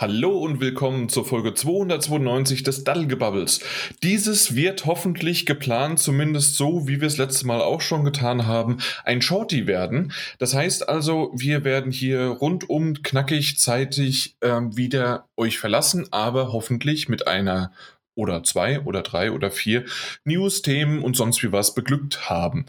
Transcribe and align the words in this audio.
Hallo 0.00 0.38
und 0.38 0.60
willkommen 0.60 1.08
zur 1.08 1.24
Folge 1.24 1.54
292 1.54 2.62
des 2.62 2.84
Dallgebubbles. 2.84 3.58
Dieses 4.04 4.54
wird 4.54 4.86
hoffentlich 4.86 5.44
geplant, 5.44 5.98
zumindest 5.98 6.54
so, 6.54 6.86
wie 6.86 7.00
wir 7.00 7.08
es 7.08 7.16
letztes 7.16 7.42
Mal 7.42 7.60
auch 7.60 7.80
schon 7.80 8.04
getan 8.04 8.46
haben, 8.46 8.78
ein 9.02 9.22
Shorty 9.22 9.66
werden. 9.66 10.12
Das 10.38 10.54
heißt 10.54 10.88
also, 10.88 11.32
wir 11.34 11.64
werden 11.64 11.90
hier 11.90 12.28
rundum 12.28 13.02
knackig 13.02 13.58
zeitig 13.58 14.36
ähm, 14.40 14.76
wieder 14.76 15.26
euch 15.36 15.58
verlassen, 15.58 16.06
aber 16.12 16.52
hoffentlich 16.52 17.08
mit 17.08 17.26
einer 17.26 17.72
oder 18.14 18.44
zwei 18.44 18.80
oder 18.82 19.02
drei 19.02 19.32
oder 19.32 19.50
vier 19.50 19.84
News, 20.22 20.62
Themen 20.62 21.02
und 21.02 21.16
sonst 21.16 21.42
wie 21.42 21.50
was 21.50 21.74
beglückt 21.74 22.30
haben. 22.30 22.66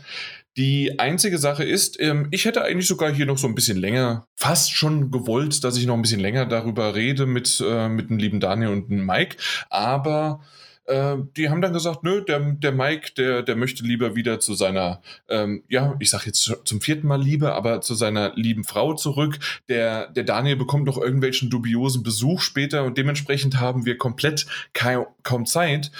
Die 0.60 1.00
einzige 1.00 1.38
Sache 1.38 1.64
ist, 1.64 2.02
ähm, 2.02 2.28
ich 2.32 2.44
hätte 2.44 2.66
eigentlich 2.66 2.86
sogar 2.86 3.14
hier 3.14 3.26
noch 3.26 3.38
so 3.38 3.48
ein 3.48 3.56
bisschen 3.56 3.78
länger, 3.78 4.28
fast 4.36 4.74
schon 4.74 5.10
gewollt, 5.10 5.64
dass 5.64 5.78
ich 5.78 5.86
noch 5.86 5.94
ein 5.94 6.02
bisschen 6.02 6.20
länger 6.20 6.46
darüber 6.46 6.96
rede 6.96 7.26
mit, 7.26 7.64
äh, 7.66 7.88
mit 7.88 8.10
dem 8.10 8.18
lieben 8.18 8.42
Daniel 8.42 8.72
und 8.72 8.90
dem 8.90 9.06
Mike, 9.06 9.38
aber 9.70 10.42
äh, 10.84 11.16
die 11.38 11.50
haben 11.50 11.62
dann 11.62 11.72
gesagt, 11.72 12.04
nö, 12.04 12.26
der, 12.26 12.42
der 12.42 12.74
Mike, 12.74 13.12
der, 13.16 13.42
der 13.42 13.56
möchte 13.56 13.86
lieber 13.86 14.18
wieder 14.18 14.42
zu 14.42 14.54
seiner, 14.54 15.02
ähm, 15.30 15.64
ja, 15.70 15.96
ich 16.00 16.10
sag 16.10 16.26
jetzt 16.26 16.54
zum 16.66 16.82
vierten 16.82 17.08
Mal 17.08 17.22
Liebe, 17.22 17.54
aber 17.54 17.80
zu 17.80 17.96
seiner 17.96 18.34
lieben 18.36 18.66
Frau 18.66 18.96
zurück. 18.96 19.40
Der, 19.70 20.08
der 20.08 20.26
Daniel 20.26 20.58
bekommt 20.58 20.88
noch 20.88 20.98
irgendwelchen 20.98 21.50
dubiosen 21.50 22.04
Besuch 22.04 22.42
später 22.42 22.84
und 22.84 22.98
dementsprechend 22.98 23.62
haben 23.62 23.86
wir 23.86 23.98
komplett 23.98 24.46
kaum, 24.74 25.06
kaum 25.24 25.46
Zeit. 25.46 25.92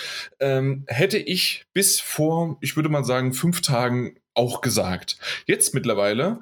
Ähm, 0.42 0.84
hätte 0.88 1.18
ich 1.18 1.64
bis 1.72 2.02
vor, 2.02 2.58
ich 2.60 2.76
würde 2.76 2.90
mal 2.90 3.06
sagen, 3.06 3.32
fünf 3.32 3.62
Tagen 3.62 4.18
auch 4.40 4.62
gesagt. 4.62 5.18
Jetzt 5.46 5.74
mittlerweile, 5.74 6.40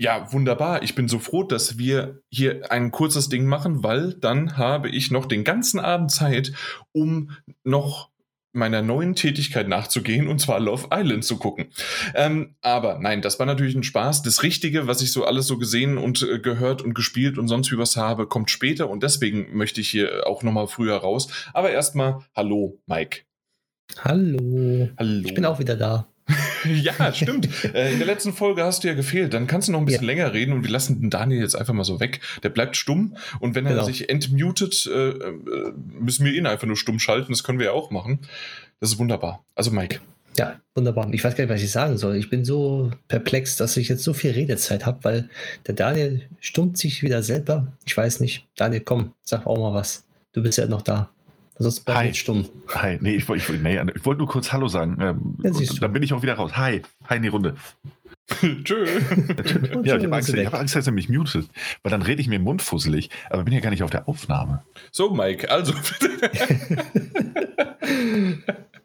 ja, 0.00 0.32
wunderbar. 0.32 0.82
Ich 0.84 0.94
bin 0.94 1.08
so 1.08 1.18
froh, 1.18 1.42
dass 1.42 1.78
wir 1.78 2.20
hier 2.30 2.70
ein 2.70 2.92
kurzes 2.92 3.28
Ding 3.28 3.46
machen, 3.46 3.82
weil 3.82 4.12
dann 4.12 4.56
habe 4.56 4.90
ich 4.90 5.10
noch 5.10 5.26
den 5.26 5.42
ganzen 5.42 5.80
Abend 5.80 6.12
Zeit, 6.12 6.52
um 6.92 7.30
noch 7.64 8.10
meiner 8.52 8.82
neuen 8.82 9.14
Tätigkeit 9.14 9.68
nachzugehen 9.68 10.28
und 10.28 10.40
zwar 10.40 10.60
Love 10.60 10.88
Island 10.92 11.24
zu 11.24 11.36
gucken. 11.36 11.66
Ähm, 12.14 12.54
aber 12.60 12.98
nein, 12.98 13.22
das 13.22 13.38
war 13.38 13.46
natürlich 13.46 13.74
ein 13.74 13.82
Spaß. 13.82 14.22
Das 14.22 14.42
Richtige, 14.42 14.86
was 14.86 15.02
ich 15.02 15.12
so 15.12 15.24
alles 15.24 15.46
so 15.46 15.58
gesehen 15.58 15.98
und 15.98 16.22
äh, 16.22 16.38
gehört 16.38 16.82
und 16.82 16.94
gespielt 16.94 17.38
und 17.38 17.48
sonst 17.48 17.72
wie 17.72 17.78
was 17.78 17.96
habe, 17.96 18.26
kommt 18.26 18.50
später 18.50 18.88
und 18.88 19.02
deswegen 19.02 19.56
möchte 19.56 19.80
ich 19.80 19.88
hier 19.88 20.26
auch 20.26 20.42
nochmal 20.42 20.68
früher 20.68 20.96
raus. 20.96 21.28
Aber 21.52 21.70
erstmal, 21.70 22.20
hallo, 22.36 22.78
Mike. 22.86 23.22
Hallo. 24.00 24.90
Hallo. 24.98 25.22
Ich 25.24 25.34
bin 25.34 25.44
auch 25.44 25.58
wieder 25.58 25.76
da. 25.76 26.06
ja, 26.82 27.12
stimmt. 27.12 27.48
Äh, 27.64 27.92
in 27.92 27.98
der 27.98 28.06
letzten 28.06 28.32
Folge 28.32 28.64
hast 28.64 28.84
du 28.84 28.88
ja 28.88 28.94
gefehlt. 28.94 29.34
Dann 29.34 29.46
kannst 29.46 29.68
du 29.68 29.72
noch 29.72 29.80
ein 29.80 29.84
bisschen 29.84 30.04
ja. 30.04 30.06
länger 30.06 30.32
reden 30.32 30.52
und 30.52 30.64
wir 30.64 30.70
lassen 30.70 31.00
den 31.00 31.10
Daniel 31.10 31.40
jetzt 31.40 31.54
einfach 31.54 31.74
mal 31.74 31.84
so 31.84 32.00
weg. 32.00 32.20
Der 32.42 32.48
bleibt 32.48 32.76
stumm 32.76 33.16
und 33.40 33.54
wenn 33.54 33.66
er 33.66 33.72
genau. 33.72 33.84
sich 33.84 34.08
entmutet, 34.08 34.86
äh, 34.86 35.10
äh, 35.10 35.34
müssen 36.00 36.24
wir 36.24 36.32
ihn 36.32 36.46
einfach 36.46 36.66
nur 36.66 36.76
stumm 36.76 36.98
schalten. 36.98 37.32
Das 37.32 37.44
können 37.44 37.58
wir 37.58 37.66
ja 37.66 37.72
auch 37.72 37.90
machen. 37.90 38.20
Das 38.80 38.90
ist 38.90 38.98
wunderbar. 38.98 39.44
Also 39.54 39.70
Mike. 39.70 40.00
Ja, 40.38 40.60
wunderbar. 40.74 41.12
Ich 41.12 41.24
weiß 41.24 41.34
gar 41.34 41.44
nicht, 41.44 41.52
was 41.52 41.62
ich 41.62 41.72
sagen 41.72 41.98
soll. 41.98 42.16
Ich 42.16 42.30
bin 42.30 42.44
so 42.44 42.92
perplex, 43.08 43.56
dass 43.56 43.76
ich 43.76 43.88
jetzt 43.88 44.04
so 44.04 44.12
viel 44.12 44.30
Redezeit 44.30 44.86
habe, 44.86 45.02
weil 45.02 45.28
der 45.66 45.74
Daniel 45.74 46.28
stummt 46.38 46.78
sich 46.78 47.02
wieder 47.02 47.24
selber. 47.24 47.72
Ich 47.84 47.96
weiß 47.96 48.20
nicht. 48.20 48.46
Daniel, 48.54 48.82
komm, 48.82 49.14
sag 49.22 49.46
auch 49.46 49.58
mal 49.58 49.74
was. 49.74 50.04
Du 50.32 50.42
bist 50.42 50.58
ja 50.58 50.66
noch 50.66 50.82
da. 50.82 51.10
Sonst 51.58 51.80
bleibt 51.80 52.00
Hi. 52.00 52.14
stumm. 52.14 52.48
Hi, 52.68 52.98
nee, 53.00 53.16
ich, 53.16 53.28
ich, 53.28 53.48
nee, 53.48 53.80
ich 53.94 54.04
wollte 54.04 54.18
nur 54.18 54.28
kurz 54.28 54.52
Hallo 54.52 54.68
sagen. 54.68 54.96
Ähm, 55.00 55.36
ja, 55.42 55.50
dann 55.80 55.92
bin 55.92 56.02
ich 56.02 56.12
auch 56.12 56.22
wieder 56.22 56.34
raus. 56.34 56.56
Hi, 56.56 56.82
hi 57.08 57.16
in 57.16 57.22
die 57.22 57.28
Runde. 57.28 57.56
Tschö. 58.64 58.86
ja, 59.82 59.96
ich 59.96 60.04
habe 60.04 60.16
Angst, 60.16 60.36
hab 60.36 60.54
Angst, 60.54 60.76
dass 60.76 60.86
er 60.86 60.92
mich 60.92 61.08
mutet, 61.08 61.48
weil 61.82 61.90
dann 61.90 62.02
rede 62.02 62.20
ich 62.20 62.28
mir 62.28 62.36
im 62.36 62.42
Mund 62.42 62.62
fusselig, 62.62 63.10
aber 63.30 63.42
bin 63.42 63.54
ja 63.54 63.60
gar 63.60 63.70
nicht 63.70 63.82
auf 63.82 63.90
der 63.90 64.08
Aufnahme. 64.08 64.62
So, 64.92 65.10
Mike, 65.10 65.50
also. 65.50 65.72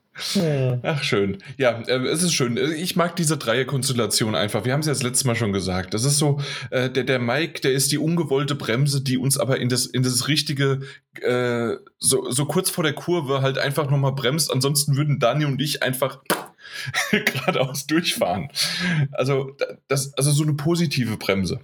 Ach, 0.83 1.03
schön. 1.03 1.39
Ja, 1.57 1.81
äh, 1.87 2.05
es 2.07 2.21
ist 2.21 2.33
schön. 2.33 2.57
Ich 2.77 2.95
mag 2.95 3.15
diese 3.15 3.37
Dreierkonstellation 3.37 4.35
einfach. 4.35 4.63
Wir 4.63 4.73
haben 4.73 4.81
es 4.81 4.85
ja 4.85 4.93
das 4.93 5.01
letzte 5.01 5.25
Mal 5.25 5.35
schon 5.35 5.53
gesagt. 5.53 5.93
Das 5.93 6.05
ist 6.05 6.17
so, 6.17 6.39
äh, 6.69 6.89
der, 6.89 7.03
der 7.03 7.19
Mike, 7.19 7.61
der 7.61 7.71
ist 7.71 7.91
die 7.91 7.97
ungewollte 7.97 8.53
Bremse, 8.53 9.01
die 9.01 9.17
uns 9.17 9.39
aber 9.39 9.59
in 9.59 9.69
das, 9.69 9.87
in 9.87 10.03
das 10.03 10.27
richtige, 10.27 10.81
äh, 11.21 11.77
so, 11.97 12.29
so 12.29 12.45
kurz 12.45 12.69
vor 12.69 12.83
der 12.83 12.93
Kurve 12.93 13.41
halt 13.41 13.57
einfach 13.57 13.89
nochmal 13.89 14.13
bremst. 14.13 14.51
Ansonsten 14.51 14.95
würden 14.95 15.19
Daniel 15.19 15.47
und 15.47 15.61
ich 15.61 15.81
einfach 15.81 16.19
geradeaus 17.11 17.87
durchfahren. 17.87 18.49
Also, 19.11 19.57
das, 19.87 20.13
also 20.15 20.31
so 20.31 20.43
eine 20.43 20.53
positive 20.53 21.17
Bremse. 21.17 21.61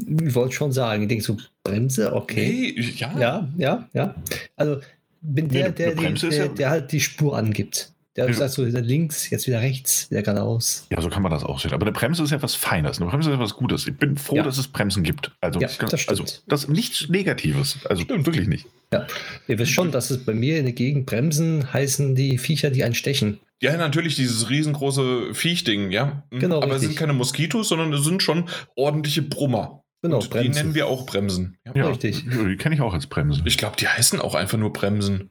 Ich 0.00 0.34
wollte 0.34 0.54
schon 0.54 0.72
sagen, 0.72 1.02
ich 1.02 1.08
denke 1.08 1.24
so, 1.24 1.36
Bremse, 1.62 2.12
okay. 2.12 2.74
Nee, 2.76 2.94
ja. 2.96 3.18
Ja, 3.18 3.48
ja, 3.56 3.88
ja. 3.92 4.14
Also 4.56 4.80
bin 5.20 5.48
der, 5.48 5.70
der, 5.70 5.94
der, 5.94 6.12
der, 6.12 6.48
der 6.48 6.70
halt 6.70 6.92
die 6.92 7.00
Spur 7.00 7.36
angibt. 7.36 7.91
Der 8.16 8.26
ja. 8.26 8.32
sagt 8.34 8.52
so 8.52 8.64
links, 8.64 9.30
jetzt 9.30 9.46
wieder 9.46 9.60
rechts, 9.60 10.10
wieder 10.10 10.22
geradeaus. 10.22 10.86
Ja, 10.90 11.00
so 11.00 11.08
kann 11.08 11.22
man 11.22 11.32
das 11.32 11.44
auch 11.44 11.58
sehen. 11.58 11.72
Aber 11.72 11.86
eine 11.86 11.92
Bremse 11.92 12.22
ist 12.22 12.30
ja 12.30 12.42
was 12.42 12.54
Feines. 12.54 13.00
Eine 13.00 13.08
Bremse 13.08 13.30
ist 13.30 13.36
ja 13.36 13.42
was 13.42 13.54
Gutes. 13.54 13.86
Ich 13.86 13.96
bin 13.96 14.18
froh, 14.18 14.36
ja. 14.36 14.42
dass 14.42 14.58
es 14.58 14.68
Bremsen 14.68 15.02
gibt. 15.02 15.32
Also, 15.40 15.60
ja, 15.60 15.68
das 15.68 16.00
stimmt. 16.00 16.10
also 16.10 16.24
das 16.46 16.68
nichts 16.68 17.08
Negatives. 17.08 17.78
Also 17.88 18.02
stimmt. 18.02 18.26
wirklich 18.26 18.48
nicht. 18.48 18.66
Ja, 18.92 19.06
ihr 19.48 19.58
wisst 19.58 19.72
schon, 19.72 19.92
dass 19.92 20.10
es 20.10 20.24
bei 20.24 20.34
mir 20.34 20.58
in 20.58 20.66
der 20.66 20.74
Gegend 20.74 21.06
Bremsen 21.06 21.72
heißen 21.72 22.14
die 22.14 22.36
Viecher, 22.36 22.70
die 22.70 22.84
einen 22.84 22.94
stechen. 22.94 23.40
Ja, 23.62 23.76
natürlich, 23.78 24.16
dieses 24.16 24.50
riesengroße 24.50 25.34
Viechding, 25.34 25.90
ja. 25.90 26.24
Mhm. 26.30 26.40
Genau. 26.40 26.62
Aber 26.62 26.74
es 26.74 26.82
sind 26.82 26.96
keine 26.96 27.14
Moskitos, 27.14 27.68
sondern 27.68 27.92
es 27.94 28.04
sind 28.04 28.22
schon 28.22 28.48
ordentliche 28.76 29.22
Brummer. 29.22 29.84
Genau, 30.02 30.18
Und 30.18 30.34
die 30.34 30.48
nennen 30.48 30.74
wir 30.74 30.88
auch 30.88 31.06
Bremsen. 31.06 31.56
Ja, 31.64 31.72
ja 31.76 31.88
richtig. 31.88 32.24
Die 32.24 32.56
kenne 32.56 32.74
ich 32.74 32.80
auch 32.80 32.92
als 32.92 33.06
Bremsen. 33.06 33.46
Ich 33.46 33.56
glaube, 33.56 33.76
die 33.78 33.86
heißen 33.86 34.20
auch 34.20 34.34
einfach 34.34 34.58
nur 34.58 34.72
Bremsen. 34.72 35.30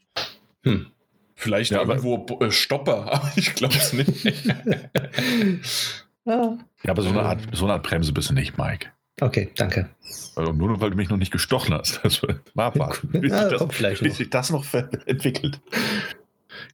Hm. 0.63 0.87
Vielleicht 1.41 1.71
ja, 1.71 1.81
irgendwo 1.81 2.27
äh, 2.39 2.51
Stopper, 2.51 3.11
aber 3.11 3.31
ich 3.35 3.55
glaube 3.55 3.73
es 3.73 3.93
nicht. 3.93 4.25
ja. 6.25 6.57
aber 6.83 7.01
so 7.01 7.09
eine, 7.09 7.23
Art, 7.23 7.39
so 7.51 7.65
eine 7.65 7.73
Art 7.73 7.83
Bremse 7.83 8.13
bist 8.13 8.29
du 8.29 8.35
nicht, 8.35 8.59
Mike. 8.59 8.89
Okay, 9.19 9.49
danke. 9.55 9.89
Also 10.35 10.51
nur 10.51 10.79
weil 10.81 10.91
du 10.91 10.97
mich 10.97 11.09
noch 11.09 11.17
nicht 11.17 11.31
gestochen 11.31 11.73
hast. 11.73 11.99
Also, 12.03 12.27
mal 12.53 12.67
abwarten, 12.67 13.09
bis, 13.09 13.31
ja, 13.31 13.49
sich, 13.49 13.57
das, 13.57 13.99
bis 13.99 14.17
sich 14.17 14.29
das 14.29 14.51
noch 14.51 14.65
entwickelt. 15.07 15.59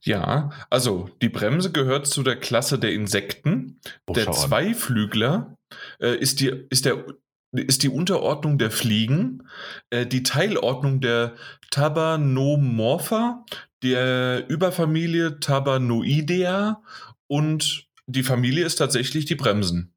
Ja, 0.02 0.50
also 0.68 1.08
die 1.22 1.30
Bremse 1.30 1.72
gehört 1.72 2.06
zu 2.06 2.22
der 2.22 2.36
Klasse 2.36 2.78
der 2.78 2.92
Insekten. 2.92 3.80
Oh, 4.06 4.12
der 4.12 4.32
Zweiflügler 4.32 5.56
äh, 5.98 6.14
ist, 6.14 6.40
die, 6.40 6.48
ist, 6.68 6.84
der, 6.84 7.06
ist 7.52 7.82
die 7.82 7.88
Unterordnung 7.88 8.58
der 8.58 8.70
Fliegen, 8.70 9.48
äh, 9.88 10.04
die 10.04 10.24
Teilordnung 10.24 11.00
der 11.00 11.36
Tabanomorpha, 11.70 13.46
der 13.82 14.48
Überfamilie 14.48 15.40
Tabanoidea 15.40 16.82
und 17.26 17.88
die 18.06 18.22
Familie 18.22 18.64
ist 18.64 18.76
tatsächlich 18.76 19.24
die 19.26 19.34
Bremsen. 19.34 19.94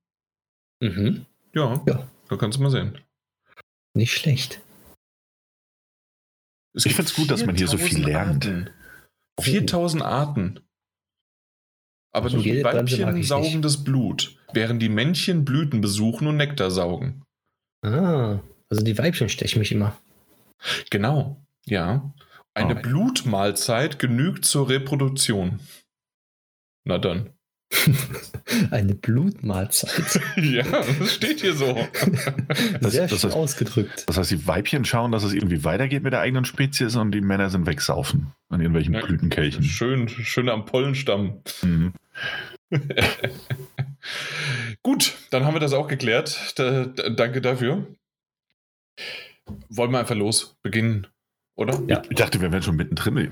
Mhm. 0.81 1.25
Ja, 1.53 1.81
ja, 1.88 2.08
da 2.30 2.36
kannst 2.36 2.58
du 2.58 2.64
mal 2.64 2.72
sehen. 2.72 2.97
Nicht 3.94 4.14
schlecht. 4.14 4.62
Es 6.74 6.86
ich 6.86 6.96
finde 6.96 7.09
es 7.09 7.16
gut, 7.16 7.30
dass 7.30 7.46
man 7.46 7.56
hier 7.56 7.68
so 7.68 7.78
viel 7.78 8.06
lernt. 8.06 8.46
Arten. 8.46 8.70
4000 9.41 10.03
Arten. 10.03 10.59
Aber 12.14 12.25
also 12.25 12.41
die 12.41 12.64
Weibchen 12.64 13.24
saugen 13.24 13.47
nicht. 13.47 13.66
das 13.66 13.84
Blut, 13.84 14.38
während 14.53 14.81
die 14.81 14.90
Männchen 14.90 15.46
Blüten 15.46 15.81
besuchen 15.81 16.28
und 16.28 16.38
Nektar 16.38 16.72
saugen. 16.72 17.24
Ah, 17.84 18.40
also 18.70 18.84
die 18.84 18.97
Weibchen 18.97 19.30
stechen 19.30 19.59
mich 19.59 19.72
immer. 19.72 19.97
Genau, 20.90 21.41
ja. 21.66 22.14
Eine 22.53 22.78
oh. 22.78 22.81
Blutmahlzeit 22.81 24.00
genügt 24.00 24.45
zur 24.45 24.69
Reproduktion. 24.69 25.59
Na 26.84 26.97
dann. 26.97 27.29
Eine 28.72 28.95
Blutmahlzeit. 28.95 30.22
ja, 30.35 30.63
das 30.63 31.13
steht 31.13 31.41
hier 31.41 31.53
so. 31.53 31.75
Das, 32.81 32.94
Sehr 32.94 33.07
das 33.07 33.23
heißt, 33.23 33.35
ausgedrückt. 33.35 34.03
Das 34.07 34.17
heißt, 34.17 34.31
die 34.31 34.45
Weibchen 34.47 34.84
schauen, 34.84 35.11
dass 35.11 35.23
es 35.23 35.34
irgendwie 35.34 35.63
weitergeht 35.63 36.03
mit 36.03 36.13
der 36.13 36.19
eigenen 36.19 36.45
Spezies 36.45 36.96
und 36.96 37.11
die 37.11 37.22
Männer 37.22 37.49
sind 37.49 37.66
wegsaufen 37.66 38.34
an 38.49 38.59
irgendwelchen 38.59 38.93
ja, 38.93 39.05
Blütenkelchen. 39.05 39.64
Schön, 39.64 40.09
schön 40.09 40.49
am 40.49 40.66
Pollenstamm. 40.66 41.41
Mhm. 41.61 41.93
Gut, 44.84 45.14
dann 45.29 45.46
haben 45.46 45.55
wir 45.55 45.59
das 45.59 45.73
auch 45.73 45.87
geklärt. 45.87 46.53
Da, 46.58 46.85
da, 46.85 47.09
danke 47.09 47.41
dafür. 47.41 47.87
Wollen 49.70 49.91
wir 49.91 49.99
einfach 49.99 50.16
los 50.16 50.58
beginnen? 50.61 51.08
Oder? 51.61 51.81
Ja. 51.87 52.02
Ich 52.09 52.17
dachte, 52.17 52.41
wir 52.41 52.52
wären 52.52 52.63
schon 52.63 52.75
mittendrin. 52.75 53.29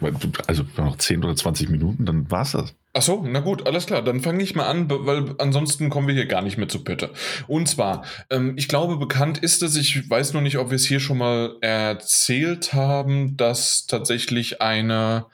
Also 0.48 0.64
noch 0.78 0.98
10 0.98 1.24
oder 1.24 1.36
20 1.36 1.70
Minuten, 1.70 2.06
dann 2.06 2.30
war 2.32 2.44
es 2.44 2.52
das. 2.52 2.76
Ach 2.94 3.02
so, 3.02 3.24
na 3.28 3.40
gut, 3.40 3.68
alles 3.68 3.86
klar. 3.86 4.02
Dann 4.02 4.22
fange 4.22 4.42
ich 4.44 4.56
mal 4.56 4.68
an, 4.68 4.90
weil 4.90 5.36
ansonsten 5.38 5.90
kommen 5.90 6.08
wir 6.08 6.16
hier 6.16 6.26
gar 6.26 6.42
nicht 6.42 6.58
mehr 6.58 6.68
zu 6.68 6.84
Pötte. 6.84 7.10
Und 7.48 7.68
zwar, 7.68 8.04
ähm, 8.30 8.54
ich 8.58 8.68
glaube, 8.68 8.98
bekannt 8.98 9.38
ist 9.40 9.62
es, 9.62 9.76
ich 9.76 10.10
weiß 10.10 10.34
noch 10.34 10.42
nicht, 10.42 10.58
ob 10.58 10.70
wir 10.70 10.76
es 10.76 10.88
hier 10.88 11.00
schon 11.00 11.18
mal 11.18 11.58
erzählt 11.62 12.74
haben, 12.74 13.36
dass 13.38 13.88
tatsächlich 13.88 14.62
eine 14.62 15.26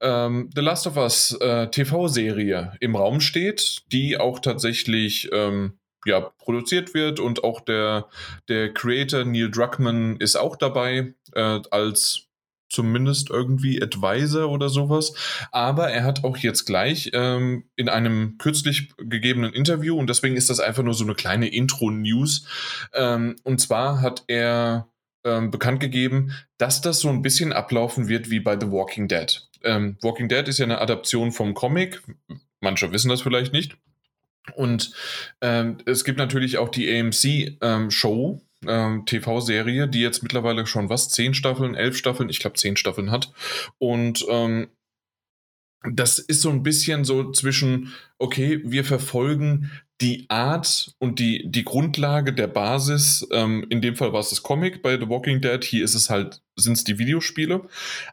ähm, 0.00 0.50
The 0.54 0.60
Last 0.60 0.86
of 0.86 0.96
Us 0.96 1.36
äh, 1.40 1.68
TV-Serie 1.68 2.72
im 2.80 2.96
Raum 2.96 3.20
steht, 3.20 3.82
die 3.92 4.18
auch 4.18 4.38
tatsächlich 4.38 5.28
ähm, 5.32 5.74
ja, 6.04 6.20
produziert 6.38 6.94
wird 6.94 7.20
und 7.20 7.44
auch 7.44 7.60
der, 7.60 8.08
der 8.48 8.72
Creator 8.72 9.24
Neil 9.24 9.50
Druckmann 9.50 10.16
ist 10.18 10.36
auch 10.36 10.56
dabei 10.56 11.14
äh, 11.34 11.60
als 11.70 12.27
zumindest 12.68 13.30
irgendwie 13.30 13.82
Advisor 13.82 14.50
oder 14.50 14.68
sowas. 14.68 15.14
Aber 15.52 15.90
er 15.90 16.04
hat 16.04 16.24
auch 16.24 16.36
jetzt 16.36 16.64
gleich 16.64 17.10
ähm, 17.12 17.64
in 17.76 17.88
einem 17.88 18.36
kürzlich 18.38 18.92
gegebenen 18.98 19.52
Interview, 19.52 19.96
und 19.96 20.08
deswegen 20.08 20.36
ist 20.36 20.50
das 20.50 20.60
einfach 20.60 20.82
nur 20.82 20.94
so 20.94 21.04
eine 21.04 21.14
kleine 21.14 21.48
Intro-News, 21.48 22.46
ähm, 22.94 23.36
und 23.42 23.60
zwar 23.60 24.00
hat 24.00 24.24
er 24.26 24.88
ähm, 25.24 25.50
bekannt 25.50 25.80
gegeben, 25.80 26.32
dass 26.58 26.80
das 26.80 27.00
so 27.00 27.08
ein 27.08 27.22
bisschen 27.22 27.52
ablaufen 27.52 28.08
wird 28.08 28.30
wie 28.30 28.40
bei 28.40 28.58
The 28.58 28.70
Walking 28.70 29.08
Dead. 29.08 29.48
Ähm, 29.62 29.96
Walking 30.02 30.28
Dead 30.28 30.46
ist 30.46 30.58
ja 30.58 30.64
eine 30.64 30.80
Adaption 30.80 31.32
vom 31.32 31.54
Comic. 31.54 32.02
Manche 32.60 32.92
wissen 32.92 33.08
das 33.08 33.22
vielleicht 33.22 33.52
nicht. 33.52 33.76
Und 34.54 34.92
ähm, 35.40 35.78
es 35.84 36.04
gibt 36.04 36.18
natürlich 36.18 36.58
auch 36.58 36.68
die 36.68 36.90
AMC-Show, 36.90 38.40
ähm, 38.66 39.04
TV-Serie, 39.06 39.88
die 39.88 40.00
jetzt 40.00 40.22
mittlerweile 40.22 40.66
schon 40.66 40.88
was, 40.88 41.08
zehn 41.08 41.34
Staffeln, 41.34 41.74
elf 41.74 41.96
Staffeln, 41.96 42.28
ich 42.28 42.40
glaube 42.40 42.56
zehn 42.56 42.76
Staffeln 42.76 43.10
hat. 43.10 43.32
Und 43.78 44.24
ähm, 44.28 44.68
das 45.92 46.18
ist 46.18 46.42
so 46.42 46.50
ein 46.50 46.62
bisschen 46.62 47.04
so 47.04 47.30
zwischen, 47.30 47.94
okay, 48.18 48.60
wir 48.64 48.84
verfolgen 48.84 49.70
die 50.00 50.26
Art 50.28 50.94
und 50.98 51.18
die, 51.18 51.50
die 51.50 51.64
Grundlage 51.64 52.32
der 52.32 52.46
Basis, 52.46 53.26
ähm, 53.32 53.66
in 53.68 53.80
dem 53.82 53.96
Fall 53.96 54.12
war 54.12 54.20
es 54.20 54.30
das 54.30 54.44
Comic 54.44 54.80
bei 54.80 54.98
The 54.98 55.08
Walking 55.08 55.40
Dead, 55.40 55.62
hier 55.64 55.84
ist 55.84 55.94
es 55.94 56.08
halt, 56.08 56.40
sind 56.54 56.74
es 56.74 56.84
die 56.84 56.98
Videospiele, 57.00 57.62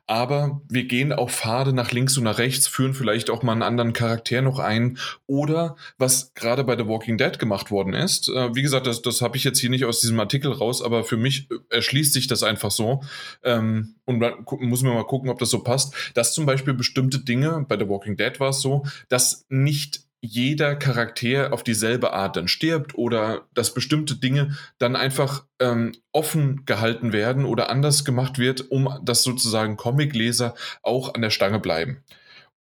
aber 0.08 0.62
wir 0.68 0.86
gehen 0.86 1.14
auf 1.14 1.32
Pfade 1.32 1.74
nach 1.74 1.92
links 1.92 2.18
und 2.18 2.24
nach 2.24 2.40
rechts, 2.40 2.68
führen 2.68 2.96
vielleicht 2.96 3.30
auch 3.30 3.44
mal 3.44 3.52
einen 3.52 3.62
anderen 3.62 3.94
Charakter 3.94 4.42
noch 4.42 4.58
ein. 4.58 4.98
Oder 5.28 5.76
was 5.98 6.34
gerade 6.34 6.64
bei 6.64 6.76
The 6.76 6.88
Walking 6.88 7.20
Dead 7.20 7.38
gemacht 7.38 7.70
worden 7.70 7.94
ist, 7.94 8.30
äh, 8.30 8.56
wie 8.56 8.64
gesagt, 8.64 8.88
das, 8.88 9.04
das 9.04 9.22
habe 9.22 9.38
ich 9.38 9.44
jetzt 9.44 9.60
hier 9.60 9.70
nicht 9.70 9.86
aus 9.86 10.02
diesem 10.02 10.20
Artikel 10.20 10.52
raus, 10.52 10.81
aber 10.81 11.04
für 11.04 11.18
mich 11.18 11.50
äh, 11.52 11.76
erschließt 11.76 12.14
sich 12.14 12.26
das 12.26 12.42
einfach 12.42 12.72
so. 12.72 13.04
Ähm, 13.44 13.96
und 14.06 14.20
dann 14.20 14.44
muss 14.60 14.81
man 14.81 14.96
mal 14.96 15.06
gucken, 15.06 15.30
ob 15.30 15.38
das 15.38 15.52
so 15.52 15.60
passt, 15.62 15.94
dass 16.16 16.34
zum 16.34 16.48
Beispiel 16.48 16.74
bestimmte 16.74 17.20
Dinge, 17.20 17.64
bei 17.68 17.78
The 17.78 17.88
Walking 17.88 18.18
Dead 18.18 18.40
war 18.40 18.50
es 18.50 18.62
so, 18.62 18.86
dass 19.08 19.46
nicht 19.50 20.06
jeder 20.25 20.75
Charakter 20.75 21.54
auf 21.54 21.63
dieselbe 21.63 22.13
Art 22.13 22.36
dann 22.36 22.48
stirbt 22.48 22.95
oder 22.95 23.45
dass 23.54 23.74
bestimmte 23.74 24.16
Dinge 24.16 24.57
dann 24.77 24.95
einfach 24.95 25.45
ähm, 25.60 25.94
offen 26.12 26.66
gehalten 26.66 27.13
werden 27.13 27.45
oder 27.45 27.69
anders 27.69 28.06
gemacht 28.06 28.39
wird, 28.39 28.72
um 28.72 28.89
dass 29.04 29.24
sozusagen 29.24 29.77
Comicleser 29.77 30.56
auch 30.81 31.13
an 31.13 31.22
der 31.22 31.30
Stange 31.30 31.60
bleiben. 31.60 32.04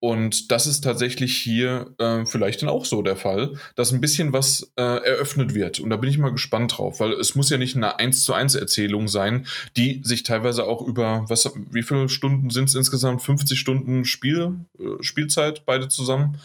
Und 0.03 0.51
das 0.51 0.67
ist 0.67 0.81
tatsächlich 0.81 1.37
hier 1.37 1.95
äh, 1.97 2.25
vielleicht 2.25 2.61
dann 2.61 2.67
auch 2.67 2.83
so 2.83 3.01
der 3.01 3.15
Fall, 3.15 3.53
dass 3.77 3.93
ein 3.93 4.01
bisschen 4.01 4.33
was 4.33 4.73
äh, 4.75 4.81
eröffnet 4.81 5.55
wird. 5.55 5.79
Und 5.79 5.91
da 5.91 5.95
bin 5.95 6.09
ich 6.09 6.17
mal 6.17 6.33
gespannt 6.33 6.77
drauf, 6.77 6.99
weil 6.99 7.13
es 7.13 7.35
muss 7.35 7.49
ja 7.49 7.57
nicht 7.57 7.77
eine 7.77 7.99
1 7.99 8.21
zu 8.21 8.33
1 8.33 8.55
Erzählung 8.55 9.07
sein, 9.07 9.47
die 9.77 10.01
sich 10.03 10.23
teilweise 10.23 10.65
auch 10.65 10.85
über, 10.85 11.23
was, 11.29 11.49
wie 11.71 11.83
viele 11.83 12.09
Stunden 12.09 12.49
sind 12.49 12.67
es 12.67 12.75
insgesamt? 12.75 13.21
50 13.21 13.57
Stunden 13.57 14.03
Spiel, 14.03 14.65
äh, 14.77 15.01
Spielzeit, 15.01 15.65
beide 15.65 15.87
zusammen. 15.87 16.37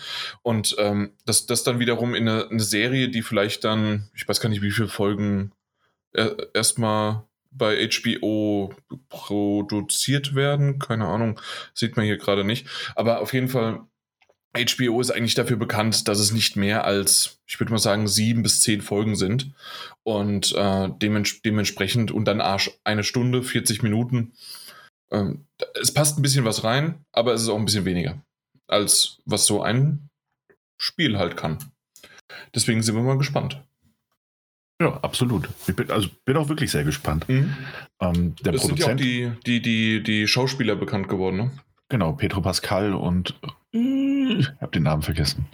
Und 0.42 0.76
ähm, 0.78 1.10
das, 1.26 1.46
das 1.46 1.64
dann 1.64 1.80
wiederum 1.80 2.14
in 2.14 2.28
eine, 2.28 2.48
eine 2.48 2.62
Serie, 2.62 3.08
die 3.08 3.22
vielleicht 3.22 3.64
dann, 3.64 4.08
ich 4.14 4.28
weiß 4.28 4.38
gar 4.38 4.50
nicht, 4.50 4.62
wie 4.62 4.70
viele 4.70 4.86
Folgen 4.86 5.50
äh, 6.12 6.30
erstmal 6.54 7.24
bei 7.50 7.88
HBO 7.88 8.74
produziert 9.08 10.34
werden. 10.34 10.78
Keine 10.78 11.06
Ahnung, 11.06 11.40
sieht 11.74 11.96
man 11.96 12.06
hier 12.06 12.18
gerade 12.18 12.44
nicht. 12.44 12.66
Aber 12.94 13.20
auf 13.20 13.32
jeden 13.32 13.48
Fall, 13.48 13.86
HBO 14.56 15.00
ist 15.00 15.10
eigentlich 15.10 15.34
dafür 15.34 15.56
bekannt, 15.56 16.08
dass 16.08 16.18
es 16.18 16.32
nicht 16.32 16.56
mehr 16.56 16.84
als, 16.84 17.40
ich 17.46 17.60
würde 17.60 17.72
mal 17.72 17.78
sagen, 17.78 18.08
sieben 18.08 18.42
bis 18.42 18.60
zehn 18.60 18.80
Folgen 18.80 19.16
sind. 19.16 19.52
Und 20.02 20.54
äh, 20.54 20.88
dements 21.00 21.42
dementsprechend 21.42 22.10
und 22.10 22.24
dann 22.24 22.40
Arsch 22.40 22.70
eine 22.84 23.04
Stunde, 23.04 23.42
40 23.42 23.82
Minuten. 23.82 24.32
Ähm, 25.10 25.46
es 25.80 25.92
passt 25.92 26.18
ein 26.18 26.22
bisschen 26.22 26.44
was 26.44 26.64
rein, 26.64 27.04
aber 27.12 27.32
es 27.34 27.42
ist 27.42 27.48
auch 27.48 27.58
ein 27.58 27.64
bisschen 27.64 27.84
weniger, 27.84 28.22
als 28.66 29.20
was 29.24 29.46
so 29.46 29.62
ein 29.62 30.08
Spiel 30.78 31.18
halt 31.18 31.36
kann. 31.36 31.58
Deswegen 32.54 32.82
sind 32.82 32.94
wir 32.94 33.02
mal 33.02 33.18
gespannt. 33.18 33.62
Ja, 34.80 34.96
absolut. 35.02 35.48
Ich 35.66 35.74
bin, 35.74 35.90
also 35.90 36.08
bin 36.24 36.36
auch 36.36 36.48
wirklich 36.48 36.70
sehr 36.70 36.84
gespannt. 36.84 37.28
Mhm. 37.28 37.56
Ähm, 38.00 38.36
der 38.36 38.52
das 38.52 38.62
Produzent, 38.62 39.00
sind 39.00 39.08
ja 39.08 39.30
auch 39.30 39.34
die, 39.44 39.60
die, 39.60 39.62
die, 39.62 40.02
die 40.02 40.28
Schauspieler 40.28 40.76
bekannt 40.76 41.08
geworden, 41.08 41.36
ne? 41.36 41.50
Genau, 41.88 42.12
Petro 42.12 42.40
Pascal 42.42 42.94
und 42.94 43.34
äh, 43.72 44.38
ich 44.38 44.48
habe 44.60 44.72
den 44.72 44.84
Namen 44.84 45.02
vergessen. 45.02 45.46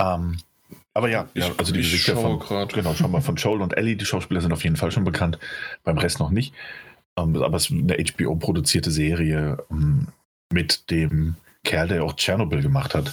Ähm, 0.00 0.38
aber 0.94 1.08
ja, 1.08 1.28
ja 1.34 1.50
also 1.56 1.72
die 1.72 1.80
Gesichter 1.80 2.16
von, 2.16 2.38
grad. 2.38 2.74
genau, 2.74 2.94
schau 2.94 3.08
mal 3.08 3.22
von 3.22 3.36
Joel 3.36 3.62
und 3.62 3.76
Ellie, 3.76 3.96
die 3.96 4.04
Schauspieler 4.04 4.40
sind 4.40 4.52
auf 4.52 4.64
jeden 4.64 4.76
Fall 4.76 4.90
schon 4.90 5.04
bekannt, 5.04 5.38
beim 5.84 5.98
Rest 5.98 6.20
noch 6.20 6.30
nicht. 6.30 6.54
Ähm, 7.18 7.36
aber 7.42 7.56
es 7.56 7.70
ist 7.70 7.72
eine 7.72 7.96
HBO-produzierte 7.96 8.90
Serie 8.90 9.58
ähm, 9.70 10.08
mit 10.52 10.90
dem 10.90 11.36
Kerl, 11.64 11.88
der 11.88 12.04
auch 12.04 12.14
Tschernobyl 12.14 12.62
gemacht 12.62 12.94
hat. 12.94 13.12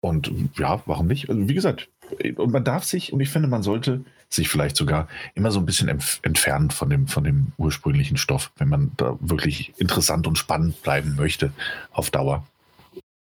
Und 0.00 0.32
ja, 0.56 0.82
warum 0.86 1.06
nicht? 1.06 1.28
Also, 1.28 1.48
wie 1.48 1.54
gesagt, 1.54 1.88
und 2.36 2.52
man 2.52 2.64
darf 2.64 2.84
sich, 2.84 3.12
und 3.12 3.20
ich 3.20 3.30
finde, 3.30 3.48
man 3.48 3.62
sollte 3.62 4.04
sich 4.30 4.48
vielleicht 4.48 4.76
sogar 4.76 5.08
immer 5.34 5.50
so 5.50 5.58
ein 5.58 5.66
bisschen 5.66 5.88
entfernen 5.88 6.70
von 6.70 6.90
dem, 6.90 7.08
von 7.08 7.24
dem 7.24 7.52
ursprünglichen 7.56 8.16
Stoff, 8.16 8.52
wenn 8.56 8.68
man 8.68 8.92
da 8.96 9.16
wirklich 9.20 9.72
interessant 9.78 10.26
und 10.26 10.36
spannend 10.36 10.82
bleiben 10.82 11.16
möchte 11.16 11.52
auf 11.92 12.10
Dauer. 12.10 12.46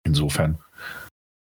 Insofern, 0.05 0.59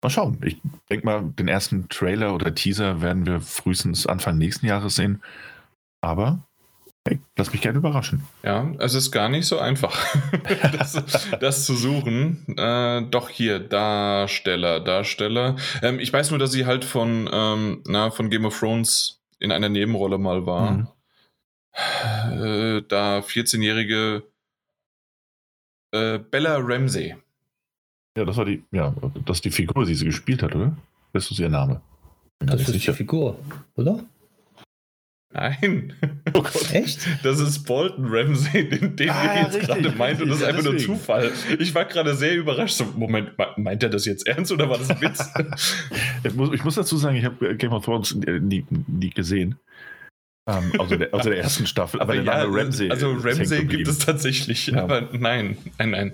mal 0.03 0.11
schauen. 0.11 0.39
Ich 0.45 0.59
denke 0.91 1.07
mal, 1.07 1.23
den 1.23 1.49
ersten 1.49 1.89
Trailer 1.89 2.35
oder 2.35 2.55
Teaser 2.55 3.01
werden 3.01 3.27
wir 3.27 3.41
frühestens 3.41 4.07
Anfang 4.07 4.37
nächsten 4.37 4.67
Jahres 4.67 4.97
sehen. 4.97 5.23
Aber 6.03 6.41
Hey, 7.09 7.19
lass 7.35 7.51
mich 7.51 7.63
gerne 7.63 7.79
überraschen. 7.79 8.27
Ja, 8.43 8.73
es 8.79 8.93
ist 8.93 9.11
gar 9.11 9.31
nicht 9.31 9.47
so 9.47 9.59
einfach, 9.59 9.99
das, 10.79 11.03
das, 11.41 11.65
zu 11.65 11.75
suchen. 11.75 12.45
Äh, 12.59 13.03
doch 13.11 13.31
hier, 13.31 13.59
Darsteller, 13.59 14.81
Darsteller. 14.81 15.57
Ähm, 15.81 15.99
ich 15.99 16.13
weiß 16.13 16.29
nur, 16.29 16.39
dass 16.39 16.53
sie 16.53 16.67
halt 16.67 16.85
von, 16.85 17.29
ähm, 17.33 17.83
na, 17.87 18.11
von 18.11 18.29
Game 18.29 18.45
of 18.45 18.59
Thrones 18.59 19.20
in 19.41 19.51
einer 19.53 19.69
Nebenrolle 19.69 20.19
mal 20.19 20.47
war. 20.47 20.71
Mhm. 20.71 20.89
Äh, 21.73 22.83
da 22.89 23.21
14-jährige 23.21 24.23
äh, 25.93 26.19
Bella 26.19 26.59
Ramsey. 26.59 27.17
Ja, 28.17 28.25
das 28.25 28.37
war 28.37 28.45
die, 28.45 28.63
ja, 28.73 28.95
das 29.25 29.39
ist 29.39 29.45
die 29.45 29.51
Figur, 29.51 29.85
die 29.85 29.95
sie 29.95 30.05
gespielt 30.05 30.43
hat, 30.43 30.55
oder? 30.55 30.77
Das 31.13 31.31
ist 31.31 31.39
ihr 31.39 31.49
Name. 31.49 31.81
Das 32.41 32.61
ist 32.61 32.69
sicher. 32.69 32.93
die 32.93 32.99
Figur, 32.99 33.39
oder? 33.75 34.05
Nein. 35.33 35.93
Oh 36.35 36.43
Gott. 36.43 36.73
Echt? 36.73 37.07
Das 37.23 37.39
ist 37.39 37.65
Bolton 37.65 38.07
Ramsey, 38.09 38.69
den, 38.69 38.97
den 38.97 39.11
ah, 39.11 39.35
ihr 39.35 39.43
jetzt 39.43 39.61
gerade 39.61 39.91
meint. 39.93 40.21
Und 40.21 40.29
das 40.29 40.39
ist 40.39 40.45
einfach 40.45 40.63
deswegen. 40.63 40.87
nur 40.87 40.99
Zufall. 40.99 41.31
Ich 41.59 41.75
war 41.75 41.85
gerade 41.85 42.15
sehr 42.15 42.35
überrascht. 42.35 42.75
So, 42.75 42.85
Moment, 42.97 43.33
meint 43.57 43.83
er 43.83 43.91
das 43.91 44.07
jetzt 44.07 44.27
ernst 44.27 44.51
oder 44.51 44.69
war 44.69 44.79
das 44.79 44.91
ein 44.91 45.01
Witz? 45.01 45.33
ich, 46.25 46.35
muss, 46.35 46.53
ich, 46.53 46.65
muss, 46.65 46.75
dazu 46.75 46.97
sagen, 46.97 47.17
ich 47.17 47.25
habe 47.25 47.57
Game 47.57 47.73
of 47.73 47.85
Thrones 47.85 48.15
nie, 48.15 48.65
nie 48.69 49.11
gesehen. 49.11 49.57
Um, 50.47 50.73
ähm, 50.73 50.81
also, 50.81 50.97
der, 50.97 51.15
also 51.15 51.31
der 51.31 51.39
ersten 51.39 51.67
Staffel. 51.67 52.01
Aber, 52.01 52.15
aber 52.15 52.23
ja, 52.23 52.45
Ramsey. 52.45 52.91
Also 52.91 53.13
Ramsey 53.13 53.67
gibt 53.67 53.87
es 53.87 53.99
tatsächlich. 53.99 54.67
Ja. 54.69 54.83
Aber 54.83 55.11
nein, 55.13 55.59
nein, 55.79 55.91
nein. 55.91 56.13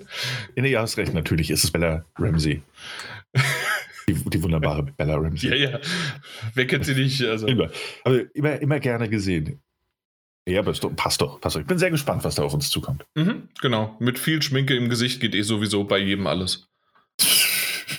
Nee, 0.55 0.69
ja, 0.69 0.81
hast 0.81 0.97
recht. 0.97 1.13
Natürlich 1.13 1.49
ist 1.49 1.63
es 1.63 1.71
Bella 1.71 2.05
Ramsey. 2.19 2.61
Die, 4.09 4.13
die, 4.13 4.41
wunderbare 4.41 4.83
Bella 4.83 5.15
Ramsey. 5.15 5.49
Ja, 5.49 5.55
ja. 5.55 5.79
Wer 6.53 6.67
kennt 6.67 6.85
sie 6.85 6.93
nicht? 6.93 7.21
Also. 7.23 7.47
Immer. 7.47 7.69
Aber 8.03 8.35
immer, 8.35 8.61
immer 8.61 8.79
gerne 8.79 9.09
gesehen. 9.09 9.61
Ja, 10.47 10.61
aber 10.61 10.71
passt 10.71 11.21
doch, 11.21 11.41
passt 11.41 11.57
doch. 11.57 11.61
Ich 11.61 11.67
bin 11.67 11.77
sehr 11.77 11.91
gespannt, 11.91 12.23
was 12.23 12.35
da 12.35 12.43
auf 12.43 12.53
uns 12.53 12.69
zukommt. 12.69 13.05
Mhm, 13.15 13.49
genau. 13.61 13.97
Mit 13.99 14.17
viel 14.17 14.41
Schminke 14.41 14.75
im 14.77 14.87
Gesicht 14.87 15.19
geht 15.19 15.35
eh 15.35 15.41
sowieso 15.41 15.83
bei 15.83 15.97
jedem 15.97 16.25
alles. 16.25 16.69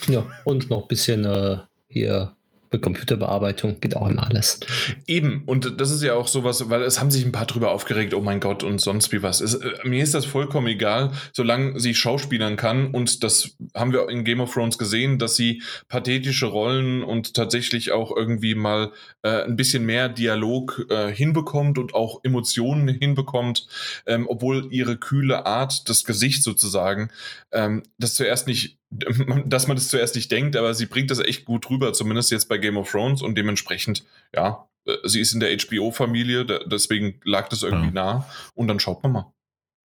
Ja, 0.09 0.27
und 0.45 0.71
noch 0.71 0.83
ein 0.83 0.89
bisschen 0.89 1.27
äh, 1.27 1.59
hier 1.89 2.38
Computerbearbeitung 2.77 3.81
geht 3.81 3.97
auch 3.97 4.09
immer 4.09 4.29
alles. 4.29 4.61
Eben, 5.07 5.43
und 5.47 5.81
das 5.81 5.91
ist 5.91 6.03
ja 6.03 6.15
auch 6.15 6.29
sowas, 6.29 6.69
weil 6.69 6.83
es 6.83 7.01
haben 7.01 7.11
sich 7.11 7.25
ein 7.25 7.33
paar 7.33 7.47
drüber 7.47 7.71
aufgeregt, 7.71 8.13
oh 8.13 8.21
mein 8.21 8.41
Gott, 8.41 8.63
und 8.63 8.81
sonst 8.81 9.11
wie 9.13 9.23
was. 9.23 9.41
Es, 9.41 9.55
äh, 9.55 9.71
mir 9.85 10.03
ist 10.03 10.15
das 10.15 10.27
vollkommen 10.27 10.67
egal, 10.67 11.13
solange 11.33 11.81
sie 11.81 11.95
schauspielern 11.95 12.57
kann, 12.57 12.91
und 12.91 13.25
das 13.25 13.57
haben 13.75 13.93
wir 13.93 14.09
in 14.11 14.25
Game 14.25 14.41
of 14.41 14.53
Thrones 14.53 14.77
gesehen, 14.77 15.19
dass 15.19 15.37
sie 15.37 15.63
pathetische 15.89 16.47
Rollen 16.47 17.03
und 17.03 17.35
tatsächlich 17.35 17.93
auch 17.93 18.15
irgendwie 18.15 18.55
mal 18.55 18.93
äh, 19.23 19.45
ein 19.45 19.57
bisschen 19.57 19.87
mehr 19.87 20.09
Dialog 20.09 20.87
äh, 20.91 21.11
hinbekommt 21.13 21.79
und 21.79 21.95
auch 21.95 22.21
Emotionen 22.25 22.89
hinbekommt, 22.89 23.67
ähm, 24.07 24.27
obwohl 24.29 24.69
ihre 24.71 24.97
kühle 24.97 25.47
Art, 25.47 25.89
das 25.89 26.05
Gesicht 26.05 26.43
sozusagen, 26.43 27.11
ähm, 27.53 27.83
das 27.99 28.15
zuerst 28.15 28.47
nicht 28.47 28.79
dass 29.47 29.67
man 29.67 29.77
das 29.77 29.89
zuerst 29.89 30.15
nicht 30.15 30.31
denkt, 30.33 30.57
aber 30.57 30.75
sie 30.75 30.87
bringt 30.87 31.11
das 31.11 31.19
echt 31.19 31.45
gut 31.45 31.69
rüber, 31.71 31.93
zumindest 31.93 32.31
jetzt 32.31 32.49
bei 32.49 32.59
Game 32.59 32.77
of 32.77 32.91
Thrones 32.91 33.23
und 33.23 33.37
dementsprechend, 33.37 34.05
ja, 34.35 34.69
äh, 34.87 34.97
sie 35.05 35.21
ist 35.21 35.33
in 35.33 35.41
der 35.41 35.57
HBO-Familie, 35.57 36.45
deswegen 36.67 37.21
lag 37.25 37.49
das 37.49 37.63
irgendwie 37.63 37.87
ja. 37.87 37.93
nah 37.93 38.31
und 38.55 38.69
dann 38.69 38.81
schaut 38.81 39.03
man 39.03 39.13
mal. 39.13 39.33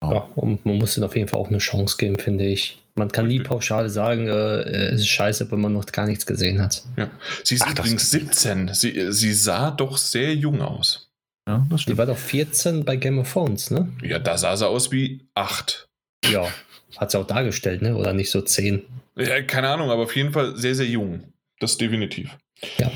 Ja, 0.04 0.28
und 0.36 0.66
man 0.66 0.78
muss 0.78 0.98
ihnen 0.98 1.06
auf 1.06 1.16
jeden 1.16 1.30
Fall 1.30 1.40
auch 1.40 1.48
eine 1.48 1.60
Chance 1.60 1.96
geben, 1.98 2.18
finde 2.20 2.46
ich. 2.46 2.80
Man 2.96 3.12
kann 3.12 3.28
nie 3.28 3.40
pauschal 3.40 3.90
sagen, 3.90 4.28
äh, 4.28 4.92
es 4.92 5.02
ist 5.02 5.08
scheiße, 5.08 5.50
wenn 5.52 5.62
man 5.62 5.74
noch 5.74 5.86
gar 5.86 6.06
nichts 6.06 6.26
gesehen 6.26 6.62
hat. 6.62 6.84
Ja. 6.98 7.10
Sie 7.44 7.56
ist 7.56 7.64
Ach, 7.66 7.72
übrigens 7.72 8.12
17. 8.12 8.74
Sie, 8.74 9.12
sie 9.12 9.34
sah 9.34 9.72
doch 9.72 9.98
sehr 9.98 10.36
jung 10.36 10.62
aus. 10.62 11.10
Ja, 11.48 11.66
das 11.70 11.82
stimmt. 11.82 11.96
Die 11.96 11.98
war 11.98 12.06
doch 12.06 12.18
14 12.18 12.86
bei 12.86 12.98
Game 12.98 13.18
of 13.18 13.32
Thrones, 13.32 13.72
ne? 13.72 13.92
Ja, 14.02 14.20
da 14.20 14.38
sah 14.38 14.56
sie 14.56 14.68
aus 14.68 14.92
wie 14.92 15.26
8. 15.36 15.88
Ja, 16.32 16.48
hat 16.98 17.12
sie 17.12 17.20
auch 17.20 17.28
dargestellt, 17.28 17.82
ne? 17.82 17.96
Oder 17.96 18.14
nicht 18.14 18.32
so 18.32 18.42
10? 18.42 18.84
Ja, 19.16 19.42
keine 19.42 19.70
Ahnung, 19.70 19.90
aber 19.90 20.04
auf 20.04 20.16
jeden 20.16 20.32
Fall 20.32 20.56
sehr, 20.58 20.76
sehr 20.76 20.88
jung. 20.88 21.24
Das 21.60 21.78
definitiv. 21.78 22.36
Ja, 22.78 22.92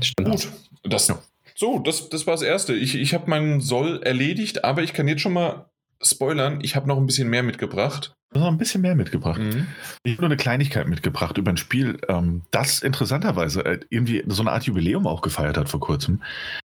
stimmt. 0.00 0.30
Gut. 0.30 0.48
Das, 0.84 1.12
so, 1.54 1.78
das, 1.78 2.08
das 2.08 2.26
war 2.26 2.34
das 2.34 2.42
Erste. 2.42 2.74
Ich, 2.74 2.94
ich 2.94 3.14
habe 3.14 3.30
meinen 3.30 3.60
Soll 3.60 4.02
erledigt, 4.02 4.64
aber 4.64 4.82
ich 4.82 4.92
kann 4.92 5.08
jetzt 5.08 5.22
schon 5.22 5.32
mal 5.32 5.66
spoilern. 6.02 6.60
Ich 6.62 6.76
habe 6.76 6.88
noch 6.88 6.96
ein 6.96 7.06
bisschen 7.06 7.28
mehr 7.28 7.42
mitgebracht. 7.42 8.14
Noch 8.34 8.46
ein 8.46 8.58
bisschen 8.58 8.80
mehr 8.80 8.94
mitgebracht. 8.94 9.40
Mhm. 9.40 9.66
Ich 10.04 10.12
habe 10.12 10.22
nur 10.22 10.30
eine 10.30 10.36
Kleinigkeit 10.36 10.88
mitgebracht 10.88 11.36
über 11.36 11.50
ein 11.50 11.58
Spiel, 11.58 11.98
ähm, 12.08 12.42
das 12.50 12.80
interessanterweise 12.80 13.64
äh, 13.64 13.80
irgendwie 13.90 14.24
so 14.26 14.42
eine 14.42 14.52
Art 14.52 14.64
Jubiläum 14.64 15.06
auch 15.06 15.20
gefeiert 15.20 15.58
hat 15.58 15.68
vor 15.68 15.80
kurzem. 15.80 16.22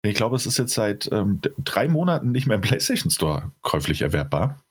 Ich 0.01 0.15
glaube, 0.15 0.37
es 0.37 0.45
ist 0.45 0.57
jetzt 0.57 0.73
seit 0.73 1.09
ähm, 1.11 1.41
drei 1.63 1.89
Monaten 1.89 2.31
nicht 2.31 2.47
mehr 2.47 2.55
im 2.55 2.61
PlayStation 2.61 3.11
Store 3.11 3.51
käuflich 3.61 4.01
erwerbbar 4.01 4.63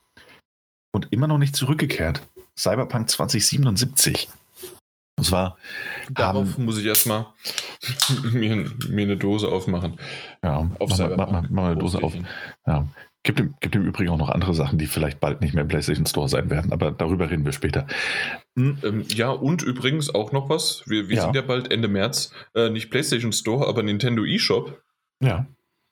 und 0.99 1.13
immer 1.13 1.29
noch 1.29 1.39
nicht 1.39 1.55
zurückgekehrt. 1.55 2.23
Cyberpunk 2.57 3.09
2077. 3.09 4.29
Und 5.17 5.25
zwar. 5.25 5.57
Darauf 6.11 6.59
ähm, 6.59 6.65
muss 6.65 6.79
ich 6.79 6.87
erstmal 6.87 7.27
mir, 8.33 8.69
mir, 8.89 9.03
eine 9.03 9.17
Dose 9.17 9.49
aufmachen. 9.49 9.99
Ja, 10.43 10.69
auf 10.79 10.91
mach, 10.91 11.17
mach, 11.17 11.31
mach, 11.31 11.51
mach 11.51 11.65
eine 11.67 11.77
Dose 11.77 12.03
auf. 12.03 12.15
Ja. 12.67 12.89
Gibt 13.23 13.39
im, 13.39 13.55
gibt 13.61 13.77
im 13.77 13.85
Übrigen 13.85 14.11
auch 14.11 14.19
noch 14.19 14.29
andere 14.29 14.55
Sachen, 14.55 14.79
die 14.79 14.87
vielleicht 14.87 15.21
bald 15.21 15.41
nicht 15.41 15.55
mehr 15.55 15.63
im 15.63 15.69
PlayStation 15.69 16.07
Store 16.07 16.29
sein 16.29 16.51
werden, 16.51 16.73
aber 16.73 16.91
darüber 16.91 17.31
reden 17.31 17.45
wir 17.45 17.53
später. 17.53 17.87
Hm. 18.57 18.79
Ähm, 18.83 19.05
ja, 19.09 19.31
und 19.31 19.63
übrigens 19.63 20.13
auch 20.13 20.33
noch 20.33 20.49
was. 20.49 20.83
Wir, 20.87 21.09
wir 21.09 21.17
ja. 21.17 21.23
sind 21.23 21.37
ja 21.37 21.43
bald 21.43 21.71
Ende 21.71 21.87
März, 21.87 22.33
äh, 22.55 22.71
nicht 22.71 22.91
PlayStation 22.91 23.33
Store, 23.33 23.69
aber 23.69 23.85
Nintendo 23.85 24.25
eShop. 24.25 24.83
Ja. 25.21 25.47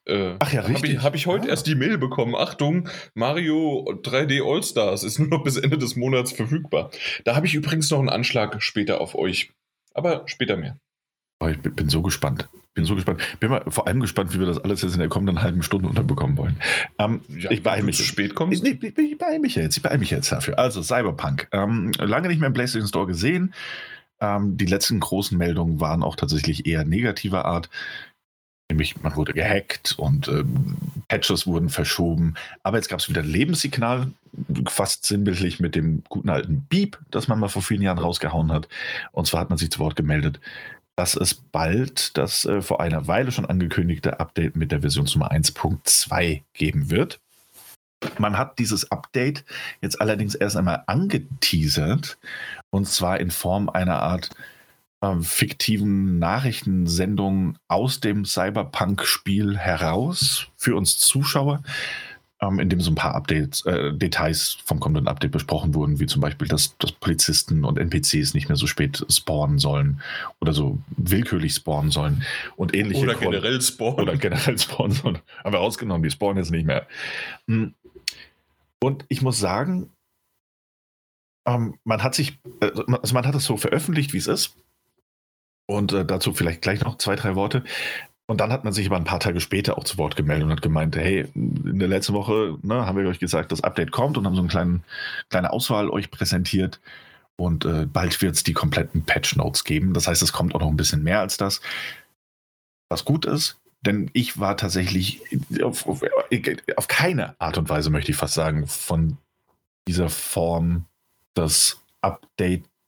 Äh, 0.06 0.36
Ach 0.38 0.52
ja, 0.52 0.62
richtig. 0.62 0.76
Habe 0.76 0.86
ich, 0.86 1.02
hab 1.02 1.14
ich, 1.14 1.26
heute 1.26 1.46
ja. 1.46 1.50
erst 1.50 1.66
die 1.66 1.74
Mail 1.74 1.98
bekommen. 1.98 2.34
Achtung, 2.34 2.88
Mario 3.14 3.84
3D 4.02 4.42
All-Stars 4.42 5.02
ist 5.02 5.18
nur 5.18 5.28
noch 5.28 5.44
bis 5.44 5.56
Ende 5.56 5.78
des 5.78 5.96
Monats 5.96 6.32
verfügbar. 6.32 6.90
Da 7.24 7.36
habe 7.36 7.46
ich 7.46 7.54
übrigens 7.54 7.90
noch 7.90 7.98
einen 7.98 8.08
Anschlag 8.08 8.62
später 8.62 9.00
auf 9.00 9.14
euch. 9.14 9.50
Aber 9.94 10.22
später 10.26 10.56
mehr. 10.56 10.78
Oh, 11.40 11.48
ich 11.48 11.58
bin 11.58 11.88
so 11.88 12.02
gespannt. 12.02 12.48
Bin 12.74 12.84
so 12.84 12.94
gespannt. 12.94 13.20
Bin 13.40 13.50
mal 13.50 13.64
vor 13.68 13.86
allem 13.86 14.00
gespannt, 14.00 14.34
wie 14.34 14.38
wir 14.38 14.46
das 14.46 14.58
alles 14.58 14.82
jetzt 14.82 14.92
in 14.92 14.98
der 14.98 15.08
kommenden 15.08 15.42
halben 15.42 15.62
Stunde 15.62 15.88
unterbekommen 15.88 16.36
wollen. 16.36 16.56
Ähm, 16.98 17.22
ja, 17.28 17.50
ich 17.50 17.62
beeile 17.62 17.82
mich. 17.82 17.96
zu 17.96 18.02
spät 18.02 18.34
kommst? 18.34 18.64
Ich, 18.64 18.82
ich, 18.82 18.98
ich 18.98 19.18
beeile 19.18 19.38
mich 19.38 19.54
jetzt. 19.54 19.76
Ich 19.76 19.82
beeile 19.82 19.98
mich 19.98 20.10
jetzt 20.10 20.30
dafür. 20.30 20.58
Also, 20.58 20.82
Cyberpunk. 20.82 21.48
Ähm, 21.52 21.92
lange 21.98 22.28
nicht 22.28 22.38
mehr 22.38 22.48
im 22.48 22.52
PlayStation 22.52 22.88
Store 22.88 23.06
gesehen. 23.06 23.54
Ähm, 24.20 24.56
die 24.56 24.66
letzten 24.66 25.00
großen 25.00 25.36
Meldungen 25.36 25.80
waren 25.80 26.02
auch 26.02 26.16
tatsächlich 26.16 26.66
eher 26.66 26.84
negativer 26.84 27.44
Art. 27.44 27.68
Nämlich, 28.68 29.00
man 29.00 29.14
wurde 29.14 29.32
gehackt 29.32 29.94
und 29.96 30.26
ähm, 30.28 30.76
Patches 31.08 31.46
wurden 31.46 31.68
verschoben. 31.68 32.34
Aber 32.64 32.76
jetzt 32.76 32.88
gab 32.88 32.98
es 32.98 33.08
wieder 33.08 33.22
Lebenssignal, 33.22 34.10
fast 34.68 35.06
sinnbildlich 35.06 35.60
mit 35.60 35.74
dem 35.76 36.02
guten 36.08 36.28
alten 36.30 36.66
Beep, 36.68 36.98
das 37.10 37.28
man 37.28 37.38
mal 37.38 37.48
vor 37.48 37.62
vielen 37.62 37.82
Jahren 37.82 37.98
rausgehauen 37.98 38.52
hat. 38.52 38.68
Und 39.12 39.26
zwar 39.28 39.40
hat 39.40 39.50
man 39.50 39.58
sich 39.58 39.70
zu 39.70 39.78
Wort 39.78 39.94
gemeldet, 39.94 40.40
dass 40.96 41.14
es 41.14 41.34
bald 41.34 42.16
das 42.16 42.44
äh, 42.44 42.60
vor 42.60 42.80
einer 42.80 43.06
Weile 43.06 43.30
schon 43.30 43.46
angekündigte 43.46 44.18
Update 44.18 44.56
mit 44.56 44.72
der 44.72 44.80
Versionsnummer 44.80 45.30
1.2 45.30 46.42
geben 46.54 46.90
wird. 46.90 47.20
Man 48.18 48.36
hat 48.36 48.58
dieses 48.58 48.90
Update 48.90 49.44
jetzt 49.80 50.00
allerdings 50.00 50.34
erst 50.34 50.56
einmal 50.56 50.82
angeteasert 50.86 52.18
und 52.70 52.88
zwar 52.88 53.20
in 53.20 53.30
Form 53.30 53.68
einer 53.68 54.02
Art 54.02 54.30
fiktiven 55.20 56.18
Nachrichtensendung 56.18 57.58
aus 57.68 58.00
dem 58.00 58.24
Cyberpunk-Spiel 58.24 59.56
heraus 59.56 60.48
für 60.56 60.74
uns 60.74 60.98
Zuschauer 60.98 61.62
ähm, 62.40 62.58
in 62.58 62.68
dem 62.68 62.80
so 62.80 62.90
ein 62.90 62.96
paar 62.96 63.14
Updates, 63.14 63.64
äh, 63.64 63.92
Details 63.92 64.58
vom 64.64 64.80
kommenden 64.80 65.08
Update 65.08 65.32
besprochen 65.32 65.74
wurden, 65.74 66.00
wie 66.00 66.06
zum 66.06 66.20
Beispiel, 66.20 66.48
dass, 66.48 66.76
dass 66.78 66.92
Polizisten 66.92 67.64
und 67.64 67.78
NPCs 67.78 68.34
nicht 68.34 68.48
mehr 68.48 68.56
so 68.56 68.66
spät 68.66 69.04
spawnen 69.08 69.58
sollen 69.58 70.02
oder 70.40 70.52
so 70.52 70.78
willkürlich 70.96 71.54
spawnen 71.54 71.90
sollen 71.90 72.24
und 72.56 72.74
ähnliche. 72.74 73.02
Oder 73.02 73.14
generell 73.14 73.60
spawnen. 73.62 74.00
Oder 74.00 74.16
generell 74.16 74.58
spawnen 74.58 74.92
sollen. 74.92 75.18
Haben 75.42 75.52
wir 75.52 75.58
rausgenommen, 75.58 76.02
die 76.02 76.10
spawnen 76.10 76.38
jetzt 76.38 76.50
nicht 76.50 76.66
mehr. 76.66 76.86
Hm. 77.48 77.74
Und 78.82 79.04
ich 79.08 79.22
muss 79.22 79.38
sagen, 79.38 79.90
ähm, 81.46 81.78
man 81.84 82.02
hat 82.02 82.14
sich, 82.14 82.38
äh, 82.60 82.70
also 83.00 83.14
man 83.14 83.26
hat 83.26 83.34
es 83.34 83.44
so 83.44 83.56
veröffentlicht, 83.56 84.12
wie 84.12 84.18
es 84.18 84.26
ist. 84.26 84.56
Und 85.66 85.92
äh, 85.92 86.04
dazu 86.04 86.32
vielleicht 86.32 86.62
gleich 86.62 86.80
noch 86.82 86.98
zwei, 86.98 87.16
drei 87.16 87.34
Worte. 87.34 87.64
Und 88.28 88.40
dann 88.40 88.52
hat 88.52 88.64
man 88.64 88.72
sich 88.72 88.86
aber 88.86 88.96
ein 88.96 89.04
paar 89.04 89.20
Tage 89.20 89.40
später 89.40 89.78
auch 89.78 89.84
zu 89.84 89.98
Wort 89.98 90.16
gemeldet 90.16 90.46
und 90.46 90.52
hat 90.52 90.62
gemeint, 90.62 90.96
hey, 90.96 91.26
in 91.34 91.78
der 91.78 91.88
letzten 91.88 92.12
Woche 92.14 92.58
ne, 92.62 92.86
haben 92.86 92.98
wir 92.98 93.08
euch 93.08 93.20
gesagt, 93.20 93.52
das 93.52 93.62
Update 93.62 93.92
kommt 93.92 94.18
und 94.18 94.26
haben 94.26 94.34
so 94.34 94.40
eine 94.40 94.48
kleine, 94.48 94.80
kleine 95.28 95.52
Auswahl 95.52 95.90
euch 95.90 96.10
präsentiert. 96.10 96.80
Und 97.36 97.64
äh, 97.64 97.86
bald 97.86 98.20
wird 98.22 98.34
es 98.34 98.42
die 98.42 98.52
kompletten 98.52 99.04
Patch 99.04 99.36
Notes 99.36 99.64
geben. 99.64 99.92
Das 99.92 100.08
heißt, 100.08 100.22
es 100.22 100.32
kommt 100.32 100.54
auch 100.54 100.60
noch 100.60 100.68
ein 100.70 100.76
bisschen 100.76 101.04
mehr 101.04 101.20
als 101.20 101.36
das. 101.36 101.60
Was 102.88 103.04
gut 103.04 103.26
ist, 103.26 103.60
denn 103.82 104.10
ich 104.12 104.40
war 104.40 104.56
tatsächlich 104.56 105.22
auf, 105.62 105.86
auf, 105.86 106.02
auf 106.76 106.88
keine 106.88 107.38
Art 107.40 107.58
und 107.58 107.68
Weise, 107.68 107.90
möchte 107.90 108.10
ich 108.10 108.16
fast 108.16 108.34
sagen, 108.34 108.66
von 108.66 109.18
dieser 109.86 110.08
Form 110.08 110.86
des 111.36 111.80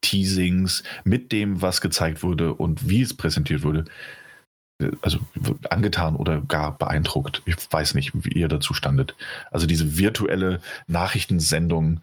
Update-Teasings 0.08 0.82
mit 1.04 1.30
dem, 1.32 1.60
was 1.62 1.80
gezeigt 1.80 2.22
wurde 2.22 2.54
und 2.54 2.88
wie 2.88 3.02
es 3.02 3.14
präsentiert 3.14 3.62
wurde, 3.62 3.84
also 5.02 5.18
angetan 5.70 6.14
oder 6.16 6.40
gar 6.42 6.76
beeindruckt. 6.78 7.42
Ich 7.46 7.56
weiß 7.70 7.94
nicht, 7.94 8.12
wie 8.14 8.38
ihr 8.38 8.48
dazu 8.48 8.74
standet. 8.74 9.14
Also 9.50 9.66
diese 9.66 9.98
virtuelle 9.98 10.60
Nachrichtensendung 10.86 12.00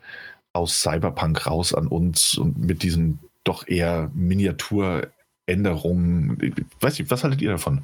aus 0.53 0.81
Cyberpunk 0.81 1.47
raus 1.47 1.74
an 1.74 1.88
uns 1.88 2.38
und 2.38 2.57
mit 2.57 2.83
diesen 2.83 3.19
doch 3.43 3.67
eher 3.67 4.09
Miniaturänderungen. 4.13 6.53
Weiß 6.79 7.00
nicht, 7.00 7.12
was 7.12 7.24
haltet 7.24 7.41
ihr 7.41 7.51
davon? 7.51 7.83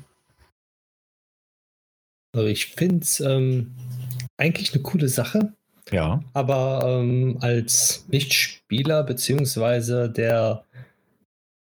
Also 2.34 2.48
ich 2.48 2.68
finde 2.68 3.04
es 3.04 3.20
ähm, 3.20 3.76
eigentlich 4.38 4.74
eine 4.74 4.82
coole 4.82 5.10
Sache. 5.10 5.54
Ja. 5.90 6.22
Aber 6.34 6.84
ähm, 6.86 7.38
als 7.42 8.06
Nichtspieler 8.10 9.04
beziehungsweise 9.04 10.10
der 10.10 10.64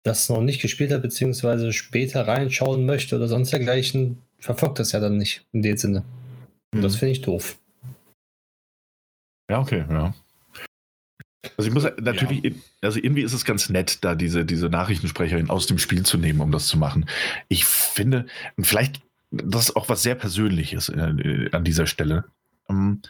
das 0.05 0.29
noch 0.29 0.41
nicht 0.41 0.63
gespielt 0.63 0.91
hat, 0.91 1.03
beziehungsweise 1.03 1.73
später 1.73 2.27
reinschauen 2.27 2.87
möchte 2.87 3.17
oder 3.17 3.29
sonst 3.29 3.53
dergleichen, 3.53 4.19
verfolgt 4.39 4.79
das 4.79 4.93
ja 4.93 5.01
dann 5.01 5.19
nicht 5.19 5.47
in 5.53 5.63
dem 5.63 5.77
Sinne. 5.77 6.05
Und 6.73 6.83
das 6.83 6.95
mhm. 6.95 6.99
finde 6.99 7.13
ich 7.13 7.21
doof. 7.21 7.59
Ja, 9.51 9.61
okay, 9.61 9.85
ja. 9.89 10.15
Also 11.57 11.69
ich 11.69 11.75
muss 11.75 11.85
natürlich, 12.01 12.45
ja. 12.45 12.51
also 12.83 12.99
irgendwie 12.99 13.23
ist 13.23 13.33
es 13.33 13.45
ganz 13.45 13.69
nett, 13.69 14.05
da 14.05 14.15
diese, 14.15 14.45
diese 14.45 14.69
Nachrichtensprecherin 14.69 15.51
aus 15.51 15.67
dem 15.67 15.79
Spiel 15.79 16.05
zu 16.05 16.19
nehmen, 16.19 16.41
um 16.41 16.53
das 16.53 16.67
zu 16.67 16.77
machen. 16.77 17.07
Ich 17.49 17.65
finde, 17.65 18.27
vielleicht, 18.59 19.01
das 19.31 19.71
ist 19.71 19.77
auch 19.77 19.89
was 19.89 20.03
sehr 20.03 20.15
Persönliches 20.15 20.89
äh, 20.89 21.49
an 21.53 21.65
dieser 21.65 21.87
Stelle. 21.87 22.25
Ähm, 22.69 23.03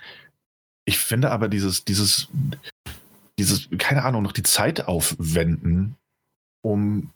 ich 0.89 0.99
finde 0.99 1.31
aber 1.33 1.49
dieses, 1.49 1.85
dieses, 1.85 2.29
dieses, 3.39 3.69
keine 3.77 4.05
Ahnung, 4.05 4.23
noch 4.23 4.33
die 4.33 4.43
Zeit 4.43 4.89
aufwenden, 4.89 5.97
um, 6.63 7.11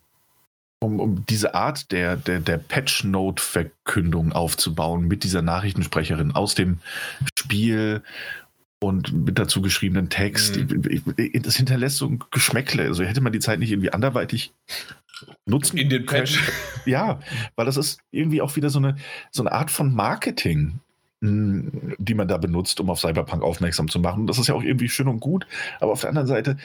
um, 0.79 0.99
um 0.99 1.25
diese 1.25 1.55
Art 1.55 1.91
der, 1.91 2.15
der, 2.15 2.39
der 2.39 2.59
Patch-Note-Verkündung 2.59 4.31
aufzubauen 4.31 5.07
mit 5.07 5.23
dieser 5.23 5.41
Nachrichtensprecherin 5.41 6.33
aus 6.33 6.53
dem 6.53 6.81
Spiel 7.35 8.03
und 8.79 9.11
mit 9.11 9.39
dazu 9.39 9.63
geschriebenen 9.63 10.09
Text. 10.09 10.55
Mhm. 10.57 11.15
Das 11.41 11.55
hinterlässt 11.55 11.97
so 11.97 12.07
ein 12.07 12.23
Geschmäckle. 12.29 12.83
Also 12.83 13.03
hätte 13.03 13.21
man 13.21 13.33
die 13.33 13.39
Zeit 13.39 13.57
nicht 13.57 13.71
irgendwie 13.71 13.91
anderweitig 13.91 14.53
nutzen 15.47 15.77
In 15.77 15.89
den 15.89 16.05
Patch. 16.05 16.39
Ja, 16.85 17.21
weil 17.55 17.65
das 17.65 17.77
ist 17.77 17.99
irgendwie 18.11 18.43
auch 18.43 18.55
wieder 18.55 18.69
so 18.69 18.77
eine, 18.77 18.97
so 19.31 19.41
eine 19.41 19.51
Art 19.51 19.71
von 19.71 19.95
Marketing 19.95 20.79
die 21.23 22.13
man 22.13 22.27
da 22.27 22.37
benutzt, 22.37 22.79
um 22.79 22.89
auf 22.89 22.99
Cyberpunk 22.99 23.43
aufmerksam 23.43 23.87
zu 23.87 23.99
machen. 23.99 24.27
Das 24.27 24.37
ist 24.37 24.47
ja 24.47 24.55
auch 24.55 24.63
irgendwie 24.63 24.89
schön 24.89 25.07
und 25.07 25.19
gut, 25.19 25.47
aber 25.79 25.93
auf 25.93 26.01
der 26.01 26.09
anderen 26.09 26.27
Seite 26.27 26.57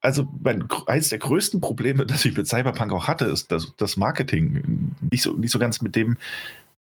also 0.00 0.28
mein, 0.42 0.68
eines 0.86 1.08
der 1.08 1.18
größten 1.18 1.62
Probleme, 1.62 2.04
das 2.04 2.26
ich 2.26 2.36
mit 2.36 2.46
Cyberpunk 2.46 2.92
auch 2.92 3.08
hatte, 3.08 3.24
ist, 3.24 3.50
dass 3.50 3.72
das 3.78 3.96
Marketing 3.96 4.92
nicht 5.10 5.22
so, 5.22 5.32
nicht 5.32 5.50
so 5.50 5.58
ganz 5.58 5.80
mit 5.80 5.96
dem, 5.96 6.18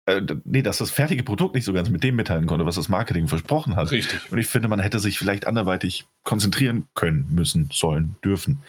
äh, 0.05 0.21
nee, 0.43 0.61
dass 0.61 0.79
das 0.79 0.91
fertige 0.91 1.23
Produkt 1.23 1.55
nicht 1.55 1.63
so 1.63 1.71
ganz 1.71 1.89
mit 1.89 2.03
dem 2.03 2.17
mitteilen 2.17 2.45
konnte, 2.45 2.65
was 2.65 2.75
das 2.75 2.89
Marketing 2.89 3.29
versprochen 3.29 3.77
hat. 3.77 3.91
Richtig. 3.91 4.29
Und 4.29 4.39
ich 4.39 4.47
finde, 4.47 4.67
man 4.67 4.81
hätte 4.81 4.99
sich 4.99 5.17
vielleicht 5.17 5.47
anderweitig 5.47 6.05
konzentrieren 6.23 6.87
können, 6.95 7.27
müssen, 7.29 7.69
sollen, 7.71 8.17
dürfen. 8.25 8.59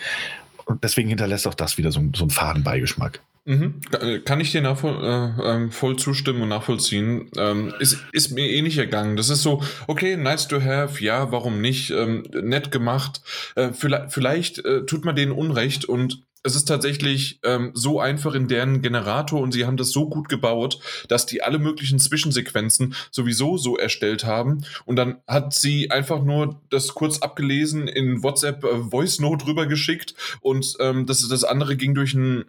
Und 0.66 0.84
deswegen 0.84 1.08
hinterlässt 1.08 1.48
auch 1.48 1.54
das 1.54 1.76
wieder 1.76 1.90
so, 1.90 2.00
so 2.14 2.22
einen 2.22 2.30
Fadenbeigeschmack. 2.30 3.20
Mhm. 3.46 3.80
Äh, 4.00 4.20
kann 4.20 4.40
ich 4.40 4.52
dir 4.52 4.62
nachvoll, 4.62 5.04
äh, 5.04 5.42
ähm, 5.42 5.70
voll 5.70 5.96
zustimmen 5.96 6.42
und 6.42 6.48
nachvollziehen. 6.48 7.30
Ähm, 7.36 7.74
ist, 7.78 7.98
ist 8.12 8.30
mir 8.30 8.48
eh 8.48 8.62
nicht 8.62 8.78
ergangen. 8.78 9.16
Das 9.16 9.28
ist 9.28 9.42
so, 9.42 9.62
okay, 9.86 10.16
nice 10.16 10.48
to 10.48 10.62
have, 10.62 11.02
ja, 11.04 11.30
warum 11.30 11.60
nicht? 11.60 11.90
Ähm, 11.90 12.22
nett 12.32 12.70
gemacht. 12.70 13.20
Äh, 13.54 13.72
vielleicht 13.72 14.12
vielleicht 14.12 14.64
äh, 14.64 14.86
tut 14.86 15.04
man 15.04 15.14
denen 15.14 15.32
Unrecht 15.32 15.84
und 15.84 16.22
es 16.46 16.56
ist 16.56 16.66
tatsächlich 16.66 17.40
ähm, 17.42 17.70
so 17.72 18.00
einfach 18.00 18.34
in 18.34 18.48
deren 18.48 18.82
Generator 18.82 19.40
und 19.40 19.52
sie 19.52 19.64
haben 19.64 19.78
das 19.78 19.92
so 19.92 20.08
gut 20.08 20.28
gebaut, 20.28 20.78
dass 21.08 21.24
die 21.24 21.42
alle 21.42 21.58
möglichen 21.58 21.98
Zwischensequenzen 21.98 22.94
sowieso 23.10 23.56
so 23.56 23.78
erstellt 23.78 24.24
haben. 24.24 24.64
Und 24.84 24.96
dann 24.96 25.22
hat 25.26 25.54
sie 25.54 25.90
einfach 25.90 26.22
nur 26.22 26.60
das 26.68 26.88
kurz 26.88 27.20
abgelesen, 27.20 27.88
in 27.88 28.22
WhatsApp 28.22 28.62
äh, 28.62 28.78
Voice 28.90 29.20
Note 29.20 29.46
rübergeschickt 29.46 30.14
und 30.40 30.76
ähm, 30.80 31.06
das, 31.06 31.26
das 31.26 31.44
andere 31.44 31.76
ging 31.76 31.94
durch 31.94 32.12
ein 32.12 32.44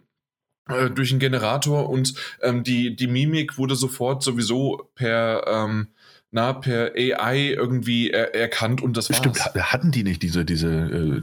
äh, 0.68 0.90
durch 0.90 1.10
einen 1.10 1.20
Generator 1.20 1.88
und 1.88 2.14
ähm, 2.42 2.64
die, 2.64 2.96
die 2.96 3.06
Mimik 3.06 3.58
wurde 3.58 3.76
sofort 3.76 4.22
sowieso 4.22 4.90
per 4.94 5.44
ähm, 5.46 5.88
na, 6.32 6.52
per 6.52 6.92
AI 6.94 7.54
irgendwie 7.56 8.10
er, 8.10 8.34
erkannt 8.34 8.82
und 8.82 8.96
das 8.96 9.08
war. 9.08 9.16
Stimmt, 9.16 9.38
hatten 9.38 9.90
die 9.90 10.02
nicht 10.02 10.22
diese, 10.22 10.44
diese 10.44 10.68
äh, 10.68 11.22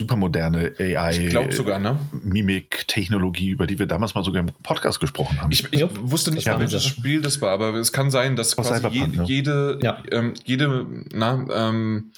supermoderne 0.00 0.72
AI? 0.78 1.24
Ich 1.24 1.30
glaube 1.30 1.52
sogar, 1.52 1.78
ne? 1.78 1.98
Mimik-Technologie, 2.22 3.50
über 3.50 3.66
die 3.66 3.78
wir 3.78 3.86
damals 3.86 4.14
mal 4.14 4.24
sogar 4.24 4.40
im 4.40 4.50
Podcast 4.62 5.00
gesprochen 5.00 5.40
haben. 5.42 5.52
Ich, 5.52 5.70
ich 5.72 5.84
wusste 6.00 6.30
nicht, 6.30 6.46
ja, 6.46 6.58
welches 6.58 6.84
Spiel 6.84 7.20
das 7.20 7.42
war, 7.42 7.50
aber 7.50 7.74
es 7.74 7.92
kann 7.92 8.10
sein, 8.10 8.36
dass 8.36 8.56
quasi 8.56 8.86
je, 8.88 9.06
ja. 9.12 9.24
jede, 9.24 9.78
ja. 9.82 10.02
Ähm, 10.10 10.32
jede, 10.44 10.86
na, 11.12 11.46
ähm, 11.52 12.12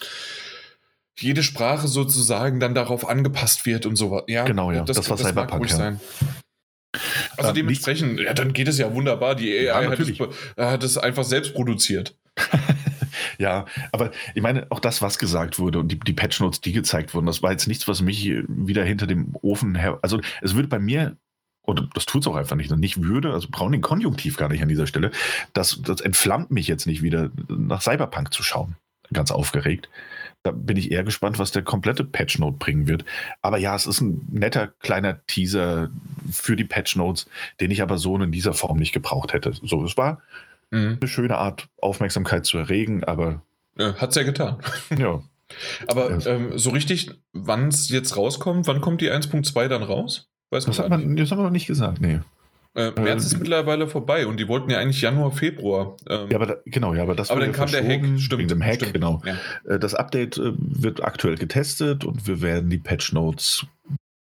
jede 1.19 1.43
Sprache 1.43 1.89
sozusagen 1.89 2.61
dann 2.61 2.75
darauf 2.75 3.09
angepasst 3.09 3.65
wird 3.67 3.87
und 3.87 3.97
so. 3.97 4.23
Ja, 4.29 4.45
genau, 4.45 4.71
ja. 4.71 4.85
Das, 4.85 4.97
das 4.97 5.11
war 5.11 5.17
das 5.17 5.27
Cyberpunk. 5.27 5.63
Mag 5.63 5.71
ja. 5.71 5.77
sein. 5.77 6.01
Also 7.37 7.51
ähm, 7.51 7.55
dementsprechend, 7.55 8.21
ja, 8.21 8.35
dann 8.35 8.53
geht 8.53 8.69
es 8.69 8.79
ja 8.79 8.93
wunderbar. 8.93 9.35
Die 9.35 9.51
AI 9.51 9.85
ja, 9.85 9.91
hat, 9.91 9.99
es, 9.99 10.19
hat, 10.57 10.83
es, 10.85 10.99
einfach 10.99 11.25
selbst 11.25 11.55
produziert. 11.55 12.17
ja, 13.39 13.67
aber 13.93 14.11
ich 14.35 14.43
meine, 14.43 14.67
auch 14.71 14.81
das, 14.81 15.01
was 15.03 15.19
gesagt 15.19 15.59
wurde 15.59 15.79
und 15.79 15.89
die, 15.89 15.99
die 15.99 16.13
Patch 16.13 16.41
Notes, 16.41 16.61
die 16.61 16.73
gezeigt 16.73 17.15
wurden, 17.15 17.27
das 17.27 17.43
war 17.43 17.51
jetzt 17.51 17.67
nichts, 17.67 17.89
was 17.89 18.03
mich 18.03 18.31
wieder 18.47 18.85
hinter 18.85 19.07
dem 19.07 19.35
Ofen 19.43 19.75
her. 19.75 19.99
Also, 20.03 20.21
es 20.43 20.55
würde 20.55 20.69
bei 20.69 20.79
mir 20.79 21.17
und 21.63 21.89
das 21.95 22.07
tut 22.07 22.23
es 22.23 22.27
auch 22.27 22.35
einfach 22.35 22.57
nicht. 22.57 22.71
Und 22.73 22.81
nicht 22.81 23.03
würde, 23.03 23.33
also 23.33 23.49
brauchen 23.51 23.73
den 23.73 23.81
Konjunktiv 23.81 24.37
gar 24.37 24.49
nicht 24.49 24.63
an 24.63 24.69
dieser 24.69 24.87
Stelle. 24.87 25.13
Das, 25.53 25.81
das 25.83 26.01
entflammt 26.01 26.51
mich 26.51 26.67
jetzt 26.67 26.87
nicht 26.87 27.03
wieder, 27.03 27.31
nach 27.49 27.83
Cyberpunk 27.83 28.33
zu 28.35 28.43
schauen. 28.43 28.77
Ganz 29.13 29.31
aufgeregt. 29.31 29.89
Da 30.45 30.51
bin 30.51 30.77
ich 30.77 30.91
eher 30.91 31.05
gespannt, 31.05 31.39
was 31.39 31.53
der 31.53 31.63
komplette 31.63 32.03
Patch 32.03 32.39
Note 32.39 32.57
bringen 32.59 32.89
wird. 32.89 33.05
Aber 33.43 33.59
ja, 33.59 33.77
es 33.77 33.87
ist 33.87 34.01
ein 34.01 34.27
netter 34.31 34.69
kleiner 34.81 35.25
Teaser 35.27 35.91
für 36.31 36.57
die 36.57 36.65
Patch 36.65 36.97
Notes, 36.97 37.29
den 37.61 37.71
ich 37.71 37.81
aber 37.81 37.97
so 37.97 38.17
in 38.17 38.33
dieser 38.33 38.53
Form 38.53 38.79
nicht 38.79 38.93
gebraucht 38.93 39.33
hätte. 39.33 39.53
So, 39.63 39.85
es 39.85 39.97
war 39.97 40.21
mhm. 40.71 40.99
eine 41.01 41.09
schöne 41.09 41.39
Art, 41.39 41.69
Aufmerksamkeit 41.81 42.45
zu 42.45 42.59
erregen, 42.59 43.05
aber. 43.05 43.43
Ja, 43.79 43.95
es 44.01 44.15
ja 44.15 44.23
getan. 44.25 44.59
Ja. 44.99 45.23
aber 45.87 46.11
ja. 46.11 46.27
Ähm, 46.27 46.59
so 46.59 46.71
richtig, 46.71 47.11
wann 47.33 47.69
es 47.69 47.89
jetzt 47.89 48.17
rauskommt, 48.17 48.67
wann 48.67 48.81
kommt 48.81 49.01
die 49.01 49.11
1.2 49.11 49.69
dann 49.69 49.83
raus? 49.83 50.29
Weiß 50.51 50.65
das, 50.67 50.79
hat 50.79 50.91
man, 50.91 51.17
das 51.17 51.31
haben 51.31 51.39
wir 51.39 51.45
noch 51.45 51.51
nicht 51.51 51.67
gesagt, 51.67 52.01
nee. 52.01 52.21
Äh, 52.75 52.91
März 52.93 53.27
ist 53.27 53.39
mittlerweile 53.39 53.87
vorbei 53.87 54.27
und 54.27 54.39
die 54.39 54.49
wollten 54.49 54.71
ja 54.71 54.79
eigentlich 54.79 55.03
Januar, 55.03 55.31
Februar. 55.33 55.97
Ähm, 56.09 56.31
ja, 56.31 56.37
aber 56.37 56.47
da, 56.47 56.57
genau, 56.65 56.95
ja, 56.95 57.03
aber 57.03 57.15
das 57.15 57.31
aber 57.31 57.41
dann 57.41 57.53
kam 57.53 57.71
der 57.71 57.85
Hack, 57.85 58.03
stimmt. 58.19 58.39
Wegen 58.39 58.49
dem 58.49 58.63
Hack, 58.63 58.77
stimmt. 58.77 58.95
genau. 58.95 59.23
Ja. 59.27 59.37
Äh, 59.75 59.79
das 59.79 59.95
Update 59.95 60.39
äh, 60.39 60.53
wird 60.57 61.05
aktuell 61.05 61.37
getestet 61.37 62.05
und 62.05 62.27
wir 62.27 62.41
werden 62.41 62.71
die 62.71 62.79
Patch 62.79 63.13
Notes, 63.13 63.67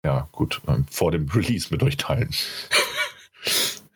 ja, 0.04 0.28
gut, 0.32 0.62
ähm, 0.66 0.86
vor 0.90 1.12
dem 1.12 1.28
Release 1.28 1.68
mit 1.70 1.82
euch 1.82 1.98
teilen. 1.98 2.30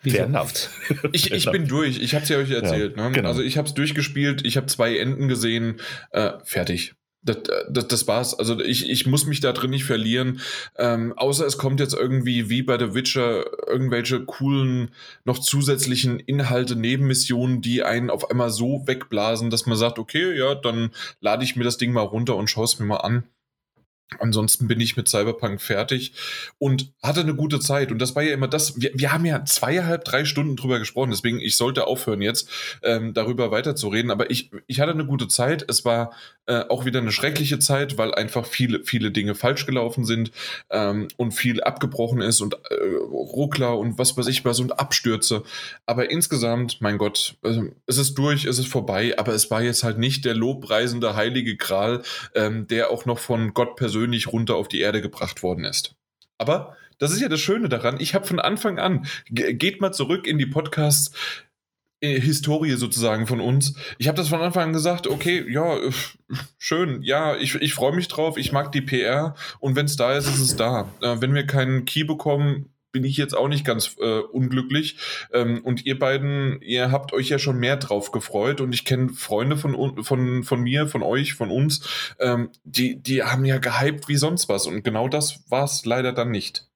Fernhaft. 0.02 0.70
Ich, 1.12 1.30
ich 1.30 1.50
bin 1.50 1.68
durch. 1.68 2.00
Ich 2.00 2.14
habe 2.14 2.24
es 2.24 2.28
ja 2.28 2.38
euch 2.38 2.50
erzählt. 2.50 2.96
Ja, 2.96 3.08
ne? 3.08 3.14
genau. 3.14 3.28
Also 3.28 3.42
ich 3.42 3.56
habe 3.56 3.68
es 3.68 3.74
durchgespielt. 3.74 4.44
Ich 4.44 4.56
habe 4.56 4.66
zwei 4.66 4.96
Enden 4.96 5.28
gesehen. 5.28 5.80
Äh, 6.10 6.32
fertig. 6.44 6.94
Das, 7.24 7.38
das, 7.70 7.86
das 7.86 8.08
war's. 8.08 8.36
Also 8.36 8.58
ich, 8.60 8.90
ich 8.90 9.06
muss 9.06 9.26
mich 9.26 9.40
da 9.40 9.52
drin 9.52 9.70
nicht 9.70 9.84
verlieren. 9.84 10.40
Ähm, 10.76 11.12
außer 11.16 11.46
es 11.46 11.56
kommt 11.56 11.78
jetzt 11.78 11.94
irgendwie 11.94 12.48
wie 12.50 12.62
bei 12.62 12.76
The 12.78 12.94
Witcher 12.94 13.44
irgendwelche 13.68 14.24
coolen, 14.24 14.90
noch 15.24 15.38
zusätzlichen 15.38 16.18
Inhalte, 16.18 16.74
Nebenmissionen, 16.74 17.60
die 17.60 17.84
einen 17.84 18.10
auf 18.10 18.28
einmal 18.28 18.50
so 18.50 18.86
wegblasen, 18.86 19.50
dass 19.50 19.66
man 19.66 19.76
sagt, 19.76 20.00
okay, 20.00 20.36
ja, 20.36 20.56
dann 20.56 20.90
lade 21.20 21.44
ich 21.44 21.54
mir 21.54 21.64
das 21.64 21.78
Ding 21.78 21.92
mal 21.92 22.00
runter 22.00 22.36
und 22.36 22.50
schaue 22.50 22.64
es 22.64 22.80
mir 22.80 22.86
mal 22.86 22.96
an. 22.96 23.24
Ansonsten 24.18 24.68
bin 24.68 24.80
ich 24.80 24.96
mit 24.96 25.08
Cyberpunk 25.08 25.60
fertig 25.60 26.12
und 26.58 26.92
hatte 27.02 27.20
eine 27.20 27.34
gute 27.34 27.60
Zeit. 27.60 27.92
Und 27.92 27.98
das 27.98 28.14
war 28.14 28.22
ja 28.22 28.32
immer 28.32 28.48
das. 28.48 28.80
Wir, 28.80 28.90
wir 28.94 29.12
haben 29.12 29.24
ja 29.24 29.44
zweieinhalb, 29.44 30.04
drei 30.04 30.24
Stunden 30.24 30.56
drüber 30.56 30.78
gesprochen. 30.78 31.10
Deswegen, 31.10 31.40
ich 31.40 31.56
sollte 31.56 31.86
aufhören 31.86 32.22
jetzt, 32.22 32.48
ähm, 32.82 33.14
darüber 33.14 33.50
weiterzureden. 33.50 34.10
Aber 34.10 34.30
ich, 34.30 34.50
ich 34.66 34.80
hatte 34.80 34.92
eine 34.92 35.06
gute 35.06 35.28
Zeit. 35.28 35.64
Es 35.68 35.84
war 35.84 36.12
äh, 36.46 36.64
auch 36.68 36.84
wieder 36.84 37.00
eine 37.00 37.12
schreckliche 37.12 37.58
Zeit, 37.58 37.98
weil 37.98 38.14
einfach 38.14 38.46
viele, 38.46 38.84
viele 38.84 39.10
Dinge 39.10 39.34
falsch 39.34 39.64
gelaufen 39.66 40.04
sind 40.04 40.32
ähm, 40.70 41.08
und 41.16 41.32
viel 41.32 41.62
abgebrochen 41.62 42.20
ist 42.20 42.40
und 42.40 42.54
äh, 42.54 42.74
Ruckler 43.10 43.78
und 43.78 43.98
was 43.98 44.16
weiß 44.16 44.26
ich 44.26 44.44
was 44.44 44.60
und 44.60 44.78
Abstürze. 44.78 45.44
Aber 45.86 46.10
insgesamt, 46.10 46.80
mein 46.80 46.98
Gott, 46.98 47.36
äh, 47.42 47.62
es 47.86 47.98
ist 47.98 48.14
durch, 48.14 48.44
es 48.44 48.58
ist 48.58 48.68
vorbei. 48.68 49.14
Aber 49.18 49.32
es 49.34 49.50
war 49.50 49.62
jetzt 49.62 49.84
halt 49.84 49.98
nicht 49.98 50.24
der 50.24 50.34
lobpreisende 50.34 51.14
heilige 51.14 51.56
Gral, 51.56 52.02
ähm, 52.34 52.66
der 52.66 52.90
auch 52.90 53.06
noch 53.06 53.18
von 53.18 53.54
Gott 53.54 53.76
persönlich 53.76 54.01
persönlich 54.02 54.32
runter 54.32 54.56
auf 54.56 54.66
die 54.66 54.80
Erde 54.80 55.00
gebracht 55.00 55.42
worden 55.42 55.64
ist. 55.64 55.94
Aber 56.38 56.76
das 56.98 57.12
ist 57.12 57.20
ja 57.20 57.28
das 57.28 57.40
Schöne 57.40 57.68
daran. 57.68 58.00
Ich 58.00 58.14
habe 58.14 58.26
von 58.26 58.40
Anfang 58.40 58.80
an, 58.80 59.06
geht 59.30 59.80
mal 59.80 59.92
zurück 59.92 60.26
in 60.26 60.38
die 60.38 60.46
Podcasts, 60.46 61.12
äh, 62.00 62.20
sozusagen 62.20 63.28
von 63.28 63.40
uns. 63.40 63.74
Ich 63.98 64.08
habe 64.08 64.16
das 64.16 64.28
von 64.28 64.40
Anfang 64.40 64.64
an 64.64 64.72
gesagt, 64.72 65.06
okay, 65.06 65.44
ja, 65.48 65.78
schön, 66.58 67.02
ja, 67.02 67.36
ich, 67.36 67.54
ich 67.54 67.74
freue 67.74 67.94
mich 67.94 68.08
drauf, 68.08 68.36
ich 68.38 68.50
mag 68.50 68.72
die 68.72 68.80
PR 68.80 69.36
und 69.60 69.76
wenn 69.76 69.86
es 69.86 69.94
da 69.94 70.16
ist, 70.16 70.26
ist 70.26 70.40
es 70.40 70.56
da. 70.56 70.92
Äh, 71.00 71.20
wenn 71.20 71.32
wir 71.32 71.46
keinen 71.46 71.84
Key 71.84 72.02
bekommen, 72.02 72.71
bin 72.92 73.04
ich 73.04 73.16
jetzt 73.16 73.36
auch 73.36 73.48
nicht 73.48 73.64
ganz 73.64 73.96
äh, 74.00 74.20
unglücklich. 74.20 74.96
Ähm, 75.32 75.64
und 75.64 75.84
ihr 75.86 75.98
beiden, 75.98 76.60
ihr 76.62 76.92
habt 76.92 77.12
euch 77.12 77.30
ja 77.30 77.38
schon 77.38 77.58
mehr 77.58 77.76
drauf 77.76 78.12
gefreut 78.12 78.60
und 78.60 78.72
ich 78.72 78.84
kenne 78.84 79.10
Freunde 79.10 79.56
von, 79.56 80.04
von, 80.04 80.44
von 80.44 80.60
mir, 80.60 80.86
von 80.86 81.02
euch, 81.02 81.34
von 81.34 81.50
uns, 81.50 82.14
ähm, 82.20 82.50
die, 82.64 82.96
die 83.02 83.22
haben 83.22 83.44
ja 83.44 83.58
gehypt 83.58 84.08
wie 84.08 84.16
sonst 84.16 84.48
was 84.48 84.66
und 84.66 84.84
genau 84.84 85.08
das 85.08 85.42
war 85.48 85.64
es 85.64 85.84
leider 85.84 86.12
dann 86.12 86.30
nicht. 86.30 86.68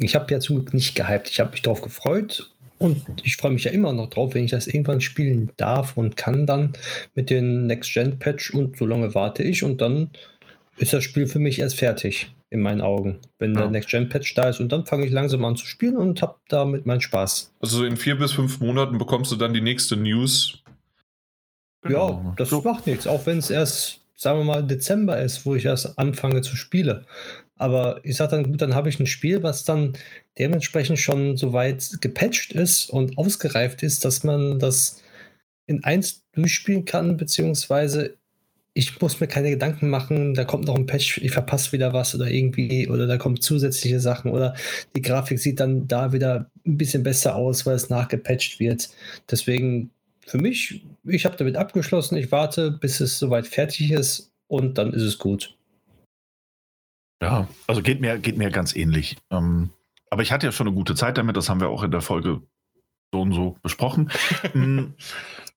Ich 0.00 0.14
habe 0.14 0.32
ja 0.32 0.40
zum 0.40 0.56
Glück 0.56 0.74
nicht 0.74 0.94
gehypt. 0.94 1.28
Ich 1.30 1.40
habe 1.40 1.50
mich 1.50 1.62
darauf 1.62 1.80
gefreut 1.80 2.52
und 2.78 3.04
ich 3.24 3.36
freue 3.36 3.52
mich 3.52 3.64
ja 3.64 3.72
immer 3.72 3.92
noch 3.92 4.10
drauf, 4.10 4.34
wenn 4.34 4.44
ich 4.44 4.52
das 4.52 4.68
irgendwann 4.68 5.00
spielen 5.00 5.50
darf 5.56 5.96
und 5.96 6.16
kann 6.16 6.46
dann 6.46 6.74
mit 7.14 7.30
dem 7.30 7.66
Next-Gen-Patch 7.66 8.54
und 8.54 8.76
so 8.76 8.86
lange 8.86 9.14
warte 9.14 9.42
ich 9.42 9.64
und 9.64 9.80
dann 9.80 10.10
ist 10.76 10.92
das 10.92 11.02
Spiel 11.02 11.26
für 11.26 11.40
mich 11.40 11.58
erst 11.58 11.76
fertig 11.76 12.32
in 12.50 12.60
meinen 12.60 12.80
Augen, 12.80 13.20
wenn 13.38 13.54
ja. 13.54 13.62
der 13.62 13.70
Next-Gen-Patch 13.70 14.34
da 14.34 14.48
ist. 14.48 14.60
Und 14.60 14.72
dann 14.72 14.86
fange 14.86 15.06
ich 15.06 15.12
langsam 15.12 15.44
an 15.44 15.56
zu 15.56 15.66
spielen 15.66 15.96
und 15.96 16.22
habe 16.22 16.36
damit 16.48 16.86
meinen 16.86 17.00
Spaß. 17.00 17.52
Also 17.60 17.84
in 17.84 17.96
vier 17.96 18.18
bis 18.18 18.32
fünf 18.32 18.60
Monaten 18.60 18.98
bekommst 18.98 19.30
du 19.32 19.36
dann 19.36 19.52
die 19.52 19.60
nächste 19.60 19.96
News. 19.96 20.62
Genau. 21.82 22.22
Ja, 22.24 22.34
das 22.36 22.50
so. 22.50 22.62
macht 22.62 22.86
nichts, 22.86 23.06
auch 23.06 23.26
wenn 23.26 23.38
es 23.38 23.50
erst, 23.50 24.00
sagen 24.16 24.38
wir 24.38 24.44
mal, 24.44 24.66
Dezember 24.66 25.20
ist, 25.20 25.44
wo 25.46 25.54
ich 25.54 25.66
erst 25.66 25.98
anfange 25.98 26.42
zu 26.42 26.56
spielen. 26.56 27.04
Aber 27.56 28.00
ich 28.04 28.16
sage 28.16 28.32
dann, 28.32 28.44
gut, 28.44 28.62
dann 28.62 28.74
habe 28.74 28.88
ich 28.88 28.98
ein 28.98 29.06
Spiel, 29.06 29.42
was 29.42 29.64
dann 29.64 29.94
dementsprechend 30.38 30.98
schon 30.98 31.36
so 31.36 31.52
weit 31.52 31.98
gepatcht 32.00 32.52
ist 32.52 32.88
und 32.88 33.18
ausgereift 33.18 33.82
ist, 33.82 34.04
dass 34.04 34.24
man 34.24 34.58
das 34.58 35.02
in 35.66 35.84
eins 35.84 36.24
durchspielen 36.32 36.84
kann, 36.84 37.16
beziehungsweise 37.16 38.17
ich 38.78 39.00
muss 39.00 39.18
mir 39.18 39.26
keine 39.26 39.50
Gedanken 39.50 39.90
machen, 39.90 40.34
da 40.34 40.44
kommt 40.44 40.66
noch 40.66 40.76
ein 40.76 40.86
Patch, 40.86 41.18
ich 41.18 41.32
verpasse 41.32 41.72
wieder 41.72 41.92
was 41.92 42.14
oder 42.14 42.30
irgendwie, 42.30 42.88
oder 42.88 43.08
da 43.08 43.18
kommen 43.18 43.40
zusätzliche 43.40 43.98
Sachen 43.98 44.30
oder 44.30 44.54
die 44.94 45.02
Grafik 45.02 45.40
sieht 45.40 45.58
dann 45.58 45.88
da 45.88 46.12
wieder 46.12 46.48
ein 46.64 46.78
bisschen 46.78 47.02
besser 47.02 47.34
aus, 47.34 47.66
weil 47.66 47.74
es 47.74 47.90
nachgepatcht 47.90 48.60
wird. 48.60 48.88
Deswegen 49.28 49.90
für 50.24 50.38
mich, 50.38 50.84
ich 51.02 51.24
habe 51.24 51.36
damit 51.36 51.56
abgeschlossen, 51.56 52.16
ich 52.18 52.30
warte, 52.30 52.70
bis 52.70 53.00
es 53.00 53.18
soweit 53.18 53.48
fertig 53.48 53.90
ist 53.90 54.30
und 54.46 54.78
dann 54.78 54.92
ist 54.92 55.02
es 55.02 55.18
gut. 55.18 55.56
Ja, 57.20 57.48
also 57.66 57.82
geht 57.82 58.00
mir, 58.00 58.16
geht 58.18 58.38
mir 58.38 58.50
ganz 58.50 58.76
ähnlich. 58.76 59.16
Ähm, 59.32 59.70
aber 60.08 60.22
ich 60.22 60.30
hatte 60.30 60.46
ja 60.46 60.52
schon 60.52 60.68
eine 60.68 60.76
gute 60.76 60.94
Zeit 60.94 61.18
damit, 61.18 61.36
das 61.36 61.48
haben 61.48 61.60
wir 61.60 61.68
auch 61.68 61.82
in 61.82 61.90
der 61.90 62.00
Folge 62.00 62.42
so 63.12 63.22
und 63.22 63.32
so 63.32 63.56
besprochen. 63.60 64.08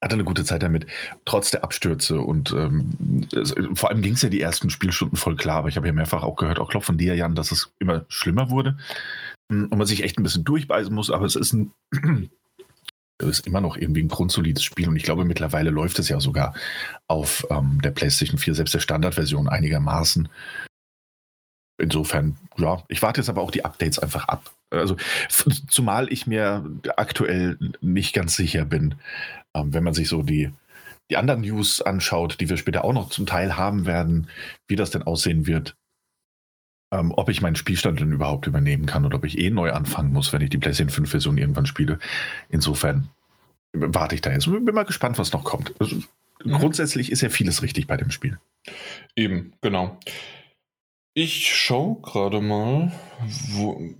Hatte 0.03 0.15
eine 0.15 0.23
gute 0.23 0.43
Zeit 0.43 0.63
damit, 0.63 0.87
trotz 1.25 1.51
der 1.51 1.63
Abstürze. 1.63 2.19
Und 2.19 2.51
ähm, 2.53 3.27
es, 3.35 3.53
vor 3.75 3.89
allem 3.89 4.01
ging 4.01 4.13
es 4.13 4.23
ja 4.23 4.29
die 4.29 4.41
ersten 4.41 4.69
Spielstunden 4.71 5.17
voll 5.17 5.35
klar, 5.35 5.57
aber 5.57 5.69
ich 5.69 5.77
habe 5.77 5.87
ja 5.87 5.93
mehrfach 5.93 6.23
auch 6.23 6.35
gehört, 6.35 6.59
auch 6.59 6.69
Klopp 6.69 6.83
von 6.83 6.97
dir, 6.97 7.15
Jan, 7.15 7.35
dass 7.35 7.51
es 7.51 7.71
immer 7.79 8.05
schlimmer 8.09 8.49
wurde 8.49 8.77
hm, 9.51 9.67
und 9.69 9.77
man 9.77 9.85
sich 9.85 10.03
echt 10.03 10.17
ein 10.17 10.23
bisschen 10.23 10.43
durchbeißen 10.43 10.93
muss, 10.93 11.11
aber 11.11 11.25
es 11.25 11.35
ist 11.35 11.53
ein. 11.53 11.71
ist 13.21 13.45
immer 13.45 13.61
noch 13.61 13.77
irgendwie 13.77 14.01
ein 14.01 14.07
grundsolides 14.07 14.63
Spiel 14.63 14.89
und 14.89 14.95
ich 14.95 15.03
glaube, 15.03 15.25
mittlerweile 15.25 15.69
läuft 15.69 15.99
es 15.99 16.09
ja 16.09 16.19
sogar 16.19 16.55
auf 17.07 17.45
ähm, 17.51 17.79
der 17.83 17.91
PlayStation 17.91 18.39
4, 18.39 18.55
selbst 18.55 18.73
der 18.73 18.79
Standardversion 18.79 19.47
einigermaßen. 19.47 20.27
insofern, 21.77 22.37
ja, 22.57 22.83
ich 22.87 23.03
warte 23.03 23.21
jetzt 23.21 23.29
aber 23.29 23.41
auch 23.41 23.51
die 23.51 23.63
Updates 23.63 23.99
einfach 23.99 24.27
ab. 24.27 24.51
Also, 24.71 24.95
zumal 25.69 26.11
ich 26.11 26.25
mir 26.25 26.65
aktuell 26.97 27.59
nicht 27.81 28.13
ganz 28.13 28.35
sicher 28.35 28.65
bin, 28.65 28.95
ähm, 29.55 29.73
wenn 29.73 29.83
man 29.83 29.93
sich 29.93 30.09
so 30.09 30.23
die, 30.23 30.51
die 31.09 31.17
anderen 31.17 31.41
News 31.41 31.81
anschaut, 31.81 32.39
die 32.39 32.49
wir 32.49 32.57
später 32.57 32.83
auch 32.85 32.93
noch 32.93 33.09
zum 33.09 33.25
Teil 33.25 33.57
haben 33.57 33.85
werden, 33.85 34.27
wie 34.67 34.75
das 34.75 34.91
denn 34.91 35.03
aussehen 35.03 35.47
wird, 35.47 35.75
ähm, 36.91 37.11
ob 37.15 37.29
ich 37.29 37.41
meinen 37.41 37.55
Spielstand 37.55 37.99
denn 37.99 38.11
überhaupt 38.11 38.47
übernehmen 38.47 38.85
kann 38.85 39.05
oder 39.05 39.17
ob 39.17 39.25
ich 39.25 39.37
eh 39.37 39.49
neu 39.49 39.71
anfangen 39.71 40.11
muss, 40.11 40.33
wenn 40.33 40.41
ich 40.41 40.49
die 40.49 40.57
PlayStation 40.57 40.93
5 40.93 41.09
Version 41.09 41.37
irgendwann 41.37 41.65
spiele. 41.65 41.99
Insofern 42.49 43.09
warte 43.73 44.15
ich 44.15 44.21
da 44.21 44.31
jetzt. 44.31 44.45
Bin 44.45 44.63
mal 44.65 44.83
gespannt, 44.83 45.17
was 45.17 45.31
noch 45.31 45.43
kommt. 45.43 45.73
Also, 45.79 45.97
mhm. 46.43 46.51
Grundsätzlich 46.51 47.11
ist 47.11 47.21
ja 47.21 47.29
vieles 47.29 47.61
richtig 47.61 47.87
bei 47.87 47.97
dem 47.97 48.11
Spiel. 48.11 48.39
Eben, 49.15 49.53
genau. 49.61 49.97
Ich 51.13 51.53
schaue 51.53 52.01
gerade 52.01 52.39
mal, 52.39 52.91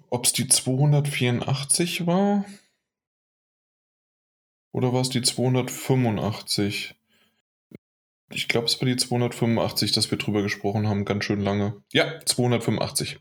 ob 0.10 0.26
es 0.26 0.34
die 0.34 0.48
284 0.48 2.08
war. 2.08 2.46
Oder 4.72 4.94
war 4.94 5.02
es 5.02 5.10
die 5.10 5.22
285? 5.22 6.96
Ich 8.34 8.48
glaube, 8.48 8.68
es 8.68 8.80
war 8.80 8.88
die 8.88 8.96
285, 8.96 9.92
dass 9.92 10.10
wir 10.10 10.18
drüber 10.18 10.42
gesprochen 10.42 10.88
haben, 10.88 11.04
ganz 11.04 11.26
schön 11.26 11.42
lange. 11.42 11.82
Ja, 11.92 12.20
285. 12.26 13.20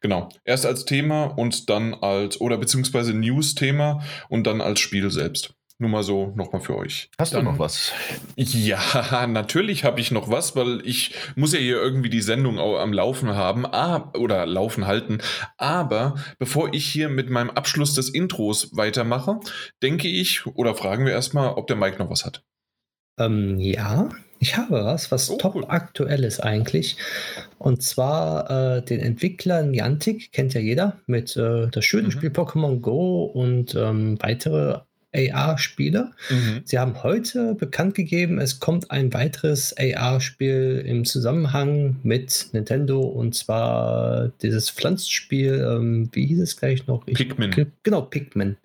Genau. 0.00 0.30
Erst 0.44 0.64
als 0.64 0.86
Thema 0.86 1.24
und 1.24 1.68
dann 1.68 1.94
als, 1.94 2.40
oder 2.40 2.56
beziehungsweise 2.56 3.12
News-Thema 3.12 4.02
und 4.28 4.46
dann 4.46 4.60
als 4.60 4.80
Spiel 4.80 5.10
selbst. 5.10 5.54
Nur 5.78 5.90
mal 5.90 6.02
so, 6.02 6.32
nochmal 6.36 6.62
für 6.62 6.74
euch. 6.74 7.10
Hast 7.18 7.34
Dann, 7.34 7.44
du 7.44 7.50
noch 7.50 7.58
was? 7.58 7.92
Ja, 8.36 9.26
natürlich 9.28 9.84
habe 9.84 10.00
ich 10.00 10.10
noch 10.10 10.30
was, 10.30 10.56
weil 10.56 10.80
ich 10.84 11.14
muss 11.34 11.52
ja 11.52 11.58
hier 11.58 11.76
irgendwie 11.76 12.08
die 12.08 12.22
Sendung 12.22 12.58
auch 12.58 12.78
am 12.78 12.94
Laufen 12.94 13.34
haben 13.34 13.66
ah, 13.66 14.10
oder 14.16 14.46
laufen 14.46 14.86
halten. 14.86 15.18
Aber 15.58 16.14
bevor 16.38 16.72
ich 16.72 16.86
hier 16.86 17.10
mit 17.10 17.28
meinem 17.28 17.50
Abschluss 17.50 17.92
des 17.92 18.08
Intros 18.08 18.74
weitermache, 18.74 19.40
denke 19.82 20.08
ich, 20.08 20.46
oder 20.46 20.74
fragen 20.74 21.04
wir 21.04 21.12
erstmal, 21.12 21.50
ob 21.50 21.66
der 21.66 21.76
Mike 21.76 21.98
noch 21.98 22.08
was 22.08 22.24
hat. 22.24 22.42
Ähm, 23.18 23.58
ja, 23.58 24.08
ich 24.38 24.56
habe 24.56 24.84
was, 24.84 25.10
was 25.10 25.30
oh, 25.30 25.36
top 25.36 25.54
cool. 25.56 25.64
aktuell 25.68 26.24
ist 26.24 26.40
eigentlich. 26.40 26.96
Und 27.58 27.82
zwar 27.82 28.78
äh, 28.78 28.82
den 28.82 29.00
Entwickler 29.00 29.62
Niantic, 29.62 30.32
kennt 30.32 30.54
ja 30.54 30.60
jeder, 30.60 30.98
mit 31.06 31.36
äh, 31.36 31.68
das 31.68 31.84
schöne 31.84 32.08
mhm. 32.08 32.12
Spiel 32.12 32.30
Pokémon 32.30 32.80
Go 32.80 33.24
und 33.24 33.74
ähm, 33.74 34.18
weitere 34.20 34.80
AR-Spiele. 35.16 36.12
Mhm. 36.30 36.60
Sie 36.64 36.78
haben 36.78 37.02
heute 37.02 37.54
bekannt 37.54 37.94
gegeben, 37.94 38.38
es 38.38 38.60
kommt 38.60 38.90
ein 38.90 39.12
weiteres 39.14 39.74
AR-Spiel 39.76 40.84
im 40.86 41.04
Zusammenhang 41.04 41.96
mit 42.02 42.48
Nintendo 42.52 43.00
und 43.00 43.34
zwar 43.34 44.32
dieses 44.42 44.70
Pflanzenspiel, 44.70 45.66
ähm, 45.68 46.10
wie 46.12 46.26
hieß 46.26 46.40
es 46.40 46.56
gleich 46.56 46.86
noch? 46.86 47.06
Ich, 47.06 47.16
Pikmin. 47.16 47.72
Genau, 47.82 48.02
Pikmin. 48.02 48.56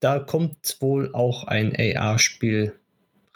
Da 0.00 0.18
kommt 0.18 0.76
wohl 0.80 1.14
auch 1.14 1.44
ein 1.44 1.74
AR-Spiel 1.76 2.74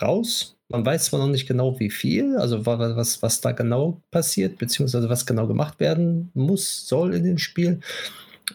raus. 0.03 0.57
Man 0.69 0.85
weiß 0.85 1.07
zwar 1.07 1.21
noch 1.21 1.29
nicht 1.29 1.47
genau, 1.47 1.79
wie 1.79 1.91
viel, 1.91 2.37
also 2.37 2.67
was, 2.67 3.23
was 3.23 3.41
da 3.41 3.53
genau 3.53 4.03
passiert, 4.11 4.59
beziehungsweise 4.59 5.09
was 5.09 5.25
genau 5.25 5.47
gemacht 5.47 5.79
werden 5.79 6.31
muss, 6.35 6.89
soll 6.89 7.15
in 7.15 7.23
dem 7.23 7.39
Spiel. 7.39 7.81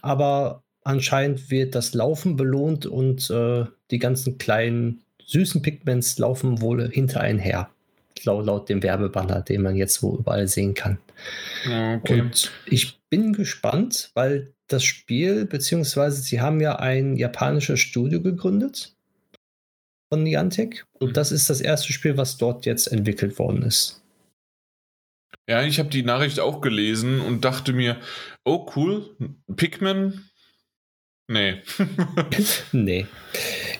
Aber 0.01 0.60
anscheinend 0.83 1.49
wird 1.51 1.75
das 1.75 1.93
Laufen 1.93 2.35
belohnt 2.35 2.85
und 2.85 3.29
äh, 3.29 3.65
die 3.91 3.99
ganzen 3.99 4.37
kleinen 4.37 5.01
süßen 5.25 5.61
Pigments 5.61 6.17
laufen 6.17 6.61
wohl 6.61 6.89
hinter 6.89 7.21
einen 7.21 7.39
her. 7.39 7.69
Laut, 8.23 8.45
laut 8.45 8.69
dem 8.69 8.83
Werbebanner, 8.83 9.41
den 9.41 9.63
man 9.63 9.75
jetzt 9.75 10.03
wo 10.03 10.15
überall 10.15 10.47
sehen 10.47 10.75
kann. 10.75 10.99
Okay. 11.65 12.21
Und 12.21 12.51
ich 12.67 12.99
bin 13.09 13.33
gespannt, 13.33 14.11
weil 14.13 14.53
das 14.67 14.83
Spiel, 14.83 15.45
beziehungsweise 15.45 16.21
sie 16.21 16.39
haben 16.39 16.61
ja 16.61 16.75
ein 16.77 17.15
japanisches 17.15 17.79
Studio 17.79 18.21
gegründet 18.21 18.95
von 20.09 20.23
Niantic. 20.23 20.85
Und 20.99 21.17
das 21.17 21.31
ist 21.31 21.49
das 21.49 21.61
erste 21.61 21.93
Spiel, 21.93 22.17
was 22.17 22.37
dort 22.37 22.65
jetzt 22.65 22.87
entwickelt 22.87 23.39
worden 23.39 23.63
ist. 23.63 24.01
Ja, 25.49 25.63
ich 25.63 25.79
habe 25.79 25.89
die 25.89 26.03
Nachricht 26.03 26.39
auch 26.39 26.61
gelesen 26.61 27.19
und 27.19 27.43
dachte 27.43 27.73
mir, 27.73 27.99
oh 28.45 28.69
cool, 28.75 29.15
Pikmin, 29.55 30.29
Nee. 31.31 31.61
nee. 32.73 33.07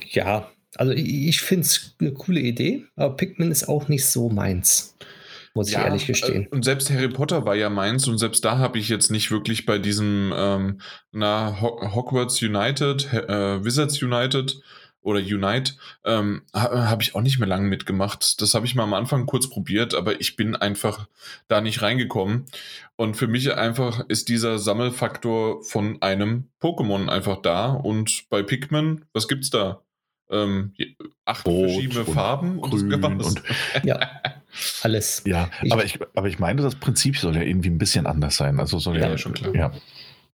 Ja, 0.09 0.49
also 0.77 0.93
ich, 0.93 1.41
finde 1.41 1.65
es 1.65 1.95
eine 1.99 2.13
coole 2.13 2.39
Idee, 2.39 2.85
aber 2.95 3.17
Pikmin 3.17 3.51
ist 3.51 3.67
auch 3.67 3.89
nicht 3.89 4.05
so 4.05 4.29
meins. 4.29 4.95
Muss 5.53 5.69
ja, 5.69 5.79
ich 5.79 5.85
ehrlich 5.85 6.07
gestehen. 6.07 6.45
Äh, 6.45 6.55
und 6.55 6.63
selbst 6.63 6.89
Harry 6.89 7.09
Potter 7.09 7.43
war 7.45 7.55
ja 7.55 7.69
meins 7.69 8.07
und 8.07 8.19
selbst 8.19 8.45
da 8.45 8.57
habe 8.57 8.79
ich 8.79 8.87
jetzt 8.87 9.11
nicht 9.11 9.31
wirklich 9.31 9.65
bei 9.65 9.79
diesem 9.79 10.33
ähm, 10.33 10.79
na, 11.11 11.59
Hogwarts 11.59 12.41
United, 12.41 13.11
äh, 13.13 13.63
Wizards 13.63 14.01
United 14.01 14.61
oder 15.01 15.19
Unite, 15.19 15.73
ähm, 16.05 16.43
ha, 16.53 16.89
habe 16.89 17.03
ich 17.03 17.15
auch 17.15 17.21
nicht 17.21 17.39
mehr 17.39 17.47
lange 17.47 17.67
mitgemacht. 17.67 18.41
Das 18.41 18.53
habe 18.53 18.65
ich 18.65 18.75
mal 18.75 18.83
am 18.83 18.93
Anfang 18.93 19.25
kurz 19.25 19.49
probiert, 19.49 19.95
aber 19.95 20.21
ich 20.21 20.35
bin 20.35 20.55
einfach 20.55 21.07
da 21.47 21.61
nicht 21.61 21.81
reingekommen. 21.81 22.45
Und 22.95 23.15
für 23.15 23.27
mich 23.27 23.53
einfach 23.55 24.05
ist 24.07 24.29
dieser 24.29 24.59
Sammelfaktor 24.59 25.63
von 25.63 26.01
einem 26.01 26.49
Pokémon 26.61 27.09
einfach 27.09 27.41
da. 27.41 27.71
Und 27.71 28.25
bei 28.29 28.43
Pikmin, 28.43 29.05
was 29.13 29.27
gibt's 29.27 29.49
da? 29.49 29.81
Ähm, 30.29 30.73
acht 31.25 31.45
Rot 31.45 31.71
verschiedene 31.71 32.05
Farben 32.05 32.59
und, 32.59 32.69
grün 32.71 33.03
und 33.03 33.41
ja, 33.83 34.21
alles. 34.81 35.23
Ja, 35.25 35.49
ich, 35.61 35.73
aber, 35.73 35.83
ich, 35.83 35.99
aber 36.15 36.27
ich 36.29 36.39
meine, 36.39 36.61
das 36.61 36.75
Prinzip 36.75 37.17
soll 37.17 37.35
ja 37.35 37.41
irgendwie 37.41 37.69
ein 37.69 37.77
bisschen 37.77 38.05
anders 38.05 38.37
sein. 38.37 38.59
Also 38.59 38.79
soll 38.79 38.97
ja, 38.97 39.09
ja 39.09 39.17
schon 39.17 39.33
klar. 39.33 39.53
Ja. 39.53 39.71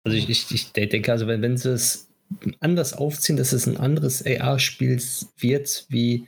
Also 0.04 0.18
ich, 0.18 0.30
ich, 0.30 0.52
ich 0.52 0.72
denke, 0.74 1.12
also 1.12 1.28
wenn, 1.28 1.42
wenn 1.42 1.56
sie 1.56 1.72
es 1.72 2.10
anders 2.60 2.94
aufziehen, 2.94 3.38
dass 3.38 3.54
es 3.54 3.68
ein 3.68 3.78
anderes 3.78 4.26
AR-Spiel 4.26 5.02
wird, 5.38 5.86
wie 5.90 6.28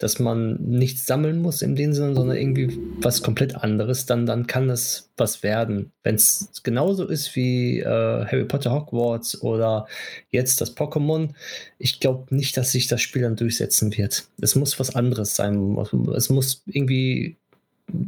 dass 0.00 0.18
man 0.18 0.56
nichts 0.62 1.06
sammeln 1.06 1.42
muss 1.42 1.60
in 1.60 1.76
dem 1.76 1.92
Sinne, 1.92 2.14
sondern 2.14 2.38
irgendwie 2.38 2.80
was 3.00 3.22
komplett 3.22 3.54
anderes, 3.54 4.06
dann, 4.06 4.24
dann 4.24 4.46
kann 4.46 4.70
es 4.70 5.10
was 5.18 5.42
werden. 5.42 5.92
Wenn 6.02 6.14
es 6.14 6.62
genauso 6.62 7.06
ist 7.06 7.36
wie 7.36 7.80
äh, 7.80 7.84
Harry 7.84 8.46
Potter 8.46 8.72
Hogwarts 8.72 9.42
oder 9.42 9.86
jetzt 10.30 10.62
das 10.62 10.74
Pokémon, 10.74 11.34
ich 11.78 12.00
glaube 12.00 12.34
nicht, 12.34 12.56
dass 12.56 12.72
sich 12.72 12.88
das 12.88 13.02
Spiel 13.02 13.22
dann 13.22 13.36
durchsetzen 13.36 13.94
wird. 13.94 14.24
Es 14.40 14.54
muss 14.54 14.80
was 14.80 14.96
anderes 14.96 15.36
sein. 15.36 15.76
Es 16.16 16.30
muss 16.30 16.62
irgendwie 16.64 17.36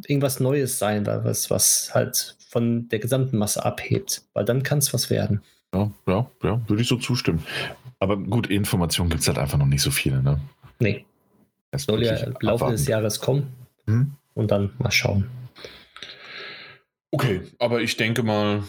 irgendwas 0.06 0.40
Neues 0.40 0.78
sein, 0.78 1.04
was, 1.04 1.50
was 1.50 1.94
halt 1.94 2.36
von 2.48 2.88
der 2.88 3.00
gesamten 3.00 3.36
Masse 3.36 3.66
abhebt, 3.66 4.22
weil 4.32 4.46
dann 4.46 4.62
kann 4.62 4.78
es 4.78 4.94
was 4.94 5.10
werden. 5.10 5.42
Ja, 5.74 5.90
ja, 6.06 6.30
ja, 6.42 6.68
würde 6.68 6.82
ich 6.82 6.88
so 6.88 6.96
zustimmen. 6.96 7.44
Aber 7.98 8.16
gut, 8.16 8.48
Informationen 8.48 9.10
gibt 9.10 9.22
es 9.22 9.28
halt 9.28 9.38
einfach 9.38 9.58
noch 9.58 9.66
nicht 9.66 9.82
so 9.82 9.90
viele, 9.90 10.22
ne? 10.22 10.40
Nee. 10.78 11.04
Es 11.70 11.84
soll 11.84 12.02
ja 12.04 12.14
im 12.16 12.34
Laufe 12.40 12.70
des 12.70 12.86
Jahres 12.86 13.20
kommen 13.20 13.54
hm? 13.86 14.12
und 14.34 14.50
dann 14.50 14.72
mal 14.78 14.90
schauen. 14.90 15.28
Okay, 17.10 17.42
aber 17.58 17.80
ich 17.80 17.96
denke 17.96 18.22
mal, 18.22 18.62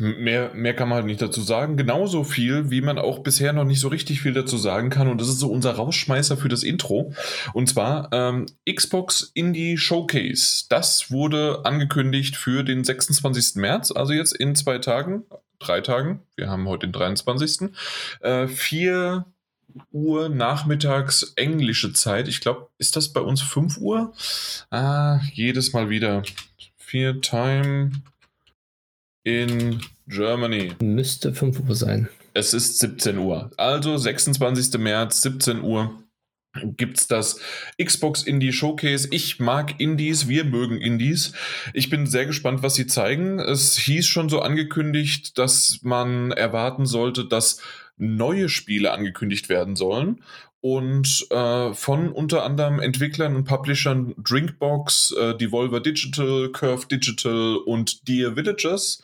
Mehr, 0.00 0.52
mehr 0.54 0.72
kann 0.74 0.88
man 0.88 0.96
halt 0.96 1.06
nicht 1.06 1.20
dazu 1.20 1.42
sagen. 1.42 1.76
Genauso 1.76 2.24
viel, 2.24 2.70
wie 2.70 2.80
man 2.80 2.98
auch 2.98 3.18
bisher 3.18 3.52
noch 3.52 3.64
nicht 3.64 3.80
so 3.80 3.88
richtig 3.88 4.22
viel 4.22 4.32
dazu 4.32 4.56
sagen 4.56 4.88
kann. 4.88 5.08
Und 5.08 5.20
das 5.20 5.28
ist 5.28 5.40
so 5.40 5.50
unser 5.50 5.72
Rausschmeißer 5.72 6.38
für 6.38 6.48
das 6.48 6.62
Intro. 6.62 7.12
Und 7.52 7.68
zwar 7.68 8.08
ähm, 8.12 8.46
Xbox 8.68 9.30
Indie 9.34 9.76
Showcase. 9.76 10.64
Das 10.70 11.10
wurde 11.10 11.60
angekündigt 11.64 12.36
für 12.36 12.64
den 12.64 12.82
26. 12.82 13.56
März, 13.56 13.92
also 13.92 14.14
jetzt 14.14 14.34
in 14.34 14.54
zwei 14.54 14.78
Tagen, 14.78 15.24
drei 15.60 15.80
Tagen. 15.80 16.20
Wir 16.34 16.50
haben 16.50 16.66
heute 16.66 16.88
den 16.88 16.92
23. 16.92 17.70
Äh, 18.20 18.48
4 18.48 19.24
Uhr 19.92 20.28
nachmittags 20.28 21.32
englische 21.36 21.92
Zeit. 21.92 22.26
Ich 22.26 22.40
glaube, 22.40 22.68
ist 22.78 22.96
das 22.96 23.12
bei 23.12 23.20
uns 23.20 23.40
5 23.40 23.78
Uhr? 23.78 24.12
Ah, 24.70 25.20
jedes 25.32 25.72
Mal 25.72 25.88
wieder. 25.88 26.22
4 26.78 27.20
Time 27.20 27.92
in 29.22 29.80
Germany. 30.08 30.74
Müsste 30.80 31.32
5 31.32 31.60
Uhr 31.60 31.74
sein. 31.76 32.08
Es 32.34 32.54
ist 32.54 32.78
17 32.78 33.18
Uhr. 33.18 33.50
Also 33.56 33.96
26. 33.96 34.78
März, 34.78 35.22
17 35.22 35.62
Uhr 35.62 36.02
gibt 36.54 36.98
es 36.98 37.06
das 37.06 37.40
Xbox 37.82 38.22
Indie 38.22 38.52
Showcase. 38.52 39.08
Ich 39.12 39.38
mag 39.38 39.78
Indies, 39.78 40.28
wir 40.28 40.44
mögen 40.44 40.80
Indies. 40.80 41.32
Ich 41.74 41.90
bin 41.90 42.06
sehr 42.06 42.26
gespannt, 42.26 42.62
was 42.62 42.74
sie 42.74 42.86
zeigen. 42.86 43.38
Es 43.38 43.76
hieß 43.76 44.06
schon 44.06 44.28
so 44.28 44.40
angekündigt, 44.40 45.38
dass 45.38 45.80
man 45.82 46.32
erwarten 46.32 46.86
sollte, 46.86 47.24
dass 47.24 47.60
neue 47.96 48.48
Spiele 48.48 48.92
angekündigt 48.92 49.48
werden 49.48 49.76
sollen 49.76 50.22
und 50.60 51.26
äh, 51.30 51.72
von 51.72 52.12
unter 52.12 52.44
anderem 52.44 52.80
Entwicklern 52.80 53.34
und 53.34 53.44
Publishern 53.44 54.14
Drinkbox, 54.18 55.12
äh, 55.12 55.36
Devolver 55.36 55.80
Digital, 55.80 56.50
Curve 56.50 56.86
Digital 56.86 57.56
und 57.64 58.06
Dear 58.06 58.36
Villagers. 58.36 59.02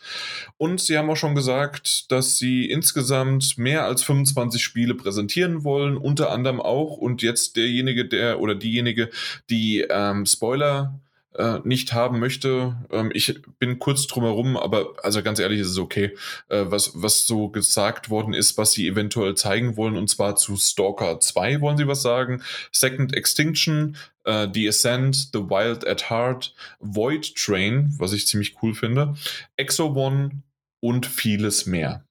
Und 0.57 0.79
sie 0.79 0.97
haben 0.97 1.09
auch 1.09 1.17
schon 1.17 1.35
gesagt, 1.35 2.11
dass 2.11 2.37
sie 2.37 2.69
insgesamt 2.69 3.57
mehr 3.57 3.85
als 3.85 4.03
25 4.03 4.61
Spiele 4.63 4.93
präsentieren 4.93 5.63
wollen, 5.63 5.97
unter 5.97 6.31
anderem 6.31 6.61
auch 6.61 6.97
und 6.97 7.23
jetzt 7.23 7.55
derjenige, 7.55 8.07
der 8.07 8.39
oder 8.39 8.53
diejenige, 8.53 9.09
die 9.49 9.85
ähm, 9.89 10.25
Spoiler 10.25 10.99
äh, 11.37 11.59
nicht 11.63 11.93
haben 11.93 12.19
möchte. 12.19 12.75
Ähm, 12.91 13.11
ich 13.13 13.41
bin 13.59 13.79
kurz 13.79 14.07
drumherum, 14.07 14.57
aber 14.57 14.95
also 15.03 15.21
ganz 15.21 15.39
ehrlich 15.39 15.59
ist 15.59 15.69
es 15.69 15.77
okay, 15.77 16.15
äh, 16.49 16.65
was, 16.67 16.91
was 16.95 17.27
so 17.27 17.49
gesagt 17.49 18.09
worden 18.09 18.33
ist, 18.33 18.57
was 18.57 18.71
sie 18.71 18.87
eventuell 18.87 19.35
zeigen 19.35 19.77
wollen, 19.77 19.95
und 19.95 20.09
zwar 20.09 20.35
zu 20.35 20.57
Stalker 20.57 21.19
2 21.19 21.61
wollen 21.61 21.77
sie 21.77 21.87
was 21.87 22.01
sagen, 22.01 22.41
Second 22.71 23.13
Extinction, 23.13 23.95
äh, 24.25 24.47
The 24.51 24.67
Ascent, 24.67 25.29
The 25.33 25.39
Wild 25.39 25.85
at 25.87 26.09
Heart, 26.09 26.55
Void 26.79 27.35
Train, 27.35 27.93
was 27.97 28.13
ich 28.13 28.27
ziemlich 28.27 28.55
cool 28.61 28.73
finde, 28.73 29.15
Exo 29.55 29.93
One 29.93 30.43
und 30.81 31.05
vieles 31.05 31.65
mehr. 31.65 32.03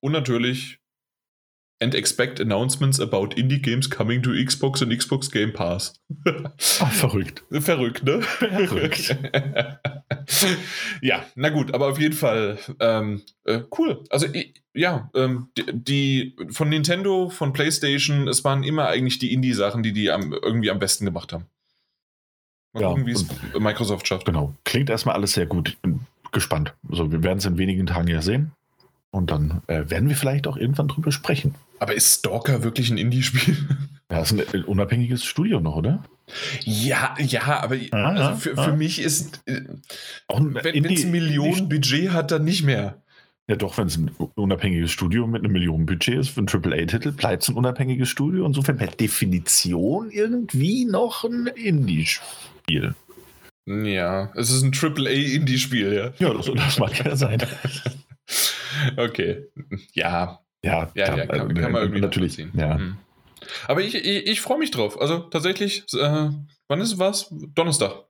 Und 0.00 0.12
natürlich 0.12 0.79
and 1.82 1.94
expect 1.94 2.40
announcements 2.40 3.00
about 3.00 3.36
Indie 3.36 3.60
Games 3.60 3.88
coming 3.88 4.22
to 4.22 4.30
Xbox 4.30 4.82
und 4.82 4.90
Xbox 4.90 5.30
Game 5.30 5.52
Pass. 5.52 5.94
Ach, 6.80 6.92
verrückt. 6.92 7.42
Verrückt, 7.50 8.04
ne? 8.04 8.22
Verrückt. 8.22 9.16
ja, 11.00 11.24
na 11.34 11.48
gut, 11.48 11.72
aber 11.72 11.88
auf 11.88 11.98
jeden 11.98 12.14
Fall 12.14 12.58
ähm, 12.80 13.22
äh, 13.44 13.62
cool. 13.78 14.04
Also 14.10 14.26
ja, 14.74 15.10
ähm, 15.14 15.48
die, 15.56 15.64
die, 15.72 16.36
von 16.50 16.68
Nintendo, 16.68 17.30
von 17.30 17.52
PlayStation, 17.52 18.28
es 18.28 18.44
waren 18.44 18.62
immer 18.62 18.86
eigentlich 18.88 19.18
die 19.18 19.32
Indie-Sachen, 19.32 19.82
die 19.82 19.92
die 19.92 20.10
am, 20.10 20.32
irgendwie 20.32 20.70
am 20.70 20.78
besten 20.78 21.06
gemacht 21.06 21.32
haben. 21.32 21.46
Mal 22.72 22.82
ja, 22.82 22.88
gucken, 22.88 23.06
wie 23.06 23.12
es 23.12 23.26
Microsoft 23.58 24.06
schafft. 24.06 24.26
Genau. 24.26 24.54
Klingt 24.64 24.90
erstmal 24.90 25.16
alles 25.16 25.32
sehr 25.32 25.46
gut. 25.46 25.76
Bin 25.82 26.00
gespannt. 26.30 26.74
Also 26.88 27.10
wir 27.10 27.22
werden 27.22 27.38
es 27.38 27.46
in 27.46 27.58
wenigen 27.58 27.86
Tagen 27.86 28.08
ja 28.08 28.22
sehen. 28.22 28.52
Und 29.12 29.30
dann 29.30 29.62
äh, 29.66 29.90
werden 29.90 30.08
wir 30.08 30.16
vielleicht 30.16 30.46
auch 30.46 30.56
irgendwann 30.56 30.88
drüber 30.88 31.10
sprechen. 31.10 31.56
Aber 31.80 31.94
ist 31.94 32.20
Stalker 32.20 32.62
wirklich 32.62 32.90
ein 32.90 32.98
Indie-Spiel? 32.98 33.56
Ja, 34.12 34.22
ist 34.22 34.32
ein 34.32 34.64
unabhängiges 34.64 35.24
Studio 35.24 35.60
noch, 35.60 35.76
oder? 35.76 36.02
Ja, 36.64 37.14
ja, 37.20 37.60
aber 37.60 37.76
ah, 37.92 38.08
also 38.08 38.40
für, 38.40 38.58
ah. 38.58 38.64
für 38.64 38.76
mich 38.76 39.00
ist, 39.00 39.40
äh, 39.46 39.60
wenn 40.28 40.84
es 40.84 41.04
ein 41.04 41.12
Millionenbudget 41.12 42.10
hat, 42.10 42.32
dann 42.32 42.42
nicht 42.42 42.64
mehr. 42.64 43.00
Ja, 43.46 43.54
doch, 43.54 43.78
wenn 43.78 43.86
es 43.86 43.96
ein 43.96 44.10
unabhängiges 44.34 44.90
Studio 44.90 45.28
mit 45.28 45.44
einem 45.44 45.52
Millionenbudget 45.52 46.18
ist 46.18 46.30
für 46.30 46.40
ein 46.40 46.48
AAA-Titel, 46.48 47.12
bleibt 47.12 47.44
es 47.44 47.50
ein 47.50 47.54
unabhängiges 47.54 48.08
Studio. 48.08 48.46
Insofern 48.46 48.78
per 48.78 48.88
Definition 48.88 50.10
irgendwie 50.10 50.86
noch 50.86 51.22
ein 51.22 51.46
Indie-Spiel. 51.46 52.96
Ja, 53.66 54.32
es 54.34 54.50
ist 54.50 54.62
ein 54.62 54.72
AAA-Indie-Spiel, 54.72 55.92
ja. 55.92 56.10
Ja, 56.18 56.34
das, 56.34 56.50
das 56.52 56.78
mag 56.80 57.04
ja 57.04 57.14
sein. 57.14 57.40
okay. 58.96 59.46
Ja. 59.92 60.40
Ja, 60.62 60.90
ja, 60.94 61.06
kann, 61.06 61.18
ja, 61.18 61.26
kann, 61.26 61.54
kann 61.54 61.72
man 61.72 61.82
irgendwie 61.82 62.00
natürlich. 62.02 62.36
Ja. 62.52 62.76
Mhm. 62.76 62.98
Aber 63.66 63.80
ich, 63.80 63.94
ich, 63.94 64.26
ich 64.26 64.40
freue 64.40 64.58
mich 64.58 64.70
drauf. 64.70 65.00
Also 65.00 65.20
tatsächlich, 65.20 65.84
äh, 65.94 66.28
wann 66.68 66.80
ist 66.80 66.98
was? 66.98 67.28
Donnerstag. 67.30 68.04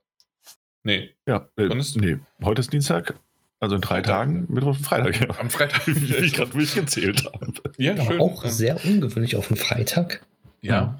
Nee. 0.83 1.11
Ja, 1.27 1.47
äh, 1.55 1.69
wann 1.69 1.79
ist? 1.79 1.95
nee. 1.95 2.17
Heute 2.43 2.59
ist 2.61 2.73
Dienstag. 2.73 3.15
Also 3.59 3.75
in 3.75 3.81
drei 3.81 3.97
Freitag. 3.97 4.11
Tagen, 4.11 4.47
Mittwoch 4.49 4.75
und 4.75 4.83
Freitag. 4.83 5.21
Ja. 5.21 5.39
Am 5.39 5.49
Freitag. 5.49 5.85
Wie 5.87 6.15
ich 6.15 6.33
gerade 6.33 6.51
durchgezählt 6.51 7.25
habe. 7.25 7.53
Ja, 7.77 7.93
aber 7.93 8.03
schön. 8.03 8.19
auch 8.19 8.45
sehr 8.45 8.83
ungewöhnlich 8.83 9.35
auf 9.35 9.47
den 9.47 9.57
Freitag. 9.57 10.25
Ja. 10.61 10.99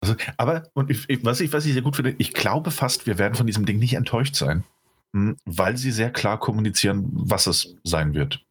Also, 0.00 0.14
aber, 0.36 0.68
und 0.74 0.90
ich, 0.90 1.08
was, 1.24 1.40
ich, 1.40 1.52
was 1.52 1.66
ich 1.66 1.72
sehr 1.72 1.82
gut 1.82 1.96
finde, 1.96 2.14
ich 2.18 2.32
glaube 2.32 2.70
fast, 2.70 3.06
wir 3.06 3.18
werden 3.18 3.34
von 3.34 3.46
diesem 3.46 3.66
Ding 3.66 3.80
nicht 3.80 3.94
enttäuscht 3.94 4.36
sein. 4.36 4.62
Hm, 5.12 5.36
weil 5.44 5.76
sie 5.76 5.90
sehr 5.90 6.10
klar 6.10 6.38
kommunizieren, 6.38 7.08
was 7.12 7.48
es 7.48 7.76
sein 7.82 8.14
wird. 8.14 8.44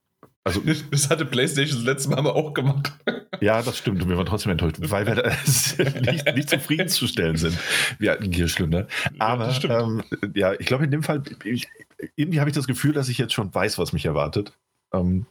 Also, 0.47 0.61
das 0.91 1.09
hatte 1.09 1.25
PlayStation 1.25 1.77
das 1.77 1.85
letzte 1.85 2.09
Mal 2.09 2.17
aber 2.17 2.35
auch 2.35 2.53
gemacht. 2.53 2.93
Ja, 3.39 3.61
das 3.61 3.77
stimmt. 3.77 4.01
Und 4.01 4.09
wir 4.09 4.17
waren 4.17 4.25
trotzdem 4.25 4.51
enttäuscht, 4.51 4.77
weil 4.79 5.05
wir 5.05 5.15
nicht, 6.11 6.35
nicht 6.35 6.49
zufriedenzustellen 6.49 7.35
sind. 7.35 7.55
Wir 7.99 8.13
hatten 8.13 8.31
Gierschlünder. 8.31 8.87
Aber 9.19 9.51
ja, 9.51 9.79
ähm, 9.79 10.01
ja, 10.33 10.53
ich 10.53 10.65
glaube, 10.65 10.85
in 10.85 10.91
dem 10.91 11.03
Fall, 11.03 11.21
ich, 11.43 11.67
irgendwie 12.15 12.39
habe 12.39 12.49
ich 12.49 12.55
das 12.55 12.65
Gefühl, 12.65 12.93
dass 12.93 13.09
ich 13.09 13.19
jetzt 13.19 13.33
schon 13.33 13.53
weiß, 13.53 13.77
was 13.77 13.93
mich 13.93 14.05
erwartet. 14.05 14.53
Ähm, 14.91 15.27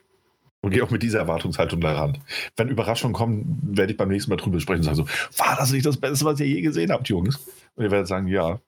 und 0.60 0.70
gehe 0.70 0.84
auch 0.84 0.90
mit 0.90 1.02
dieser 1.02 1.18
Erwartungshaltung 1.18 1.80
daran. 1.80 2.18
Wenn 2.56 2.68
Überraschungen 2.68 3.14
kommen, 3.14 3.58
werde 3.72 3.90
ich 3.90 3.98
beim 3.98 4.08
nächsten 4.08 4.30
Mal 4.30 4.36
drüber 4.36 4.60
sprechen 4.60 4.80
und 4.80 4.84
sagen 4.84 4.96
so, 4.96 5.08
war 5.36 5.56
das 5.56 5.72
nicht 5.72 5.86
das 5.86 5.96
Beste, 5.96 6.24
was 6.24 6.38
ihr 6.38 6.46
je 6.46 6.60
gesehen 6.60 6.92
habt, 6.92 7.08
Jungs? 7.08 7.40
Und 7.74 7.82
ihr 7.82 7.90
werdet 7.90 8.06
sagen, 8.06 8.28
ja, 8.28 8.60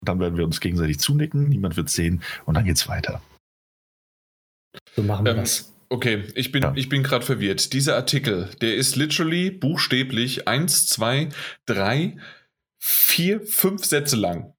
dann 0.00 0.18
werden 0.18 0.38
wir 0.38 0.46
uns 0.46 0.60
gegenseitig 0.60 0.98
zunicken, 0.98 1.50
niemand 1.50 1.76
wird 1.76 1.90
sehen 1.90 2.22
und 2.46 2.54
dann 2.54 2.64
geht's 2.64 2.88
weiter. 2.88 3.20
So 4.96 5.02
machen 5.02 5.24
wir 5.24 5.32
ähm, 5.32 5.38
das. 5.38 5.72
Okay, 5.88 6.24
ich 6.34 6.50
bin, 6.50 6.62
ja. 6.62 6.72
ich 6.74 6.88
bin 6.88 7.02
gerade 7.02 7.24
verwirrt. 7.24 7.72
Dieser 7.72 7.96
Artikel, 7.96 8.50
der 8.60 8.74
ist 8.74 8.96
literally 8.96 9.50
buchstäblich 9.50 10.48
1, 10.48 10.88
2, 10.88 11.28
3, 11.66 12.16
4, 12.78 13.40
5 13.40 13.84
Sätze 13.84 14.16
lang. 14.16 14.54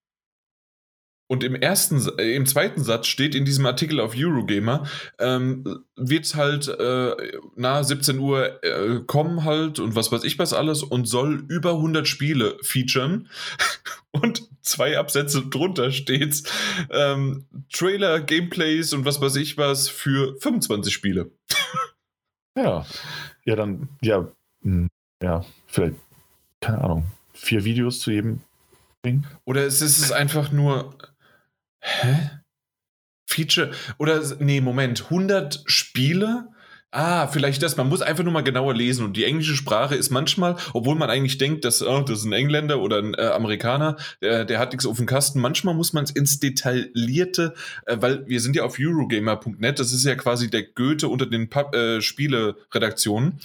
Und 1.28 1.44
im 1.44 1.56
ersten, 1.56 2.08
äh, 2.20 2.36
im 2.36 2.46
zweiten 2.46 2.84
Satz 2.84 3.08
steht 3.08 3.34
in 3.34 3.46
diesem 3.46 3.66
Artikel 3.66 4.00
auf 4.00 4.14
Eurogamer, 4.16 4.88
ähm, 5.18 5.84
wird 5.96 6.36
halt 6.36 6.68
äh, 6.68 7.16
nahe 7.56 7.84
17 7.84 8.20
Uhr 8.20 8.64
äh, 8.64 9.02
kommen 9.08 9.44
halt 9.44 9.80
und 9.80 9.96
was 9.96 10.12
weiß 10.12 10.24
ich 10.24 10.38
was 10.38 10.54
alles 10.54 10.84
und 10.84 11.08
soll 11.08 11.44
über 11.48 11.72
100 11.72 12.08
Spiele 12.08 12.58
featuren. 12.62 13.28
und 14.12 14.50
zwei 14.62 14.98
Absätze 14.98 15.46
drunter 15.46 15.92
steht 15.92 16.44
ähm, 16.90 17.46
Trailer, 17.72 18.22
Gameplays 18.22 18.94
und 18.94 19.06
was 19.06 19.22
weiß 19.22 19.36
ich 19.38 19.58
was 19.58 19.90
für 19.90 20.38
25 20.40 20.94
Spiele. 20.94 21.32
ja, 22.58 22.86
ja 23.44 23.56
dann, 23.56 23.90
ja, 24.02 24.28
hm, 24.62 24.90
ja, 25.22 25.46
vielleicht, 25.68 25.96
keine 26.62 26.84
Ahnung, 26.84 27.06
vier 27.34 27.64
Videos 27.64 28.00
zu 28.00 28.12
jedem 28.12 28.42
Ding. 29.06 29.26
Oder 29.46 29.66
ist 29.66 29.82
es 29.82 30.12
einfach 30.12 30.52
nur 30.52 30.98
Hä? 31.86 32.32
Feature 33.28 33.72
oder 33.98 34.22
nee, 34.40 34.62
Moment, 34.62 35.06
100 35.06 35.64
Spiele 35.66 36.48
Ah, 36.96 37.28
vielleicht 37.28 37.62
das. 37.62 37.76
Man 37.76 37.90
muss 37.90 38.02
einfach 38.02 38.24
nur 38.24 38.32
mal 38.32 38.40
genauer 38.40 38.74
lesen. 38.74 39.04
Und 39.04 39.18
die 39.18 39.26
englische 39.26 39.58
Sprache 39.58 39.96
ist 39.96 40.12
manchmal, 40.12 40.56
obwohl 40.72 40.96
man 40.96 41.10
eigentlich 41.10 41.38
denkt, 41.38 41.66
dass 41.66 41.84
oh, 41.84 42.00
das 42.00 42.20
ist 42.20 42.26
ein 42.26 42.32
Engländer 42.32 42.80
oder 42.80 43.00
ein 43.00 43.14
äh, 43.16 43.32
Amerikaner, 43.34 43.98
der, 44.22 44.46
der 44.46 44.60
hat 44.60 44.72
nichts 44.72 44.86
auf 44.86 44.96
dem 44.96 45.06
Kasten. 45.06 45.42
Manchmal 45.42 45.76
muss 45.76 45.92
man 45.92 46.06
es 46.06 46.12
ins 46.12 46.40
Detaillierte, 46.40 47.54
äh, 47.86 47.98
weil 48.00 48.26
wir 48.28 48.40
sind 48.40 48.56
ja 48.56 48.64
auf 48.64 48.78
Eurogamer.net. 48.80 49.78
Das 49.78 49.92
ist 49.92 50.06
ja 50.06 50.16
quasi 50.16 50.50
der 50.50 50.64
Goethe 50.64 51.10
unter 51.10 51.26
den 51.26 51.50
Pub, 51.50 51.76
äh, 51.76 52.00
Spiele-Redaktionen. 52.00 53.42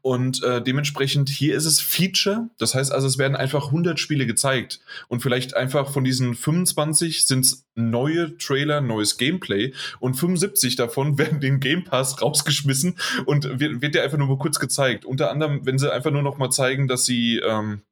Und 0.00 0.40
äh, 0.44 0.62
dementsprechend 0.62 1.28
hier 1.28 1.56
ist 1.56 1.64
es 1.66 1.80
Feature. 1.80 2.50
Das 2.58 2.76
heißt 2.76 2.92
also, 2.92 3.08
es 3.08 3.18
werden 3.18 3.34
einfach 3.34 3.66
100 3.66 3.98
Spiele 3.98 4.26
gezeigt. 4.26 4.78
Und 5.08 5.24
vielleicht 5.24 5.56
einfach 5.56 5.90
von 5.92 6.04
diesen 6.04 6.36
25 6.36 7.26
sind 7.26 7.46
es 7.46 7.64
neue 7.74 8.36
Trailer, 8.38 8.80
neues 8.80 9.16
Gameplay. 9.16 9.72
Und 9.98 10.14
75 10.14 10.76
davon 10.76 11.18
werden 11.18 11.40
den 11.40 11.58
Game 11.58 11.82
Pass 11.82 12.22
rausgeschmissen 12.22 12.91
und 13.26 13.60
wird, 13.60 13.82
wird 13.82 13.94
dir 13.94 14.02
einfach 14.02 14.18
nur 14.18 14.28
mal 14.28 14.38
kurz 14.38 14.58
gezeigt. 14.58 15.04
Unter 15.04 15.30
anderem, 15.30 15.64
wenn 15.64 15.78
sie 15.78 15.92
einfach 15.92 16.10
nur 16.10 16.22
noch 16.22 16.38
mal 16.38 16.50
zeigen, 16.50 16.88
dass 16.88 17.04
sie 17.04 17.38
ähm, 17.38 17.82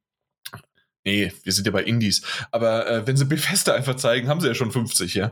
Nee, 1.03 1.31
wir 1.43 1.51
sind 1.51 1.65
ja 1.65 1.71
bei 1.71 1.83
Indies. 1.83 2.21
Aber 2.51 2.87
äh, 2.87 3.07
wenn 3.07 3.17
sie 3.17 3.25
Bethesda 3.25 3.73
einfach 3.73 3.95
zeigen, 3.95 4.27
haben 4.27 4.39
sie 4.39 4.47
ja 4.47 4.53
schon 4.53 4.71
50, 4.71 5.15
ja. 5.15 5.31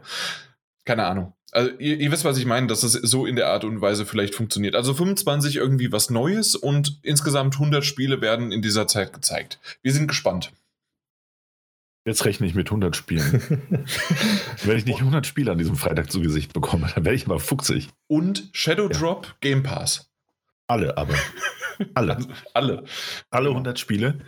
Keine 0.84 1.06
Ahnung. 1.06 1.34
Also 1.52 1.72
ihr, 1.78 1.98
ihr, 1.98 2.12
wisst, 2.12 2.26
was 2.26 2.38
ich 2.38 2.46
meine, 2.46 2.68
dass 2.68 2.84
es 2.84 2.94
so 2.94 3.26
in 3.26 3.36
der 3.36 3.48
Art 3.48 3.64
und 3.64 3.82
Weise 3.82 4.06
vielleicht 4.06 4.36
funktioniert. 4.36 4.76
Also 4.76 4.94
25 4.94 5.56
irgendwie 5.56 5.92
was 5.92 6.10
Neues 6.10 6.56
und 6.56 7.00
insgesamt 7.04 7.56
100 7.56 7.86
Spiele 7.86 8.22
werden 8.22 8.52
in 8.52 8.62
dieser 8.62 8.88
Zeit 8.88 9.14
gezeigt. 9.14 9.60
Wir 9.82 9.94
sind 9.94 10.08
gespannt. 10.08 10.52
Jetzt 12.06 12.26
rechne 12.26 12.48
ich 12.48 12.56
mit 12.56 12.68
100 12.68 12.96
Spielen. 12.96 13.42
Wenn 14.64 14.78
ich 14.78 14.86
nicht 14.86 15.00
100 15.00 15.28
Spiele 15.28 15.52
an 15.52 15.58
diesem 15.58 15.76
Freitag 15.76 16.12
zu 16.12 16.22
Gesicht 16.22 16.54
bekomme, 16.54 16.90
dann 16.96 17.06
werde 17.06 17.16
ich 17.16 17.26
aber 17.26 17.40
fuchsig. 17.40 17.90
Und 18.08 18.50
Shadow 18.54 18.90
ja. 18.90 18.98
Drop 18.98 19.36
Game 19.42 19.64
Pass. 19.64 20.10
Alle 20.68 20.98
aber. 20.98 21.16
Alle. 21.94 22.18
Alle. 22.54 22.84
Alle 23.30 23.50
100 23.50 23.78
Spiele. 23.80 24.20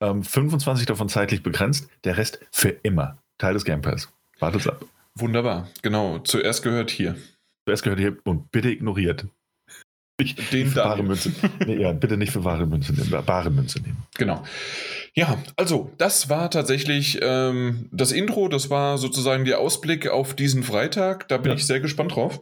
Ähm, 0.00 0.22
25 0.22 0.86
davon 0.86 1.08
zeitlich 1.08 1.42
begrenzt, 1.42 1.88
der 2.04 2.16
Rest 2.18 2.40
für 2.52 2.68
immer. 2.68 3.18
Teil 3.38 3.54
des 3.54 3.64
Game 3.64 3.82
Pass. 3.82 4.12
Wartet 4.38 4.66
ab. 4.66 4.84
Wunderbar. 5.14 5.68
Genau. 5.82 6.18
Zuerst 6.18 6.62
gehört 6.62 6.90
hier. 6.90 7.16
Zuerst 7.64 7.82
gehört 7.82 8.00
hier 8.00 8.16
und 8.24 8.50
bitte 8.50 8.70
ignoriert. 8.70 9.26
Nicht 10.18 10.52
Den 10.52 10.68
für 10.68 10.76
wahre 10.82 11.02
Münze. 11.02 11.30
Nee, 11.66 11.76
ja, 11.76 11.92
bitte 11.92 12.16
nicht 12.16 12.32
für 12.32 12.42
wahre 12.42 12.66
Münze 12.66 12.94
nehmen, 12.94 13.24
bare 13.26 13.50
Münze 13.50 13.80
nehmen. 13.80 14.02
Genau. 14.16 14.42
Ja, 15.14 15.36
also 15.56 15.90
das 15.98 16.30
war 16.30 16.50
tatsächlich 16.50 17.18
ähm, 17.20 17.88
das 17.92 18.12
Intro, 18.12 18.48
das 18.48 18.70
war 18.70 18.96
sozusagen 18.96 19.44
der 19.44 19.60
Ausblick 19.60 20.08
auf 20.08 20.34
diesen 20.34 20.62
Freitag. 20.62 21.28
Da 21.28 21.36
bin 21.36 21.52
ja. 21.52 21.56
ich 21.56 21.66
sehr 21.66 21.80
gespannt 21.80 22.14
drauf. 22.14 22.40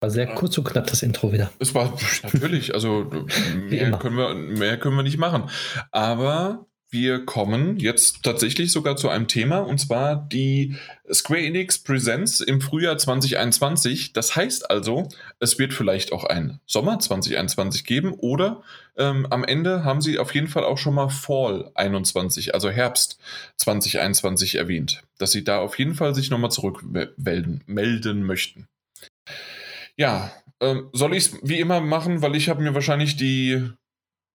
War 0.00 0.10
sehr 0.10 0.26
kurz 0.26 0.56
und 0.58 0.64
knapp 0.64 0.86
das 0.86 1.02
Intro 1.02 1.32
wieder. 1.32 1.50
Es 1.58 1.74
war 1.74 1.92
natürlich, 2.22 2.74
also 2.74 3.10
mehr 3.68 3.92
können, 3.92 4.16
wir, 4.16 4.34
mehr 4.34 4.78
können 4.78 4.96
wir 4.96 5.02
nicht 5.02 5.18
machen. 5.18 5.50
Aber 5.90 6.67
wir 6.90 7.26
kommen 7.26 7.78
jetzt 7.78 8.22
tatsächlich 8.22 8.72
sogar 8.72 8.96
zu 8.96 9.10
einem 9.10 9.28
Thema 9.28 9.58
und 9.58 9.78
zwar 9.78 10.16
die 10.16 10.76
Square 11.12 11.40
Enix 11.40 11.78
Presents 11.78 12.40
im 12.40 12.60
Frühjahr 12.62 12.96
2021. 12.96 14.14
Das 14.14 14.36
heißt 14.36 14.70
also, 14.70 15.08
es 15.38 15.58
wird 15.58 15.74
vielleicht 15.74 16.12
auch 16.12 16.24
ein 16.24 16.60
Sommer 16.66 16.98
2021 16.98 17.84
geben 17.84 18.14
oder 18.14 18.62
ähm, 18.96 19.26
am 19.28 19.44
Ende 19.44 19.84
haben 19.84 20.00
sie 20.00 20.18
auf 20.18 20.34
jeden 20.34 20.48
Fall 20.48 20.64
auch 20.64 20.78
schon 20.78 20.94
mal 20.94 21.10
Fall 21.10 21.70
21, 21.74 22.54
also 22.54 22.70
Herbst 22.70 23.18
2021 23.56 24.54
erwähnt, 24.54 25.02
dass 25.18 25.32
sie 25.32 25.44
da 25.44 25.58
auf 25.58 25.78
jeden 25.78 25.94
Fall 25.94 26.14
sich 26.14 26.30
nochmal 26.30 26.50
zurückmelden 26.50 27.62
melden 27.66 28.22
möchten. 28.22 28.66
Ja, 29.96 30.32
ähm, 30.60 30.88
soll 30.92 31.14
ich 31.14 31.26
es 31.26 31.38
wie 31.42 31.60
immer 31.60 31.80
machen, 31.80 32.22
weil 32.22 32.34
ich 32.34 32.48
habe 32.48 32.62
mir 32.62 32.74
wahrscheinlich 32.74 33.16
die 33.16 33.68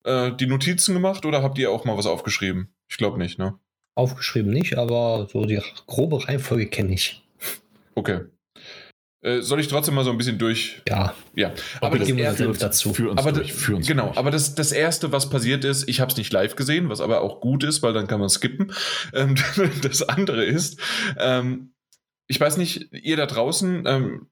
äh, 0.03 0.31
die 0.31 0.47
Notizen 0.47 0.93
gemacht 0.93 1.25
oder 1.25 1.43
habt 1.43 1.57
ihr 1.57 1.71
auch 1.71 1.85
mal 1.85 1.97
was 1.97 2.05
aufgeschrieben? 2.05 2.73
Ich 2.89 2.97
glaube 2.97 3.17
nicht, 3.17 3.39
ne? 3.39 3.57
Aufgeschrieben 3.95 4.51
nicht, 4.51 4.77
aber 4.77 5.27
so 5.31 5.45
die 5.45 5.61
grobe 5.87 6.27
Reihenfolge 6.27 6.67
kenne 6.67 6.93
ich. 6.93 7.23
Okay. 7.95 8.21
Äh, 9.23 9.41
soll 9.41 9.59
ich 9.59 9.67
trotzdem 9.67 9.93
mal 9.93 10.03
so 10.03 10.09
ein 10.09 10.17
bisschen 10.17 10.39
durch? 10.39 10.81
Ja. 10.87 11.13
Ja. 11.35 11.53
Aber 11.79 11.99
das 11.99 12.09
erste, 12.09 12.51
dazu. 12.53 12.93
Für 12.93 13.11
uns 13.11 13.19
aber 13.19 13.31
durch, 13.33 13.53
für 13.53 13.75
uns 13.75 13.85
genau, 13.85 14.07
durch. 14.07 14.17
aber 14.17 14.31
das, 14.31 14.55
das 14.55 14.71
erste, 14.71 15.11
was 15.11 15.29
passiert 15.29 15.63
ist, 15.63 15.87
ich 15.87 15.99
habe 15.99 16.11
es 16.11 16.17
nicht 16.17 16.33
live 16.33 16.55
gesehen, 16.55 16.89
was 16.89 17.01
aber 17.01 17.21
auch 17.21 17.39
gut 17.39 17.63
ist, 17.63 17.83
weil 17.83 17.93
dann 17.93 18.07
kann 18.07 18.19
man 18.19 18.29
skippen. 18.29 18.73
Ähm, 19.13 19.35
das 19.81 20.03
andere 20.03 20.45
ist, 20.45 20.79
ähm, 21.17 21.73
ich 22.27 22.39
weiß 22.39 22.57
nicht, 22.57 22.93
ihr 22.93 23.17
da 23.17 23.25
draußen 23.25 23.83
ähm, 23.85 24.29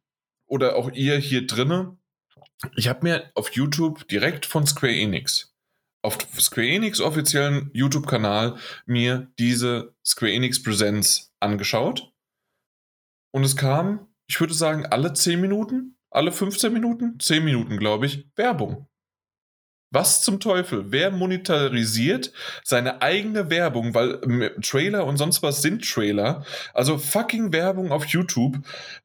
oder 0.47 0.75
auch 0.75 0.91
ihr 0.93 1.17
hier 1.17 1.45
drinnen, 1.45 1.97
ich 2.75 2.87
habe 2.87 2.99
mir 3.03 3.31
auf 3.35 3.51
YouTube 3.51 4.07
direkt 4.07 4.45
von 4.45 4.65
Square 4.65 4.93
Enix 4.93 5.48
auf 6.01 6.17
Square 6.39 6.67
Enix 6.67 7.01
offiziellen 7.01 7.69
YouTube-Kanal 7.73 8.57
mir 8.85 9.31
diese 9.37 9.93
Square 10.05 10.31
Enix 10.31 10.61
Presents 10.63 11.31
angeschaut. 11.39 12.11
Und 13.31 13.43
es 13.43 13.55
kam, 13.55 14.07
ich 14.27 14.39
würde 14.39 14.53
sagen, 14.53 14.85
alle 14.85 15.13
10 15.13 15.39
Minuten, 15.39 15.97
alle 16.09 16.31
15 16.31 16.73
Minuten, 16.73 17.19
10 17.19 17.43
Minuten, 17.43 17.77
glaube 17.77 18.05
ich, 18.05 18.27
Werbung. 18.35 18.87
Was 19.91 20.21
zum 20.21 20.39
Teufel? 20.39 20.91
Wer 20.91 21.09
monetarisiert 21.09 22.31
seine 22.63 23.01
eigene 23.01 23.49
Werbung? 23.49 23.95
Weil 23.95 24.55
Trailer 24.61 25.05
und 25.05 25.17
sonst 25.17 25.41
was 25.41 25.63
sind 25.63 25.83
Trailer. 25.83 26.45
Also 26.73 26.99
fucking 26.99 27.51
Werbung 27.53 27.91
auf 27.91 28.05
YouTube. 28.05 28.59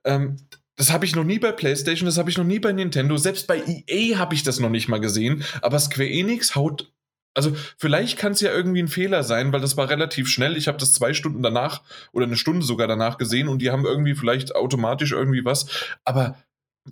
Ähm, 0.05 0.37
das 0.77 0.93
habe 0.93 1.05
ich 1.05 1.15
noch 1.15 1.25
nie 1.25 1.39
bei 1.39 1.53
PlayStation, 1.53 2.07
das 2.07 2.19
habe 2.19 2.31
ich 2.31 2.39
noch 2.39 2.45
nie 2.45 2.59
bei 2.59 2.73
Nintendo. 2.73 3.17
Selbst 3.17 3.47
bei 3.47 3.63
EA 3.87 4.19
habe 4.19 4.35
ich 4.35 4.43
das 4.43 4.59
noch 4.59 4.71
nicht 4.71 4.89
mal 4.89 5.01
gesehen. 5.01 5.45
Aber 5.63 5.79
Square 5.79 6.09
Enix 6.09 6.57
haut. 6.57 6.93
Also 7.37 7.55
vielleicht 7.79 8.19
kann 8.19 8.33
es 8.33 8.41
ja 8.41 8.53
irgendwie 8.53 8.83
ein 8.83 8.89
Fehler 8.89 9.25
sein, 9.25 9.53
weil 9.53 9.61
das 9.61 9.77
war 9.77 9.89
relativ 9.89 10.29
schnell. 10.29 10.57
Ich 10.57 10.69
habe 10.69 10.79
das 10.79 10.93
zwei 10.93 11.15
Stunden 11.15 11.43
danach 11.43 11.83
oder 12.13 12.27
eine 12.27 12.37
Stunde 12.37 12.65
sogar 12.65 12.87
danach 12.87 13.19
gesehen 13.19 13.49
und 13.49 13.61
die 13.61 13.71
haben 13.71 13.85
irgendwie 13.85 14.15
vielleicht 14.15 14.55
automatisch 14.55 15.13
irgendwie 15.13 15.45
was. 15.45 15.67
Aber 16.05 16.37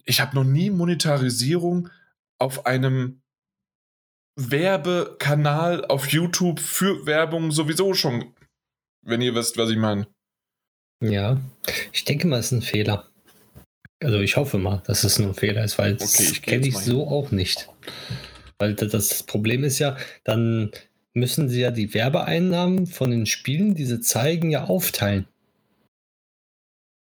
ich 0.04 0.20
habe 0.20 0.34
noch 0.34 0.44
nie 0.44 0.70
Monetarisierung 0.70 1.90
auf 2.38 2.66
einem 2.66 3.20
Werbekanal 4.36 5.84
auf 5.84 6.08
YouTube 6.08 6.58
für 6.58 7.06
Werbung 7.06 7.52
sowieso 7.52 7.94
schon, 7.94 8.34
wenn 9.02 9.20
ihr 9.20 9.34
wisst, 9.34 9.58
was 9.58 9.70
ich 9.70 9.76
meine. 9.76 10.06
Ja, 11.00 11.40
ich 11.92 12.04
denke 12.04 12.26
mal, 12.26 12.38
es 12.38 12.46
ist 12.46 12.52
ein 12.52 12.62
Fehler. 12.62 13.11
Also 14.04 14.20
ich 14.20 14.36
hoffe 14.36 14.58
mal, 14.58 14.82
dass 14.86 15.04
es 15.04 15.18
nur 15.18 15.28
ein 15.28 15.34
Fehler 15.34 15.64
ist, 15.64 15.78
weil 15.78 15.96
das 15.96 16.18
okay, 16.18 16.40
kenne 16.40 16.66
ich 16.66 16.76
so 16.76 17.06
auch 17.08 17.30
nicht. 17.30 17.68
Weil 18.58 18.74
das 18.74 19.22
Problem 19.22 19.64
ist 19.64 19.78
ja, 19.78 19.96
dann 20.24 20.70
müssen 21.14 21.48
sie 21.48 21.60
ja 21.60 21.70
die 21.70 21.94
Werbeeinnahmen 21.94 22.86
von 22.86 23.10
den 23.10 23.26
Spielen, 23.26 23.74
die 23.74 23.84
sie 23.84 24.00
zeigen, 24.00 24.50
ja 24.50 24.64
aufteilen. 24.64 25.26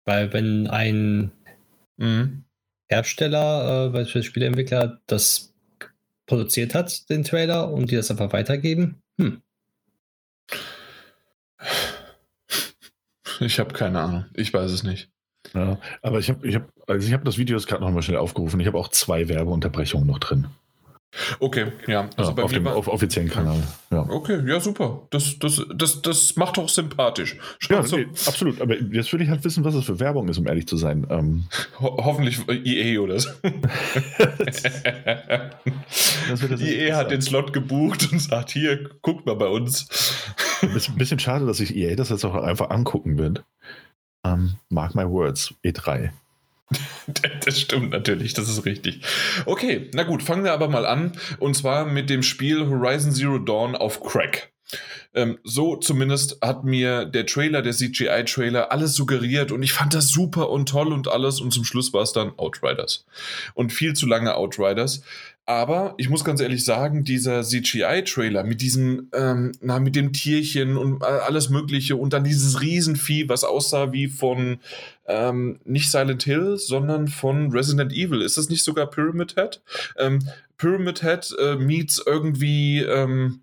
Weil 0.04 0.32
wenn 0.32 0.68
ein 0.68 1.32
mhm. 1.96 2.44
Hersteller, 2.88 3.86
äh, 3.86 3.90
beispielsweise 3.90 4.24
Spieleentwickler, 4.24 5.00
das 5.06 5.54
produziert 6.26 6.74
hat, 6.74 7.08
den 7.10 7.24
Trailer, 7.24 7.72
und 7.72 7.90
die 7.90 7.96
das 7.96 8.10
einfach 8.10 8.32
weitergeben, 8.32 9.02
hm. 9.18 9.42
Ich 13.40 13.58
habe 13.58 13.72
keine 13.72 14.00
Ahnung. 14.00 14.24
Ich 14.34 14.52
weiß 14.52 14.70
es 14.70 14.82
nicht. 14.82 15.10
Ja, 15.54 15.78
aber 16.02 16.18
ich 16.18 16.28
habe 16.28 16.46
ich 16.46 16.54
hab, 16.56 16.68
also 16.86 17.06
ich 17.06 17.12
hab 17.12 17.24
das 17.24 17.38
Video 17.38 17.56
jetzt 17.56 17.66
gerade 17.66 17.82
nochmal 17.82 18.02
schnell 18.02 18.18
aufgerufen. 18.18 18.60
Ich 18.60 18.66
habe 18.66 18.78
auch 18.78 18.88
zwei 18.88 19.28
Werbeunterbrechungen 19.28 20.06
noch 20.06 20.18
drin. 20.18 20.48
Okay, 21.40 21.72
ja. 21.86 22.10
Also 22.16 22.32
ja, 22.32 22.42
auf 22.42 22.52
dem 22.52 22.66
auf 22.66 22.86
offiziellen 22.86 23.30
Kanal. 23.30 23.62
Ja. 23.90 24.02
Okay, 24.08 24.46
ja, 24.46 24.60
super. 24.60 25.06
Das, 25.10 25.38
das, 25.38 25.64
das, 25.74 26.02
das 26.02 26.36
macht 26.36 26.58
doch 26.58 26.68
sympathisch. 26.68 27.38
ja, 27.70 27.82
nee, 27.90 28.06
absolut. 28.26 28.60
Aber 28.60 28.76
jetzt 28.76 29.10
würde 29.12 29.24
ich 29.24 29.30
halt 29.30 29.42
wissen, 29.42 29.64
was 29.64 29.74
das 29.74 29.86
für 29.86 29.98
Werbung 30.00 30.28
ist, 30.28 30.36
um 30.38 30.46
ehrlich 30.46 30.68
zu 30.68 30.76
sein. 30.76 31.06
Ähm. 31.08 31.44
Ho 31.80 31.96
hoffentlich 32.04 32.46
EA 32.48 33.00
oder 33.00 33.18
so. 33.18 33.30
EA 36.60 36.96
hat 36.96 37.10
den 37.10 37.22
Slot 37.22 37.54
gebucht 37.54 38.12
und 38.12 38.20
sagt: 38.20 38.50
Hier, 38.50 38.90
guckt 39.00 39.24
mal 39.24 39.36
bei 39.36 39.48
uns. 39.48 39.88
Ein 40.60 40.74
bisschen, 40.74 40.96
bisschen 40.96 41.18
schade, 41.18 41.46
dass 41.46 41.60
ich 41.60 41.74
EA 41.74 41.96
das 41.96 42.10
jetzt 42.10 42.24
auch 42.24 42.34
einfach 42.34 42.68
angucken 42.68 43.16
wird. 43.16 43.44
Um, 44.24 44.32
ähm, 44.32 44.54
mark 44.68 44.94
my 44.94 45.08
words, 45.08 45.54
E3. 45.64 46.10
Das 47.44 47.58
stimmt 47.58 47.90
natürlich, 47.90 48.34
das 48.34 48.48
ist 48.48 48.66
richtig. 48.66 49.00
Okay, 49.46 49.90
na 49.94 50.02
gut, 50.02 50.22
fangen 50.22 50.44
wir 50.44 50.52
aber 50.52 50.68
mal 50.68 50.84
an. 50.84 51.12
Und 51.38 51.56
zwar 51.56 51.86
mit 51.86 52.10
dem 52.10 52.22
Spiel 52.22 52.66
Horizon 52.66 53.12
Zero 53.12 53.38
Dawn 53.38 53.74
auf 53.74 54.02
Crack. 54.02 54.52
Ähm, 55.14 55.38
so 55.42 55.76
zumindest 55.76 56.38
hat 56.42 56.64
mir 56.64 57.06
der 57.06 57.24
Trailer, 57.24 57.62
der 57.62 57.72
CGI-Trailer, 57.72 58.70
alles 58.70 58.94
suggeriert 58.94 59.50
und 59.50 59.62
ich 59.62 59.72
fand 59.72 59.94
das 59.94 60.08
super 60.08 60.50
und 60.50 60.68
toll 60.68 60.92
und 60.92 61.08
alles. 61.08 61.40
Und 61.40 61.52
zum 61.52 61.64
Schluss 61.64 61.92
war 61.94 62.02
es 62.02 62.12
dann 62.12 62.38
Outriders. 62.38 63.06
Und 63.54 63.72
viel 63.72 63.94
zu 63.94 64.06
lange 64.06 64.34
Outriders. 64.34 65.02
Aber 65.48 65.94
ich 65.96 66.10
muss 66.10 66.26
ganz 66.26 66.42
ehrlich 66.42 66.62
sagen, 66.62 67.04
dieser 67.04 67.42
CGI-Trailer 67.42 68.44
mit 68.44 68.60
diesem, 68.60 69.08
ähm, 69.14 69.52
na, 69.62 69.78
mit 69.78 69.96
dem 69.96 70.12
Tierchen 70.12 70.76
und 70.76 71.02
alles 71.02 71.48
Mögliche 71.48 71.96
und 71.96 72.12
dann 72.12 72.22
dieses 72.22 72.60
Riesenvieh, 72.60 73.30
was 73.30 73.44
aussah 73.44 73.90
wie 73.90 74.08
von 74.08 74.58
ähm, 75.06 75.58
nicht 75.64 75.90
Silent 75.90 76.24
Hill, 76.24 76.58
sondern 76.58 77.08
von 77.08 77.50
Resident 77.50 77.94
Evil. 77.94 78.20
Ist 78.20 78.36
das 78.36 78.50
nicht 78.50 78.62
sogar 78.62 78.90
Pyramid 78.90 79.36
Head? 79.36 79.62
Ähm, 79.96 80.18
Pyramid 80.58 81.00
Head 81.00 81.34
äh, 81.40 81.56
meets 81.56 82.02
irgendwie, 82.04 82.80
ähm, 82.82 83.40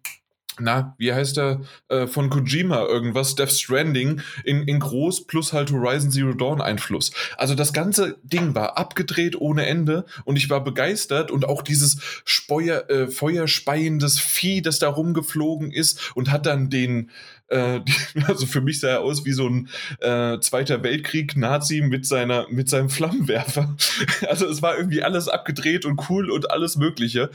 na, 0.59 0.95
wie 0.97 1.13
heißt 1.13 1.37
der, 1.37 1.61
äh, 1.89 2.07
von 2.07 2.29
Kojima 2.29 2.83
irgendwas, 2.85 3.35
Death 3.35 3.51
Stranding 3.51 4.21
in, 4.43 4.63
in 4.63 4.79
groß 4.79 5.27
plus 5.27 5.53
halt 5.53 5.71
Horizon 5.71 6.11
Zero 6.11 6.33
Dawn 6.33 6.61
Einfluss. 6.61 7.11
Also 7.37 7.55
das 7.55 7.73
ganze 7.73 8.17
Ding 8.23 8.55
war 8.55 8.77
abgedreht 8.77 9.39
ohne 9.39 9.65
Ende 9.65 10.05
und 10.23 10.37
ich 10.37 10.49
war 10.49 10.63
begeistert 10.63 11.31
und 11.31 11.45
auch 11.45 11.61
dieses 11.61 11.99
Speuer, 12.23 12.89
äh, 12.89 13.07
feuerspeiendes 13.07 14.19
Vieh, 14.19 14.61
das 14.61 14.79
da 14.79 14.89
rumgeflogen 14.89 15.71
ist 15.71 16.15
und 16.15 16.31
hat 16.31 16.45
dann 16.45 16.69
den, 16.69 17.11
äh, 17.47 17.81
also 18.27 18.45
für 18.45 18.61
mich 18.61 18.79
sah 18.79 18.89
er 18.89 19.01
aus 19.01 19.25
wie 19.25 19.33
so 19.33 19.47
ein 19.47 19.69
äh, 19.99 20.39
Zweiter 20.39 20.83
Weltkrieg-Nazi 20.83 21.81
mit 21.81 22.05
seiner, 22.05 22.47
mit 22.49 22.69
seinem 22.69 22.89
Flammenwerfer. 22.89 23.75
Also 24.27 24.47
es 24.47 24.61
war 24.61 24.77
irgendwie 24.77 25.03
alles 25.03 25.27
abgedreht 25.27 25.85
und 25.85 26.09
cool 26.09 26.31
und 26.31 26.49
alles 26.51 26.77
Mögliche. 26.77 27.29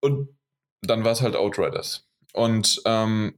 Und 0.00 0.28
dann 0.82 1.04
war 1.04 1.12
es 1.12 1.22
halt 1.22 1.36
Outriders. 1.36 2.08
Und 2.32 2.80
ähm, 2.84 3.34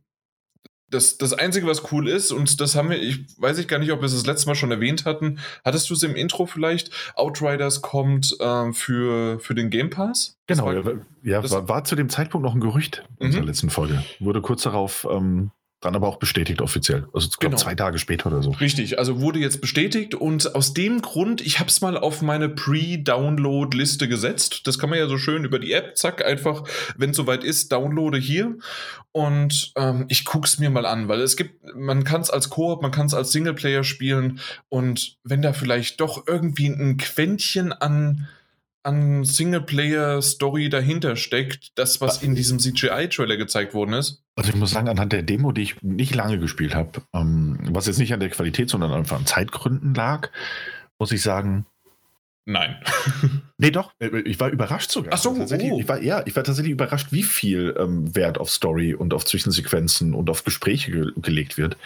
das, 0.90 1.18
das 1.18 1.32
Einzige, 1.32 1.66
was 1.66 1.92
cool 1.92 2.08
ist, 2.08 2.30
und 2.30 2.60
das 2.60 2.76
haben 2.76 2.90
wir, 2.90 3.02
ich 3.02 3.20
weiß 3.38 3.58
ich 3.58 3.68
gar 3.68 3.78
nicht, 3.78 3.90
ob 3.90 4.00
wir 4.00 4.06
es 4.06 4.14
das 4.14 4.26
letzte 4.26 4.48
Mal 4.48 4.54
schon 4.54 4.70
erwähnt 4.70 5.04
hatten, 5.04 5.40
hattest 5.64 5.90
du 5.90 5.94
es 5.94 6.02
im 6.02 6.14
Intro 6.14 6.46
vielleicht? 6.46 6.90
Outriders 7.16 7.82
kommt 7.82 8.36
ähm, 8.40 8.74
für, 8.74 9.40
für 9.40 9.54
den 9.54 9.70
Game 9.70 9.90
Pass? 9.90 10.38
Genau, 10.46 10.66
war, 10.66 10.94
ja, 11.22 11.50
war, 11.50 11.68
war, 11.68 11.84
zu 11.84 11.96
dem 11.96 12.08
Zeitpunkt 12.08 12.44
noch 12.44 12.54
ein 12.54 12.60
Gerücht 12.60 13.04
in 13.18 13.28
mhm. 13.28 13.32
der 13.32 13.44
letzten 13.44 13.70
Folge. 13.70 14.04
Wurde 14.20 14.40
kurz 14.40 14.62
darauf 14.62 15.06
ähm, 15.10 15.50
dann 15.84 15.94
aber 15.94 16.08
auch 16.08 16.16
bestätigt 16.16 16.60
offiziell. 16.60 17.06
Also 17.12 17.28
ich 17.30 17.38
glaube 17.38 17.56
genau. 17.56 17.62
zwei 17.62 17.74
Tage 17.74 17.98
später 17.98 18.26
oder 18.26 18.42
so. 18.42 18.50
Richtig, 18.50 18.98
also 18.98 19.20
wurde 19.20 19.38
jetzt 19.38 19.60
bestätigt 19.60 20.14
und 20.14 20.54
aus 20.54 20.74
dem 20.74 21.02
Grund, 21.02 21.40
ich 21.40 21.60
habe 21.60 21.68
es 21.68 21.80
mal 21.80 21.96
auf 21.96 22.22
meine 22.22 22.48
Pre-Download-Liste 22.48 24.08
gesetzt. 24.08 24.66
Das 24.66 24.78
kann 24.78 24.90
man 24.90 24.98
ja 24.98 25.06
so 25.06 25.18
schön 25.18 25.44
über 25.44 25.58
die 25.58 25.72
App, 25.72 25.96
zack, 25.96 26.24
einfach, 26.24 26.64
wenn 26.96 27.10
es 27.10 27.16
soweit 27.16 27.44
ist, 27.44 27.72
downloade 27.72 28.18
hier 28.18 28.56
und 29.12 29.72
ähm, 29.76 30.06
ich 30.08 30.24
gucke 30.24 30.46
es 30.46 30.58
mir 30.58 30.70
mal 30.70 30.86
an, 30.86 31.06
weil 31.06 31.20
es 31.20 31.36
gibt, 31.36 31.74
man 31.76 32.02
kann 32.02 32.20
es 32.20 32.30
als 32.30 32.50
Koop, 32.50 32.82
man 32.82 32.90
kann 32.90 33.06
es 33.06 33.14
als 33.14 33.30
Singleplayer 33.30 33.84
spielen 33.84 34.40
und 34.68 35.18
wenn 35.22 35.40
da 35.40 35.52
vielleicht 35.52 36.00
doch 36.00 36.26
irgendwie 36.26 36.66
ein 36.66 36.96
Quäntchen 36.96 37.72
an 37.72 38.26
an 38.84 39.24
Singleplayer-Story 39.24 40.68
dahinter 40.68 41.16
steckt, 41.16 41.70
das, 41.74 42.00
was 42.00 42.22
in 42.22 42.34
diesem 42.34 42.58
CGI-Trailer 42.58 43.36
gezeigt 43.36 43.74
worden 43.74 43.94
ist. 43.94 44.22
Also 44.36 44.50
ich 44.50 44.56
muss 44.56 44.70
sagen, 44.70 44.88
anhand 44.88 45.12
der 45.12 45.22
Demo, 45.22 45.52
die 45.52 45.62
ich 45.62 45.82
nicht 45.82 46.14
lange 46.14 46.38
gespielt 46.38 46.74
habe, 46.74 47.02
ähm, 47.14 47.58
was 47.70 47.86
jetzt 47.86 47.98
nicht 47.98 48.12
an 48.12 48.20
der 48.20 48.30
Qualität, 48.30 48.68
sondern 48.68 48.92
einfach 48.92 49.16
an 49.16 49.26
Zeitgründen 49.26 49.94
lag, 49.94 50.30
muss 50.98 51.12
ich 51.12 51.22
sagen, 51.22 51.66
Nein. 52.46 52.76
nee, 53.58 53.70
doch. 53.70 53.92
Äh, 54.00 54.20
ich 54.20 54.38
war 54.38 54.50
überrascht 54.50 54.90
sogar. 54.90 55.14
Ach 55.14 55.18
so, 55.18 55.30
oh. 55.30 55.78
ich 55.80 55.88
war, 55.88 56.02
ja, 56.02 56.22
ich 56.26 56.36
war 56.36 56.44
tatsächlich 56.44 56.72
überrascht, 56.72 57.08
wie 57.10 57.22
viel 57.22 57.74
ähm, 57.78 58.14
Wert 58.14 58.36
auf 58.38 58.50
Story 58.50 58.94
und 58.94 59.14
auf 59.14 59.24
Zwischensequenzen 59.24 60.12
und 60.12 60.28
auf 60.28 60.44
Gespräche 60.44 60.90
ge 60.90 61.06
gelegt 61.16 61.56
wird. 61.56 61.78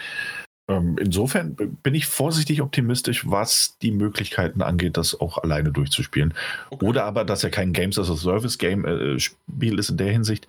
Ähm, 0.69 0.97
insofern 0.99 1.55
bin 1.55 1.95
ich 1.95 2.05
vorsichtig 2.05 2.61
optimistisch, 2.61 3.27
was 3.29 3.77
die 3.81 3.91
Möglichkeiten 3.91 4.61
angeht, 4.61 4.97
das 4.97 5.19
auch 5.19 5.39
alleine 5.39 5.71
durchzuspielen. 5.71 6.35
Okay. 6.69 6.85
Oder 6.85 7.05
aber, 7.05 7.25
dass 7.25 7.43
er 7.43 7.49
kein 7.49 7.73
Games 7.73 7.97
as 7.97 8.09
a 8.09 8.15
Service 8.15 8.59
Game 8.59 8.85
äh, 8.85 9.19
Spiel 9.19 9.79
ist 9.79 9.89
in 9.89 9.97
der 9.97 10.11
Hinsicht, 10.11 10.47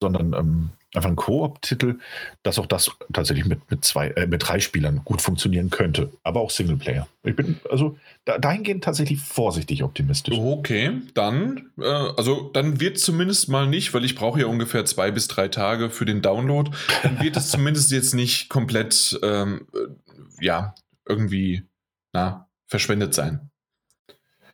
sondern 0.00 0.32
ähm, 0.32 0.70
einfach 0.94 1.08
ein 1.08 1.16
Koop-Titel, 1.16 1.98
dass 2.42 2.58
auch 2.58 2.66
das 2.66 2.90
tatsächlich 3.12 3.46
mit, 3.46 3.70
mit, 3.70 3.84
zwei, 3.84 4.08
äh, 4.08 4.26
mit 4.26 4.46
drei 4.46 4.60
Spielern 4.60 5.02
gut 5.04 5.22
funktionieren 5.22 5.70
könnte. 5.70 6.12
Aber 6.22 6.40
auch 6.40 6.50
Singleplayer. 6.50 7.08
Ich 7.22 7.34
bin 7.34 7.58
also 7.70 7.96
da, 8.24 8.38
dahingehend 8.38 8.84
tatsächlich 8.84 9.20
vorsichtig 9.20 9.82
optimistisch. 9.82 10.36
Okay, 10.36 11.00
dann, 11.14 11.70
äh, 11.78 11.84
also 11.84 12.50
dann 12.52 12.80
wird 12.80 12.98
zumindest 12.98 13.48
mal 13.48 13.66
nicht, 13.66 13.94
weil 13.94 14.04
ich 14.04 14.14
brauche 14.14 14.40
ja 14.40 14.46
ungefähr 14.46 14.84
zwei 14.84 15.10
bis 15.10 15.28
drei 15.28 15.48
Tage 15.48 15.90
für 15.90 16.04
den 16.04 16.20
Download, 16.20 16.70
dann 17.02 17.20
wird 17.20 17.36
es 17.36 17.48
zumindest 17.50 17.90
jetzt 17.90 18.14
nicht 18.14 18.48
komplett, 18.48 19.18
ähm, 19.22 19.66
äh, 19.74 20.44
ja, 20.44 20.74
irgendwie, 21.08 21.62
na, 22.12 22.48
verschwendet 22.66 23.14
sein. 23.14 23.51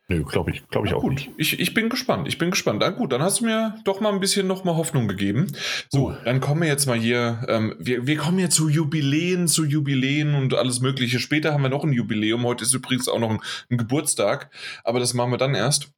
Nö, 0.09 0.23
glaube 0.23 0.49
ich, 0.49 0.67
glaube 0.69 0.87
ich 0.87 0.95
auch 0.95 1.01
gut. 1.01 1.13
nicht. 1.13 1.31
Ich, 1.37 1.59
ich 1.59 1.73
bin 1.75 1.87
gespannt. 1.87 2.27
Ich 2.27 2.39
bin 2.39 2.49
gespannt. 2.49 2.83
Ah, 2.83 2.89
gut, 2.89 3.11
dann 3.11 3.21
hast 3.21 3.41
du 3.41 3.45
mir 3.45 3.75
doch 3.83 4.01
mal 4.01 4.11
ein 4.11 4.19
bisschen 4.19 4.47
noch 4.47 4.63
mal 4.63 4.75
Hoffnung 4.75 5.07
gegeben. 5.07 5.47
So, 5.89 6.09
uh. 6.09 6.13
dann 6.25 6.39
kommen 6.39 6.61
wir 6.61 6.67
jetzt 6.67 6.87
mal 6.87 6.97
hier. 6.97 7.45
Ähm, 7.47 7.75
wir, 7.77 8.07
wir 8.07 8.17
kommen 8.17 8.39
ja 8.39 8.49
zu 8.49 8.69
Jubiläen, 8.69 9.47
zu 9.47 9.65
Jubiläen 9.65 10.33
und 10.33 10.55
alles 10.55 10.79
Mögliche. 10.79 11.19
Später 11.19 11.53
haben 11.53 11.61
wir 11.61 11.69
noch 11.69 11.83
ein 11.83 11.93
Jubiläum. 11.93 12.43
Heute 12.43 12.63
ist 12.63 12.73
übrigens 12.73 13.07
auch 13.07 13.19
noch 13.19 13.29
ein, 13.29 13.39
ein 13.69 13.77
Geburtstag, 13.77 14.49
aber 14.83 14.99
das 14.99 15.13
machen 15.13 15.29
wir 15.29 15.37
dann 15.37 15.53
erst. 15.53 15.91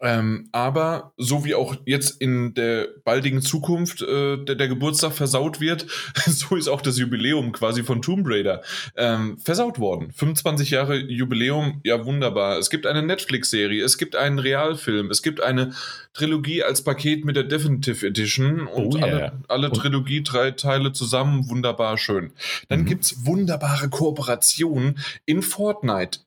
Ähm, 0.00 0.48
aber 0.52 1.12
so 1.16 1.44
wie 1.44 1.54
auch 1.54 1.76
jetzt 1.84 2.20
in 2.20 2.54
der 2.54 2.88
baldigen 3.04 3.42
Zukunft 3.42 4.02
äh, 4.02 4.38
der, 4.38 4.54
der, 4.54 4.68
Geburtstag 4.68 5.12
versaut 5.12 5.60
wird, 5.60 5.86
so 6.26 6.56
ist 6.56 6.68
auch 6.68 6.80
das 6.80 6.98
Jubiläum 6.98 7.52
quasi 7.52 7.82
von 7.82 8.00
Tomb 8.00 8.26
Raider 8.26 8.62
ähm, 8.96 9.38
versaut 9.38 9.78
worden. 9.78 10.12
25 10.12 10.70
Jahre 10.70 10.96
Jubiläum, 10.96 11.80
ja 11.84 12.04
wunderbar. 12.06 12.58
Es 12.58 12.70
gibt 12.70 12.86
eine 12.86 13.02
Netflix-Serie, 13.02 13.84
es 13.84 13.98
gibt 13.98 14.16
einen 14.16 14.38
Realfilm, 14.38 15.10
es 15.10 15.22
gibt 15.22 15.42
eine 15.42 15.72
Trilogie 16.14 16.62
als 16.62 16.82
Paket 16.82 17.24
mit 17.24 17.36
der 17.36 17.44
Definitive 17.44 18.06
Edition 18.06 18.66
und 18.66 18.94
oh 18.94 18.98
yeah. 18.98 19.06
alle, 19.06 19.32
alle 19.48 19.72
Trilogie, 19.72 20.22
drei 20.22 20.52
Teile 20.52 20.92
zusammen, 20.92 21.48
wunderbar 21.50 21.98
schön. 21.98 22.32
Dann 22.68 22.80
mhm. 22.80 22.86
gibt 22.86 23.04
es 23.04 23.26
wunderbare 23.26 23.88
Kooperationen 23.88 24.98
in 25.26 25.42
Fortnite 25.42 26.20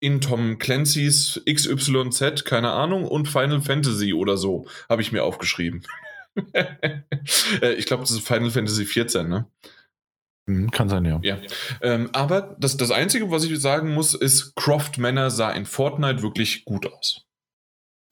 in 0.00 0.20
Tom 0.20 0.58
Clancy's 0.58 1.40
XYZ, 1.48 2.44
keine 2.44 2.72
Ahnung, 2.72 3.06
und 3.06 3.28
Final 3.28 3.60
Fantasy 3.60 4.12
oder 4.14 4.36
so, 4.36 4.66
habe 4.88 5.02
ich 5.02 5.12
mir 5.12 5.24
aufgeschrieben. 5.24 5.82
Äh, 7.60 7.72
ich 7.72 7.86
glaube, 7.86 8.04
das 8.04 8.12
ist 8.12 8.26
Final 8.26 8.52
Fantasy 8.52 8.86
14, 8.86 9.28
ne? 9.28 9.46
Mhm, 10.46 10.70
kann 10.70 10.88
sein, 10.88 11.04
ja. 11.04 11.18
ja. 11.22 11.38
Ähm, 11.82 12.08
aber 12.12 12.56
das, 12.58 12.76
das 12.76 12.92
Einzige, 12.92 13.30
was 13.32 13.44
ich 13.44 13.58
sagen 13.60 13.92
muss, 13.92 14.14
ist, 14.14 14.54
Croft 14.54 14.96
Manor 14.98 15.30
sah 15.30 15.50
in 15.50 15.66
Fortnite 15.66 16.22
wirklich 16.22 16.64
gut 16.64 16.86
aus. 16.86 17.26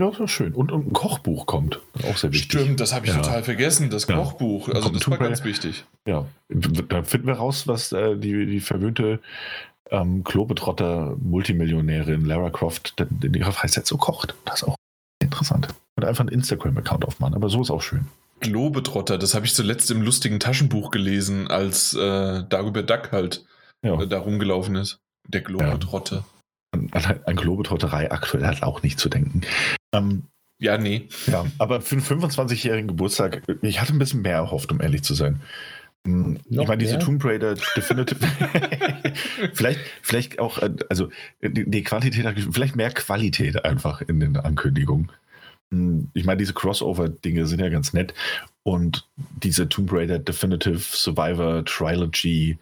Ja, 0.01 0.11
das 0.11 0.21
ist 0.21 0.31
schön. 0.31 0.55
Und, 0.55 0.71
und 0.71 0.87
ein 0.87 0.93
Kochbuch 0.93 1.47
kommt. 1.47 1.81
Auch 2.05 2.17
sehr 2.17 2.33
wichtig. 2.33 2.61
Stimmt, 2.61 2.79
das 2.79 2.95
habe 2.95 3.07
ich 3.07 3.13
ja. 3.13 3.21
total 3.21 3.43
vergessen, 3.43 3.91
das 3.91 4.07
Kochbuch. 4.07 4.69
Ja. 4.69 4.75
Also, 4.75 4.91
das 4.91 5.11
war 5.11 5.19
ganz 5.19 5.43
wichtig. 5.43 5.85
Ja, 6.07 6.27
da 6.49 7.03
finden 7.03 7.27
wir 7.27 7.35
raus, 7.35 7.67
was 7.67 7.91
äh, 7.91 8.17
die, 8.17 8.47
die 8.47 8.61
verwöhnte 8.61 9.19
ähm, 9.91 10.25
Klobetrotter 10.25 11.17
Multimillionärin 11.21 12.25
Lara 12.25 12.51
Croft, 12.51 12.95
in 13.23 13.35
ihrer 13.35 13.53
Freizeit 13.53 13.87
so 13.87 13.97
kocht. 13.97 14.35
Das 14.45 14.63
ist 14.63 14.69
auch 14.69 14.77
interessant. 15.23 15.69
Oder 15.97 16.09
einfach 16.09 16.23
einen 16.23 16.35
Instagram-Account 16.35 17.05
aufmachen, 17.05 17.35
aber 17.35 17.49
so 17.49 17.61
ist 17.63 17.71
auch 17.71 17.83
schön. 17.83 18.07
Globetrotter, 18.41 19.19
das 19.19 19.35
habe 19.35 19.47
ich 19.47 19.55
zuletzt 19.55 19.91
im 19.91 20.03
lustigen 20.03 20.39
Taschenbuch 20.39 20.91
gelesen, 20.91 21.49
als 21.49 21.95
äh, 21.95 22.45
Dagobert 22.49 22.89
Duck 22.89 23.11
halt 23.13 23.45
ja. 23.83 24.01
äh, 24.01 24.07
da 24.07 24.19
rumgelaufen 24.21 24.77
ist. 24.77 25.01
Der 25.27 25.41
Globetrotter. 25.41 26.25
Ja. 26.75 26.81
An, 26.93 27.21
an 27.25 27.37
Globetrotterei 27.37 28.11
aktuell 28.13 28.47
halt 28.47 28.63
auch 28.63 28.83
nicht 28.83 29.01
zu 29.01 29.09
denken. 29.09 29.41
Ähm, 29.93 30.25
ja, 30.61 30.77
nee. 30.77 31.09
Ja, 31.27 31.47
aber 31.59 31.81
für 31.81 31.97
einen 31.97 32.05
25-jährigen 32.05 32.89
Geburtstag, 32.89 33.43
ich 33.63 33.81
hatte 33.81 33.95
ein 33.95 33.99
bisschen 33.99 34.23
mehr 34.23 34.37
erhofft, 34.37 34.73
um 34.73 34.81
ehrlich 34.81 35.03
zu 35.03 35.15
sein. 35.15 35.41
Noch 36.07 36.63
ich 36.63 36.69
meine, 36.69 36.79
diese 36.79 36.99
Tomb 36.99 37.25
Raider 37.25 37.55
Definitive. 37.77 38.19
vielleicht, 39.53 39.81
vielleicht 40.03 40.39
auch, 40.39 40.59
äh, 40.59 40.75
also 40.89 41.11
die, 41.43 41.69
die 41.69 41.83
Quantität, 41.83 42.27
vielleicht 42.51 42.77
mehr 42.77 42.91
Qualität 42.91 43.65
einfach 43.65 44.01
in 44.01 44.21
den 44.21 44.37
Ankündigungen. 44.37 45.13
Hm, 45.73 46.11
ich 46.15 46.25
meine, 46.25 46.39
diese 46.39 46.55
Crossover-Dinge 46.55 47.47
sind 47.47 47.61
ja 47.61 47.69
ganz 47.69 47.93
nett. 47.93 48.15
Und 48.63 49.09
diese 49.43 49.69
Tomb 49.69 49.93
Raider 49.93 50.19
Definitive 50.19 50.79
Survivor 50.79 51.65
Trilogy, 51.65 52.59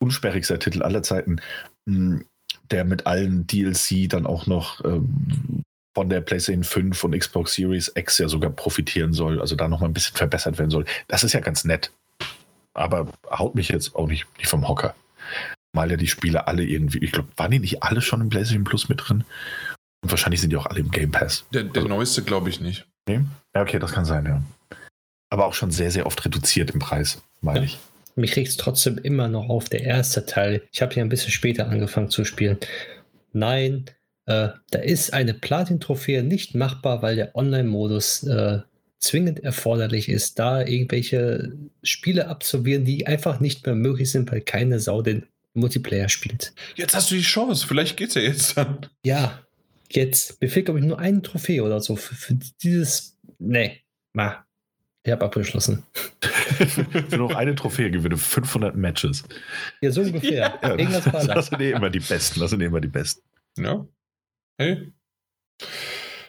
unsperrigster 0.00 0.58
Titel 0.58 0.82
aller 0.82 1.02
Zeiten, 1.02 1.40
hm, 1.88 2.24
der 2.70 2.84
mit 2.84 3.06
allen 3.06 3.46
DLC 3.46 4.08
dann 4.08 4.26
auch 4.26 4.46
noch 4.46 4.84
ähm, 4.84 5.64
von 5.94 6.08
der 6.08 6.20
PlayStation 6.20 6.64
5 6.64 7.04
und 7.04 7.18
Xbox 7.18 7.54
Series 7.54 7.92
X 7.94 8.18
ja 8.18 8.28
sogar 8.28 8.50
profitieren 8.50 9.12
soll, 9.12 9.40
also 9.40 9.56
da 9.56 9.68
nochmal 9.68 9.90
ein 9.90 9.94
bisschen 9.94 10.16
verbessert 10.16 10.58
werden 10.58 10.70
soll. 10.70 10.84
Das 11.08 11.24
ist 11.24 11.32
ja 11.32 11.40
ganz 11.40 11.64
nett. 11.64 11.92
Aber 12.74 13.12
haut 13.30 13.54
mich 13.54 13.68
jetzt 13.68 13.94
auch 13.94 14.08
nicht, 14.08 14.26
nicht 14.38 14.48
vom 14.48 14.66
Hocker. 14.66 14.94
Mal 15.74 15.90
ja 15.90 15.96
die 15.96 16.08
Spiele 16.08 16.46
alle 16.46 16.64
irgendwie, 16.64 16.98
ich 16.98 17.12
glaube, 17.12 17.28
waren 17.36 17.50
die 17.50 17.58
nicht 17.58 17.82
alle 17.82 18.00
schon 18.00 18.20
im 18.20 18.28
PlayStation 18.28 18.64
Plus 18.64 18.88
mit 18.88 19.06
drin? 19.06 19.24
Und 20.02 20.10
wahrscheinlich 20.10 20.40
sind 20.40 20.50
die 20.50 20.56
auch 20.56 20.66
alle 20.66 20.80
im 20.80 20.90
Game 20.90 21.10
Pass. 21.10 21.44
Der, 21.52 21.64
der 21.64 21.82
also, 21.82 21.88
neueste 21.88 22.22
glaube 22.22 22.48
ich 22.48 22.60
nicht. 22.60 22.86
Nee? 23.06 23.20
Ja, 23.54 23.62
okay, 23.62 23.78
das 23.78 23.92
kann 23.92 24.04
sein, 24.04 24.24
ja. 24.26 24.42
Aber 25.30 25.46
auch 25.46 25.54
schon 25.54 25.70
sehr, 25.70 25.90
sehr 25.90 26.06
oft 26.06 26.24
reduziert 26.24 26.70
im 26.70 26.78
Preis, 26.78 27.22
meine 27.40 27.60
ja. 27.60 27.64
ich. 27.64 27.78
Mich 28.14 28.36
regt 28.36 28.48
es 28.48 28.56
trotzdem 28.58 28.98
immer 28.98 29.28
noch 29.28 29.48
auf, 29.48 29.68
der 29.68 29.82
erste 29.82 30.26
Teil. 30.26 30.62
Ich 30.70 30.82
habe 30.82 30.94
ja 30.94 31.02
ein 31.02 31.08
bisschen 31.08 31.30
später 31.30 31.68
angefangen 31.68 32.10
zu 32.10 32.24
spielen. 32.24 32.58
Nein, 33.32 33.86
äh, 34.26 34.48
da 34.70 34.78
ist 34.78 35.12
eine 35.12 35.34
Platin-Trophäe 35.34 36.22
nicht 36.22 36.54
machbar, 36.54 37.02
weil 37.02 37.16
der 37.16 37.34
Online-Modus 37.34 38.24
äh, 38.24 38.60
zwingend 38.98 39.40
erforderlich 39.40 40.08
ist, 40.08 40.38
da 40.38 40.62
irgendwelche 40.62 41.52
Spiele 41.82 42.28
absolvieren, 42.28 42.84
die 42.84 43.06
einfach 43.06 43.40
nicht 43.40 43.66
mehr 43.66 43.74
möglich 43.74 44.10
sind, 44.10 44.30
weil 44.30 44.40
keine 44.40 44.78
Sau 44.78 45.02
den 45.02 45.26
Multiplayer 45.54 46.08
spielt. 46.08 46.54
Jetzt 46.76 46.94
hast 46.94 47.10
du 47.10 47.16
die 47.16 47.22
Chance, 47.22 47.66
vielleicht 47.66 47.96
geht's 47.96 48.14
ja 48.14 48.22
jetzt 48.22 48.56
dann. 48.56 48.86
Ja, 49.04 49.42
jetzt. 49.90 50.40
Mir 50.40 50.48
fehlt, 50.48 50.66
glaube 50.66 50.80
ich, 50.80 50.86
nur 50.86 50.98
eine 50.98 51.20
Trophäe 51.20 51.62
oder 51.62 51.80
so 51.80 51.96
für, 51.96 52.14
für 52.14 52.34
dieses. 52.62 53.18
Nee, 53.38 53.80
ma. 54.12 54.46
Ich 55.04 55.10
habe 55.10 55.24
abgeschlossen. 55.24 55.82
für 56.20 57.16
noch 57.16 57.34
eine 57.34 57.56
Trophäe 57.56 57.90
gewinne 57.90 58.16
500 58.16 58.76
Matches. 58.76 59.24
Ja, 59.80 59.90
so 59.90 60.02
ungefähr. 60.02 60.58
Ja, 60.62 60.76
Irgendwas 60.76 61.04
das, 61.04 61.26
das 61.26 61.46
sind 61.48 61.60
eh 61.60 61.72
immer 61.72 61.90
die 61.90 61.98
Besten. 61.98 62.38
Das 62.38 62.50
sind 62.50 62.60
eh 62.60 62.66
immer 62.66 62.80
die 62.80 62.86
Besten. 62.86 63.20
Ja. 63.58 63.84
Hey. 64.62 64.92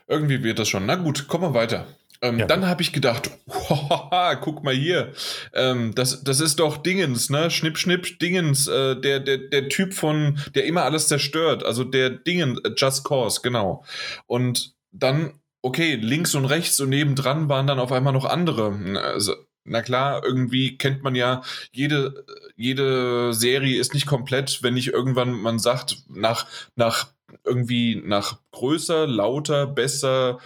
Irgendwie 0.07 0.43
wird 0.43 0.57
das 0.57 0.67
schon. 0.67 0.85
Na 0.87 0.95
gut, 0.95 1.27
kommen 1.27 1.43
wir 1.43 1.53
weiter. 1.53 1.87
Ähm, 2.21 2.39
ja. 2.39 2.47
Dann 2.47 2.65
habe 2.65 2.81
ich 2.81 2.91
gedacht, 2.93 3.29
guck 4.41 4.63
mal 4.63 4.73
hier, 4.73 5.13
ähm, 5.53 5.93
das, 5.93 6.23
das 6.23 6.39
ist 6.39 6.59
doch 6.59 6.77
Dingens, 6.77 7.29
ne? 7.29 7.51
Schnipp, 7.51 7.77
schnipp, 7.77 8.17
Dingens, 8.19 8.67
äh, 8.67 8.99
der, 8.99 9.19
der, 9.19 9.37
der 9.37 9.69
Typ 9.69 9.93
von, 9.93 10.39
der 10.55 10.65
immer 10.65 10.83
alles 10.83 11.07
zerstört, 11.07 11.63
also 11.63 11.83
der 11.83 12.09
Dingen, 12.09 12.59
äh, 12.63 12.71
Just 12.75 13.03
Cause, 13.03 13.41
genau. 13.43 13.83
Und 14.25 14.73
dann, 14.91 15.33
okay, 15.61 15.95
links 15.95 16.33
und 16.33 16.45
rechts 16.45 16.79
und 16.79 16.89
nebendran 16.89 17.49
waren 17.49 17.67
dann 17.67 17.79
auf 17.79 17.91
einmal 17.91 18.13
noch 18.13 18.25
andere. 18.25 18.73
Also, 18.99 19.35
na 19.65 19.81
klar, 19.81 20.23
irgendwie 20.25 20.77
kennt 20.77 21.03
man 21.03 21.15
ja, 21.15 21.41
jede, 21.71 22.25
jede 22.55 23.33
Serie 23.33 23.79
ist 23.79 23.93
nicht 23.93 24.07
komplett, 24.07 24.63
wenn 24.63 24.73
nicht 24.73 24.89
irgendwann 24.89 25.33
man 25.33 25.59
sagt, 25.59 25.97
nach, 26.09 26.47
nach 26.75 27.12
irgendwie 27.43 28.01
nach 28.03 28.41
größer, 28.51 29.07
lauter, 29.07 29.67
besser, 29.67 30.39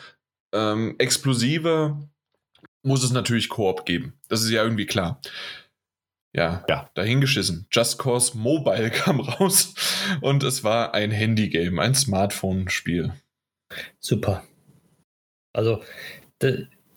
ähm, 0.53 0.95
explosiver 0.97 2.01
muss 2.83 3.03
es 3.03 3.11
natürlich 3.11 3.49
Koop 3.49 3.85
geben. 3.85 4.13
Das 4.29 4.41
ist 4.41 4.49
ja 4.49 4.63
irgendwie 4.63 4.85
klar. 4.85 5.21
Ja, 6.33 6.63
ja, 6.69 6.89
dahingeschissen. 6.93 7.67
Just 7.71 7.97
Cause 7.99 8.38
Mobile 8.38 8.89
kam 8.91 9.19
raus 9.19 9.73
und 10.21 10.43
es 10.43 10.63
war 10.63 10.93
ein 10.93 11.11
Handygame, 11.11 11.81
ein 11.81 11.95
Smartphone-Spiel. 11.95 13.13
Super. 13.99 14.43
Also, 15.53 15.81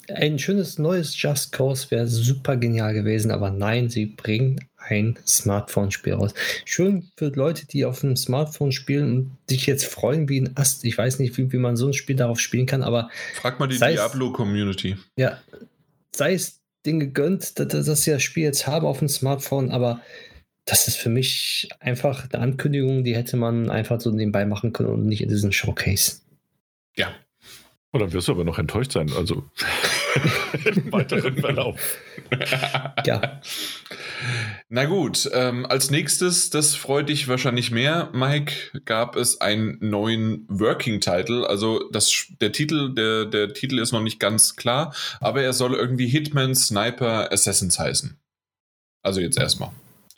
ein 0.08 0.38
schönes 0.38 0.78
neues 0.78 1.20
Just 1.20 1.52
Cause 1.52 1.90
wäre 1.90 2.06
super 2.06 2.56
genial 2.56 2.94
gewesen, 2.94 3.30
aber 3.30 3.50
nein, 3.50 3.88
sie 3.88 4.06
bringen 4.06 4.68
ein 4.90 5.18
Smartphone-Spiel 5.26 6.14
raus. 6.14 6.34
Schön 6.64 7.10
für 7.16 7.28
Leute, 7.28 7.66
die 7.66 7.84
auf 7.84 8.02
einem 8.02 8.16
Smartphone 8.16 8.72
spielen 8.72 9.12
und 9.12 9.36
sich 9.48 9.66
jetzt 9.66 9.86
freuen 9.86 10.28
wie 10.28 10.40
ein 10.40 10.56
Ast. 10.56 10.84
Ich 10.84 10.96
weiß 10.98 11.18
nicht, 11.18 11.36
wie, 11.38 11.52
wie 11.52 11.58
man 11.58 11.76
so 11.76 11.86
ein 11.86 11.92
Spiel 11.92 12.16
darauf 12.16 12.40
spielen 12.40 12.66
kann, 12.66 12.82
aber. 12.82 13.10
Frag 13.34 13.60
mal 13.60 13.68
die 13.68 13.78
Diablo-Community. 13.78 14.96
Ja, 15.16 15.38
sei 16.14 16.34
es 16.34 16.60
denen 16.84 17.00
gegönnt, 17.00 17.58
dass, 17.58 17.68
dass 17.68 18.02
sie 18.02 18.10
das 18.10 18.22
Spiel 18.22 18.44
jetzt 18.44 18.66
haben 18.66 18.86
auf 18.86 18.98
dem 18.98 19.08
Smartphone, 19.08 19.70
aber 19.70 20.00
das 20.64 20.88
ist 20.88 20.96
für 20.96 21.08
mich 21.08 21.68
einfach 21.80 22.28
eine 22.32 22.42
Ankündigung, 22.42 23.04
die 23.04 23.16
hätte 23.16 23.36
man 23.36 23.70
einfach 23.70 24.00
so 24.00 24.10
nebenbei 24.10 24.46
machen 24.46 24.72
können 24.72 24.90
und 24.90 25.06
nicht 25.06 25.22
in 25.22 25.28
diesen 25.28 25.52
Showcase. 25.52 26.20
Ja. 26.96 27.12
Und 27.92 28.00
dann 28.00 28.12
wirst 28.12 28.28
du 28.28 28.32
aber 28.32 28.44
noch 28.44 28.58
enttäuscht 28.58 28.92
sein, 28.92 29.10
also 29.16 29.44
im 30.64 30.92
weiteren 30.92 31.36
Verlauf. 31.36 31.98
ja. 33.06 33.40
Na 34.68 34.84
gut, 34.84 35.28
ähm, 35.32 35.66
als 35.66 35.90
nächstes, 35.90 36.50
das 36.50 36.74
freut 36.74 37.08
dich 37.08 37.28
wahrscheinlich 37.28 37.70
mehr, 37.70 38.10
Mike, 38.12 38.80
gab 38.84 39.16
es 39.16 39.40
einen 39.40 39.78
neuen 39.80 40.46
Working 40.48 41.00
Title. 41.00 41.48
Also 41.48 41.88
das, 41.90 42.26
der 42.40 42.52
Titel, 42.52 42.94
der, 42.94 43.24
der 43.24 43.52
Titel 43.52 43.78
ist 43.78 43.92
noch 43.92 44.02
nicht 44.02 44.20
ganz 44.20 44.56
klar, 44.56 44.94
aber 45.20 45.42
er 45.42 45.52
soll 45.52 45.74
irgendwie 45.74 46.06
Hitman, 46.06 46.54
Sniper, 46.54 47.32
Assassins 47.32 47.78
heißen. 47.78 48.18
Also 49.02 49.20
jetzt 49.20 49.38
erstmal. 49.38 49.70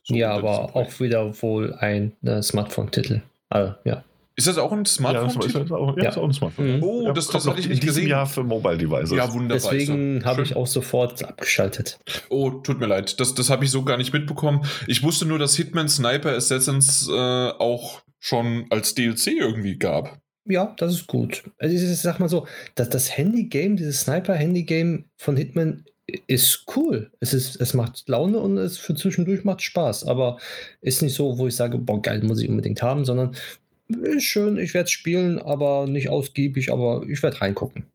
So 0.04 0.14
ja, 0.14 0.32
aber 0.32 0.74
auch 0.74 0.98
wieder 1.00 1.40
wohl 1.42 1.74
ein 1.74 2.12
äh, 2.22 2.42
Smartphone-Titel. 2.42 3.22
Also, 3.48 3.74
ja. 3.84 4.04
Ist 4.34 4.46
das 4.46 4.56
auch 4.58 4.72
ein 4.72 4.86
Smartphone? 4.86 5.28
Ja, 5.28 5.34
das 5.34 5.64
ist 5.64 5.72
auch, 5.72 5.96
ja, 5.96 6.04
ja. 6.04 6.10
Ist 6.10 6.18
auch 6.18 6.24
ein 6.24 6.32
Smartphone. 6.32 6.76
Mhm. 6.76 6.82
Oh, 6.82 7.12
das, 7.12 7.28
das 7.28 7.46
hatte 7.46 7.60
ich 7.60 7.68
nicht 7.68 7.82
gesehen. 7.82 8.08
Jahr 8.08 8.26
für 8.26 8.42
Mobile 8.42 8.78
Devices. 8.78 9.10
Ja, 9.10 9.32
wunderbar. 9.32 9.72
Deswegen 9.72 10.24
habe 10.24 10.42
ich 10.42 10.56
auch 10.56 10.66
sofort 10.66 11.22
abgeschaltet. 11.22 11.98
Oh, 12.30 12.50
tut 12.50 12.80
mir 12.80 12.86
leid. 12.86 13.20
Das, 13.20 13.34
das 13.34 13.50
habe 13.50 13.64
ich 13.64 13.70
so 13.70 13.82
gar 13.82 13.98
nicht 13.98 14.12
mitbekommen. 14.12 14.64
Ich 14.86 15.02
wusste 15.02 15.26
nur, 15.26 15.38
dass 15.38 15.54
Hitman 15.56 15.88
Sniper 15.88 16.34
Assassins 16.34 17.08
äh, 17.08 17.12
auch 17.12 18.02
schon 18.20 18.66
als 18.70 18.94
DLC 18.94 19.28
irgendwie 19.38 19.78
gab. 19.78 20.18
Ja, 20.44 20.74
das 20.78 20.94
ist 20.94 21.06
gut. 21.06 21.44
Also 21.58 21.74
ich 21.74 21.98
sag 21.98 22.18
mal 22.18 22.28
so, 22.28 22.46
dass 22.74 22.88
das 22.88 23.16
Handy-Game, 23.16 23.76
dieses 23.76 24.00
Sniper-Handy-Game 24.00 25.04
von 25.16 25.36
Hitman 25.36 25.84
ist 26.26 26.64
cool. 26.76 27.10
Es, 27.20 27.32
ist, 27.32 27.60
es 27.60 27.74
macht 27.74 28.08
Laune 28.08 28.38
und 28.38 28.58
es 28.58 28.76
für 28.76 28.94
zwischendurch 28.94 29.44
macht 29.44 29.62
Spaß. 29.62 30.04
Aber 30.04 30.38
ist 30.80 31.02
nicht 31.02 31.14
so, 31.14 31.38
wo 31.38 31.46
ich 31.46 31.54
sage, 31.54 31.78
boah, 31.78 32.02
geil, 32.02 32.22
muss 32.22 32.40
ich 32.40 32.48
unbedingt 32.48 32.82
haben, 32.82 33.04
sondern 33.04 33.36
ist 33.94 34.24
schön, 34.24 34.58
ich 34.58 34.74
werde 34.74 34.90
spielen, 34.90 35.38
aber 35.38 35.86
nicht 35.86 36.08
ausgiebig, 36.08 36.72
aber 36.72 37.04
ich 37.08 37.22
werde 37.22 37.40
reingucken. 37.40 37.86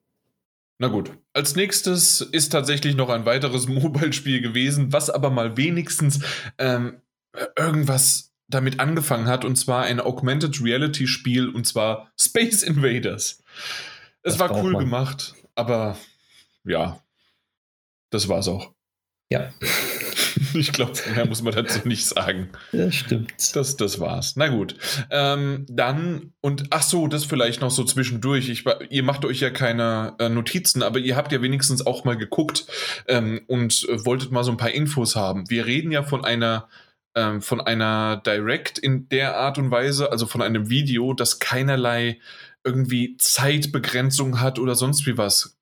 Na 0.80 0.88
gut. 0.88 1.12
Als 1.34 1.56
nächstes 1.56 2.22
ist 2.22 2.50
tatsächlich 2.50 2.96
noch 2.96 3.10
ein 3.10 3.26
weiteres 3.26 3.68
Mobile-Spiel 3.68 4.42
gewesen, 4.42 4.94
was 4.94 5.10
aber 5.10 5.30
mal 5.30 5.58
wenigstens 5.58 6.20
ähm, 6.58 7.02
irgendwas 7.58 8.34
damit 8.50 8.80
angefangen 8.80 9.28
hat, 9.28 9.44
und 9.44 9.58
zwar 9.58 9.84
ein 9.84 10.00
Augmented 10.00 10.62
Reality-Spiel, 10.64 11.50
und 11.50 11.68
zwar 11.68 12.12
Space 12.18 12.64
Invaders. 12.64 13.44
Es 14.22 14.38
das 14.38 14.40
war 14.40 14.64
cool 14.64 14.74
man. 14.74 14.86
gemacht, 14.86 15.36
aber 15.56 15.98
ja, 16.64 17.02
das 18.10 18.30
war's 18.30 18.48
auch. 18.48 18.74
Ja. 19.30 19.52
Ich 20.54 20.72
glaube, 20.72 20.94
mehr 21.14 21.26
muss 21.26 21.42
man 21.42 21.54
dazu 21.54 21.88
nicht 21.88 22.06
sagen. 22.06 22.50
Ja, 22.72 22.92
stimmt. 22.92 23.34
Das, 23.56 23.76
das 23.76 24.00
war's. 24.00 24.36
Na 24.36 24.48
gut. 24.48 24.76
Ähm, 25.10 25.66
dann, 25.68 26.34
und 26.42 26.66
ach 26.70 26.84
so, 26.84 27.08
das 27.08 27.26
vielleicht 27.26 27.62
noch 27.62 27.72
so 27.72 27.84
zwischendurch. 27.84 28.50
Ich, 28.50 28.64
ihr 28.90 29.04
macht 29.04 29.26
euch 29.26 29.40
ja 29.40 29.50
keine 29.50 30.16
äh, 30.20 30.30
Notizen, 30.30 30.84
aber 30.84 31.00
ihr 31.00 31.16
habt 31.16 31.32
ja 31.32 31.42
wenigstens 31.42 31.86
auch 31.86 32.06
mal 32.06 32.18
geguckt 32.18 32.66
ähm, 33.08 33.42
und 33.48 33.88
äh, 33.90 34.06
wolltet 34.06 34.32
mal 34.32 34.44
so 34.44 34.52
ein 34.52 34.58
paar 34.58 34.72
Infos 34.72 35.16
haben. 35.16 35.50
Wir 35.50 35.66
reden 35.66 35.92
ja 35.92 36.04
von 36.04 36.24
einer 36.24 36.68
ähm, 37.16 37.42
von 37.42 37.60
einer 37.60 38.22
Direct 38.26 38.78
in 38.78 39.10
der 39.10 39.38
Art 39.38 39.58
und 39.58 39.72
Weise, 39.72 40.12
also 40.12 40.28
von 40.28 40.42
einem 40.42 40.70
Video, 40.70 41.14
das 41.14 41.40
keinerlei 41.40 42.20
irgendwie 42.64 43.18
Zeitbegrenzung 43.18 44.40
hat 44.40 44.60
oder 44.60 44.76
sonst 44.76 45.08
wie 45.08 45.18
was 45.18 45.57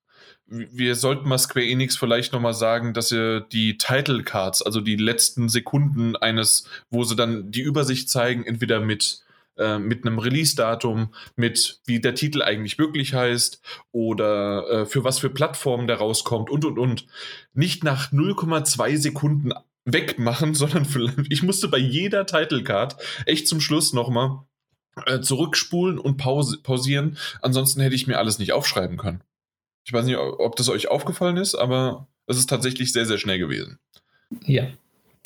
wir 0.48 0.94
sollten 0.94 1.28
mal 1.28 1.38
Square 1.38 1.66
Enix 1.66 1.96
vielleicht 1.96 2.32
nochmal 2.32 2.54
sagen, 2.54 2.94
dass 2.94 3.10
ihr 3.10 3.40
die 3.40 3.78
Title 3.78 4.22
Cards, 4.22 4.62
also 4.62 4.80
die 4.80 4.96
letzten 4.96 5.48
Sekunden 5.48 6.16
eines, 6.16 6.68
wo 6.90 7.04
sie 7.04 7.16
dann 7.16 7.50
die 7.50 7.62
Übersicht 7.62 8.08
zeigen, 8.08 8.44
entweder 8.44 8.80
mit, 8.80 9.24
äh, 9.56 9.78
mit 9.78 10.06
einem 10.06 10.18
Release-Datum, 10.18 11.12
mit 11.34 11.80
wie 11.86 12.00
der 12.00 12.14
Titel 12.14 12.42
eigentlich 12.42 12.78
wirklich 12.78 13.14
heißt 13.14 13.60
oder 13.90 14.68
äh, 14.68 14.86
für 14.86 15.02
was 15.02 15.18
für 15.18 15.30
Plattformen 15.30 15.88
der 15.88 15.96
rauskommt 15.96 16.48
und 16.48 16.64
und 16.64 16.78
und. 16.78 17.06
Nicht 17.52 17.82
nach 17.82 18.12
0,2 18.12 18.96
Sekunden 18.98 19.52
wegmachen, 19.84 20.54
sondern 20.54 20.84
für, 20.84 21.12
ich 21.28 21.42
musste 21.42 21.66
bei 21.66 21.78
jeder 21.78 22.24
Title 22.24 22.62
Card 22.62 22.96
echt 23.26 23.48
zum 23.48 23.60
Schluss 23.60 23.92
nochmal 23.92 24.42
äh, 25.06 25.20
zurückspulen 25.20 25.98
und 25.98 26.18
pause, 26.18 26.58
pausieren. 26.62 27.18
Ansonsten 27.42 27.80
hätte 27.80 27.96
ich 27.96 28.06
mir 28.06 28.18
alles 28.18 28.38
nicht 28.38 28.52
aufschreiben 28.52 28.96
können. 28.96 29.22
Ich 29.86 29.92
weiß 29.92 30.04
nicht, 30.04 30.16
ob 30.16 30.56
das 30.56 30.68
euch 30.68 30.88
aufgefallen 30.88 31.36
ist, 31.36 31.54
aber 31.54 32.08
es 32.26 32.36
ist 32.38 32.50
tatsächlich 32.50 32.92
sehr, 32.92 33.06
sehr 33.06 33.18
schnell 33.18 33.38
gewesen. 33.38 33.78
Ja, 34.44 34.66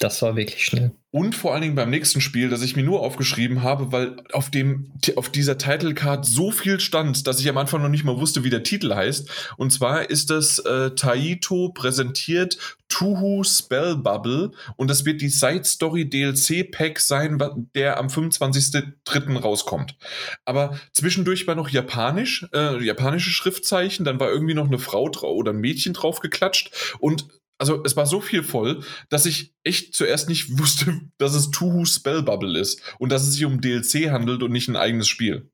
das 0.00 0.22
war 0.22 0.34
wirklich 0.34 0.64
schnell. 0.64 0.92
Und 1.10 1.34
vor 1.34 1.52
allen 1.52 1.60
Dingen 1.60 1.74
beim 1.74 1.90
nächsten 1.90 2.22
Spiel, 2.22 2.48
das 2.48 2.62
ich 2.62 2.74
mir 2.74 2.82
nur 2.82 3.00
aufgeschrieben 3.00 3.62
habe, 3.62 3.92
weil 3.92 4.16
auf, 4.32 4.50
dem, 4.50 4.92
auf 5.16 5.28
dieser 5.28 5.58
Title 5.58 5.92
Card 5.92 6.24
so 6.24 6.50
viel 6.52 6.80
stand, 6.80 7.26
dass 7.26 7.38
ich 7.38 7.48
am 7.48 7.58
Anfang 7.58 7.82
noch 7.82 7.88
nicht 7.90 8.04
mal 8.04 8.16
wusste, 8.16 8.42
wie 8.42 8.50
der 8.50 8.62
Titel 8.62 8.94
heißt. 8.94 9.28
Und 9.58 9.72
zwar 9.72 10.08
ist 10.08 10.30
das 10.30 10.58
äh, 10.60 10.92
Taito 10.94 11.70
präsentiert 11.74 12.78
Tuhu 12.88 13.44
Spell 13.44 13.96
Bubble 13.96 14.52
und 14.76 14.88
das 14.88 15.04
wird 15.04 15.20
die 15.20 15.28
Side 15.28 15.64
Story 15.64 16.08
DLC 16.08 16.70
Pack 16.70 16.98
sein, 16.98 17.38
der 17.74 17.98
am 17.98 18.06
25.03. 18.06 19.38
rauskommt. 19.38 19.96
Aber 20.44 20.78
zwischendurch 20.92 21.46
war 21.46 21.56
noch 21.56 21.68
japanisch, 21.68 22.46
äh, 22.54 22.82
japanische 22.82 23.30
Schriftzeichen, 23.30 24.04
dann 24.04 24.18
war 24.18 24.30
irgendwie 24.30 24.54
noch 24.54 24.66
eine 24.66 24.78
Frau 24.78 25.10
oder 25.22 25.52
ein 25.52 25.60
Mädchen 25.60 25.92
drauf 25.92 26.20
geklatscht 26.20 26.96
und 27.00 27.26
also 27.60 27.82
es 27.84 27.94
war 27.94 28.06
so 28.06 28.20
viel 28.20 28.42
voll, 28.42 28.82
dass 29.10 29.26
ich 29.26 29.54
echt 29.62 29.94
zuerst 29.94 30.28
nicht 30.28 30.58
wusste, 30.58 31.00
dass 31.18 31.34
es 31.34 31.50
Tuhu 31.50 31.84
Spell 31.84 32.22
Bubble 32.22 32.58
ist 32.58 32.82
und 32.98 33.12
dass 33.12 33.22
es 33.22 33.34
sich 33.34 33.44
um 33.44 33.60
DLC 33.60 34.10
handelt 34.10 34.42
und 34.42 34.50
nicht 34.50 34.68
ein 34.68 34.76
eigenes 34.76 35.08
Spiel. 35.08 35.50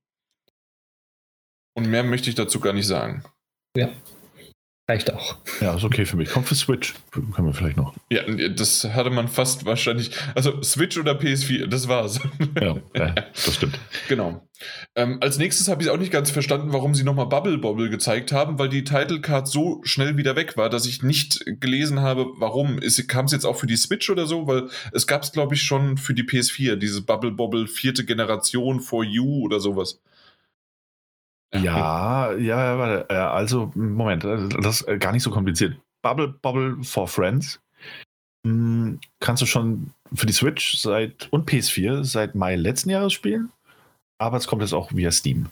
Und 1.74 1.90
mehr 1.90 2.04
möchte 2.04 2.30
ich 2.30 2.36
dazu 2.36 2.60
gar 2.60 2.72
nicht 2.72 2.86
sagen. 2.86 3.24
Ja. 3.76 3.90
Reicht 4.88 5.12
auch. 5.12 5.36
Ja, 5.60 5.74
ist 5.74 5.82
okay 5.82 6.04
für 6.04 6.16
mich. 6.16 6.30
Kommt 6.30 6.46
für 6.46 6.54
Switch. 6.54 6.94
Können 7.10 7.46
wir 7.46 7.52
vielleicht 7.52 7.76
noch. 7.76 7.94
Ja, 8.08 8.22
das 8.48 8.84
hatte 8.84 9.10
man 9.10 9.26
fast 9.26 9.64
wahrscheinlich. 9.64 10.12
Also 10.36 10.62
Switch 10.62 10.96
oder 10.96 11.18
PS4, 11.18 11.66
das 11.66 11.88
war's. 11.88 12.20
Ja, 12.60 12.76
ja 12.94 13.14
das 13.32 13.54
stimmt. 13.54 13.80
Genau. 14.08 14.46
Ähm, 14.94 15.18
als 15.20 15.38
nächstes 15.38 15.66
habe 15.66 15.82
ich 15.82 15.90
auch 15.90 15.98
nicht 15.98 16.12
ganz 16.12 16.30
verstanden, 16.30 16.72
warum 16.72 16.94
sie 16.94 17.02
nochmal 17.02 17.26
Bubble 17.26 17.58
Bobble 17.58 17.90
gezeigt 17.90 18.30
haben, 18.30 18.60
weil 18.60 18.68
die 18.68 18.84
Title 18.84 19.20
Card 19.20 19.48
so 19.48 19.80
schnell 19.82 20.16
wieder 20.16 20.36
weg 20.36 20.56
war, 20.56 20.70
dass 20.70 20.86
ich 20.86 21.02
nicht 21.02 21.44
gelesen 21.60 22.00
habe, 22.00 22.26
warum. 22.38 22.78
Kam 23.08 23.24
es 23.24 23.32
jetzt 23.32 23.44
auch 23.44 23.56
für 23.56 23.66
die 23.66 23.76
Switch 23.76 24.08
oder 24.08 24.26
so? 24.26 24.46
Weil 24.46 24.68
es 24.92 25.08
gab 25.08 25.24
es, 25.24 25.32
glaube 25.32 25.56
ich, 25.56 25.62
schon 25.62 25.98
für 25.98 26.14
die 26.14 26.22
PS4, 26.22 26.76
dieses 26.76 27.02
Bubble 27.02 27.32
Bobble 27.32 27.66
vierte 27.66 28.04
Generation 28.04 28.80
for 28.80 29.02
You 29.02 29.42
oder 29.42 29.58
sowas. 29.58 29.98
Ja, 31.54 32.32
ja, 32.34 32.78
warte. 32.78 33.06
Äh, 33.08 33.18
also, 33.18 33.72
Moment, 33.74 34.24
äh, 34.24 34.48
das 34.60 34.82
ist 34.82 35.00
gar 35.00 35.12
nicht 35.12 35.22
so 35.22 35.30
kompliziert. 35.30 35.76
Bubble 36.02 36.28
Bubble 36.28 36.76
for 36.82 37.08
Friends 37.08 37.60
hm, 38.46 39.00
kannst 39.18 39.42
du 39.42 39.46
schon 39.46 39.92
für 40.14 40.26
die 40.26 40.32
Switch 40.32 40.78
seit 40.78 41.28
und 41.32 41.50
PS4 41.50 42.04
seit 42.04 42.36
Mai 42.36 42.54
letzten 42.54 42.90
Jahres 42.90 43.12
spielen, 43.12 43.50
aber 44.18 44.36
es 44.36 44.46
kommt 44.46 44.62
jetzt 44.62 44.72
auch 44.72 44.92
via 44.92 45.10
Steam. 45.10 45.46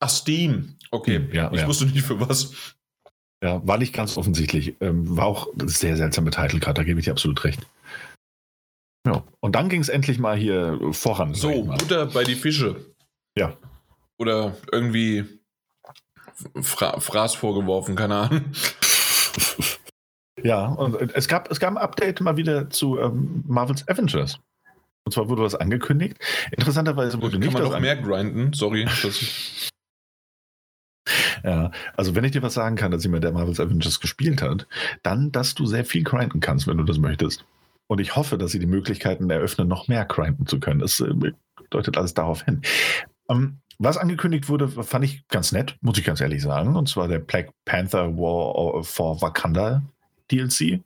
Ach, 0.00 0.08
Steam. 0.08 0.74
Okay, 0.90 1.28
ja, 1.32 1.52
ich 1.52 1.60
ja. 1.60 1.66
wusste 1.68 1.86
nicht 1.86 2.02
für 2.02 2.20
was. 2.20 2.74
Ja, 3.42 3.64
war 3.64 3.78
nicht 3.78 3.92
ganz 3.92 4.16
offensichtlich. 4.16 4.74
Ähm, 4.80 5.16
war 5.16 5.26
auch 5.26 5.46
sehr 5.66 5.96
seltsame 5.96 6.30
Title 6.30 6.58
gerade, 6.58 6.74
da 6.74 6.82
gebe 6.82 6.98
ich 6.98 7.04
dir 7.04 7.12
absolut 7.12 7.44
recht. 7.44 7.64
Ja, 9.06 9.22
und 9.38 9.54
dann 9.54 9.68
ging 9.68 9.80
es 9.80 9.88
endlich 9.88 10.18
mal 10.18 10.36
hier 10.36 10.80
voran. 10.90 11.34
So, 11.34 11.62
Butter 11.62 12.06
bei 12.06 12.24
die 12.24 12.34
Fische. 12.34 12.74
Ja, 13.36 13.56
oder 14.18 14.56
irgendwie 14.70 15.24
Fra 16.60 17.00
Fraß 17.00 17.34
vorgeworfen, 17.34 17.96
keine 17.96 18.14
Ahnung. 18.14 18.44
Ja, 20.42 20.66
und 20.66 20.94
es 21.14 21.26
gab, 21.26 21.50
es 21.50 21.58
gab 21.58 21.70
ein 21.70 21.78
Update 21.78 22.20
mal 22.20 22.36
wieder 22.36 22.70
zu 22.70 22.98
ähm, 22.98 23.42
Marvel's 23.46 23.86
Avengers. 23.88 24.38
Und 25.04 25.12
zwar 25.12 25.28
wurde 25.28 25.42
was 25.42 25.54
angekündigt. 25.54 26.16
Interessanterweise 26.52 27.20
wurde 27.20 27.32
Kann 27.32 27.40
nicht. 27.40 27.54
Kann 27.54 27.62
man 27.62 27.72
noch 27.72 27.80
mehr 27.80 27.96
grinden, 27.96 28.52
sorry. 28.52 28.86
ja, 31.42 31.70
also 31.96 32.14
wenn 32.14 32.24
ich 32.24 32.32
dir 32.32 32.42
was 32.42 32.54
sagen 32.54 32.76
kann, 32.76 32.90
dass 32.90 33.04
jemand 33.04 33.24
der 33.24 33.32
Marvel's 33.32 33.58
Avengers 33.58 34.00
gespielt 34.00 34.42
hat, 34.42 34.66
dann, 35.02 35.32
dass 35.32 35.54
du 35.54 35.66
sehr 35.66 35.84
viel 35.84 36.04
grinden 36.04 36.40
kannst, 36.40 36.66
wenn 36.66 36.76
du 36.76 36.84
das 36.84 36.98
möchtest. 36.98 37.44
Und 37.86 38.00
ich 38.00 38.16
hoffe, 38.16 38.36
dass 38.36 38.52
sie 38.52 38.58
die 38.58 38.66
Möglichkeiten 38.66 39.30
eröffnen, 39.30 39.66
noch 39.66 39.88
mehr 39.88 40.04
grinden 40.04 40.46
zu 40.46 40.60
können. 40.60 40.80
Das 40.80 41.00
äh, 41.00 41.32
deutet 41.70 41.96
alles 41.96 42.14
darauf 42.14 42.42
hin. 42.42 42.60
Ähm, 43.30 43.60
was 43.78 43.96
angekündigt 43.96 44.48
wurde, 44.48 44.68
fand 44.68 45.04
ich 45.04 45.26
ganz 45.28 45.52
nett, 45.52 45.76
muss 45.80 45.98
ich 45.98 46.04
ganz 46.04 46.20
ehrlich 46.20 46.42
sagen. 46.42 46.76
Und 46.76 46.88
zwar 46.88 47.08
der 47.08 47.20
Black 47.20 47.50
Panther 47.64 48.16
War 48.16 48.82
for 48.82 49.22
Wakanda 49.22 49.82
DLC. 50.30 50.80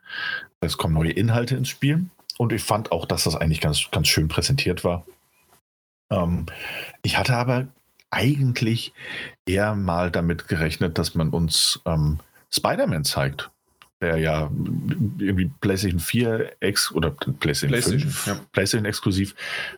Es 0.61 0.77
kommen 0.77 0.95
neue 0.95 1.11
Inhalte 1.11 1.57
ins 1.57 1.69
Spiel. 1.69 2.07
Und 2.39 2.53
ich 2.53 2.63
fand 2.63 2.93
auch, 2.93 3.07
dass 3.07 3.25
das 3.25 3.37
eigentlich 3.37 3.61
ganz, 3.61 3.91
ganz 3.91 4.09
schön 4.09 4.29
präsentiert 4.29 4.85
war. 4.85 5.07
Ähm, 6.11 6.47
ich 7.03 7.17
hatte 7.17 7.37
aber 7.37 7.69
eigentlich 8.11 8.93
eher 9.47 9.75
mal 9.75 10.11
damit 10.11 10.49
gerechnet, 10.49 10.99
dass 10.99 11.15
man 11.15 11.31
uns 11.31 11.81
ähm, 11.87 12.21
Spider-Man 12.51 13.05
zeigt. 13.05 13.51
Der 14.03 14.19
ja 14.19 14.51
irgendwie 15.19 15.51
PlayStation 15.61 16.01
4 16.01 16.57
ex 16.61 16.93
oder 16.93 17.11
PlayStation, 17.11 17.71
PlayStation 17.71 18.11
5, 18.11 18.27
ja. 18.27 18.41
PlayStation 18.53 18.85
exklusiv 18.85 19.35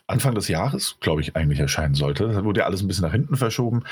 Anfang 0.06 0.34
des 0.34 0.48
Jahres, 0.48 0.96
glaube 1.00 1.20
ich, 1.20 1.36
eigentlich 1.36 1.60
erscheinen 1.60 1.94
sollte. 1.94 2.28
Das 2.28 2.42
wurde 2.42 2.60
ja 2.60 2.66
alles 2.66 2.82
ein 2.82 2.88
bisschen 2.88 3.04
nach 3.04 3.12
hinten 3.12 3.36
verschoben. 3.36 3.84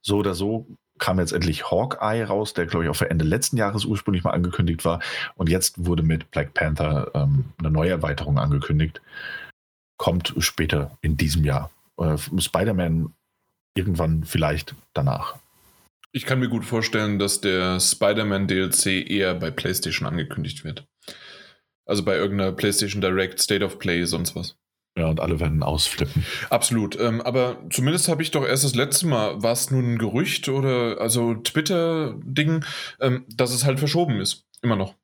So 0.00 0.18
oder 0.18 0.34
so 0.34 0.66
kam 0.98 1.18
jetzt 1.18 1.32
endlich 1.32 1.70
Hawkeye 1.70 2.24
raus, 2.24 2.54
der 2.54 2.66
glaube 2.66 2.84
ich 2.84 2.90
auch 2.90 2.96
für 2.96 3.10
Ende 3.10 3.24
letzten 3.24 3.56
Jahres 3.56 3.84
ursprünglich 3.84 4.22
mal 4.22 4.30
angekündigt 4.30 4.84
war. 4.84 5.00
Und 5.34 5.48
jetzt 5.48 5.84
wurde 5.84 6.02
mit 6.02 6.30
Black 6.30 6.54
Panther 6.54 7.10
ähm, 7.14 7.46
eine 7.58 7.70
neue 7.70 7.90
Erweiterung 7.90 8.38
angekündigt. 8.38 9.02
Kommt 9.96 10.34
später 10.38 10.96
in 11.00 11.16
diesem 11.16 11.44
Jahr. 11.44 11.70
Äh, 11.98 12.16
Spider-Man 12.16 13.12
irgendwann 13.74 14.24
vielleicht 14.24 14.74
danach. 14.94 15.36
Ich 16.12 16.26
kann 16.26 16.40
mir 16.40 16.48
gut 16.48 16.64
vorstellen, 16.64 17.18
dass 17.18 17.40
der 17.40 17.78
Spider-Man 17.78 18.48
DLC 18.48 19.08
eher 19.08 19.34
bei 19.34 19.50
PlayStation 19.50 20.08
angekündigt 20.08 20.64
wird. 20.64 20.86
Also 21.86 22.04
bei 22.04 22.16
irgendeiner 22.16 22.52
PlayStation 22.52 23.00
Direct, 23.00 23.40
State 23.40 23.64
of 23.64 23.78
Play, 23.78 24.04
sonst 24.04 24.34
was. 24.34 24.56
Ja, 24.98 25.06
und 25.06 25.20
alle 25.20 25.38
werden 25.38 25.62
ausflippen. 25.62 26.24
Absolut. 26.50 26.98
Ähm, 26.98 27.20
aber 27.20 27.64
zumindest 27.70 28.08
habe 28.08 28.22
ich 28.22 28.32
doch 28.32 28.44
erst 28.44 28.64
das 28.64 28.74
letzte 28.74 29.06
Mal, 29.06 29.42
war 29.42 29.52
es 29.52 29.70
nun 29.70 29.94
ein 29.94 29.98
Gerücht 29.98 30.48
oder 30.48 31.00
also 31.00 31.34
Twitter-Ding, 31.34 32.64
ähm, 33.00 33.24
dass 33.28 33.54
es 33.54 33.64
halt 33.64 33.78
verschoben 33.78 34.20
ist. 34.20 34.46
Immer 34.62 34.76
noch. 34.76 34.96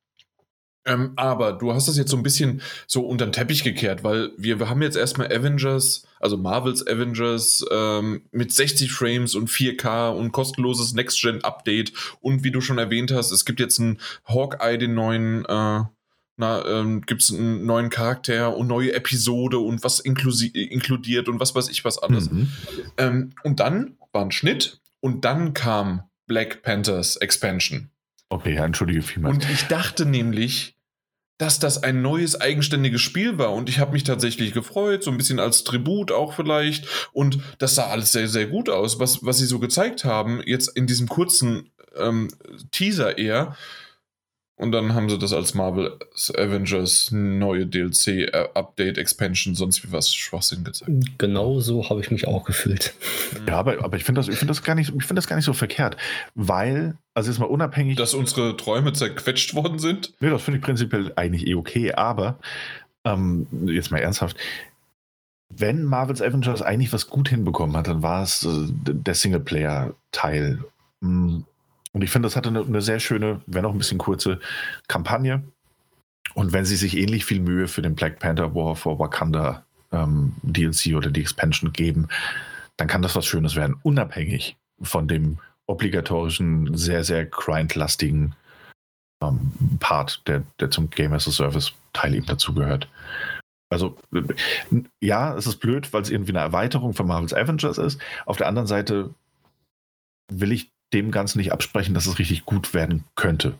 Ähm, 0.87 1.11
aber 1.17 1.53
du 1.53 1.73
hast 1.73 1.87
das 1.87 1.97
jetzt 1.97 2.09
so 2.09 2.17
ein 2.17 2.23
bisschen 2.23 2.61
so 2.87 3.01
unter 3.01 3.25
den 3.25 3.33
Teppich 3.33 3.63
gekehrt, 3.63 4.03
weil 4.03 4.31
wir, 4.37 4.59
wir 4.59 4.69
haben 4.69 4.81
jetzt 4.81 4.95
erstmal 4.95 5.27
Avengers, 5.27 6.07
also 6.19 6.37
Marvels 6.37 6.87
Avengers 6.87 7.65
ähm, 7.69 8.21
mit 8.31 8.53
60 8.53 8.91
Frames 8.91 9.35
und 9.35 9.49
4K 9.49 10.11
und 10.11 10.31
kostenloses 10.31 10.93
Next-Gen-Update. 10.93 11.91
Und 12.21 12.43
wie 12.45 12.51
du 12.51 12.61
schon 12.61 12.77
erwähnt 12.77 13.11
hast, 13.11 13.31
es 13.31 13.43
gibt 13.43 13.59
jetzt 13.59 13.79
einen 13.79 13.99
Hawkeye, 14.25 14.77
den 14.77 14.93
neuen, 14.93 15.43
äh, 15.45 15.83
na, 16.39 16.65
ähm, 16.65 17.01
gibt 17.01 17.23
es 17.23 17.33
einen 17.33 17.65
neuen 17.65 17.89
Charakter 17.89 18.55
und 18.55 18.67
neue 18.67 18.93
Episode 18.93 19.59
und 19.59 19.83
was 19.83 19.99
inkludiert 19.99 21.27
und 21.27 21.39
was 21.39 21.53
weiß 21.53 21.67
ich 21.67 21.83
was 21.83 21.97
alles. 21.97 22.31
Mhm. 22.31 22.49
Ähm, 22.97 23.29
und 23.43 23.59
dann 23.59 23.97
war 24.13 24.23
ein 24.23 24.31
Schnitt 24.31 24.79
und 25.01 25.25
dann 25.25 25.53
kam 25.53 26.03
Black 26.27 26.61
Panthers 26.61 27.17
Expansion. 27.17 27.89
Okay, 28.29 28.55
ja, 28.55 28.65
entschuldige 28.65 29.01
vielmals. 29.01 29.35
Und 29.35 29.49
ich 29.49 29.63
dachte 29.63 30.05
nämlich, 30.05 30.76
dass 31.37 31.59
das 31.59 31.83
ein 31.83 32.01
neues 32.01 32.39
eigenständiges 32.39 33.01
Spiel 33.01 33.37
war. 33.37 33.53
Und 33.53 33.69
ich 33.69 33.79
habe 33.79 33.91
mich 33.93 34.03
tatsächlich 34.03 34.53
gefreut, 34.53 35.03
so 35.03 35.11
ein 35.11 35.17
bisschen 35.17 35.39
als 35.39 35.63
Tribut 35.63 36.11
auch 36.11 36.33
vielleicht. 36.33 36.87
Und 37.13 37.39
das 37.59 37.75
sah 37.75 37.87
alles 37.87 38.11
sehr, 38.11 38.27
sehr 38.27 38.47
gut 38.47 38.69
aus, 38.69 38.99
was, 38.99 39.23
was 39.23 39.37
sie 39.37 39.45
so 39.45 39.59
gezeigt 39.59 40.03
haben, 40.03 40.41
jetzt 40.45 40.75
in 40.75 40.87
diesem 40.87 41.07
kurzen 41.07 41.69
ähm, 41.95 42.29
Teaser 42.71 43.17
eher. 43.17 43.55
Und 44.59 44.71
dann 44.71 44.95
haben 44.95 45.07
sie 45.07 45.19
das 45.19 45.33
als 45.33 45.53
Marvel 45.53 45.99
Avengers 46.35 47.11
neue 47.11 47.67
DLC, 47.67 48.07
äh, 48.07 48.49
Update, 48.55 48.97
Expansion, 48.97 49.53
sonst 49.53 49.83
wie 49.83 49.91
was 49.91 50.13
Schwachsinn 50.13 50.63
gezeigt. 50.63 50.91
Genau 51.19 51.59
so 51.59 51.87
habe 51.91 52.01
ich 52.01 52.09
mich 52.09 52.27
auch 52.27 52.43
gefühlt. 52.43 52.95
Ja, 53.47 53.59
aber, 53.59 53.83
aber 53.83 53.97
ich 53.97 54.03
finde 54.03 54.19
das, 54.19 54.35
find 54.35 54.49
das, 54.49 54.63
gar 54.63 54.73
nicht, 54.73 54.91
find 54.91 55.15
das 55.15 55.27
gar 55.27 55.35
nicht 55.35 55.45
so 55.45 55.53
verkehrt, 55.53 55.95
weil, 56.33 56.97
also 57.13 57.29
jetzt 57.29 57.39
mal 57.39 57.45
unabhängig. 57.45 57.97
Dass 57.97 58.15
unsere 58.15 58.57
Träume 58.57 58.93
zerquetscht 58.93 59.53
worden 59.53 59.77
sind? 59.77 60.13
Nee, 60.21 60.31
das 60.31 60.41
finde 60.41 60.57
ich 60.57 60.65
prinzipiell 60.65 61.13
eigentlich 61.15 61.45
eh 61.45 61.53
okay, 61.53 61.93
aber 61.93 62.39
ähm, 63.05 63.45
jetzt 63.67 63.91
mal 63.91 63.99
ernsthaft. 63.99 64.37
Wenn 65.49 65.83
Marvel's 65.83 66.21
Avengers 66.21 66.63
eigentlich 66.63 66.91
was 66.91 67.07
gut 67.07 67.29
hinbekommen 67.29 67.77
hat, 67.77 67.87
dann 67.87 68.01
war 68.01 68.23
es 68.23 68.43
äh, 68.43 68.65
der 68.71 69.13
Singleplayer-Teil. 69.13 70.63
Hm 71.01 71.45
und 71.97 72.03
ich 72.03 72.11
finde, 72.11 72.27
das 72.27 72.35
hatte 72.35 72.49
eine, 72.49 72.61
eine, 72.61 72.83
sehr 72.83 72.99
schöne, 72.99 73.41
wenn 73.47 73.65
auch 73.65 73.71
ein 73.71 73.79
bisschen 73.79 73.97
kurze 73.97 74.39
Kampagne. 74.87 75.41
Und 76.35 76.53
wenn 76.53 76.63
sie 76.63 76.75
sich 76.75 76.95
ähnlich 76.95 77.25
viel 77.25 77.39
Mühe 77.39 77.67
für 77.67 77.81
den 77.81 77.95
Black 77.95 78.19
Panther 78.19 78.53
War 78.53 78.75
for 78.75 78.99
Wakanda 78.99 79.65
ähm, 79.91 80.35
DLC 80.43 80.95
oder 80.95 81.09
die 81.09 81.21
Expansion 81.21 81.73
geben, 81.73 82.07
dann 82.75 82.87
kann 82.87 83.01
das 83.01 83.15
was 83.15 83.25
Schönes 83.25 83.55
werden, 83.55 83.79
unabhängig 83.81 84.57
von 84.79 85.07
dem 85.07 85.39
obligatorischen, 85.65 86.77
sehr, 86.77 87.03
sehr 87.03 87.25
grindlastigen 87.25 88.35
ähm, 89.23 89.51
Part, 89.79 90.21
der, 90.27 90.43
der 90.59 90.69
zum 90.69 90.91
Game 90.91 91.13
as 91.13 91.27
a 91.27 91.31
Service 91.31 91.73
Teil 91.93 92.13
eben 92.13 92.27
dazugehört. 92.27 92.87
Also 93.71 93.97
ja, 95.01 95.35
es 95.35 95.47
ist 95.47 95.57
blöd, 95.57 95.91
weil 95.93 96.03
es 96.03 96.11
irgendwie 96.11 96.33
eine 96.33 96.41
Erweiterung 96.41 96.93
von 96.93 97.07
Marvel's 97.07 97.33
Avengers 97.33 97.79
ist. 97.79 97.99
Auf 98.27 98.37
der 98.37 98.45
anderen 98.49 98.67
Seite 98.67 99.15
will 100.31 100.51
ich 100.51 100.69
dem 100.93 101.11
Ganzen 101.11 101.39
nicht 101.39 101.51
absprechen, 101.51 101.93
dass 101.93 102.07
es 102.07 102.19
richtig 102.19 102.45
gut 102.45 102.73
werden 102.73 103.03
könnte. 103.15 103.55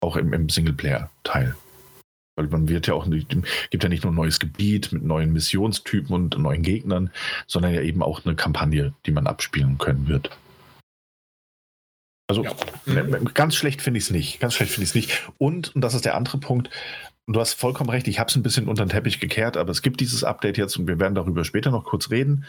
Auch 0.00 0.16
im, 0.16 0.32
im 0.32 0.48
Singleplayer-Teil. 0.48 1.54
Weil 2.36 2.46
man 2.46 2.68
wird 2.68 2.86
ja 2.86 2.94
auch 2.94 3.06
nicht, 3.06 3.28
gibt 3.70 3.82
ja 3.82 3.88
nicht 3.88 4.04
nur 4.04 4.12
ein 4.12 4.16
neues 4.16 4.38
Gebiet 4.38 4.92
mit 4.92 5.02
neuen 5.02 5.32
Missionstypen 5.32 6.14
und 6.14 6.38
neuen 6.38 6.62
Gegnern, 6.62 7.10
sondern 7.46 7.74
ja 7.74 7.82
eben 7.82 8.02
auch 8.02 8.24
eine 8.24 8.34
Kampagne, 8.34 8.94
die 9.04 9.12
man 9.12 9.26
abspielen 9.26 9.78
können 9.78 10.08
wird. 10.08 10.30
Also 12.28 12.44
ja. 12.44 12.54
ganz 13.34 13.56
schlecht 13.56 13.82
finde 13.82 13.98
ich 13.98 14.04
es 14.04 14.10
nicht. 14.10 14.38
Ganz 14.38 14.54
schlecht 14.54 14.72
finde 14.72 14.84
ich 14.84 14.90
es 14.90 14.94
nicht. 14.94 15.28
Und, 15.38 15.74
und 15.74 15.80
das 15.80 15.94
ist 15.94 16.04
der 16.04 16.14
andere 16.14 16.38
Punkt, 16.38 16.70
du 17.26 17.40
hast 17.40 17.54
vollkommen 17.54 17.90
recht, 17.90 18.06
ich 18.08 18.20
habe 18.20 18.28
es 18.30 18.36
ein 18.36 18.42
bisschen 18.42 18.68
unter 18.68 18.84
den 18.84 18.90
Teppich 18.90 19.20
gekehrt, 19.20 19.56
aber 19.56 19.70
es 19.70 19.82
gibt 19.82 20.00
dieses 20.00 20.24
Update 20.24 20.56
jetzt 20.56 20.76
und 20.76 20.86
wir 20.86 21.00
werden 21.00 21.14
darüber 21.14 21.44
später 21.44 21.70
noch 21.70 21.84
kurz 21.84 22.10
reden 22.10 22.44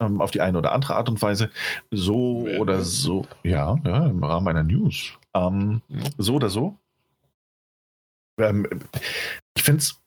ähm, 0.00 0.20
auf 0.20 0.30
die 0.30 0.40
eine 0.40 0.58
oder 0.58 0.72
andere 0.72 0.96
Art 0.96 1.08
und 1.08 1.20
Weise. 1.22 1.50
So 1.90 2.46
ja. 2.46 2.58
oder 2.58 2.82
so, 2.82 3.26
ja, 3.42 3.76
ja, 3.84 4.06
im 4.06 4.22
Rahmen 4.22 4.48
einer 4.48 4.62
News. 4.62 5.12
Ähm, 5.34 5.82
ja. 5.88 6.02
So 6.18 6.34
oder 6.34 6.50
so. 6.50 6.76
Ähm, 8.38 8.66
ich 9.54 9.62
finde 9.62 9.78
es, 9.80 10.00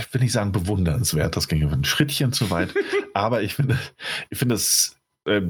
ich 0.00 0.14
will 0.14 0.20
nicht 0.20 0.32
sagen 0.32 0.52
bewundernswert, 0.52 1.36
das 1.36 1.48
ging 1.48 1.66
ein 1.68 1.84
Schrittchen 1.84 2.32
zu 2.32 2.50
weit, 2.50 2.74
aber 3.14 3.42
ich 3.42 3.54
finde, 3.54 3.78
ich 4.30 4.38
finde 4.38 4.56
es 4.56 4.96
äh, 5.24 5.42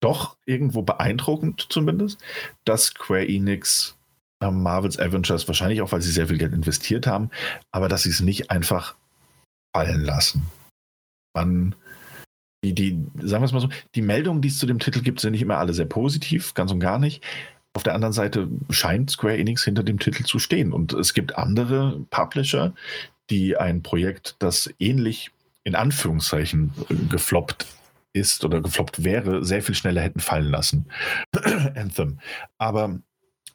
doch 0.00 0.36
irgendwo 0.44 0.82
beeindruckend 0.82 1.66
zumindest, 1.68 2.20
dass 2.64 2.86
Square 2.86 3.28
Enix 3.28 3.96
ähm, 4.42 4.62
Marvel's 4.62 4.98
Avengers, 4.98 5.46
wahrscheinlich 5.48 5.82
auch, 5.82 5.92
weil 5.92 6.02
sie 6.02 6.10
sehr 6.10 6.28
viel 6.28 6.38
Geld 6.38 6.52
investiert 6.52 7.06
haben, 7.06 7.30
aber 7.70 7.88
dass 7.88 8.02
sie 8.02 8.10
es 8.10 8.20
nicht 8.20 8.50
einfach 8.50 8.96
fallen 9.74 10.02
lassen. 10.02 10.46
Man 11.34 11.74
die, 12.62 12.74
die, 12.74 13.04
sagen 13.22 13.42
wir 13.42 13.46
es 13.46 13.52
mal 13.52 13.60
so, 13.60 13.70
die 13.94 14.02
Meldungen, 14.02 14.42
die 14.42 14.48
es 14.48 14.58
zu 14.58 14.66
dem 14.66 14.78
Titel 14.78 15.00
gibt, 15.00 15.20
sind 15.20 15.32
nicht 15.32 15.42
immer 15.42 15.58
alle 15.58 15.72
sehr 15.72 15.86
positiv, 15.86 16.54
ganz 16.54 16.70
und 16.72 16.80
gar 16.80 16.98
nicht. 16.98 17.24
Auf 17.72 17.82
der 17.82 17.94
anderen 17.94 18.12
Seite 18.12 18.48
scheint 18.68 19.10
Square 19.10 19.38
Enix 19.38 19.64
hinter 19.64 19.82
dem 19.82 19.98
Titel 19.98 20.24
zu 20.24 20.38
stehen. 20.38 20.72
Und 20.72 20.92
es 20.92 21.14
gibt 21.14 21.36
andere 21.36 22.04
Publisher, 22.10 22.74
die 23.30 23.56
ein 23.56 23.82
Projekt, 23.82 24.36
das 24.40 24.72
ähnlich 24.78 25.30
in 25.64 25.74
Anführungszeichen 25.74 26.72
gefloppt 27.08 27.66
ist 28.12 28.44
oder 28.44 28.60
gefloppt 28.60 29.04
wäre, 29.04 29.44
sehr 29.44 29.62
viel 29.62 29.74
schneller 29.74 30.00
hätten 30.02 30.20
fallen 30.20 30.50
lassen. 30.50 30.86
Anthem. 31.76 32.18
Aber 32.58 32.98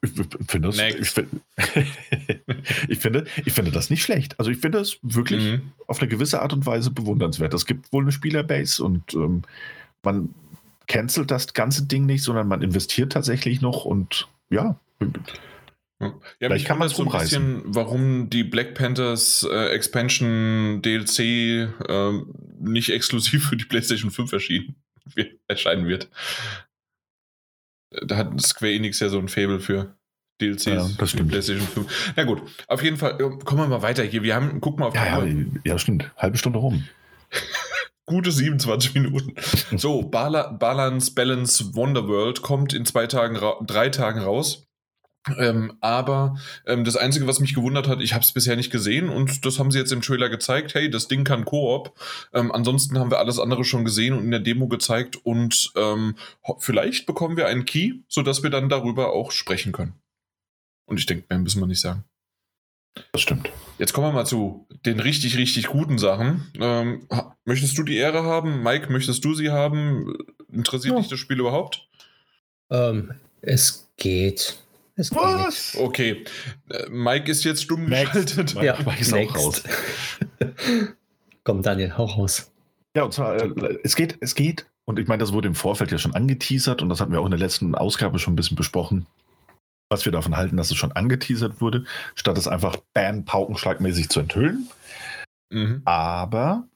ich, 0.05 0.47
finde 0.47 0.67
das, 0.67 0.79
ich, 0.79 1.13
ich, 2.87 2.99
finde, 2.99 3.25
ich 3.45 3.53
finde 3.53 3.71
das 3.71 3.89
nicht 3.89 4.03
schlecht. 4.03 4.39
Also 4.39 4.51
ich 4.51 4.57
finde 4.57 4.79
das 4.79 4.97
wirklich 5.01 5.43
mhm. 5.43 5.71
auf 5.87 5.99
eine 5.99 6.07
gewisse 6.07 6.41
Art 6.41 6.53
und 6.53 6.65
Weise 6.65 6.91
bewundernswert. 6.91 7.53
Es 7.53 7.65
gibt 7.65 7.91
wohl 7.91 8.03
eine 8.03 8.11
Spielerbase 8.11 8.83
und 8.83 9.13
ähm, 9.13 9.43
man 10.03 10.33
cancelt 10.87 11.31
das 11.31 11.53
ganze 11.53 11.85
Ding 11.85 12.05
nicht, 12.05 12.23
sondern 12.23 12.47
man 12.47 12.61
investiert 12.61 13.11
tatsächlich 13.11 13.61
noch 13.61 13.85
und 13.85 14.27
ja. 14.49 14.79
Ja, 15.99 16.13
Vielleicht 16.39 16.67
kann 16.67 16.77
man 16.77 16.89
so 16.89 17.03
ein 17.03 17.19
bisschen, 17.19 17.63
warum 17.65 18.29
die 18.29 18.43
Black 18.43 18.75
Panthers 18.75 19.47
äh, 19.49 19.69
Expansion 19.69 20.81
DLC 20.81 21.19
äh, 21.19 22.11
nicht 22.59 22.89
exklusiv 22.89 23.47
für 23.47 23.55
die 23.55 23.65
PlayStation 23.65 24.11
5 24.11 24.33
erschienen, 24.33 24.75
erscheinen 25.47 25.87
wird 25.87 26.09
da 28.03 28.17
hat 28.17 28.41
Square 28.41 28.73
Enix 28.73 28.99
ja 28.99 29.09
so 29.09 29.19
ein 29.19 29.27
Fable 29.27 29.59
für 29.59 29.94
DLCs. 30.41 30.65
Ja, 30.65 30.89
das 30.97 31.11
stimmt. 31.11 31.29
PlayStation 31.29 31.67
5. 31.67 32.13
Na 32.15 32.23
gut, 32.23 32.41
auf 32.67 32.83
jeden 32.83 32.97
Fall, 32.97 33.13
äh, 33.13 33.43
kommen 33.43 33.61
wir 33.61 33.67
mal 33.67 33.81
weiter 33.81 34.03
hier. 34.03 34.23
Wir 34.23 34.35
haben, 34.35 34.59
guck 34.61 34.79
mal 34.79 34.87
auf 34.87 34.95
ja, 34.95 35.23
ja, 35.23 35.45
ja, 35.63 35.77
stimmt. 35.77 36.11
Halbe 36.17 36.37
Stunde 36.37 36.59
rum. 36.59 36.83
Gute 38.05 38.31
27 38.31 38.93
Minuten. 38.93 39.33
So, 39.77 40.03
Balance, 40.03 41.13
Balance 41.13 41.75
Wonderworld 41.75 42.43
kommt 42.43 42.73
in 42.73 42.85
zwei 42.85 43.07
Tagen, 43.07 43.39
drei 43.65 43.89
Tagen 43.89 44.19
raus. 44.19 44.67
Ähm, 45.39 45.73
aber 45.81 46.35
ähm, 46.67 46.83
das 46.83 46.97
Einzige, 46.97 47.25
was 47.25 47.39
mich 47.39 47.55
gewundert 47.55 47.87
hat, 47.87 47.99
ich 47.99 48.13
habe 48.13 48.23
es 48.23 48.31
bisher 48.31 48.55
nicht 48.55 48.71
gesehen 48.71 49.09
und 49.09 49.43
das 49.43 49.57
haben 49.57 49.71
sie 49.71 49.79
jetzt 49.79 49.91
im 49.91 50.01
Trailer 50.01 50.29
gezeigt. 50.29 50.75
Hey, 50.75 50.89
das 50.89 51.07
Ding 51.07 51.23
kann 51.23 51.45
Koop. 51.45 51.93
Ähm, 52.31 52.51
ansonsten 52.51 52.99
haben 52.99 53.09
wir 53.09 53.17
alles 53.17 53.39
andere 53.39 53.63
schon 53.63 53.85
gesehen 53.85 54.13
und 54.13 54.23
in 54.23 54.31
der 54.31 54.39
Demo 54.39 54.67
gezeigt 54.67 55.17
und 55.23 55.71
ähm, 55.75 56.15
vielleicht 56.59 57.07
bekommen 57.07 57.37
wir 57.37 57.47
einen 57.47 57.65
Key, 57.65 58.03
sodass 58.07 58.43
wir 58.43 58.51
dann 58.51 58.69
darüber 58.69 59.13
auch 59.13 59.31
sprechen 59.31 59.71
können. 59.71 59.95
Und 60.85 60.99
ich 60.99 61.05
denke, 61.05 61.25
mehr 61.29 61.39
müssen 61.39 61.59
wir 61.59 61.67
nicht 61.67 61.81
sagen. 61.81 62.03
Das 63.11 63.21
stimmt. 63.21 63.49
Jetzt 63.77 63.93
kommen 63.93 64.07
wir 64.07 64.13
mal 64.13 64.25
zu 64.25 64.67
den 64.85 64.99
richtig, 64.99 65.37
richtig 65.37 65.67
guten 65.67 65.97
Sachen. 65.97 66.49
Ähm, 66.59 67.07
möchtest 67.43 67.77
du 67.77 67.83
die 67.83 67.97
Ehre 67.97 68.23
haben? 68.23 68.63
Mike, 68.63 68.91
möchtest 68.91 69.25
du 69.25 69.33
sie 69.33 69.51
haben? 69.51 70.13
Interessiert 70.51 70.93
ja. 70.93 70.99
dich 70.99 71.09
das 71.09 71.19
Spiel 71.19 71.39
überhaupt? 71.39 71.87
Ähm, 72.69 73.13
es 73.41 73.89
geht 73.97 74.57
Was? 74.97 75.75
Okay. 75.77 76.23
Äh, 76.69 76.89
Mike 76.89 77.29
ist 77.29 77.43
jetzt 77.43 77.63
stumm 77.63 77.87
geschaltet. 77.87 78.53
Ja, 78.61 78.77
Mike 78.85 79.01
ist 79.01 79.11
Next. 79.11 79.35
auch 79.35 79.45
raus. 79.45 79.63
Komm, 81.43 81.61
Daniel, 81.61 81.97
hau 81.97 82.05
raus. 82.05 82.51
Ja, 82.95 83.03
und 83.03 83.13
zwar, 83.13 83.35
äh, 83.35 83.79
es 83.83 83.95
geht, 83.95 84.17
es 84.21 84.35
geht, 84.35 84.65
und 84.85 84.99
ich 84.99 85.07
meine, 85.07 85.19
das 85.19 85.33
wurde 85.33 85.47
im 85.47 85.55
Vorfeld 85.55 85.91
ja 85.91 85.97
schon 85.97 86.15
angeteasert 86.15 86.81
und 86.81 86.89
das 86.89 87.01
hatten 87.01 87.11
wir 87.11 87.19
auch 87.19 87.25
in 87.25 87.31
der 87.31 87.39
letzten 87.39 87.75
Ausgabe 87.75 88.19
schon 88.19 88.33
ein 88.33 88.35
bisschen 88.37 88.55
besprochen, 88.55 89.05
was 89.95 90.03
wir 90.03 90.11
davon 90.11 90.35
halten, 90.35 90.57
dass 90.57 90.71
es 90.71 90.77
schon 90.77 90.91
angeteasert 90.91 91.61
wurde, 91.61 91.85
statt 92.15 92.37
es 92.37 92.49
einfach 92.49 92.75
bam, 92.93 93.23
paukenschlagmäßig 93.23 94.09
zu 94.09 94.19
enthüllen. 94.19 94.67
Mhm. 95.49 95.81
Aber 95.85 96.67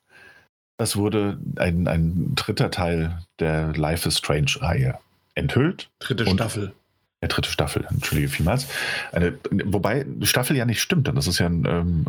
es 0.78 0.96
wurde 0.96 1.38
ein, 1.58 1.90
ein 1.90 2.34
dritter 2.36 2.72
Teil 2.72 3.20
der 3.40 3.74
Life 3.74 4.08
is 4.08 4.18
Strange-Reihe 4.18 4.98
enthüllt. 5.36 5.90
Dritte 6.00 6.26
Staffel. 6.26 6.74
Der 7.22 7.28
dritte 7.28 7.50
Staffel, 7.50 7.86
entschuldige 7.90 8.30
vielmals. 8.30 8.68
Eine, 9.12 9.38
wobei 9.66 10.06
Staffel 10.22 10.56
ja 10.56 10.64
nicht 10.64 10.82
stimmt, 10.82 11.10
das 11.10 11.28
ist 11.28 11.40
ja 11.40 11.48
ein 11.48 11.66
ähm, 11.66 12.06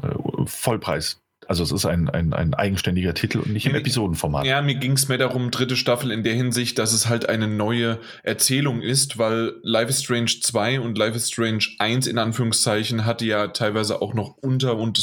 Vollpreis. 0.47 1.19
Also 1.51 1.65
es 1.65 1.73
ist 1.73 1.85
ein, 1.85 2.09
ein, 2.09 2.33
ein 2.33 2.55
eigenständiger 2.55 3.13
Titel 3.13 3.41
und 3.41 3.53
nicht 3.53 3.67
im 3.67 3.75
Episodenformat. 3.75 4.47
Ja, 4.47 4.63
mir 4.63 4.77
ging 4.77 4.93
es 4.93 5.09
mehr 5.09 5.19
darum, 5.19 5.51
dritte 5.51 5.75
Staffel 5.75 6.13
in 6.13 6.23
der 6.23 6.33
Hinsicht, 6.33 6.79
dass 6.79 6.93
es 6.93 7.09
halt 7.09 7.29
eine 7.29 7.49
neue 7.49 7.99
Erzählung 8.23 8.83
ist, 8.83 9.19
weil 9.19 9.55
Life 9.65 9.91
is 9.91 10.01
Strange 10.01 10.31
2 10.41 10.79
und 10.79 10.97
Life 10.97 11.17
is 11.17 11.29
Strange 11.29 11.65
1 11.81 12.07
in 12.07 12.19
Anführungszeichen 12.19 13.05
hatte 13.05 13.25
ja 13.25 13.49
teilweise 13.49 14.01
auch 14.01 14.15
noch 14.15 14.37
Unter- 14.37 14.77
und 14.77 15.03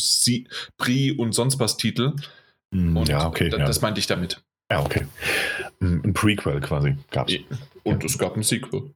Pri 0.77 1.11
und 1.11 1.33
sonst 1.33 1.59
was 1.59 1.75
Titel. 1.75 2.13
Hm, 2.73 2.95
und 2.95 3.09
ja, 3.09 3.27
okay. 3.27 3.49
Das 3.49 3.75
ja. 3.75 3.81
meinte 3.81 3.99
ich 3.99 4.07
damit. 4.07 4.41
Ja, 4.71 4.79
okay. 4.79 5.05
Ein 5.81 6.13
Prequel 6.13 6.61
quasi 6.61 6.95
gab 7.11 7.27
es. 7.27 7.39
Und 7.83 8.05
es 8.05 8.17
gab 8.17 8.37
ein 8.37 8.43
Sequel. 8.43 8.93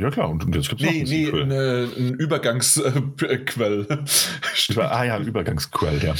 Ja 0.00 0.10
klar, 0.10 0.30
und 0.30 0.54
jetzt 0.54 0.70
gibt 0.70 0.80
es 0.80 0.90
nee, 0.90 1.26
noch 1.26 1.32
nee. 1.32 1.42
Eine, 1.42 1.90
ein 1.94 2.14
Übergangsquell. 2.14 3.86
ah 4.78 5.04
ja, 5.04 5.16
ein 5.16 5.26
Übergangsquell, 5.26 6.02
ja. 6.02 6.14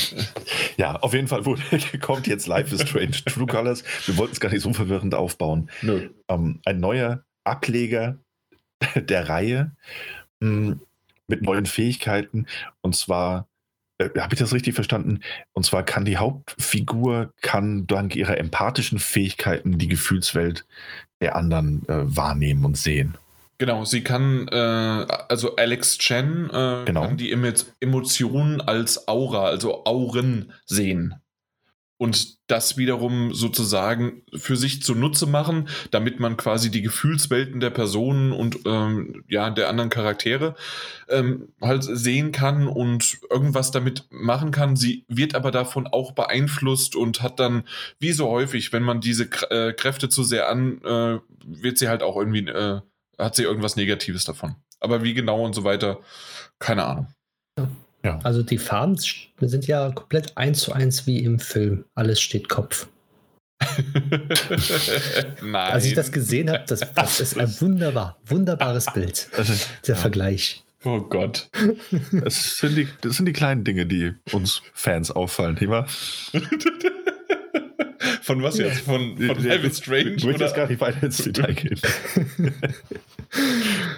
Ja, 0.76 0.96
auf 0.96 1.14
jeden 1.14 1.28
Fall 1.28 1.46
wurde, 1.46 1.62
kommt 2.00 2.26
jetzt 2.26 2.46
Life 2.46 2.74
is 2.74 2.82
Strange 2.82 3.24
True 3.24 3.46
Colors. 3.46 3.82
Wir 4.04 4.18
wollten 4.18 4.34
es 4.34 4.40
gar 4.40 4.50
nicht 4.50 4.60
so 4.60 4.74
verwirrend 4.74 5.14
aufbauen. 5.14 5.70
Nö. 5.80 6.10
Ähm, 6.28 6.60
ein 6.66 6.78
neuer 6.78 7.24
Ableger 7.44 8.18
der 8.94 9.30
Reihe 9.30 9.72
mh, 10.40 10.50
hm, 10.50 10.80
mit 11.26 11.40
neuen 11.40 11.64
Fähigkeiten. 11.64 12.44
Und 12.82 12.94
zwar 12.94 13.48
äh, 13.96 14.10
habe 14.18 14.34
ich 14.34 14.40
das 14.40 14.52
richtig 14.52 14.74
verstanden? 14.74 15.20
Und 15.54 15.64
zwar 15.64 15.84
kann 15.84 16.04
die 16.04 16.18
Hauptfigur 16.18 17.32
kann 17.40 17.86
dank 17.86 18.14
ihrer 18.14 18.36
empathischen 18.36 18.98
Fähigkeiten 18.98 19.78
die 19.78 19.88
Gefühlswelt 19.88 20.66
der 21.22 21.34
anderen 21.34 21.88
äh, 21.88 22.14
wahrnehmen 22.14 22.66
und 22.66 22.76
sehen. 22.76 23.16
Genau, 23.60 23.84
sie 23.84 24.02
kann, 24.02 24.48
äh, 24.48 24.56
also 24.56 25.56
Alex 25.56 25.98
Chen 25.98 26.48
äh, 26.48 26.84
genau. 26.86 27.02
kann 27.02 27.18
die 27.18 27.30
Emotionen 27.30 28.62
als 28.62 29.06
Aura, 29.06 29.44
also 29.44 29.84
Auren 29.84 30.54
sehen 30.64 31.20
und 32.00 32.38
das 32.46 32.78
wiederum 32.78 33.34
sozusagen 33.34 34.22
für 34.34 34.56
sich 34.56 34.82
zunutze 34.82 35.26
machen, 35.26 35.68
damit 35.90 36.18
man 36.18 36.38
quasi 36.38 36.70
die 36.70 36.80
Gefühlswelten 36.80 37.60
der 37.60 37.68
Personen 37.68 38.32
und 38.32 38.60
ähm, 38.64 39.24
ja 39.28 39.50
der 39.50 39.68
anderen 39.68 39.90
Charaktere 39.90 40.54
ähm, 41.10 41.48
halt 41.60 41.84
sehen 41.84 42.32
kann 42.32 42.66
und 42.66 43.18
irgendwas 43.28 43.72
damit 43.72 44.06
machen 44.08 44.52
kann. 44.52 44.76
Sie 44.76 45.04
wird 45.08 45.34
aber 45.34 45.50
davon 45.50 45.86
auch 45.86 46.12
beeinflusst 46.12 46.96
und 46.96 47.20
hat 47.20 47.38
dann, 47.38 47.64
wie 47.98 48.12
so 48.12 48.30
häufig, 48.30 48.72
wenn 48.72 48.82
man 48.82 49.02
diese 49.02 49.24
äh, 49.50 49.74
Kräfte 49.74 50.08
zu 50.08 50.24
sehr 50.24 50.48
an, 50.48 50.80
äh, 50.82 51.18
wird 51.44 51.76
sie 51.76 51.88
halt 51.90 52.02
auch 52.02 52.16
irgendwie, 52.16 52.48
äh, 52.48 52.80
hat 53.20 53.36
sie 53.36 53.42
irgendwas 53.42 53.76
Negatives 53.76 54.24
davon. 54.24 54.56
Aber 54.80 55.02
wie 55.02 55.14
genau 55.14 55.44
und 55.44 55.54
so 55.54 55.64
weiter, 55.64 56.00
keine 56.58 56.84
Ahnung. 56.84 57.06
Ja. 57.58 57.68
Ja. 58.02 58.18
Also 58.22 58.42
die 58.42 58.58
Farben 58.58 58.96
sind 58.96 59.66
ja 59.66 59.90
komplett 59.90 60.36
eins 60.36 60.60
zu 60.60 60.72
eins 60.72 61.06
wie 61.06 61.18
im 61.18 61.38
Film. 61.38 61.84
Alles 61.94 62.20
steht 62.20 62.48
Kopf. 62.48 62.88
Nein. 65.42 65.54
Als 65.54 65.84
ich 65.84 65.94
das 65.94 66.10
gesehen 66.10 66.48
habe, 66.50 66.64
das, 66.66 66.80
das 66.94 67.20
ist 67.20 67.38
ein 67.38 67.54
wunderbar, 67.60 68.18
wunderbares 68.24 68.86
Bild. 68.94 69.28
Der 69.86 69.94
ja. 69.94 70.00
Vergleich. 70.00 70.64
Oh 70.82 71.00
Gott. 71.00 71.50
Das 72.10 72.56
sind, 72.56 72.76
die, 72.76 72.88
das 73.02 73.16
sind 73.16 73.26
die 73.26 73.34
kleinen 73.34 73.64
Dinge, 73.64 73.84
die 73.84 74.14
uns 74.32 74.62
Fans 74.72 75.10
auffallen, 75.10 75.58
wahr? 75.68 75.86
Von 78.22 78.42
was 78.42 78.58
jetzt? 78.58 78.80
Von, 78.80 79.16
von 79.16 79.44
Life 79.44 79.70
Strange? 79.74 80.12
Ich 80.12 80.24
möchte 80.24 80.44
jetzt 80.44 80.56
gar 80.56 80.66
nicht 80.66 80.80
weiter 80.80 81.02
ins 81.02 81.18
Detail 81.18 81.52
gehen. 81.52 81.78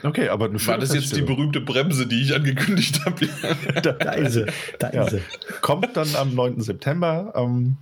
okay, 0.03 0.29
aber 0.29 0.53
War 0.67 0.79
das 0.79 0.95
jetzt 0.95 1.15
die 1.15 1.23
berühmte 1.23 1.61
Bremse, 1.61 2.07
die 2.07 2.23
ich 2.23 2.35
angekündigt 2.35 3.05
habe? 3.05 3.27
da, 3.83 3.93
da, 3.93 4.13
ist 4.13 4.33
sie. 4.33 4.47
Da 4.79 4.89
ist 4.89 5.11
sie. 5.11 5.23
Kommt 5.61 5.97
dann 5.97 6.15
am 6.17 6.35
9. 6.35 6.61
September. 6.61 7.33
Ähm, 7.37 7.77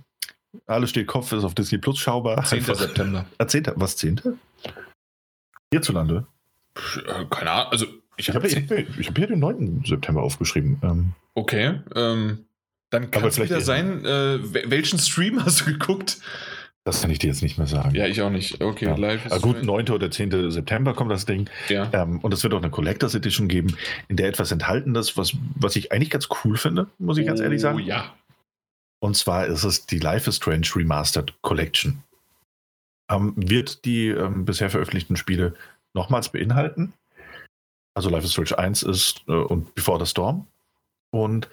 alles 0.67 0.91
steht 0.91 1.07
Kopf, 1.07 1.31
ist 1.31 1.43
auf 1.43 1.55
Disney 1.55 1.79
Plus 1.79 1.97
schaubar. 1.97 2.43
10. 2.43 2.59
Einfach. 2.59 2.75
September. 2.75 3.25
Ah, 3.37 3.47
10. 3.47 3.71
Was 3.75 3.97
10.? 3.97 4.21
Hierzulande? 5.73 6.27
Äh, 6.75 7.25
keine 7.29 7.51
Ahnung. 7.51 7.71
Also, 7.71 7.85
ich 8.17 8.29
habe 8.29 8.47
hab 8.47 8.67
hier, 8.67 8.87
hab 9.07 9.17
hier 9.17 9.27
den 9.27 9.39
9. 9.39 9.83
September 9.87 10.21
aufgeschrieben. 10.21 10.79
Ähm, 10.83 11.13
okay. 11.33 11.79
Ähm, 11.95 12.45
dann 12.91 13.09
kann 13.09 13.25
es 13.25 13.41
wieder 13.41 13.61
sein, 13.61 14.05
äh, 14.05 14.69
welchen 14.69 14.99
Stream 14.99 15.43
hast 15.43 15.61
du 15.61 15.65
geguckt? 15.65 16.17
Das 16.83 17.01
kann 17.01 17.11
ich 17.11 17.19
dir 17.19 17.27
jetzt 17.27 17.43
nicht 17.43 17.57
mehr 17.57 17.67
sagen. 17.67 17.93
Ja, 17.95 18.07
ich 18.07 18.21
auch 18.21 18.31
nicht. 18.31 18.61
Okay, 18.61 18.85
ja. 18.85 18.95
live 18.95 19.25
ist. 19.25 19.31
Ah, 19.31 19.37
gut, 19.37 19.63
9. 19.63 19.89
oder 19.89 20.09
10. 20.09 20.51
September 20.51 20.93
kommt 20.95 21.11
das 21.11 21.25
Ding. 21.25 21.47
Ja. 21.69 21.89
Ähm, 21.93 22.19
und 22.19 22.33
es 22.33 22.43
wird 22.43 22.53
auch 22.53 22.61
eine 22.61 22.71
Collectors 22.71 23.13
Edition 23.13 23.47
geben, 23.47 23.77
in 24.07 24.17
der 24.17 24.27
etwas 24.27 24.51
enthalten 24.51 24.95
ist, 24.95 25.15
was, 25.15 25.33
was 25.55 25.75
ich 25.75 25.91
eigentlich 25.91 26.09
ganz 26.09 26.27
cool 26.43 26.57
finde, 26.57 26.87
muss 26.97 27.17
ich 27.17 27.25
ganz 27.25 27.39
ehrlich 27.39 27.59
oh, 27.59 27.63
sagen. 27.63 27.77
Oh 27.77 27.81
ja. 27.81 28.15
Und 28.99 29.15
zwar 29.15 29.45
ist 29.45 29.63
es 29.63 29.85
die 29.85 29.99
Life 29.99 30.29
is 30.29 30.37
Strange 30.37 30.67
Remastered 30.75 31.33
Collection. 31.41 32.03
Ähm, 33.11 33.33
wird 33.35 33.85
die 33.85 34.07
ähm, 34.07 34.45
bisher 34.45 34.69
veröffentlichten 34.69 35.17
Spiele 35.17 35.53
nochmals 35.93 36.29
beinhalten. 36.29 36.93
Also 37.93 38.09
Life 38.09 38.25
is 38.25 38.31
Strange 38.31 38.57
1 38.57 38.83
ist 38.83 39.21
äh, 39.27 39.33
und 39.33 39.75
Before 39.75 39.99
the 39.99 40.09
Storm. 40.09 40.47
Und 41.13 41.47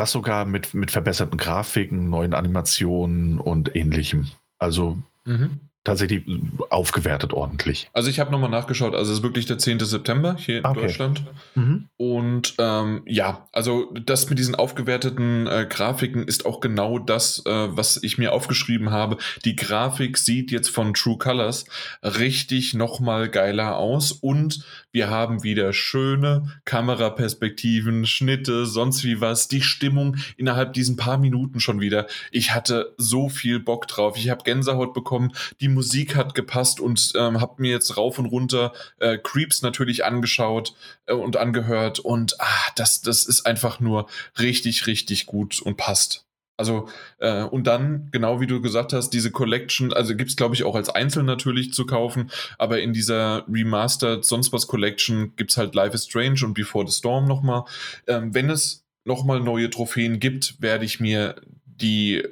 das 0.00 0.12
sogar 0.12 0.46
mit, 0.46 0.74
mit 0.74 0.90
verbesserten 0.90 1.36
Grafiken, 1.36 2.08
neuen 2.08 2.34
Animationen 2.34 3.38
und 3.38 3.76
ähnlichem. 3.76 4.28
Also 4.58 4.98
mhm 5.24 5.60
tatsächlich 5.82 6.24
aufgewertet 6.68 7.32
ordentlich. 7.32 7.88
Also 7.94 8.10
ich 8.10 8.20
habe 8.20 8.30
nochmal 8.30 8.50
nachgeschaut, 8.50 8.94
also 8.94 9.10
es 9.10 9.18
ist 9.18 9.22
wirklich 9.22 9.46
der 9.46 9.56
10. 9.56 9.80
September 9.80 10.36
hier 10.38 10.58
in 10.58 10.66
okay. 10.66 10.82
Deutschland. 10.82 11.24
Mhm. 11.54 11.88
Und 11.96 12.54
ähm, 12.58 13.02
ja, 13.06 13.48
also 13.52 13.90
das 13.94 14.28
mit 14.28 14.38
diesen 14.38 14.54
aufgewerteten 14.54 15.46
äh, 15.46 15.66
Grafiken 15.68 16.24
ist 16.24 16.44
auch 16.44 16.60
genau 16.60 16.98
das, 16.98 17.44
äh, 17.46 17.50
was 17.50 18.02
ich 18.02 18.18
mir 18.18 18.32
aufgeschrieben 18.32 18.90
habe. 18.90 19.16
Die 19.46 19.56
Grafik 19.56 20.18
sieht 20.18 20.50
jetzt 20.50 20.68
von 20.68 20.92
True 20.92 21.16
Colors 21.16 21.64
richtig 22.02 22.74
nochmal 22.74 23.30
geiler 23.30 23.78
aus 23.78 24.12
und 24.12 24.62
wir 24.92 25.08
haben 25.08 25.42
wieder 25.42 25.72
schöne 25.72 26.60
Kameraperspektiven, 26.64 28.06
Schnitte, 28.06 28.66
sonst 28.66 29.04
wie 29.04 29.20
was. 29.20 29.48
Die 29.48 29.62
Stimmung 29.62 30.16
innerhalb 30.36 30.72
diesen 30.72 30.96
paar 30.96 31.18
Minuten 31.18 31.60
schon 31.60 31.80
wieder. 31.80 32.06
Ich 32.32 32.54
hatte 32.54 32.94
so 32.96 33.28
viel 33.28 33.60
Bock 33.60 33.86
drauf. 33.86 34.16
Ich 34.16 34.30
habe 34.30 34.44
Gänsehaut 34.44 34.92
bekommen. 34.94 35.32
Die 35.60 35.68
Musik 35.68 36.16
hat 36.16 36.34
gepasst 36.34 36.80
und 36.80 37.12
ähm, 37.16 37.40
habe 37.40 37.62
mir 37.62 37.70
jetzt 37.70 37.96
rauf 37.96 38.18
und 38.18 38.26
runter 38.26 38.72
äh, 38.98 39.18
Creeps 39.18 39.62
natürlich 39.62 40.04
angeschaut 40.04 40.74
äh, 41.06 41.12
und 41.12 41.36
angehört 41.36 42.00
und 42.00 42.40
ah, 42.40 42.70
das, 42.76 43.00
das 43.00 43.26
ist 43.26 43.46
einfach 43.46 43.80
nur 43.80 44.08
richtig, 44.38 44.86
richtig 44.86 45.26
gut 45.26 45.60
und 45.60 45.76
passt. 45.76 46.29
Also, 46.60 46.88
äh, 47.20 47.42
und 47.42 47.66
dann, 47.66 48.10
genau 48.10 48.38
wie 48.42 48.46
du 48.46 48.60
gesagt 48.60 48.92
hast, 48.92 49.10
diese 49.10 49.30
Collection, 49.30 49.94
also 49.94 50.14
gibt 50.14 50.28
es, 50.28 50.36
glaube 50.36 50.54
ich, 50.54 50.62
auch 50.64 50.74
als 50.74 50.90
Einzel 50.90 51.22
natürlich 51.22 51.72
zu 51.72 51.86
kaufen, 51.86 52.30
aber 52.58 52.82
in 52.82 52.92
dieser 52.92 53.46
Remastered 53.48 54.26
sonst 54.26 54.52
was 54.52 54.66
Collection 54.66 55.34
gibt 55.36 55.52
es 55.52 55.56
halt 55.56 55.74
Life 55.74 55.94
is 55.94 56.04
Strange 56.04 56.40
und 56.44 56.52
Before 56.52 56.86
the 56.86 56.92
Storm 56.92 57.24
nochmal. 57.24 57.64
Ähm, 58.06 58.34
wenn 58.34 58.50
es 58.50 58.84
nochmal 59.06 59.40
neue 59.40 59.70
Trophäen 59.70 60.20
gibt, 60.20 60.60
werde 60.60 60.84
ich 60.84 61.00
mir 61.00 61.36
die 61.64 62.22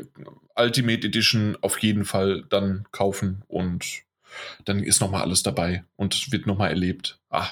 Ultimate 0.54 1.06
Edition 1.06 1.56
auf 1.62 1.78
jeden 1.78 2.04
Fall 2.04 2.44
dann 2.50 2.84
kaufen 2.92 3.44
und 3.48 4.02
dann 4.66 4.82
ist 4.82 5.00
nochmal 5.00 5.22
alles 5.22 5.42
dabei 5.42 5.84
und 5.96 6.32
wird 6.32 6.46
nochmal 6.46 6.68
erlebt. 6.68 7.18
Ah, 7.30 7.48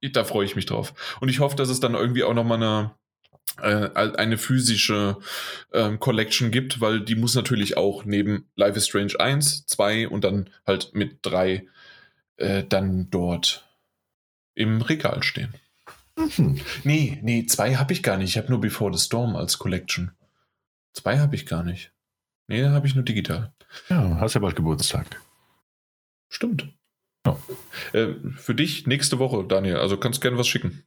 da 0.00 0.22
freue 0.22 0.44
ich 0.44 0.54
mich 0.54 0.66
drauf. 0.66 0.94
Und 1.20 1.28
ich 1.28 1.40
hoffe, 1.40 1.56
dass 1.56 1.70
es 1.70 1.80
dann 1.80 1.94
irgendwie 1.94 2.22
auch 2.22 2.34
nochmal 2.34 2.58
eine, 2.58 2.90
eine 3.56 4.38
physische 4.38 5.18
äh, 5.72 5.96
Collection 5.98 6.50
gibt, 6.50 6.80
weil 6.80 7.00
die 7.00 7.14
muss 7.14 7.34
natürlich 7.34 7.76
auch 7.76 8.04
neben 8.04 8.48
Life 8.56 8.78
is 8.78 8.86
Strange 8.86 9.18
1, 9.18 9.66
2 9.66 10.08
und 10.08 10.24
dann 10.24 10.50
halt 10.66 10.94
mit 10.94 11.18
3 11.22 11.66
äh, 12.36 12.64
dann 12.64 13.10
dort 13.10 13.68
im 14.54 14.80
Regal 14.82 15.22
stehen. 15.22 15.54
Mhm. 16.16 16.60
Nee, 16.84 17.18
nee, 17.22 17.46
2 17.46 17.76
habe 17.76 17.92
ich 17.92 18.02
gar 18.02 18.16
nicht. 18.16 18.30
Ich 18.30 18.38
habe 18.38 18.48
nur 18.48 18.60
Before 18.60 18.96
the 18.96 19.04
Storm 19.04 19.36
als 19.36 19.58
Collection. 19.58 20.12
2 20.94 21.18
habe 21.18 21.34
ich 21.34 21.46
gar 21.46 21.62
nicht. 21.62 21.92
Nee, 22.48 22.64
habe 22.64 22.86
ich 22.86 22.94
nur 22.94 23.04
digital. 23.04 23.52
Ja, 23.88 24.18
hast 24.20 24.34
ja 24.34 24.40
bald 24.40 24.56
Geburtstag. 24.56 25.20
Stimmt. 26.28 26.68
Ja. 27.24 27.38
Äh, 27.92 28.14
für 28.36 28.54
dich 28.54 28.86
nächste 28.86 29.18
Woche, 29.18 29.44
Daniel. 29.46 29.76
Also 29.76 29.96
kannst 29.96 30.20
gerne 30.20 30.38
was 30.38 30.48
schicken. 30.48 30.82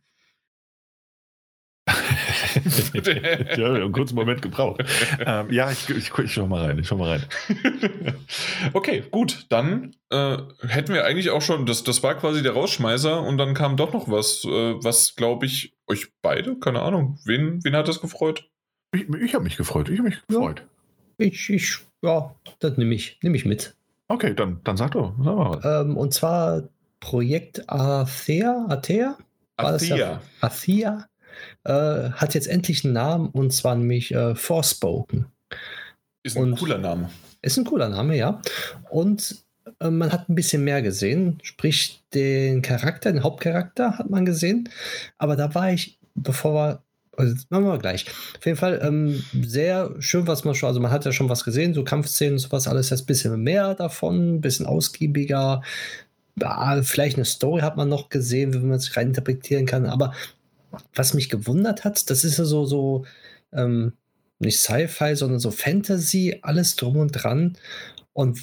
ja, 3.57 3.74
einen 3.74 3.91
kurzen 3.91 4.16
Moment 4.16 4.41
gebraucht. 4.41 4.84
Ähm, 5.20 5.51
ja, 5.51 5.72
ich, 5.72 5.89
ich, 5.89 6.11
ich 6.18 6.34
schau 6.34 6.47
mal 6.47 6.66
rein. 6.66 6.80
Ich 6.80 6.88
schau 6.88 6.97
mal 6.97 7.09
rein. 7.09 7.26
okay, 8.74 9.03
gut. 9.11 9.45
Dann 9.49 9.95
äh, 10.09 10.38
hätten 10.68 10.93
wir 10.93 11.05
eigentlich 11.05 11.30
auch 11.30 11.41
schon, 11.41 11.66
das, 11.66 11.84
das 11.84 12.03
war 12.03 12.16
quasi 12.16 12.41
der 12.41 12.53
Rausschmeißer 12.53 13.22
und 13.22 13.38
dann 13.38 13.53
kam 13.53 13.78
doch 13.78 13.93
noch 13.93 14.09
was, 14.09 14.43
äh, 14.45 14.49
was 14.84 15.16
glaube 15.16 15.45
ich, 15.45 15.74
euch 15.88 16.07
beide, 16.22 16.57
keine 16.59 16.82
Ahnung, 16.82 17.20
wen, 17.26 17.64
wen 17.64 17.76
hat 17.76 17.88
das 17.88 18.01
gefreut? 18.01 18.49
Ich, 18.93 19.09
ich 19.09 19.34
habe 19.34 19.43
mich 19.43 19.57
gefreut. 19.57 19.89
Ich 19.89 19.99
habe 19.99 20.09
mich 20.09 20.26
gefreut. 20.28 20.66
Ja, 21.20 21.26
ich, 21.28 21.49
ich, 21.49 21.78
ja, 22.01 22.36
das 22.59 22.78
nehme 22.78 22.93
ich, 22.95 23.20
nehm 23.22 23.36
ich 23.36 23.45
mit. 23.45 23.76
Okay, 24.07 24.34
dann, 24.34 24.61
dann 24.64 24.78
sag 24.78 24.91
doch. 24.91 25.14
Sag 25.24 25.66
ähm, 25.66 25.97
und 25.97 26.14
zwar 26.14 26.64
Projekt 26.99 27.70
Athea, 27.70 28.66
Athea? 28.70 29.18
Athea. 29.57 30.22
Athea 30.41 31.05
äh, 31.63 32.11
hat 32.11 32.34
jetzt 32.34 32.47
endlich 32.47 32.84
einen 32.84 32.93
Namen 32.93 33.29
und 33.29 33.51
zwar 33.53 33.75
nämlich 33.75 34.13
äh, 34.13 34.36
Forspoken. 34.36 35.27
Ist 36.23 36.38
ein 36.38 36.43
und 36.43 36.59
cooler 36.59 36.77
Name. 36.77 37.09
Ist 37.41 37.57
ein 37.57 37.65
cooler 37.65 37.89
Name, 37.89 38.17
ja. 38.17 38.41
Und 38.89 39.43
äh, 39.79 39.89
man 39.89 40.11
hat 40.11 40.29
ein 40.29 40.36
bisschen 40.36 40.63
mehr 40.63 40.81
gesehen, 40.81 41.39
sprich 41.43 42.03
den 42.13 42.61
Charakter, 42.61 43.11
den 43.11 43.23
Hauptcharakter 43.23 43.97
hat 43.97 44.09
man 44.09 44.25
gesehen. 44.25 44.69
Aber 45.17 45.36
da 45.36 45.53
war 45.53 45.71
ich, 45.71 45.99
bevor 46.15 46.53
wir 46.53 46.84
also, 47.15 47.36
machen 47.49 47.65
wir 47.65 47.77
gleich. 47.77 48.07
Auf 48.38 48.45
jeden 48.45 48.57
Fall 48.57 48.79
ähm, 48.84 49.23
sehr 49.43 49.93
schön, 49.99 50.25
was 50.25 50.45
man 50.45 50.55
schon, 50.55 50.67
also 50.67 50.79
man 50.79 50.91
hat 50.91 51.05
ja 51.05 51.11
schon 51.11 51.29
was 51.29 51.43
gesehen, 51.43 51.73
so 51.73 51.84
Kampfszenen 51.84 52.34
und 52.34 52.39
sowas, 52.39 52.67
alles 52.67 52.89
jetzt 52.89 53.03
ein 53.03 53.05
bisschen 53.05 53.43
mehr 53.43 53.75
davon, 53.75 54.36
ein 54.36 54.41
bisschen 54.41 54.65
ausgiebiger. 54.65 55.61
Ja, 56.39 56.81
vielleicht 56.81 57.17
eine 57.17 57.25
Story 57.25 57.61
hat 57.61 57.77
man 57.77 57.89
noch 57.89 58.09
gesehen, 58.09 58.53
wie 58.53 58.57
man 58.59 58.77
es 58.77 58.97
rein 58.97 59.09
interpretieren 59.09 59.67
kann, 59.67 59.86
aber 59.86 60.13
was 60.93 61.13
mich 61.13 61.30
gewundert 61.30 61.84
hat, 61.84 62.09
das 62.09 62.24
ist 62.24 62.38
ja 62.38 62.45
so, 62.45 62.65
so 62.65 63.05
ähm, 63.51 63.93
nicht 64.39 64.59
Sci-Fi, 64.59 65.15
sondern 65.15 65.39
so 65.39 65.51
Fantasy, 65.51 66.39
alles 66.41 66.76
drum 66.76 66.97
und 66.97 67.11
dran. 67.11 67.57
Und 68.13 68.39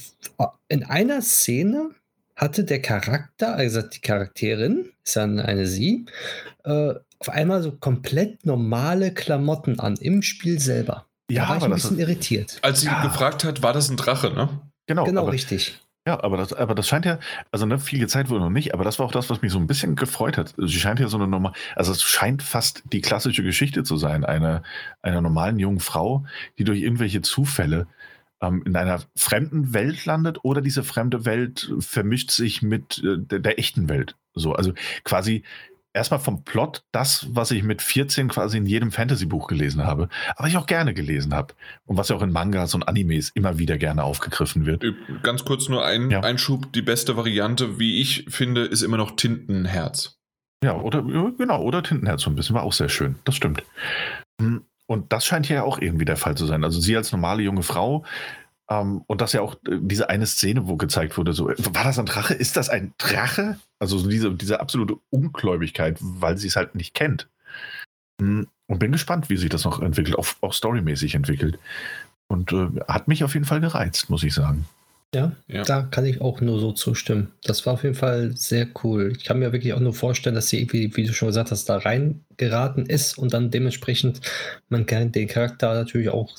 in 0.69 0.85
einer 0.85 1.23
Szene 1.23 1.91
hatte 2.37 2.65
der 2.65 2.81
Charakter, 2.81 3.55
also 3.55 3.83
die 3.83 4.01
Charakterin, 4.01 4.93
ist 5.05 5.17
dann 5.17 5.39
eine 5.39 5.67
sie, 5.67 6.07
äh, 6.65 6.95
auf 7.19 7.29
einmal 7.29 7.63
so 7.63 7.73
komplett 7.73 8.47
normale 8.47 9.13
Klamotten 9.13 9.79
an 9.79 9.97
im 9.97 10.23
Spiel 10.23 10.59
selber. 10.59 11.07
Ja, 11.31 11.43
da 11.43 11.49
war 11.51 11.57
ich 11.59 11.65
ein 11.65 11.71
bisschen 11.73 11.99
irritiert. 11.99 12.59
Als 12.63 12.81
sie 12.81 12.87
ja. 12.87 13.03
gefragt 13.03 13.45
hat, 13.45 13.63
war 13.63 13.73
das 13.73 13.91
ein 13.91 13.97
Drache, 13.97 14.31
ne? 14.31 14.49
Genau, 14.87 15.05
genau 15.05 15.27
richtig. 15.27 15.79
Ja, 16.11 16.25
aber 16.25 16.37
das, 16.37 16.53
aber 16.53 16.75
das 16.75 16.89
scheint 16.89 17.05
ja, 17.05 17.21
also 17.53 17.67
ne, 17.67 17.79
viel 17.79 18.01
gezeigt 18.01 18.31
wurde 18.31 18.41
noch 18.41 18.51
nicht, 18.51 18.75
aber 18.75 18.83
das 18.83 18.99
war 18.99 19.07
auch 19.07 19.13
das, 19.13 19.31
was 19.31 19.43
mich 19.43 19.53
so 19.53 19.61
ein 19.61 19.69
bisschen 19.69 19.95
gefreut 19.95 20.37
hat. 20.39 20.55
Sie 20.57 20.81
scheint 20.81 20.99
ja 20.99 21.07
so 21.07 21.17
eine 21.17 21.29
normal, 21.29 21.53
also 21.77 21.93
es 21.93 22.03
scheint 22.03 22.43
fast 22.43 22.83
die 22.93 23.01
klassische 23.01 23.45
Geschichte 23.45 23.85
zu 23.85 23.97
sein, 23.97 24.25
einer 24.25 24.65
einer 25.03 25.21
normalen 25.21 25.61
jungen 25.61 25.79
Frau, 25.79 26.25
die 26.59 26.65
durch 26.65 26.81
irgendwelche 26.81 27.23
Zufälle 27.23 27.87
ähm, 28.43 28.65
in 28.67 28.75
einer 28.75 29.03
fremden 29.15 29.73
Welt 29.73 30.05
landet 30.05 30.39
oder 30.43 30.63
diese 30.63 30.83
fremde 30.83 31.25
Welt 31.27 31.73
vermischt 31.79 32.33
sich 32.33 32.61
mit 32.61 32.99
äh, 33.05 33.17
der, 33.17 33.39
der 33.39 33.61
echten 33.61 33.89
Welt. 33.89 34.17
So, 34.35 34.55
also 34.55 34.73
quasi 35.05 35.45
erstmal 35.93 36.21
vom 36.21 36.45
Plot 36.45 36.83
das, 36.93 37.27
was 37.31 37.51
ich 37.51 37.63
mit 37.63 37.83
14 37.83 38.29
quasi 38.29 38.59
in 38.59 38.67
jedem 38.67 38.93
Fantasy-Buch 38.93 39.49
gelesen 39.49 39.85
habe, 39.85 40.09
aber 40.37 40.49
ich 40.49 40.57
auch 40.57 40.67
gerne 40.67 40.95
gelesen 40.95 41.35
habe. 41.35 41.55
Und 41.87 41.97
was 41.97 42.09
ja 42.09 42.17
auch 42.17 42.23
in 42.23 42.33
Mangas 42.33 42.75
und 42.75 42.89
Animes 42.89 43.31
immer 43.31 43.59
wieder 43.59 43.79
gerne 43.79 44.05
aufgegriffen 44.05 44.67
wird. 44.67 44.85
Äh, 44.85 44.95
ganz 45.23 45.45
kurz 45.45 45.69
nur 45.69 45.85
ein 45.85 46.11
ja. 46.11 46.21
Einschub. 46.21 46.73
Die 46.73 46.83
beste 46.83 47.17
Variante, 47.17 47.79
wie 47.79 48.01
ich 48.01 48.27
finde, 48.29 48.65
ist 48.65 48.83
immer 48.83 48.97
noch 48.97 49.17
Tintenherz. 49.17 50.19
Ja, 50.63 50.77
oder 50.77 51.03
genau, 51.03 51.63
oder 51.63 51.83
Tintenherz 51.83 52.23
so 52.23 52.31
ein 52.31 52.37
bisschen, 52.37 52.55
war 52.55 52.63
auch 52.63 52.73
sehr 52.73 52.91
schön. 52.91 53.17
Das 53.25 53.35
stimmt. 53.35 53.63
Hm, 54.41 54.65
und 54.87 55.13
das 55.13 55.25
scheint 55.25 55.49
ja 55.49 55.63
auch 55.63 55.79
irgendwie 55.79 56.05
der 56.05 56.17
Fall 56.17 56.37
zu 56.37 56.47
sein. 56.47 56.65
Also 56.65 56.81
sie 56.81 56.97
als 56.97 57.13
normale 57.13 57.43
junge 57.43 57.63
Frau 57.63 58.05
um, 58.71 59.03
und 59.09 59.21
das 59.21 59.33
ja 59.33 59.41
auch 59.41 59.57
äh, 59.67 59.79
diese 59.81 60.11
eine 60.11 60.27
Szene, 60.27 60.69
wo 60.69 60.77
gezeigt 60.77 61.19
wurde, 61.19 61.33
so, 61.33 61.49
war 61.49 61.85
das 61.85 61.99
ein 61.99 62.07
Drache? 62.07 62.35
Ist 62.35 62.57
das 62.57 62.69
ein 62.69 62.93
Drache? 62.99 63.59
Also 63.81 63.99
so 63.99 64.09
diese, 64.09 64.33
diese 64.33 64.61
absolute 64.61 64.95
Ungläubigkeit, 65.11 65.99
weil 66.01 66.39
sie 66.39 66.47
es 66.47 66.55
halt 66.55 66.77
nicht 66.77 66.95
kennt. 66.95 67.29
Hm, 68.21 68.47
und 68.69 68.79
bin 68.79 68.93
gespannt, 68.93 69.29
wie 69.29 69.37
sich 69.37 69.49
das 69.49 69.65
noch 69.65 69.83
entwickelt, 69.83 70.17
auch, 70.17 70.29
auch 70.41 70.53
storymäßig 70.53 71.17
entwickelt. 71.17 71.59
Und 72.29 72.53
äh, 72.53 72.69
hat 72.87 73.09
mich 73.09 73.25
auf 73.25 73.35
jeden 73.35 73.47
Fall 73.47 73.61
gereizt, 73.61 74.09
muss 74.09 74.23
ich 74.23 74.35
sagen. 74.35 74.67
Ja, 75.13 75.33
ja, 75.49 75.65
da 75.65 75.83
kann 75.83 76.07
ich 76.07 76.21
auch 76.21 76.41
nur 76.41 76.61
so 76.61 76.71
zustimmen. 76.71 77.33
Das 77.43 77.67
war 77.67 77.73
auf 77.73 77.83
jeden 77.83 77.97
Fall 77.97 78.37
sehr 78.37 78.69
cool. 78.85 79.15
Ich 79.17 79.25
kann 79.25 79.41
mir 79.41 79.53
wirklich 79.53 79.73
auch 79.75 79.81
nur 79.81 79.95
vorstellen, 79.95 80.37
dass 80.37 80.49
sie 80.49 80.61
irgendwie, 80.61 80.97
wie 80.97 81.03
du 81.03 81.13
schon 81.13 81.27
gesagt 81.27 81.51
hast, 81.51 81.69
da 81.69 81.79
reingeraten 81.79 82.87
ist 82.87 83.19
und 83.19 83.35
dann 83.35 83.51
dementsprechend 83.51 84.21
man 84.69 84.87
kann 84.87 85.11
den 85.11 85.27
Charakter 85.27 85.75
natürlich 85.75 86.11
auch 86.11 86.31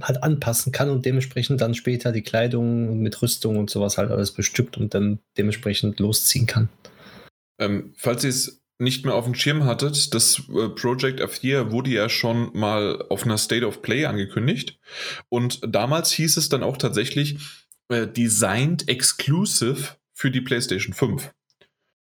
halt 0.00 0.22
anpassen 0.22 0.72
kann 0.72 0.90
und 0.90 1.04
dementsprechend 1.04 1.60
dann 1.60 1.74
später 1.74 2.12
die 2.12 2.22
Kleidung 2.22 3.00
mit 3.00 3.20
Rüstung 3.22 3.56
und 3.56 3.70
sowas 3.70 3.98
halt 3.98 4.10
alles 4.10 4.32
bestückt 4.32 4.76
und 4.76 4.94
dann 4.94 5.18
dementsprechend 5.36 5.98
losziehen 6.00 6.46
kann. 6.46 6.68
Ähm, 7.60 7.92
falls 7.96 8.24
ihr 8.24 8.30
es 8.30 8.62
nicht 8.78 9.04
mehr 9.04 9.14
auf 9.14 9.24
dem 9.24 9.34
Schirm 9.34 9.64
hattet, 9.64 10.14
das 10.14 10.42
äh, 10.48 10.68
Project 10.68 11.20
F4 11.20 11.72
wurde 11.72 11.90
ja 11.90 12.08
schon 12.08 12.50
mal 12.54 13.04
auf 13.08 13.24
einer 13.24 13.38
State 13.38 13.66
of 13.66 13.82
Play 13.82 14.06
angekündigt 14.06 14.78
und 15.28 15.60
damals 15.66 16.12
hieß 16.12 16.36
es 16.36 16.48
dann 16.48 16.62
auch 16.62 16.76
tatsächlich 16.76 17.38
äh, 17.88 18.06
Designed 18.06 18.88
Exclusive 18.88 19.96
für 20.12 20.30
die 20.30 20.40
PlayStation 20.40 20.94
5. 20.94 21.32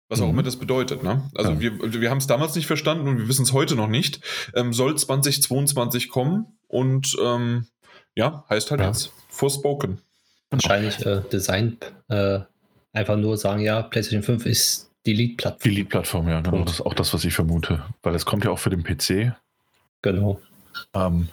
Was 0.10 0.20
auch 0.20 0.26
mhm. 0.26 0.34
immer 0.34 0.44
das 0.44 0.58
bedeutet. 0.58 1.04
Ne? 1.04 1.30
Also 1.34 1.54
ja. 1.54 1.60
wir, 1.62 2.02
wir 2.02 2.10
haben 2.10 2.18
es 2.18 2.28
damals 2.28 2.54
nicht 2.56 2.68
verstanden 2.68 3.08
und 3.08 3.18
wir 3.18 3.28
wissen 3.30 3.44
es 3.44 3.54
heute 3.54 3.76
noch 3.76 3.88
nicht. 3.88 4.20
Ähm, 4.54 4.74
soll 4.74 4.98
2022 4.98 6.10
kommen 6.10 6.58
und 6.72 7.16
ähm, 7.22 7.68
ja, 8.16 8.46
heißt 8.50 8.72
halt 8.72 8.82
ja. 8.82 8.88
jetzt 8.88 9.12
Forspoken. 9.30 10.02
Wahrscheinlich 10.50 11.06
äh, 11.06 11.22
Design 11.32 11.78
äh, 12.10 12.40
einfach 12.94 13.18
nur 13.18 13.38
sagen, 13.38 13.62
ja, 13.62 13.82
PlayStation 13.82 14.24
5 14.24 14.46
ist 14.46 14.92
die 15.06 15.14
Lead-Plattform. 15.14 15.64
Die 15.64 15.76
Lead-Plattform, 15.76 16.28
ja, 16.28 16.42
genau. 16.42 16.64
Das 16.64 16.76
ist 16.76 16.82
auch 16.82 16.94
das, 16.94 17.14
was 17.14 17.24
ich 17.24 17.34
vermute. 17.34 17.84
Weil 18.04 18.16
es 18.16 18.26
kommt 18.26 18.44
ja 18.44 18.52
auch 18.52 18.60
für 18.60 18.70
den 18.70 18.84
PC. 18.84 19.34
Genau. 20.02 20.42
Ähm, 20.94 21.30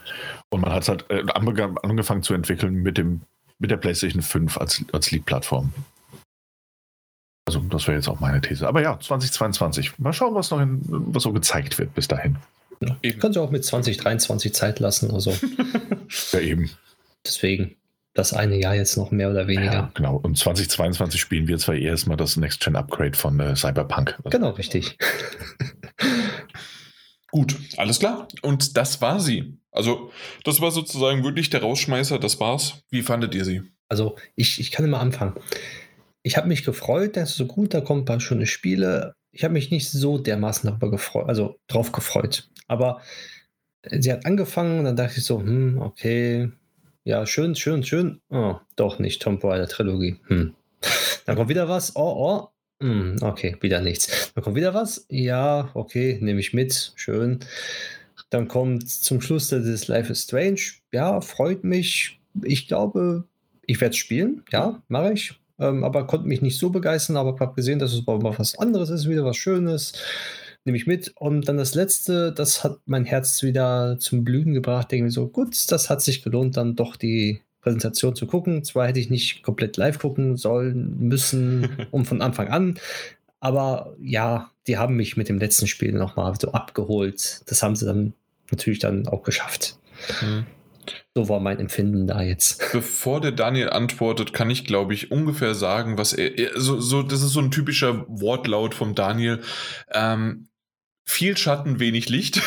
und 0.49 0.61
man 0.61 0.71
hat 0.71 0.83
es 0.83 0.89
halt 0.89 1.05
äh, 1.09 1.23
angefangen 1.33 2.23
zu 2.23 2.33
entwickeln 2.33 2.75
mit 2.75 2.97
dem 2.97 3.21
mit 3.59 3.71
der 3.71 3.77
PlayStation 3.77 4.21
5 4.21 4.57
als, 4.57 4.83
als 4.93 5.11
Lead-Plattform. 5.11 5.73
Also 7.45 7.59
das 7.61 7.87
wäre 7.87 7.97
jetzt 7.97 8.07
auch 8.07 8.19
meine 8.19 8.41
These. 8.41 8.67
Aber 8.67 8.81
ja, 8.81 8.97
2022. 8.99 9.99
Mal 9.99 10.13
schauen, 10.13 10.33
was 10.33 10.49
noch 10.51 10.61
in, 10.61 10.81
was 10.87 11.23
so 11.23 11.33
gezeigt 11.33 11.77
wird 11.77 11.93
bis 11.93 12.07
dahin. 12.07 12.37
Ja, 12.81 12.97
eben. 13.01 13.19
Kannst 13.19 13.35
du 13.37 13.41
auch 13.41 13.51
mit 13.51 13.65
2023 13.65 14.53
Zeit 14.53 14.79
lassen. 14.79 15.11
Also. 15.11 15.35
ja, 16.31 16.39
eben. 16.39 16.69
Deswegen 17.25 17.75
das 18.13 18.33
eine 18.33 18.59
Jahr 18.59 18.75
jetzt 18.75 18.97
noch 18.97 19.11
mehr 19.11 19.29
oder 19.29 19.47
weniger. 19.47 19.73
Ja, 19.73 19.91
genau. 19.93 20.17
Und 20.17 20.37
2022 20.37 21.19
spielen 21.19 21.47
wir 21.47 21.57
zwar 21.57 21.75
erstmal 21.75 22.17
das 22.17 22.37
Next-Gen-Upgrade 22.37 23.17
von 23.17 23.39
äh, 23.39 23.55
Cyberpunk. 23.55 24.17
Genau, 24.25 24.49
richtig. 24.51 24.97
Gut, 27.31 27.55
alles 27.77 27.99
klar. 27.99 28.27
Und 28.41 28.75
das 28.75 29.01
war 29.01 29.19
sie. 29.19 29.57
Also, 29.71 30.11
das 30.43 30.59
war 30.59 30.71
sozusagen 30.71 31.23
wirklich 31.23 31.49
der 31.49 31.61
Rausschmeißer, 31.61 32.17
das 32.17 32.39
war's. 32.39 32.83
Wie 32.89 33.03
fandet 33.03 33.35
ihr 33.35 33.45
sie? 33.45 33.61
Also, 33.87 34.17
ich, 34.35 34.59
ich 34.59 34.71
kann 34.71 34.85
immer 34.85 34.99
anfangen 34.99 35.35
ich 36.23 36.37
habe 36.37 36.47
mich 36.47 36.63
gefreut, 36.63 37.17
dass 37.17 37.35
so 37.35 37.45
gut, 37.45 37.73
da 37.73 37.81
kommen 37.81 38.01
ein 38.01 38.05
paar 38.05 38.19
schöne 38.19 38.45
Spiele. 38.45 39.13
Ich 39.39 39.45
habe 39.45 39.53
mich 39.53 39.71
nicht 39.71 39.89
so 39.89 40.17
dermaßen 40.17 40.69
darüber 40.69 40.91
gefreut, 40.91 41.29
also 41.29 41.61
drauf 41.67 41.93
gefreut. 41.93 42.49
Aber 42.67 42.99
sie 43.89 44.11
hat 44.11 44.25
angefangen 44.25 44.79
und 44.79 44.83
dann 44.83 44.97
dachte 44.97 45.19
ich 45.19 45.23
so, 45.23 45.39
hm, 45.39 45.81
okay, 45.81 46.51
ja, 47.05 47.25
schön, 47.25 47.55
schön, 47.55 47.85
schön. 47.85 48.19
Oh, 48.29 48.55
doch 48.75 48.99
nicht 48.99 49.21
Tomb 49.21 49.41
Raider 49.45 49.69
Trilogie. 49.69 50.17
Hm. 50.27 50.55
Dann 51.25 51.37
kommt 51.37 51.47
wieder 51.47 51.69
was. 51.69 51.95
Oh, 51.95 52.01
oh. 52.01 52.47
Hm, 52.85 53.15
okay, 53.21 53.55
wieder 53.61 53.79
nichts. 53.79 54.33
Dann 54.35 54.43
kommt 54.43 54.57
wieder 54.57 54.73
was. 54.73 55.05
Ja, 55.07 55.71
okay, 55.73 56.17
nehme 56.19 56.41
ich 56.41 56.51
mit. 56.51 56.91
Schön. 56.97 57.39
Dann 58.31 58.49
kommt 58.49 58.89
zum 58.89 59.21
Schluss 59.21 59.47
das 59.47 59.87
Life 59.87 60.11
is 60.11 60.23
Strange. 60.23 60.59
Ja, 60.91 61.21
freut 61.21 61.63
mich. 61.63 62.19
Ich 62.43 62.67
glaube, 62.67 63.23
ich 63.65 63.79
werde 63.79 63.91
es 63.91 63.97
spielen. 63.97 64.43
Ja, 64.51 64.83
mache 64.89 65.13
ich 65.13 65.39
ähm, 65.59 65.83
aber 65.83 66.07
konnte 66.07 66.27
mich 66.27 66.41
nicht 66.41 66.57
so 66.57 66.69
begeistern, 66.69 67.17
aber 67.17 67.39
habe 67.39 67.55
gesehen, 67.55 67.79
dass 67.79 67.93
es 67.93 68.05
mal 68.05 68.21
was 68.21 68.57
anderes 68.57 68.89
ist, 68.89 69.09
wieder 69.09 69.25
was 69.25 69.37
Schönes. 69.37 69.93
Nehme 70.65 70.77
ich 70.77 70.87
mit. 70.87 71.13
Und 71.17 71.47
dann 71.47 71.57
das 71.57 71.73
letzte, 71.75 72.31
das 72.31 72.63
hat 72.63 72.79
mein 72.85 73.05
Herz 73.05 73.41
wieder 73.43 73.97
zum 73.99 74.23
Blühen 74.23 74.53
gebracht. 74.53 74.91
Denke 74.91 75.05
mir 75.05 75.11
so, 75.11 75.27
gut, 75.27 75.71
das 75.71 75.89
hat 75.89 76.01
sich 76.01 76.21
gelohnt, 76.21 76.57
dann 76.57 76.75
doch 76.75 76.95
die 76.95 77.41
Präsentation 77.61 78.15
zu 78.15 78.27
gucken. 78.27 78.63
Zwar 78.63 78.87
hätte 78.87 78.99
ich 78.99 79.09
nicht 79.09 79.43
komplett 79.43 79.77
live 79.77 79.99
gucken 79.99 80.37
sollen, 80.37 80.97
müssen, 80.99 81.87
um 81.91 82.05
von 82.05 82.21
Anfang 82.21 82.49
an. 82.49 82.79
Aber 83.39 83.95
ja, 84.01 84.51
die 84.67 84.77
haben 84.77 84.95
mich 84.95 85.17
mit 85.17 85.29
dem 85.29 85.39
letzten 85.39 85.67
Spiel 85.67 85.93
nochmal 85.93 86.33
so 86.39 86.51
abgeholt. 86.51 87.41
Das 87.47 87.63
haben 87.63 87.75
sie 87.75 87.85
dann 87.85 88.13
natürlich 88.51 88.79
dann 88.79 89.07
auch 89.07 89.23
geschafft. 89.23 89.77
Mhm. 90.21 90.45
So 91.15 91.29
war 91.29 91.39
mein 91.39 91.59
Empfinden 91.59 92.07
da 92.07 92.21
jetzt. 92.21 92.63
Bevor 92.71 93.21
der 93.21 93.31
Daniel 93.31 93.69
antwortet, 93.69 94.33
kann 94.33 94.49
ich, 94.49 94.65
glaube 94.65 94.93
ich, 94.93 95.11
ungefähr 95.11 95.55
sagen, 95.55 95.97
was 95.97 96.13
er. 96.13 96.59
So, 96.59 96.79
so, 96.79 97.03
das 97.03 97.21
ist 97.21 97.31
so 97.31 97.39
ein 97.39 97.51
typischer 97.51 98.05
Wortlaut 98.07 98.73
vom 98.73 98.95
Daniel. 98.95 99.41
Ähm, 99.91 100.49
viel 101.09 101.35
Schatten, 101.37 101.79
wenig 101.79 102.07
Licht. 102.09 102.39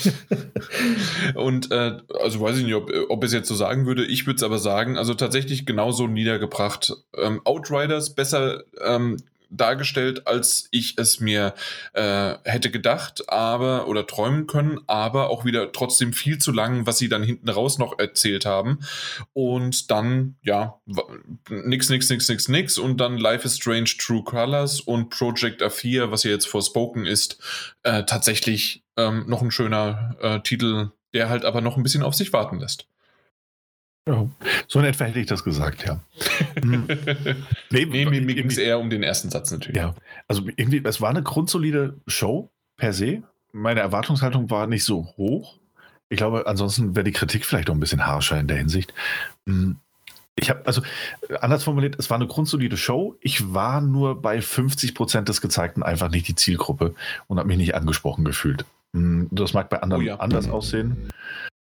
und 1.34 1.70
äh, 1.70 1.98
also 2.20 2.40
weiß 2.40 2.58
ich 2.58 2.64
nicht, 2.64 2.74
ob, 2.74 2.90
ob 3.08 3.22
es 3.22 3.32
jetzt 3.32 3.48
so 3.48 3.54
sagen 3.54 3.86
würde. 3.86 4.04
Ich 4.04 4.26
würde 4.26 4.38
es 4.38 4.42
aber 4.42 4.58
sagen, 4.58 4.98
also 4.98 5.14
tatsächlich 5.14 5.66
genauso 5.66 6.08
niedergebracht. 6.08 6.92
Ähm, 7.16 7.40
Outriders 7.44 8.16
besser 8.16 8.64
ähm, 8.84 9.18
dargestellt, 9.50 10.26
als 10.26 10.68
ich 10.70 10.94
es 10.96 11.20
mir 11.20 11.54
äh, 11.92 12.34
hätte 12.44 12.70
gedacht, 12.70 13.28
aber 13.28 13.88
oder 13.88 14.06
träumen 14.06 14.46
können, 14.46 14.80
aber 14.86 15.30
auch 15.30 15.44
wieder 15.44 15.72
trotzdem 15.72 16.12
viel 16.12 16.38
zu 16.38 16.52
lang, 16.52 16.86
was 16.86 16.98
sie 16.98 17.08
dann 17.08 17.22
hinten 17.22 17.48
raus 17.48 17.78
noch 17.78 17.98
erzählt 17.98 18.46
haben. 18.46 18.80
Und 19.32 19.90
dann, 19.90 20.36
ja, 20.42 20.80
nix, 21.48 21.88
nix, 21.88 22.08
nix, 22.08 22.28
nix, 22.28 22.48
nix. 22.48 22.78
Und 22.78 22.98
dann 22.98 23.18
Life 23.18 23.44
is 23.44 23.56
Strange 23.56 23.90
True 23.98 24.22
Colors 24.24 24.80
und 24.80 25.10
Project 25.10 25.62
A4, 25.62 26.10
was 26.10 26.24
ja 26.24 26.30
jetzt 26.30 26.48
Forspoken 26.48 27.06
ist, 27.06 27.38
äh, 27.82 28.04
tatsächlich 28.04 28.84
ähm, 28.96 29.24
noch 29.28 29.42
ein 29.42 29.50
schöner 29.50 30.16
äh, 30.20 30.40
Titel, 30.40 30.90
der 31.14 31.28
halt 31.28 31.44
aber 31.44 31.60
noch 31.60 31.76
ein 31.76 31.82
bisschen 31.82 32.02
auf 32.02 32.14
sich 32.14 32.32
warten 32.32 32.58
lässt. 32.58 32.89
Ja, 34.08 34.26
so 34.66 34.78
in 34.78 34.86
etwa 34.86 35.04
hätte 35.04 35.20
ich 35.20 35.26
das 35.26 35.44
gesagt, 35.44 35.84
ja. 35.86 36.00
Hm. 36.60 36.86
nee, 37.70 37.84
nee, 37.84 38.06
mir, 38.06 38.20
mir 38.22 38.34
ging 38.34 38.46
es 38.46 38.58
eher 38.58 38.78
um 38.78 38.90
den 38.90 39.02
ersten 39.02 39.30
Satz 39.30 39.50
natürlich. 39.50 39.76
Ja, 39.76 39.94
also 40.26 40.42
irgendwie, 40.56 40.82
es 40.84 41.00
war 41.00 41.10
eine 41.10 41.22
grundsolide 41.22 42.00
Show 42.06 42.50
per 42.76 42.92
se. 42.92 43.22
Meine 43.52 43.80
Erwartungshaltung 43.80 44.50
war 44.50 44.66
nicht 44.66 44.84
so 44.84 45.06
hoch. 45.16 45.58
Ich 46.08 46.16
glaube, 46.16 46.46
ansonsten 46.46 46.96
wäre 46.96 47.04
die 47.04 47.12
Kritik 47.12 47.44
vielleicht 47.44 47.70
auch 47.70 47.74
ein 47.74 47.80
bisschen 47.80 48.06
harscher 48.06 48.38
in 48.40 48.48
der 48.48 48.56
Hinsicht. 48.56 48.92
Hm. 49.46 49.76
Ich 50.36 50.48
habe, 50.48 50.64
also 50.64 50.80
anders 51.40 51.64
formuliert, 51.64 51.96
es 51.98 52.08
war 52.08 52.16
eine 52.16 52.26
grundsolide 52.26 52.76
Show. 52.76 53.16
Ich 53.20 53.52
war 53.52 53.80
nur 53.80 54.22
bei 54.22 54.40
50 54.40 54.94
Prozent 54.94 55.28
des 55.28 55.40
Gezeigten 55.40 55.82
einfach 55.82 56.08
nicht 56.08 56.28
die 56.28 56.34
Zielgruppe 56.34 56.94
und 57.26 57.38
habe 57.38 57.48
mich 57.48 57.58
nicht 57.58 57.74
angesprochen 57.74 58.24
gefühlt. 58.24 58.64
Hm, 58.94 59.28
das 59.30 59.52
mag 59.52 59.68
bei 59.68 59.82
anderen 59.82 60.02
oh 60.02 60.06
ja. 60.06 60.16
anders 60.16 60.48
aussehen. 60.48 61.10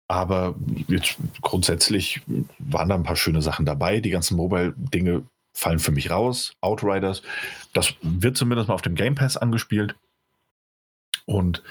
Aber 0.07 0.55
jetzt 0.87 1.17
grundsätzlich 1.41 2.21
waren 2.59 2.89
da 2.89 2.95
ein 2.95 3.03
paar 3.03 3.15
schöne 3.15 3.41
Sachen 3.41 3.65
dabei. 3.65 3.99
Die 4.01 4.11
ganzen 4.11 4.37
Mobile-Dinge 4.37 5.23
fallen 5.55 5.79
für 5.79 5.91
mich 5.91 6.11
raus. 6.11 6.53
Outriders, 6.61 7.23
das 7.73 7.95
wird 8.01 8.37
zumindest 8.37 8.67
mal 8.67 8.75
auf 8.75 8.81
dem 8.81 8.95
Game 8.95 9.15
Pass 9.15 9.37
angespielt. 9.37 9.95
Und 11.25 11.63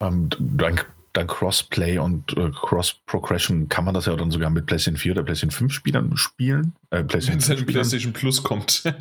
ähm, 0.00 0.28
dank, 0.38 0.88
dank 1.14 1.30
Crossplay 1.30 1.98
und 1.98 2.36
äh, 2.36 2.50
Cross-Progression 2.50 3.68
kann 3.68 3.84
man 3.84 3.94
das 3.94 4.06
ja 4.06 4.14
dann 4.14 4.30
sogar 4.30 4.50
mit 4.50 4.66
PlayStation 4.66 4.98
4 4.98 5.12
oder 5.12 5.22
PlayStation 5.24 5.50
5 5.50 5.72
Spielern 5.72 6.16
spielen. 6.16 6.74
Äh, 6.90 7.02
PlayStation 7.02 7.48
Wenn 7.48 7.58
es 7.58 7.66
PlayStation 7.66 8.12
Plus 8.12 8.42
kommt. 8.44 8.84
ja, 8.84 8.92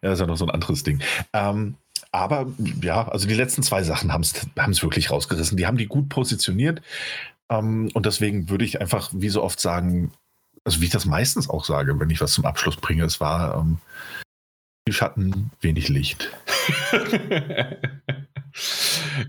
das 0.00 0.14
ist 0.14 0.20
ja 0.20 0.26
noch 0.26 0.38
so 0.38 0.46
ein 0.46 0.50
anderes 0.50 0.84
Ding. 0.84 1.02
Ähm, 1.34 1.74
aber 2.12 2.46
ja, 2.82 3.08
also 3.08 3.28
die 3.28 3.34
letzten 3.34 3.62
zwei 3.62 3.82
Sachen 3.82 4.12
haben 4.12 4.22
es 4.22 4.82
wirklich 4.82 5.10
rausgerissen. 5.10 5.56
Die 5.56 5.66
haben 5.66 5.76
die 5.76 5.86
gut 5.86 6.08
positioniert. 6.08 6.82
Ähm, 7.50 7.90
und 7.94 8.06
deswegen 8.06 8.48
würde 8.50 8.64
ich 8.64 8.80
einfach 8.80 9.10
wie 9.12 9.28
so 9.28 9.42
oft 9.42 9.60
sagen, 9.60 10.12
also 10.64 10.80
wie 10.80 10.86
ich 10.86 10.90
das 10.90 11.06
meistens 11.06 11.48
auch 11.48 11.64
sage, 11.64 11.98
wenn 12.00 12.10
ich 12.10 12.20
was 12.20 12.32
zum 12.32 12.44
Abschluss 12.44 12.76
bringe, 12.76 13.04
es 13.04 13.20
war 13.20 13.58
ähm, 13.58 13.78
viel 14.86 14.94
Schatten, 14.94 15.50
wenig 15.60 15.88
Licht. 15.88 16.30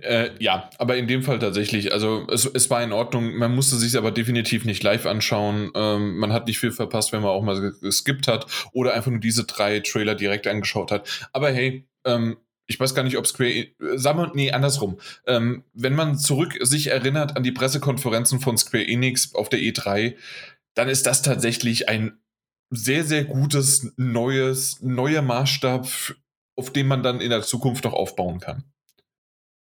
äh, 0.02 0.30
ja, 0.40 0.70
aber 0.78 0.98
in 0.98 1.08
dem 1.08 1.24
Fall 1.24 1.40
tatsächlich, 1.40 1.92
also 1.92 2.28
es, 2.32 2.46
es 2.46 2.70
war 2.70 2.84
in 2.84 2.92
Ordnung, 2.92 3.36
man 3.36 3.54
musste 3.56 3.76
sich 3.76 3.98
aber 3.98 4.12
definitiv 4.12 4.66
nicht 4.66 4.84
live 4.84 5.06
anschauen. 5.06 5.72
Ähm, 5.76 6.18
man 6.18 6.34
hat 6.34 6.48
nicht 6.48 6.60
viel 6.60 6.72
verpasst, 6.72 7.12
wenn 7.12 7.22
man 7.22 7.32
auch 7.32 7.44
mal 7.44 7.74
geskippt 7.82 8.28
hat 8.28 8.48
oder 8.72 8.94
einfach 8.94 9.12
nur 9.12 9.20
diese 9.20 9.46
drei 9.46 9.80
Trailer 9.80 10.16
direkt 10.16 10.48
angeschaut 10.48 10.92
hat. 10.92 11.28
Aber 11.34 11.52
hey, 11.52 11.88
ähm, 12.06 12.38
ich 12.68 12.80
weiß 12.80 12.94
gar 12.94 13.04
nicht, 13.04 13.18
ob 13.18 13.26
Square, 13.26 13.68
wir, 13.80 14.32
nee, 14.36 14.52
andersrum. 14.52 15.00
Ähm, 15.26 15.64
wenn 15.74 15.96
man 15.96 16.18
zurück 16.18 16.58
sich 16.62 16.88
erinnert 16.88 17.36
an 17.38 17.44
die 17.44 17.52
Pressekonferenzen 17.52 18.40
von 18.40 18.58
Square 18.58 18.88
Enix 18.88 19.34
auf 19.34 19.50
der 19.50 19.60
E3, 19.60 20.16
dann 20.76 20.90
ist 20.90 21.06
das 21.06 21.22
tatsächlich 21.22 21.90
ein 21.90 22.20
sehr, 22.70 23.06
sehr 23.06 23.24
gutes, 23.24 23.94
neues, 23.96 24.82
neuer 24.82 25.22
Maßstab, 25.22 25.88
auf 26.58 26.74
dem 26.74 26.88
man 26.88 27.04
dann 27.04 27.22
in 27.22 27.30
der 27.30 27.42
Zukunft 27.42 27.86
noch 27.86 27.94
aufbauen 27.94 28.40
kann 28.40 28.66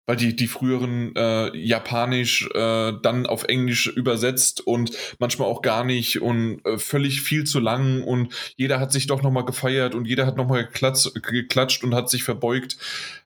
weil 0.06 0.16
die, 0.16 0.34
die 0.34 0.46
früheren 0.46 1.14
äh, 1.16 1.56
Japanisch 1.56 2.48
äh, 2.54 2.92
dann 3.02 3.26
auf 3.26 3.44
Englisch 3.44 3.88
übersetzt 3.88 4.66
und 4.66 4.92
manchmal 5.18 5.48
auch 5.48 5.62
gar 5.62 5.84
nicht 5.84 6.22
und 6.22 6.64
äh, 6.64 6.78
völlig 6.78 7.22
viel 7.22 7.44
zu 7.44 7.60
lang 7.60 8.02
und 8.02 8.32
jeder 8.56 8.80
hat 8.80 8.92
sich 8.92 9.06
doch 9.06 9.22
nochmal 9.22 9.44
gefeiert 9.44 9.94
und 9.94 10.06
jeder 10.06 10.26
hat 10.26 10.36
nochmal 10.36 10.64
geklatscht, 10.64 11.12
geklatscht 11.22 11.84
und 11.84 11.94
hat 11.94 12.08
sich 12.08 12.22
verbeugt. 12.22 12.78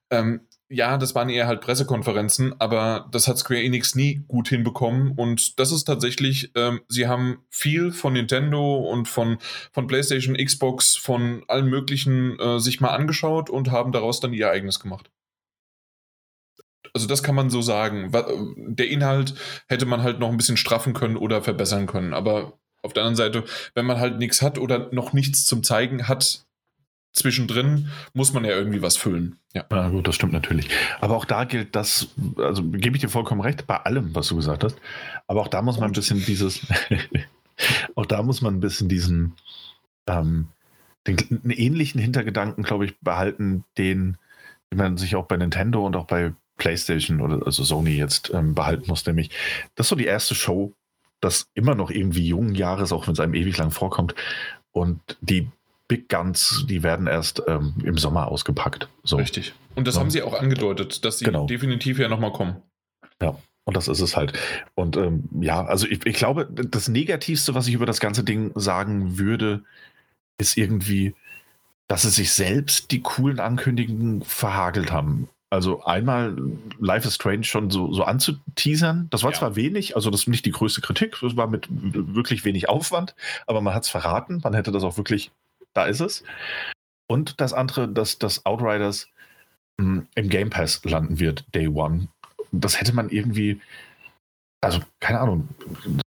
Ähm, 0.09 0.41
ja, 0.73 0.97
das 0.97 1.15
waren 1.15 1.29
eher 1.29 1.47
halt 1.47 1.59
Pressekonferenzen, 1.59 2.55
aber 2.59 3.09
das 3.11 3.27
hat 3.27 3.37
Square 3.37 3.61
Enix 3.61 3.93
nie 3.93 4.23
gut 4.29 4.47
hinbekommen 4.47 5.11
und 5.17 5.59
das 5.59 5.71
ist 5.73 5.83
tatsächlich, 5.83 6.51
ähm, 6.55 6.79
sie 6.87 7.07
haben 7.07 7.43
viel 7.49 7.91
von 7.91 8.13
Nintendo 8.13 8.77
und 8.77 9.09
von, 9.09 9.37
von 9.73 9.87
PlayStation, 9.87 10.37
Xbox, 10.37 10.95
von 10.95 11.43
allen 11.49 11.69
möglichen 11.69 12.39
äh, 12.39 12.59
sich 12.59 12.79
mal 12.79 12.91
angeschaut 12.91 13.49
und 13.49 13.69
haben 13.69 13.91
daraus 13.91 14.21
dann 14.21 14.33
ihr 14.33 14.49
eigenes 14.49 14.79
gemacht. 14.79 15.11
Also 16.93 17.07
das 17.07 17.23
kann 17.23 17.35
man 17.35 17.49
so 17.49 17.61
sagen. 17.61 18.11
Der 18.55 18.89
Inhalt 18.89 19.35
hätte 19.67 19.85
man 19.85 20.03
halt 20.03 20.19
noch 20.19 20.29
ein 20.29 20.37
bisschen 20.37 20.57
straffen 20.57 20.93
können 20.93 21.17
oder 21.17 21.41
verbessern 21.41 21.87
können. 21.87 22.13
Aber 22.13 22.59
auf 22.83 22.93
der 22.93 23.03
anderen 23.03 23.15
Seite, 23.15 23.43
wenn 23.75 23.85
man 23.85 23.99
halt 23.99 24.17
nichts 24.17 24.41
hat 24.41 24.57
oder 24.57 24.89
noch 24.91 25.13
nichts 25.13 25.45
zum 25.45 25.63
Zeigen 25.63 26.07
hat, 26.07 26.45
zwischendrin 27.13 27.89
muss 28.13 28.33
man 28.33 28.45
ja 28.45 28.51
irgendwie 28.51 28.81
was 28.81 28.97
füllen. 28.97 29.37
Ja. 29.53 29.65
ja, 29.71 29.89
gut, 29.89 30.07
das 30.07 30.15
stimmt 30.15 30.33
natürlich. 30.33 30.69
Aber 31.01 31.15
auch 31.15 31.25
da 31.25 31.43
gilt 31.43 31.75
das, 31.75 32.09
also 32.37 32.63
gebe 32.63 32.95
ich 32.95 33.01
dir 33.01 33.09
vollkommen 33.09 33.41
recht, 33.41 33.67
bei 33.67 33.77
allem, 33.77 34.15
was 34.15 34.29
du 34.29 34.35
gesagt 34.37 34.63
hast. 34.63 34.77
Aber 35.27 35.41
auch 35.41 35.49
da 35.49 35.61
muss 35.61 35.79
man 35.79 35.91
ein 35.91 35.93
bisschen 35.93 36.23
dieses, 36.25 36.65
auch 37.95 38.05
da 38.05 38.23
muss 38.23 38.41
man 38.41 38.55
ein 38.55 38.59
bisschen 38.61 38.87
diesen, 38.87 39.33
ähm, 40.07 40.47
den, 41.07 41.17
einen 41.43 41.51
ähnlichen 41.51 41.99
Hintergedanken, 41.99 42.63
glaube 42.63 42.85
ich, 42.85 42.99
behalten, 42.99 43.65
den, 43.77 44.17
den 44.71 44.77
man 44.77 44.97
sich 44.97 45.15
auch 45.15 45.25
bei 45.25 45.37
Nintendo 45.37 45.85
und 45.85 45.95
auch 45.95 46.05
bei 46.05 46.33
PlayStation 46.61 47.21
oder 47.21 47.43
also 47.43 47.63
Sony 47.63 47.95
jetzt 47.95 48.31
ähm, 48.35 48.53
behalten 48.53 48.85
muss, 48.87 49.03
nämlich 49.07 49.31
das 49.73 49.85
ist 49.85 49.89
so 49.89 49.95
die 49.95 50.05
erste 50.05 50.35
Show, 50.35 50.73
das 51.19 51.47
immer 51.55 51.73
noch 51.73 51.89
irgendwie 51.89 52.27
jungen 52.27 52.53
Jahres, 52.53 52.91
auch 52.91 53.07
wenn 53.07 53.13
es 53.13 53.19
einem 53.19 53.33
ewig 53.33 53.57
lang 53.57 53.71
vorkommt. 53.71 54.13
Und 54.71 54.99
die 55.21 55.49
Big 55.87 56.07
Guns, 56.07 56.65
die 56.69 56.83
werden 56.83 57.07
erst 57.07 57.41
ähm, 57.47 57.73
im 57.83 57.97
Sommer 57.97 58.27
ausgepackt. 58.27 58.87
So. 59.03 59.15
Richtig. 59.17 59.53
Und 59.73 59.87
das 59.87 59.95
ja. 59.95 60.01
haben 60.01 60.11
sie 60.11 60.21
auch 60.21 60.39
angedeutet, 60.39 61.03
dass 61.03 61.17
sie 61.17 61.25
genau. 61.25 61.47
definitiv 61.47 61.97
ja 61.97 62.07
nochmal 62.07 62.31
kommen. 62.31 62.57
Ja. 63.19 63.35
Und 63.63 63.75
das 63.75 63.87
ist 63.87 63.99
es 63.99 64.15
halt. 64.15 64.33
Und 64.75 64.97
ähm, 64.97 65.29
ja, 65.39 65.65
also 65.65 65.87
ich, 65.87 66.05
ich 66.05 66.15
glaube, 66.15 66.47
das 66.51 66.87
Negativste, 66.89 67.55
was 67.55 67.67
ich 67.67 67.73
über 67.73 67.85
das 67.87 67.99
ganze 67.99 68.23
Ding 68.23 68.51
sagen 68.55 69.17
würde, 69.17 69.63
ist 70.37 70.57
irgendwie, 70.57 71.15
dass 71.87 72.03
sie 72.03 72.09
sich 72.09 72.31
selbst 72.31 72.91
die 72.91 73.01
coolen 73.01 73.39
Ankündigungen 73.39 74.23
verhagelt 74.23 74.91
haben. 74.91 75.27
Also 75.51 75.83
einmal 75.83 76.37
Life 76.79 77.05
is 77.05 77.15
Strange 77.15 77.43
schon 77.43 77.69
so, 77.69 77.91
so 77.91 78.03
anzuteasern. 78.03 79.07
Das 79.09 79.23
war 79.23 79.31
ja. 79.31 79.37
zwar 79.37 79.55
wenig, 79.57 79.97
also 79.97 80.09
das 80.09 80.21
ist 80.21 80.27
nicht 80.27 80.45
die 80.45 80.51
größte 80.51 80.79
Kritik, 80.79 81.17
das 81.21 81.35
war 81.35 81.47
mit 81.47 81.67
wirklich 81.69 82.45
wenig 82.45 82.69
Aufwand, 82.69 83.15
aber 83.47 83.59
man 83.59 83.73
hat 83.73 83.83
es 83.83 83.89
verraten, 83.89 84.39
man 84.43 84.53
hätte 84.53 84.71
das 84.71 84.83
auch 84.83 84.95
wirklich, 84.95 85.31
da 85.73 85.85
ist 85.85 85.99
es. 85.99 86.23
Und 87.09 87.41
das 87.41 87.51
andere, 87.51 87.89
dass 87.89 88.17
das 88.17 88.45
Outriders 88.45 89.09
mh, 89.77 89.85
hm, 89.85 90.07
im 90.15 90.29
Game 90.29 90.49
Pass 90.49 90.83
landen 90.85 91.19
wird, 91.19 91.43
Day 91.53 91.67
One. 91.67 92.07
Das 92.53 92.79
hätte 92.79 92.93
man 92.93 93.09
irgendwie, 93.09 93.59
also 94.61 94.79
keine 95.01 95.19
Ahnung, 95.19 95.49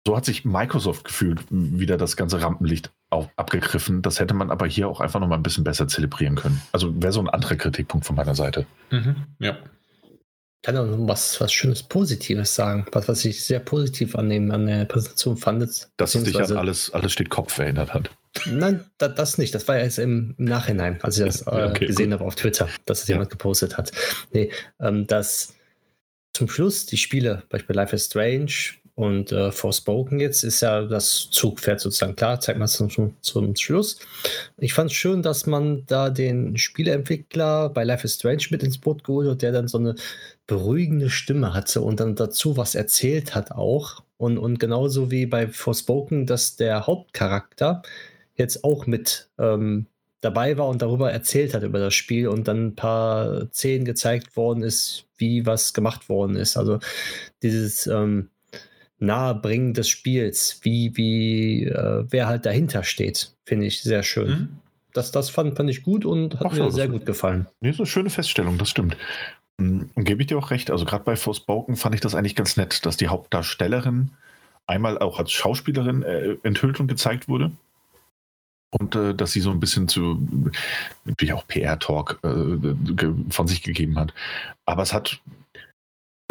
so 0.05 0.15
hat 0.15 0.25
sich 0.25 0.45
Microsoft 0.45 1.03
gefühlt, 1.03 1.43
wieder 1.49 1.97
das 1.97 2.15
ganze 2.15 2.41
Rampenlicht 2.41 2.91
auf, 3.11 3.29
abgegriffen. 3.35 4.01
Das 4.01 4.19
hätte 4.19 4.33
man 4.33 4.49
aber 4.49 4.65
hier 4.65 4.87
auch 4.87 5.01
einfach 5.01 5.19
noch 5.19 5.27
mal 5.27 5.35
ein 5.35 5.43
bisschen 5.43 5.63
besser 5.63 5.87
zelebrieren 5.87 6.35
können. 6.35 6.61
Also 6.71 7.01
wäre 7.01 7.13
so 7.13 7.19
ein 7.19 7.29
anderer 7.29 7.55
Kritikpunkt 7.55 8.05
von 8.05 8.15
meiner 8.15 8.35
Seite. 8.35 8.65
Mhm, 8.89 9.15
ja. 9.39 9.57
Ich 10.03 10.67
kann 10.67 10.77
auch 10.77 10.85
noch 10.85 11.07
was, 11.07 11.41
was 11.41 11.51
Schönes 11.51 11.83
Positives 11.83 12.53
sagen, 12.53 12.85
was, 12.91 13.07
was 13.07 13.25
ich 13.25 13.43
sehr 13.43 13.59
positiv 13.59 14.15
annehmen 14.15 14.51
an 14.51 14.67
der 14.67 14.85
Präsentation 14.85 15.35
fand. 15.35 15.89
Dass 15.97 16.15
es 16.15 16.23
dich 16.23 16.39
an 16.39 16.55
alles, 16.55 16.91
alles 16.93 17.11
steht 17.11 17.29
Kopf 17.29 17.57
erinnert 17.57 17.93
hat. 17.93 18.11
Nein, 18.45 18.85
da, 18.97 19.07
das 19.07 19.37
nicht. 19.37 19.53
Das 19.53 19.67
war 19.67 19.77
ja 19.77 19.83
jetzt 19.83 19.99
im, 19.99 20.35
im 20.37 20.45
Nachhinein, 20.45 20.99
als 21.01 21.17
ich 21.17 21.25
das 21.25 21.41
äh, 21.47 21.69
okay, 21.69 21.87
gesehen 21.87 22.11
gut. 22.11 22.19
habe 22.19 22.27
auf 22.27 22.35
Twitter, 22.35 22.69
dass 22.85 23.01
es 23.01 23.07
ja. 23.07 23.15
jemand 23.15 23.31
gepostet 23.31 23.77
hat. 23.77 23.91
Nee, 24.31 24.51
ähm, 24.79 25.07
dass 25.07 25.55
zum 26.33 26.47
Schluss 26.47 26.85
die 26.85 26.97
Spiele, 26.97 27.43
beispielsweise 27.49 27.77
Life 27.77 27.95
is 27.95 28.05
Strange 28.05 28.51
Und 29.01 29.31
äh, 29.31 29.51
Forspoken 29.51 30.19
jetzt 30.19 30.43
ist 30.43 30.61
ja 30.61 30.83
das 30.83 31.31
Zugpferd 31.31 31.79
sozusagen. 31.79 32.15
Klar, 32.15 32.39
zeigt 32.39 32.59
man 32.59 32.65
es 32.65 32.73
zum, 32.73 33.15
zum 33.19 33.55
Schluss. 33.55 33.97
Ich 34.59 34.75
fand 34.75 34.91
es 34.91 34.95
schön, 34.95 35.23
dass 35.23 35.47
man 35.47 35.87
da 35.87 36.11
den 36.11 36.55
Spieleentwickler 36.55 37.69
bei 37.69 37.83
Life 37.83 38.05
is 38.05 38.13
Strange 38.13 38.43
mit 38.51 38.61
ins 38.61 38.77
Boot 38.77 39.03
geholt 39.03 39.27
hat, 39.27 39.41
der 39.41 39.53
dann 39.53 39.67
so 39.67 39.79
eine 39.79 39.95
beruhigende 40.45 41.09
Stimme 41.09 41.55
hatte 41.55 41.81
und 41.81 41.99
dann 41.99 42.13
dazu 42.13 42.57
was 42.57 42.75
erzählt 42.75 43.33
hat 43.33 43.51
auch. 43.51 44.03
Und, 44.17 44.37
und 44.37 44.59
genauso 44.59 45.09
wie 45.09 45.25
bei 45.25 45.47
Forspoken, 45.47 46.27
dass 46.27 46.55
der 46.55 46.85
Hauptcharakter 46.85 47.81
jetzt 48.35 48.63
auch 48.63 48.85
mit 48.85 49.31
ähm, 49.39 49.87
dabei 50.19 50.59
war 50.59 50.67
und 50.67 50.83
darüber 50.83 51.11
erzählt 51.11 51.55
hat 51.55 51.63
über 51.63 51.79
das 51.79 51.95
Spiel 51.95 52.27
und 52.27 52.47
dann 52.47 52.67
ein 52.67 52.75
paar 52.75 53.49
Szenen 53.51 53.83
gezeigt 53.83 54.37
worden 54.37 54.61
ist, 54.61 55.05
wie 55.17 55.47
was 55.47 55.73
gemacht 55.73 56.07
worden 56.07 56.35
ist. 56.35 56.55
Also 56.55 56.77
dieses 57.41 57.87
ähm, 57.87 58.29
Nahebringen 59.01 59.73
des 59.73 59.89
Spiels, 59.89 60.59
wie, 60.63 60.95
wie 60.95 61.65
äh, 61.65 62.05
wer 62.09 62.27
halt 62.27 62.45
dahinter 62.45 62.83
steht, 62.83 63.33
finde 63.45 63.65
ich 63.65 63.81
sehr 63.81 64.03
schön. 64.03 64.29
Mhm. 64.29 64.49
Das, 64.93 65.11
das 65.11 65.29
fand, 65.29 65.55
fand 65.57 65.69
ich 65.69 65.83
gut 65.83 66.05
und 66.05 66.39
hat 66.39 66.47
Ach, 66.47 66.53
mir 66.53 66.71
sehr 66.71 66.87
gut 66.87 67.05
gefallen. 67.05 67.47
Nee, 67.61 67.71
so 67.71 67.83
eine 67.83 67.87
schöne 67.87 68.09
Feststellung, 68.09 68.57
das 68.57 68.69
stimmt. 68.69 68.97
Hm, 69.59 69.89
und 69.95 70.03
gebe 70.03 70.21
ich 70.21 70.27
dir 70.27 70.37
auch 70.37 70.51
recht. 70.51 70.69
Also 70.69 70.85
gerade 70.85 71.03
bei 71.03 71.15
Forspoken 71.15 71.75
fand 71.75 71.95
ich 71.95 72.01
das 72.01 72.13
eigentlich 72.13 72.35
ganz 72.35 72.57
nett, 72.57 72.85
dass 72.85 72.97
die 72.97 73.07
Hauptdarstellerin 73.07 74.11
einmal 74.67 74.99
auch 74.99 75.19
als 75.19 75.31
Schauspielerin 75.31 76.03
äh, 76.03 76.37
enthüllt 76.43 76.79
und 76.79 76.87
gezeigt 76.87 77.27
wurde 77.27 77.51
und 78.71 78.95
äh, 78.95 79.13
dass 79.13 79.31
sie 79.31 79.41
so 79.41 79.51
ein 79.51 79.59
bisschen 79.59 79.87
zu, 79.87 80.19
natürlich 81.05 81.33
auch 81.33 81.47
PR-Talk 81.47 82.19
äh, 82.23 83.07
von 83.29 83.47
sich 83.47 83.63
gegeben 83.63 83.99
hat. 83.99 84.13
Aber 84.65 84.83
es 84.83 84.93
hat, 84.93 85.19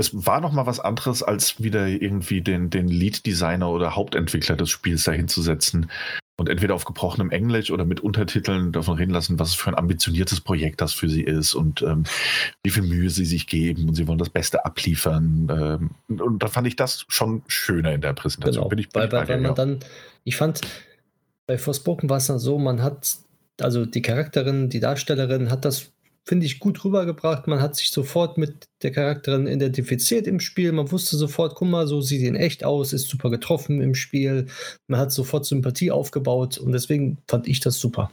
es 0.00 0.26
war 0.26 0.40
noch 0.40 0.52
mal 0.52 0.66
was 0.66 0.80
anderes, 0.80 1.22
als 1.22 1.62
wieder 1.62 1.86
irgendwie 1.86 2.40
den, 2.40 2.70
den 2.70 2.88
Lead-Designer 2.88 3.70
oder 3.70 3.94
Hauptentwickler 3.94 4.56
des 4.56 4.70
Spiels 4.70 5.04
dahinzusetzen 5.04 5.90
und 6.40 6.48
entweder 6.48 6.74
auf 6.74 6.86
gebrochenem 6.86 7.30
Englisch 7.30 7.70
oder 7.70 7.84
mit 7.84 8.00
Untertiteln 8.00 8.72
davon 8.72 8.96
reden 8.96 9.12
lassen, 9.12 9.38
was 9.38 9.54
für 9.54 9.68
ein 9.68 9.76
ambitioniertes 9.76 10.40
Projekt 10.40 10.80
das 10.80 10.94
für 10.94 11.10
sie 11.10 11.22
ist 11.22 11.54
und 11.54 11.82
ähm, 11.82 12.04
wie 12.64 12.70
viel 12.70 12.82
Mühe 12.82 13.10
sie 13.10 13.26
sich 13.26 13.46
geben 13.46 13.88
und 13.88 13.94
sie 13.94 14.08
wollen 14.08 14.18
das 14.18 14.30
Beste 14.30 14.64
abliefern. 14.64 15.48
Ähm, 16.08 16.18
und 16.18 16.42
da 16.42 16.48
fand 16.48 16.66
ich 16.66 16.76
das 16.76 17.04
schon 17.08 17.42
schöner 17.46 17.92
in 17.92 18.00
der 18.00 18.14
Präsentation. 18.14 18.62
Genau, 18.62 18.68
bin 18.70 18.78
ich, 18.78 18.88
bin 18.88 19.02
weil, 19.02 19.12
weil, 19.12 19.28
weil 19.28 19.40
man 19.42 19.54
dann, 19.54 19.80
ich 20.24 20.36
fand, 20.36 20.62
bei 21.46 21.58
Forspoken 21.58 22.08
war 22.08 22.16
es 22.16 22.28
dann 22.28 22.38
so, 22.38 22.58
man 22.58 22.82
hat, 22.82 23.16
also 23.60 23.84
die 23.84 24.00
Charakterin, 24.00 24.70
die 24.70 24.80
Darstellerin 24.80 25.50
hat 25.50 25.66
das, 25.66 25.92
finde 26.26 26.46
ich, 26.46 26.60
gut 26.60 26.84
rübergebracht. 26.84 27.46
Man 27.46 27.60
hat 27.60 27.76
sich 27.76 27.90
sofort 27.90 28.38
mit 28.38 28.68
der 28.82 28.92
Charakterin 28.92 29.46
identifiziert 29.46 30.26
im 30.26 30.40
Spiel. 30.40 30.72
Man 30.72 30.90
wusste 30.90 31.16
sofort, 31.16 31.54
guck 31.54 31.68
mal, 31.68 31.86
so 31.86 32.00
sieht 32.00 32.20
sie 32.20 32.26
in 32.26 32.36
echt 32.36 32.64
aus, 32.64 32.92
ist 32.92 33.08
super 33.08 33.30
getroffen 33.30 33.80
im 33.80 33.94
Spiel. 33.94 34.46
Man 34.86 35.00
hat 35.00 35.12
sofort 35.12 35.44
Sympathie 35.44 35.90
aufgebaut 35.90 36.58
und 36.58 36.72
deswegen 36.72 37.18
fand 37.28 37.48
ich 37.48 37.60
das 37.60 37.78
super. 37.80 38.10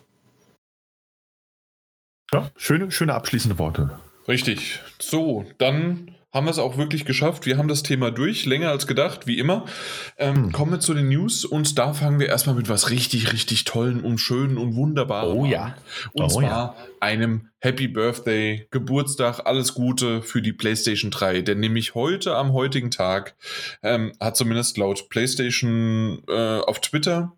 Ja, 2.33 2.51
schöne, 2.57 2.91
schöne 2.91 3.13
abschließende 3.13 3.57
Worte. 3.57 3.99
Richtig. 4.27 4.81
So, 4.99 5.45
dann 5.57 6.16
haben 6.37 6.45
wir 6.45 6.51
es 6.51 6.59
auch 6.59 6.77
wirklich 6.77 7.03
geschafft. 7.03 7.47
Wir 7.47 7.57
haben 7.57 7.67
das 7.67 7.81
Thema 7.81 8.11
durch, 8.11 8.45
länger 8.45 8.69
als 8.69 8.85
gedacht, 8.85 9.25
wie 9.25 9.39
immer. 9.39 9.65
Ähm, 10.17 10.35
hm. 10.35 10.51
Kommen 10.51 10.71
wir 10.71 10.79
zu 10.79 10.93
den 10.93 11.09
News 11.09 11.43
und 11.45 11.79
da 11.79 11.93
fangen 11.93 12.19
wir 12.19 12.27
erstmal 12.27 12.55
mit 12.55 12.69
was 12.69 12.91
richtig, 12.91 13.33
richtig 13.33 13.63
tollen 13.63 14.01
und 14.01 14.19
schönen 14.19 14.59
und 14.59 14.75
wunderbaren 14.75 15.35
oh, 15.35 15.45
ja. 15.45 15.75
Und 16.13 16.25
oh, 16.25 16.27
zwar 16.27 16.43
ja. 16.43 16.75
einem 16.99 17.49
Happy 17.59 17.87
Birthday, 17.87 18.67
Geburtstag, 18.69 19.47
alles 19.47 19.73
Gute 19.73 20.21
für 20.21 20.43
die 20.43 20.53
PlayStation 20.53 21.09
3. 21.09 21.41
Denn 21.41 21.59
nämlich 21.59 21.95
heute, 21.95 22.35
am 22.35 22.53
heutigen 22.53 22.91
Tag, 22.91 23.35
ähm, 23.81 24.13
hat 24.19 24.37
zumindest 24.37 24.77
laut 24.77 25.09
PlayStation 25.09 26.21
äh, 26.27 26.59
auf 26.59 26.81
Twitter 26.81 27.35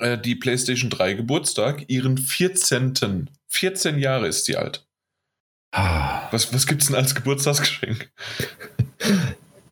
äh, 0.00 0.18
die 0.18 0.34
PlayStation 0.34 0.90
3 0.90 1.14
Geburtstag, 1.14 1.84
ihren 1.86 2.18
14. 2.18 3.30
14 3.46 3.98
Jahre 4.00 4.26
ist 4.26 4.46
sie 4.46 4.56
alt. 4.56 4.89
Ah. 5.72 6.28
Was, 6.30 6.52
was 6.52 6.66
gibt 6.66 6.82
es 6.82 6.88
denn 6.88 6.96
als 6.96 7.14
Geburtstagsgeschenk? 7.14 8.10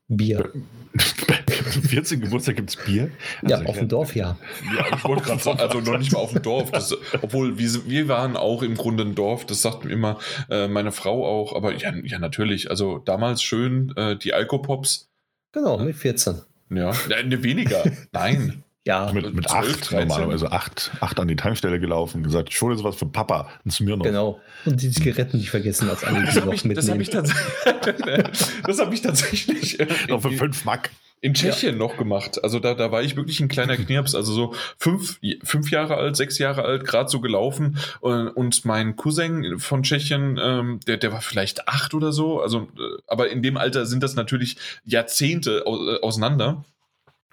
Bier. 0.09 0.51
Zum 1.73 1.83
14. 1.83 2.21
Geburtstag 2.21 2.57
gibt 2.57 2.71
es 2.71 2.77
Bier? 2.77 3.11
Also 3.43 3.55
ja, 3.55 3.69
auf 3.69 3.79
dem 3.79 3.89
Dorf, 3.89 4.17
ja. 4.17 4.37
Ja, 4.75 4.97
ich 4.97 5.05
wollte 5.05 5.23
gerade 5.23 5.43
sagen, 5.43 5.61
also 5.61 5.81
noch 5.81 5.99
nicht 5.99 6.13
mal 6.13 6.19
auf 6.19 6.33
dem 6.33 6.43
Dorf. 6.43 6.71
Das, 6.71 6.97
obwohl 7.21 7.59
wir, 7.59 7.87
wir 7.87 8.09
waren 8.09 8.37
auch 8.37 8.63
im 8.63 8.75
Grunde 8.75 9.05
ein 9.05 9.15
Dorf, 9.15 9.45
das 9.45 9.63
sagt 9.63 9.85
mir 9.85 9.93
immer 9.93 10.19
äh, 10.51 10.69
meine 10.69 10.93
Frau 10.93 11.27
auch. 11.27 11.55
Aber 11.55 11.75
ja, 11.75 11.95
ja, 11.95 12.19
natürlich. 12.19 12.71
Also 12.71 12.99
damals 12.99 13.43
schön 13.43 13.93
äh, 13.97 14.17
die 14.17 14.33
Alkopops. 14.33 15.11
Genau, 15.53 15.79
mit 15.79 15.97
14. 15.97 16.43
Ja, 16.71 16.93
ne, 17.09 17.43
weniger. 17.43 17.85
Nein. 18.13 18.63
Ja, 18.89 19.13
mit, 19.13 19.35
mit 19.35 19.47
12, 19.47 19.55
acht 19.55 19.91
13. 19.91 20.09
normalerweise 20.09 20.51
acht, 20.51 20.91
acht 21.01 21.21
an 21.21 21.29
die 21.29 21.37
Tankstelle 21.37 21.79
gelaufen, 21.79 22.23
gesagt, 22.23 22.55
schon 22.55 22.73
ist 22.73 22.83
was 22.83 22.97
für 22.97 23.05
Papa, 23.05 23.51
ein 23.67 23.71
Smirnoff. 23.71 24.07
Genau. 24.07 24.41
Und 24.65 24.81
die 24.81 24.91
Zigaretten 24.91 25.37
nicht 25.37 25.51
vergessen 25.51 25.91
als 25.91 26.05
alle, 26.05 26.25
die 26.25 26.41
noch 26.41 26.53
ich, 26.55 26.65
mitnehmen. 26.65 26.75
Das 26.79 26.89
habe 26.89 27.03
ich, 27.03 27.11
tats 27.11 28.81
hab 28.81 28.93
ich 28.93 29.03
tatsächlich. 29.03 29.79
Äh, 29.81 29.87
noch 30.09 30.23
für 30.23 30.31
fünf 30.31 30.65
Mack. 30.65 30.91
In 31.21 31.35
Tschechien 31.35 31.73
ja. 31.73 31.79
noch 31.79 31.99
gemacht. 31.99 32.43
Also 32.43 32.61
da, 32.61 32.73
da 32.73 32.91
war 32.91 33.03
ich 33.03 33.15
wirklich 33.15 33.41
ein 33.41 33.49
kleiner 33.49 33.77
Knirps, 33.77 34.15
also 34.15 34.33
so 34.33 34.55
fünf, 34.79 35.21
fünf 35.43 35.71
Jahre 35.71 35.97
alt, 35.97 36.17
sechs 36.17 36.39
Jahre 36.39 36.63
alt, 36.63 36.87
gerade 36.87 37.11
so 37.11 37.21
gelaufen. 37.21 37.77
Und, 38.01 38.29
und 38.29 38.65
mein 38.65 38.97
Cousin 38.97 39.59
von 39.59 39.83
Tschechien, 39.83 40.41
ähm, 40.43 40.81
der, 40.87 40.97
der 40.97 41.13
war 41.13 41.21
vielleicht 41.21 41.69
acht 41.69 41.93
oder 41.93 42.13
so. 42.13 42.41
Also, 42.41 42.69
äh, 42.79 43.03
aber 43.07 43.29
in 43.29 43.43
dem 43.43 43.59
Alter 43.59 43.85
sind 43.85 44.03
das 44.03 44.15
natürlich 44.15 44.57
Jahrzehnte 44.87 45.65
äh, 45.67 46.01
auseinander. 46.01 46.65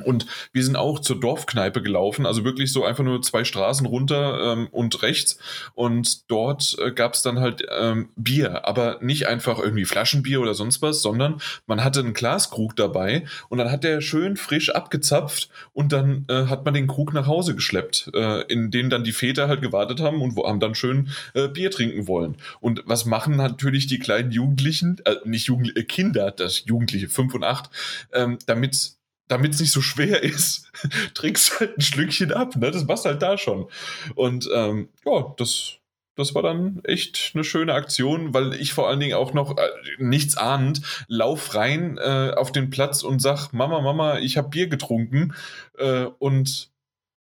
Und 0.04 0.26
wir 0.52 0.64
sind 0.64 0.76
auch 0.76 1.00
zur 1.00 1.20
Dorfkneipe 1.20 1.82
gelaufen, 1.82 2.26
also 2.26 2.44
wirklich 2.44 2.74
so 2.74 2.84
einfach 2.84 3.04
nur 3.04 3.22
zwei 3.22 3.46
Straßen 3.46 3.86
runter 3.88 4.52
ähm, 4.52 4.68
und 4.72 5.02
rechts. 5.02 5.38
Und 5.74 6.30
dort 6.30 6.76
äh, 6.80 6.92
gab 6.92 7.14
es 7.14 7.22
dann 7.22 7.40
halt 7.40 7.66
ähm, 7.80 8.10
Bier, 8.18 8.68
aber 8.68 9.00
nicht 9.02 9.28
einfach 9.28 9.58
irgendwie 9.58 9.86
Flaschenbier 9.86 10.42
oder 10.42 10.54
sonst 10.54 10.82
was, 10.82 11.02
sondern 11.02 11.42
man 11.66 11.82
hatte 11.82 12.02
einen 12.02 12.14
Glaskrug 12.14 12.76
dabei 12.76 13.24
und 13.48 13.58
dann 13.58 13.72
hat 13.72 13.86
der 13.86 14.02
schön 14.02 14.36
frisch 14.36 14.70
abgezapft 14.70 15.50
und 15.72 15.94
dann 15.94 16.26
äh, 16.28 16.48
hat 16.48 16.66
man 16.66 16.74
den 16.74 16.88
Krug 16.88 17.14
nach 17.14 17.28
Hause 17.28 17.56
geschleppt, 17.56 18.12
äh, 18.14 18.42
in 18.52 18.72
dem 18.72 18.90
dann 18.90 19.06
die 19.06 19.14
Väter 19.14 19.48
halt 19.48 19.62
gewartet 19.62 20.02
haben 20.02 20.22
und 20.22 20.36
wo, 20.36 20.46
haben 20.46 20.60
dann 20.60 20.76
schön 20.76 21.10
äh, 21.34 21.48
Bier 21.48 21.72
trinken 21.72 22.08
wollen. 22.08 22.36
Und 22.60 22.84
was 22.86 23.06
machen 23.06 23.38
natürlich 23.38 23.88
die 23.88 24.00
kleinen 24.00 24.32
Jugendlichen, 24.32 25.02
äh, 25.06 25.16
nicht 25.24 25.48
Jugendliche, 25.48 25.80
äh, 25.80 25.84
Kinder, 25.84 26.32
das 26.32 26.66
Jugendliche, 26.66 27.08
fünf 27.08 27.34
und 27.34 27.46
acht, 27.46 27.70
ähm, 28.12 28.38
damit 28.46 28.96
damit 29.28 29.54
es 29.54 29.60
nicht 29.60 29.72
so 29.72 29.82
schwer 29.82 30.24
ist, 30.24 30.72
trinkst 31.14 31.60
halt 31.60 31.78
ein 31.78 31.82
Schlückchen 31.82 32.32
ab. 32.32 32.56
Ne? 32.56 32.72
Das 32.72 32.86
machst 32.86 33.06
halt 33.06 33.22
da 33.22 33.38
schon. 33.38 33.68
Und 34.16 34.50
ähm, 34.54 34.90
ja, 35.06 35.34
das, 35.38 35.78
das 36.16 36.36
war 36.36 36.44
dann 36.44 36.82
echt 36.84 37.32
eine 37.34 37.44
schöne 37.44 37.74
Aktion, 37.74 38.34
weil 38.34 38.54
ich 38.54 38.74
vor 38.74 38.88
allen 38.88 39.00
Dingen 39.00 39.16
auch 39.16 39.34
noch 39.34 39.58
äh, 39.58 39.68
nichts 39.98 40.38
ahnend 40.38 40.82
lauf 41.08 41.56
rein 41.56 41.98
äh, 41.98 42.34
auf 42.36 42.52
den 42.52 42.70
Platz 42.70 43.04
und 43.04 43.22
sag, 43.22 43.52
Mama, 43.52 43.82
Mama, 43.82 44.20
ich 44.20 44.38
habe 44.38 44.50
Bier 44.50 44.68
getrunken 44.68 45.34
äh, 45.78 46.06
und 46.20 46.70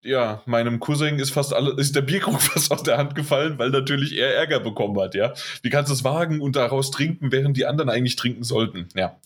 ja, 0.03 0.43
meinem 0.47 0.81
Cousin 0.81 1.19
ist 1.19 1.31
fast 1.31 1.53
alle, 1.53 1.73
ist 1.75 1.95
der 1.95 2.03
Bierkrug 2.03 2.41
fast 2.43 2.73
aus 2.73 2.83
der 2.83 2.99
Hand 2.99 3.15
gefallen, 3.15 3.59
weil 3.59 3.71
natürlich 3.71 4.17
er 4.17 4.35
Ärger 4.35 4.61
bekommen 4.61 4.99
hat, 5.01 5.15
ja. 5.15 5.33
Wie 5.63 5.71
kannst 5.71 5.91
du 5.91 5.95
es 5.95 6.05
wagen 6.05 6.41
und 6.41 6.57
daraus 6.57 6.91
trinken, 6.91 7.31
während 7.31 7.57
die 7.57 7.67
anderen 7.67 7.89
eigentlich 7.89 8.17
trinken 8.17 8.43
sollten? 8.43 8.89
Ja. 8.95 9.17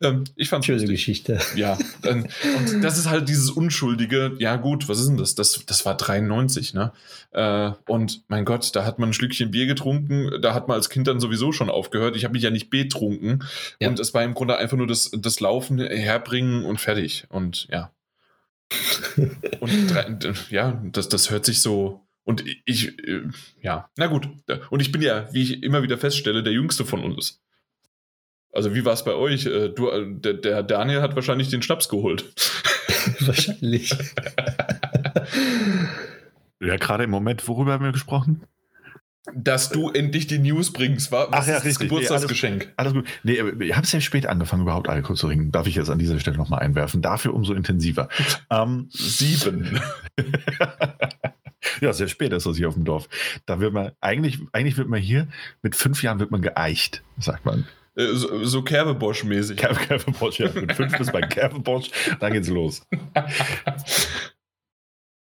Ähm, 0.00 0.24
ich 0.36 0.48
fand's 0.48 0.66
Schöne 0.66 0.78
lustig. 0.78 0.96
Geschichte. 0.96 1.38
Ja. 1.54 1.78
Ähm, 2.04 2.26
und 2.56 2.82
das 2.82 2.98
ist 2.98 3.08
halt 3.08 3.28
dieses 3.28 3.50
Unschuldige, 3.50 4.32
ja 4.38 4.56
gut, 4.56 4.88
was 4.88 4.98
ist 5.00 5.08
denn 5.08 5.18
das? 5.18 5.34
Das, 5.34 5.64
das 5.66 5.84
war 5.84 5.96
93, 5.96 6.74
ne? 6.74 6.92
Äh, 7.32 7.72
und 7.86 8.22
mein 8.28 8.44
Gott, 8.44 8.74
da 8.74 8.84
hat 8.84 8.98
man 8.98 9.10
ein 9.10 9.12
Schlückchen 9.12 9.50
Bier 9.50 9.66
getrunken, 9.66 10.40
da 10.40 10.54
hat 10.54 10.68
man 10.68 10.76
als 10.76 10.88
Kind 10.88 11.06
dann 11.08 11.20
sowieso 11.20 11.52
schon 11.52 11.68
aufgehört. 11.68 12.16
Ich 12.16 12.24
habe 12.24 12.32
mich 12.32 12.42
ja 12.42 12.50
nicht 12.50 12.70
betrunken. 12.70 13.44
Ja. 13.80 13.88
Und 13.88 14.00
es 14.00 14.14
war 14.14 14.22
im 14.22 14.34
Grunde 14.34 14.56
einfach 14.56 14.76
nur 14.76 14.86
das, 14.86 15.10
das 15.14 15.40
Laufen 15.40 15.78
herbringen 15.78 16.64
und 16.64 16.80
fertig. 16.80 17.26
Und 17.28 17.66
ja, 17.70 17.90
und 19.60 20.50
ja, 20.50 20.82
das, 20.92 21.08
das 21.08 21.30
hört 21.30 21.44
sich 21.44 21.60
so. 21.60 22.06
Und 22.24 22.44
ich, 22.64 22.98
äh, 23.06 23.22
ja, 23.60 23.90
na 23.96 24.06
gut. 24.06 24.28
Und 24.70 24.80
ich 24.80 24.92
bin 24.92 25.02
ja, 25.02 25.32
wie 25.32 25.42
ich 25.42 25.62
immer 25.62 25.82
wieder 25.82 25.98
feststelle, 25.98 26.42
der 26.42 26.52
Jüngste 26.52 26.84
von 26.84 27.02
uns. 27.02 27.42
Also, 28.52 28.74
wie 28.74 28.84
war 28.84 28.92
es 28.92 29.04
bei 29.04 29.14
euch? 29.14 29.46
Äh, 29.46 29.70
du, 29.70 29.88
äh, 29.88 30.06
der, 30.06 30.34
der 30.34 30.62
Daniel 30.62 31.00
hat 31.02 31.16
wahrscheinlich 31.16 31.48
den 31.48 31.62
Schnaps 31.62 31.88
geholt. 31.88 32.32
wahrscheinlich. 33.20 33.90
ja, 36.60 36.76
gerade 36.76 37.04
im 37.04 37.10
Moment, 37.10 37.48
worüber 37.48 37.72
haben 37.72 37.84
wir 37.84 37.92
gesprochen? 37.92 38.44
Dass 39.34 39.70
du 39.70 39.90
endlich 39.90 40.26
die 40.26 40.38
News 40.38 40.72
bringst. 40.72 41.12
War, 41.12 41.30
was 41.30 41.44
Ach 41.44 41.46
ja, 41.46 41.56
ist 41.58 41.66
das 41.66 41.78
Geburtstagsgeschenk? 41.78 42.66
Nee, 42.66 42.72
alles, 42.76 42.92
alles, 42.92 43.04
gut. 43.04 43.20
Nee, 43.22 43.66
ich 43.66 43.76
habe 43.76 43.86
sehr 43.86 44.00
spät 44.00 44.26
angefangen, 44.26 44.62
überhaupt 44.62 44.88
Alkohol 44.88 45.16
zu 45.16 45.28
trinken. 45.28 45.52
Darf 45.52 45.66
ich 45.66 45.76
jetzt 45.76 45.90
an 45.90 45.98
dieser 45.98 46.18
Stelle 46.18 46.36
nochmal 46.36 46.60
einwerfen. 46.60 47.02
Dafür 47.02 47.34
umso 47.34 47.54
intensiver. 47.54 48.08
ähm, 48.50 48.88
Sieben. 48.90 49.80
ja, 51.80 51.92
sehr 51.92 52.08
spät 52.08 52.32
ist 52.32 52.46
das 52.46 52.56
hier 52.56 52.68
auf 52.68 52.74
dem 52.74 52.84
Dorf. 52.84 53.08
Da 53.46 53.60
wird 53.60 53.72
man, 53.72 53.92
eigentlich, 54.00 54.40
eigentlich 54.52 54.76
wird 54.76 54.88
man 54.88 55.00
hier, 55.00 55.28
mit 55.62 55.76
fünf 55.76 56.02
Jahren 56.02 56.18
wird 56.18 56.32
man 56.32 56.42
geeicht, 56.42 57.02
sagt 57.18 57.44
man. 57.44 57.66
Äh, 57.94 58.14
so, 58.14 58.44
so 58.44 58.62
Kerbebosch-mäßig. 58.62 59.56
Kerbe, 59.56 59.76
Kerbebosch, 59.76 60.40
ja. 60.40 60.50
Mit 60.52 60.72
fünf 60.72 60.96
bis 60.96 61.12
bei 61.12 61.20
Kerbebosch, 61.22 61.90
dann 62.20 62.32
geht's 62.32 62.48
los. 62.48 62.82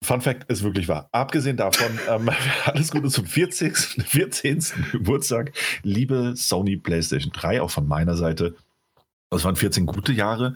Fun 0.04 0.20
Fact 0.20 0.50
ist 0.50 0.62
wirklich 0.62 0.86
wahr. 0.88 1.08
Abgesehen 1.12 1.56
davon, 1.56 1.98
ähm, 2.08 2.30
alles 2.64 2.90
Gute 2.90 3.08
zum 3.08 3.26
40. 3.26 3.76
14. 4.06 4.64
Geburtstag. 4.92 5.52
Liebe 5.82 6.34
Sony 6.36 6.76
PlayStation 6.76 7.32
3, 7.32 7.62
auch 7.62 7.70
von 7.70 7.88
meiner 7.88 8.16
Seite. 8.16 8.54
Das 9.30 9.44
waren 9.44 9.56
14 9.56 9.86
gute 9.86 10.12
Jahre. 10.12 10.54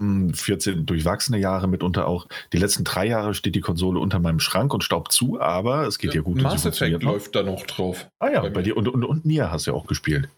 14 0.00 0.74
hm, 0.74 0.86
durchwachsene 0.86 1.38
Jahre 1.38 1.68
mitunter 1.68 2.06
auch. 2.06 2.26
Die 2.52 2.58
letzten 2.58 2.84
drei 2.84 3.06
Jahre 3.06 3.32
steht 3.32 3.54
die 3.54 3.60
Konsole 3.60 4.00
unter 4.00 4.18
meinem 4.18 4.40
Schrank 4.40 4.74
und 4.74 4.82
staubt 4.82 5.12
zu, 5.12 5.40
aber 5.40 5.86
es 5.86 5.98
geht 5.98 6.14
ja, 6.14 6.20
gut. 6.20 6.42
Mass 6.42 6.66
Effect 6.66 7.02
läuft 7.02 7.34
da 7.34 7.42
noch 7.42 7.64
drauf. 7.64 8.08
Ah 8.18 8.28
ja, 8.28 8.40
bei, 8.40 8.50
bei 8.50 8.62
dir. 8.62 8.76
Und, 8.76 8.88
und, 8.88 9.04
und 9.04 9.24
Nia 9.24 9.50
hast 9.50 9.66
du 9.66 9.70
ja 9.70 9.76
auch 9.76 9.86
gespielt. 9.86 10.28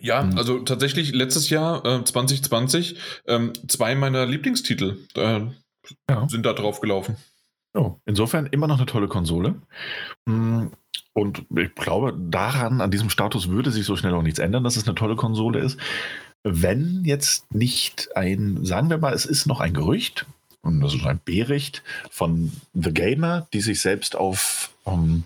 Ja, 0.00 0.22
hm. 0.22 0.36
also 0.36 0.58
tatsächlich 0.60 1.14
letztes 1.14 1.48
Jahr, 1.48 1.84
äh, 1.84 2.04
2020, 2.04 2.96
ähm, 3.26 3.52
zwei 3.68 3.94
meiner 3.94 4.26
Lieblingstitel 4.26 4.98
äh, 5.14 5.40
ja. 6.10 6.28
sind 6.28 6.44
da 6.44 6.52
drauf 6.52 6.80
gelaufen. 6.80 7.16
Ja, 7.76 7.96
insofern 8.06 8.46
immer 8.46 8.66
noch 8.66 8.78
eine 8.78 8.86
tolle 8.86 9.08
Konsole. 9.08 9.56
Hm, 10.28 10.70
und 11.12 11.46
ich 11.56 11.74
glaube, 11.74 12.16
daran, 12.18 12.80
an 12.80 12.90
diesem 12.90 13.10
Status 13.10 13.48
würde 13.48 13.70
sich 13.70 13.84
so 13.84 13.96
schnell 13.96 14.14
auch 14.14 14.22
nichts 14.22 14.38
ändern, 14.38 14.64
dass 14.64 14.76
es 14.76 14.86
eine 14.86 14.94
tolle 14.94 15.16
Konsole 15.16 15.60
ist. 15.60 15.78
Wenn 16.42 17.04
jetzt 17.04 17.52
nicht 17.54 18.08
ein, 18.14 18.64
sagen 18.64 18.88
wir 18.88 18.98
mal, 18.98 19.12
es 19.12 19.26
ist 19.26 19.46
noch 19.46 19.60
ein 19.60 19.74
Gerücht, 19.74 20.26
und 20.62 20.80
das 20.80 20.94
ist 20.94 21.06
ein 21.06 21.20
Bericht 21.24 21.82
von 22.10 22.52
The 22.74 22.92
Gamer, 22.92 23.46
die 23.52 23.60
sich 23.60 23.80
selbst 23.80 24.16
auf 24.16 24.74
um, 24.84 25.24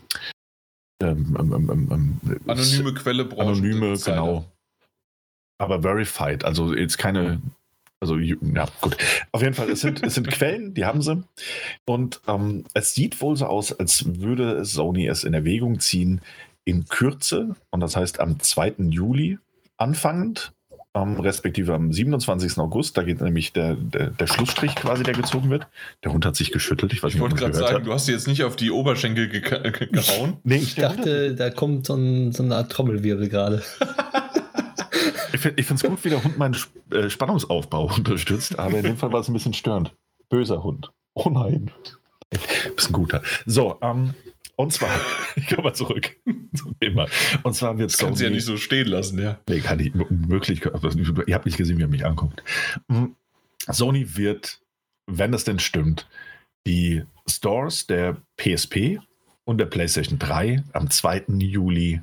ähm, 1.02 1.36
ähm, 1.38 1.88
ähm, 1.90 2.40
anonyme 2.46 2.94
Quelle 2.94 3.24
brauchen. 3.24 3.48
Anonyme, 3.48 3.96
genau. 3.96 4.44
Aber 5.58 5.82
verified, 5.82 6.44
also 6.44 6.74
jetzt 6.74 6.98
keine 6.98 7.40
also, 8.00 8.16
ja, 8.16 8.66
gut. 8.80 8.96
Auf 9.30 9.42
jeden 9.42 9.52
Fall, 9.52 9.70
es 9.70 9.82
sind, 9.82 10.02
es 10.02 10.14
sind 10.14 10.28
Quellen, 10.28 10.72
die 10.72 10.86
haben 10.86 11.02
sie. 11.02 11.22
Und 11.84 12.22
ähm, 12.26 12.64
es 12.72 12.94
sieht 12.94 13.20
wohl 13.20 13.36
so 13.36 13.46
aus, 13.46 13.78
als 13.78 14.04
würde 14.20 14.64
Sony 14.64 15.06
es 15.06 15.22
in 15.22 15.34
Erwägung 15.34 15.80
ziehen, 15.80 16.22
in 16.64 16.86
Kürze, 16.86 17.56
und 17.70 17.80
das 17.80 17.96
heißt 17.96 18.20
am 18.20 18.40
2. 18.40 18.74
Juli 18.88 19.38
anfangend, 19.76 20.52
ähm, 20.94 21.20
respektive 21.20 21.74
am 21.74 21.92
27. 21.92 22.58
August, 22.58 22.96
da 22.96 23.02
geht 23.02 23.20
nämlich 23.20 23.52
der, 23.52 23.74
der, 23.74 24.08
der, 24.08 24.26
Schlussstrich 24.26 24.74
quasi, 24.74 25.02
der 25.02 25.14
gezogen 25.14 25.50
wird. 25.50 25.68
Der 26.02 26.12
Hund 26.12 26.24
hat 26.26 26.36
sich 26.36 26.50
geschüttelt. 26.50 26.92
Ich, 26.92 27.02
ich 27.02 27.20
wollte 27.20 27.36
gerade 27.36 27.54
sagen, 27.54 27.76
hat. 27.76 27.86
du 27.86 27.92
hast 27.92 28.08
jetzt 28.08 28.26
nicht 28.26 28.42
auf 28.42 28.56
die 28.56 28.70
Oberschenkel 28.70 29.28
ge 29.28 29.40
gehauen. 29.92 30.38
nee, 30.42 30.56
ich 30.56 30.74
dachte, 30.74 31.34
da 31.34 31.50
kommt 31.50 31.86
so, 31.86 31.94
ein, 31.94 32.32
so 32.32 32.42
eine 32.42 32.56
Art 32.56 32.72
Trommelwirbel 32.72 33.28
gerade. 33.28 33.62
Ich 35.56 35.66
finde 35.66 35.84
es 35.84 35.90
gut, 35.90 36.04
wie 36.04 36.10
der 36.10 36.22
Hund 36.22 36.38
meinen 36.38 36.56
äh, 36.92 37.10
Spannungsaufbau 37.10 37.84
unterstützt, 37.96 38.58
aber 38.58 38.78
in 38.78 38.84
dem 38.84 38.96
Fall 38.96 39.12
war 39.12 39.20
es 39.20 39.28
ein 39.28 39.32
bisschen 39.32 39.54
störend. 39.54 39.94
Böser 40.28 40.62
Hund. 40.62 40.92
Oh 41.14 41.28
nein. 41.28 41.70
Bist 42.76 42.90
ein 42.90 42.92
guter. 42.92 43.22
So, 43.46 43.78
ähm, 43.82 44.14
und 44.60 44.72
zwar, 44.72 44.90
ich 45.36 45.48
komme 45.48 45.64
mal 45.64 45.74
zurück 45.74 46.16
zum 46.54 46.78
Thema. 46.78 47.06
Und 47.42 47.54
zwar 47.54 47.78
wird 47.78 47.90
Sony. 47.90 48.08
Kannst 48.08 48.20
du 48.20 48.24
ja 48.24 48.30
nicht 48.30 48.44
so 48.44 48.56
stehen 48.56 48.88
lassen, 48.88 49.18
ja. 49.18 49.40
Nee, 49.48 49.60
kann 49.60 49.80
ich 49.80 49.94
unmöglich. 49.94 50.62
Ihr 50.64 51.34
habt 51.34 51.46
nicht 51.46 51.56
gesehen, 51.56 51.78
wie 51.78 51.82
er 51.82 51.88
mich 51.88 52.04
anguckt. 52.04 52.42
Hm, 52.88 53.16
Sony 53.66 54.16
wird, 54.16 54.60
wenn 55.06 55.32
das 55.32 55.44
denn 55.44 55.58
stimmt, 55.58 56.08
die 56.66 57.04
Stores 57.26 57.86
der 57.86 58.18
PSP 58.36 59.00
und 59.44 59.58
der 59.58 59.66
PlayStation 59.66 60.18
3 60.18 60.62
am 60.72 60.90
2. 60.90 61.24
Juli 61.38 62.02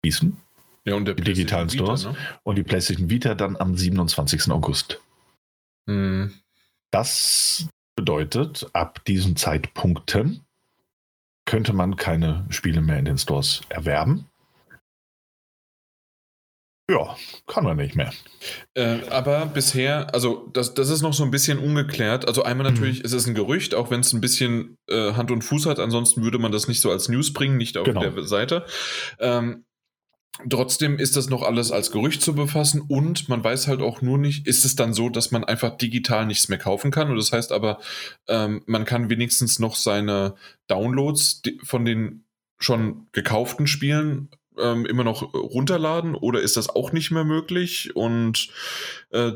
schließen. 0.00 0.36
Ja, 0.84 0.94
und 0.94 1.06
die 1.06 1.14
digitalen 1.14 1.72
Vita, 1.72 1.84
Stores. 1.84 2.04
Ne? 2.04 2.16
Und 2.42 2.56
die 2.56 2.62
PlayStation 2.62 3.08
Vita 3.08 3.34
dann 3.34 3.56
am 3.56 3.76
27. 3.76 4.50
August. 4.50 5.00
Hm. 5.88 6.32
Das 6.90 7.68
bedeutet, 7.96 8.66
ab 8.72 9.04
diesen 9.04 9.36
Zeitpunkten 9.36 10.44
könnte 11.44 11.72
man 11.72 11.96
keine 11.96 12.46
Spiele 12.50 12.80
mehr 12.80 12.98
in 12.98 13.04
den 13.04 13.18
Stores 13.18 13.62
erwerben. 13.68 14.28
Ja, 16.90 17.16
kann 17.46 17.64
man 17.64 17.76
nicht 17.76 17.94
mehr. 17.94 18.12
Äh, 18.74 19.08
aber 19.08 19.46
bisher, 19.46 20.12
also 20.12 20.50
das, 20.52 20.74
das 20.74 20.90
ist 20.90 21.00
noch 21.00 21.14
so 21.14 21.22
ein 21.22 21.30
bisschen 21.30 21.58
ungeklärt. 21.58 22.26
Also 22.26 22.42
einmal 22.42 22.70
natürlich 22.70 22.98
mhm. 22.98 23.04
ist 23.04 23.12
es 23.12 23.26
ein 23.26 23.34
Gerücht, 23.34 23.74
auch 23.74 23.90
wenn 23.90 24.00
es 24.00 24.12
ein 24.12 24.20
bisschen 24.20 24.76
äh, 24.90 25.12
Hand 25.12 25.30
und 25.30 25.42
Fuß 25.42 25.66
hat. 25.66 25.78
Ansonsten 25.78 26.22
würde 26.22 26.38
man 26.38 26.52
das 26.52 26.68
nicht 26.68 26.80
so 26.80 26.90
als 26.90 27.08
News 27.08 27.32
bringen, 27.32 27.56
nicht 27.56 27.78
auf 27.78 27.84
genau. 27.84 28.00
der 28.00 28.24
Seite. 28.24 28.66
Ähm, 29.20 29.64
Trotzdem 30.48 30.98
ist 30.98 31.16
das 31.16 31.28
noch 31.28 31.42
alles 31.42 31.72
als 31.72 31.90
Gerücht 31.90 32.22
zu 32.22 32.34
befassen 32.34 32.80
und 32.80 33.28
man 33.28 33.44
weiß 33.44 33.68
halt 33.68 33.82
auch 33.82 34.00
nur 34.00 34.16
nicht, 34.16 34.46
ist 34.46 34.64
es 34.64 34.74
dann 34.74 34.94
so, 34.94 35.10
dass 35.10 35.30
man 35.30 35.44
einfach 35.44 35.76
digital 35.76 36.24
nichts 36.24 36.48
mehr 36.48 36.58
kaufen 36.58 36.90
kann. 36.90 37.10
Und 37.10 37.16
das 37.16 37.32
heißt 37.32 37.52
aber, 37.52 37.78
ähm, 38.28 38.62
man 38.66 38.86
kann 38.86 39.10
wenigstens 39.10 39.58
noch 39.58 39.76
seine 39.76 40.34
Downloads 40.68 41.42
von 41.62 41.84
den 41.84 42.24
schon 42.58 43.08
gekauften 43.12 43.66
Spielen 43.66 44.30
ähm, 44.58 44.86
immer 44.86 45.04
noch 45.04 45.34
runterladen? 45.34 46.14
Oder 46.14 46.40
ist 46.40 46.56
das 46.56 46.68
auch 46.68 46.92
nicht 46.92 47.10
mehr 47.10 47.24
möglich? 47.24 47.94
Und 47.94 48.48
äh, 49.10 49.32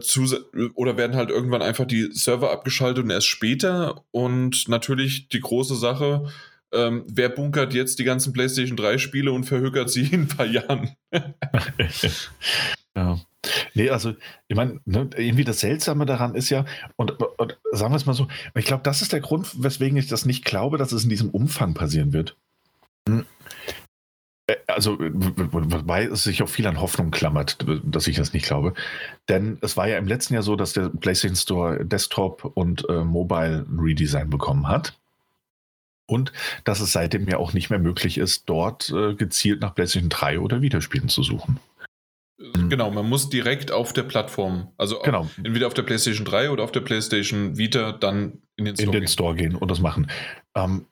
oder 0.75 0.97
werden 0.97 1.17
halt 1.17 1.31
irgendwann 1.31 1.63
einfach 1.63 1.87
die 1.87 2.11
Server 2.13 2.51
abgeschaltet 2.53 3.05
und 3.05 3.11
erst 3.11 3.27
später? 3.27 4.05
Und 4.11 4.69
natürlich 4.69 5.29
die 5.29 5.41
große 5.41 5.77
Sache, 5.77 6.33
ähm, 6.77 7.05
wer 7.09 7.29
bunkert 7.29 7.75
jetzt 7.75 7.99
die 7.99 8.05
ganzen 8.05 8.33
PlayStation 8.33 8.77
3 8.77 8.99
Spiele 8.99 9.33
und 9.33 9.45
verhökert 9.45 9.91
sie 9.91 10.07
in 10.07 10.23
ein 10.23 10.29
paar 10.29 10.47
Jahren? 10.47 10.91
ja. 12.97 13.21
Nee, 13.75 13.91
also, 13.91 14.15
ich 14.49 14.57
meine, 14.57 14.81
ne, 14.85 15.09
irgendwie 15.17 15.45
das 15.45 15.61
Seltsame 15.61 16.07
daran 16.07 16.35
ist 16.35 16.51
ja, 16.51 16.65
und, 16.97 17.13
und 17.39 17.59
sagen 17.73 17.93
wir 17.93 17.97
es 17.97 18.07
mal 18.07 18.15
so, 18.15 18.27
ich 18.55 18.65
glaube, 18.65 18.83
das 18.83 19.03
ist 19.03 19.13
der 19.13 19.21
Grund, 19.21 19.63
weswegen 19.63 19.97
ich 19.97 20.09
das 20.09 20.25
nicht 20.25 20.45
glaube, 20.45 20.79
dass 20.79 20.93
es 20.93 21.05
in 21.05 21.11
diesem 21.11 21.31
Umfang 21.31 21.75
passieren 21.75 22.13
wird. 22.13 22.37
Hm. 23.09 23.25
Äh, 24.47 24.57
also, 24.67 24.97
wobei 24.99 26.05
es 26.05 26.25
sich 26.25 26.43
auch 26.43 26.49
viel 26.49 26.67
an 26.67 26.81
Hoffnung 26.81 27.11
klammert, 27.11 27.59
dass 27.85 28.07
ich 28.07 28.17
das 28.17 28.33
nicht 28.33 28.47
glaube. 28.47 28.75
Denn 29.29 29.59
es 29.61 29.77
war 29.77 29.89
ja 29.89 29.99
im 29.99 30.07
letzten 30.07 30.35
Jahr 30.35 30.43
so, 30.43 30.57
dass 30.57 30.73
der 30.73 30.89
PlayStation 30.89 31.37
Store 31.37 31.85
Desktop 31.85 32.45
und 32.55 32.89
äh, 32.89 33.05
Mobile 33.05 33.67
Redesign 33.71 34.31
bekommen 34.31 34.69
hat. 34.69 34.99
Und 36.07 36.33
dass 36.65 36.81
es 36.81 36.93
seitdem 36.93 37.29
ja 37.29 37.39
auch 37.39 37.53
nicht 37.53 37.71
mehr 37.71 37.79
möglich 37.79 38.19
ist, 38.19 38.45
dort 38.49 38.91
äh, 38.91 39.15
gezielt 39.15 39.61
nach 39.61 39.75
PlayStation 39.75 40.09
3 40.09 40.41
oder 40.41 40.63
Videospielen 40.63 41.09
zu 41.09 41.23
suchen. 41.23 41.59
Hm. 42.39 42.69
Genau, 42.69 42.91
man 42.91 43.09
muss 43.09 43.29
direkt 43.29 43.73
auf 43.73 43.93
der 43.93 44.03
Plattform, 44.03 44.69
also 44.77 45.01
genau. 45.01 45.29
entweder 45.43 45.67
auf 45.67 45.75
der 45.75 45.83
PlayStation 45.83 46.25
3 46.25 46.51
oder 46.51 46.65
auf 46.65 46.73
der 46.73 46.81
PlayStation 46.81 47.57
Vita 47.57 47.93
dann 47.93 48.43
in 48.57 48.67
den 48.67 48.77
Store, 48.77 48.87
in 48.87 48.93
den 48.93 49.01
gehen. 49.01 49.09
Store 49.09 49.35
gehen 49.35 49.57
und 49.57 49.71
das 49.71 49.81
machen. 49.81 50.11
Ähm, 50.55 50.87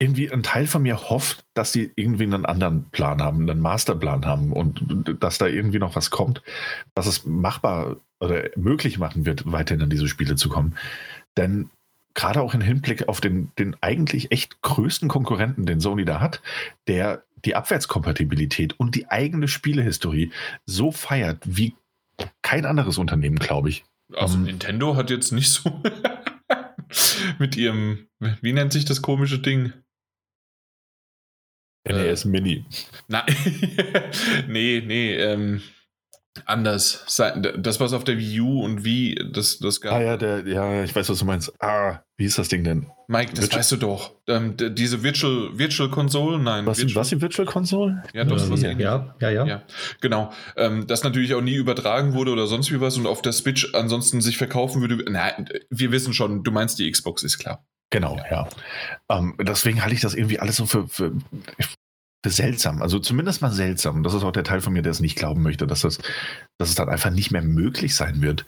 irgendwie 0.00 0.32
ein 0.32 0.42
Teil 0.42 0.66
von 0.66 0.82
mir 0.82 1.10
hofft, 1.10 1.44
dass 1.52 1.72
sie 1.72 1.92
irgendwie 1.94 2.24
einen 2.24 2.46
anderen 2.46 2.88
Plan 2.90 3.20
haben, 3.20 3.48
einen 3.48 3.60
Masterplan 3.60 4.24
haben 4.24 4.50
und 4.52 5.16
dass 5.20 5.36
da 5.36 5.46
irgendwie 5.46 5.78
noch 5.78 5.94
was 5.94 6.10
kommt, 6.10 6.42
was 6.94 7.06
es 7.06 7.26
machbar 7.26 7.96
oder 8.18 8.44
möglich 8.56 8.98
machen 8.98 9.26
wird, 9.26 9.50
weiterhin 9.52 9.82
an 9.82 9.90
diese 9.90 10.08
Spiele 10.08 10.36
zu 10.36 10.48
kommen. 10.48 10.74
Denn 11.36 11.68
gerade 12.14 12.42
auch 12.42 12.54
im 12.54 12.60
Hinblick 12.60 13.08
auf 13.08 13.20
den, 13.20 13.52
den 13.58 13.76
eigentlich 13.80 14.32
echt 14.32 14.62
größten 14.62 15.08
Konkurrenten, 15.08 15.66
den 15.66 15.80
Sony 15.80 16.04
da 16.04 16.20
hat, 16.20 16.42
der 16.86 17.22
die 17.44 17.54
Abwärtskompatibilität 17.54 18.78
und 18.78 18.94
die 18.94 19.08
eigene 19.08 19.48
Spielehistorie 19.48 20.32
so 20.66 20.92
feiert 20.92 21.38
wie 21.44 21.74
kein 22.42 22.66
anderes 22.66 22.98
Unternehmen, 22.98 23.38
glaube 23.38 23.70
ich. 23.70 23.84
Also 24.14 24.36
um, 24.36 24.44
Nintendo 24.44 24.96
hat 24.96 25.10
jetzt 25.10 25.32
nicht 25.32 25.50
so 25.50 25.82
mit 27.38 27.56
ihrem, 27.56 28.08
wie 28.18 28.52
nennt 28.52 28.72
sich 28.72 28.84
das 28.84 29.02
komische 29.02 29.38
Ding? 29.38 29.72
NES 31.88 32.26
Mini. 32.26 32.66
Nein, 33.08 33.24
nee, 34.48 34.82
nee, 34.84 35.16
ähm, 35.16 35.62
anders. 36.44 37.04
Das, 37.58 37.80
was 37.80 37.92
auf 37.92 38.04
der 38.04 38.18
Wii 38.18 38.40
U 38.40 38.62
und 38.62 38.84
Wii, 38.84 39.30
das, 39.32 39.58
das 39.58 39.80
gab. 39.80 39.94
Ah 39.94 40.02
ja, 40.02 40.16
der, 40.16 40.46
ja, 40.46 40.84
ich 40.84 40.94
weiß, 40.94 41.08
was 41.08 41.18
du 41.18 41.24
meinst. 41.24 41.52
Ah, 41.60 42.00
wie 42.16 42.24
ist 42.24 42.38
das 42.38 42.48
Ding 42.48 42.64
denn? 42.64 42.86
Mike, 43.08 43.32
das 43.32 43.42
Virtual 43.42 43.58
weißt 43.58 43.72
du 43.72 43.76
doch. 43.76 44.12
Ähm, 44.28 44.54
diese 44.56 45.02
Virtual, 45.02 45.50
Virtual 45.58 45.90
Console, 45.90 46.38
nein. 46.38 46.66
Was, 46.66 46.78
Virtual, 46.78 47.00
was 47.00 47.08
die 47.08 47.20
Virtual 47.20 47.46
Console? 47.46 48.02
Ja, 48.14 48.24
doch, 48.24 48.50
was 48.50 48.62
ja, 48.62 48.70
ja, 48.72 49.14
ja, 49.20 49.30
ja, 49.30 49.46
ja. 49.46 49.62
Genau. 50.00 50.32
Ähm, 50.56 50.86
das 50.86 51.02
natürlich 51.02 51.34
auch 51.34 51.40
nie 51.40 51.54
übertragen 51.54 52.14
wurde 52.14 52.30
oder 52.30 52.46
sonst 52.46 52.70
wie 52.70 52.80
was 52.80 52.96
und 52.96 53.06
auf 53.06 53.22
der 53.22 53.32
Switch 53.32 53.74
ansonsten 53.74 54.20
sich 54.20 54.38
verkaufen 54.38 54.80
würde. 54.80 55.10
Nein, 55.10 55.48
wir 55.70 55.90
wissen 55.90 56.12
schon, 56.12 56.44
du 56.44 56.52
meinst 56.52 56.78
die 56.78 56.90
Xbox, 56.90 57.22
ist 57.22 57.38
klar. 57.38 57.64
Genau, 57.90 58.16
ja. 58.30 58.48
Ähm, 59.08 59.34
deswegen 59.40 59.82
halte 59.82 59.94
ich 59.94 60.00
das 60.00 60.14
irgendwie 60.14 60.38
alles 60.38 60.56
so 60.56 60.66
für, 60.66 60.86
für 60.86 61.12
seltsam. 62.26 62.82
Also 62.82 62.98
zumindest 62.98 63.42
mal 63.42 63.52
seltsam. 63.52 64.02
Das 64.02 64.14
ist 64.14 64.22
auch 64.24 64.32
der 64.32 64.44
Teil 64.44 64.60
von 64.60 64.72
mir, 64.72 64.82
der 64.82 64.92
es 64.92 65.00
nicht 65.00 65.16
glauben 65.16 65.42
möchte, 65.42 65.66
dass, 65.66 65.80
das, 65.80 65.98
dass 66.58 66.68
es 66.68 66.74
dann 66.74 66.88
einfach 66.88 67.10
nicht 67.10 67.30
mehr 67.30 67.42
möglich 67.42 67.94
sein 67.94 68.20
wird. 68.20 68.44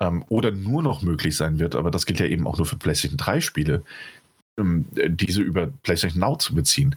Ähm, 0.00 0.24
oder 0.28 0.50
nur 0.50 0.82
noch 0.82 1.02
möglich 1.02 1.36
sein 1.36 1.58
wird. 1.58 1.74
Aber 1.74 1.90
das 1.90 2.06
gilt 2.06 2.20
ja 2.20 2.26
eben 2.26 2.46
auch 2.46 2.58
nur 2.58 2.66
für 2.66 2.76
PlayStation 2.76 3.16
3 3.16 3.40
Spiele, 3.40 3.82
ähm, 4.58 4.86
diese 4.92 5.42
über 5.42 5.68
PlayStation 5.82 6.20
Now 6.20 6.36
zu 6.36 6.54
beziehen. 6.54 6.96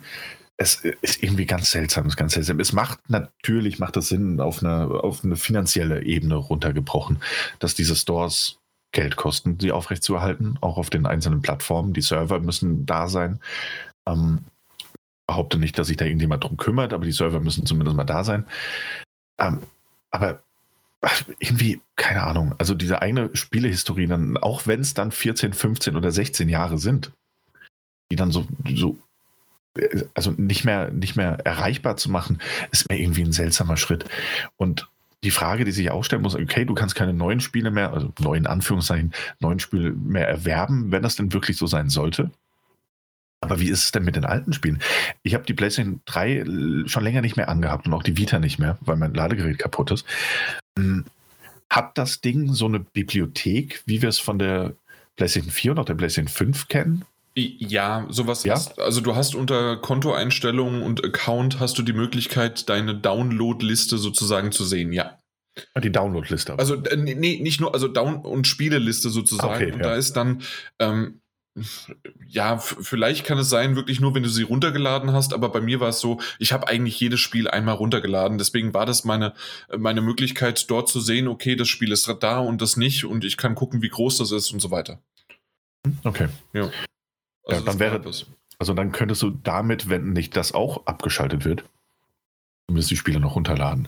es 0.57 0.75
ist 1.01 1.23
irgendwie 1.23 1.47
ganz 1.47 1.71
seltsam, 1.71 2.05
ist 2.07 2.17
ganz 2.17 2.33
seltsam. 2.33 2.59
Es 2.59 2.73
macht 2.73 2.99
natürlich 3.09 3.79
macht 3.79 3.95
das 3.95 4.09
Sinn 4.09 4.39
auf 4.39 4.63
eine, 4.63 4.85
auf 4.87 5.23
eine 5.23 5.35
finanzielle 5.35 6.03
Ebene 6.03 6.35
runtergebrochen, 6.35 7.19
dass 7.59 7.73
diese 7.73 7.95
Stores 7.95 8.59
Geld 8.91 9.15
kosten, 9.15 9.57
sie 9.59 9.71
aufrechtzuerhalten, 9.71 10.57
auch 10.61 10.77
auf 10.77 10.89
den 10.89 11.05
einzelnen 11.05 11.41
Plattformen. 11.41 11.93
Die 11.93 12.01
Server 12.01 12.39
müssen 12.39 12.85
da 12.85 13.07
sein. 13.07 13.39
Ähm, 14.07 14.41
behaupte 15.31 15.57
nicht, 15.57 15.79
dass 15.79 15.87
sich 15.87 15.95
da 15.95 16.03
irgendjemand 16.03 16.43
drum 16.43 16.57
kümmert, 16.57 16.91
aber 16.91 17.05
die 17.05 17.13
Server 17.13 17.39
müssen 17.39 17.65
zumindest 17.65 17.95
mal 17.95 18.03
da 18.03 18.25
sein. 18.25 18.45
Ähm, 19.39 19.61
aber 20.11 20.41
irgendwie, 21.39 21.79
keine 21.95 22.23
Ahnung, 22.23 22.53
also 22.57 22.73
diese 22.73 23.01
eigene 23.01 23.29
Spielehistorie, 23.33 24.07
dann, 24.07 24.35
auch 24.35 24.67
wenn 24.67 24.81
es 24.81 24.93
dann 24.93 25.11
14, 25.11 25.53
15 25.53 25.95
oder 25.95 26.11
16 26.11 26.49
Jahre 26.49 26.77
sind, 26.77 27.13
die 28.11 28.17
dann 28.17 28.31
so, 28.31 28.45
so 28.75 28.97
also 30.13 30.31
nicht 30.31 30.65
mehr, 30.65 30.91
nicht 30.91 31.15
mehr 31.15 31.39
erreichbar 31.45 31.95
zu 31.95 32.11
machen, 32.11 32.41
ist 32.71 32.89
mir 32.89 32.99
irgendwie 32.99 33.23
ein 33.23 33.31
seltsamer 33.31 33.77
Schritt. 33.77 34.03
Und 34.57 34.89
die 35.23 35.31
Frage, 35.31 35.63
die 35.63 35.71
sich 35.71 35.91
auch 35.91 36.03
stellen 36.03 36.23
muss, 36.23 36.35
okay, 36.35 36.65
du 36.65 36.73
kannst 36.73 36.95
keine 36.95 37.13
neuen 37.13 37.39
Spiele 37.39 37.71
mehr, 37.71 37.93
also 37.93 38.11
neuen 38.19 38.47
Anführungszeichen, 38.47 39.13
neuen 39.39 39.59
Spiele 39.59 39.91
mehr 39.91 40.27
erwerben, 40.27 40.91
wenn 40.91 41.03
das 41.03 41.15
denn 41.15 41.31
wirklich 41.31 41.55
so 41.55 41.67
sein 41.67 41.87
sollte. 41.87 42.31
Aber 43.41 43.59
wie 43.59 43.69
ist 43.69 43.85
es 43.85 43.91
denn 43.91 44.03
mit 44.03 44.15
den 44.15 44.25
alten 44.25 44.53
Spielen? 44.53 44.81
Ich 45.23 45.33
habe 45.33 45.45
die 45.45 45.53
PlayStation 45.53 46.01
3 46.05 46.85
schon 46.85 47.03
länger 47.03 47.21
nicht 47.21 47.37
mehr 47.37 47.49
angehabt 47.49 47.87
und 47.87 47.93
auch 47.93 48.03
die 48.03 48.17
Vita 48.17 48.39
nicht 48.39 48.59
mehr, 48.59 48.77
weil 48.81 48.97
mein 48.97 49.13
Ladegerät 49.13 49.57
kaputt 49.57 49.91
ist. 49.91 50.05
Hm, 50.77 51.05
hat 51.69 51.97
das 51.97 52.21
Ding 52.21 52.53
so 52.53 52.65
eine 52.65 52.79
Bibliothek, 52.79 53.81
wie 53.85 54.01
wir 54.01 54.09
es 54.09 54.19
von 54.19 54.37
der 54.37 54.75
PlayStation 55.15 55.51
4 55.51 55.71
und 55.71 55.79
auch 55.79 55.85
der 55.85 55.95
PlayStation 55.95 56.27
5 56.27 56.67
kennen? 56.67 57.05
Ja, 57.33 58.05
sowas 58.09 58.43
ja? 58.43 58.55
Hast, 58.55 58.77
also 58.77 58.99
du 58.99 59.15
hast 59.15 59.35
unter 59.35 59.77
Kontoeinstellungen 59.77 60.83
und 60.83 61.03
Account 61.03 61.59
hast 61.59 61.77
du 61.77 61.81
die 61.81 61.93
Möglichkeit, 61.93 62.67
deine 62.67 62.93
Download-Liste 62.93 63.97
sozusagen 63.97 64.51
zu 64.51 64.65
sehen, 64.65 64.91
ja. 64.91 65.17
Ah, 65.73 65.79
die 65.79 65.91
Download-Liste. 65.91 66.59
Also 66.59 66.75
äh, 66.75 66.97
nee, 66.97 67.39
nicht 67.41 67.61
nur, 67.61 67.73
also 67.73 67.87
Down- 67.87 68.17
und 68.17 68.47
Spieleliste 68.47 69.09
sozusagen. 69.09 69.55
Okay, 69.55 69.71
und 69.71 69.79
ja. 69.79 69.83
da 69.83 69.95
ist 69.95 70.13
dann, 70.13 70.41
ähm, 70.79 71.20
ja, 72.27 72.57
vielleicht 72.57 73.25
kann 73.25 73.37
es 73.37 73.49
sein, 73.49 73.75
wirklich 73.75 73.99
nur, 73.99 74.15
wenn 74.15 74.23
du 74.23 74.29
sie 74.29 74.43
runtergeladen 74.43 75.11
hast, 75.11 75.33
aber 75.33 75.49
bei 75.49 75.59
mir 75.59 75.81
war 75.81 75.89
es 75.89 75.99
so, 75.99 76.19
ich 76.39 76.53
habe 76.53 76.67
eigentlich 76.67 76.99
jedes 76.99 77.19
Spiel 77.19 77.49
einmal 77.49 77.75
runtergeladen. 77.75 78.37
Deswegen 78.37 78.73
war 78.73 78.85
das 78.85 79.03
meine, 79.03 79.33
meine 79.77 80.01
Möglichkeit, 80.01 80.69
dort 80.69 80.87
zu 80.87 81.01
sehen, 81.01 81.27
okay, 81.27 81.55
das 81.55 81.67
Spiel 81.67 81.91
ist 81.91 82.07
da 82.21 82.39
und 82.39 82.61
das 82.61 82.77
nicht 82.77 83.03
und 83.05 83.25
ich 83.25 83.35
kann 83.35 83.55
gucken, 83.55 83.81
wie 83.81 83.89
groß 83.89 84.17
das 84.17 84.31
ist 84.31 84.53
und 84.53 84.61
so 84.61 84.71
weiter. 84.71 84.99
Okay. 86.03 86.29
Ja. 86.53 86.69
Also 87.45 87.59
ja, 87.59 87.61
dann 87.65 87.79
wäre 87.79 87.99
das. 87.99 88.27
Also 88.57 88.73
dann 88.73 88.91
könntest 88.91 89.21
du 89.23 89.31
damit, 89.31 89.89
wenn 89.89 90.13
nicht 90.13 90.37
das 90.37 90.53
auch 90.53 90.85
abgeschaltet 90.85 91.43
wird, 91.43 91.63
zumindest 92.67 92.91
die 92.91 92.97
Spiele 92.97 93.19
noch 93.19 93.35
runterladen. 93.35 93.87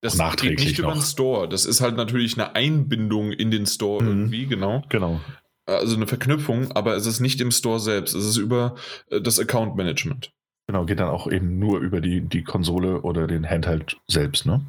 Das 0.00 0.16
nachträglich 0.16 0.58
geht 0.58 0.68
nicht 0.68 0.78
noch. 0.80 0.92
über 0.92 1.00
den 1.00 1.02
Store. 1.02 1.48
Das 1.48 1.64
ist 1.64 1.80
halt 1.80 1.96
natürlich 1.96 2.38
eine 2.38 2.54
Einbindung 2.54 3.32
in 3.32 3.50
den 3.50 3.66
Store 3.66 4.02
mhm. 4.02 4.08
irgendwie, 4.08 4.46
genau. 4.46 4.82
Genau. 4.88 5.20
Also 5.66 5.96
eine 5.96 6.06
Verknüpfung, 6.06 6.72
aber 6.72 6.94
es 6.94 7.06
ist 7.06 7.20
nicht 7.20 7.40
im 7.40 7.50
Store 7.50 7.80
selbst. 7.80 8.14
Es 8.14 8.24
ist 8.24 8.36
über 8.36 8.76
äh, 9.10 9.20
das 9.20 9.38
Account 9.38 9.76
Management. 9.76 10.32
Genau, 10.66 10.84
geht 10.84 11.00
dann 11.00 11.08
auch 11.08 11.30
eben 11.30 11.58
nur 11.58 11.80
über 11.80 12.00
die, 12.00 12.22
die 12.22 12.42
Konsole 12.42 13.02
oder 13.02 13.26
den 13.26 13.48
Handheld 13.48 13.98
selbst, 14.06 14.46
ne? 14.46 14.64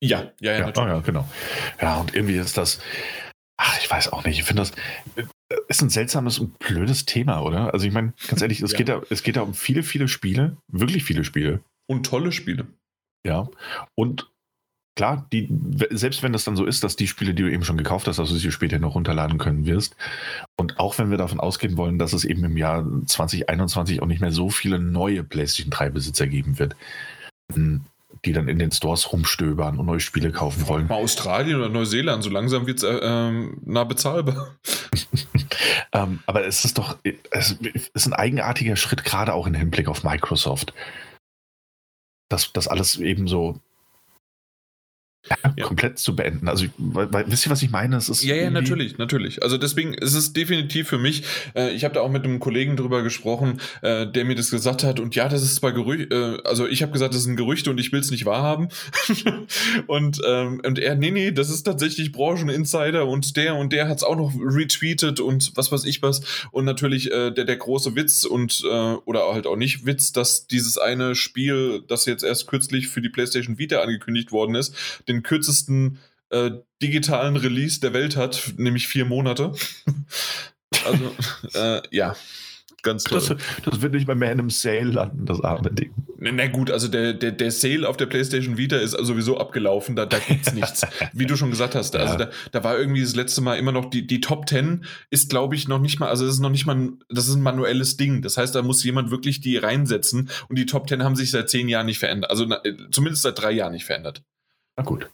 Ja, 0.00 0.30
ja, 0.40 0.52
ja, 0.52 0.58
ja, 0.58 0.72
oh 0.76 0.86
ja 0.86 1.00
genau. 1.00 1.28
Ja, 1.80 1.96
und 1.96 2.14
irgendwie 2.14 2.36
ist 2.36 2.56
das, 2.56 2.80
ach, 3.56 3.76
ich 3.80 3.90
weiß 3.90 4.12
auch 4.12 4.24
nicht, 4.24 4.38
ich 4.38 4.44
finde 4.44 4.62
das, 4.62 4.72
ist 5.66 5.82
ein 5.82 5.90
seltsames 5.90 6.38
und 6.38 6.58
blödes 6.58 7.04
Thema, 7.04 7.42
oder? 7.42 7.72
Also 7.72 7.86
ich 7.86 7.92
meine, 7.92 8.12
ganz 8.28 8.40
ehrlich, 8.40 8.60
es, 8.62 8.72
ja. 8.72 8.78
geht 8.78 8.88
da, 8.88 9.02
es 9.10 9.22
geht 9.22 9.36
da 9.36 9.42
um 9.42 9.54
viele, 9.54 9.82
viele 9.82 10.06
Spiele, 10.06 10.56
wirklich 10.68 11.02
viele 11.04 11.24
Spiele. 11.24 11.60
Und 11.86 12.06
tolle 12.06 12.32
Spiele. 12.32 12.66
Ja. 13.26 13.48
Und 13.96 14.30
klar, 14.98 15.28
die, 15.32 15.48
selbst 15.90 16.24
wenn 16.24 16.32
das 16.32 16.42
dann 16.42 16.56
so 16.56 16.64
ist, 16.64 16.82
dass 16.82 16.96
die 16.96 17.06
Spiele, 17.06 17.32
die 17.32 17.44
du 17.44 17.52
eben 17.52 17.62
schon 17.62 17.76
gekauft 17.76 18.08
hast, 18.08 18.18
dass 18.18 18.30
du 18.30 18.34
sie 18.34 18.50
später 18.50 18.80
noch 18.80 18.96
runterladen 18.96 19.38
können 19.38 19.64
wirst. 19.64 19.94
Und 20.56 20.80
auch 20.80 20.98
wenn 20.98 21.08
wir 21.12 21.18
davon 21.18 21.38
ausgehen 21.38 21.76
wollen, 21.76 22.00
dass 22.00 22.12
es 22.12 22.24
eben 22.24 22.42
im 22.42 22.56
Jahr 22.56 22.84
2021 23.06 24.02
auch 24.02 24.06
nicht 24.06 24.20
mehr 24.20 24.32
so 24.32 24.50
viele 24.50 24.80
neue 24.80 25.22
PlayStation 25.22 25.70
3 25.70 25.90
Besitzer 25.90 26.26
geben 26.26 26.58
wird, 26.58 26.74
hm, 27.52 27.84
die 28.24 28.32
dann 28.32 28.48
in 28.48 28.58
den 28.58 28.72
Stores 28.72 29.12
rumstöbern 29.12 29.78
und 29.78 29.86
neue 29.86 30.00
Spiele 30.00 30.32
kaufen 30.32 30.66
wollen. 30.66 30.88
Mal 30.88 30.96
Australien 30.96 31.60
oder 31.60 31.68
Neuseeland, 31.68 32.24
so 32.24 32.30
langsam 32.30 32.66
wird 32.66 32.78
es 32.78 32.82
äh, 32.82 32.98
ähm, 33.00 33.58
nah 33.64 33.84
bezahlbar. 33.84 34.56
ähm, 35.92 36.18
aber 36.26 36.44
es 36.44 36.64
ist 36.64 36.76
doch, 36.76 36.98
es 37.30 37.52
ist 37.94 38.06
ein 38.08 38.14
eigenartiger 38.14 38.74
Schritt, 38.74 39.04
gerade 39.04 39.32
auch 39.32 39.46
im 39.46 39.54
Hinblick 39.54 39.86
auf 39.86 40.02
Microsoft. 40.02 40.74
Dass 42.28 42.52
das 42.52 42.66
alles 42.66 42.98
eben 42.98 43.28
so 43.28 43.60
ja. 45.56 45.64
komplett 45.64 45.98
zu 45.98 46.16
beenden. 46.16 46.48
Also, 46.48 46.66
weil, 46.78 47.12
weil, 47.12 47.24
wisst 47.30 47.46
ihr, 47.46 47.50
was 47.50 47.62
ich 47.62 47.70
meine? 47.70 47.96
Es 47.96 48.08
ist 48.08 48.24
ja, 48.24 48.34
ja, 48.34 48.50
natürlich, 48.50 48.98
natürlich. 48.98 49.42
Also 49.42 49.58
deswegen 49.58 49.94
ist 49.94 50.14
es 50.14 50.32
definitiv 50.32 50.88
für 50.88 50.98
mich, 50.98 51.24
äh, 51.54 51.70
ich 51.70 51.84
habe 51.84 51.94
da 51.94 52.00
auch 52.00 52.10
mit 52.10 52.24
einem 52.24 52.38
Kollegen 52.40 52.76
drüber 52.76 53.02
gesprochen, 53.02 53.60
äh, 53.82 54.06
der 54.06 54.24
mir 54.24 54.34
das 54.34 54.50
gesagt 54.50 54.84
hat 54.84 55.00
und 55.00 55.14
ja, 55.14 55.28
das 55.28 55.42
ist 55.42 55.56
zwar 55.56 55.72
Gerücht, 55.72 56.12
äh, 56.12 56.38
also 56.44 56.66
ich 56.66 56.82
habe 56.82 56.92
gesagt, 56.92 57.14
das 57.14 57.24
sind 57.24 57.36
Gerüchte 57.36 57.70
und 57.70 57.78
ich 57.78 57.92
will 57.92 58.00
es 58.00 58.10
nicht 58.10 58.26
wahrhaben. 58.26 58.68
und, 59.86 60.20
ähm, 60.26 60.60
und 60.64 60.78
er, 60.78 60.94
nee, 60.94 61.10
nee, 61.10 61.32
das 61.32 61.50
ist 61.50 61.64
tatsächlich 61.64 62.12
Brancheninsider 62.12 63.06
und 63.06 63.36
der 63.36 63.56
und 63.56 63.72
der 63.72 63.88
hat 63.88 63.98
es 63.98 64.04
auch 64.04 64.16
noch 64.16 64.32
retweetet 64.34 65.20
und 65.20 65.52
was 65.56 65.72
weiß 65.72 65.84
ich 65.84 66.02
was. 66.02 66.22
Und 66.52 66.64
natürlich 66.64 67.10
äh, 67.10 67.30
der, 67.30 67.44
der 67.44 67.56
große 67.56 67.94
Witz 67.96 68.24
und, 68.24 68.62
äh, 68.64 68.94
oder 69.04 69.32
halt 69.32 69.46
auch 69.46 69.56
nicht 69.56 69.84
Witz, 69.84 70.12
dass 70.12 70.46
dieses 70.46 70.78
eine 70.78 71.14
Spiel, 71.14 71.82
das 71.86 72.06
jetzt 72.06 72.24
erst 72.24 72.46
kürzlich 72.46 72.88
für 72.88 73.00
die 73.00 73.08
PlayStation 73.08 73.58
Vita 73.58 73.80
angekündigt 73.80 74.32
worden 74.32 74.54
ist, 74.54 74.74
den 75.08 75.22
kürzesten 75.22 75.98
äh, 76.30 76.50
digitalen 76.82 77.36
Release 77.36 77.80
der 77.80 77.92
Welt 77.92 78.16
hat, 78.16 78.54
nämlich 78.56 78.86
vier 78.88 79.04
Monate. 79.04 79.52
also, 80.84 81.14
äh, 81.54 81.82
ja. 81.90 82.14
Ganz 82.82 83.02
toll. 83.04 83.18
Das, 83.18 83.36
das 83.64 83.82
wird 83.82 83.94
nicht 83.94 84.06
mal 84.06 84.14
mehr 84.14 84.30
in 84.30 84.38
einem 84.38 84.50
Sale 84.50 84.84
landen, 84.84 85.26
das 85.26 85.40
arme 85.40 85.72
Ding. 85.72 85.92
Na 86.20 86.46
gut, 86.46 86.70
also 86.70 86.86
der, 86.86 87.12
der, 87.12 87.32
der 87.32 87.50
Sale 87.50 87.88
auf 87.88 87.96
der 87.96 88.06
PlayStation 88.06 88.56
Vita 88.56 88.76
ist 88.76 88.92
sowieso 88.92 89.38
abgelaufen, 89.38 89.96
da, 89.96 90.06
da 90.06 90.18
es 90.28 90.52
nichts. 90.52 90.86
Wie 91.12 91.26
du 91.26 91.36
schon 91.36 91.50
gesagt 91.50 91.74
hast, 91.74 91.96
also 91.96 92.12
ja. 92.14 92.26
da, 92.26 92.30
da 92.52 92.64
war 92.64 92.78
irgendwie 92.78 93.00
das 93.00 93.16
letzte 93.16 93.40
Mal 93.40 93.56
immer 93.56 93.72
noch 93.72 93.90
die, 93.90 94.06
die 94.06 94.20
Top 94.20 94.48
10 94.48 94.84
ist, 95.10 95.28
glaube 95.28 95.56
ich, 95.56 95.66
noch 95.66 95.80
nicht 95.80 95.98
mal, 95.98 96.08
also 96.08 96.24
das 96.24 96.34
ist 96.34 96.40
noch 96.40 96.50
nicht 96.50 96.66
mal, 96.66 96.90
das 97.08 97.28
ist 97.28 97.34
ein 97.34 97.42
manuelles 97.42 97.96
Ding. 97.96 98.22
Das 98.22 98.36
heißt, 98.36 98.54
da 98.54 98.62
muss 98.62 98.84
jemand 98.84 99.10
wirklich 99.10 99.40
die 99.40 99.56
reinsetzen 99.56 100.30
und 100.48 100.56
die 100.56 100.66
Top 100.66 100.88
10 100.88 101.02
haben 101.02 101.16
sich 101.16 101.32
seit 101.32 101.50
zehn 101.50 101.68
Jahren 101.68 101.86
nicht 101.86 101.98
verändert. 101.98 102.30
Also 102.30 102.44
na, 102.46 102.60
zumindest 102.90 103.22
seit 103.22 103.40
drei 103.40 103.52
Jahren 103.52 103.72
nicht 103.72 103.86
verändert. 103.86 104.22
Na 104.78 104.84
gut. 104.84 105.10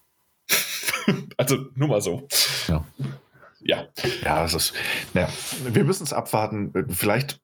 also 1.39 1.57
nur 1.74 1.89
mal 1.89 2.03
so. 2.03 2.28
Ja. 2.69 2.85
Ja. 3.61 3.89
Ja, 4.23 4.45
es 4.45 4.53
ist. 4.53 4.74
Ja, 5.15 5.28
wir 5.66 5.85
müssen 5.85 6.05
es 6.05 6.12
abwarten. 6.12 6.73
Vielleicht 6.91 7.41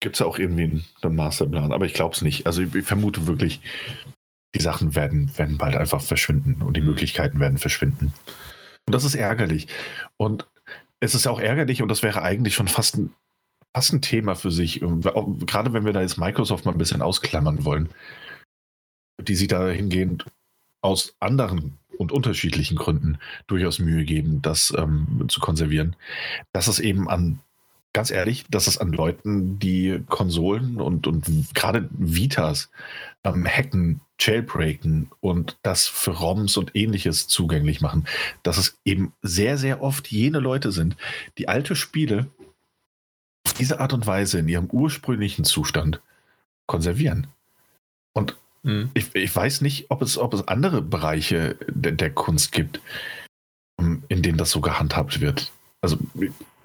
gibt 0.00 0.16
es 0.16 0.20
ja 0.20 0.26
auch 0.26 0.38
irgendwie 0.38 0.82
einen, 1.02 1.16
Masterplan, 1.16 1.72
aber 1.72 1.84
ich 1.84 1.92
glaube 1.92 2.14
es 2.14 2.22
nicht. 2.22 2.46
Also 2.46 2.62
ich 2.62 2.86
vermute 2.86 3.26
wirklich, 3.26 3.60
die 4.54 4.62
Sachen 4.62 4.94
werden, 4.94 5.36
werden 5.36 5.58
bald 5.58 5.76
einfach 5.76 6.00
verschwinden 6.00 6.62
und 6.62 6.78
die 6.78 6.80
mhm. 6.80 6.88
Möglichkeiten 6.88 7.40
werden 7.40 7.58
verschwinden. 7.58 8.14
Und 8.86 8.94
das 8.94 9.04
ist 9.04 9.14
ärgerlich. 9.14 9.68
Und 10.16 10.48
es 11.00 11.14
ist 11.14 11.26
auch 11.26 11.40
ärgerlich 11.40 11.82
und 11.82 11.88
das 11.88 12.02
wäre 12.02 12.22
eigentlich 12.22 12.54
schon 12.54 12.68
fast 12.68 12.96
ein, 12.96 13.14
fast 13.76 13.92
ein 13.92 14.00
Thema 14.00 14.34
für 14.34 14.50
sich. 14.50 14.80
Gerade 14.80 15.74
wenn 15.74 15.84
wir 15.84 15.92
da 15.92 16.00
jetzt 16.00 16.16
Microsoft 16.16 16.64
mal 16.64 16.72
ein 16.72 16.78
bisschen 16.78 17.02
ausklammern 17.02 17.66
wollen, 17.66 17.90
die 19.20 19.34
sich 19.34 19.48
dahingehend 19.48 20.24
aus 20.80 21.14
anderen 21.20 21.78
und 21.98 22.12
unterschiedlichen 22.12 22.76
Gründen 22.76 23.18
durchaus 23.46 23.78
Mühe 23.78 24.04
geben, 24.04 24.40
das 24.42 24.72
ähm, 24.76 25.26
zu 25.28 25.40
konservieren, 25.40 25.96
dass 26.52 26.66
es 26.66 26.78
eben 26.78 27.08
an, 27.08 27.40
ganz 27.92 28.10
ehrlich, 28.10 28.46
dass 28.50 28.66
es 28.66 28.78
an 28.78 28.92
Leuten, 28.92 29.58
die 29.58 30.02
Konsolen 30.08 30.80
und, 30.80 31.06
und 31.06 31.26
gerade 31.54 31.88
Vitas 31.92 32.70
ähm, 33.22 33.46
hacken, 33.46 34.00
jailbreaken 34.18 35.10
und 35.20 35.58
das 35.62 35.86
für 35.86 36.12
ROMs 36.12 36.56
und 36.56 36.74
ähnliches 36.74 37.28
zugänglich 37.28 37.80
machen, 37.80 38.06
dass 38.42 38.56
es 38.56 38.78
eben 38.84 39.12
sehr, 39.22 39.58
sehr 39.58 39.82
oft 39.82 40.08
jene 40.08 40.40
Leute 40.40 40.72
sind, 40.72 40.96
die 41.36 41.48
alte 41.48 41.76
Spiele 41.76 42.28
auf 43.46 43.54
diese 43.54 43.80
Art 43.80 43.92
und 43.92 44.06
Weise 44.06 44.38
in 44.38 44.48
ihrem 44.48 44.66
ursprünglichen 44.66 45.44
Zustand 45.44 46.00
konservieren. 46.66 47.26
Und 48.12 48.36
Mhm. 48.62 48.90
Ich, 48.94 49.14
ich, 49.14 49.34
weiß 49.34 49.60
nicht, 49.62 49.90
ob 49.90 50.02
es, 50.02 50.18
ob 50.18 50.34
es 50.34 50.46
andere 50.48 50.82
Bereiche 50.82 51.56
der, 51.68 51.92
der, 51.92 52.10
Kunst 52.10 52.52
gibt, 52.52 52.80
ähm, 53.78 54.02
in 54.08 54.22
denen 54.22 54.38
das 54.38 54.50
so 54.50 54.60
gehandhabt 54.60 55.20
wird. 55.20 55.52
Also 55.80 55.96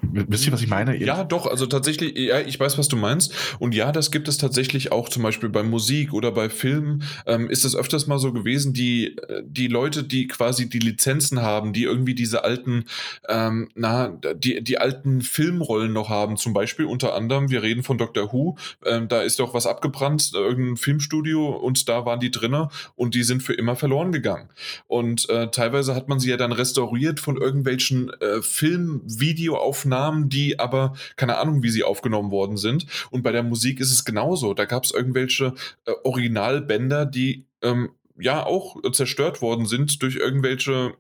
Wisst 0.02 0.46
ihr, 0.46 0.52
was 0.52 0.62
ich 0.62 0.68
meine? 0.68 0.96
Ja, 0.98 1.24
doch, 1.24 1.48
also 1.48 1.66
tatsächlich, 1.66 2.18
ja, 2.18 2.40
ich 2.40 2.60
weiß, 2.60 2.78
was 2.78 2.88
du 2.88 2.96
meinst. 2.96 3.34
Und 3.60 3.74
ja, 3.74 3.92
das 3.92 4.12
gibt 4.12 4.28
es 4.28 4.38
tatsächlich 4.38 4.92
auch 4.92 5.10
zum 5.10 5.24
Beispiel 5.24 5.50
bei 5.50 5.64
Musik 5.64 6.14
oder 6.14 6.32
bei 6.32 6.50
Filmen. 6.50 7.04
Ähm, 7.26 7.50
ist 7.50 7.66
es 7.66 7.76
öfters 7.76 8.08
mal 8.08 8.20
so 8.20 8.32
gewesen, 8.32 8.74
die, 8.74 9.16
die 9.44 9.68
Leute, 9.68 10.04
die 10.04 10.28
quasi 10.28 10.70
die 10.70 10.80
Lizenzen 10.80 11.42
haben, 11.42 11.74
die 11.74 11.84
irgendwie 11.84 12.16
diese 12.16 12.44
alten, 12.44 12.86
ähm, 13.30 13.70
na, 13.76 14.10
die, 14.36 14.64
die 14.64 14.78
alten 14.78 15.22
Filmrollen 15.22 15.94
noch 15.94 16.10
haben, 16.10 16.38
zum 16.38 16.54
Beispiel 16.54 16.86
unter 16.86 17.16
anderem, 17.16 17.50
wir 17.50 17.64
reden 17.64 17.84
von 17.84 17.98
Doctor 17.98 18.32
Who, 18.32 18.58
ähm, 18.86 19.08
da 19.08 19.22
ist 19.22 19.40
doch 19.40 19.54
was 19.54 19.66
abgebrannt, 19.66 20.32
irgendein 20.34 20.78
Filmstudio 20.78 21.50
und 21.50 21.88
da 21.90 22.06
waren 22.06 22.20
die 22.20 22.32
drinne 22.32 22.70
und 22.96 23.16
die 23.16 23.24
sind 23.24 23.44
für 23.44 23.54
immer 23.54 23.76
verloren 23.76 24.12
gegangen. 24.12 24.50
Und 24.88 25.30
äh, 25.30 25.50
teilweise 25.50 25.96
hat 25.96 26.10
man 26.10 26.20
sie 26.20 26.30
ja 26.30 26.38
dann 26.38 26.52
restauriert 26.52 27.20
von 27.20 27.38
irgendwelchen 27.38 28.10
äh, 28.22 28.42
Film-Videoaufnahmen 28.42 29.85
Namen, 29.86 30.30
die 30.30 30.60
aber 30.60 30.94
keine 31.16 31.38
Ahnung, 31.38 31.64
wie 31.64 31.70
sie 31.70 31.84
aufgenommen 31.84 32.32
worden 32.32 32.58
sind. 32.58 32.86
Und 33.12 33.24
bei 33.24 33.32
der 33.32 33.44
Musik 33.44 33.80
ist 33.80 33.92
es 33.92 34.06
genauso. 34.06 34.54
Da 34.54 34.66
gab 34.66 34.84
es 34.84 34.92
irgendwelche 34.92 35.54
äh, 35.86 35.92
Originalbänder, 36.04 37.06
die 37.06 37.48
ähm, 37.62 37.92
ja 38.18 38.46
auch 38.46 38.82
zerstört 38.92 39.42
worden 39.42 39.66
sind 39.66 40.02
durch 40.02 40.16
irgendwelche 40.16 40.94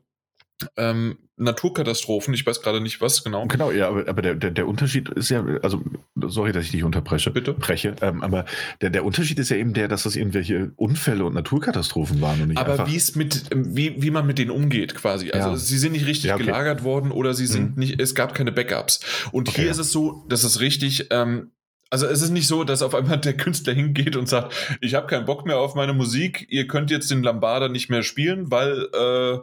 ähm, 0.77 1.17
Naturkatastrophen. 1.37 2.33
Ich 2.33 2.45
weiß 2.45 2.61
gerade 2.61 2.79
nicht, 2.79 3.01
was 3.01 3.23
genau. 3.23 3.45
Genau, 3.47 3.71
ja, 3.71 3.89
aber, 3.89 4.07
aber 4.07 4.21
der, 4.21 4.35
der, 4.35 4.51
der, 4.51 4.67
Unterschied 4.67 5.09
ist 5.09 5.29
ja, 5.29 5.43
also, 5.61 5.81
sorry, 6.27 6.53
dass 6.53 6.63
ich 6.63 6.71
dich 6.71 6.83
unterbreche. 6.83 7.29
Bitte. 7.31 7.53
Breche, 7.53 7.95
ähm, 8.01 8.23
aber 8.23 8.45
der, 8.79 8.89
der 8.89 9.03
Unterschied 9.03 9.37
ist 9.39 9.49
ja 9.49 9.57
eben 9.57 9.73
der, 9.73 9.89
dass 9.89 10.03
das 10.03 10.15
irgendwelche 10.15 10.71
Unfälle 10.77 11.25
und 11.25 11.33
Naturkatastrophen 11.33 12.21
waren. 12.21 12.41
Und 12.41 12.47
nicht 12.49 12.57
aber 12.57 12.87
wie 12.87 12.95
es 12.95 13.15
mit, 13.15 13.49
wie, 13.53 14.01
wie 14.01 14.11
man 14.11 14.25
mit 14.25 14.37
denen 14.37 14.51
umgeht, 14.51 14.95
quasi. 14.95 15.31
Also, 15.31 15.49
ja. 15.49 15.55
sie 15.57 15.77
sind 15.77 15.91
nicht 15.91 16.05
richtig 16.05 16.25
ja, 16.25 16.35
okay. 16.35 16.45
gelagert 16.45 16.83
worden 16.83 17.11
oder 17.11 17.33
sie 17.33 17.47
sind 17.47 17.75
mhm. 17.75 17.79
nicht, 17.79 17.99
es 17.99 18.15
gab 18.15 18.33
keine 18.33 18.53
Backups. 18.53 19.01
Und 19.31 19.49
okay. 19.49 19.63
hier 19.63 19.71
ist 19.71 19.79
es 19.79 19.91
so, 19.91 20.25
dass 20.29 20.45
es 20.45 20.61
richtig, 20.61 21.07
ähm, 21.11 21.51
also 21.89 22.07
es 22.07 22.21
ist 22.21 22.31
nicht 22.31 22.47
so, 22.47 22.63
dass 22.63 22.81
auf 22.81 22.95
einmal 22.95 23.19
der 23.19 23.35
Künstler 23.35 23.73
hingeht 23.73 24.15
und 24.15 24.29
sagt, 24.29 24.53
ich 24.79 24.95
habe 24.95 25.07
keinen 25.07 25.25
Bock 25.25 25.45
mehr 25.45 25.59
auf 25.59 25.75
meine 25.75 25.93
Musik, 25.93 26.47
ihr 26.49 26.65
könnt 26.67 26.91
jetzt 26.91 27.11
den 27.11 27.23
Lambada 27.23 27.67
nicht 27.67 27.89
mehr 27.89 28.03
spielen, 28.03 28.51
weil 28.51 28.87
äh, 28.93 29.39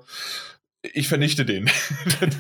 ich 0.83 1.09
vernichte 1.09 1.45
den. 1.45 1.71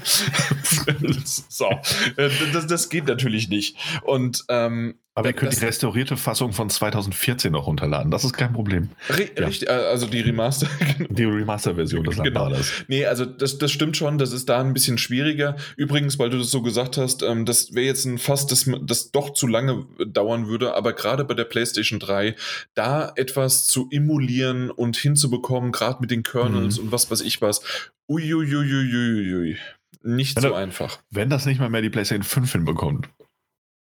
so, 1.25 1.71
das, 2.17 2.67
das 2.67 2.89
geht 2.89 3.07
natürlich 3.07 3.49
nicht. 3.49 3.77
Und 4.03 4.45
ähm, 4.49 4.99
aber 5.15 5.29
ihr 5.29 5.33
könnt 5.35 5.53
die 5.53 5.65
restaurierte 5.65 6.17
Fassung 6.17 6.53
von 6.53 6.71
2014 6.71 7.53
noch 7.53 7.67
runterladen. 7.67 8.11
Das 8.11 8.25
ist 8.25 8.33
kein 8.33 8.55
Problem. 8.55 8.89
Richtig, 9.11 9.63
ja. 9.63 9.69
Äh, 9.69 9.87
also 9.89 10.07
die 10.07 10.21
Remaster. 10.21 10.69
die 11.11 11.25
Remaster-Version 11.25 12.05
des 12.05 12.17
genau. 12.17 12.45
Lambadas. 12.45 12.73
Nee, 12.89 13.05
also 13.05 13.27
das, 13.27 13.59
das 13.59 13.71
stimmt 13.71 13.97
schon. 13.97 14.17
Das 14.17 14.33
ist 14.33 14.49
da 14.49 14.61
ein 14.61 14.73
bisschen 14.73 14.97
schwieriger. 14.97 15.57
Übrigens, 15.77 16.19
weil 16.19 16.31
du 16.31 16.39
das 16.39 16.51
so 16.51 16.63
gesagt 16.63 16.97
hast, 16.97 17.23
ähm, 17.23 17.45
das 17.45 17.75
wäre 17.75 17.85
jetzt 17.85 18.07
ein 18.07 18.17
Fass, 18.17 18.47
das, 18.47 18.71
das 18.83 19.11
doch 19.11 19.35
zu 19.35 19.47
lange 19.47 19.85
dauern 20.07 20.49
würde. 20.49 20.75
Aber 20.75 20.95
gerade 20.95 21.25
bei 21.25 21.35
der 21.35 21.45
PlayStation 21.45 22.01
3, 22.01 22.35
da 22.75 23.13
etwas 23.15 23.67
zu 23.67 23.89
emulieren 23.91 24.71
und 24.71 24.97
hinzubekommen, 24.97 25.73
gerade 25.73 25.99
mit 26.01 26.11
den 26.11 26.23
Kernels 26.23 26.79
mhm. 26.79 26.85
und 26.85 26.93
was 26.93 27.11
weiß 27.11 27.21
ich 27.21 27.43
was. 27.43 27.61
Uiuiuiuiui. 28.09 29.59
Nicht 30.05 30.37
wenn 30.37 30.43
so 30.43 30.55
einfach. 30.55 31.01
Wenn 31.11 31.29
das 31.29 31.45
nicht 31.45 31.61
mal 31.61 31.69
mehr 31.69 31.83
die 31.83 31.91
PlayStation 31.91 32.25
5 32.25 32.53
hinbekommt. 32.53 33.09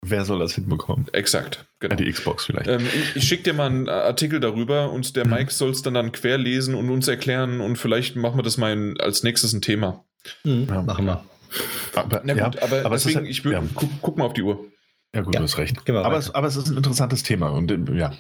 Wer 0.03 0.25
soll 0.25 0.39
das 0.39 0.55
hinbekommen? 0.55 1.07
Exakt, 1.13 1.67
genau. 1.81 1.95
Ja, 1.95 1.97
die 1.97 2.11
Xbox 2.11 2.45
vielleicht. 2.45 2.69
Ähm, 2.69 2.87
ich, 2.87 3.17
ich 3.17 3.25
schicke 3.25 3.43
dir 3.43 3.53
mal 3.53 3.67
einen 3.67 3.89
Artikel 3.89 4.39
darüber 4.39 4.93
und 4.93 5.17
der 5.17 5.25
mhm. 5.25 5.33
Mike 5.33 5.53
soll 5.53 5.71
es 5.71 5.83
dann, 5.83 5.95
dann 5.95 6.13
quer 6.13 6.39
lesen 6.39 6.75
und 6.75 6.89
uns 6.89 7.09
erklären 7.09 7.61
und 7.61 7.77
vielleicht 7.77 8.15
machen 8.15 8.39
wir 8.39 8.45
das 8.45 8.59
mal 8.59 8.73
in, 8.73 9.01
als 9.01 9.25
nächstes 9.25 9.53
ein 9.53 9.61
Thema. 9.61 10.05
Mhm, 10.45 10.67
ja, 10.69 10.83
machen 10.83 11.07
wir. 11.07 11.25
Aber, 11.95 12.23
Na 12.25 12.35
gut, 12.35 12.55
ja, 12.55 12.63
aber, 12.63 12.85
aber 12.85 12.95
deswegen, 12.95 13.25
ist, 13.25 13.31
ich 13.31 13.45
will, 13.45 13.59
guck, 13.75 13.91
guck, 14.01 14.19
mal 14.19 14.27
auf 14.27 14.35
die 14.35 14.43
Uhr. 14.43 14.65
Ja 15.15 15.23
gut, 15.23 15.35
du 15.35 15.41
hast 15.41 15.59
recht. 15.59 15.89
Aber 15.89 16.17
es, 16.17 16.35
aber 16.35 16.47
es 16.47 16.57
ist 16.57 16.69
ein 16.69 16.77
interessantes 16.77 17.23
Thema 17.23 17.49
und 17.49 17.71
ja, 17.95 18.13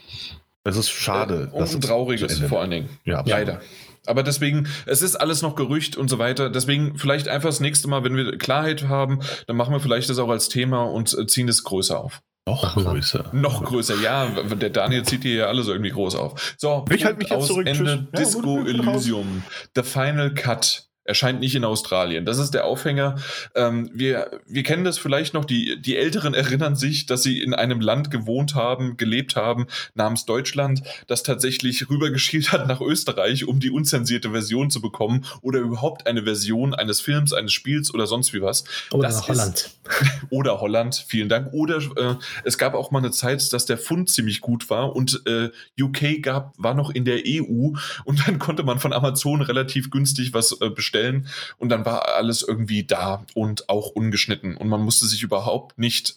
es 0.64 0.76
ist 0.76 0.90
schade. 0.90 1.50
Äh, 1.52 1.56
und 1.56 1.74
ein 1.74 1.80
trauriges 1.80 2.40
vor 2.40 2.60
allen 2.60 2.70
Dingen. 2.70 2.88
Ja, 3.04 3.22
leider. 3.24 3.60
Aber 4.08 4.22
deswegen, 4.22 4.68
es 4.86 5.02
ist 5.02 5.16
alles 5.16 5.42
noch 5.42 5.54
Gerücht 5.54 5.96
und 5.96 6.08
so 6.08 6.18
weiter. 6.18 6.50
Deswegen 6.50 6.96
vielleicht 6.98 7.28
einfach 7.28 7.48
das 7.48 7.60
nächste 7.60 7.88
Mal, 7.88 8.04
wenn 8.04 8.16
wir 8.16 8.38
Klarheit 8.38 8.88
haben, 8.88 9.20
dann 9.46 9.56
machen 9.56 9.72
wir 9.72 9.80
vielleicht 9.80 10.08
das 10.10 10.18
auch 10.18 10.30
als 10.30 10.48
Thema 10.48 10.84
und 10.84 11.16
äh, 11.16 11.26
ziehen 11.26 11.48
es 11.48 11.64
größer 11.64 11.98
auf. 11.98 12.20
Noch 12.48 12.76
größer. 12.76 13.26
Noch 13.32 13.62
größer, 13.62 13.96
ja. 13.96 14.26
Der 14.26 14.70
Daniel 14.70 15.02
zieht 15.02 15.22
hier 15.22 15.34
ja 15.34 15.46
alles 15.46 15.68
irgendwie 15.68 15.90
groß 15.90 16.14
auf. 16.16 16.56
So, 16.56 16.84
ich 16.90 17.04
halte 17.04 17.18
mich 17.18 17.28
jetzt 17.28 17.46
zurück. 17.46 17.66
Ende 17.66 18.08
Disco 18.16 18.64
Elysium. 18.64 19.42
The 19.76 19.82
Final 19.82 20.32
Cut 20.32 20.87
erscheint 21.08 21.40
nicht 21.40 21.54
in 21.54 21.64
Australien. 21.64 22.26
Das 22.26 22.38
ist 22.38 22.52
der 22.52 22.66
Aufhänger. 22.66 23.16
Ähm, 23.54 23.90
wir, 23.94 24.40
wir 24.46 24.62
kennen 24.62 24.84
das 24.84 24.98
vielleicht 24.98 25.32
noch, 25.32 25.46
die, 25.46 25.80
die 25.80 25.96
Älteren 25.96 26.34
erinnern 26.34 26.76
sich, 26.76 27.06
dass 27.06 27.22
sie 27.22 27.40
in 27.40 27.54
einem 27.54 27.80
Land 27.80 28.10
gewohnt 28.10 28.54
haben, 28.54 28.98
gelebt 28.98 29.34
haben, 29.34 29.66
namens 29.94 30.26
Deutschland, 30.26 30.82
das 31.06 31.22
tatsächlich 31.22 31.88
rübergeschielt 31.88 32.52
hat 32.52 32.68
nach 32.68 32.82
Österreich, 32.82 33.46
um 33.46 33.58
die 33.58 33.70
unzensierte 33.70 34.30
Version 34.32 34.70
zu 34.70 34.82
bekommen 34.82 35.24
oder 35.40 35.60
überhaupt 35.60 36.06
eine 36.06 36.24
Version 36.24 36.74
eines 36.74 37.00
Films, 37.00 37.32
eines 37.32 37.54
Spiels 37.54 37.92
oder 37.92 38.06
sonst 38.06 38.34
wie 38.34 38.42
was. 38.42 38.64
Oder 38.92 39.08
das 39.08 39.26
Holland. 39.28 39.56
Ist, 39.56 39.80
oder 40.30 40.60
Holland, 40.60 41.06
vielen 41.08 41.30
Dank. 41.30 41.54
Oder 41.54 41.78
äh, 41.78 42.16
es 42.44 42.58
gab 42.58 42.74
auch 42.74 42.90
mal 42.90 42.98
eine 42.98 43.12
Zeit, 43.12 43.50
dass 43.54 43.64
der 43.64 43.78
Fund 43.78 44.10
ziemlich 44.10 44.42
gut 44.42 44.68
war 44.68 44.94
und 44.94 45.22
äh, 45.26 45.48
UK 45.80 46.22
gab, 46.22 46.52
war 46.58 46.74
noch 46.74 46.90
in 46.90 47.06
der 47.06 47.22
EU 47.24 47.70
und 48.04 48.28
dann 48.28 48.38
konnte 48.38 48.62
man 48.62 48.78
von 48.78 48.92
Amazon 48.92 49.40
relativ 49.40 49.90
günstig 49.90 50.34
was 50.34 50.52
äh, 50.60 50.68
bestellen 50.68 50.97
bestellen 50.98 51.28
und 51.58 51.68
dann 51.70 51.84
war 51.84 52.08
alles 52.08 52.42
irgendwie 52.42 52.84
da 52.84 53.24
und 53.34 53.68
auch 53.68 53.90
ungeschnitten 53.90 54.56
und 54.56 54.68
man 54.68 54.82
musste 54.82 55.06
sich 55.06 55.22
überhaupt 55.22 55.78
nicht 55.78 56.16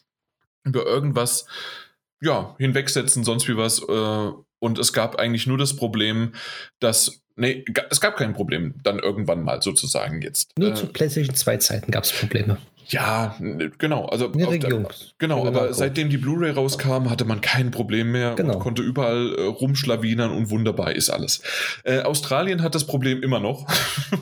über 0.63 0.85
irgendwas 0.85 1.45
ja, 2.21 2.55
hinwegsetzen, 2.59 3.23
sonst 3.23 3.47
wie 3.47 3.57
was. 3.57 3.81
Äh, 3.81 4.31
und 4.59 4.77
es 4.77 4.93
gab 4.93 5.15
eigentlich 5.15 5.47
nur 5.47 5.57
das 5.57 5.75
Problem, 5.75 6.33
dass 6.79 7.17
Nee, 7.37 7.63
es 7.89 8.01
gab 8.01 8.17
kein 8.17 8.33
Problem, 8.33 8.75
dann 8.83 8.99
irgendwann 8.99 9.41
mal 9.41 9.61
sozusagen 9.61 10.21
jetzt. 10.21 10.51
Nur 10.59 10.71
äh, 10.71 10.73
zu 10.75 10.87
PlayStation 10.87 11.33
2 11.33 11.57
Zeiten 11.57 11.89
gab 11.89 12.03
es 12.03 12.11
Probleme. 12.11 12.57
Ja, 12.91 13.37
genau. 13.77 14.05
Also 14.05 14.27
der 14.27 14.49
Region. 14.49 14.85
genau, 15.17 15.47
aber 15.47 15.73
seitdem 15.73 16.09
die 16.09 16.17
Blu-ray 16.17 16.51
rauskam, 16.51 17.09
hatte 17.09 17.23
man 17.23 17.39
kein 17.39 17.71
Problem 17.71 18.11
mehr 18.11 18.35
genau. 18.35 18.55
und 18.55 18.59
konnte 18.59 18.81
überall 18.81 19.33
äh, 19.33 19.43
rumschlawinern 19.43 20.31
und 20.31 20.49
wunderbar 20.49 20.93
ist 20.93 21.09
alles. 21.09 21.41
Äh, 21.83 22.01
Australien 22.01 22.61
hat 22.61 22.75
das 22.75 22.85
Problem 22.85 23.23
immer 23.23 23.39
noch. 23.39 23.65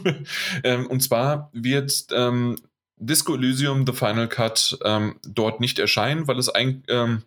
ähm, 0.63 0.85
und 0.85 1.01
zwar 1.01 1.49
wird 1.51 2.07
ähm, 2.11 2.57
Disco 2.97 3.33
Elysium 3.33 3.87
The 3.87 3.93
Final 3.93 4.27
Cut 4.27 4.77
ähm, 4.85 5.15
dort 5.27 5.61
nicht 5.61 5.79
erscheinen, 5.79 6.27
weil 6.27 6.37
es 6.37 6.49
ein, 6.49 6.83
ähm, 6.89 7.23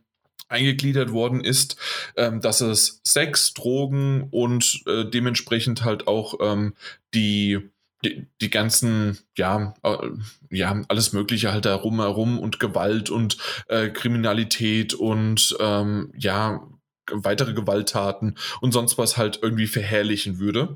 eingegliedert 0.49 1.13
worden 1.13 1.43
ist, 1.43 1.77
ähm, 2.17 2.41
dass 2.41 2.61
es 2.61 3.01
Sex, 3.05 3.55
Drogen 3.55 4.29
und 4.31 4.83
äh, 4.87 5.05
dementsprechend 5.07 5.83
halt 5.85 6.07
auch 6.07 6.35
ähm, 6.41 6.75
die 7.15 7.71
die, 8.05 8.27
die 8.41 8.51
ganzen, 8.51 9.19
ja, 9.37 9.75
äh, 9.83 9.97
ja, 10.51 10.83
alles 10.89 11.13
Mögliche 11.13 11.53
halt 11.53 11.65
da 11.65 11.75
rumherum 11.75 12.39
und 12.39 12.61
Gewalt 12.61 13.11
und 13.11 13.39
äh, 13.69 13.89
Kriminalität 13.89 14.95
und 14.95 15.57
ähm, 15.61 16.13
ja, 16.17 16.67
weitere 17.11 17.53
Gewalttaten 17.53 18.37
und 18.61 18.73
sonst 18.73 18.99
was 18.99 19.17
halt 19.17 19.41
irgendwie 19.43 19.67
verherrlichen 19.67 20.39
würde. 20.39 20.75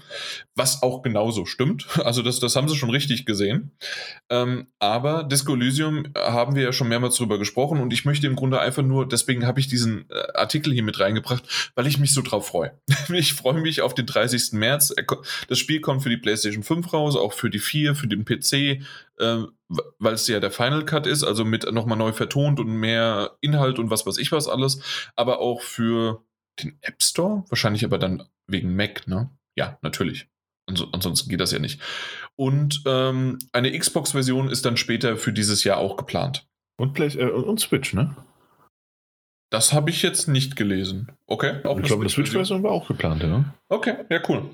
Was 0.55 0.83
auch 0.83 1.03
genauso 1.03 1.47
stimmt. 1.47 1.87
Also 2.05 2.23
das, 2.23 2.41
das 2.41 2.57
haben 2.57 2.69
sie 2.69 2.77
schon 2.77 2.91
richtig 2.91 3.27
gesehen. 3.27 3.73
Ähm, 4.31 4.69
aber 4.79 5.25
Disco 5.25 5.55
Elysium 5.55 6.07
haben 6.17 6.55
wir 6.55 6.63
ja 6.63 6.73
schon 6.73 6.89
mehrmals 6.89 7.17
drüber 7.17 7.39
gesprochen 7.39 7.81
und 7.81 7.93
ich 7.93 8.05
möchte 8.05 8.27
im 8.27 8.37
Grunde 8.37 8.61
einfach 8.61 8.83
nur, 8.83 9.09
deswegen 9.09 9.47
habe 9.47 9.61
ich 9.61 9.69
diesen 9.69 10.09
äh, 10.11 10.33
Artikel 10.35 10.73
hier 10.73 10.83
mit 10.83 10.99
reingebracht, 10.99 11.73
weil 11.75 11.87
ich 11.87 11.99
mich 11.99 12.13
so 12.13 12.23
drauf 12.23 12.49
freue. 12.49 12.73
ich 13.13 13.35
freue 13.35 13.61
mich 13.61 13.83
auf 13.83 13.95
den 13.95 14.07
30. 14.07 14.53
März. 14.53 14.95
Das 15.49 15.59
Spiel 15.59 15.81
kommt 15.81 16.03
für 16.03 16.11
die 16.11 16.17
PlayStation 16.17 16.63
5 16.63 16.93
raus, 16.93 17.17
auch 17.17 17.33
für 17.33 17.51
die 17.51 17.59
4, 17.59 17.95
für 17.95 18.09
den 18.09 18.25
PC, 18.25 18.83
äh, 19.19 19.45
weil 19.69 20.15
es 20.15 20.27
ja 20.29 20.41
der 20.41 20.51
Final 20.51 20.85
Cut 20.85 21.07
ist, 21.07 21.25
also 21.25 21.45
mit 21.45 21.71
nochmal 21.73 21.99
neu 21.99 22.13
vertont 22.13 22.61
und 22.61 22.69
mehr 22.69 23.37
Inhalt 23.41 23.79
und 23.79 23.91
was 23.91 24.07
weiß 24.07 24.19
ich 24.19 24.33
was 24.33 24.49
alles, 24.49 24.81
aber 25.17 25.41
auch 25.41 25.63
für 25.63 26.25
den 26.63 26.79
App 26.83 27.03
Store, 27.03 27.45
wahrscheinlich 27.49 27.85
aber 27.85 27.99
dann 27.99 28.25
wegen 28.47 28.75
Mac, 28.75 29.07
ne? 29.09 29.31
Ja, 29.57 29.79
natürlich. 29.83 30.29
ansonsten 30.67 31.29
geht 31.31 31.41
das 31.41 31.53
ja 31.53 31.59
nicht. 31.59 31.81
Und 32.37 32.83
ähm, 32.87 33.39
eine 33.53 33.77
Xbox-Version 33.77 34.49
ist 34.49 34.65
dann 34.65 34.77
später 34.77 35.17
für 35.17 35.33
dieses 35.33 35.65
Jahr 35.65 35.79
auch 35.79 35.97
geplant. 35.97 36.47
Und, 36.79 36.93
Play 36.93 37.09
äh, 37.09 37.31
und 37.31 37.61
Switch, 37.61 37.95
ne? 37.95 38.17
Das 39.51 39.73
habe 39.73 39.91
ich 39.91 40.03
jetzt 40.03 40.27
nicht 40.29 40.57
gelesen. 40.57 41.13
Okay. 41.27 41.65
Auch 41.65 41.79
ich 41.79 41.87
glaube, 41.87 42.05
die 42.05 42.11
Switch-Version 42.11 42.63
war 42.63 42.73
auch 42.73 42.89
geplant, 42.89 43.23
ja. 43.23 43.55
Okay, 43.69 44.05
ja, 44.11 44.21
cool. 44.29 44.51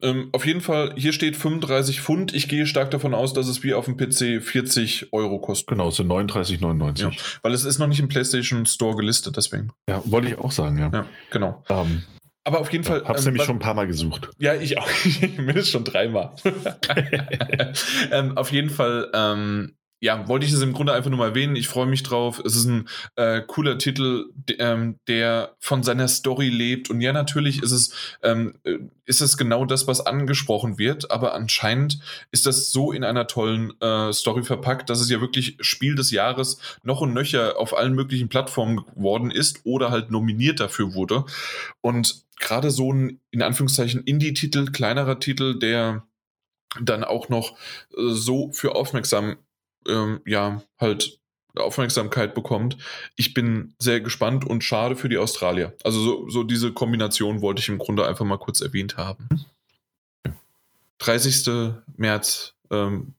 Ähm, 0.00 0.28
auf 0.32 0.46
jeden 0.46 0.60
Fall, 0.60 0.94
hier 0.96 1.12
steht 1.12 1.36
35 1.36 2.00
Pfund. 2.00 2.32
Ich 2.32 2.48
gehe 2.48 2.66
stark 2.66 2.90
davon 2.90 3.14
aus, 3.14 3.32
dass 3.32 3.48
es 3.48 3.62
wie 3.62 3.74
auf 3.74 3.86
dem 3.86 3.96
PC 3.96 4.42
40 4.42 5.12
Euro 5.12 5.40
kostet. 5.40 5.68
Genau, 5.68 5.88
es 5.88 5.96
sind 5.96 6.08
39,99. 6.08 7.00
Ja, 7.02 7.10
weil 7.42 7.52
es 7.52 7.64
ist 7.64 7.78
noch 7.78 7.88
nicht 7.88 8.00
im 8.00 8.08
PlayStation 8.08 8.64
Store 8.66 8.96
gelistet, 8.96 9.36
deswegen. 9.36 9.70
Ja, 9.88 10.02
wollte 10.04 10.28
ich 10.28 10.38
auch 10.38 10.52
sagen, 10.52 10.78
ja. 10.78 10.90
Ja, 10.92 11.06
genau. 11.30 11.64
Um, 11.68 12.04
aber 12.44 12.60
auf 12.60 12.72
jeden 12.72 12.84
Fall. 12.84 13.04
Hab's 13.04 13.26
ähm, 13.26 13.32
nämlich 13.32 13.44
schon 13.44 13.56
ein 13.56 13.60
paar 13.60 13.74
Mal 13.74 13.86
gesucht. 13.86 14.30
Ja, 14.38 14.54
ich 14.54 14.78
auch. 14.78 14.88
Mindestens 15.36 15.68
schon 15.68 15.84
dreimal. 15.84 16.34
ähm, 18.10 18.38
auf 18.38 18.52
jeden 18.52 18.70
Fall, 18.70 19.10
ähm, 19.12 19.76
ja, 20.00 20.28
wollte 20.28 20.46
ich 20.46 20.52
es 20.52 20.62
im 20.62 20.72
Grunde 20.72 20.92
einfach 20.92 21.10
nur 21.10 21.18
mal 21.18 21.30
erwähnen. 21.30 21.56
Ich 21.56 21.68
freue 21.68 21.86
mich 21.86 22.04
drauf. 22.04 22.40
Es 22.44 22.54
ist 22.54 22.66
ein 22.66 22.88
äh, 23.16 23.42
cooler 23.46 23.78
Titel, 23.78 24.26
ähm, 24.58 24.96
der 25.08 25.56
von 25.58 25.82
seiner 25.82 26.06
Story 26.06 26.48
lebt. 26.48 26.88
Und 26.88 27.00
ja, 27.00 27.12
natürlich 27.12 27.62
ist 27.62 27.72
es, 27.72 27.92
ähm, 28.22 28.54
äh, 28.62 28.78
ist 29.06 29.20
es 29.20 29.36
genau 29.36 29.64
das, 29.64 29.88
was 29.88 30.06
angesprochen 30.06 30.78
wird. 30.78 31.10
Aber 31.10 31.34
anscheinend 31.34 31.98
ist 32.30 32.46
das 32.46 32.70
so 32.70 32.92
in 32.92 33.02
einer 33.02 33.26
tollen 33.26 33.72
äh, 33.80 34.12
Story 34.12 34.44
verpackt, 34.44 34.88
dass 34.88 35.00
es 35.00 35.10
ja 35.10 35.20
wirklich 35.20 35.56
Spiel 35.60 35.96
des 35.96 36.12
Jahres 36.12 36.58
noch 36.84 37.00
und 37.00 37.12
nöcher 37.12 37.58
auf 37.58 37.76
allen 37.76 37.94
möglichen 37.94 38.28
Plattformen 38.28 38.76
geworden 38.76 39.32
ist 39.32 39.62
oder 39.64 39.90
halt 39.90 40.12
nominiert 40.12 40.60
dafür 40.60 40.94
wurde. 40.94 41.24
Und 41.80 42.24
gerade 42.38 42.70
so 42.70 42.92
ein, 42.92 43.20
in 43.32 43.42
Anführungszeichen, 43.42 44.04
Indie-Titel, 44.04 44.70
kleinerer 44.70 45.18
Titel, 45.18 45.58
der 45.58 46.06
dann 46.80 47.02
auch 47.02 47.28
noch 47.28 47.56
äh, 47.96 48.10
so 48.10 48.52
für 48.52 48.76
aufmerksam 48.76 49.36
ähm, 49.86 50.20
ja, 50.26 50.62
halt 50.78 51.18
Aufmerksamkeit 51.56 52.34
bekommt. 52.34 52.76
Ich 53.16 53.34
bin 53.34 53.74
sehr 53.78 54.00
gespannt 54.00 54.44
und 54.44 54.64
schade 54.64 54.96
für 54.96 55.08
die 55.08 55.18
Australier. 55.18 55.74
Also 55.84 56.00
so, 56.00 56.28
so 56.28 56.42
diese 56.44 56.72
Kombination 56.72 57.42
wollte 57.42 57.60
ich 57.60 57.68
im 57.68 57.78
Grunde 57.78 58.06
einfach 58.06 58.24
mal 58.24 58.38
kurz 58.38 58.60
erwähnt 58.60 58.96
haben. 58.96 59.28
30. 60.98 61.74
März, 61.96 62.54
ähm, 62.70 63.14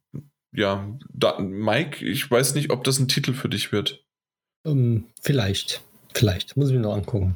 ja, 0.51 0.87
da, 1.13 1.39
Mike, 1.39 2.05
ich 2.05 2.29
weiß 2.29 2.55
nicht, 2.55 2.71
ob 2.71 2.83
das 2.83 2.99
ein 2.99 3.07
Titel 3.07 3.33
für 3.33 3.49
dich 3.49 3.71
wird. 3.71 4.03
Um, 4.63 4.71
ähm, 4.71 5.03
vielleicht, 5.21 5.81
vielleicht, 6.13 6.57
muss 6.57 6.69
ich 6.69 6.75
mir 6.75 6.81
noch 6.81 6.95
angucken. 6.95 7.35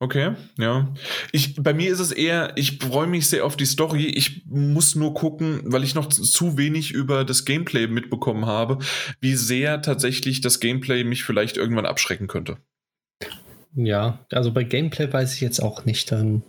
Okay, 0.00 0.36
ja. 0.56 0.94
Ich, 1.32 1.56
bei 1.56 1.74
mir 1.74 1.90
ist 1.90 1.98
es 1.98 2.12
eher, 2.12 2.52
ich 2.56 2.78
freue 2.78 3.08
mich 3.08 3.26
sehr 3.26 3.44
auf 3.44 3.56
die 3.56 3.66
Story. 3.66 4.06
Ich 4.06 4.46
muss 4.46 4.94
nur 4.94 5.12
gucken, 5.12 5.60
weil 5.64 5.82
ich 5.82 5.96
noch 5.96 6.06
zu 6.06 6.56
wenig 6.56 6.92
über 6.92 7.24
das 7.24 7.44
Gameplay 7.44 7.88
mitbekommen 7.88 8.46
habe, 8.46 8.78
wie 9.20 9.34
sehr 9.34 9.82
tatsächlich 9.82 10.40
das 10.40 10.60
Gameplay 10.60 11.02
mich 11.02 11.24
vielleicht 11.24 11.56
irgendwann 11.56 11.86
abschrecken 11.86 12.28
könnte. 12.28 12.58
Ja, 13.74 14.24
also 14.30 14.52
bei 14.52 14.62
Gameplay 14.62 15.12
weiß 15.12 15.34
ich 15.34 15.40
jetzt 15.40 15.60
auch 15.60 15.84
nicht. 15.84 16.12
Dann 16.12 16.42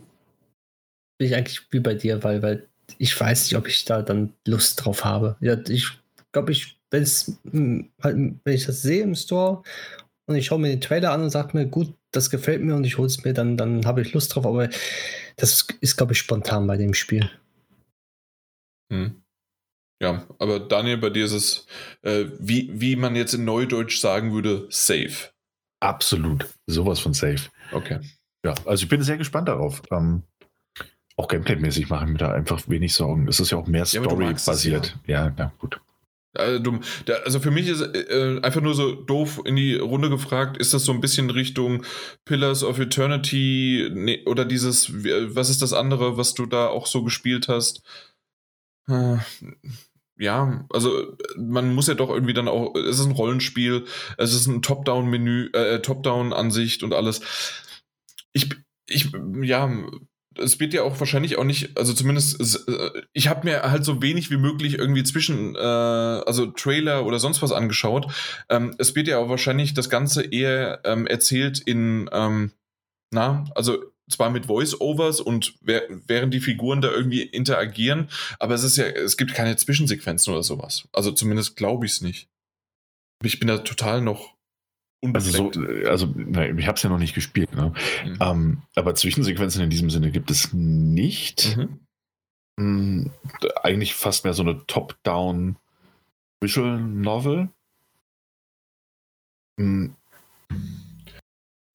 bin 1.17 1.27
ich 1.27 1.35
eigentlich 1.35 1.61
wie 1.71 1.79
bei 1.79 1.95
dir, 1.95 2.23
weil, 2.23 2.43
weil 2.43 2.67
ich 2.99 3.19
weiß 3.19 3.45
nicht, 3.45 3.57
ob 3.57 3.67
ich 3.67 3.83
da 3.83 4.03
dann 4.03 4.33
Lust 4.45 4.85
drauf 4.85 5.05
habe. 5.05 5.37
Ja, 5.41 5.57
ich 5.67 5.89
glaube, 6.31 6.51
ich, 6.51 6.77
wenn 6.91 7.03
hm, 7.03 7.89
halt, 8.01 8.15
wenn 8.43 8.53
ich 8.53 8.65
das 8.65 8.83
sehe 8.83 9.01
im 9.01 9.15
Store 9.15 9.63
und 10.29 10.35
ich 10.35 10.45
schaue 10.45 10.59
mir 10.59 10.69
den 10.69 10.81
Trailer 10.81 11.11
an 11.11 11.23
und 11.23 11.29
sage 11.29 11.57
mir, 11.57 11.65
gut, 11.65 11.93
das 12.11 12.29
gefällt 12.29 12.61
mir 12.61 12.75
und 12.75 12.83
ich 12.85 12.97
hole 12.97 13.07
es 13.07 13.23
mir, 13.23 13.33
dann, 13.33 13.57
dann 13.57 13.85
habe 13.85 14.01
ich 14.01 14.13
Lust 14.13 14.33
drauf. 14.33 14.45
Aber 14.45 14.69
das 15.37 15.67
ist, 15.81 15.97
glaube 15.97 16.13
ich, 16.13 16.19
spontan 16.19 16.67
bei 16.67 16.77
dem 16.77 16.93
Spiel. 16.93 17.29
Hm. 18.91 19.21
Ja, 20.01 20.25
aber 20.37 20.59
Daniel, 20.59 20.97
bei 20.97 21.09
dir 21.09 21.25
ist 21.25 21.33
es, 21.33 21.67
äh, 22.03 22.25
wie, 22.39 22.69
wie 22.73 22.95
man 22.95 23.15
jetzt 23.15 23.33
in 23.33 23.43
Neudeutsch 23.43 23.99
sagen 23.99 24.33
würde, 24.33 24.67
safe. 24.69 25.31
Absolut. 25.81 26.47
Sowas 26.67 26.99
von 26.99 27.13
safe. 27.13 27.49
Okay. 27.71 27.99
Ja, 28.45 28.53
also 28.65 28.83
ich 28.83 28.89
bin 28.89 29.01
sehr 29.01 29.17
gespannt 29.17 29.49
darauf. 29.49 29.81
Ähm, 29.91 30.23
auch 31.17 31.27
Gameplay-mäßig 31.27 31.89
machen 31.89 32.11
wir 32.11 32.17
da 32.17 32.31
einfach 32.31 32.61
wenig 32.69 32.93
Sorgen. 32.93 33.27
Es 33.27 33.39
ist 33.39 33.51
ja 33.51 33.57
auch 33.57 33.67
mehr 33.67 33.85
Story-basiert. 33.85 34.97
Ja. 35.05 35.25
ja, 35.25 35.33
na 35.37 35.51
gut. 35.57 35.81
Also, 36.33 36.79
also 37.25 37.39
für 37.39 37.51
mich 37.51 37.67
ist 37.67 37.81
äh, 37.81 38.39
einfach 38.43 38.61
nur 38.61 38.75
so 38.75 38.93
doof 38.93 39.41
in 39.45 39.55
die 39.55 39.75
Runde 39.75 40.09
gefragt, 40.09 40.57
ist 40.57 40.73
das 40.73 40.85
so 40.85 40.91
ein 40.91 41.01
bisschen 41.01 41.29
Richtung 41.31 41.83
Pillars 42.25 42.63
of 42.63 42.79
Eternity 42.79 43.89
nee, 43.93 44.23
oder 44.25 44.45
dieses, 44.45 44.93
was 44.93 45.49
ist 45.49 45.61
das 45.61 45.73
andere, 45.73 46.17
was 46.17 46.35
du 46.35 46.45
da 46.45 46.67
auch 46.67 46.85
so 46.85 47.03
gespielt 47.03 47.47
hast? 47.47 47.81
Äh, 48.87 49.17
ja, 50.17 50.65
also 50.69 51.17
man 51.37 51.73
muss 51.73 51.87
ja 51.87 51.95
doch 51.95 52.09
irgendwie 52.09 52.33
dann 52.33 52.47
auch, 52.47 52.75
es 52.75 52.99
ist 52.99 53.05
ein 53.05 53.13
Rollenspiel, 53.13 53.85
es 54.17 54.33
ist 54.33 54.47
ein 54.47 54.61
Top-Down-Menü, 54.61 55.49
äh, 55.53 55.81
Top-Down-Ansicht 55.81 56.83
und 56.83 56.93
alles. 56.93 57.21
Ich, 58.33 58.49
ich, 58.87 59.11
ja, 59.41 59.71
es 60.41 60.59
wird 60.59 60.73
ja 60.73 60.83
auch 60.83 60.99
wahrscheinlich 60.99 61.37
auch 61.37 61.43
nicht, 61.43 61.77
also 61.77 61.93
zumindest, 61.93 62.67
äh, 62.67 63.01
ich 63.13 63.27
habe 63.27 63.47
mir 63.47 63.63
halt 63.63 63.85
so 63.85 64.01
wenig 64.01 64.31
wie 64.31 64.37
möglich 64.37 64.77
irgendwie 64.77 65.03
zwischen, 65.03 65.55
äh, 65.55 65.59
also 65.59 66.47
Trailer 66.47 67.05
oder 67.05 67.19
sonst 67.19 67.41
was 67.41 67.51
angeschaut. 67.51 68.11
Ähm, 68.49 68.75
es 68.77 68.95
wird 68.95 69.07
ja 69.07 69.17
auch 69.17 69.29
wahrscheinlich 69.29 69.73
das 69.73 69.89
Ganze 69.89 70.23
eher 70.23 70.81
ähm, 70.83 71.07
erzählt 71.07 71.59
in, 71.59 72.09
ähm, 72.11 72.51
na, 73.11 73.45
also 73.55 73.77
zwar 74.09 74.31
mit 74.31 74.47
Voice-Overs 74.47 75.21
und 75.21 75.53
während 75.61 76.33
die 76.33 76.39
Figuren 76.39 76.81
da 76.81 76.89
irgendwie 76.89 77.21
interagieren, 77.21 78.09
aber 78.39 78.55
es 78.55 78.63
ist 78.63 78.77
ja, 78.77 78.85
es 78.85 79.17
gibt 79.17 79.33
keine 79.33 79.55
Zwischensequenzen 79.55 80.33
oder 80.33 80.43
sowas. 80.43 80.87
Also 80.91 81.11
zumindest 81.11 81.55
glaube 81.55 81.85
ich 81.85 81.93
es 81.93 82.01
nicht. 82.01 82.27
Ich 83.23 83.39
bin 83.39 83.47
da 83.47 83.59
total 83.59 84.01
noch 84.01 84.38
also, 85.13 85.51
so, 85.51 85.61
also 85.87 86.13
na, 86.15 86.47
ich 86.49 86.67
habe 86.67 86.75
es 86.75 86.83
ja 86.83 86.89
noch 86.89 86.99
nicht 86.99 87.15
gespielt, 87.15 87.53
ne? 87.55 87.73
mhm. 88.05 88.17
ähm, 88.19 88.61
aber 88.75 88.95
Zwischensequenzen 88.95 89.63
in 89.63 89.69
diesem 89.69 89.89
Sinne 89.89 90.11
gibt 90.11 90.29
es 90.29 90.53
nicht. 90.53 91.57
Mhm. 91.57 91.79
Mhm, 92.57 93.11
eigentlich 93.63 93.95
fast 93.95 94.25
mehr 94.25 94.33
so 94.33 94.43
eine 94.43 94.65
Top-Down 94.67 95.55
Visual 96.41 96.79
Novel. 96.79 97.49
Mhm. 99.57 99.95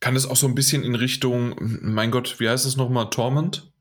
Kann 0.00 0.16
es 0.16 0.26
auch 0.26 0.36
so 0.36 0.46
ein 0.46 0.54
bisschen 0.54 0.84
in 0.84 0.94
Richtung, 0.94 1.54
mein 1.58 2.10
Gott, 2.10 2.38
wie 2.38 2.48
heißt 2.48 2.66
es 2.66 2.76
nochmal, 2.76 3.08
Torment? 3.08 3.72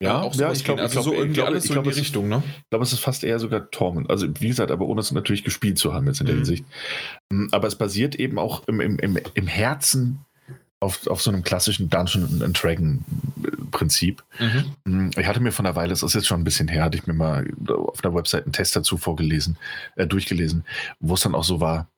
Ja, 0.00 0.22
auch 0.22 0.34
ja 0.34 0.52
ich 0.52 0.64
glaube, 0.64 0.82
also 0.82 0.92
glaub, 0.92 1.04
so 1.04 1.12
irgendwie 1.12 1.34
glaub, 1.34 1.48
alles 1.48 1.64
so 1.64 1.72
glaub, 1.72 1.86
in 1.86 1.92
die 1.92 1.98
Richtung, 1.98 2.28
ne? 2.28 2.42
Ich 2.58 2.70
glaube, 2.70 2.84
es 2.84 2.92
ist 2.92 3.00
fast 3.00 3.24
eher 3.24 3.38
sogar 3.38 3.70
Torment. 3.70 4.10
Also, 4.10 4.28
wie 4.40 4.48
gesagt, 4.48 4.70
aber 4.70 4.86
ohne 4.86 5.00
es 5.00 5.12
natürlich 5.12 5.44
gespielt 5.44 5.78
zu 5.78 5.94
haben 5.94 6.06
jetzt 6.06 6.20
in 6.20 6.26
der 6.26 6.34
mhm. 6.34 6.40
Hinsicht. 6.40 6.64
Mm, 7.30 7.46
aber 7.52 7.68
es 7.68 7.76
basiert 7.76 8.16
eben 8.16 8.38
auch 8.38 8.66
im, 8.66 8.80
im, 8.80 8.98
im, 8.98 9.18
im 9.34 9.46
Herzen 9.46 10.18
auf, 10.80 11.06
auf 11.06 11.22
so 11.22 11.30
einem 11.30 11.42
klassischen 11.42 11.88
Dungeon 11.88 12.42
and 12.42 12.62
Dragon 12.62 13.04
Prinzip. 13.70 14.22
Mhm. 14.38 14.74
Mm, 14.84 15.10
ich 15.16 15.26
hatte 15.26 15.40
mir 15.40 15.52
von 15.52 15.66
einer 15.66 15.76
Weile, 15.76 15.92
es 15.92 16.02
ist 16.02 16.14
jetzt 16.14 16.26
schon 16.26 16.40
ein 16.40 16.44
bisschen 16.44 16.68
her, 16.68 16.84
hatte 16.84 16.98
ich 16.98 17.06
mir 17.06 17.14
mal 17.14 17.48
auf 17.68 18.02
der 18.02 18.14
Website 18.14 18.44
einen 18.44 18.52
Test 18.52 18.76
dazu 18.76 18.96
vorgelesen, 18.96 19.56
äh, 19.96 20.06
durchgelesen, 20.06 20.64
wo 21.00 21.14
es 21.14 21.22
dann 21.22 21.34
auch 21.34 21.44
so 21.44 21.60
war, 21.60 21.88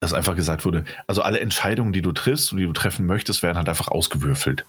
dass 0.00 0.12
einfach 0.12 0.36
gesagt 0.36 0.64
wurde, 0.64 0.84
also 1.06 1.22
alle 1.22 1.40
Entscheidungen, 1.40 1.92
die 1.92 2.02
du 2.02 2.12
triffst 2.12 2.52
und 2.52 2.58
die 2.58 2.66
du 2.66 2.72
treffen 2.72 3.06
möchtest, 3.06 3.42
werden 3.42 3.56
halt 3.56 3.68
einfach 3.68 3.88
ausgewürfelt. 3.88 4.64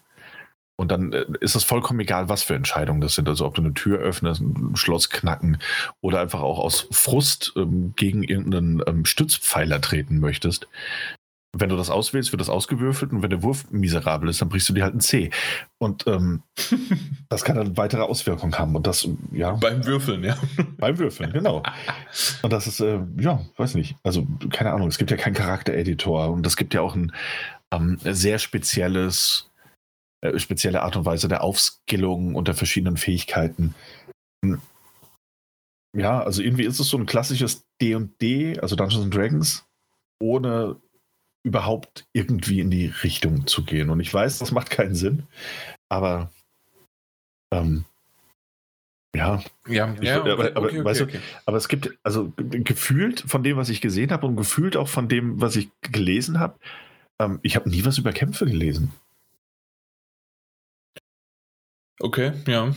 Und 0.80 0.94
dann 0.94 1.12
äh, 1.12 1.26
ist 1.42 1.56
es 1.56 1.66
vollkommen 1.66 2.00
egal, 2.00 2.30
was 2.30 2.42
für 2.42 2.56
Entscheidungen 2.56 3.02
das 3.02 3.16
sind. 3.16 3.28
Also 3.28 3.46
ob 3.46 3.54
du 3.54 3.62
eine 3.62 3.74
Tür 3.74 4.00
öffnest, 4.00 4.40
ein 4.40 4.78
Schloss 4.78 5.10
knacken 5.10 5.58
oder 6.00 6.22
einfach 6.22 6.40
auch 6.40 6.58
aus 6.58 6.88
Frust 6.92 7.52
ähm, 7.58 7.92
gegen 7.98 8.24
irgendeinen 8.24 8.82
ähm, 8.88 9.04
Stützpfeiler 9.04 9.82
treten 9.82 10.22
möchtest. 10.22 10.70
Wenn 11.52 11.68
du 11.68 11.76
das 11.76 11.90
auswählst, 11.90 12.32
wird 12.32 12.40
das 12.40 12.48
ausgewürfelt 12.48 13.12
und 13.12 13.22
wenn 13.22 13.30
der 13.30 13.44
Wurf 13.44 13.70
miserabel 13.72 14.30
ist, 14.30 14.40
dann 14.40 14.48
brichst 14.48 14.70
du 14.70 14.74
dir 14.74 14.84
halt 14.84 14.96
ein 14.96 15.02
C. 15.02 15.32
Und 15.80 16.08
ähm, 16.08 16.44
das 17.30 17.44
kann 17.44 17.58
dann 17.58 17.76
weitere 17.76 18.04
Auswirkungen 18.04 18.58
haben. 18.58 18.74
Und 18.74 18.88
das, 18.88 19.06
ja. 19.34 19.52
Beim 19.56 19.86
Würfeln, 19.86 20.24
ja. 20.24 20.38
Beim 20.78 20.98
Würfeln, 20.98 21.34
genau. 21.34 21.62
Und 22.42 22.54
das 22.54 22.68
ist, 22.68 22.80
äh, 22.80 23.00
ja, 23.18 23.42
weiß 23.58 23.76
nicht. 23.76 23.98
Also, 24.04 24.26
keine 24.50 24.72
Ahnung, 24.72 24.88
es 24.88 24.98
gibt 24.98 25.12
ja 25.12 25.18
keinen 25.18 25.34
Charaktereditor 25.34 26.30
und 26.30 26.48
es 26.48 26.56
gibt 26.56 26.74
ja 26.74 26.80
auch 26.80 26.96
ein 26.96 27.12
ähm, 27.72 27.98
sehr 28.02 28.40
spezielles 28.40 29.49
äh, 30.22 30.38
spezielle 30.40 30.82
Art 30.82 30.96
und 30.96 31.06
Weise 31.06 31.28
der 31.28 31.44
Aufskillung 31.44 32.36
und 32.36 32.48
der 32.48 32.56
verschiedenen 32.56 32.98
Fähigkeiten. 32.98 33.76
Hm. 34.44 34.62
Ja, 35.98 36.22
also 36.22 36.42
irgendwie 36.42 36.66
ist 36.66 36.80
es 36.80 36.90
so 36.90 36.98
ein 36.98 37.06
klassisches 37.06 37.64
D&D, 37.82 38.60
also 38.60 38.76
Dungeons 38.76 39.04
and 39.04 39.16
Dragons, 39.16 39.66
ohne 40.22 40.76
überhaupt 41.44 42.06
irgendwie 42.14 42.60
in 42.60 42.70
die 42.70 42.88
Richtung 42.88 43.48
zu 43.48 43.64
gehen. 43.64 43.90
Und 43.90 44.00
ich 44.00 44.14
weiß, 44.14 44.40
das 44.40 44.52
macht 44.52 44.70
keinen 44.70 44.94
Sinn, 44.94 45.24
aber 45.90 46.32
ähm, 47.54 47.86
ja, 49.16 49.42
ja, 49.68 49.96
ich, 50.00 50.08
ja 50.08 50.20
okay, 50.20 50.32
aber, 50.32 50.56
aber, 50.56 50.68
okay, 50.68 50.84
weißt 50.84 51.02
okay, 51.02 51.18
du, 51.18 51.42
aber 51.46 51.58
es 51.58 51.68
gibt, 51.68 51.98
also 52.04 52.32
gefühlt 52.38 53.22
von 53.22 53.42
dem, 53.42 53.58
was 53.58 53.70
ich 53.70 53.82
gesehen 53.82 54.12
habe 54.12 54.28
und 54.28 54.36
gefühlt 54.36 54.78
auch 54.78 54.88
von 54.88 55.08
dem, 55.08 55.42
was 55.42 55.56
ich 55.56 55.70
gelesen 55.82 56.40
habe, 56.40 56.60
ähm, 57.20 57.40
ich 57.42 57.56
habe 57.56 57.70
nie 57.70 57.84
was 57.86 57.98
über 57.98 58.12
Kämpfe 58.12 58.46
gelesen. 58.46 58.92
Okay, 62.00 62.32
ja. 62.48 62.74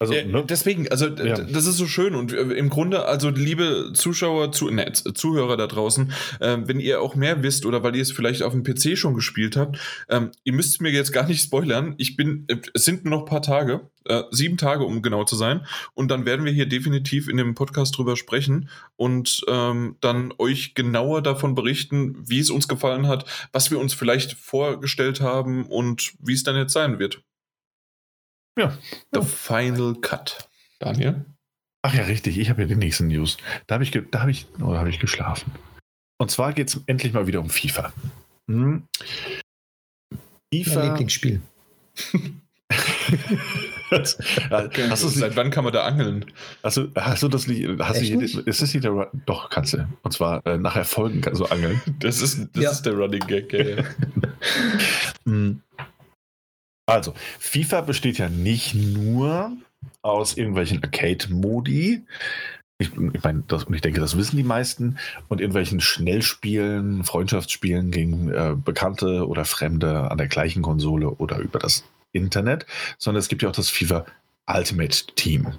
Also, 0.00 0.14
ne? 0.14 0.44
Deswegen, 0.48 0.86
also 0.88 1.08
ja. 1.08 1.38
das 1.38 1.66
ist 1.66 1.76
so 1.76 1.88
schön 1.88 2.14
und 2.14 2.32
äh, 2.32 2.42
im 2.42 2.70
Grunde, 2.70 3.06
also 3.06 3.30
liebe 3.30 3.90
Zuschauer, 3.94 4.52
zu, 4.52 4.70
ne, 4.70 4.92
Zuhörer 4.92 5.56
da 5.56 5.66
draußen, 5.66 6.12
äh, 6.38 6.58
wenn 6.66 6.78
ihr 6.78 7.02
auch 7.02 7.16
mehr 7.16 7.42
wisst 7.42 7.66
oder 7.66 7.82
weil 7.82 7.96
ihr 7.96 8.02
es 8.02 8.12
vielleicht 8.12 8.44
auf 8.44 8.52
dem 8.52 8.62
PC 8.62 8.96
schon 8.96 9.14
gespielt 9.14 9.56
habt, 9.56 9.78
ähm, 10.08 10.30
ihr 10.44 10.52
müsst 10.52 10.80
mir 10.80 10.92
jetzt 10.92 11.12
gar 11.12 11.26
nicht 11.26 11.42
spoilern. 11.42 11.96
Ich 11.98 12.14
bin, 12.14 12.44
äh, 12.46 12.58
es 12.74 12.84
sind 12.84 13.04
nur 13.04 13.10
noch 13.10 13.20
ein 13.22 13.28
paar 13.28 13.42
Tage, 13.42 13.90
äh, 14.04 14.22
sieben 14.30 14.56
Tage, 14.56 14.84
um 14.84 15.02
genau 15.02 15.24
zu 15.24 15.34
sein, 15.34 15.66
und 15.94 16.12
dann 16.12 16.26
werden 16.26 16.44
wir 16.44 16.52
hier 16.52 16.66
definitiv 16.66 17.28
in 17.28 17.36
dem 17.36 17.56
Podcast 17.56 17.98
drüber 17.98 18.16
sprechen 18.16 18.68
und 18.94 19.40
ähm, 19.48 19.96
dann 20.00 20.32
euch 20.38 20.74
genauer 20.74 21.22
davon 21.22 21.56
berichten, 21.56 22.14
wie 22.24 22.38
es 22.38 22.50
uns 22.50 22.68
gefallen 22.68 23.08
hat, 23.08 23.24
was 23.50 23.72
wir 23.72 23.80
uns 23.80 23.94
vielleicht 23.94 24.34
vorgestellt 24.34 25.20
haben 25.20 25.66
und 25.66 26.12
wie 26.20 26.34
es 26.34 26.44
dann 26.44 26.54
jetzt 26.54 26.72
sein 26.72 27.00
wird. 27.00 27.20
Ja. 28.58 28.76
The 29.12 29.22
Final 29.22 29.94
Cut. 30.00 30.48
Daniel? 30.80 31.24
Ach 31.82 31.94
ja, 31.94 32.02
richtig, 32.02 32.38
ich 32.38 32.50
habe 32.50 32.62
ja 32.62 32.68
die 32.68 32.74
nächsten 32.74 33.06
News. 33.06 33.36
Da 33.66 33.76
habe 33.76 33.84
ich, 33.84 33.92
da 33.92 34.20
hab 34.20 34.28
ich, 34.28 34.46
oh, 34.60 34.74
hab 34.74 34.88
ich 34.88 34.98
geschlafen. 34.98 35.52
Und 36.18 36.30
zwar 36.30 36.52
geht 36.52 36.68
es 36.68 36.80
endlich 36.86 37.12
mal 37.12 37.28
wieder 37.28 37.40
um 37.40 37.50
FIFA. 37.50 37.92
Hm. 38.50 38.82
FIFA. 40.52 40.74
Mein 40.74 40.88
Lieblingsspiel. 40.88 41.40
hast, 43.90 44.20
hast 44.50 45.02
du 45.02 45.08
Seit 45.08 45.36
wann 45.36 45.50
kann 45.50 45.64
man 45.64 45.72
da 45.72 45.84
angeln? 45.84 46.26
Hast 46.62 46.76
du, 46.78 46.88
hast 46.96 47.22
du 47.22 47.28
das 47.28 47.46
nicht? 47.46 47.66
Hast 47.78 48.00
du 48.00 48.04
jede, 48.04 48.24
ist 48.24 48.62
das 48.62 48.74
nicht 48.74 48.84
der 48.84 49.10
Doch, 49.26 49.50
kannst 49.50 49.74
du. 49.74 49.86
Und 50.02 50.12
zwar 50.12 50.44
äh, 50.46 50.58
nach 50.58 50.74
Erfolgen 50.76 51.20
kannst 51.20 51.40
du 51.40 51.46
angeln. 51.46 51.80
Das 52.00 52.20
ist, 52.20 52.48
das 52.54 52.62
ja. 52.62 52.70
ist 52.70 52.82
der 52.82 52.94
Running 52.94 53.24
Gag, 53.26 53.52
ja. 53.52 53.84
Hm. 55.24 55.62
Also, 56.88 57.12
FIFA 57.38 57.82
besteht 57.82 58.16
ja 58.16 58.30
nicht 58.30 58.74
nur 58.74 59.52
aus 60.00 60.36
irgendwelchen 60.38 60.82
Arcade-Modi. 60.82 62.06
Ich, 62.78 62.90
ich 62.92 63.22
meine, 63.22 63.42
das, 63.46 63.64
und 63.64 63.74
ich 63.74 63.82
denke, 63.82 64.00
das 64.00 64.16
wissen 64.16 64.38
die 64.38 64.42
meisten. 64.42 64.98
Und 65.28 65.42
irgendwelchen 65.42 65.80
Schnellspielen, 65.80 67.04
Freundschaftsspielen 67.04 67.90
gegen 67.90 68.30
äh, 68.30 68.54
Bekannte 68.56 69.28
oder 69.28 69.44
Fremde 69.44 70.10
an 70.10 70.16
der 70.16 70.28
gleichen 70.28 70.62
Konsole 70.62 71.10
oder 71.10 71.38
über 71.38 71.58
das 71.58 71.84
Internet, 72.12 72.64
sondern 72.96 73.20
es 73.20 73.28
gibt 73.28 73.42
ja 73.42 73.50
auch 73.50 73.54
das 73.54 73.68
FIFA 73.68 74.06
Ultimate 74.46 75.06
Team. 75.14 75.52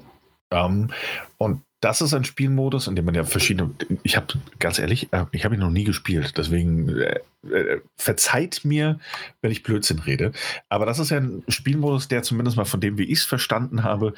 Ähm, 0.52 0.90
und 1.38 1.62
das 1.82 2.02
ist 2.02 2.14
ein 2.14 2.26
Spielmodus, 2.26 2.88
in 2.88 2.96
dem 2.96 3.06
man 3.06 3.16
ja 3.16 3.24
verschiedene. 3.24 3.72
Ich 4.04 4.18
habe 4.18 4.28
ganz 4.60 4.80
ehrlich, 4.80 5.14
äh, 5.14 5.26
ich 5.32 5.46
habe 5.46 5.56
ihn 5.56 5.62
noch 5.62 5.70
nie 5.70 5.86
gespielt, 5.86 6.38
deswegen 6.38 6.90
äh, 7.00 7.20
äh, 7.52 7.80
verzeiht 7.96 8.66
mir, 8.66 9.00
wenn 9.42 9.52
ich 9.52 9.64
Blödsinn 9.64 10.00
rede. 10.00 10.34
Aber 10.68 10.86
das 10.86 11.00
ist 11.00 11.12
ja 11.12 11.18
ein 11.18 11.44
Spielmodus, 11.48 12.10
der 12.10 12.24
zumindest 12.24 12.58
mal 12.58 12.66
von 12.66 12.82
dem, 12.82 12.98
wie 12.98 13.04
ich 13.04 13.20
es 13.20 13.26
verstanden 13.26 13.84
habe, 13.84 14.14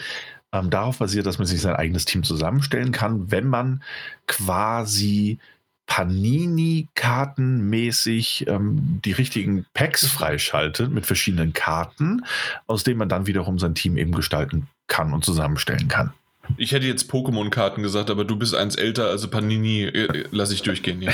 ähm, 0.51 0.69
darauf 0.69 0.97
basiert, 0.97 1.25
dass 1.25 1.37
man 1.37 1.47
sich 1.47 1.61
sein 1.61 1.75
eigenes 1.75 2.05
Team 2.05 2.23
zusammenstellen 2.23 2.91
kann, 2.91 3.31
wenn 3.31 3.47
man 3.47 3.83
quasi 4.27 5.39
Panini-Kartenmäßig 5.85 8.47
ähm, 8.47 8.99
die 9.03 9.11
richtigen 9.11 9.65
Packs 9.73 10.07
freischaltet 10.07 10.91
mit 10.91 11.05
verschiedenen 11.05 11.53
Karten, 11.53 12.25
aus 12.65 12.83
denen 12.83 12.97
man 12.97 13.09
dann 13.09 13.27
wiederum 13.27 13.59
sein 13.59 13.75
Team 13.75 13.97
eben 13.97 14.13
gestalten 14.13 14.67
kann 14.87 15.13
und 15.13 15.25
zusammenstellen 15.25 15.89
kann. 15.89 16.13
Ich 16.57 16.71
hätte 16.71 16.85
jetzt 16.85 17.11
Pokémon-Karten 17.11 17.83
gesagt, 17.83 18.09
aber 18.09 18.25
du 18.25 18.35
bist 18.35 18.55
eins 18.55 18.75
älter, 18.75 19.07
also 19.07 19.27
Panini 19.29 19.83
äh, 19.83 20.05
äh 20.05 20.25
lasse 20.31 20.53
ich 20.53 20.61
durchgehen. 20.61 21.01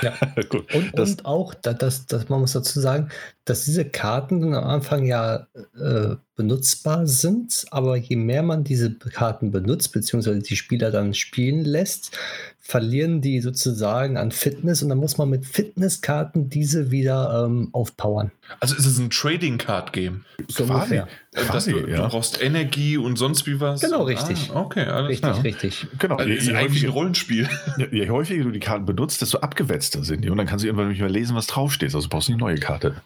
Ja, 0.00 0.12
ja. 0.36 0.42
Gut, 0.48 0.72
und, 0.74 0.94
und, 0.98 1.24
auch, 1.24 1.54
das, 1.54 2.06
das, 2.06 2.28
man 2.28 2.40
muss 2.40 2.52
dazu 2.52 2.78
sagen, 2.80 3.08
dass 3.44 3.64
diese 3.64 3.84
Karten 3.84 4.54
am 4.54 4.64
Anfang 4.64 5.04
ja 5.04 5.46
äh, 5.78 6.16
benutzbar 6.36 7.06
sind, 7.06 7.64
aber 7.70 7.96
je 7.96 8.16
mehr 8.16 8.42
man 8.42 8.62
diese 8.62 8.94
Karten 8.94 9.50
benutzt, 9.50 9.92
beziehungsweise 9.92 10.38
die 10.38 10.56
Spieler 10.56 10.90
dann 10.90 11.14
spielen 11.14 11.64
lässt, 11.64 12.16
verlieren 12.68 13.22
die 13.22 13.40
sozusagen 13.40 14.18
an 14.18 14.30
Fitness 14.30 14.82
und 14.82 14.90
dann 14.90 14.98
muss 14.98 15.16
man 15.16 15.30
mit 15.30 15.46
Fitnesskarten 15.46 16.50
diese 16.50 16.90
wieder 16.90 17.46
ähm, 17.46 17.70
aufpowern. 17.72 18.30
Also 18.60 18.76
ist 18.76 18.84
es 18.84 18.98
ein 18.98 19.08
Trading 19.08 19.56
Card 19.56 19.94
Game? 19.94 20.26
So 20.48 20.64
ungefähr. 20.64 21.08
Quasi, 21.34 21.72
du, 21.72 21.88
ja. 21.88 22.02
du, 22.02 22.08
brauchst 22.08 22.42
Energie 22.42 22.98
und 22.98 23.16
sonst 23.16 23.46
wie 23.46 23.58
was? 23.58 23.80
Genau, 23.80 24.02
richtig. 24.02 24.50
Ah, 24.52 24.60
okay, 24.60 24.84
alles 24.84 25.08
Richtig, 25.08 25.30
klar. 25.30 25.44
richtig. 25.44 25.86
Genau. 25.98 26.16
Also 26.16 26.30
ist 26.30 26.50
eigentlich 26.50 26.84
ein 26.84 26.90
Rollenspiel. 26.90 27.48
Je, 27.78 27.88
je, 27.90 28.10
häufiger 28.10 28.44
du 28.44 28.50
die 28.50 28.60
Karten 28.60 28.84
benutzt, 28.84 29.22
desto 29.22 29.38
abgewetzter 29.38 30.04
sind 30.04 30.22
die 30.22 30.28
und 30.28 30.36
dann 30.36 30.46
kannst 30.46 30.62
du 30.62 30.66
irgendwann 30.68 30.88
nicht 30.88 31.00
mehr 31.00 31.08
lesen, 31.08 31.34
was 31.34 31.46
draufsteht. 31.46 31.94
Also 31.94 32.10
brauchst 32.10 32.28
du 32.28 32.32
eine 32.32 32.40
neue 32.40 32.58
Karte. 32.58 32.96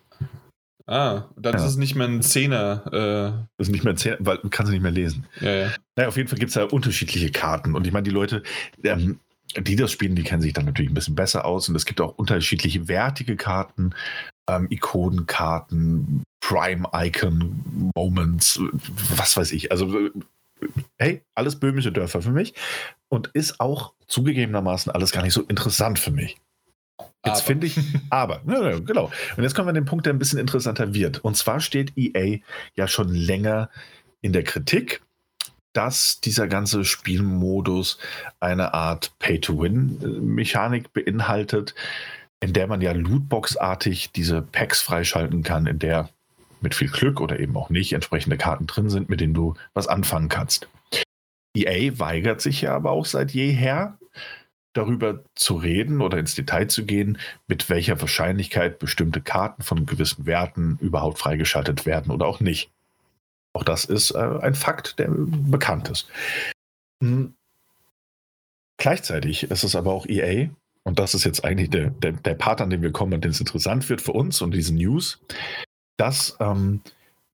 Ah, 0.89 1.27
dann 1.37 1.53
ja. 1.53 1.61
ist 1.61 1.71
es 1.71 1.77
nicht 1.77 1.95
mehr 1.95 2.09
ein 2.09 2.21
Zehner. 2.23 2.83
Äh. 2.87 3.47
Das 3.59 3.69
ist 3.69 3.71
nicht 3.71 3.85
mehr 3.85 3.93
ein 3.93 3.97
Zehner, 3.97 4.17
weil 4.19 4.39
du 4.39 4.49
kannst 4.51 4.73
nicht 4.73 4.83
mehr 4.83 4.91
lesen. 4.91 5.27
Ja, 5.41 5.55
ja. 5.55 5.69
Naja, 5.95 6.09
auf 6.09 6.17
jeden 6.17 6.29
Fall 6.29 6.41
gibt 6.41 6.49
es 6.49 6.55
da 6.55 6.65
unterschiedliche 6.65 7.31
Karten. 7.31 7.77
Und 7.77 7.87
ich 7.87 7.93
meine, 7.93 8.03
die 8.03 8.11
Leute, 8.11 8.43
ähm, 8.83 9.21
die 9.59 9.77
das 9.77 9.93
spielen, 9.93 10.15
die 10.15 10.23
kennen 10.23 10.43
sich 10.43 10.53
dann 10.53 10.65
natürlich 10.65 10.91
ein 10.91 10.95
bisschen 10.95 11.15
besser 11.15 11.45
aus. 11.45 11.69
Und 11.69 11.77
es 11.77 11.85
gibt 11.85 12.01
auch 12.01 12.17
unterschiedliche 12.17 12.89
wertige 12.89 13.37
Karten, 13.37 13.95
ähm, 14.49 14.67
Ikonenkarten, 14.71 16.23
Prime-Icon-Moments, 16.41 18.61
was 19.17 19.37
weiß 19.37 19.53
ich. 19.53 19.71
Also, 19.71 20.09
hey, 20.99 21.23
alles 21.35 21.59
böhmische 21.59 21.93
Dörfer 21.93 22.23
für 22.23 22.33
mich. 22.33 22.55
Und 23.09 23.29
ist 23.35 23.61
auch 23.61 23.93
zugegebenermaßen 24.09 24.91
alles 24.93 25.13
gar 25.13 25.23
nicht 25.23 25.35
so 25.35 25.43
interessant 25.43 25.99
für 25.99 26.11
mich. 26.11 26.39
Jetzt 27.25 27.43
finde 27.43 27.69
ich, 27.69 27.79
aber, 28.11 28.43
ja, 28.47 28.79
genau. 28.81 29.11
Und 29.37 29.43
jetzt 29.43 29.55
kommen 29.55 29.67
wir 29.67 29.71
an 29.71 29.77
den 29.77 29.85
Punkt, 29.85 30.07
der 30.07 30.13
ein 30.13 30.19
bisschen 30.19 30.39
interessanter 30.39 30.95
wird. 30.95 31.25
Und 31.25 31.37
zwar 31.37 31.61
steht 31.61 31.93
EA 31.97 32.39
ja 32.75 32.89
schon 32.89 33.09
länger 33.09 33.71
in 34.21 34.33
der 34.33 34.45
Kritik, 34.45 35.03
dass 35.73 36.21
dieser 36.21 36.49
ganze 36.49 36.85
Spielmodus 36.85 37.99
eine 38.41 38.75
Art 38.75 39.13
Pay-to-Win-Mechanik 39.19 40.93
beinhaltet, 40.93 41.75
in 42.41 42.53
der 42.53 42.67
man 42.67 42.81
ja 42.81 42.93
Lootbox-artig 42.93 44.13
diese 44.13 44.43
Packs 44.43 44.81
freischalten 44.81 45.43
kann, 45.43 45.67
in 45.67 45.79
der 45.79 46.11
mit 46.61 46.75
viel 46.75 46.89
Glück 46.89 47.21
oder 47.21 47.41
eben 47.41 47.57
auch 47.57 47.71
nicht 47.71 47.93
entsprechende 47.93 48.37
Karten 48.37 48.67
drin 48.67 48.89
sind, 48.89 49.09
mit 49.09 49.21
denen 49.21 49.35
du 49.35 49.55
was 49.75 49.89
anfangen 49.89 50.29
kannst. 50.29 50.69
EA 51.55 51.99
weigert 51.99 52.41
sich 52.41 52.63
ja 52.63 52.75
aber 52.75 52.91
auch 52.93 53.05
seit 53.05 53.33
jeher, 53.33 53.99
darüber 54.73 55.23
zu 55.35 55.57
reden 55.57 56.01
oder 56.01 56.19
ins 56.19 56.35
Detail 56.35 56.67
zu 56.67 56.87
gehen, 56.87 57.19
mit 57.47 57.69
welcher 57.69 58.01
Wahrscheinlichkeit 58.01 58.79
bestimmte 58.79 59.21
Karten 59.21 59.63
von 59.63 59.85
gewissen 59.87 60.25
Werten 60.25 60.79
überhaupt 60.81 61.19
freigeschaltet 61.19 61.85
werden 61.85 62.11
oder 62.11 62.27
auch 62.27 62.41
nicht. 62.41 62.71
Auch 63.55 63.65
das 63.65 63.85
ist 63.85 64.13
äh, 64.13 64.39
ein 64.41 64.55
Fakt, 64.55 64.99
der 64.99 65.09
bekannt 65.11 65.89
ist. 65.91 66.09
Hm. 67.03 67.35
Gleichzeitig 68.79 69.45
ist 69.45 69.63
es 69.63 69.77
aber 69.77 69.93
auch 69.93 70.07
EA, 70.07 70.49
und 70.85 70.99
das 70.99 71.15
ist 71.15 71.25
jetzt 71.25 71.45
eigentlich 71.45 71.71
der, 71.71 71.91
der, 71.91 72.13
der 72.13 72.35
Part, 72.35 72.61
an 72.61 72.71
dem 72.71 72.83
wir 72.83 72.93
kommen, 72.93 73.15
an 73.15 73.21
dem 73.21 73.31
es 73.31 73.41
interessant 73.41 73.89
wird 73.89 74.01
für 74.01 74.13
uns 74.13 74.41
und 74.41 74.53
diese 74.53 74.75
News, 74.75 75.21
dass 75.97 76.37
ähm, 76.41 76.81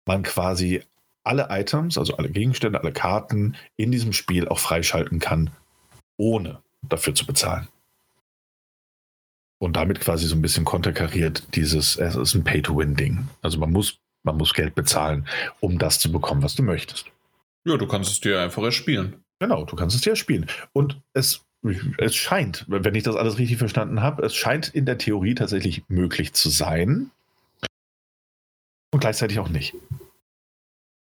man 0.07 0.23
quasi 0.23 0.82
alle 1.24 1.49
Items, 1.51 1.99
also 1.99 2.16
alle 2.16 2.31
Gegenstände, 2.31 2.81
alle 2.81 2.93
Karten 2.93 3.57
in 3.77 3.90
diesem 3.90 4.12
Spiel 4.12 4.49
auch 4.49 4.59
freischalten 4.59 5.19
kann, 5.19 5.51
ohne 6.16 6.62
dafür 6.82 7.15
zu 7.15 7.27
bezahlen. 7.27 7.69
Und 9.61 9.77
damit 9.77 10.01
quasi 10.01 10.27
so 10.27 10.36
ein 10.36 10.43
bisschen 10.43 10.65
konterkariert 10.65 11.55
dieses, 11.55 11.97
es 11.97 12.15
ist 12.15 12.35
ein 12.35 12.45
Pay-to-Win-Ding. 12.45 13.28
Also 13.43 13.59
man 13.59 13.73
muss, 13.73 13.99
man 14.23 14.36
muss 14.36 14.55
Geld 14.55 14.74
bezahlen, 14.74 15.27
um 15.61 15.78
das 15.78 15.99
zu 15.99 16.11
bekommen, 16.12 16.43
was 16.43 16.55
du 16.55 16.62
möchtest. 16.62 17.07
Ja, 17.65 17.77
du 17.77 17.86
kannst 17.86 18.11
es 18.11 18.20
dir 18.20 18.40
einfach 18.40 18.62
erspielen. 18.62 19.24
Genau, 19.40 19.65
du 19.65 19.77
kannst 19.77 19.95
es 19.95 20.03
dir 20.03 20.11
erspielen. 20.11 20.47
Und 20.73 21.01
es, 21.12 21.45
es 21.99 22.15
scheint, 22.15 22.65
wenn 22.69 22.95
ich 22.95 23.05
das 23.05 23.16
alles 23.16 23.39
richtig 23.39 23.59
verstanden 23.59 24.03
habe, 24.03 24.23
es 24.24 24.35
scheint 24.35 24.69
in 24.69 24.86
der 24.86 24.99
Theorie 24.99 25.35
tatsächlich 25.35 25.85
möglich 25.89 26.32
zu 26.32 26.49
sein. 26.49 27.11
Und 28.90 29.01
gleichzeitig 29.01 29.39
auch 29.39 29.51
nicht. 29.51 29.74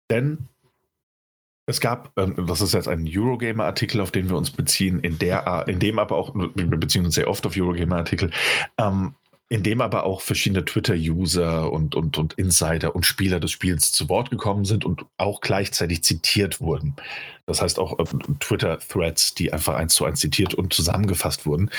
Denn 0.09 0.47
es 1.65 1.79
gab, 1.79 2.11
ähm, 2.17 2.45
das 2.47 2.61
ist 2.61 2.73
jetzt 2.73 2.87
ein 2.87 3.07
Eurogamer-Artikel, 3.07 4.01
auf 4.01 4.11
den 4.11 4.29
wir 4.29 4.37
uns 4.37 4.51
beziehen, 4.51 4.99
in, 4.99 5.17
der, 5.17 5.65
in 5.67 5.79
dem 5.79 5.99
aber 5.99 6.15
auch, 6.17 6.33
wir 6.35 6.77
beziehen 6.77 7.05
uns 7.05 7.15
sehr 7.15 7.29
oft 7.29 7.45
auf 7.45 7.55
Eurogamer-Artikel, 7.55 8.31
ähm, 8.77 9.15
in 9.49 9.61
dem 9.61 9.81
aber 9.81 10.03
auch 10.03 10.21
verschiedene 10.21 10.65
Twitter-User 10.65 11.71
und, 11.71 11.95
und, 11.95 12.17
und 12.17 12.33
Insider 12.33 12.95
und 12.95 13.05
Spieler 13.05 13.39
des 13.39 13.51
Spiels 13.51 13.91
zu 13.91 14.09
Wort 14.09 14.31
gekommen 14.31 14.65
sind 14.65 14.85
und 14.85 15.05
auch 15.17 15.41
gleichzeitig 15.41 16.03
zitiert 16.03 16.59
wurden. 16.59 16.95
Das 17.45 17.61
heißt 17.61 17.77
auch 17.77 17.99
äh, 17.99 18.03
Twitter-Threads, 18.39 19.35
die 19.35 19.53
einfach 19.53 19.75
eins 19.75 19.93
zu 19.93 20.05
eins 20.05 20.21
zitiert 20.21 20.53
und 20.53 20.73
zusammengefasst 20.73 21.45
wurden. 21.45 21.69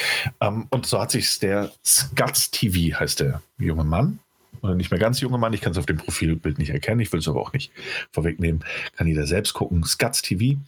Ähm, 0.40 0.66
und 0.70 0.86
so 0.86 1.00
hat 1.00 1.10
sich 1.10 1.38
der 1.38 1.72
Scuts 1.84 2.50
TV, 2.50 2.98
heißt 2.98 3.20
der 3.20 3.42
junge 3.58 3.84
Mann, 3.84 4.18
oder 4.62 4.74
nicht 4.74 4.90
mehr 4.90 5.00
ganz 5.00 5.20
junge 5.20 5.38
Mann, 5.38 5.52
ich 5.52 5.60
kann 5.60 5.72
es 5.72 5.78
auf 5.78 5.86
dem 5.86 5.96
Profilbild 5.96 6.58
nicht 6.58 6.70
erkennen, 6.70 7.00
ich 7.00 7.12
will 7.12 7.20
es 7.20 7.28
aber 7.28 7.40
auch 7.40 7.52
nicht 7.52 7.72
vorwegnehmen, 8.12 8.64
kann 8.96 9.06
jeder 9.06 9.26
selbst 9.26 9.52
gucken. 9.52 9.84
Scuts 9.84 10.22
TV 10.22 10.60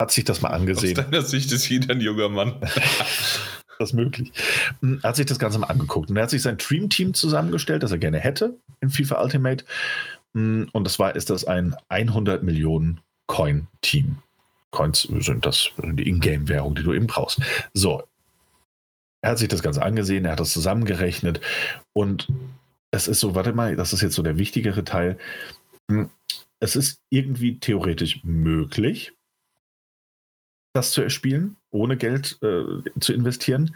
hat 0.00 0.12
sich 0.12 0.24
das 0.24 0.40
mal 0.40 0.50
angesehen. 0.50 0.98
Aus 0.98 1.04
deiner 1.04 1.22
Sicht 1.22 1.52
ist 1.52 1.68
jeder 1.68 1.94
ein 1.94 2.00
junger 2.00 2.28
Mann. 2.28 2.54
das 3.78 3.92
möglich. 3.92 4.32
Hm, 4.80 5.00
er 5.02 5.10
hat 5.10 5.16
sich 5.16 5.26
das 5.26 5.38
Ganze 5.38 5.58
mal 5.58 5.68
angeguckt 5.68 6.10
und 6.10 6.16
er 6.16 6.24
hat 6.24 6.30
sich 6.30 6.42
sein 6.42 6.58
Dream-Team 6.58 7.14
zusammengestellt, 7.14 7.82
das 7.82 7.92
er 7.92 7.98
gerne 7.98 8.18
hätte 8.18 8.56
in 8.80 8.90
FIFA 8.90 9.22
Ultimate. 9.22 9.64
Hm, 10.34 10.68
und 10.72 10.84
das 10.84 10.98
war, 10.98 11.16
ist 11.16 11.30
das 11.30 11.44
ein 11.44 11.74
100 11.88 12.42
Millionen 12.42 13.00
Coin-Team. 13.26 14.18
Coins 14.70 15.02
sind 15.02 15.46
das 15.46 15.70
die 15.78 16.08
Ingame-Währung, 16.08 16.74
die 16.74 16.82
du 16.82 16.92
eben 16.92 17.06
brauchst. 17.06 17.40
So. 17.72 18.02
Er 19.22 19.30
hat 19.30 19.38
sich 19.38 19.48
das 19.48 19.62
Ganze 19.62 19.82
angesehen, 19.82 20.24
er 20.24 20.32
hat 20.32 20.40
das 20.40 20.52
zusammengerechnet 20.52 21.40
und 21.92 22.28
es 22.90 23.08
ist 23.08 23.20
so, 23.20 23.34
warte 23.34 23.52
mal, 23.52 23.76
das 23.76 23.92
ist 23.92 24.02
jetzt 24.02 24.14
so 24.14 24.22
der 24.22 24.38
wichtigere 24.38 24.84
Teil. 24.84 25.18
Hm, 25.90 26.10
es 26.60 26.76
ist 26.76 27.00
irgendwie 27.10 27.58
theoretisch 27.58 28.22
möglich, 28.24 29.12
das 30.74 30.92
zu 30.92 31.02
erspielen, 31.02 31.56
ohne 31.70 31.96
Geld 31.96 32.38
äh, 32.42 32.64
zu 33.00 33.12
investieren. 33.12 33.74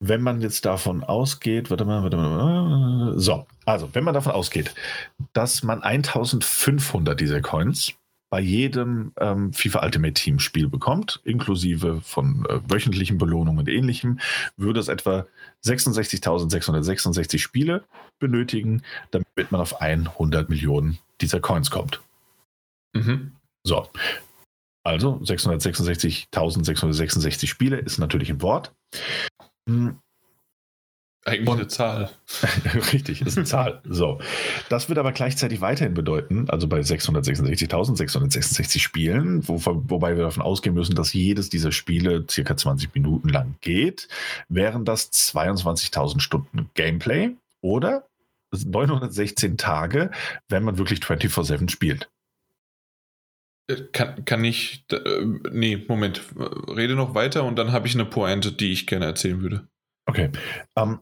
Wenn 0.00 0.22
man 0.22 0.40
jetzt 0.40 0.64
davon 0.64 1.02
ausgeht, 1.02 1.70
warte 1.70 1.84
mal, 1.84 2.02
warte 2.02 2.16
mal, 2.16 3.14
so, 3.16 3.46
also 3.64 3.88
wenn 3.94 4.04
man 4.04 4.14
davon 4.14 4.32
ausgeht, 4.32 4.74
dass 5.32 5.62
man 5.62 5.82
1500 5.82 7.18
dieser 7.18 7.40
Coins 7.40 7.94
bei 8.34 8.40
jedem 8.40 9.12
ähm, 9.20 9.52
FIFA 9.52 9.84
Ultimate 9.84 10.14
Team 10.14 10.40
Spiel 10.40 10.68
bekommt, 10.68 11.20
inklusive 11.22 12.00
von 12.00 12.44
äh, 12.48 12.58
wöchentlichen 12.68 13.16
Belohnungen 13.16 13.60
und 13.60 13.68
ähnlichem, 13.68 14.18
würde 14.56 14.80
es 14.80 14.88
etwa 14.88 15.26
66.666 15.64 17.38
Spiele 17.38 17.84
benötigen, 18.18 18.82
damit 19.12 19.52
man 19.52 19.60
auf 19.60 19.80
100 19.80 20.48
Millionen 20.48 20.98
dieser 21.20 21.38
Coins 21.38 21.70
kommt. 21.70 22.02
Mhm. 22.92 23.36
So. 23.62 23.88
Also 24.84 25.16
666.666 25.16 27.46
Spiele 27.46 27.78
ist 27.78 27.98
natürlich 27.98 28.30
ein 28.30 28.42
Wort. 28.42 28.72
Hm. 29.68 29.98
Eigentlich 31.26 31.48
und, 31.48 31.58
eine 31.58 31.68
Zahl. 31.68 32.10
Richtig, 32.92 33.22
ist 33.22 33.38
eine 33.38 33.46
Zahl. 33.46 33.80
So. 33.84 34.20
Das 34.68 34.90
wird 34.90 34.98
aber 34.98 35.12
gleichzeitig 35.12 35.62
weiterhin 35.62 35.94
bedeuten, 35.94 36.50
also 36.50 36.68
bei 36.68 36.80
666.666 36.80 38.78
Spielen, 38.78 39.48
wo, 39.48 39.58
wobei 39.64 40.18
wir 40.18 40.24
davon 40.24 40.42
ausgehen 40.42 40.74
müssen, 40.74 40.94
dass 40.94 41.14
jedes 41.14 41.48
dieser 41.48 41.72
Spiele 41.72 42.26
circa 42.30 42.58
20 42.58 42.94
Minuten 42.94 43.30
lang 43.30 43.54
geht, 43.62 44.08
wären 44.50 44.84
das 44.84 45.10
22.000 45.12 46.20
Stunden 46.20 46.68
Gameplay 46.74 47.30
oder 47.62 48.06
916 48.52 49.56
Tage, 49.56 50.10
wenn 50.48 50.62
man 50.62 50.76
wirklich 50.76 51.00
24-7 51.00 51.70
spielt. 51.70 52.10
Äh, 53.68 53.76
kann, 53.92 54.24
kann 54.24 54.44
ich. 54.44 54.84
Äh, 54.90 55.24
nee, 55.50 55.84
Moment. 55.88 56.22
Rede 56.36 56.94
noch 56.94 57.14
weiter 57.14 57.44
und 57.44 57.56
dann 57.56 57.72
habe 57.72 57.86
ich 57.86 57.94
eine 57.94 58.04
Pointe, 58.04 58.52
die 58.52 58.72
ich 58.72 58.86
gerne 58.86 59.06
erzählen 59.06 59.40
würde. 59.40 59.68
Okay. 60.06 60.30
Um, 60.74 60.92
ähm, 60.92 61.00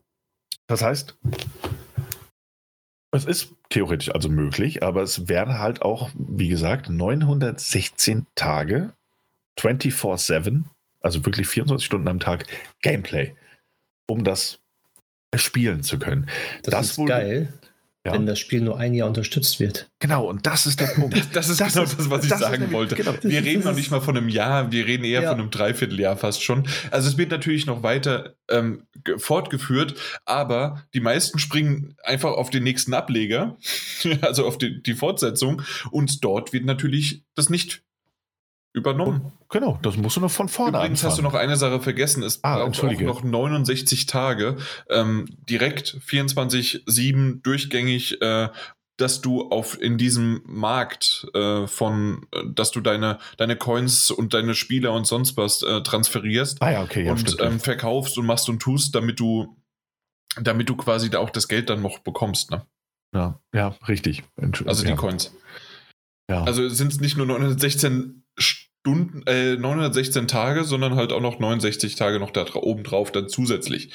das 0.69 0.83
heißt, 0.83 1.19
es 3.11 3.25
ist 3.25 3.55
theoretisch 3.69 4.11
also 4.11 4.29
möglich, 4.29 4.83
aber 4.83 5.03
es 5.03 5.29
wäre 5.29 5.59
halt 5.59 5.83
auch, 5.83 6.11
wie 6.15 6.49
gesagt, 6.49 6.89
916 6.89 8.27
Tage, 8.35 8.95
24-7, 9.59 10.65
also 11.01 11.27
wirklich 11.27 11.49
24 11.49 11.85
Stunden 11.85 12.09
am 12.09 12.21
Tag 12.21 12.47
Gameplay, 12.81 13.35
um 14.07 14.25
das 14.25 14.61
spielen 15.35 15.83
zu 15.83 15.99
können. 15.99 16.27
Das, 16.63 16.73
das 16.73 16.91
ist 16.93 16.99
wohl, 16.99 17.09
geil 17.09 17.53
ja. 18.05 18.13
wenn 18.13 18.27
das 18.27 18.39
Spiel 18.39 18.61
nur 18.61 18.79
ein 18.79 18.95
Jahr 18.95 19.09
unterstützt 19.09 19.61
wird. 19.61 19.89
Genau, 20.01 20.29
und 20.29 20.47
das 20.47 20.67
ist 20.67 20.81
der 20.81 20.87
Punkt. 20.87 21.17
Das, 21.17 21.31
das 21.33 21.49
ist 21.49 21.61
das 21.61 21.73
genau 21.73 21.85
ist, 21.85 21.99
das, 21.99 22.11
was 22.11 22.25
ich 22.25 22.31
sagen 22.31 22.53
nämlich, 22.55 22.73
wollte. 22.73 22.97
Genau, 22.97 23.15
wir 23.23 23.45
reden 23.45 23.65
noch 23.65 23.75
nicht 23.75 23.91
mal 23.91 24.01
von 24.01 24.17
einem 24.17 24.29
Jahr, 24.29 24.73
wir 24.73 24.87
reden 24.87 25.05
eher 25.05 25.23
ja. 25.23 25.31
von 25.31 25.41
einem 25.41 25.51
Dreivierteljahr 25.51 26.17
fast 26.17 26.43
schon. 26.43 26.67
Also 26.91 27.09
es 27.09 27.17
wird 27.17 27.31
natürlich 27.31 27.67
noch 27.67 27.83
weiter 27.83 28.35
ähm, 28.51 28.87
fortgeführt, 29.19 29.95
aber 30.25 30.85
die 30.95 31.01
meisten 31.01 31.39
springen 31.39 31.97
einfach 32.03 32.33
auf 32.33 32.51
den 32.51 32.65
nächsten 32.65 32.93
Ableger, 32.93 33.57
also 34.21 34.47
auf 34.47 34.59
die, 34.59 34.83
die 34.83 34.95
Fortsetzung, 34.95 35.63
und 35.91 36.25
dort 36.25 36.53
wird 36.53 36.65
natürlich 36.65 37.23
das 37.35 37.51
nicht 37.51 37.83
übernommen. 38.73 39.33
Genau, 39.51 39.79
das 39.83 39.97
musst 39.97 40.17
du 40.17 40.21
noch 40.21 40.31
von 40.31 40.49
vorne 40.49 40.79
Übrigens 40.79 41.01
anfangen. 41.01 41.11
hast 41.11 41.19
du 41.19 41.23
noch 41.23 41.35
eine 41.35 41.57
Sache 41.57 41.81
vergessen. 41.81 42.23
Es 42.23 42.43
ah, 42.43 42.65
braucht 42.65 42.83
auch 42.83 43.01
noch 43.01 43.23
69 43.23 44.07
Tage, 44.07 44.57
ähm, 44.89 45.27
direkt 45.49 45.99
24-7 46.07 47.43
durchgängig, 47.43 48.21
äh, 48.23 48.49
dass 48.97 49.21
du 49.21 49.51
auf 49.51 49.81
in 49.81 49.99
diesem 49.99 50.43
Markt 50.47 51.27
äh, 51.35 51.67
von, 51.67 52.27
äh, 52.33 52.43
dass 52.47 52.71
du 52.71 52.81
deine, 52.81 53.19
deine 53.37 53.57
Coins 53.57 54.11
und 54.11 54.33
deine 54.33 54.55
Spieler 54.55 54.93
und 54.93 55.07
sonst 55.07 55.37
was 55.37 55.63
äh, 55.63 55.83
transferierst 55.83 56.63
ah, 56.63 56.71
ja, 56.71 56.83
okay, 56.83 57.05
ja, 57.05 57.13
und 57.13 57.37
ähm, 57.41 57.61
verkaufst 57.61 58.17
und 58.17 58.27
machst 58.27 58.49
und 58.49 58.61
tust, 58.61 58.95
damit 58.95 59.21
du, 59.21 59.57
damit 60.41 60.69
du 60.69 60.77
quasi 60.77 61.11
da 61.11 61.19
auch 61.19 61.31
das 61.31 61.49
Geld 61.49 61.69
dann 61.69 61.83
noch 61.83 61.99
bekommst. 61.99 62.51
Ne? 62.51 62.65
Ja, 63.15 63.41
ja, 63.53 63.77
richtig. 63.87 64.23
Also 64.65 64.85
die 64.85 64.95
Coins. 64.95 65.35
Ja. 66.31 66.45
Also 66.45 66.69
sind 66.69 66.93
es 66.93 67.01
nicht 67.01 67.17
nur 67.17 67.27
916 67.27 68.22
Stunden, 68.39 69.23
äh, 69.27 69.55
916 69.57 70.27
Tage, 70.27 70.65
sondern 70.65 70.97
halt 70.97 71.13
auch 71.13 71.21
noch 71.21 71.39
69 71.39 71.95
Tage 71.95 72.19
noch 72.19 72.33
da 72.33 72.45
oben 72.55 72.83
drauf 72.83 73.13
dann 73.13 73.29
zusätzlich. 73.29 73.93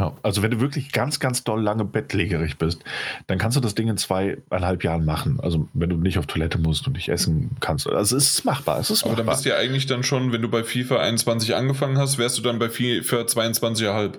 Ja, 0.00 0.16
also 0.22 0.42
wenn 0.42 0.50
du 0.50 0.60
wirklich 0.60 0.90
ganz, 0.90 1.20
ganz 1.20 1.44
doll 1.44 1.60
lange 1.60 1.84
bettlägerig 1.84 2.56
bist, 2.56 2.82
dann 3.26 3.36
kannst 3.36 3.58
du 3.58 3.60
das 3.60 3.74
Ding 3.74 3.88
in 3.88 3.98
zweieinhalb 3.98 4.84
Jahren 4.84 5.04
machen. 5.04 5.38
Also 5.38 5.68
wenn 5.74 5.90
du 5.90 5.96
nicht 5.98 6.18
auf 6.18 6.26
Toilette 6.26 6.56
musst 6.56 6.86
und 6.86 6.94
nicht 6.94 7.10
essen 7.10 7.50
kannst. 7.60 7.86
Also 7.86 8.16
es 8.16 8.32
ist 8.32 8.44
machbar. 8.46 8.80
Es 8.80 8.88
ist 8.88 9.02
Aber 9.02 9.10
machbar. 9.10 9.24
dann 9.24 9.34
bist 9.34 9.44
du 9.44 9.50
ja 9.50 9.56
eigentlich 9.56 9.84
dann 9.84 10.02
schon, 10.02 10.32
wenn 10.32 10.40
du 10.40 10.48
bei 10.48 10.64
FIFA 10.64 11.00
21 11.00 11.54
angefangen 11.54 11.98
hast, 11.98 12.16
wärst 12.16 12.38
du 12.38 12.42
dann 12.42 12.58
bei 12.58 12.70
FIFA 12.70 13.24
22,5. 13.24 14.18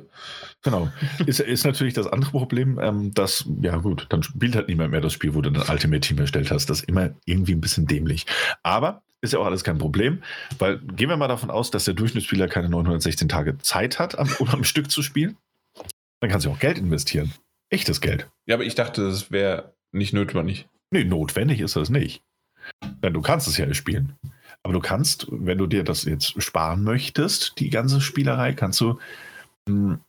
Genau. 0.61 0.89
Ist, 1.25 1.39
ist 1.39 1.65
natürlich 1.65 1.95
das 1.95 2.05
andere 2.05 2.31
Problem, 2.31 2.79
ähm, 2.79 3.13
dass, 3.15 3.45
ja 3.61 3.77
gut, 3.77 4.05
dann 4.09 4.21
spielt 4.21 4.55
halt 4.55 4.67
niemand 4.67 4.91
mehr 4.91 5.01
das 5.01 5.11
Spiel, 5.11 5.33
wo 5.33 5.41
du 5.41 5.49
ein 5.49 5.69
Ultimate 5.69 6.01
Team 6.01 6.19
erstellt 6.19 6.51
hast. 6.51 6.69
Das 6.69 6.81
ist 6.81 6.87
immer 6.87 7.09
irgendwie 7.25 7.53
ein 7.53 7.61
bisschen 7.61 7.87
dämlich. 7.87 8.27
Aber 8.61 9.01
ist 9.23 9.33
ja 9.33 9.39
auch 9.39 9.45
alles 9.45 9.63
kein 9.63 9.77
Problem, 9.77 10.21
weil 10.59 10.79
gehen 10.79 11.09
wir 11.09 11.17
mal 11.17 11.27
davon 11.27 11.49
aus, 11.49 11.71
dass 11.71 11.85
der 11.85 11.93
Durchschnittsspieler 11.93 12.47
keine 12.47 12.69
916 12.69 13.29
Tage 13.29 13.57
Zeit 13.59 13.97
hat, 13.97 14.19
am, 14.19 14.29
um 14.39 14.49
am 14.49 14.63
Stück 14.63 14.91
zu 14.91 15.01
spielen. 15.01 15.37
Dann 16.19 16.29
kannst 16.29 16.45
du 16.45 16.51
auch 16.51 16.59
Geld 16.59 16.77
investieren. 16.77 17.33
Echtes 17.69 18.01
Geld. 18.01 18.29
Ja, 18.45 18.55
aber 18.55 18.65
ich 18.65 18.75
dachte, 18.75 19.01
das 19.07 19.31
wäre 19.31 19.73
nicht 19.91 20.13
notwendig. 20.13 20.67
Nee, 20.91 21.05
notwendig 21.05 21.61
ist 21.61 21.75
das 21.75 21.89
nicht. 21.89 22.21
Denn 23.01 23.13
du 23.13 23.21
kannst 23.21 23.47
es 23.47 23.57
ja 23.57 23.73
spielen. 23.73 24.15
Aber 24.61 24.73
du 24.73 24.79
kannst, 24.79 25.27
wenn 25.29 25.57
du 25.57 25.67
dir 25.67 25.83
das 25.83 26.05
jetzt 26.05 26.41
sparen 26.41 26.83
möchtest, 26.83 27.59
die 27.59 27.69
ganze 27.69 27.99
Spielerei, 27.99 28.53
kannst 28.53 28.79
du, 28.81 28.99
mh, 29.67 29.99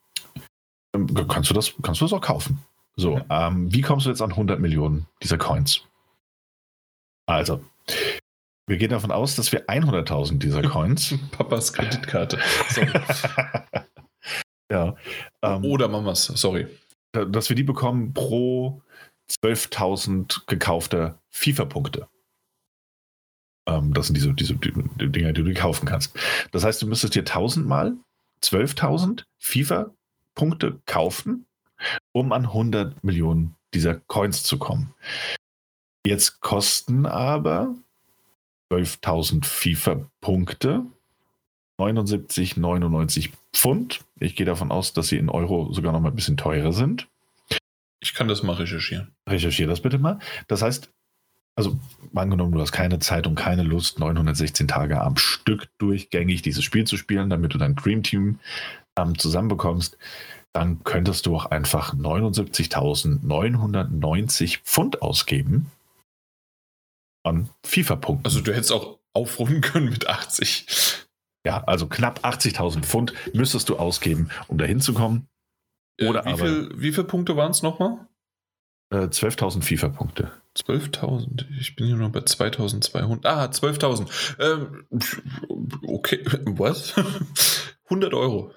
hm, 0.95 1.29
kannst 1.29 1.51
du 1.51 1.55
das, 1.55 1.73
kannst 1.83 2.01
du 2.01 2.05
das 2.05 2.13
auch 2.13 2.21
kaufen. 2.21 2.59
So, 2.97 3.21
ähm, 3.31 3.73
wie 3.73 3.81
kommst 3.81 4.07
du 4.07 4.11
jetzt 4.11 4.23
an 4.23 4.31
100 4.31 4.61
Millionen 4.61 5.07
dieser 5.23 5.39
Coins? 5.39 5.83
Also, 7.27 7.65
wir 8.67 8.77
gehen 8.77 8.91
davon 8.91 9.11
aus, 9.11 9.37
dass 9.37 9.53
wir 9.53 9.67
100.000 9.67 10.39
dieser 10.39 10.63
Coins. 10.69 11.15
Papas 11.31 11.73
Kreditkarte. 11.73 12.39
ja. 14.71 14.97
Ähm, 15.43 15.65
Oder 15.65 15.89
Mamas, 15.89 16.27
sorry. 16.27 16.67
Dass 17.13 17.49
wir 17.49 17.57
die 17.57 17.63
bekommen 17.63 18.13
pro 18.15 18.83
12.000 19.31 20.47
gekaufte 20.47 21.19
FIFA-Punkte. 21.31 22.09
Ähm, 23.67 23.93
das 23.95 24.07
sind 24.07 24.17
diese, 24.17 24.33
diese 24.35 24.55
die, 24.55 24.73
die 25.01 25.11
Dinger, 25.11 25.33
die 25.33 25.43
du 25.43 25.55
kaufen 25.55 25.87
kannst. 25.87 26.19
Das 26.53 26.65
heißt, 26.65 26.83
du 26.83 26.87
müsstest 26.87 27.15
dir 27.15 27.21
1000 27.21 27.67
mal 27.67 27.97
12.000 28.43 29.25
FIFA-Punkte 29.39 30.81
kaufen, 30.87 31.47
um 32.13 32.33
an 32.33 32.47
100 32.47 33.03
Millionen 33.05 33.57
dieser 33.73 33.95
Coins 33.95 34.43
zu 34.43 34.59
kommen. 34.59 34.95
Jetzt 36.07 36.41
kosten 36.41 37.07
aber 37.07 37.75
12.000 38.75 39.45
FIFA-Punkte, 39.45 40.85
79,99 41.79 43.31
Pfund. 43.53 44.05
Ich 44.19 44.37
gehe 44.37 44.47
davon 44.47 44.71
aus, 44.71 44.93
dass 44.93 45.09
sie 45.09 45.17
in 45.17 45.29
Euro 45.29 45.73
sogar 45.73 45.93
noch 45.93 46.01
mal 46.01 46.11
ein 46.11 46.17
bisschen 46.17 46.37
teurer 46.37 46.73
sind. 46.73 47.09
Ich 48.01 48.15
kann 48.15 48.29
das 48.29 48.43
mal 48.43 48.55
recherchieren. 48.55 49.13
Recherchiere 49.29 49.71
das 49.71 49.81
bitte 49.81 49.99
mal. 49.99 50.19
Das 50.49 50.63
heißt, 50.63 50.91
also 51.57 51.79
angenommen, 52.15 52.53
du 52.53 52.61
hast 52.61 52.73
keine 52.73 52.99
Zeit 52.99 53.27
und 53.27 53.37
keine 53.37 53.63
Lust, 53.63 53.99
916 53.99 54.69
Tage 54.69 55.01
am 55.01 55.17
Stück 55.17 55.69
durchgängig 55.79 56.43
dieses 56.43 56.65
Spiel 56.65 56.85
zu 56.85 56.97
spielen, 56.97 57.31
damit 57.31 57.55
du 57.55 57.59
dein 57.59 57.77
Dream 57.77 58.03
Team 58.03 58.41
ähm, 58.97 59.19
zusammenbekommst, 59.19 59.97
dann 60.53 60.85
könntest 60.85 61.27
du 61.27 61.37
auch 61.37 61.47
einfach 61.47 61.95
79.990 61.95 64.61
Pfund 64.63 65.03
ausgeben 65.03 65.71
an 67.25 67.49
FIFA-Punkten. 67.65 68.25
Also 68.25 68.41
du 68.41 68.53
hättest 68.53 68.73
auch 68.73 68.99
aufrufen 69.13 69.61
können 69.61 69.91
mit 69.91 70.09
80. 70.09 71.07
Ja, 71.47 71.63
also 71.65 71.89
knapp 71.89 72.25
80.000 72.25 72.83
Pfund 72.83 73.13
müsstest 73.35 73.69
du 73.69 73.77
ausgeben, 73.77 74.31
um 74.49 74.59
da 74.59 74.65
hinzukommen. 74.65 75.29
Äh, 75.99 76.09
Oder 76.09 76.25
wie, 76.25 76.37
viel, 76.37 76.71
wie 76.75 76.93
viele 76.93 77.07
Punkte 77.07 77.37
waren 77.37 77.51
es 77.51 77.63
nochmal? 77.63 78.09
Äh, 78.91 79.07
12.000 79.09 79.63
FIFA-Punkte. 79.63 80.31
12.000. 80.57 81.47
Ich 81.59 81.75
bin 81.77 81.87
hier 81.87 81.97
noch 81.97 82.11
bei 82.11 82.21
2.200. 82.21 83.27
Ah, 83.27 83.45
12.000. 83.47 84.09
Ähm, 84.39 84.87
okay, 85.87 86.25
was? 86.45 86.95
100 87.85 88.15
Euro. 88.15 88.53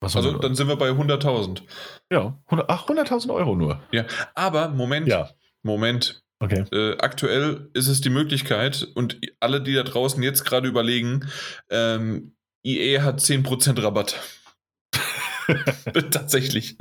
Was 0.00 0.14
also 0.16 0.38
dann 0.38 0.54
sind 0.54 0.68
wir 0.68 0.76
bei 0.76 0.90
100.000. 0.90 1.62
Ja, 2.10 2.38
100, 2.46 2.70
ach, 2.70 2.88
100.000 2.88 3.34
Euro 3.34 3.56
nur. 3.56 3.82
Ja, 3.90 4.06
aber 4.34 4.68
Moment, 4.68 5.08
ja. 5.08 5.30
Moment. 5.62 6.22
Okay. 6.40 6.64
Äh, 6.72 6.98
aktuell 6.98 7.68
ist 7.74 7.88
es 7.88 8.00
die 8.00 8.10
Möglichkeit 8.10 8.86
und 8.94 9.20
alle, 9.40 9.60
die 9.60 9.74
da 9.74 9.82
draußen 9.82 10.22
jetzt 10.22 10.44
gerade 10.44 10.68
überlegen, 10.68 11.28
ähm, 11.68 12.34
IE 12.64 13.00
hat 13.00 13.20
10% 13.20 13.82
Rabatt. 13.82 14.20
Tatsächlich. 16.10 16.76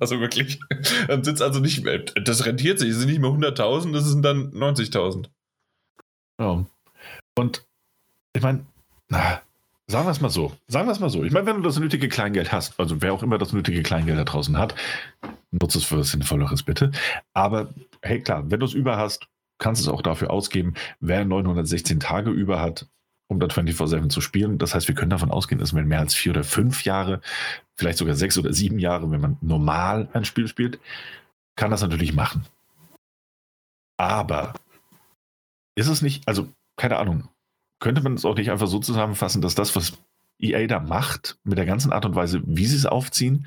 Also 0.00 0.20
wirklich. 0.20 0.60
Dann 1.08 1.24
sind 1.24 1.34
es 1.34 1.42
also 1.42 1.60
nicht 1.60 1.84
mehr, 1.84 1.98
das 1.98 2.46
rentiert 2.46 2.78
sich, 2.78 2.90
es 2.90 2.98
sind 2.98 3.08
nicht 3.08 3.20
mehr 3.20 3.30
100.000, 3.30 3.92
das 3.92 4.04
sind 4.04 4.22
dann 4.22 4.52
90.000. 4.52 5.28
Ja. 6.40 6.64
Und 7.36 7.66
ich 8.34 8.42
meine, 8.42 8.64
sagen 9.92 10.06
wir 10.06 10.10
es 10.10 10.20
mal 10.20 10.30
so, 10.30 10.52
sagen 10.66 10.88
wir 10.88 10.92
es 10.92 11.00
mal 11.00 11.10
so. 11.10 11.22
Ich 11.22 11.32
meine, 11.32 11.46
wenn 11.46 11.56
du 11.56 11.62
das 11.62 11.78
nötige 11.78 12.08
Kleingeld 12.08 12.50
hast, 12.50 12.80
also 12.80 13.00
wer 13.02 13.12
auch 13.12 13.22
immer 13.22 13.38
das 13.38 13.52
nötige 13.52 13.82
Kleingeld 13.82 14.18
da 14.18 14.24
draußen 14.24 14.58
hat, 14.58 14.74
nutze 15.50 15.78
es 15.78 15.84
für 15.84 15.98
was 15.98 16.10
Sinnvolleres 16.10 16.62
bitte. 16.62 16.90
Aber 17.34 17.72
hey, 18.00 18.20
klar, 18.20 18.50
wenn 18.50 18.58
du 18.58 18.66
es 18.66 18.72
über 18.72 18.96
hast, 18.96 19.28
kannst 19.58 19.82
es 19.82 19.88
auch 19.88 20.02
dafür 20.02 20.30
ausgeben, 20.30 20.74
wer 21.00 21.24
916 21.24 22.00
Tage 22.00 22.30
über 22.30 22.60
hat, 22.60 22.88
um 23.28 23.38
da 23.38 23.46
24-7 23.46 24.08
zu 24.08 24.20
spielen. 24.20 24.58
Das 24.58 24.74
heißt, 24.74 24.88
wir 24.88 24.94
können 24.94 25.10
davon 25.10 25.30
ausgehen, 25.30 25.60
dass 25.60 25.74
man 25.74 25.86
mehr 25.86 26.00
als 26.00 26.14
vier 26.14 26.32
oder 26.32 26.42
fünf 26.42 26.84
Jahre, 26.84 27.20
vielleicht 27.76 27.98
sogar 27.98 28.14
sechs 28.16 28.38
oder 28.38 28.52
sieben 28.52 28.78
Jahre, 28.78 29.10
wenn 29.10 29.20
man 29.20 29.36
normal 29.42 30.08
ein 30.14 30.24
Spiel 30.24 30.48
spielt, 30.48 30.80
kann 31.54 31.70
das 31.70 31.82
natürlich 31.82 32.14
machen. 32.14 32.46
Aber 33.98 34.54
ist 35.74 35.88
es 35.88 36.00
nicht, 36.00 36.26
also 36.26 36.48
keine 36.76 36.96
Ahnung, 36.96 37.28
könnte 37.82 38.00
man 38.00 38.14
es 38.14 38.24
auch 38.24 38.36
nicht 38.36 38.50
einfach 38.50 38.68
so 38.68 38.78
zusammenfassen, 38.78 39.42
dass 39.42 39.56
das, 39.56 39.74
was 39.74 39.92
EA 40.38 40.66
da 40.68 40.78
macht, 40.78 41.38
mit 41.42 41.58
der 41.58 41.66
ganzen 41.66 41.92
Art 41.92 42.06
und 42.06 42.14
Weise, 42.14 42.40
wie 42.46 42.66
sie 42.66 42.76
es 42.76 42.86
aufziehen, 42.86 43.46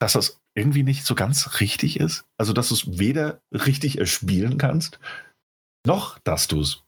dass 0.00 0.14
das 0.14 0.40
irgendwie 0.54 0.82
nicht 0.82 1.04
so 1.04 1.14
ganz 1.14 1.60
richtig 1.60 2.00
ist? 2.00 2.24
Also, 2.38 2.54
dass 2.54 2.70
du 2.70 2.74
es 2.74 2.98
weder 2.98 3.42
richtig 3.52 3.98
erspielen 3.98 4.56
kannst, 4.56 4.98
noch 5.86 6.18
dass 6.20 6.48
du 6.48 6.60
es 6.60 6.82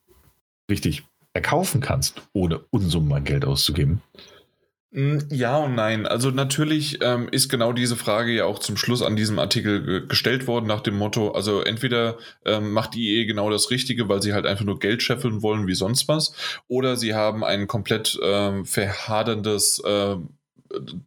richtig 0.71 1.05
erkaufen 1.35 1.83
kannst, 1.83 2.23
ohne 2.33 2.61
Unsummen 2.71 3.13
an 3.13 3.25
Geld 3.25 3.45
auszugeben? 3.45 4.01
Hm, 4.93 5.29
ja 5.31 5.57
und 5.59 5.75
nein. 5.75 6.07
Also 6.07 6.31
natürlich 6.31 6.99
ähm, 7.03 7.29
ist 7.31 7.49
genau 7.49 7.73
diese 7.73 7.97
Frage 7.97 8.33
ja 8.33 8.45
auch 8.45 8.61
zum 8.61 8.77
Schluss 8.77 9.03
an 9.03 9.17
diesem 9.17 9.39
Artikel 9.39 10.07
gestellt 10.07 10.47
worden 10.47 10.67
nach 10.67 10.81
dem 10.81 10.97
Motto, 10.97 11.33
also 11.33 11.61
entweder 11.63 12.19
ähm, 12.45 12.73
macht 12.73 12.95
die 12.95 13.21
IE 13.21 13.27
genau 13.27 13.51
das 13.51 13.71
Richtige, 13.71 14.09
weil 14.09 14.23
sie 14.23 14.33
halt 14.33 14.47
einfach 14.47 14.65
nur 14.65 14.79
Geld 14.79 15.03
scheffeln 15.03 15.43
wollen 15.43 15.67
wie 15.67 15.75
sonst 15.75 16.09
was, 16.09 16.33
oder 16.69 16.97
sie 16.97 17.15
haben 17.15 17.45
ein 17.45 17.67
komplett 17.67 18.19
ähm, 18.23 18.65
verhaderndes 18.65 19.81
äh, 19.85 20.17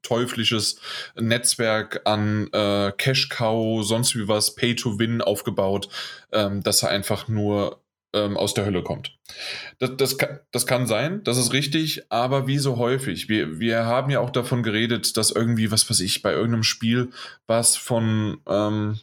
teuflisches 0.04 0.80
Netzwerk 1.16 2.02
an 2.06 2.48
äh, 2.52 2.92
Cash 2.98 3.30
Cow, 3.30 3.84
sonst 3.84 4.16
wie 4.16 4.28
was, 4.28 4.56
Pay 4.56 4.76
to 4.76 5.00
Win 5.00 5.22
aufgebaut, 5.22 5.90
ähm, 6.32 6.62
dass 6.64 6.84
er 6.84 6.90
einfach 6.90 7.28
nur 7.28 7.80
ähm, 8.14 8.38
aus 8.38 8.54
der 8.54 8.66
Hölle 8.66 8.84
kommt. 8.84 9.18
Das, 9.80 9.92
das, 9.98 10.18
kann, 10.18 10.40
das 10.52 10.66
kann 10.66 10.88
sein, 10.88 11.24
das 11.24 11.38
ist 11.38 11.54
richtig, 11.54 12.04
aber 12.10 12.48
wie 12.48 12.58
so 12.58 12.78
häufig. 12.78 13.30
Wir, 13.30 13.60
wir 13.60 13.86
haben 13.86 14.10
ja 14.10 14.20
auch 14.20 14.32
davon 14.32 14.64
geredet, 14.64 15.18
dass 15.18 15.32
irgendwie, 15.32 15.72
was 15.72 15.90
weiß 15.90 16.00
ich, 16.02 16.22
bei 16.22 16.32
irgendeinem 16.32 16.64
Spiel, 16.64 17.12
was 17.48 17.76
von, 17.76 18.42
ähm, 18.48 19.00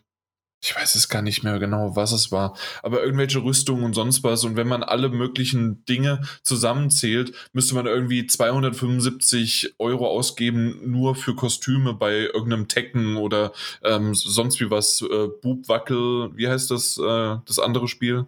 ich 0.62 0.74
weiß 0.74 0.96
es 0.96 1.08
gar 1.08 1.22
nicht 1.22 1.44
mehr 1.44 1.60
genau, 1.60 1.94
was 1.94 2.10
es 2.10 2.32
war, 2.32 2.56
aber 2.82 3.02
irgendwelche 3.02 3.42
Rüstungen 3.42 3.84
und 3.84 3.94
sonst 3.94 4.24
was. 4.24 4.42
Und 4.42 4.56
wenn 4.56 4.66
man 4.66 4.82
alle 4.82 5.08
möglichen 5.10 5.84
Dinge 5.84 6.22
zusammenzählt, 6.42 7.32
müsste 7.52 7.76
man 7.76 7.86
irgendwie 7.86 8.26
275 8.26 9.74
Euro 9.78 10.08
ausgeben, 10.08 10.80
nur 10.84 11.14
für 11.14 11.36
Kostüme 11.36 11.94
bei 11.94 12.14
irgendeinem 12.14 12.66
Tekken 12.66 13.16
oder 13.16 13.52
ähm, 13.84 14.14
sonst 14.14 14.58
wie 14.60 14.70
was. 14.70 15.02
Äh, 15.02 15.28
Bubwackel, 15.40 16.30
wie 16.34 16.48
heißt 16.48 16.70
das, 16.72 16.98
äh, 16.98 17.36
das 17.44 17.58
andere 17.60 17.86
Spiel? 17.86 18.26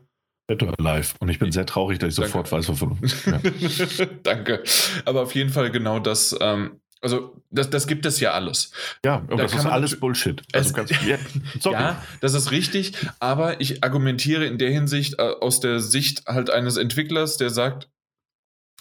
Alive. 0.48 1.14
Und 1.20 1.28
ich 1.28 1.38
bin 1.38 1.52
sehr 1.52 1.66
traurig, 1.66 1.98
dass 1.98 2.10
ich 2.10 2.16
Danke. 2.16 2.30
sofort 2.30 2.52
weiß, 2.52 2.68
wovon. 2.68 2.98
Ja. 3.26 4.06
Danke. 4.22 4.62
Aber 5.04 5.22
auf 5.22 5.34
jeden 5.34 5.50
Fall 5.50 5.70
genau 5.70 5.98
das. 5.98 6.36
Ähm, 6.40 6.80
also, 7.00 7.40
das, 7.50 7.70
das 7.70 7.86
gibt 7.86 8.06
es 8.06 8.18
ja 8.18 8.32
alles. 8.32 8.72
Ja, 9.04 9.24
da 9.28 9.36
das 9.36 9.54
ist 9.54 9.66
alles 9.66 10.00
Bullshit. 10.00 10.42
Also 10.52 10.72
ganz, 10.72 10.90
ja, 11.06 11.18
ja, 11.64 12.02
das 12.20 12.34
ist 12.34 12.50
richtig. 12.50 12.94
Aber 13.20 13.60
ich 13.60 13.84
argumentiere 13.84 14.46
in 14.46 14.58
der 14.58 14.70
Hinsicht 14.70 15.18
äh, 15.18 15.34
aus 15.40 15.60
der 15.60 15.80
Sicht 15.80 16.26
halt 16.26 16.50
eines 16.50 16.76
Entwicklers, 16.76 17.36
der 17.36 17.50
sagt, 17.50 17.88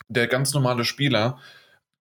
der 0.08 0.28
ganz 0.28 0.54
normale 0.54 0.84
Spieler, 0.84 1.40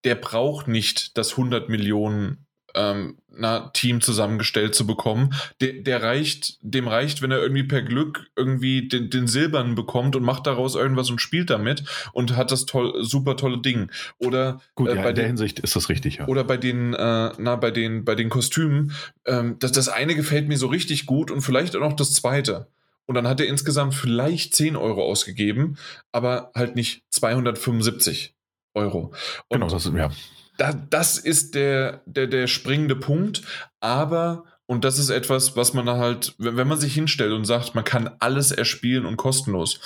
der 0.05 0.15
braucht 0.15 0.69
nicht 0.69 1.19
das 1.19 1.33
100 1.33 1.69
Millionen 1.69 2.46
ähm, 2.77 3.17
na, 3.39 3.71
Team 3.73 4.01
zusammengestellt 4.01 4.75
zu 4.75 4.87
bekommen. 4.87 5.35
Der, 5.61 5.73
der 5.73 6.03
reicht, 6.03 6.59
dem 6.63 6.87
reicht, 6.89 7.23
wenn 7.23 7.31
er 7.31 7.43
irgendwie 7.43 7.65
per 7.65 7.83
Glück 7.83 8.31
irgendwie 8.37 8.89
den, 8.89 9.11
den 9.11 9.27
Silbernen 9.27 9.75
bekommt 9.75 10.15
und 10.15 10.23
macht 10.23 10.47
daraus 10.47 10.75
irgendwas 10.75 11.11
und 11.11 11.21
spielt 11.21 11.51
damit 11.51 11.85
und 12.13 12.37
hat 12.37 12.53
das 12.53 12.67
toll, 12.67 13.03
super 13.03 13.37
tolle 13.37 13.59
Ding. 13.59 13.91
Oder 14.19 14.61
Gut, 14.75 14.89
äh, 14.89 14.97
ja, 14.97 15.03
bei 15.03 15.11
in 15.11 15.15
der 15.17 15.27
Hinsicht 15.27 15.59
ist 15.59 15.75
das 15.75 15.89
richtig, 15.89 16.17
ja. 16.17 16.29
Oder 16.29 16.45
bei 16.45 16.57
den, 16.57 16.95
äh, 16.95 17.33
na, 17.39 17.57
bei 17.57 17.71
den, 17.71 18.05
bei 18.05 18.15
den 18.15 18.29
Kostümen, 18.29 18.93
ähm, 19.25 19.57
das, 19.59 19.73
das 19.73 19.89
eine 19.89 20.15
gefällt 20.15 20.49
mir 20.49 20.59
so 20.59 20.69
richtig 20.69 21.07
gut 21.07 21.31
und 21.31 21.41
vielleicht 21.41 21.75
auch 21.75 21.81
noch 21.81 21.95
das 21.95 22.13
zweite. 22.13 22.69
Und 23.07 23.15
dann 23.15 23.29
hat 23.29 23.41
er 23.41 23.47
insgesamt 23.47 23.95
vielleicht 23.95 24.55
10 24.55 24.77
Euro 24.77 25.05
ausgegeben, 25.05 25.79
aber 26.11 26.51
halt 26.55 26.75
nicht 26.75 27.05
275 27.11 28.35
Euro. 28.75 29.13
Und 29.49 29.61
genau, 29.61 29.69
das 29.69 29.87
ist, 29.87 29.95
ja 29.95 30.11
da, 30.57 30.73
das 30.73 31.19
ist 31.19 31.55
der, 31.55 32.03
der, 32.07 32.27
der 32.27 32.47
springende 32.47 32.97
Punkt. 32.97 33.43
Aber, 33.81 34.45
und 34.67 34.85
das 34.85 34.99
ist 34.99 35.11
etwas, 35.11 35.57
was 35.57 35.75
man 35.75 35.89
halt, 35.89 36.35
wenn 36.39 36.69
man 36.69 36.81
sich 36.81 36.95
hinstellt 36.95 37.33
und 37.33 37.45
sagt, 37.45 37.75
man 37.75 37.85
kann 37.85 38.11
alles 38.19 38.51
erspielen 38.51 39.07
und 39.07 39.17
kostenlos. 39.17 39.81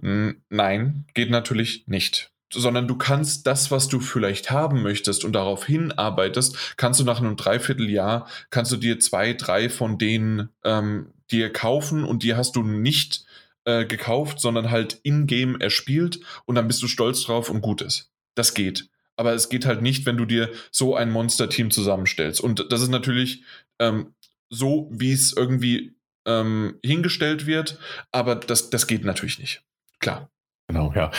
Nein, 0.00 1.06
geht 1.14 1.30
natürlich 1.30 1.84
nicht 1.86 2.30
sondern 2.52 2.88
du 2.88 2.96
kannst 2.96 3.46
das, 3.46 3.70
was 3.70 3.88
du 3.88 4.00
vielleicht 4.00 4.50
haben 4.50 4.82
möchtest 4.82 5.24
und 5.24 5.32
darauf 5.32 5.66
hinarbeitest, 5.66 6.76
kannst 6.76 7.00
du 7.00 7.04
nach 7.04 7.20
einem 7.20 7.36
Dreivierteljahr, 7.36 8.26
kannst 8.50 8.72
du 8.72 8.76
dir 8.76 8.98
zwei, 9.00 9.34
drei 9.34 9.68
von 9.68 9.98
denen 9.98 10.48
ähm, 10.64 11.12
dir 11.30 11.52
kaufen 11.52 12.04
und 12.04 12.22
die 12.22 12.34
hast 12.34 12.56
du 12.56 12.62
nicht 12.62 13.26
äh, 13.64 13.84
gekauft, 13.84 14.40
sondern 14.40 14.70
halt 14.70 14.98
in-game 15.02 15.60
erspielt 15.60 16.20
und 16.46 16.54
dann 16.54 16.68
bist 16.68 16.82
du 16.82 16.88
stolz 16.88 17.22
drauf 17.22 17.50
und 17.50 17.60
gut 17.60 17.82
ist. 17.82 18.10
Das 18.34 18.54
geht 18.54 18.88
aber 19.18 19.34
es 19.34 19.48
geht 19.48 19.66
halt 19.66 19.82
nicht, 19.82 20.06
wenn 20.06 20.16
du 20.16 20.24
dir 20.24 20.50
so 20.70 20.94
ein 20.94 21.10
Monster-Team 21.10 21.70
zusammenstellst. 21.70 22.40
Und 22.40 22.72
das 22.72 22.80
ist 22.80 22.88
natürlich 22.88 23.42
ähm, 23.80 24.14
so, 24.48 24.88
wie 24.92 25.12
es 25.12 25.32
irgendwie 25.36 25.94
ähm, 26.26 26.78
hingestellt 26.84 27.46
wird, 27.46 27.78
aber 28.12 28.36
das, 28.36 28.70
das 28.70 28.86
geht 28.86 29.04
natürlich 29.04 29.38
nicht. 29.38 29.62
Klar. 29.98 30.30
Genau, 30.70 30.92
ja. 30.94 31.10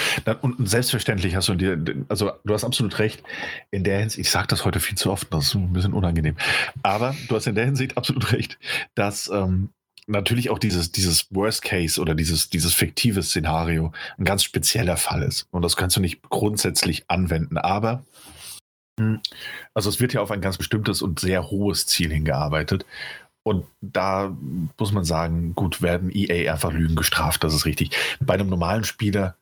Und 0.42 0.70
selbstverständlich 0.70 1.36
hast 1.36 1.50
du 1.50 1.56
dir, 1.56 2.06
also 2.08 2.32
du 2.46 2.54
hast 2.54 2.64
absolut 2.64 3.00
recht, 3.00 3.24
in 3.72 3.84
der 3.84 4.00
Hinsicht, 4.00 4.20
ich 4.20 4.30
sage 4.30 4.46
das 4.48 4.64
heute 4.64 4.80
viel 4.80 4.96
zu 4.96 5.12
oft, 5.12 5.34
das 5.34 5.48
ist 5.48 5.56
ein 5.56 5.74
bisschen 5.74 5.94
unangenehm, 5.94 6.38
aber 6.84 7.16
du 7.28 7.36
hast 7.36 7.48
in 7.48 7.56
der 7.56 7.66
Hinsicht 7.66 7.98
absolut 7.98 8.32
recht, 8.32 8.60
dass 8.94 9.28
ähm, 9.28 9.70
natürlich 10.10 10.50
auch 10.50 10.60
dieses, 10.60 10.92
dieses 10.92 11.28
Worst 11.34 11.62
Case 11.62 12.02
oder 12.02 12.16
dieses, 12.16 12.50
dieses 12.50 12.74
fiktive 12.74 13.24
Szenario 13.24 13.92
ein 14.18 14.26
ganz 14.26 14.44
spezieller 14.44 14.98
Fall 14.98 15.24
ist. 15.24 15.48
Und 15.52 15.62
das 15.62 15.76
kannst 15.76 15.96
du 15.96 16.02
nicht 16.02 16.22
grundsätzlich 16.30 17.06
anwenden. 17.08 17.58
Aber, 17.58 18.04
hm, 19.00 19.22
also 19.74 19.90
es 19.90 20.00
wird 20.00 20.14
ja 20.14 20.22
auf 20.22 20.32
ein 20.32 20.42
ganz 20.42 20.58
bestimmtes 20.58 21.02
und 21.02 21.20
sehr 21.20 21.50
hohes 21.50 21.86
Ziel 21.86 22.12
hingearbeitet. 22.12 22.86
Und 23.44 23.66
da 23.82 24.36
muss 24.78 24.92
man 24.92 25.06
sagen, 25.06 25.56
gut, 25.56 25.82
werden 25.82 26.12
EA 26.14 26.52
einfach 26.52 26.74
Lügen 26.74 26.96
gestraft, 26.96 27.44
das 27.44 27.54
ist 27.54 27.66
richtig. 27.66 27.96
Bei 28.20 28.34
einem 28.34 28.50
normalen 28.50 28.84
Spieler, 28.84 29.36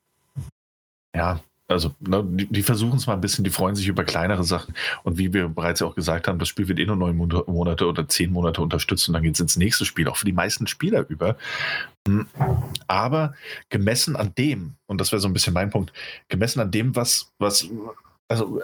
ja, 1.16 1.40
also 1.68 1.94
ne, 2.00 2.24
die, 2.26 2.48
die 2.48 2.64
versuchen 2.64 2.98
es 2.98 3.08
mal 3.08 3.14
ein 3.14 3.22
bisschen, 3.22 3.44
die 3.44 3.50
freuen 3.50 3.76
sich 3.76 3.88
über 3.88 4.04
kleinere 4.04 4.44
Sachen. 4.44 4.74
Und 5.04 5.18
wie 5.18 5.34
wir 5.34 5.50
bereits 5.50 5.82
auch 5.82 5.96
gesagt 5.96 6.28
haben, 6.28 6.40
das 6.40 6.48
Spiel 6.48 6.68
wird 6.68 6.80
eh 6.80 6.86
nur 6.86 6.96
neun 6.96 7.18
Monate 7.18 7.88
oder 7.88 8.08
zehn 8.08 8.32
Monate 8.32 8.62
unterstützt 8.62 9.08
und 9.08 9.14
dann 9.14 9.24
geht 9.24 9.36
es 9.36 9.40
ins 9.40 9.58
nächste 9.58 9.86
Spiel, 9.86 10.08
auch 10.08 10.18
für 10.18 10.26
die 10.26 10.34
meisten 10.34 10.68
Spieler 10.68 11.06
über. 11.10 11.38
Hm, 12.08 12.28
aber 12.88 13.34
gemessen 13.70 14.16
an 14.16 14.34
dem, 14.38 14.76
und 14.86 15.02
das 15.02 15.12
wäre 15.12 15.20
so 15.20 15.28
ein 15.28 15.34
bisschen 15.34 15.54
mein 15.54 15.70
Punkt, 15.70 15.92
gemessen 16.30 16.62
an 16.62 16.72
dem, 16.72 16.96
was, 16.96 17.32
was, 17.38 17.68
also 18.30 18.62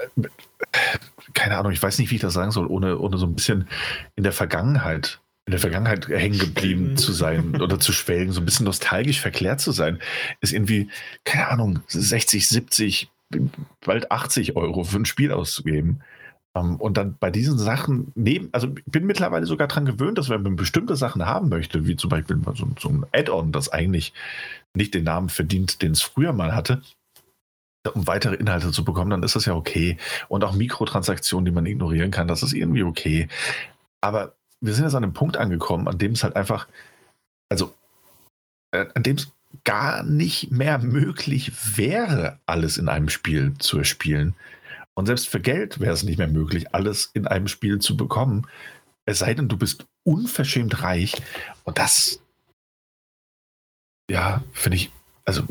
keine 1.34 1.58
Ahnung, 1.58 1.72
ich 1.72 1.84
weiß 1.84 2.00
nicht, 2.00 2.12
wie 2.12 2.16
ich 2.16 2.22
das 2.22 2.34
sagen 2.34 2.52
soll, 2.52 2.68
ohne, 2.68 2.98
ohne 3.00 3.18
so 3.18 3.26
ein 3.26 3.36
bisschen 3.36 3.68
in 4.16 4.24
der 4.24 4.34
Vergangenheit 4.34 5.20
in 5.46 5.52
der 5.52 5.60
Vergangenheit 5.60 6.08
hängen 6.08 6.40
geblieben 6.40 6.96
zu 6.98 7.12
sein 7.12 7.56
oder 7.62 7.80
zu 7.80 7.92
schwelgen, 7.92 8.32
so 8.32 8.42
ein 8.42 8.46
bisschen 8.46 8.66
nostalgisch 8.66 9.20
verklärt 9.20 9.60
zu 9.60 9.72
sein, 9.72 10.00
ist 10.42 10.54
irgendwie, 10.54 10.90
keine 11.26 11.50
Ahnung, 11.50 11.80
60, 11.88 12.48
70, 12.48 13.10
bald 13.82 14.12
80 14.12 14.56
Euro 14.56 14.84
für 14.84 14.98
ein 14.98 15.06
Spiel 15.06 15.32
auszugeben. 15.32 16.02
Ähm, 16.56 16.78
und 16.78 16.98
dann 16.98 17.18
bei 17.20 17.30
diesen 17.30 17.58
Sachen 17.58 18.12
neben, 18.16 18.50
also 18.52 18.68
ich 18.68 18.84
bin 18.86 19.06
mittlerweile 19.06 19.46
sogar 19.46 19.68
daran 19.68 19.86
gewöhnt, 19.86 20.18
dass 20.18 20.30
wenn 20.30 20.44
man 20.44 20.56
bestimmte 20.56 20.96
Sachen 20.96 21.26
haben 21.26 21.50
möchte, 21.50 21.88
wie 21.88 21.96
zum 21.96 22.10
Beispiel 22.10 22.40
so, 22.56 22.68
so 22.80 22.90
ein 22.90 23.06
Add-on, 23.12 23.52
das 23.52 23.70
eigentlich 23.70 24.14
nicht 24.74 24.94
den 24.94 25.04
Namen 25.04 25.30
verdient, 25.30 25.82
den 25.82 25.92
es 25.92 26.02
früher 26.02 26.34
mal 26.34 26.56
hatte, 26.56 26.82
um 27.94 28.08
weitere 28.08 28.36
Inhalte 28.36 28.72
zu 28.72 28.86
bekommen, 28.86 29.10
dann 29.10 29.24
ist 29.24 29.36
das 29.36 29.46
ja 29.46 29.56
okay. 29.56 29.98
Und 30.30 30.44
auch 30.44 30.54
Mikrotransaktionen, 30.54 31.46
die 31.46 31.52
man 31.52 31.66
ignorieren 31.66 32.12
kann, 32.12 32.28
das 32.28 32.44
ist 32.44 32.54
irgendwie 32.54 32.84
okay. 32.84 33.28
Aber 34.00 34.36
wir 34.64 34.74
sind 34.74 34.86
jetzt 34.86 34.96
an 34.96 35.04
einem 35.04 35.14
Punkt 35.14 35.36
angekommen, 35.36 35.90
an 35.90 35.98
dem 35.98 36.14
es 36.14 36.24
halt 36.24 36.38
einfach, 36.38 36.68
also 37.50 37.74
äh, 38.72 38.86
an 38.96 39.04
dem 39.04 39.18
es 39.18 39.32
gar 39.66 40.04
nicht 40.04 40.52
mehr 40.52 40.80
möglich 40.80 41.52
wäre, 41.78 42.40
alles 42.46 42.78
in 42.78 42.88
einem 42.88 43.10
Spiel 43.10 43.54
zu 43.60 43.78
erspielen. 43.78 44.36
Und 44.96 45.08
selbst 45.08 45.28
für 45.28 45.42
Geld 45.42 45.82
wäre 45.82 45.94
es 45.94 46.04
nicht 46.04 46.18
mehr 46.18 46.30
möglich, 46.30 46.74
alles 46.74 47.12
in 47.14 47.28
einem 47.28 47.50
Spiel 47.50 47.80
zu 47.80 47.98
bekommen. 47.98 48.48
Es 49.06 49.20
sei 49.20 49.34
denn, 49.34 49.50
du 49.50 49.58
bist 49.58 49.86
unverschämt 50.04 50.82
reich. 50.82 51.22
Und 51.66 51.78
das, 51.78 52.22
ja, 54.10 54.44
finde 54.54 54.78
ich, 54.78 54.92
also 55.26 55.44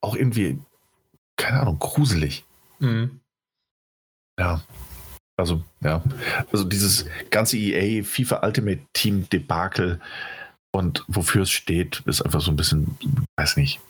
auch 0.00 0.16
irgendwie, 0.16 0.58
keine 1.36 1.60
Ahnung, 1.60 1.78
gruselig. 1.78 2.44
Mhm. 2.80 3.20
Ja. 4.38 4.60
Also, 5.38 5.62
ja. 5.82 6.02
Also 6.50 6.64
dieses 6.64 7.04
ganze 7.30 7.58
EA 7.58 8.02
FIFA 8.02 8.46
Ultimate 8.46 8.80
Team 8.94 9.28
Debakel 9.28 10.00
Und 10.76 11.04
wofür 11.08 11.42
es 11.42 11.50
steht, 11.50 12.02
ist 12.04 12.20
einfach 12.20 12.42
so 12.42 12.50
ein 12.50 12.56
bisschen, 12.56 12.98
weiß 13.38 13.56
nicht. 13.56 13.80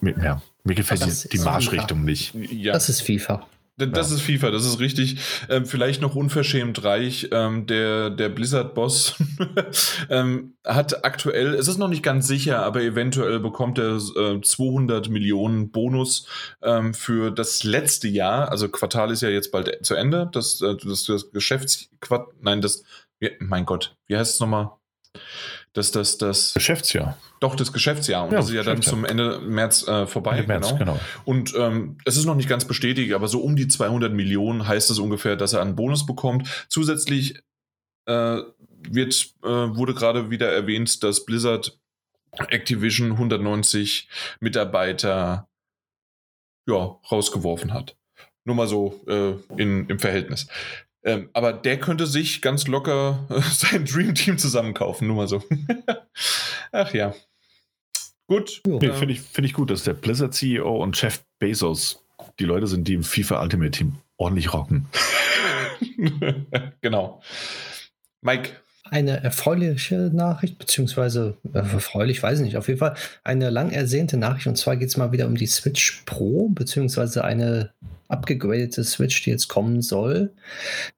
Ja, 0.00 0.40
mir 0.64 0.74
gefällt 0.74 1.04
die, 1.04 1.28
die 1.28 1.38
Marschrichtung 1.38 2.02
nicht. 2.04 2.34
Ja. 2.34 2.72
Das 2.72 2.88
ist 2.88 3.02
FIFA. 3.02 3.46
Das 3.78 4.10
ja. 4.10 4.16
ist 4.16 4.22
FIFA, 4.22 4.50
das 4.50 4.66
ist 4.66 4.80
richtig. 4.80 5.16
Ähm, 5.48 5.64
vielleicht 5.64 6.02
noch 6.02 6.14
unverschämt 6.14 6.84
reich. 6.84 7.28
Ähm, 7.32 7.66
der 7.66 8.10
der 8.10 8.28
Blizzard-Boss 8.28 9.16
ähm, 10.10 10.56
hat 10.64 11.04
aktuell, 11.04 11.54
es 11.54 11.68
ist 11.68 11.78
noch 11.78 11.88
nicht 11.88 12.02
ganz 12.02 12.26
sicher, 12.26 12.62
aber 12.64 12.82
eventuell 12.82 13.40
bekommt 13.40 13.78
er 13.78 13.96
äh, 13.96 14.40
200 14.40 15.08
Millionen 15.08 15.70
Bonus 15.70 16.26
ähm, 16.62 16.92
für 16.92 17.30
das 17.30 17.64
letzte 17.64 18.08
Jahr. 18.08 18.50
Also 18.50 18.68
Quartal 18.68 19.10
ist 19.10 19.22
ja 19.22 19.30
jetzt 19.30 19.50
bald 19.50 19.84
zu 19.84 19.94
Ende. 19.94 20.28
Das, 20.32 20.60
äh, 20.60 20.76
das, 20.76 21.04
das 21.04 21.30
Geschäftsquart, 21.30 22.28
nein, 22.40 22.60
das, 22.60 22.84
mein 23.38 23.64
Gott, 23.64 23.96
wie 24.06 24.16
heißt 24.16 24.34
es 24.34 24.40
nochmal? 24.40 24.72
Dass 25.72 25.90
das, 25.90 26.18
das 26.18 26.54
Geschäftsjahr. 26.54 27.16
Doch, 27.40 27.56
das 27.56 27.72
Geschäftsjahr. 27.72 28.24
Und 28.24 28.32
ja, 28.32 28.38
das 28.38 28.48
ist 28.48 28.54
ja 28.54 28.62
dann 28.62 28.82
zum 28.82 29.04
Ende 29.04 29.40
März 29.40 29.86
äh, 29.88 30.06
vorbei. 30.06 30.36
Ende 30.36 30.48
März, 30.48 30.68
genau. 30.70 30.78
genau. 30.78 31.00
Und 31.24 31.54
ähm, 31.56 31.98
es 32.04 32.16
ist 32.16 32.26
noch 32.26 32.34
nicht 32.34 32.48
ganz 32.48 32.66
bestätigt, 32.66 33.14
aber 33.14 33.28
so 33.28 33.40
um 33.40 33.56
die 33.56 33.68
200 33.68 34.12
Millionen 34.12 34.68
heißt 34.68 34.90
es 34.90 34.98
ungefähr, 34.98 35.36
dass 35.36 35.52
er 35.54 35.62
einen 35.62 35.74
Bonus 35.74 36.06
bekommt. 36.06 36.66
Zusätzlich 36.68 37.42
äh, 38.06 38.38
wird, 38.88 39.34
äh, 39.42 39.48
wurde 39.48 39.94
gerade 39.94 40.30
wieder 40.30 40.52
erwähnt, 40.52 41.02
dass 41.02 41.24
Blizzard 41.24 41.78
Activision 42.48 43.12
190 43.12 44.08
Mitarbeiter 44.40 45.48
ja, 46.66 46.96
rausgeworfen 47.10 47.72
hat. 47.72 47.96
Nur 48.44 48.56
mal 48.56 48.66
so 48.66 49.00
äh, 49.06 49.34
in, 49.60 49.88
im 49.88 49.98
Verhältnis. 49.98 50.48
Ähm, 51.04 51.30
aber 51.32 51.52
der 51.52 51.80
könnte 51.80 52.06
sich 52.06 52.42
ganz 52.42 52.68
locker 52.68 53.26
äh, 53.28 53.40
sein 53.52 53.84
Dream 53.84 54.14
Team 54.14 54.38
zusammenkaufen, 54.38 55.06
nur 55.06 55.16
mal 55.16 55.28
so. 55.28 55.42
Ach 56.72 56.94
ja. 56.94 57.14
Gut. 58.28 58.62
Nee, 58.66 58.86
ähm, 58.86 58.94
Finde 58.94 59.14
ich, 59.14 59.20
find 59.20 59.46
ich 59.46 59.52
gut, 59.52 59.70
dass 59.70 59.84
der 59.84 59.94
Blizzard 59.94 60.34
CEO 60.34 60.82
und 60.82 61.00
Jeff 61.00 61.24
Bezos 61.38 62.04
die 62.38 62.44
Leute 62.44 62.66
sind, 62.66 62.86
die 62.88 62.94
im 62.94 63.02
FIFA 63.02 63.42
Ultimate 63.42 63.72
Team 63.72 63.96
ordentlich 64.16 64.52
rocken. 64.52 64.86
genau. 66.80 67.20
Mike. 68.20 68.50
Eine 68.84 69.22
erfreuliche 69.24 70.10
Nachricht, 70.12 70.58
beziehungsweise 70.58 71.38
äh, 71.54 71.58
erfreulich, 71.58 72.22
weiß 72.22 72.40
ich 72.40 72.44
nicht, 72.44 72.56
auf 72.58 72.68
jeden 72.68 72.78
Fall 72.78 72.94
eine 73.24 73.48
lang 73.48 73.70
ersehnte 73.70 74.18
Nachricht. 74.18 74.46
Und 74.46 74.58
zwar 74.58 74.76
geht 74.76 74.88
es 74.88 74.98
mal 74.98 75.12
wieder 75.12 75.26
um 75.26 75.34
die 75.34 75.46
Switch 75.46 76.02
Pro, 76.04 76.50
beziehungsweise 76.50 77.24
eine 77.24 77.72
abgegradete 78.12 78.84
Switch, 78.84 79.22
die 79.22 79.30
jetzt 79.30 79.48
kommen 79.48 79.82
soll, 79.82 80.32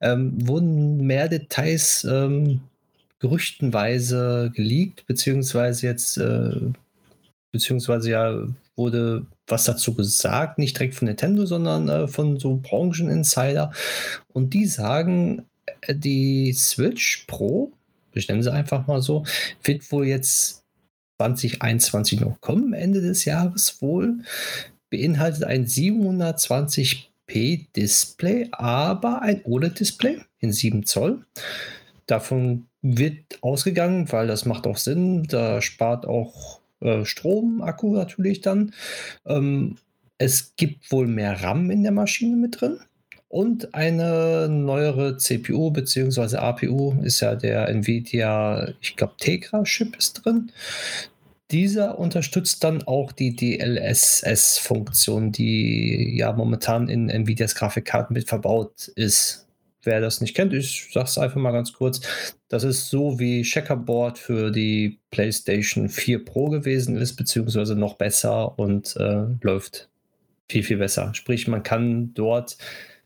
ähm, 0.01 0.35
wurden 0.47 1.07
mehr 1.07 1.29
Details 1.29 2.05
ähm, 2.05 2.61
gerüchtenweise 3.21 4.53
geleakt, 4.55 5.07
beziehungsweise 5.07 5.87
jetzt, 5.87 6.19
äh, 6.19 6.61
beziehungsweise 7.53 8.11
ja, 8.11 8.47
wurde 8.77 9.27
was 9.47 9.65
dazu 9.65 9.95
gesagt, 9.95 10.59
nicht 10.59 10.79
direkt 10.79 10.95
von 10.95 11.07
Nintendo, 11.07 11.47
sondern 11.47 11.89
äh, 11.89 12.09
von 12.09 12.39
so 12.39 12.57
Brancheninsider. 12.57 13.73
Und 14.33 14.55
die 14.55 14.67
sagen, 14.67 15.47
äh, 15.83 15.95
die 15.95 16.53
Switch 16.53 17.25
Pro, 17.27 17.73
ich 18.13 18.29
nenne 18.29 18.43
sie 18.43 18.53
einfach 18.53 18.87
mal 18.87 19.03
so, 19.03 19.25
wird 19.63 19.91
wohl 19.93 20.07
jetzt 20.07 20.65
2021 21.19 22.21
noch 22.21 22.41
kommen, 22.41 22.73
Ende 22.73 23.01
des 23.01 23.25
Jahres 23.25 23.81
wohl 23.81 24.19
beinhaltet 24.95 25.45
ein 25.45 25.67
720p 25.67 27.67
Display, 27.75 28.49
aber 28.53 29.23
ein 29.23 29.43
OLED-Display 29.45 30.19
in 30.39 30.53
7 30.53 30.87
Zoll. 30.87 31.25
Davon 32.07 32.67
wird 32.81 33.39
ausgegangen, 33.41 34.13
weil 34.13 34.29
das 34.29 34.45
macht 34.45 34.67
auch 34.67 34.77
Sinn. 34.77 35.25
Da 35.25 35.61
spart 35.61 36.07
auch 36.07 36.61
äh, 36.81 37.05
Strom, 37.05 37.63
Akku 37.63 37.95
natürlich 37.95 38.41
dann. 38.41 38.73
Ähm, 39.27 39.77
es 40.19 40.55
gibt 40.55 40.93
wohl 40.93 41.09
mehr 41.09 41.43
RAM 41.43 41.71
in 41.71 41.83
der 41.83 41.93
Maschine 41.93 42.37
mit 42.37 42.61
drin 42.61 42.79
und 43.29 43.75
eine 43.75 44.49
neuere 44.49 45.17
CPU 45.17 45.73
bzw. 45.73 46.37
APU 46.37 46.95
ist 47.03 47.19
ja 47.19 47.35
der 47.35 47.69
Nvidia, 47.69 48.69
ich 48.81 48.95
glaube 48.95 49.15
Tegra-Chip 49.19 49.97
ist 49.97 50.25
drin. 50.25 50.53
Dieser 51.51 51.99
unterstützt 51.99 52.65
dann 52.65 52.83
auch 52.85 53.13
die 53.13 53.37
DLSS-Funktion, 53.37 55.31
die 55.31 56.17
ja 56.17 56.33
momentan 56.33 56.89
in 56.89 57.11
Nvidias 57.11 57.55
Grafikkarten 57.55 58.15
mit 58.15 58.29
verbaut 58.29 58.89
ist. 58.89 59.47
Wer 59.83 60.01
das 60.01 60.23
nicht 60.23 60.35
kennt, 60.35 60.55
ich 60.55 60.89
sage 60.93 61.07
es 61.07 61.19
einfach 61.19 61.37
mal 61.37 61.53
ganz 61.53 61.75
kurz. 61.75 62.01
Das 62.49 62.65
ist 62.65 62.89
so 62.89 63.19
wie 63.19 63.43
Checkerboard 63.43 64.17
für 64.19 64.51
die 64.51 64.99
PlayStation 65.11 65.91
4 65.91 66.25
Pro 66.25 66.49
gewesen 66.49 66.97
ist, 66.97 67.17
beziehungsweise 67.17 67.77
noch 67.77 67.97
besser 67.97 68.59
und 68.59 68.97
äh, 68.97 69.27
läuft 69.43 69.91
viel, 70.49 70.63
viel 70.63 70.79
besser. 70.79 71.13
Sprich, 71.13 71.49
man 71.49 71.63
kann 71.63 72.15
dort 72.15 72.57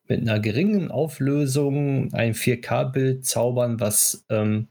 mit 0.06 0.20
einer 0.20 0.38
geringen 0.38 0.92
Auflösung 0.92 2.14
ein 2.14 2.34
4K-Bild 2.34 3.26
zaubern, 3.26 3.80
was 3.80 4.24
ähm, 4.30 4.68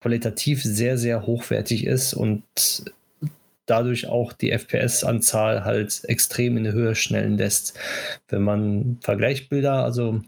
qualitativ 0.00 0.62
sehr, 0.62 0.96
sehr 0.96 1.26
hochwertig 1.26 1.86
ist 1.86 2.14
und 2.14 2.44
dadurch 3.70 4.06
auch 4.06 4.32
die 4.32 4.50
FPS-Anzahl 4.50 5.64
halt 5.64 6.02
extrem 6.04 6.56
in 6.56 6.64
die 6.64 6.72
Höhe 6.72 6.94
schnellen 6.94 7.38
lässt. 7.38 7.78
Wenn 8.28 8.42
man 8.42 8.98
Vergleichsbilder, 9.00 9.84
also 9.84 10.20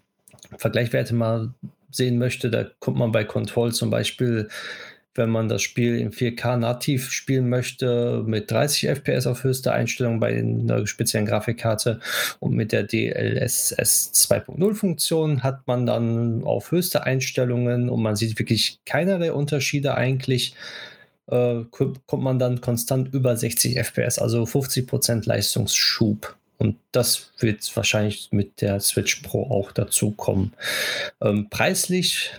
Vergleichwerte 0.57 1.15
mal 1.15 1.53
sehen 1.91 2.19
möchte, 2.19 2.51
da 2.51 2.65
kommt 2.79 2.97
man 2.97 3.13
bei 3.13 3.25
Control 3.25 3.73
zum 3.73 3.91
Beispiel, 3.91 4.49
wenn 5.15 5.29
man 5.29 5.49
das 5.49 5.61
Spiel 5.61 5.99
in 5.99 6.11
4K 6.11 6.57
nativ 6.57 7.11
spielen 7.11 7.49
möchte, 7.49 8.23
mit 8.27 8.51
30 8.51 8.89
FPS 8.89 9.27
auf 9.27 9.45
höchster 9.45 9.75
Einstellung 9.75 10.21
bei 10.21 10.39
einer 10.39 10.87
speziellen 10.87 11.27
Grafikkarte 11.27 12.01
und 12.41 12.55
mit 12.55 12.73
der 12.73 12.85
DLSS 12.85 14.13
2.0 14.15 14.75
Funktion 14.75 15.43
hat 15.43 15.67
man 15.67 15.85
dann 15.85 16.45
auf 16.45 16.71
höchste 16.71 17.05
Einstellungen 17.05 17.91
und 17.91 18.03
man 18.03 18.17
sieht 18.17 18.39
wirklich 18.39 18.79
keinerlei 18.87 19.33
Unterschiede 19.33 19.95
eigentlich 19.95 20.55
äh, 21.27 21.63
kommt 21.71 22.23
man 22.23 22.39
dann 22.39 22.61
konstant 22.61 23.13
über 23.15 23.37
60 23.37 23.77
FPS, 23.77 24.19
also 24.19 24.45
50% 24.45 25.27
Leistungsschub. 25.27 26.37
Und 26.59 26.77
das 26.93 27.33
wird 27.39 27.75
wahrscheinlich 27.77 28.29
mit 28.31 28.61
der 28.61 28.79
Switch 28.81 29.23
Pro 29.23 29.51
auch 29.51 29.73
dazu 29.73 30.13
kommen. 30.13 30.53
Ähm, 31.21 31.49
preislich 31.51 32.33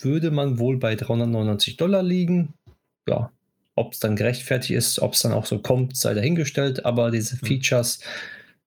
würde 0.00 0.30
man 0.30 0.58
wohl 0.58 0.78
bei 0.78 0.94
399 0.94 1.76
Dollar 1.76 2.02
liegen. 2.02 2.54
Ja, 3.06 3.30
ob 3.74 3.92
es 3.92 4.00
dann 4.00 4.16
gerechtfertigt 4.16 4.72
ist, 4.72 5.00
ob 5.00 5.14
es 5.14 5.20
dann 5.20 5.32
auch 5.32 5.46
so 5.46 5.58
kommt, 5.58 5.96
sei 5.96 6.14
dahingestellt. 6.14 6.86
Aber 6.86 7.10
diese 7.10 7.38
hm. 7.40 7.46
Features 7.46 8.00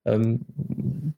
ähm, 0.06 0.46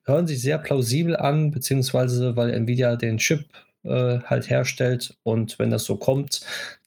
hören 0.05 0.27
sich 0.27 0.41
sehr 0.41 0.57
plausibel 0.57 1.15
an, 1.15 1.51
beziehungsweise 1.51 2.35
weil 2.35 2.51
Nvidia 2.51 2.95
den 2.95 3.17
Chip 3.17 3.45
äh, 3.84 4.19
halt 4.19 4.49
herstellt. 4.49 5.17
Und 5.23 5.59
wenn 5.59 5.72
das 5.72 5.84
so 5.84 5.97
kommt, 5.97 6.41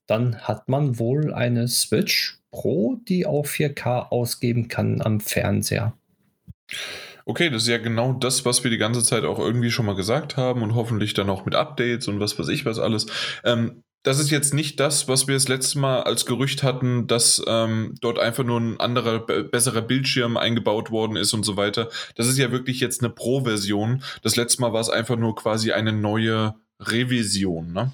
dann 0.08 0.40
hat 0.40 0.68
man 0.68 0.98
wohl 0.98 1.32
eine 1.32 1.68
Switch 1.68 2.38
Pro, 2.50 2.98
die 3.06 3.26
auch 3.26 3.46
4K 3.46 4.08
ausgeben 4.08 4.68
kann 4.68 5.02
am 5.02 5.20
Fernseher. 5.20 5.92
Okay, 7.24 7.50
das 7.50 7.62
ist 7.62 7.68
ja 7.68 7.78
genau 7.78 8.14
das, 8.14 8.46
was 8.46 8.64
wir 8.64 8.70
die 8.70 8.78
ganze 8.78 9.02
Zeit 9.02 9.24
auch 9.24 9.38
irgendwie 9.38 9.70
schon 9.70 9.84
mal 9.84 9.94
gesagt 9.94 10.38
haben 10.38 10.62
und 10.62 10.74
hoffentlich 10.74 11.12
dann 11.12 11.28
auch 11.28 11.44
mit 11.44 11.54
Updates 11.54 12.08
und 12.08 12.20
was 12.20 12.38
weiß 12.38 12.48
ich 12.48 12.64
was 12.64 12.78
alles. 12.78 13.06
Ähm, 13.44 13.82
das 14.02 14.18
ist 14.18 14.30
jetzt 14.30 14.54
nicht 14.54 14.80
das, 14.80 15.08
was 15.08 15.26
wir 15.26 15.34
das 15.34 15.48
letzte 15.48 15.78
Mal 15.78 16.02
als 16.04 16.24
Gerücht 16.24 16.62
hatten, 16.62 17.06
dass 17.06 17.42
ähm, 17.46 17.94
dort 18.00 18.18
einfach 18.18 18.44
nur 18.44 18.58
ein 18.58 18.80
anderer, 18.80 19.18
besserer 19.18 19.82
Bildschirm 19.82 20.38
eingebaut 20.38 20.90
worden 20.90 21.16
ist 21.16 21.34
und 21.34 21.44
so 21.44 21.58
weiter. 21.58 21.90
Das 22.14 22.28
ist 22.28 22.38
ja 22.38 22.50
wirklich 22.50 22.80
jetzt 22.80 23.02
eine 23.02 23.10
Pro-Version. 23.10 24.02
Das 24.22 24.36
letzte 24.36 24.62
Mal 24.62 24.72
war 24.72 24.80
es 24.80 24.88
einfach 24.88 25.16
nur 25.16 25.34
quasi 25.34 25.72
eine 25.72 25.92
neue 25.92 26.54
Revision, 26.80 27.72
ne? 27.72 27.92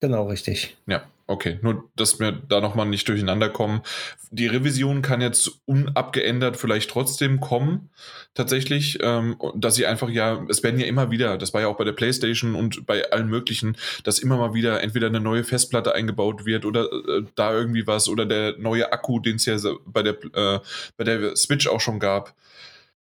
Genau, 0.00 0.28
richtig. 0.28 0.76
Ja, 0.86 1.02
okay. 1.26 1.58
Nur, 1.62 1.90
dass 1.96 2.20
wir 2.20 2.32
da 2.32 2.60
nochmal 2.60 2.86
nicht 2.86 3.08
durcheinander 3.08 3.48
kommen. 3.48 3.82
Die 4.30 4.46
Revision 4.46 5.02
kann 5.02 5.20
jetzt 5.20 5.60
unabgeändert 5.64 6.56
vielleicht 6.56 6.90
trotzdem 6.90 7.40
kommen. 7.40 7.90
Tatsächlich, 8.34 8.98
ähm, 9.02 9.36
dass 9.54 9.74
sie 9.74 9.86
einfach 9.86 10.08
ja, 10.08 10.44
es 10.48 10.62
werden 10.62 10.80
ja 10.80 10.86
immer 10.86 11.10
wieder, 11.10 11.38
das 11.38 11.54
war 11.54 11.60
ja 11.60 11.68
auch 11.68 11.76
bei 11.76 11.84
der 11.84 11.92
PlayStation 11.92 12.54
und 12.54 12.86
bei 12.86 13.10
allen 13.10 13.28
möglichen, 13.28 13.76
dass 14.04 14.18
immer 14.18 14.36
mal 14.36 14.54
wieder 14.54 14.82
entweder 14.82 15.08
eine 15.08 15.20
neue 15.20 15.44
Festplatte 15.44 15.94
eingebaut 15.94 16.46
wird 16.46 16.64
oder 16.64 16.84
äh, 16.92 17.24
da 17.34 17.52
irgendwie 17.52 17.86
was 17.86 18.08
oder 18.08 18.26
der 18.26 18.56
neue 18.58 18.92
Akku, 18.92 19.20
den 19.20 19.36
es 19.36 19.46
ja 19.46 19.56
bei 19.86 20.02
der, 20.02 20.16
äh, 20.34 20.60
bei 20.96 21.04
der 21.04 21.36
Switch 21.36 21.66
auch 21.66 21.80
schon 21.80 21.98
gab. 21.98 22.34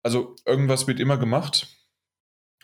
Also 0.03 0.35
irgendwas 0.45 0.87
wird 0.87 1.01
immer 1.01 1.17
gemacht. 1.17 1.69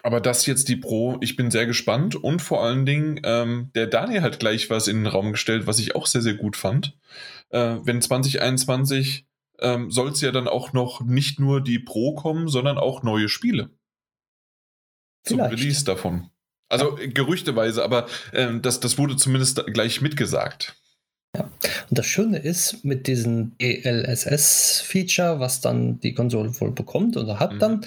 Aber 0.03 0.21
das 0.21 0.47
jetzt 0.47 0.69
die 0.69 0.77
Pro, 0.77 1.19
ich 1.21 1.37
bin 1.37 1.51
sehr 1.51 1.67
gespannt 1.67 2.15
und 2.15 2.41
vor 2.41 2.63
allen 2.63 2.87
Dingen, 2.87 3.21
ähm, 3.25 3.71
der 3.75 3.87
Daniel 3.87 4.23
hat 4.23 4.39
gleich 4.39 4.71
was 4.71 4.89
in 4.89 4.99
den 4.99 5.07
Raum 5.07 5.33
gestellt, 5.33 5.67
was 5.67 5.79
ich 5.79 5.95
auch 5.95 6.07
sehr, 6.07 6.23
sehr 6.23 6.35
gut 6.35 6.57
fand. 6.57 6.97
Äh, 7.51 7.77
wenn 7.83 8.01
2021 8.01 9.27
ähm, 9.61 9.91
soll 9.91 10.11
es 10.11 10.21
ja 10.21 10.31
dann 10.31 10.49
auch 10.49 10.73
noch 10.73 11.01
nicht 11.01 11.41
nur 11.41 11.61
die 11.61 11.79
Pro 11.79 12.15
kommen, 12.15 12.49
sondern 12.49 12.79
auch 12.79 13.03
neue 13.03 13.29
Spiele. 13.29 13.71
Vielleicht. 15.25 15.51
Zum 15.51 15.59
Release 15.59 15.85
davon. 15.85 16.31
Also 16.69 16.99
ja. 16.99 17.07
gerüchteweise, 17.07 17.83
aber 17.83 18.07
ähm, 18.33 18.63
das, 18.63 18.81
das 18.81 18.99
wurde 18.99 19.17
zumindest 19.17 19.65
gleich 19.73 20.01
mitgesagt. 20.01 20.77
Ja. 21.37 21.51
Und 21.91 21.99
das 21.99 22.07
Schöne 22.07 22.39
ist, 22.39 22.85
mit 22.85 23.07
diesem 23.07 23.53
ELSS-Feature, 23.59 25.41
was 25.41 25.61
dann 25.61 26.01
die 26.01 26.15
Konsole 26.15 26.59
wohl 26.61 26.73
bekommt 26.73 27.17
oder 27.17 27.39
hat 27.39 27.55
mhm. 27.55 27.59
dann, 27.59 27.87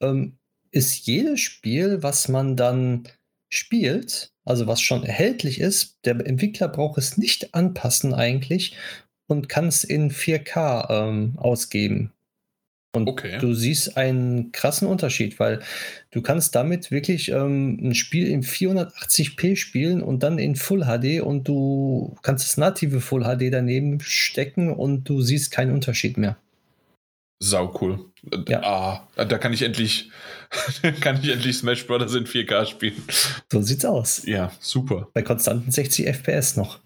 ähm, 0.00 0.38
ist 0.76 1.06
jedes 1.06 1.40
Spiel, 1.40 2.02
was 2.02 2.28
man 2.28 2.54
dann 2.54 3.04
spielt, 3.48 4.32
also 4.44 4.66
was 4.66 4.80
schon 4.80 5.02
erhältlich 5.04 5.60
ist, 5.60 5.98
der 6.04 6.14
Entwickler 6.26 6.68
braucht 6.68 6.98
es 6.98 7.16
nicht 7.16 7.54
anpassen 7.54 8.12
eigentlich 8.12 8.76
und 9.26 9.48
kann 9.48 9.68
es 9.68 9.84
in 9.84 10.10
4K 10.10 10.90
ähm, 10.90 11.32
ausgeben. 11.38 12.12
Und 12.94 13.08
okay. 13.08 13.38
du 13.38 13.52
siehst 13.52 13.96
einen 13.96 14.52
krassen 14.52 14.88
Unterschied, 14.88 15.38
weil 15.38 15.60
du 16.10 16.22
kannst 16.22 16.54
damit 16.54 16.90
wirklich 16.90 17.30
ähm, 17.30 17.78
ein 17.82 17.94
Spiel 17.94 18.26
in 18.26 18.42
480p 18.42 19.56
spielen 19.56 20.02
und 20.02 20.22
dann 20.22 20.38
in 20.38 20.56
Full 20.56 20.84
HD 20.84 21.20
und 21.20 21.46
du 21.46 22.16
kannst 22.22 22.46
das 22.46 22.56
native 22.56 23.00
Full 23.00 23.24
HD 23.24 23.52
daneben 23.52 24.00
stecken 24.00 24.72
und 24.72 25.04
du 25.08 25.20
siehst 25.20 25.50
keinen 25.50 25.72
Unterschied 25.72 26.16
mehr. 26.16 26.38
Sau 27.38 27.78
cool. 27.80 27.98
Ja. 28.48 28.62
Ah, 28.62 29.24
da 29.24 29.38
kann 29.38 29.52
ich 29.52 29.62
endlich, 29.62 30.10
kann 31.00 31.20
ich 31.22 31.30
endlich 31.30 31.58
Smash 31.58 31.86
Bros. 31.86 32.14
in 32.14 32.26
4K 32.26 32.66
spielen. 32.66 33.02
So 33.52 33.60
sieht's 33.60 33.84
aus. 33.84 34.24
Ja, 34.26 34.52
super. 34.60 35.08
Bei 35.12 35.22
konstanten 35.22 35.70
60 35.70 36.06
FPS 36.06 36.56
noch. 36.56 36.80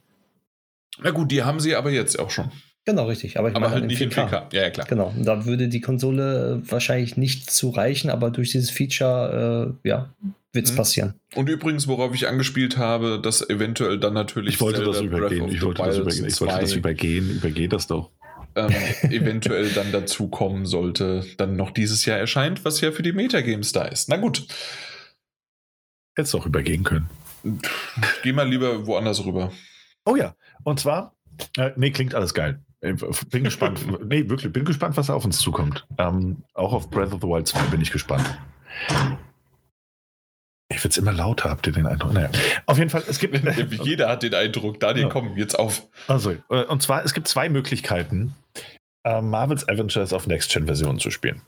Na 1.03 1.11
gut, 1.13 1.31
die 1.31 1.43
haben 1.43 1.61
sie 1.61 1.75
aber 1.75 1.91
jetzt 1.91 2.19
auch 2.19 2.31
schon. 2.31 2.51
Genau, 2.85 3.07
richtig. 3.07 3.39
Aber, 3.39 3.55
aber 3.55 3.71
halt 3.71 3.87
nicht 3.87 4.01
4K. 4.01 4.05
in 4.05 4.11
4K. 4.11 4.55
Ja, 4.55 4.63
ja, 4.63 4.71
klar. 4.71 4.87
Genau. 4.89 5.15
Da 5.17 5.45
würde 5.45 5.69
die 5.69 5.81
Konsole 5.81 6.63
äh, 6.65 6.71
wahrscheinlich 6.71 7.17
nicht 7.17 7.51
zu 7.51 7.71
reichen, 7.71 8.11
aber 8.11 8.31
durch 8.31 8.51
dieses 8.51 8.71
Feature, 8.71 9.77
äh, 9.85 9.89
ja, 9.89 10.13
wird 10.53 10.67
es 10.67 10.73
mhm. 10.73 10.77
passieren. 10.77 11.15
Und 11.35 11.49
übrigens, 11.49 11.87
worauf 11.87 12.15
ich 12.15 12.27
angespielt 12.27 12.77
habe, 12.77 13.21
dass 13.23 13.49
eventuell 13.49 13.99
dann 13.99 14.15
natürlich. 14.15 14.55
Ich 14.55 14.61
wollte 14.61 14.83
das 14.83 15.01
übergehen. 15.01 15.49
Ich 15.49 15.63
wollte 15.63 15.83
das 15.83 15.99
übergehen. 15.99 16.27
Ich 16.27 16.41
wollte 16.41 16.61
das 16.61 16.73
übergehen. 16.73 17.31
Übergeh 17.31 17.69
das 17.69 17.87
doch. 17.87 18.11
Ähm, 18.57 18.73
eventuell 19.11 19.71
dann 19.71 19.93
dazu 19.93 20.29
kommen 20.29 20.67
sollte, 20.67 21.25
dann 21.37 21.57
noch 21.57 21.71
dieses 21.71 22.05
Jahr 22.05 22.19
erscheint, 22.19 22.65
was 22.65 22.81
ja 22.81 22.93
für 22.93 23.03
die 23.03 23.13
Metagames 23.13 23.73
da 23.73 23.85
ist. 23.85 24.09
Na 24.09 24.17
gut. 24.17 24.47
Hättest 26.17 26.35
du 26.35 26.39
auch 26.39 26.47
übergehen 26.47 26.85
können. 26.85 27.09
Geh 28.23 28.33
mal 28.33 28.49
lieber 28.49 28.87
woanders 28.87 29.25
rüber. 29.25 29.53
Oh 30.05 30.17
ja, 30.17 30.35
und 30.65 30.81
zwar, 30.81 31.15
äh, 31.57 31.71
nee, 31.77 31.91
klingt 31.91 32.15
alles 32.15 32.35
geil. 32.35 32.61
Äh, 32.81 32.95
bin 33.31 33.45
gespannt. 33.45 33.81
nee, 34.09 34.29
wirklich, 34.29 34.53
bin 34.53 34.65
gespannt, 34.65 34.97
was 34.97 35.11
auf 35.11 35.25
uns 35.25 35.39
zukommt. 35.39 35.87
Ähm, 35.99 36.43
auch 36.55 36.73
auf 36.73 36.91
Breath 36.91 37.13
of 37.13 37.21
the 37.21 37.29
Wild 37.29 37.47
2 37.47 37.63
bin 37.65 37.81
ich 37.81 37.91
gespannt. 37.91 38.39
Ich 40.73 40.79
würde 40.79 40.89
es 40.89 40.99
immer 40.99 41.13
lauter, 41.13 41.51
habt 41.51 41.67
ihr 41.67 41.73
den 41.73 41.87
Eindruck? 41.87 42.13
Naja. 42.13 42.31
Auf 42.67 42.79
jeden 42.79 42.91
Fall, 42.91 43.03
es 43.09 43.19
gibt. 43.19 43.35
Jeder 43.85 44.09
hat 44.09 44.23
den 44.23 44.35
Eindruck. 44.35 44.79
Daniel, 44.79 45.07
ja. 45.07 45.11
komm, 45.11 45.37
jetzt 45.37 45.59
auf. 45.59 45.89
Also, 46.07 46.37
äh, 46.49 46.65
und 46.65 46.81
zwar, 46.83 47.05
es 47.05 47.13
gibt 47.13 47.27
zwei 47.27 47.49
Möglichkeiten, 47.49 48.35
äh, 49.05 49.21
Marvel's 49.21 49.69
Avengers 49.69 50.13
auf 50.13 50.27
Next-Gen-Versionen 50.29 51.01
zu 51.01 51.11
spielen. 51.11 51.43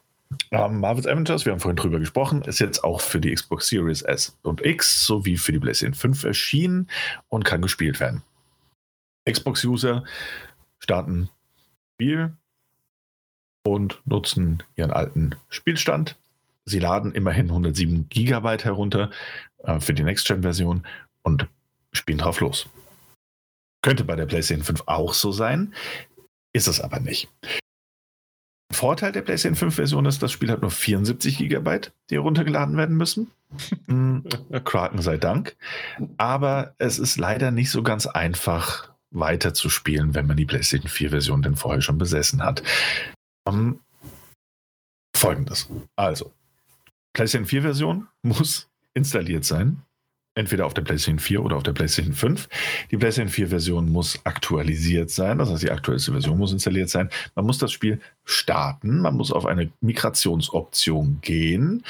Ähm, 0.51 0.81
Marvel's 0.81 1.07
Avengers, 1.07 1.45
wir 1.45 1.53
haben 1.53 1.61
vorhin 1.61 1.77
drüber 1.77 1.99
gesprochen, 1.99 2.43
ist 2.43 2.59
jetzt 2.59 2.83
auch 2.83 3.01
für 3.01 3.21
die 3.21 3.33
Xbox 3.33 3.69
Series 3.69 4.03
S 4.03 4.37
und 4.43 4.65
X 4.65 5.07
sowie 5.07 5.37
für 5.37 5.53
die 5.53 5.61
PlayStation 5.61 5.95
5 5.95 6.25
erschienen 6.25 6.89
und 7.29 7.45
kann 7.45 7.63
gespielt 7.63 8.01
werden. 8.01 8.23
Xbox-User 9.31 10.05
starten 10.79 11.29
Spiel 11.95 12.37
und 13.65 14.01
nutzen 14.05 14.63
ihren 14.75 14.91
alten 14.91 15.37
Spielstand. 15.49 16.17
Sie 16.65 16.79
laden 16.79 17.13
immerhin 17.13 17.49
107 17.49 18.09
Gigabyte 18.09 18.65
herunter 18.65 19.11
äh, 19.65 19.81
für 19.81 19.95
die 19.95 20.05
Next-Gen-Version 20.05 20.87
und 21.23 21.49
spielen 21.93 22.19
drauf 22.19 22.41
los. 22.41 22.69
Könnte 23.83 24.05
bei 24.05 24.15
der 24.15 24.27
PlayStation 24.27 24.65
5 24.65 24.85
auch 24.87 25.13
so 25.15 25.33
sein, 25.33 25.75
ist 26.53 26.69
es 26.69 26.81
aber 26.81 27.01
nicht. 27.01 27.29
Vorteil 28.73 29.13
der 29.13 29.23
PlayStation 29.23 29.57
5 29.57 29.75
Version 29.75 30.07
ist, 30.07 30.23
das 30.23 30.33
Spiel 30.33 30.51
hat 30.51 30.63
nur 30.63 30.71
74 30.71 31.37
Gigabyte, 31.39 31.93
die 32.11 32.15
heruntergeladen 32.15 32.77
werden 32.77 32.97
müssen. 32.97 33.31
Hm, 33.87 34.25
Kraken 34.65 35.03
sei 35.03 35.19
Dank. 35.19 35.57
Aber 36.17 36.75
es 36.79 36.99
ist 36.99 37.19
leider 37.19 37.51
nicht 37.51 37.71
so 37.71 37.83
ganz 37.83 38.07
einfach, 38.07 38.93
weiterzuspielen, 39.13 40.15
wenn 40.15 40.27
man 40.27 40.37
die 40.37 40.47
PlayStation 40.47 40.89
4 40.89 41.11
Version 41.11 41.43
denn 41.43 41.57
vorher 41.57 41.83
schon 41.83 41.99
besessen 41.99 42.43
hat. 42.43 42.63
Um, 43.45 43.81
Folgendes. 45.15 45.69
Also, 45.97 46.33
PlayStation 47.13 47.47
4 47.47 47.63
Version 47.63 48.09
muss 48.23 48.69
installiert 48.95 49.45
sein. 49.45 49.83
Entweder 50.35 50.65
auf 50.65 50.73
der 50.73 50.81
PlayStation 50.81 51.19
4 51.19 51.45
oder 51.45 51.57
auf 51.57 51.63
der 51.63 51.75
PlayStation 51.75 52.15
5. 52.15 52.49
Die 52.91 52.97
PlayStation 52.97 53.31
4 53.31 53.49
Version 53.49 53.91
muss 53.91 54.19
aktualisiert 54.25 55.11
sein, 55.11 55.37
das 55.37 55.51
heißt, 55.51 55.63
die 55.63 55.71
aktuellste 55.71 56.13
Version 56.13 56.39
muss 56.39 56.53
installiert 56.53 56.89
sein. 56.89 57.11
Man 57.35 57.45
muss 57.45 57.59
das 57.59 57.71
Spiel 57.71 58.01
starten, 58.25 59.01
man 59.01 59.15
muss 59.15 59.31
auf 59.31 59.45
eine 59.45 59.71
Migrationsoption 59.83 61.19
gehen, 61.21 61.85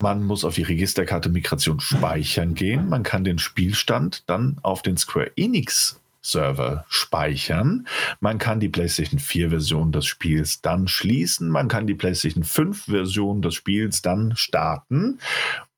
man 0.00 0.22
muss 0.22 0.44
auf 0.44 0.54
die 0.54 0.62
Registerkarte 0.62 1.30
Migration 1.30 1.80
speichern 1.80 2.54
gehen, 2.54 2.88
man 2.88 3.02
kann 3.02 3.24
den 3.24 3.40
Spielstand 3.40 4.22
dann 4.28 4.58
auf 4.62 4.82
den 4.82 4.96
Square 4.96 5.32
Enix 5.36 6.00
Server 6.22 6.84
speichern. 6.88 7.86
Man 8.20 8.38
kann 8.38 8.60
die 8.60 8.68
PlayStation 8.68 9.18
4 9.18 9.50
Version 9.50 9.92
des 9.92 10.06
Spiels 10.06 10.60
dann 10.60 10.88
schließen. 10.88 11.48
Man 11.48 11.68
kann 11.68 11.86
die 11.86 11.94
PlayStation 11.94 12.44
5 12.44 12.84
Version 12.84 13.42
des 13.42 13.54
Spiels 13.54 14.02
dann 14.02 14.36
starten. 14.36 15.18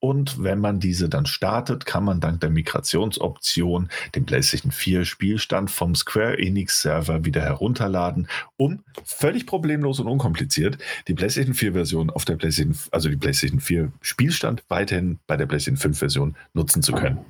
Und 0.05 0.43
wenn 0.43 0.59
man 0.59 0.81
diese 0.81 1.09
dann 1.09 1.27
startet, 1.27 1.87
kann 1.87 2.03
man 2.03 2.19
dank 2.19 2.41
der 2.41 2.51
Migrationsoption 2.51 3.89
den 4.17 4.27
PlayStation 4.27 4.73
4 4.73 5.05
Spielstand 5.05 5.71
vom 5.71 5.95
Square 5.95 6.41
Enix 6.41 6.83
Server 6.83 7.25
wieder 7.25 7.43
herunterladen, 7.43 8.27
um 8.57 8.83
völlig 9.05 9.47
problemlos 9.47 10.01
und 10.01 10.09
unkompliziert 10.09 10.79
die 11.07 11.15
PlayStation 11.15 11.55
4 11.55 11.75
Version 11.75 12.11
auf 12.11 12.25
der 12.25 12.35
PlayStation, 12.35 12.77
also 12.91 13.09
die 13.09 13.17
PlayStation 13.17 13.61
4 13.61 13.93
Spielstand 14.01 14.65
weiterhin 14.67 15.21
bei 15.29 15.37
der 15.37 15.47
PlayStation 15.47 15.77
5 15.77 15.97
Version 15.97 16.37
nutzen 16.53 16.83
zu 16.83 16.93
können. 16.93 17.21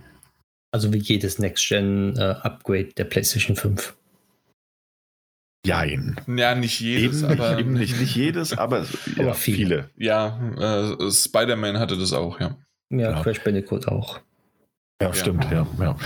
Also 0.73 0.93
wie 0.93 0.99
jedes 0.99 1.39
Next-Gen-Upgrade 1.39 2.89
äh, 2.89 2.95
der 2.95 3.05
PlayStation 3.05 3.57
5. 3.57 3.95
Jein. 5.65 6.17
Ja, 6.27 6.55
nicht 6.55 6.81
jedes, 6.81 7.23
eben, 7.23 7.33
aber. 7.33 7.59
Eben 7.59 7.73
nicht, 7.75 8.01
nicht 8.01 8.17
jedes, 8.17 8.53
aber, 8.59 8.87
aber 9.17 9.25
ja, 9.25 9.35
viele. 9.35 9.91
Ja, 9.97 10.41
äh, 10.99 11.11
Spider-Man 11.11 11.79
hatte 11.79 11.97
das 11.97 12.13
auch, 12.13 12.41
ja. 12.41 12.57
Ja, 12.91 13.13
ja. 13.13 13.23
Crash 13.23 13.43
Bandicoot 13.45 13.87
auch. 13.87 14.21
Ja, 15.01 15.09
ja. 15.09 15.15
stimmt, 15.15 15.45
ja. 15.51 15.67
ja. 15.79 15.97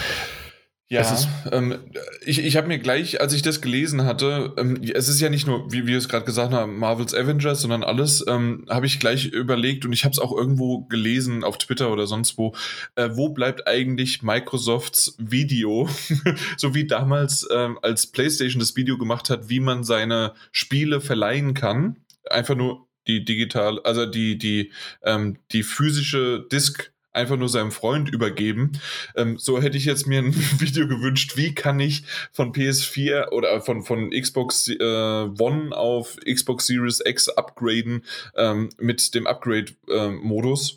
Ja, 0.89 1.03
ähm, 1.51 1.79
ich, 2.25 2.39
ich 2.39 2.57
habe 2.57 2.69
mir 2.69 2.79
gleich, 2.79 3.21
als 3.21 3.33
ich 3.33 3.43
das 3.43 3.61
gelesen 3.61 4.05
hatte, 4.05 4.55
ähm, 4.57 4.81
es 4.95 5.09
ist 5.09 5.21
ja 5.21 5.29
nicht 5.29 5.45
nur, 5.45 5.73
wie 5.73 5.85
wir 5.85 5.99
es 5.99 6.09
gerade 6.09 6.25
gesagt 6.25 6.53
haben, 6.53 6.79
Marvel's 6.79 7.13
Avengers, 7.13 7.63
sondern 7.63 7.83
alles, 7.83 8.25
ähm, 8.29 8.65
habe 8.69 8.87
ich 8.87 9.01
gleich 9.01 9.27
überlegt 9.27 9.85
und 9.85 9.93
ich 9.93 10.05
habe 10.05 10.13
es 10.13 10.21
auch 10.21 10.37
irgendwo 10.37 10.83
gelesen 10.83 11.43
auf 11.43 11.59
Twitter 11.59 11.91
oder 11.91 12.07
sonst 12.07 12.39
wo, 12.39 12.55
äh, 12.95 13.11
wo 13.15 13.31
bleibt 13.31 13.67
eigentlich 13.67 14.23
Microsofts 14.23 15.17
Video, 15.19 15.89
so 16.57 16.73
wie 16.77 16.87
damals, 16.87 17.49
ähm, 17.53 17.81
als 17.83 18.07
PlayStation 18.07 18.61
das 18.61 18.77
Video 18.77 18.97
gemacht 18.97 19.29
hat, 19.29 19.49
wie 19.49 19.61
man 19.61 19.83
seine 19.83 20.35
Spiele 20.53 21.01
verleihen 21.01 21.55
kann, 21.55 21.97
einfach 22.31 22.55
nur 22.55 22.87
die 23.09 23.25
digital, 23.25 23.81
also 23.83 24.07
die, 24.07 24.39
die, 24.39 24.71
ähm, 25.03 25.39
die 25.51 25.65
physische 25.65 26.47
Disk 26.53 26.93
einfach 27.17 27.37
nur 27.37 27.49
seinem 27.49 27.73
Freund 27.73 28.09
übergeben. 28.09 28.73
Ähm, 29.17 29.39
so 29.39 29.61
hätte 29.61 29.77
ich 29.77 29.85
jetzt 29.85 30.07
mir 30.07 30.21
ein 30.21 30.35
Video 30.61 30.87
gewünscht, 30.87 31.37
wie 31.37 31.55
kann 31.55 31.81
ich 31.81 32.05
von 32.33 32.53
PS4 32.53 33.31
oder 33.31 33.61
von, 33.61 33.83
von 33.83 34.11
Xbox 34.11 34.69
äh, 34.69 34.75
One 34.79 35.77
auf 35.77 36.17
Xbox 36.25 36.67
Series 36.67 37.03
X 37.05 37.29
upgraden 37.29 38.05
ähm, 38.37 38.69
mit 38.79 39.15
dem 39.15 39.27
Upgrade-Modus. 39.27 40.73
Äh, 40.73 40.77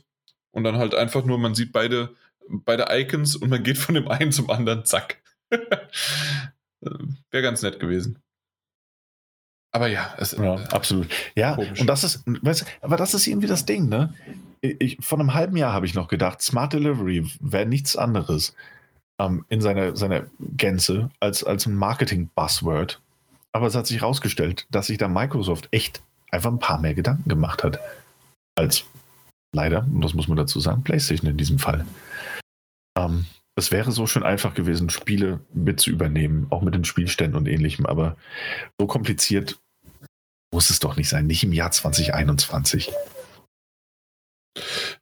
und 0.52 0.64
dann 0.64 0.78
halt 0.78 0.95
einfach 0.95 1.24
nur, 1.26 1.38
man 1.38 1.53
sieht 1.53 1.72
beide, 1.72 2.16
beide 2.48 2.88
Icons 2.90 3.36
und 3.36 3.49
man 3.49 3.64
geht 3.64 3.78
von 3.78 3.95
dem 3.95 4.07
einen 4.07 4.32
zum 4.32 4.49
anderen, 4.49 4.86
zack. 4.86 5.22
Wäre 6.82 7.44
ganz 7.44 7.61
nett 7.61 7.80
gewesen. 7.80 8.20
Aber 9.72 9.88
ja, 9.88 10.14
es, 10.18 10.32
ja 10.32 10.56
äh, 10.56 10.68
absolut. 10.72 11.08
Ja, 11.36 11.56
komisch. 11.56 11.80
und 11.80 11.88
das 11.88 12.04
ist, 12.04 12.24
weißt, 12.26 12.66
aber 12.82 12.98
das 12.98 13.14
ist 13.14 13.28
irgendwie 13.28 13.48
das 13.48 13.66
Ding, 13.66 13.88
ne? 13.88 14.14
ich, 14.62 14.98
vor 15.00 15.20
einem 15.20 15.34
halben 15.34 15.58
Jahr 15.58 15.74
habe 15.74 15.86
ich 15.86 15.94
noch 15.94 16.08
gedacht, 16.08 16.41
Smart 16.41 16.74
Delivery 16.74 17.30
wäre 17.40 17.66
nichts 17.66 17.96
anderes 17.96 18.56
ähm, 19.20 19.46
in 19.50 19.62
seiner, 19.62 19.96
seiner 19.96 20.26
Gänze 20.40 21.10
als, 21.20 21.44
als 21.44 21.66
ein 21.66 21.76
Marketing-Buzzword. 21.76 23.02
Aber 23.52 23.68
es 23.68 23.76
hat 23.76 23.88
sich 23.88 24.02
herausgestellt, 24.02 24.68
dass 24.70 24.88
sich 24.88 24.98
da 24.98 25.08
Microsoft 25.08 25.70
echt 25.72 26.02
einfach 26.32 26.52
ein 26.52 26.60
paar 26.60 26.80
mehr 26.80 26.94
Gedanken 26.94 27.30
gemacht 27.30 27.64
hat. 27.64 27.80
Als 28.56 28.86
leider, 29.54 29.86
und 29.91 30.02
das 30.02 30.14
muss 30.14 30.28
man 30.28 30.38
dazu 30.38 30.60
sagen, 30.60 30.84
PlayStation 30.84 31.30
in 31.30 31.38
diesem 31.38 31.58
Fall. 31.58 31.86
Ähm, 32.98 33.26
es 33.60 33.72
wäre 33.72 33.91
so 33.91 34.07
schön 34.07 34.23
einfach 34.23 34.53
gewesen, 34.53 34.90
Spiele 34.90 35.41
mit 35.53 35.80
zu 35.80 35.91
übernehmen, 35.91 36.48
auch 36.49 36.61
mit 36.61 36.73
den 36.73 36.86
Spielständen 36.86 37.38
und 37.38 37.48
ähnlichem, 37.48 37.86
aber 37.86 38.18
so 38.80 38.88
kompliziert 38.88 39.60
muss 40.52 40.69
es 40.69 40.80
doch 40.80 40.95
nicht 40.95 41.10
sein, 41.10 41.27
nicht 41.27 41.44
im 41.44 41.53
Jahr 41.53 41.72
2021. 41.72 42.91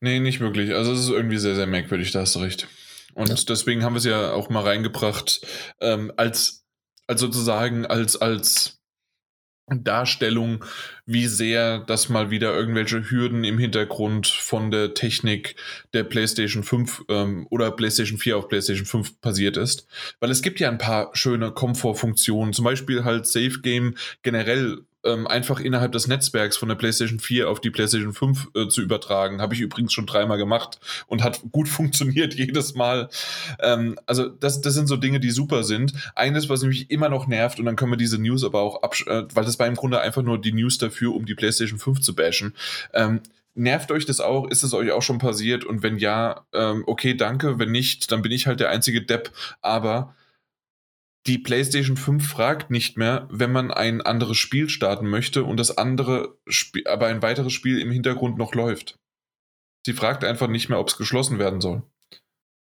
Nee, 0.01 0.19
nicht 0.19 0.39
wirklich. 0.39 0.73
Also 0.73 0.91
es 0.91 0.99
ist 0.99 1.09
irgendwie 1.09 1.38
sehr, 1.38 1.55
sehr 1.55 1.67
merkwürdig, 1.67 2.11
da 2.11 2.19
hast 2.19 2.35
du 2.35 2.39
recht. 2.39 2.67
Und 3.13 3.29
ja. 3.29 3.35
deswegen 3.35 3.84
haben 3.84 3.93
wir 3.93 3.99
es 3.99 4.05
ja 4.05 4.34
auch 4.34 4.49
mal 4.49 4.63
reingebracht 4.63 5.41
ähm, 5.81 6.11
als 6.17 6.65
Also 7.07 7.27
sozusagen 7.27 7.85
als, 7.85 8.17
als 8.17 8.76
Darstellung, 9.69 10.64
wie 11.06 11.27
sehr 11.27 11.80
das 11.80 12.07
mal 12.07 12.31
wieder 12.31 12.53
irgendwelche 12.53 13.10
Hürden 13.10 13.44
im 13.44 13.57
Hintergrund 13.57 14.27
von 14.27 14.72
der 14.72 14.94
Technik 14.94 15.56
der 15.94 16.03
PlayStation 16.03 16.64
5 16.64 17.03
ähm, 17.10 17.48
oder 17.49 17.72
PlayStation 17.72 18.18
4 18.18 18.38
auf 18.38 18.48
PlayStation 18.48 18.85
5 18.85 19.19
passiert 19.19 19.57
ist. 19.57 19.88
Weil 20.19 20.31
es 20.31 20.41
gibt 20.41 20.61
ja 20.61 20.69
ein 20.69 20.77
paar 20.77 21.10
schöne 21.14 21.52
Komfortfunktionen, 21.52 22.53
zum 22.53 22.64
Beispiel 22.64 23.03
halt 23.03 23.27
Safe 23.27 23.60
Game 23.61 23.95
generell 24.23 24.80
ähm, 25.03 25.27
einfach 25.27 25.59
innerhalb 25.59 25.91
des 25.91 26.07
Netzwerks 26.07 26.57
von 26.57 26.69
der 26.69 26.75
PlayStation 26.75 27.19
4 27.19 27.49
auf 27.49 27.61
die 27.61 27.69
PlayStation 27.69 28.13
5 28.13 28.47
äh, 28.55 28.67
zu 28.67 28.81
übertragen. 28.81 29.41
Habe 29.41 29.53
ich 29.53 29.61
übrigens 29.61 29.93
schon 29.93 30.05
dreimal 30.05 30.37
gemacht 30.37 30.79
und 31.07 31.23
hat 31.23 31.41
gut 31.51 31.67
funktioniert 31.77 32.33
jedes 32.33 32.75
Mal. 32.75 33.09
Ähm, 33.59 33.97
also 34.05 34.27
das, 34.27 34.61
das 34.61 34.73
sind 34.73 34.87
so 34.87 34.97
Dinge, 34.97 35.19
die 35.19 35.31
super 35.31 35.63
sind. 35.63 35.93
Eines, 36.15 36.49
was 36.49 36.63
mich 36.63 36.91
immer 36.91 37.09
noch 37.09 37.27
nervt, 37.27 37.59
und 37.59 37.65
dann 37.65 37.75
können 37.75 37.91
wir 37.91 37.97
diese 37.97 38.21
News 38.21 38.43
aber 38.43 38.61
auch 38.61 38.83
absch 38.83 39.05
äh, 39.07 39.23
weil 39.33 39.45
das 39.45 39.59
war 39.59 39.67
im 39.67 39.75
Grunde 39.75 40.01
einfach 40.01 40.23
nur 40.23 40.39
die 40.39 40.51
News 40.51 40.77
dafür, 40.77 41.13
um 41.13 41.25
die 41.25 41.35
PlayStation 41.35 41.79
5 41.79 42.01
zu 42.01 42.15
bashen. 42.15 42.53
Ähm, 42.93 43.21
Nervt 43.57 43.91
euch 43.91 44.05
das 44.05 44.19
auch? 44.19 44.47
Ist 44.51 44.61
es 44.61 44.75
euch 44.75 44.91
auch 44.91 45.01
schon 45.01 45.17
passiert? 45.17 45.63
Und 45.63 45.81
wenn 45.81 45.97
ja, 45.97 46.45
ähm, 46.53 46.83
okay, 46.85 47.15
danke. 47.15 47.57
Wenn 47.57 47.71
nicht, 47.71 48.11
dann 48.11 48.21
bin 48.21 48.31
ich 48.31 48.45
halt 48.45 48.59
der 48.59 48.69
einzige 48.69 49.01
Depp. 49.01 49.31
Aber 49.61 50.13
die 51.26 51.38
PlayStation 51.38 51.98
5 51.98 52.26
fragt 52.26 52.72
nicht 52.72 52.98
mehr, 52.98 53.27
wenn 53.30 53.52
man 53.52 53.72
ein 53.72 54.02
anderes 54.02 54.38
Spiel 54.38 54.69
starten 54.69 55.10
möchte 55.10 55.44
und 55.44 55.57
das 55.57 55.77
andere, 55.77 56.38
Spiel, 56.48 56.88
aber 56.88 57.07
ein 57.07 57.22
weiteres 57.22 57.53
Spiel 57.53 57.80
im 57.80 57.91
Hintergrund 57.91 58.38
noch 58.38 58.53
läuft. 58.56 58.98
Sie 59.85 59.94
fragt 59.94 60.23
einfach 60.23 60.48
nicht 60.48 60.69
mehr, 60.69 60.80
ob 60.80 60.89
es 60.89 60.98
geschlossen 60.98 61.39
werden 61.39 61.61
soll. 61.61 61.84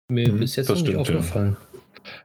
Mir 0.08 0.30
mhm, 0.30 0.42
ist 0.42 0.56
jetzt 0.56 0.70
das 0.70 0.82
nicht 0.82 0.96
aufgefallen. 0.96 1.56
Ja 1.72 1.73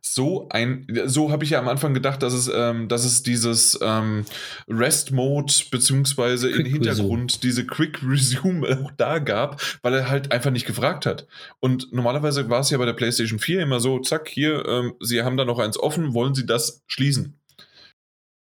so 0.01 0.47
ein, 0.49 0.88
so 1.06 1.31
habe 1.31 1.43
ich 1.43 1.51
ja 1.51 1.60
am 1.60 1.68
Anfang 1.68 1.93
gedacht, 1.93 2.23
dass 2.23 2.34
es, 2.34 2.49
ähm, 2.53 2.88
dass 2.88 3.06
es 3.06 3.23
dieses 3.23 3.80
ähm, 3.81 4.26
Rest-Mode 4.68 5.53
beziehungsweise 5.72 6.49
im 6.49 6.65
Hintergrund 6.65 7.31
Resume. 7.31 7.41
diese 7.41 7.65
Quick 7.65 7.99
Resume 8.03 8.80
auch 8.84 8.91
da 8.97 9.19
gab, 9.19 9.61
weil 9.81 9.93
er 9.93 10.10
halt 10.10 10.31
einfach 10.31 10.51
nicht 10.51 10.65
gefragt 10.65 11.06
hat. 11.06 11.27
Und 11.60 11.91
normalerweise 11.91 12.49
war 12.49 12.61
es 12.61 12.69
ja 12.69 12.77
bei 12.77 12.85
der 12.85 12.93
PlayStation 12.93 13.39
4 13.39 13.61
immer 13.61 13.80
so, 13.80 13.99
zack, 13.99 14.27
hier, 14.30 14.65
ähm, 14.68 14.93
Sie 14.99 15.22
haben 15.23 15.38
da 15.38 15.45
noch 15.45 15.60
eins 15.60 15.77
offen, 15.77 16.14
wollen 16.14 16.35
Sie 16.35 16.45
das 16.45 16.84
schließen? 16.88 17.39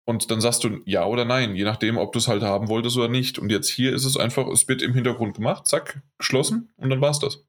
Und 0.08 0.30
dann 0.30 0.40
sagst 0.40 0.62
du 0.62 0.80
ja 0.84 1.04
oder 1.04 1.24
nein, 1.24 1.56
je 1.56 1.64
nachdem, 1.64 1.98
ob 1.98 2.12
du 2.12 2.20
es 2.20 2.28
halt 2.28 2.42
haben 2.42 2.68
wolltest 2.68 2.96
oder 2.96 3.08
nicht. 3.08 3.40
Und 3.40 3.50
jetzt 3.50 3.68
hier 3.68 3.92
ist 3.92 4.04
es 4.04 4.16
einfach, 4.16 4.46
es 4.46 4.68
wird 4.68 4.80
im 4.80 4.94
Hintergrund 4.94 5.34
gemacht, 5.34 5.66
zack, 5.66 6.00
geschlossen 6.18 6.72
und 6.76 6.90
dann 6.90 7.00
war 7.00 7.10
es 7.10 7.18
das. 7.18 7.44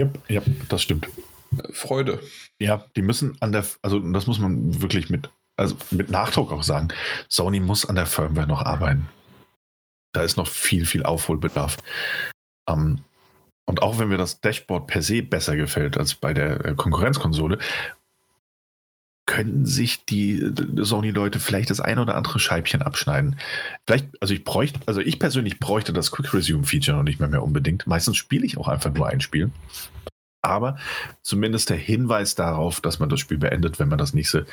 Ja, 0.00 0.10
ja, 0.28 0.42
das 0.68 0.82
stimmt. 0.82 1.06
Freude. 1.72 2.20
Ja, 2.58 2.84
die 2.96 3.02
müssen 3.02 3.36
an 3.40 3.52
der, 3.52 3.64
also 3.82 3.98
das 3.98 4.26
muss 4.26 4.38
man 4.38 4.80
wirklich 4.82 5.10
mit, 5.10 5.30
also 5.56 5.76
mit 5.90 6.10
Nachdruck 6.10 6.52
auch 6.52 6.62
sagen, 6.62 6.88
Sony 7.28 7.60
muss 7.60 7.86
an 7.86 7.96
der 7.96 8.06
Firmware 8.06 8.46
noch 8.46 8.62
arbeiten. 8.62 9.08
Da 10.12 10.22
ist 10.22 10.36
noch 10.36 10.48
viel, 10.48 10.86
viel 10.86 11.02
Aufholbedarf. 11.02 11.76
Ähm, 12.68 13.00
und 13.66 13.82
auch 13.82 13.98
wenn 13.98 14.08
mir 14.08 14.16
das 14.16 14.40
Dashboard 14.40 14.86
per 14.86 15.02
se 15.02 15.22
besser 15.22 15.56
gefällt 15.56 15.98
als 15.98 16.14
bei 16.14 16.32
der 16.32 16.64
äh, 16.64 16.74
Konkurrenzkonsole, 16.74 17.58
könnten 19.26 19.66
sich 19.66 20.06
die 20.06 20.42
Sony-Leute 20.76 21.38
vielleicht 21.38 21.68
das 21.68 21.80
ein 21.80 21.98
oder 21.98 22.16
andere 22.16 22.38
Scheibchen 22.38 22.80
abschneiden. 22.80 23.38
Vielleicht, 23.86 24.08
also 24.22 24.32
ich 24.32 24.42
bräuchte, 24.42 24.80
also 24.86 25.02
ich 25.02 25.18
persönlich 25.18 25.60
bräuchte 25.60 25.92
das 25.92 26.10
Quick 26.10 26.32
Resume-Feature 26.32 26.96
noch 26.96 27.04
nicht 27.04 27.20
mehr, 27.20 27.28
mehr 27.28 27.42
unbedingt. 27.42 27.86
Meistens 27.86 28.16
spiele 28.16 28.46
ich 28.46 28.56
auch 28.56 28.68
einfach 28.68 28.90
nur 28.90 29.06
ein 29.06 29.20
Spiel. 29.20 29.50
Aber 30.40 30.78
zumindest 31.22 31.70
der 31.70 31.76
Hinweis 31.76 32.34
darauf, 32.34 32.80
dass 32.80 33.00
man 33.00 33.08
das 33.08 33.20
Spiel 33.20 33.38
beendet, 33.38 33.78
wenn 33.78 33.88
man 33.88 33.98
das 33.98 34.14
nächste 34.14 34.46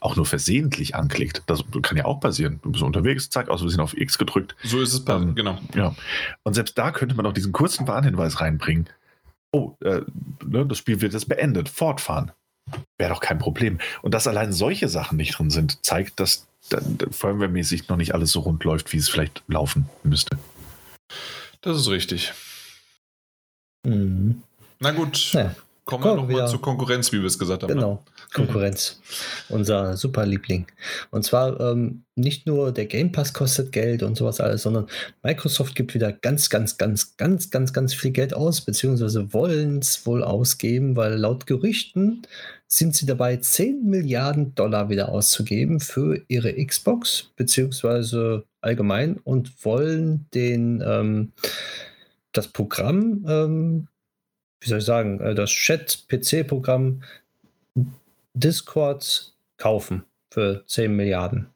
auch 0.00 0.16
nur 0.16 0.26
versehentlich 0.26 0.94
anklickt. 0.94 1.42
Das 1.46 1.64
kann 1.82 1.96
ja 1.96 2.04
auch 2.04 2.20
passieren. 2.20 2.60
Du 2.62 2.72
bist 2.72 2.82
unterwegs, 2.82 3.30
zack, 3.30 3.48
aus 3.48 3.60
Versehen 3.60 3.80
auf 3.80 3.96
X 3.96 4.18
gedrückt. 4.18 4.54
So 4.64 4.80
ist 4.80 4.94
es, 4.94 5.04
ähm, 5.08 5.34
genau. 5.34 5.58
Ja. 5.74 5.94
Und 6.42 6.54
selbst 6.54 6.76
da 6.78 6.90
könnte 6.90 7.14
man 7.14 7.26
auch 7.26 7.32
diesen 7.32 7.52
kurzen 7.52 7.86
Warnhinweis 7.86 8.40
reinbringen. 8.40 8.88
Oh, 9.52 9.76
äh, 9.80 10.02
ne, 10.44 10.66
das 10.66 10.78
Spiel 10.78 11.00
wird 11.00 11.12
jetzt 11.12 11.28
beendet. 11.28 11.68
Fortfahren. 11.68 12.32
Wäre 12.98 13.10
doch 13.10 13.20
kein 13.20 13.38
Problem. 13.38 13.78
Und 14.02 14.14
dass 14.14 14.26
allein 14.26 14.52
solche 14.52 14.88
Sachen 14.88 15.16
nicht 15.16 15.38
drin 15.38 15.50
sind, 15.50 15.84
zeigt, 15.84 16.20
dass 16.20 16.46
firmware-mäßig 16.70 17.88
noch 17.88 17.96
nicht 17.96 18.14
alles 18.14 18.30
so 18.30 18.40
rund 18.40 18.62
läuft, 18.64 18.92
wie 18.92 18.98
es 18.98 19.08
vielleicht 19.08 19.42
laufen 19.48 19.88
müsste. 20.02 20.38
Das 21.62 21.78
ist 21.78 21.88
richtig. 21.88 22.32
Mhm. 23.84 24.42
Na 24.80 24.92
gut. 24.92 25.32
Ja. 25.32 25.54
Kommen 25.84 26.04
wir 26.04 26.14
nochmal 26.14 26.48
zur 26.48 26.60
Konkurrenz, 26.60 27.10
wie 27.12 27.18
wir 27.18 27.26
es 27.26 27.38
gesagt 27.38 27.62
haben. 27.62 27.70
Ne? 27.70 27.74
Genau, 27.74 28.04
Konkurrenz. 28.32 29.00
Unser 29.48 29.96
super 29.96 30.24
Liebling. 30.24 30.66
Und 31.10 31.24
zwar 31.24 31.58
ähm, 31.58 32.04
nicht 32.14 32.46
nur 32.46 32.70
der 32.70 32.86
Game 32.86 33.10
Pass 33.10 33.32
kostet 33.32 33.72
Geld 33.72 34.02
und 34.04 34.16
sowas 34.16 34.40
alles, 34.40 34.62
sondern 34.62 34.86
Microsoft 35.22 35.74
gibt 35.74 35.94
wieder 35.94 36.12
ganz, 36.12 36.48
ganz, 36.48 36.78
ganz, 36.78 37.16
ganz, 37.16 37.50
ganz, 37.50 37.72
ganz 37.72 37.94
viel 37.94 38.12
Geld 38.12 38.34
aus, 38.34 38.60
beziehungsweise 38.60 39.32
wollen 39.32 39.78
es 39.80 40.06
wohl 40.06 40.22
ausgeben, 40.22 40.94
weil 40.96 41.14
laut 41.14 41.46
Gerüchten 41.46 42.22
sind 42.68 42.94
sie 42.94 43.06
dabei, 43.06 43.36
10 43.36 43.84
Milliarden 43.84 44.54
Dollar 44.54 44.90
wieder 44.90 45.08
auszugeben 45.08 45.80
für 45.80 46.22
ihre 46.28 46.54
Xbox, 46.64 47.30
beziehungsweise 47.34 48.44
allgemein 48.60 49.16
und 49.24 49.64
wollen 49.64 50.26
den 50.34 50.82
ähm, 50.86 51.32
das 52.32 52.46
Programm 52.46 53.24
ähm, 53.28 53.88
wie 54.60 54.68
soll 54.68 54.78
ich 54.78 54.84
sagen, 54.84 55.20
äh, 55.20 55.34
das 55.34 55.50
Chat-PC-Programm 55.50 57.02
Discord 58.34 59.32
kaufen 59.56 60.04
für 60.30 60.64
10 60.66 60.94
Milliarden. 60.94 61.48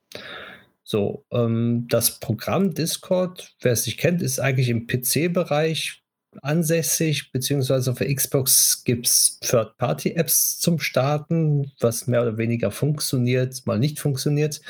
So, 0.83 1.25
ähm, 1.31 1.87
das 1.89 2.19
Programm 2.21 2.75
Discord, 2.75 3.55
wer 3.63 3.73
es 3.73 3.87
nicht 3.87 3.99
kennt, 3.99 4.21
ist 4.21 4.39
eigentlich 4.39 4.69
im 4.69 4.87
PC-Bereich 4.87 6.03
ansässig, 6.43 7.31
beziehungsweise 7.33 7.91
auf 7.91 7.99
der 7.99 8.13
Xbox 8.13 8.83
gibt 8.85 9.07
es 9.07 9.39
Third-Party-Apps 9.41 10.59
zum 10.59 10.81
Starten, 10.81 11.73
was 11.81 12.07
mehr 12.07 12.23
oder 12.23 12.39
weniger 12.39 12.71
funktioniert, 12.71 13.67
mal 13.67 13.79
nicht 13.79 14.01
funktioniert. 14.01 14.61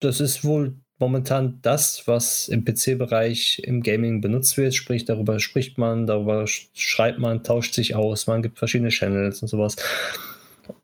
Das 0.00 0.20
ist 0.20 0.44
wohl 0.44 0.76
momentan 0.98 1.58
das, 1.62 2.06
was 2.06 2.48
im 2.48 2.64
PC-Bereich 2.64 3.60
im 3.64 3.82
Gaming 3.82 4.20
benutzt 4.20 4.56
wird. 4.56 4.74
Sprich, 4.74 5.04
darüber 5.04 5.38
spricht 5.40 5.78
man, 5.78 6.06
darüber 6.06 6.46
schreibt 6.46 7.18
man, 7.18 7.42
tauscht 7.42 7.74
sich 7.74 7.94
aus, 7.94 8.26
man 8.26 8.42
gibt 8.42 8.58
verschiedene 8.58 8.90
Channels 8.90 9.42
und 9.42 9.48
sowas. 9.48 9.76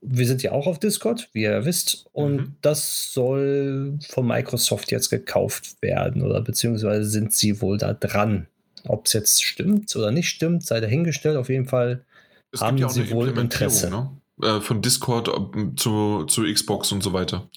Wir 0.00 0.26
sind 0.26 0.42
ja 0.42 0.52
auch 0.52 0.66
auf 0.66 0.78
Discord, 0.78 1.28
wie 1.32 1.42
ihr 1.42 1.64
wisst, 1.64 2.06
und 2.12 2.36
mhm. 2.36 2.54
das 2.62 3.12
soll 3.12 3.98
von 4.08 4.26
Microsoft 4.26 4.92
jetzt 4.92 5.10
gekauft 5.10 5.82
werden 5.82 6.22
oder 6.22 6.40
beziehungsweise 6.40 7.04
sind 7.04 7.32
sie 7.32 7.60
wohl 7.60 7.78
da 7.78 7.94
dran. 7.94 8.46
Ob 8.84 9.06
es 9.06 9.12
jetzt 9.12 9.42
stimmt 9.42 9.94
oder 9.96 10.10
nicht 10.10 10.28
stimmt, 10.28 10.64
sei 10.64 10.80
dahingestellt. 10.80 11.36
Auf 11.36 11.48
jeden 11.48 11.66
Fall 11.66 12.04
es 12.52 12.60
haben 12.60 12.78
ja 12.78 12.88
sie 12.88 13.10
wohl 13.10 13.28
Interesse. 13.36 13.90
Ne? 13.90 14.10
Äh, 14.42 14.60
von 14.60 14.82
Discord 14.82 15.30
zu, 15.76 16.24
zu 16.24 16.42
Xbox 16.42 16.92
und 16.92 17.02
so 17.02 17.12
weiter. 17.12 17.48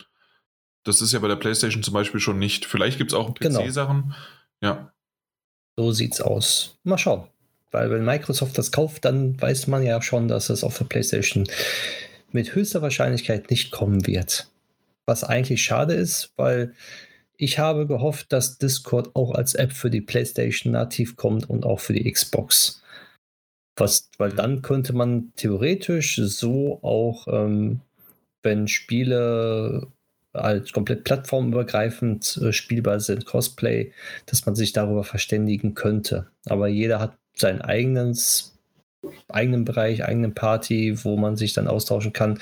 Das 0.86 1.02
ist 1.02 1.12
ja 1.12 1.20
bei 1.20 1.28
der 1.28 1.36
PlayStation 1.36 1.84
zum 1.84 1.94
Beispiel 1.94 2.20
schon 2.20 2.40
nicht. 2.40 2.66
Vielleicht 2.66 2.98
gibt 2.98 3.12
es 3.12 3.18
auch 3.18 3.34
PC-Sachen. 3.34 4.04
Genau. 4.04 4.16
Ja. 4.62 4.94
So 5.78 5.92
sieht's 5.92 6.22
aus. 6.22 6.78
Mal 6.84 6.98
schauen. 6.98 7.28
Weil 7.72 7.90
wenn 7.92 8.06
Microsoft 8.06 8.58
das 8.58 8.72
kauft, 8.72 9.04
dann 9.04 9.40
weiß 9.42 9.68
man 9.68 9.84
ja 9.84 10.02
schon, 10.02 10.30
dass 10.30 10.50
es 10.50 10.64
auf 10.64 10.78
der 10.78 10.86
PlayStation 10.86 11.46
mit 12.32 12.56
höchster 12.56 12.82
Wahrscheinlichkeit 12.82 13.50
nicht 13.50 13.72
kommen 13.72 14.08
wird. 14.08 14.50
Was 15.06 15.24
eigentlich 15.24 15.64
schade 15.64 15.94
ist, 15.94 16.32
weil 16.38 16.74
ich 17.36 17.60
habe 17.60 17.88
gehofft, 17.88 18.32
dass 18.32 18.58
Discord 18.58 19.16
auch 19.16 19.32
als 19.32 19.56
App 19.56 19.74
für 19.74 19.90
die 19.90 20.02
PlayStation 20.02 20.72
nativ 20.72 21.18
kommt 21.18 21.50
und 21.50 21.66
auch 21.66 21.80
für 21.80 21.94
die 21.94 22.10
Xbox. 22.10 22.82
Was, 23.76 24.10
weil 24.18 24.32
dann 24.32 24.62
könnte 24.62 24.94
man 24.94 25.34
theoretisch 25.36 26.16
so 26.16 26.80
auch, 26.82 27.28
ähm, 27.28 27.82
wenn 28.42 28.68
Spiele 28.68 29.88
halt 30.36 30.74
komplett 30.74 31.04
plattformübergreifend 31.04 32.38
äh, 32.38 32.52
spielbar 32.52 33.00
sind, 33.00 33.26
Cosplay, 33.26 33.92
dass 34.26 34.46
man 34.46 34.56
sich 34.56 34.74
darüber 34.74 35.04
verständigen 35.04 35.74
könnte. 35.74 36.28
Aber 36.46 36.68
jeder 36.68 37.00
hat 37.00 37.18
sein 37.36 37.62
eigenes 37.62 38.56
eigenen 39.28 39.66
Bereich, 39.66 40.04
eigenen 40.04 40.34
Party, 40.34 41.04
wo 41.04 41.18
man 41.18 41.36
sich 41.36 41.54
dann 41.54 41.68
austauschen 41.68 42.14
kann. 42.14 42.32
Mhm. 42.32 42.40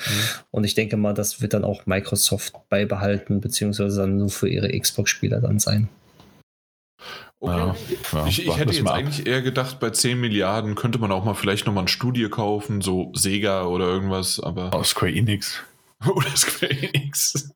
Und 0.50 0.64
ich 0.64 0.74
denke 0.74 0.96
mal, 0.96 1.12
das 1.12 1.42
wird 1.42 1.54
dann 1.54 1.64
auch 1.64 1.86
Microsoft 1.86 2.54
beibehalten, 2.68 3.40
beziehungsweise 3.40 4.02
dann 4.02 4.16
nur 4.16 4.30
für 4.30 4.48
ihre 4.48 4.68
Xbox-Spieler 4.78 5.40
dann 5.40 5.58
sein. 5.58 5.88
Okay. 7.40 7.58
Ja, 7.58 7.74
ja, 8.12 8.26
ich, 8.26 8.46
ich 8.46 8.56
hätte 8.56 8.72
jetzt 8.72 8.88
eigentlich 8.88 9.26
eher 9.26 9.42
gedacht, 9.42 9.78
bei 9.78 9.90
10 9.90 10.18
Milliarden 10.18 10.74
könnte 10.74 10.98
man 10.98 11.12
auch 11.12 11.24
mal 11.24 11.34
vielleicht 11.34 11.66
nochmal 11.66 11.84
ein 11.84 11.88
Studio 11.88 12.30
kaufen, 12.30 12.80
so 12.80 13.12
Sega 13.14 13.66
oder 13.66 13.84
irgendwas, 13.86 14.40
aber. 14.40 14.70
Oh, 14.74 14.82
Square 14.82 15.12
Enix. 15.12 15.62
Oder 16.14 16.36
Square 16.36 16.72
Enix. 16.72 17.50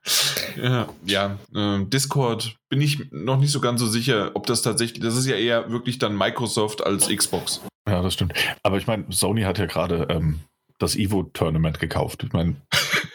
ja, 0.56 0.88
ja 1.04 1.38
äh, 1.54 1.84
Discord 1.86 2.56
bin 2.68 2.80
ich 2.80 3.10
noch 3.10 3.38
nicht 3.38 3.52
so 3.52 3.60
ganz 3.60 3.80
so 3.80 3.86
sicher, 3.86 4.32
ob 4.34 4.46
das 4.46 4.62
tatsächlich, 4.62 5.00
das 5.00 5.16
ist 5.16 5.26
ja 5.26 5.36
eher 5.36 5.70
wirklich 5.70 5.98
dann 5.98 6.16
Microsoft 6.16 6.84
als 6.84 7.08
Xbox. 7.08 7.60
Ja, 7.88 8.02
das 8.02 8.14
stimmt. 8.14 8.34
Aber 8.62 8.78
ich 8.78 8.86
meine, 8.86 9.04
Sony 9.10 9.42
hat 9.42 9.58
ja 9.58 9.66
gerade 9.66 10.06
ähm, 10.10 10.40
das 10.78 10.96
Evo-Tournament 10.96 11.78
gekauft. 11.78 12.24
Ich 12.24 12.32
meine, 12.32 12.56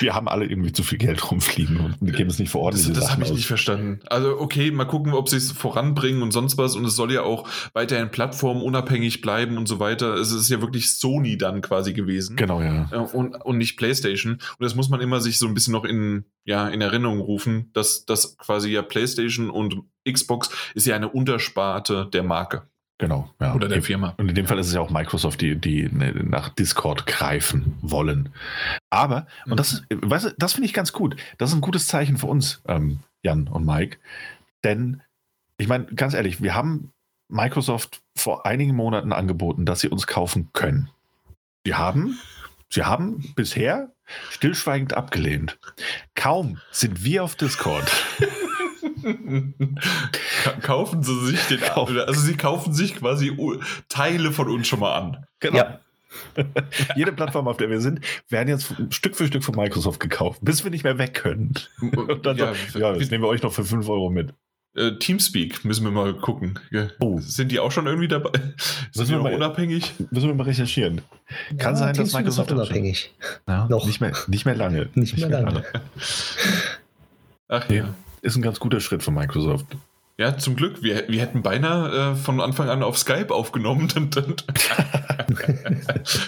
wir 0.01 0.13
haben 0.13 0.27
alle 0.27 0.45
irgendwie 0.45 0.71
zu 0.71 0.83
viel 0.83 0.97
Geld 0.97 1.31
rumfliegen 1.31 1.77
und 1.77 1.95
wir 2.01 2.13
geben 2.13 2.29
es 2.29 2.39
nicht 2.39 2.49
vor 2.49 2.71
Das, 2.71 2.91
das 2.91 3.11
habe 3.11 3.23
ich 3.23 3.29
aus. 3.29 3.35
nicht 3.35 3.47
verstanden. 3.47 3.99
Also 4.07 4.39
okay, 4.39 4.71
mal 4.71 4.85
gucken, 4.85 5.13
ob 5.13 5.29
sie 5.29 5.37
es 5.37 5.51
voranbringen 5.51 6.21
und 6.21 6.31
sonst 6.31 6.57
was. 6.57 6.75
Und 6.75 6.85
es 6.85 6.95
soll 6.95 7.11
ja 7.11 7.23
auch 7.23 7.47
weiterhin 7.73 8.09
plattformunabhängig 8.09 9.21
bleiben 9.21 9.57
und 9.57 9.67
so 9.67 9.79
weiter. 9.79 10.15
Es 10.15 10.31
ist 10.31 10.49
ja 10.49 10.61
wirklich 10.61 10.95
Sony 10.95 11.37
dann 11.37 11.61
quasi 11.61 11.93
gewesen. 11.93 12.35
Genau, 12.35 12.61
ja. 12.61 12.87
Und, 13.13 13.35
und 13.35 13.57
nicht 13.57 13.77
PlayStation. 13.77 14.33
Und 14.33 14.41
das 14.59 14.75
muss 14.75 14.89
man 14.89 15.01
immer 15.01 15.21
sich 15.21 15.37
so 15.37 15.47
ein 15.47 15.53
bisschen 15.53 15.73
noch 15.73 15.85
in, 15.85 16.25
ja, 16.43 16.67
in 16.67 16.81
Erinnerung 16.81 17.19
rufen, 17.19 17.69
dass 17.73 18.05
das 18.05 18.37
quasi 18.37 18.71
ja 18.71 18.81
PlayStation 18.81 19.49
und 19.49 19.77
Xbox 20.09 20.49
ist 20.73 20.87
ja 20.87 20.95
eine 20.95 21.09
Untersparte 21.09 22.09
der 22.11 22.23
Marke. 22.23 22.63
Genau, 23.01 23.33
ja. 23.41 23.55
Oder 23.55 23.67
der 23.67 23.81
Firma. 23.81 24.13
Und 24.17 24.29
in 24.29 24.35
dem 24.35 24.45
Fall 24.45 24.59
ist 24.59 24.67
es 24.67 24.75
ja 24.75 24.79
auch 24.79 24.91
Microsoft, 24.91 25.41
die, 25.41 25.55
die 25.55 25.89
ne, 25.91 26.13
nach 26.23 26.49
Discord 26.49 27.07
greifen 27.07 27.75
wollen. 27.81 28.29
Aber, 28.91 29.25
und 29.47 29.59
das, 29.59 29.81
weißt 29.89 30.25
du, 30.25 30.35
das 30.37 30.53
finde 30.53 30.67
ich 30.67 30.73
ganz 30.73 30.93
gut. 30.93 31.15
Das 31.39 31.49
ist 31.49 31.55
ein 31.55 31.61
gutes 31.61 31.87
Zeichen 31.87 32.17
für 32.17 32.27
uns, 32.27 32.61
ähm, 32.67 32.99
Jan 33.23 33.47
und 33.47 33.65
Mike. 33.65 33.97
Denn, 34.63 35.01
ich 35.57 35.67
meine, 35.67 35.85
ganz 35.85 36.13
ehrlich, 36.13 36.43
wir 36.43 36.53
haben 36.53 36.91
Microsoft 37.27 38.03
vor 38.15 38.45
einigen 38.45 38.75
Monaten 38.75 39.13
angeboten, 39.13 39.65
dass 39.65 39.79
sie 39.79 39.89
uns 39.89 40.05
kaufen 40.05 40.49
können. 40.53 40.91
Sie 41.65 41.73
haben, 41.73 42.19
sie 42.69 42.83
haben 42.83 43.33
bisher 43.35 43.89
stillschweigend 44.29 44.93
abgelehnt. 44.93 45.57
Kaum 46.13 46.59
sind 46.69 47.03
wir 47.03 47.23
auf 47.23 47.35
Discord. 47.35 47.91
kaufen 50.61 51.03
sie 51.03 51.25
sich 51.27 51.41
den 51.47 51.63
Also 51.63 52.21
sie 52.21 52.35
kaufen 52.35 52.73
sich 52.73 52.95
quasi 52.95 53.35
Teile 53.89 54.31
von 54.31 54.49
uns 54.49 54.67
schon 54.67 54.79
mal 54.79 54.95
an. 54.95 55.25
Genau. 55.39 55.57
Ja. 55.57 55.79
Jede 56.95 57.11
Plattform, 57.11 57.47
auf 57.47 57.57
der 57.57 57.69
wir 57.69 57.81
sind, 57.81 58.01
werden 58.29 58.49
jetzt 58.49 58.73
Stück 58.89 59.15
für 59.15 59.27
Stück 59.27 59.43
von 59.43 59.55
Microsoft 59.55 59.99
gekauft, 59.99 60.39
bis 60.41 60.63
wir 60.63 60.71
nicht 60.71 60.83
mehr 60.83 60.97
weg 60.97 61.13
können. 61.13 61.53
Und 61.81 62.25
dann 62.25 62.37
ja, 62.37 62.53
so, 62.71 62.79
ja, 62.79 62.93
das 62.93 63.09
nehmen 63.09 63.23
wir 63.23 63.29
euch 63.29 63.41
noch 63.41 63.53
für 63.53 63.63
5 63.63 63.87
Euro 63.89 64.09
mit. 64.09 64.33
Äh, 64.73 64.93
Teamspeak 64.99 65.65
müssen 65.65 65.83
wir 65.83 65.91
mal 65.91 66.13
gucken. 66.13 66.57
Oh. 66.99 67.19
Sind 67.19 67.51
die 67.51 67.59
auch 67.59 67.71
schon 67.71 67.87
irgendwie 67.87 68.07
dabei? 68.07 68.31
Sind 68.91 69.09
die 69.09 69.15
mal, 69.15 69.33
unabhängig? 69.33 69.93
Müssen 70.11 70.27
wir 70.27 70.35
mal 70.35 70.43
recherchieren. 70.43 71.01
Kann 71.57 71.75
sein, 71.75 71.93
Teamspeak 71.93 72.25
dass 72.25 72.37
Microsoft 72.37 72.51
unabhängig. 72.53 73.13
Ja, 73.47 73.67
noch. 73.67 73.85
Nicht 73.85 73.99
mehr, 73.99 74.13
nicht 74.27 74.45
mehr 74.45 74.55
lange. 74.55 74.89
Nicht, 74.95 75.17
nicht 75.17 75.27
mehr, 75.27 75.41
lange. 75.41 75.55
lange. 75.55 75.65
Ach 77.49 77.69
ja 77.69 77.93
ist 78.21 78.35
ein 78.35 78.41
ganz 78.41 78.59
guter 78.59 78.79
Schritt 78.79 79.03
von 79.03 79.13
Microsoft. 79.13 79.65
Ja, 80.17 80.37
zum 80.37 80.55
Glück. 80.55 80.83
Wir, 80.83 81.07
wir 81.07 81.19
hätten 81.21 81.41
beinahe 81.41 82.11
äh, 82.11 82.15
von 82.15 82.41
Anfang 82.41 82.69
an 82.69 82.83
auf 82.83 82.97
Skype 82.97 83.33
aufgenommen. 83.33 83.89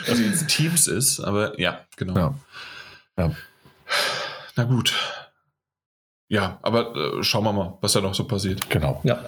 also 0.08 0.24
jetzt 0.24 0.48
Teams 0.48 0.88
ist, 0.88 1.20
aber 1.20 1.60
ja, 1.60 1.82
genau. 1.96 2.16
Ja. 2.16 2.34
ja. 3.18 3.32
Na 4.56 4.64
gut. 4.64 4.94
Ja, 6.28 6.58
aber 6.64 6.96
äh, 6.96 7.24
schauen 7.24 7.44
wir 7.44 7.54
mal, 7.54 7.78
was 7.82 7.94
da 7.94 8.02
noch 8.02 8.16
so 8.16 8.24
passiert. 8.24 8.70
Genau. 8.70 9.00
Ja. 9.04 9.24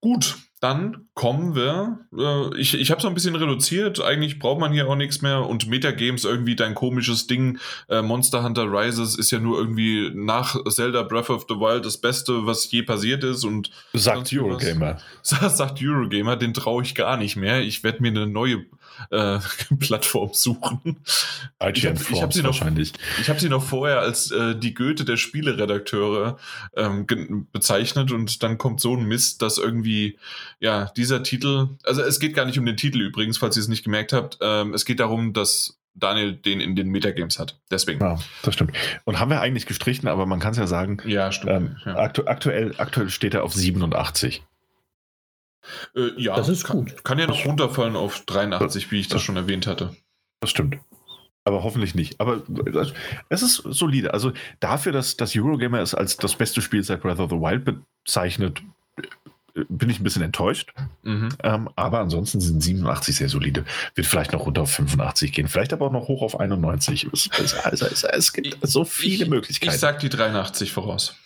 Gut, 0.00 0.36
dann 0.66 1.06
kommen 1.14 1.54
wir. 1.54 2.00
Äh, 2.18 2.58
ich 2.58 2.74
ich 2.74 2.90
habe 2.90 2.98
es 2.98 3.04
ein 3.04 3.14
bisschen 3.14 3.36
reduziert. 3.36 4.02
Eigentlich 4.02 4.40
braucht 4.40 4.58
man 4.58 4.72
hier 4.72 4.88
auch 4.88 4.96
nichts 4.96 5.22
mehr. 5.22 5.46
Und 5.46 5.68
Metagames 5.68 6.24
irgendwie 6.24 6.56
dein 6.56 6.74
komisches 6.74 7.28
Ding. 7.28 7.58
Äh, 7.88 8.02
Monster 8.02 8.42
Hunter 8.42 8.64
Rises 8.64 9.16
ist 9.16 9.30
ja 9.30 9.38
nur 9.38 9.58
irgendwie 9.58 10.10
nach 10.12 10.56
Zelda 10.68 11.04
Breath 11.04 11.30
of 11.30 11.46
the 11.48 11.54
Wild 11.54 11.86
das 11.86 11.98
Beste, 11.98 12.46
was 12.46 12.68
je 12.72 12.82
passiert 12.82 13.22
ist. 13.22 13.44
Und 13.44 13.70
sagt 13.92 14.32
Eurogamer. 14.32 14.98
Sagt 15.22 15.80
Eurogamer, 15.80 16.36
den 16.36 16.52
traue 16.52 16.82
ich 16.82 16.96
gar 16.96 17.16
nicht 17.16 17.36
mehr. 17.36 17.60
Ich 17.60 17.84
werde 17.84 18.02
mir 18.02 18.08
eine 18.08 18.26
neue 18.26 18.64
äh, 19.10 19.38
Plattform 19.78 20.30
suchen. 20.32 20.96
ich 21.74 21.86
habe 21.86 21.98
hab 21.98 22.32
sie, 22.32 22.42
noch, 22.42 22.60
ich 23.20 23.28
hab 23.28 23.40
sie 23.40 23.48
noch 23.48 23.62
vorher 23.62 24.00
als 24.00 24.30
äh, 24.30 24.54
die 24.56 24.74
Goethe 24.74 25.04
der 25.04 25.16
Spieleredakteure 25.16 26.38
ähm, 26.76 27.06
bezeichnet 27.52 28.12
und 28.12 28.42
dann 28.42 28.58
kommt 28.58 28.80
so 28.80 28.96
ein 28.96 29.04
Mist, 29.04 29.42
dass 29.42 29.58
irgendwie 29.58 30.18
ja 30.60 30.92
dieser 30.96 31.22
Titel, 31.22 31.68
also 31.84 32.02
es 32.02 32.20
geht 32.20 32.34
gar 32.34 32.44
nicht 32.44 32.58
um 32.58 32.66
den 32.66 32.76
Titel 32.76 33.00
übrigens, 33.00 33.38
falls 33.38 33.56
ihr 33.56 33.62
es 33.62 33.68
nicht 33.68 33.84
gemerkt 33.84 34.12
habt, 34.12 34.38
ähm, 34.40 34.74
es 34.74 34.84
geht 34.84 35.00
darum, 35.00 35.32
dass 35.32 35.78
Daniel 35.96 36.34
den 36.34 36.60
in 36.60 36.76
den 36.76 36.88
Metagames 36.88 37.38
hat. 37.38 37.58
Deswegen. 37.70 38.00
Ja, 38.00 38.18
das 38.42 38.54
stimmt. 38.54 38.76
Und 39.04 39.18
haben 39.18 39.30
wir 39.30 39.40
eigentlich 39.40 39.66
gestrichen, 39.66 40.08
aber 40.08 40.26
man 40.26 40.40
kann 40.40 40.52
es 40.52 40.58
ja 40.58 40.66
sagen. 40.66 40.98
Ja, 41.06 41.32
stimmt. 41.32 41.52
Ähm, 41.52 41.76
ja. 41.84 41.96
Aktu 41.96 42.24
aktuell, 42.26 42.74
aktuell 42.76 43.08
steht 43.08 43.34
er 43.34 43.44
auf 43.44 43.54
87. 43.54 44.42
Äh, 45.94 46.10
ja, 46.16 46.36
das 46.36 46.48
ist 46.48 46.66
gut. 46.66 46.88
Kann, 46.88 47.04
kann 47.04 47.18
ja 47.18 47.26
noch 47.26 47.44
runterfallen 47.44 47.96
auf 47.96 48.24
83, 48.26 48.90
wie 48.90 49.00
ich 49.00 49.08
das 49.08 49.22
schon 49.22 49.36
erwähnt 49.36 49.66
hatte. 49.66 49.94
Das 50.40 50.50
stimmt. 50.50 50.78
Aber 51.44 51.62
hoffentlich 51.62 51.94
nicht. 51.94 52.20
Aber 52.20 52.42
es 53.28 53.42
ist 53.42 53.62
solide. 53.64 54.12
Also 54.12 54.32
dafür, 54.58 54.90
dass 54.90 55.16
das 55.16 55.36
Eurogamer 55.36 55.80
es 55.80 55.94
als 55.94 56.16
das 56.16 56.34
beste 56.34 56.60
Spiel 56.60 56.82
seit 56.82 57.02
Breath 57.02 57.20
of 57.20 57.30
the 57.30 57.36
Wild 57.36 57.64
bezeichnet, 58.04 58.62
bin 59.68 59.88
ich 59.88 60.00
ein 60.00 60.04
bisschen 60.04 60.22
enttäuscht. 60.22 60.72
Mhm. 61.02 61.28
Ähm, 61.42 61.70
aber 61.76 62.00
ansonsten 62.00 62.40
sind 62.40 62.60
87 62.60 63.16
sehr 63.16 63.28
solide. 63.28 63.64
Wird 63.94 64.06
vielleicht 64.06 64.32
noch 64.32 64.44
runter 64.44 64.62
auf 64.62 64.72
85 64.72 65.32
gehen. 65.32 65.48
Vielleicht 65.48 65.72
aber 65.72 65.86
auch 65.86 65.92
noch 65.92 66.08
hoch 66.08 66.22
auf 66.22 66.38
91. 66.38 67.08
Es, 67.12 67.30
es, 67.32 67.82
es, 67.82 68.04
es 68.04 68.32
gibt 68.32 68.58
so 68.62 68.84
viele 68.84 69.24
ich, 69.24 69.30
Möglichkeiten. 69.30 69.72
Ich 69.72 69.80
sag 69.80 70.00
die 70.00 70.08
83 70.08 70.72
voraus. 70.72 71.16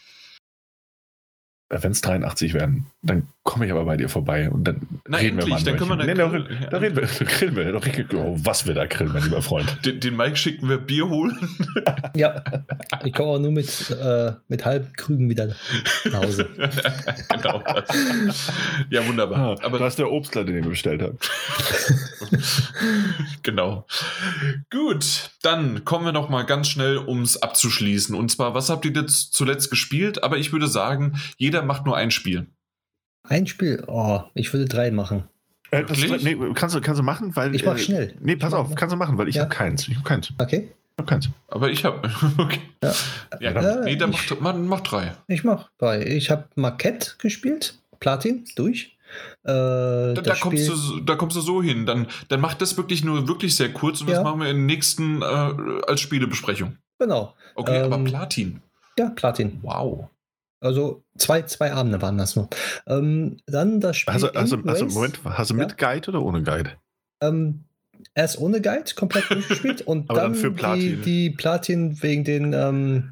Äh, 1.70 1.82
wenn 1.82 1.92
es 1.92 2.00
83 2.02 2.54
werden, 2.54 2.86
dann 3.02 3.28
komme 3.42 3.64
ich 3.64 3.72
aber 3.72 3.84
bei 3.86 3.96
dir 3.96 4.08
vorbei 4.08 4.50
und 4.50 4.64
dann 4.64 5.00
Na, 5.08 5.16
reden 5.16 5.38
endlich, 5.38 5.46
wir 5.46 5.54
mal. 5.54 5.64
Dann 5.64 5.76
können 5.76 5.90
wir 5.90 5.96
dann 5.96 6.06
nee, 6.06 6.44
grillen, 6.44 6.66
da, 6.70 6.76
reden 6.76 6.96
wir, 6.96 7.06
da 7.06 7.24
grillen 7.24 7.56
wir 7.56 7.72
doch 7.72 7.86
oh, 8.14 8.36
was 8.44 8.66
wir 8.66 8.74
da 8.74 8.86
grillen, 8.86 9.12
mein 9.12 9.22
lieber 9.22 9.40
Freund. 9.40 9.84
Den, 9.84 9.98
den 9.98 10.16
Mike 10.16 10.36
schicken 10.36 10.68
wir 10.68 10.76
Bier 10.78 11.08
holen. 11.08 11.38
ja, 12.14 12.42
ich 13.02 13.14
komme 13.14 13.30
auch 13.30 13.38
nur 13.38 13.50
mit, 13.50 13.90
äh, 13.90 14.32
mit 14.48 14.64
halben 14.64 14.92
Krügen 14.92 15.30
wieder 15.30 15.54
nach 16.04 16.22
Hause. 16.22 16.48
genau. 17.30 17.62
Ja, 18.90 19.06
wunderbar. 19.06 19.38
Ah, 19.38 19.64
aber 19.64 19.78
das 19.78 19.94
ist 19.94 19.98
der 19.98 20.10
Obstler, 20.10 20.44
den 20.44 20.56
ihr 20.56 20.68
bestellt 20.68 21.00
habt. 21.00 21.30
genau. 23.42 23.86
Gut, 24.70 25.30
dann 25.42 25.84
kommen 25.84 26.04
wir 26.04 26.12
noch 26.12 26.28
mal 26.28 26.42
ganz 26.42 26.68
schnell, 26.68 26.98
um 26.98 27.22
es 27.22 27.40
abzuschließen. 27.40 28.14
Und 28.14 28.30
zwar, 28.30 28.54
was 28.54 28.68
habt 28.68 28.84
ihr 28.84 28.92
jetzt 28.92 29.32
zuletzt 29.32 29.70
gespielt? 29.70 30.22
Aber 30.22 30.36
ich 30.36 30.52
würde 30.52 30.68
sagen, 30.68 31.18
jeder 31.38 31.62
macht 31.62 31.86
nur 31.86 31.96
ein 31.96 32.10
Spiel. 32.10 32.46
Ein 33.22 33.46
Spiel? 33.46 33.82
Oh, 33.86 34.20
ich 34.34 34.52
würde 34.52 34.66
drei 34.66 34.90
machen. 34.90 35.24
Äh, 35.70 35.84
das, 35.84 35.98
nee, 35.98 36.36
kannst, 36.54 36.74
du, 36.74 36.80
kannst 36.80 36.98
du 36.98 37.04
machen, 37.04 37.34
weil. 37.36 37.54
Ich 37.54 37.64
mach 37.64 37.76
äh, 37.76 37.78
schnell. 37.78 38.14
Nee, 38.20 38.36
pass 38.36 38.52
auf, 38.52 38.74
kannst 38.74 38.92
du 38.92 38.96
machen, 38.96 39.18
weil 39.18 39.28
ich 39.28 39.36
ja. 39.36 39.42
habe 39.42 39.54
keins. 39.54 39.86
Ich 39.88 39.94
habe 39.94 40.04
keins. 40.04 40.32
Okay. 40.38 40.70
Ich 40.92 40.98
habe 40.98 41.08
keins. 41.08 41.28
Aber 41.48 41.70
ich 41.70 41.84
habe. 41.84 42.08
Okay. 42.38 42.60
Ja. 42.82 42.92
ja, 43.40 43.62
ja 43.62 43.80
nee, 43.80 43.96
dann 43.96 44.10
macht, 44.10 44.40
man 44.40 44.66
macht 44.66 44.90
drei. 44.90 45.12
Ich 45.28 45.44
mach 45.44 45.70
drei. 45.78 46.04
Ich 46.04 46.30
habe 46.30 46.46
Marquette 46.56 47.12
gespielt, 47.18 47.78
Platin, 48.00 48.44
durch. 48.56 48.96
Äh, 49.42 49.48
da, 49.52 50.12
da, 50.14 50.34
kommst 50.34 50.68
du, 50.68 51.00
da 51.00 51.16
kommst 51.16 51.36
du 51.36 51.40
so 51.40 51.62
hin. 51.62 51.86
Dann, 51.86 52.06
dann 52.28 52.40
macht 52.40 52.62
das 52.62 52.76
wirklich 52.76 53.04
nur 53.04 53.28
wirklich 53.28 53.56
sehr 53.56 53.72
kurz 53.72 54.00
und 54.00 54.08
ja. 54.08 54.16
das 54.16 54.24
machen 54.24 54.40
wir 54.40 54.48
in 54.48 54.56
den 54.56 54.66
nächsten 54.66 55.22
äh, 55.22 55.24
als 55.24 56.00
Spielebesprechung. 56.00 56.76
Genau. 56.98 57.34
Okay, 57.54 57.78
ähm, 57.78 57.92
aber 57.92 58.04
Platin. 58.04 58.62
Ja, 58.98 59.10
Platin. 59.10 59.58
Wow. 59.62 60.08
Also 60.60 61.02
zwei, 61.16 61.42
zwei 61.42 61.72
Abende 61.72 62.02
waren 62.02 62.18
das 62.18 62.36
nur. 62.36 62.48
Ähm, 62.86 63.38
dann 63.46 63.80
das 63.80 63.96
Spiel. 63.96 64.12
Also, 64.12 64.30
also, 64.32 64.58
also 64.64 64.86
Moment, 64.86 65.20
hast 65.24 65.50
du 65.50 65.54
mit 65.54 65.70
ja? 65.80 65.92
Guide 65.92 66.10
oder 66.10 66.22
ohne 66.22 66.42
Guide? 66.42 66.72
Ähm, 67.22 67.64
erst 68.14 68.38
ohne 68.38 68.60
Guide 68.60 68.94
komplett 68.94 69.24
durchgespielt 69.30 69.82
und 69.82 70.10
dann, 70.10 70.34
dann 70.34 70.54
Platin. 70.54 70.80
Die, 70.80 70.96
die, 70.96 71.30
Platin 71.30 72.02
wegen 72.02 72.24
den 72.24 72.52
ähm, 72.52 73.10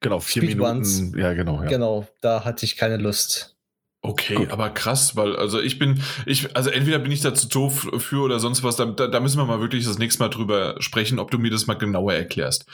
genau 0.00 0.18
vier 0.18 0.42
Minuten. 0.42 1.16
Ja, 1.16 1.34
genau. 1.34 1.62
Ja. 1.62 1.68
Genau, 1.68 2.06
da 2.20 2.44
hatte 2.44 2.64
ich 2.64 2.76
keine 2.76 2.96
Lust. 2.96 3.56
Okay, 4.00 4.36
Gut. 4.36 4.50
aber 4.50 4.70
krass, 4.70 5.16
weil 5.16 5.34
also 5.34 5.60
ich 5.60 5.80
bin, 5.80 6.00
ich, 6.24 6.56
also 6.56 6.70
entweder 6.70 7.00
bin 7.00 7.10
ich 7.10 7.20
da 7.20 7.34
zu 7.34 7.48
doof 7.48 7.90
für 7.98 8.22
oder 8.22 8.38
sonst 8.38 8.62
was, 8.62 8.76
da, 8.76 8.84
da, 8.84 9.08
da, 9.08 9.18
müssen 9.18 9.38
wir 9.38 9.44
mal 9.44 9.60
wirklich 9.60 9.84
das 9.86 9.98
nächste 9.98 10.22
Mal 10.22 10.28
drüber 10.28 10.76
sprechen, 10.78 11.18
ob 11.18 11.32
du 11.32 11.38
mir 11.38 11.50
das 11.50 11.66
mal 11.66 11.74
genauer 11.74 12.14
erklärst. 12.14 12.66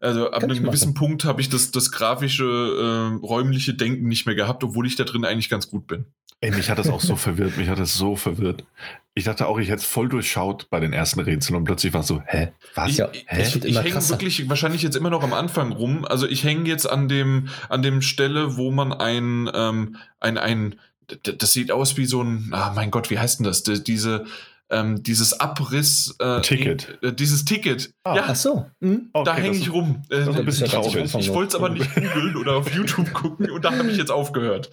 Also 0.00 0.32
ab 0.32 0.40
Kann 0.40 0.50
einem 0.50 0.64
gewissen 0.64 0.94
Punkt 0.94 1.24
habe 1.24 1.40
ich 1.40 1.48
das, 1.48 1.70
das 1.70 1.92
grafische, 1.92 2.44
äh, 2.44 3.24
räumliche 3.24 3.74
Denken 3.74 4.08
nicht 4.08 4.26
mehr 4.26 4.34
gehabt, 4.34 4.64
obwohl 4.64 4.86
ich 4.86 4.96
da 4.96 5.04
drin 5.04 5.24
eigentlich 5.24 5.48
ganz 5.48 5.70
gut 5.70 5.86
bin. 5.86 6.06
Ey, 6.40 6.50
mich 6.50 6.68
hat 6.68 6.78
das 6.78 6.88
auch 6.88 7.00
so 7.00 7.14
verwirrt, 7.14 7.56
mich 7.56 7.68
hat 7.68 7.78
das 7.78 7.94
so 7.94 8.16
verwirrt. 8.16 8.64
Ich 9.14 9.24
dachte 9.24 9.46
auch, 9.46 9.58
ich 9.58 9.68
hätte 9.68 9.80
es 9.80 9.84
voll 9.84 10.08
durchschaut 10.08 10.70
bei 10.70 10.80
den 10.80 10.94
ersten 10.94 11.20
Rätseln 11.20 11.56
und 11.56 11.64
plötzlich 11.64 11.92
war 11.92 12.02
so, 12.02 12.22
hä? 12.24 12.52
Was? 12.74 12.96
Ja, 12.96 13.10
hä? 13.26 13.42
Ich, 13.42 13.62
ich 13.62 13.78
hänge 13.78 14.08
wirklich 14.08 14.48
wahrscheinlich 14.48 14.82
jetzt 14.82 14.96
immer 14.96 15.10
noch 15.10 15.22
am 15.22 15.34
Anfang 15.34 15.72
rum. 15.72 16.06
Also 16.06 16.26
ich 16.26 16.44
hänge 16.44 16.66
jetzt 16.66 16.88
an 16.88 17.08
dem, 17.08 17.48
an 17.68 17.82
dem 17.82 18.00
Stelle, 18.00 18.56
wo 18.56 18.70
man 18.70 18.92
ein, 18.92 19.50
ähm, 19.52 19.96
ein, 20.18 20.38
ein, 20.38 20.76
das 21.22 21.52
sieht 21.52 21.72
aus 21.72 21.98
wie 21.98 22.06
so 22.06 22.22
ein, 22.22 22.48
ah 22.52 22.72
mein 22.74 22.90
Gott, 22.90 23.10
wie 23.10 23.18
heißt 23.18 23.40
denn 23.40 23.44
das? 23.44 23.62
diese, 23.62 24.24
ähm, 24.70 25.02
dieses 25.02 25.38
Abriss. 25.38 26.16
Äh, 26.18 26.40
Ticket. 26.40 26.98
Äh, 27.02 27.12
dieses 27.12 27.44
Ticket. 27.44 27.92
Ah, 28.04 28.16
ja, 28.16 28.24
ach 28.28 28.36
so. 28.36 28.64
Mhm. 28.80 29.10
Okay, 29.12 29.24
da 29.26 29.36
hänge 29.36 29.56
ich 29.58 29.70
rum. 29.70 30.02
Äh, 30.10 30.22
ich, 30.22 30.62
ich, 30.62 30.72
ich 30.72 31.34
wollte 31.34 31.48
es 31.48 31.54
aber 31.54 31.68
nicht 31.68 31.94
googeln 31.94 32.36
oder 32.36 32.56
auf 32.56 32.74
YouTube 32.74 33.12
gucken 33.12 33.50
und 33.50 33.62
da 33.62 33.76
habe 33.76 33.90
ich 33.90 33.98
jetzt 33.98 34.10
aufgehört. 34.10 34.70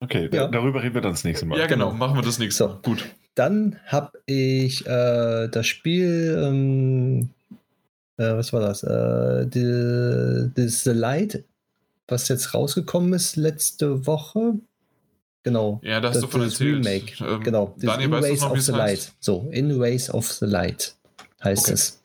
Okay, 0.00 0.30
ja. 0.32 0.46
darüber 0.48 0.82
reden 0.82 0.94
wir 0.94 1.00
dann 1.00 1.12
das 1.12 1.24
nächste 1.24 1.46
Mal. 1.46 1.58
Ja, 1.58 1.66
genau, 1.66 1.92
machen 1.92 2.16
wir 2.16 2.22
das 2.22 2.38
nächste 2.38 2.64
Mal. 2.66 2.74
So, 2.74 2.80
Gut. 2.82 3.04
Dann 3.34 3.78
habe 3.86 4.18
ich 4.26 4.86
äh, 4.86 5.48
das 5.48 5.66
Spiel 5.66 6.40
ähm, 6.44 7.30
äh, 8.18 8.36
was 8.36 8.52
war 8.52 8.60
das? 8.60 8.82
Äh, 8.82 9.46
the, 9.52 10.68
the 10.68 10.90
Light, 10.90 11.44
was 12.08 12.28
jetzt 12.28 12.52
rausgekommen 12.52 13.12
ist 13.12 13.36
letzte 13.36 14.06
Woche. 14.06 14.54
Genau. 15.44 15.80
Ja, 15.82 16.00
da 16.00 16.08
hast 16.08 16.16
das, 16.16 16.22
du 16.22 16.28
von 16.28 16.42
erzählt. 16.42 16.84
Remake. 16.84 17.24
Ähm, 17.24 17.42
genau. 17.42 17.74
Daniel, 17.78 18.12
In 18.12 18.22
Ways 18.22 18.42
of 18.42 18.60
the 18.60 18.72
Light. 18.72 19.12
So, 19.20 19.48
In 19.52 19.78
Ways 19.78 20.10
of 20.10 20.30
the 20.30 20.46
Light 20.46 20.96
heißt 21.42 21.66
okay. 21.66 21.74
es. 21.74 22.00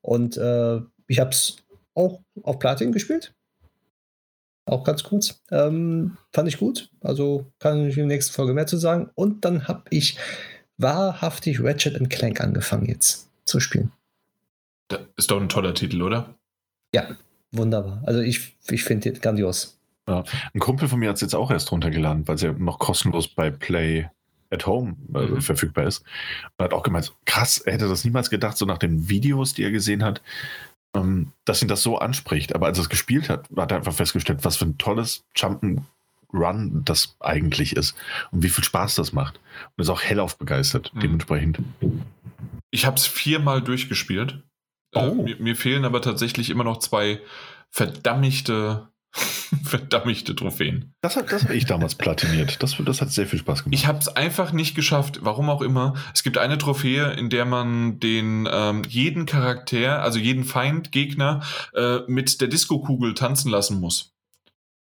Und 0.00 0.36
äh, 0.38 0.80
ich 1.06 1.20
habe 1.20 1.30
es 1.30 1.58
auch 1.94 2.20
auf 2.42 2.58
Platin 2.58 2.90
gespielt. 2.90 3.34
Auch 4.64 4.84
ganz 4.84 5.02
kurz. 5.02 5.42
Ähm, 5.50 6.16
fand 6.32 6.48
ich 6.48 6.58
gut. 6.58 6.90
Also 7.00 7.52
kann 7.58 7.88
ich 7.88 7.96
in 7.96 8.08
der 8.08 8.16
nächsten 8.16 8.32
Folge 8.32 8.54
mehr 8.54 8.66
zu 8.66 8.76
sagen. 8.76 9.10
Und 9.14 9.44
dann 9.44 9.66
habe 9.66 9.82
ich 9.90 10.18
wahrhaftig 10.78 11.62
Ratchet 11.62 12.10
Clank 12.10 12.40
angefangen 12.40 12.86
jetzt 12.86 13.28
zu 13.44 13.60
spielen. 13.60 13.92
Das 14.88 15.00
ist 15.16 15.30
doch 15.30 15.40
ein 15.40 15.48
toller 15.48 15.74
Titel, 15.74 16.02
oder? 16.02 16.34
Ja, 16.94 17.16
wunderbar. 17.50 18.02
Also 18.06 18.20
ich, 18.20 18.56
ich 18.68 18.84
finde 18.84 19.10
den 19.10 19.20
grandios. 19.20 19.78
Ja. 20.08 20.24
Ein 20.52 20.60
Kumpel 20.60 20.88
von 20.88 20.98
mir 20.98 21.08
hat 21.08 21.16
es 21.16 21.22
jetzt 21.22 21.34
auch 21.34 21.50
erst 21.50 21.70
runtergeladen, 21.72 22.26
weil 22.26 22.34
es 22.34 22.42
ja 22.42 22.52
noch 22.52 22.78
kostenlos 22.78 23.28
bei 23.28 23.50
Play 23.50 24.10
at 24.50 24.66
Home 24.66 24.96
äh, 25.14 25.26
mhm. 25.26 25.40
verfügbar 25.40 25.86
ist. 25.86 26.04
Und 26.56 26.64
hat 26.64 26.72
auch 26.72 26.82
gemeint, 26.82 27.12
krass, 27.24 27.58
er 27.58 27.74
hätte 27.74 27.88
das 27.88 28.04
niemals 28.04 28.30
gedacht, 28.30 28.58
so 28.58 28.66
nach 28.66 28.78
den 28.78 29.08
Videos, 29.08 29.54
die 29.54 29.64
er 29.64 29.70
gesehen 29.70 30.04
hat, 30.04 30.20
dass 30.92 31.62
ihn 31.62 31.68
das 31.68 31.82
so 31.82 31.98
anspricht. 31.98 32.54
Aber 32.54 32.66
als 32.66 32.78
er 32.78 32.82
es 32.82 32.88
gespielt 32.90 33.28
hat, 33.28 33.48
hat 33.56 33.70
er 33.70 33.78
einfach 33.78 33.94
festgestellt, 33.94 34.44
was 34.44 34.56
für 34.56 34.66
ein 34.66 34.78
tolles 34.78 35.24
Jump'n'Run 35.36 36.82
das 36.84 37.16
eigentlich 37.20 37.76
ist 37.76 37.94
und 38.30 38.42
wie 38.42 38.48
viel 38.48 38.64
Spaß 38.64 38.96
das 38.96 39.12
macht. 39.12 39.40
Und 39.76 39.82
ist 39.82 39.88
auch 39.88 40.02
hellauf 40.02 40.38
begeistert, 40.38 40.92
mhm. 40.94 41.00
dementsprechend. 41.00 41.58
Ich 42.70 42.84
habe 42.86 42.96
es 42.96 43.06
viermal 43.06 43.62
durchgespielt. 43.62 44.42
Äh, 44.92 44.98
oh. 44.98 45.20
Äh, 45.20 45.22
mir, 45.22 45.36
mir, 45.36 45.56
fehlen 45.56 45.84
aber 45.84 46.02
tatsächlich 46.02 46.50
immer 46.50 46.64
noch 46.64 46.78
zwei 46.78 47.20
verdammte 47.70 48.88
Verdammte 49.64 50.34
Trophäen. 50.34 50.94
Das, 51.02 51.14
das 51.14 51.44
habe 51.44 51.54
ich 51.54 51.66
damals 51.66 51.94
platiniert. 51.94 52.62
Das, 52.62 52.76
das 52.84 53.00
hat 53.00 53.10
sehr 53.10 53.26
viel 53.26 53.38
Spaß 53.38 53.64
gemacht. 53.64 53.78
Ich 53.78 53.86
habe 53.86 53.98
es 53.98 54.08
einfach 54.08 54.52
nicht 54.52 54.74
geschafft, 54.74 55.20
warum 55.22 55.50
auch 55.50 55.60
immer. 55.60 55.94
Es 56.14 56.22
gibt 56.22 56.38
eine 56.38 56.58
Trophäe, 56.58 57.12
in 57.12 57.28
der 57.28 57.44
man 57.44 58.00
den 58.00 58.48
ähm, 58.50 58.82
jeden 58.88 59.26
Charakter, 59.26 60.02
also 60.02 60.18
jeden 60.18 60.44
Feind, 60.44 60.92
Gegner, 60.92 61.42
äh, 61.74 61.98
mit 62.06 62.40
der 62.40 62.48
Disco-Kugel 62.48 63.14
tanzen 63.14 63.50
lassen 63.50 63.80
muss. 63.80 64.14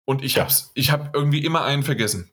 Und 0.06 0.24
ich 0.24 0.36
ja. 0.36 0.48
ich 0.74 0.92
habe 0.92 1.12
irgendwie 1.14 1.44
immer 1.44 1.64
einen 1.64 1.84
vergessen. 1.84 2.32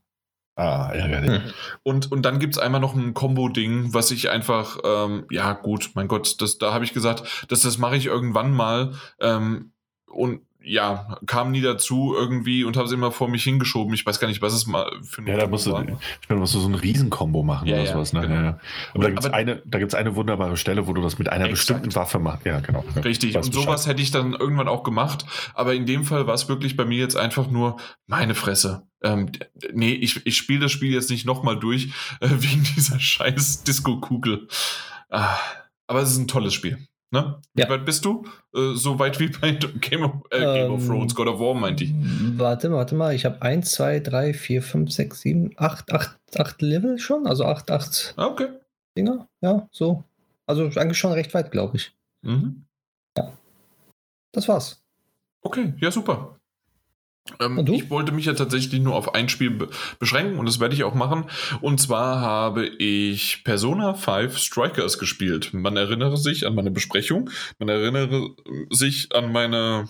Ah, 0.54 0.90
ärgerlich. 0.92 1.30
Hm. 1.30 1.52
Und, 1.82 2.12
und 2.12 2.22
dann 2.22 2.38
gibt 2.38 2.54
es 2.54 2.58
einmal 2.58 2.80
noch 2.80 2.94
ein 2.94 3.14
Combo-Ding, 3.14 3.94
was 3.94 4.10
ich 4.10 4.28
einfach, 4.28 4.78
ähm, 4.84 5.26
ja 5.30 5.54
gut, 5.54 5.92
mein 5.94 6.08
Gott, 6.08 6.40
das, 6.42 6.58
da 6.58 6.74
habe 6.74 6.84
ich 6.84 6.92
gesagt, 6.92 7.46
das, 7.48 7.62
das 7.62 7.78
mache 7.78 7.96
ich 7.96 8.06
irgendwann 8.06 8.52
mal. 8.52 8.92
Ähm, 9.18 9.72
und 10.06 10.42
ja, 10.64 11.18
kam 11.26 11.50
nie 11.50 11.60
dazu 11.60 12.14
irgendwie 12.16 12.64
und 12.64 12.76
habe 12.76 12.86
es 12.86 12.92
immer 12.92 13.12
vor 13.12 13.28
mich 13.28 13.44
hingeschoben. 13.44 13.92
Ich 13.94 14.04
weiß 14.04 14.20
gar 14.20 14.28
nicht, 14.28 14.42
was 14.42 14.52
es 14.52 14.66
mal 14.66 14.90
für 15.02 15.22
ein 15.22 15.26
Ja, 15.26 15.36
da 15.36 15.46
musst 15.46 15.66
du, 15.66 15.70
ich 15.70 16.28
meine, 16.28 16.40
musst 16.40 16.54
du 16.54 16.60
so 16.60 16.68
ein 16.68 16.74
Riesenkombo 16.74 17.42
machen 17.42 17.68
ja, 17.68 17.76
oder 17.76 17.84
ja, 17.84 17.92
sowas. 17.92 18.12
Ne? 18.12 18.20
Genau. 18.22 18.34
Ja, 18.34 18.58
Aber 18.94 19.02
da 19.04 19.10
gibt 19.10 19.24
es 19.24 19.30
eine, 19.30 19.62
eine 19.94 20.16
wunderbare 20.16 20.56
Stelle, 20.56 20.86
wo 20.86 20.92
du 20.92 21.02
das 21.02 21.18
mit 21.18 21.28
einer 21.28 21.46
exakt. 21.46 21.58
bestimmten 21.58 21.94
Waffe 21.94 22.18
machst. 22.18 22.44
Ja, 22.44 22.60
genau. 22.60 22.84
Richtig. 23.04 23.36
Und 23.36 23.52
sowas 23.52 23.86
hätte 23.86 24.02
ich 24.02 24.10
dann 24.10 24.32
irgendwann 24.32 24.68
auch 24.68 24.82
gemacht. 24.82 25.26
Aber 25.54 25.74
in 25.74 25.86
dem 25.86 26.04
Fall 26.04 26.26
war 26.26 26.34
es 26.34 26.48
wirklich 26.48 26.76
bei 26.76 26.84
mir 26.84 26.98
jetzt 26.98 27.16
einfach 27.16 27.50
nur 27.50 27.76
meine 28.06 28.34
Fresse. 28.34 28.86
Ähm, 29.02 29.30
nee, 29.72 29.92
ich, 29.92 30.24
ich 30.26 30.36
spiele 30.36 30.60
das 30.60 30.72
Spiel 30.72 30.92
jetzt 30.92 31.10
nicht 31.10 31.26
nochmal 31.26 31.58
durch, 31.58 31.88
äh, 32.20 32.28
wegen 32.30 32.62
dieser 32.76 33.00
scheiß 33.00 33.64
Disco-Kugel. 33.64 34.48
Ah, 35.10 35.36
aber 35.86 36.00
es 36.00 36.12
ist 36.12 36.18
ein 36.18 36.28
tolles 36.28 36.54
Spiel. 36.54 36.86
Ne? 37.12 37.38
Ja. 37.54 37.66
Wie 37.66 37.70
weit 37.70 37.84
bist 37.84 38.06
du? 38.06 38.24
Äh, 38.54 38.72
so 38.74 38.98
weit 38.98 39.20
wie 39.20 39.28
bei 39.28 39.52
Game 39.80 40.02
of, 40.02 40.12
äh, 40.30 40.38
Game 40.38 40.66
ähm, 40.66 40.72
of 40.72 40.86
Thrones, 40.86 41.14
God 41.14 41.28
of 41.28 41.38
War, 41.38 41.54
meinte 41.54 41.84
ich. 41.84 41.92
Warte, 42.38 42.72
warte 42.72 42.94
mal, 42.94 43.14
ich 43.14 43.26
habe 43.26 43.40
1, 43.42 43.70
2, 43.70 44.00
3, 44.00 44.32
4, 44.32 44.62
5, 44.62 44.90
6, 44.90 45.20
7, 45.20 45.50
8, 45.56 45.92
8, 45.92 46.18
8 46.38 46.62
Level 46.62 46.98
schon, 46.98 47.26
also 47.26 47.44
8, 47.44 47.70
8 47.70 48.14
ah, 48.16 48.26
okay. 48.26 48.48
Dinger, 48.96 49.28
ja, 49.42 49.68
so. 49.70 50.04
Also 50.46 50.64
eigentlich 50.64 50.98
schon 50.98 51.12
recht 51.12 51.34
weit, 51.34 51.50
glaube 51.50 51.76
ich. 51.76 51.94
Mhm. 52.22 52.64
Ja. 53.16 53.30
Das 54.32 54.48
war's. 54.48 54.82
Okay, 55.42 55.74
ja, 55.80 55.90
super. 55.90 56.40
Ähm, 57.40 57.64
ich 57.66 57.88
wollte 57.90 58.12
mich 58.12 58.26
ja 58.26 58.34
tatsächlich 58.34 58.80
nur 58.80 58.94
auf 58.94 59.14
ein 59.14 59.28
Spiel 59.28 59.50
be 59.50 59.68
beschränken 59.98 60.38
und 60.38 60.46
das 60.46 60.60
werde 60.60 60.74
ich 60.74 60.84
auch 60.84 60.94
machen. 60.94 61.24
Und 61.60 61.80
zwar 61.80 62.20
habe 62.20 62.66
ich 62.66 63.44
Persona 63.44 63.94
5 63.94 64.36
Strikers 64.38 64.98
gespielt. 64.98 65.54
Man 65.54 65.76
erinnere 65.76 66.16
sich 66.16 66.46
an 66.46 66.54
meine 66.54 66.70
Besprechung, 66.70 67.30
man 67.58 67.68
erinnere 67.68 68.34
sich 68.70 69.14
an 69.14 69.30
meine 69.32 69.88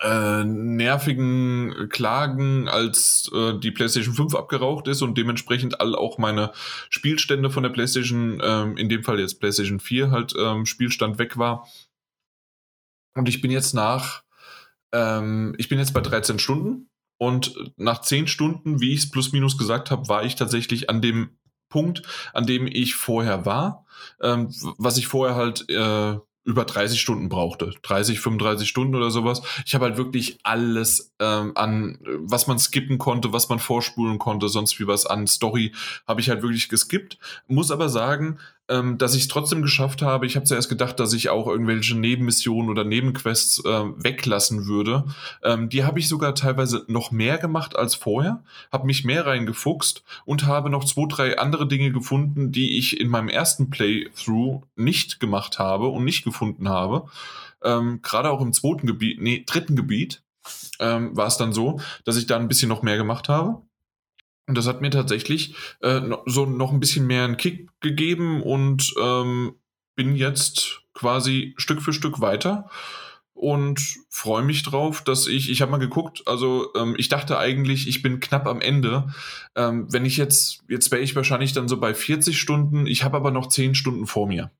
äh, 0.00 0.44
nervigen 0.44 1.88
Klagen, 1.88 2.68
als 2.68 3.30
äh, 3.34 3.58
die 3.58 3.70
PlayStation 3.70 4.14
5 4.14 4.34
abgeraucht 4.34 4.86
ist 4.86 5.00
und 5.00 5.16
dementsprechend 5.16 5.80
all 5.80 5.94
auch 5.94 6.18
meine 6.18 6.52
Spielstände 6.90 7.48
von 7.48 7.62
der 7.62 7.70
PlayStation, 7.70 8.40
ähm, 8.44 8.76
in 8.76 8.90
dem 8.90 9.02
Fall 9.02 9.18
jetzt 9.18 9.40
PlayStation 9.40 9.80
4 9.80 10.10
halt 10.10 10.34
ähm, 10.38 10.66
Spielstand 10.66 11.18
weg 11.18 11.38
war. 11.38 11.66
Und 13.14 13.28
ich 13.28 13.40
bin 13.40 13.50
jetzt 13.50 13.72
nach 13.72 14.22
ähm, 14.92 15.54
ich 15.58 15.68
bin 15.68 15.78
jetzt 15.78 15.94
bei 15.94 16.00
13 16.00 16.38
Stunden 16.38 16.88
und 17.18 17.54
nach 17.76 18.00
10 18.00 18.28
Stunden, 18.28 18.80
wie 18.80 18.92
ich 18.92 19.00
es 19.00 19.10
plus 19.10 19.32
minus 19.32 19.58
gesagt 19.58 19.90
habe, 19.90 20.08
war 20.08 20.24
ich 20.24 20.36
tatsächlich 20.36 20.88
an 20.88 21.02
dem 21.02 21.30
Punkt, 21.68 22.02
an 22.32 22.46
dem 22.46 22.66
ich 22.66 22.94
vorher 22.94 23.44
war, 23.44 23.84
ähm, 24.22 24.48
was 24.78 24.96
ich 24.96 25.06
vorher 25.06 25.36
halt 25.36 25.68
äh, 25.68 26.16
über 26.44 26.64
30 26.64 26.98
Stunden 26.98 27.28
brauchte. 27.28 27.72
30, 27.82 28.20
35 28.20 28.66
Stunden 28.66 28.94
oder 28.94 29.10
sowas. 29.10 29.42
Ich 29.66 29.74
habe 29.74 29.84
halt 29.84 29.98
wirklich 29.98 30.38
alles 30.44 31.12
ähm, 31.20 31.52
an, 31.56 31.98
was 32.20 32.46
man 32.46 32.58
skippen 32.58 32.96
konnte, 32.96 33.34
was 33.34 33.50
man 33.50 33.58
vorspulen 33.58 34.18
konnte, 34.18 34.48
sonst 34.48 34.80
wie 34.80 34.86
was 34.86 35.04
an 35.04 35.26
Story, 35.26 35.74
habe 36.06 36.22
ich 36.22 36.30
halt 36.30 36.40
wirklich 36.40 36.70
geskippt. 36.70 37.18
Muss 37.48 37.70
aber 37.70 37.90
sagen, 37.90 38.38
ähm, 38.68 38.98
dass 38.98 39.14
ich 39.14 39.22
es 39.22 39.28
trotzdem 39.28 39.62
geschafft 39.62 40.02
habe. 40.02 40.26
Ich 40.26 40.36
habe 40.36 40.44
zuerst 40.44 40.68
gedacht, 40.68 41.00
dass 41.00 41.12
ich 41.12 41.30
auch 41.30 41.46
irgendwelche 41.46 41.96
Nebenmissionen 41.96 42.70
oder 42.70 42.84
Nebenquests 42.84 43.64
äh, 43.64 43.84
weglassen 43.96 44.66
würde. 44.66 45.04
Ähm, 45.42 45.68
die 45.68 45.84
habe 45.84 45.98
ich 45.98 46.08
sogar 46.08 46.34
teilweise 46.34 46.84
noch 46.86 47.10
mehr 47.10 47.38
gemacht 47.38 47.76
als 47.76 47.94
vorher, 47.94 48.42
habe 48.70 48.86
mich 48.86 49.04
mehr 49.04 49.26
reingefuchst 49.26 50.04
und 50.24 50.46
habe 50.46 50.70
noch 50.70 50.84
zwei, 50.84 51.06
drei 51.08 51.38
andere 51.38 51.66
Dinge 51.66 51.92
gefunden, 51.92 52.52
die 52.52 52.78
ich 52.78 53.00
in 53.00 53.08
meinem 53.08 53.28
ersten 53.28 53.70
Playthrough 53.70 54.62
nicht 54.76 55.20
gemacht 55.20 55.58
habe 55.58 55.88
und 55.88 56.04
nicht 56.04 56.24
gefunden 56.24 56.68
habe. 56.68 57.06
Ähm, 57.62 58.00
Gerade 58.02 58.30
auch 58.30 58.40
im 58.40 58.52
zweiten 58.52 58.86
Gebiet, 58.86 59.20
nee, 59.20 59.44
dritten 59.46 59.76
Gebiet 59.76 60.22
ähm, 60.78 61.16
war 61.16 61.26
es 61.26 61.36
dann 61.36 61.52
so, 61.52 61.80
dass 62.04 62.16
ich 62.16 62.26
da 62.26 62.36
ein 62.36 62.48
bisschen 62.48 62.68
noch 62.68 62.82
mehr 62.82 62.96
gemacht 62.96 63.28
habe. 63.28 63.62
Und 64.48 64.56
das 64.56 64.66
hat 64.66 64.80
mir 64.80 64.90
tatsächlich 64.90 65.54
äh, 65.80 66.00
so 66.26 66.46
noch 66.46 66.72
ein 66.72 66.80
bisschen 66.80 67.06
mehr 67.06 67.24
einen 67.24 67.36
Kick 67.36 67.68
gegeben 67.80 68.42
und 68.42 68.94
ähm, 69.00 69.54
bin 69.94 70.16
jetzt 70.16 70.80
quasi 70.94 71.54
Stück 71.58 71.82
für 71.82 71.92
Stück 71.92 72.20
weiter 72.20 72.70
und 73.34 73.80
freue 74.08 74.42
mich 74.42 74.64
drauf, 74.64 75.04
dass 75.04 75.28
ich, 75.28 75.50
ich 75.50 75.60
habe 75.60 75.70
mal 75.70 75.78
geguckt, 75.78 76.22
also 76.26 76.72
ähm, 76.74 76.96
ich 76.98 77.08
dachte 77.08 77.38
eigentlich, 77.38 77.86
ich 77.86 78.02
bin 78.02 78.18
knapp 78.20 78.46
am 78.46 78.60
Ende. 78.60 79.12
Ähm, 79.54 79.86
wenn 79.92 80.04
ich 80.04 80.16
jetzt, 80.16 80.64
jetzt 80.68 80.90
wäre 80.90 81.02
ich 81.02 81.14
wahrscheinlich 81.14 81.52
dann 81.52 81.68
so 81.68 81.78
bei 81.78 81.94
40 81.94 82.40
Stunden, 82.40 82.86
ich 82.86 83.04
habe 83.04 83.16
aber 83.16 83.30
noch 83.30 83.48
10 83.48 83.76
Stunden 83.76 84.06
vor 84.06 84.26
mir. 84.26 84.50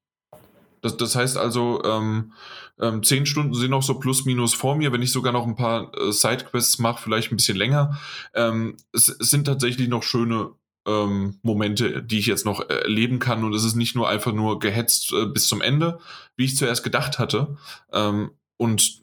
Das, 0.81 0.97
das 0.97 1.15
heißt 1.17 1.37
also, 1.37 1.83
ähm, 1.85 2.33
ähm, 2.81 3.03
zehn 3.03 3.27
Stunden 3.27 3.55
sind 3.55 3.71
noch 3.71 3.83
so 3.83 3.99
plus 3.99 4.25
minus 4.25 4.55
vor 4.55 4.77
mir, 4.77 4.93
wenn 4.93 5.03
ich 5.03 5.13
sogar 5.13 5.33
noch 5.33 5.47
ein 5.47 5.57
paar 5.57 5.93
äh, 5.99 6.13
Sidequests 6.13 6.79
mache, 6.79 7.03
vielleicht 7.03 7.33
ein 7.33 7.37
bisschen 7.37 7.57
länger. 7.57 7.99
Ähm, 8.35 8.77
es, 8.93 9.09
es, 9.09 9.31
sind 9.31 9.47
tatsächlich 9.47 9.89
noch 9.89 10.03
schöne 10.03 10.53
ähm, 10.87 11.39
Momente, 11.43 12.03
die 12.03 12.19
ich 12.19 12.27
jetzt 12.27 12.45
noch 12.45 12.69
erleben 12.69 13.19
kann 13.19 13.45
und 13.45 13.55
es 13.55 13.65
ist 13.65 13.75
nicht 13.75 13.97
nur 13.97 14.09
einfach 14.09 14.33
nur 14.33 14.59
gehetzt 14.59 15.13
äh, 15.13 15.27
bis 15.27 15.49
zum 15.49 15.61
Ende, 15.61 15.99
wie 16.37 16.45
ich 16.45 16.57
zuerst 16.57 16.85
gedacht 16.85 17.19
hatte. 17.19 17.57
Ähm, 17.93 18.31
und 18.57 19.03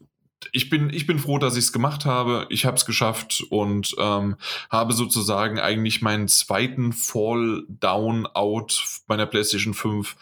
ich 0.52 0.68
bin, 0.68 0.90
ich 0.90 1.06
bin 1.06 1.18
froh, 1.18 1.38
dass 1.38 1.56
ich 1.56 1.64
es 1.64 1.72
gemacht 1.72 2.04
habe. 2.04 2.46
Ich 2.50 2.66
habe 2.66 2.76
es 2.76 2.86
geschafft 2.86 3.44
und 3.50 3.94
ähm, 3.98 4.36
habe 4.70 4.92
sozusagen 4.92 5.58
eigentlich 5.58 6.02
meinen 6.02 6.28
zweiten 6.28 6.92
Fall 6.92 7.64
Down 7.68 8.26
Out 8.26 8.84
meiner 9.06 9.26
PlayStation 9.26 9.74
5 9.74 10.16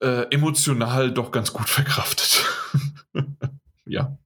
äh, 0.00 0.26
emotional 0.30 1.12
doch 1.12 1.30
ganz 1.30 1.52
gut 1.52 1.68
verkraftet. 1.68 2.44
ja. 3.86 4.16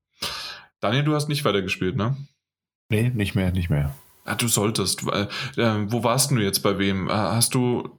Daniel, 0.81 1.05
du 1.05 1.15
hast 1.15 1.29
nicht 1.29 1.45
weitergespielt, 1.45 1.97
ne? 1.97 2.17
Nee, 2.89 3.11
nicht 3.11 3.35
mehr, 3.35 3.53
nicht 3.53 3.71
mehr. 3.71 3.95
Ah, 4.25 4.35
du 4.35 4.49
solltest. 4.49 5.03
Äh, 5.09 5.27
wo 5.57 6.05
warst 6.05 6.31
du 6.31 6.39
jetzt 6.39 6.61
bei 6.61 6.79
wem? 6.79 7.09
Äh, 7.09 7.13
hast 7.13 7.55
du 7.55 7.99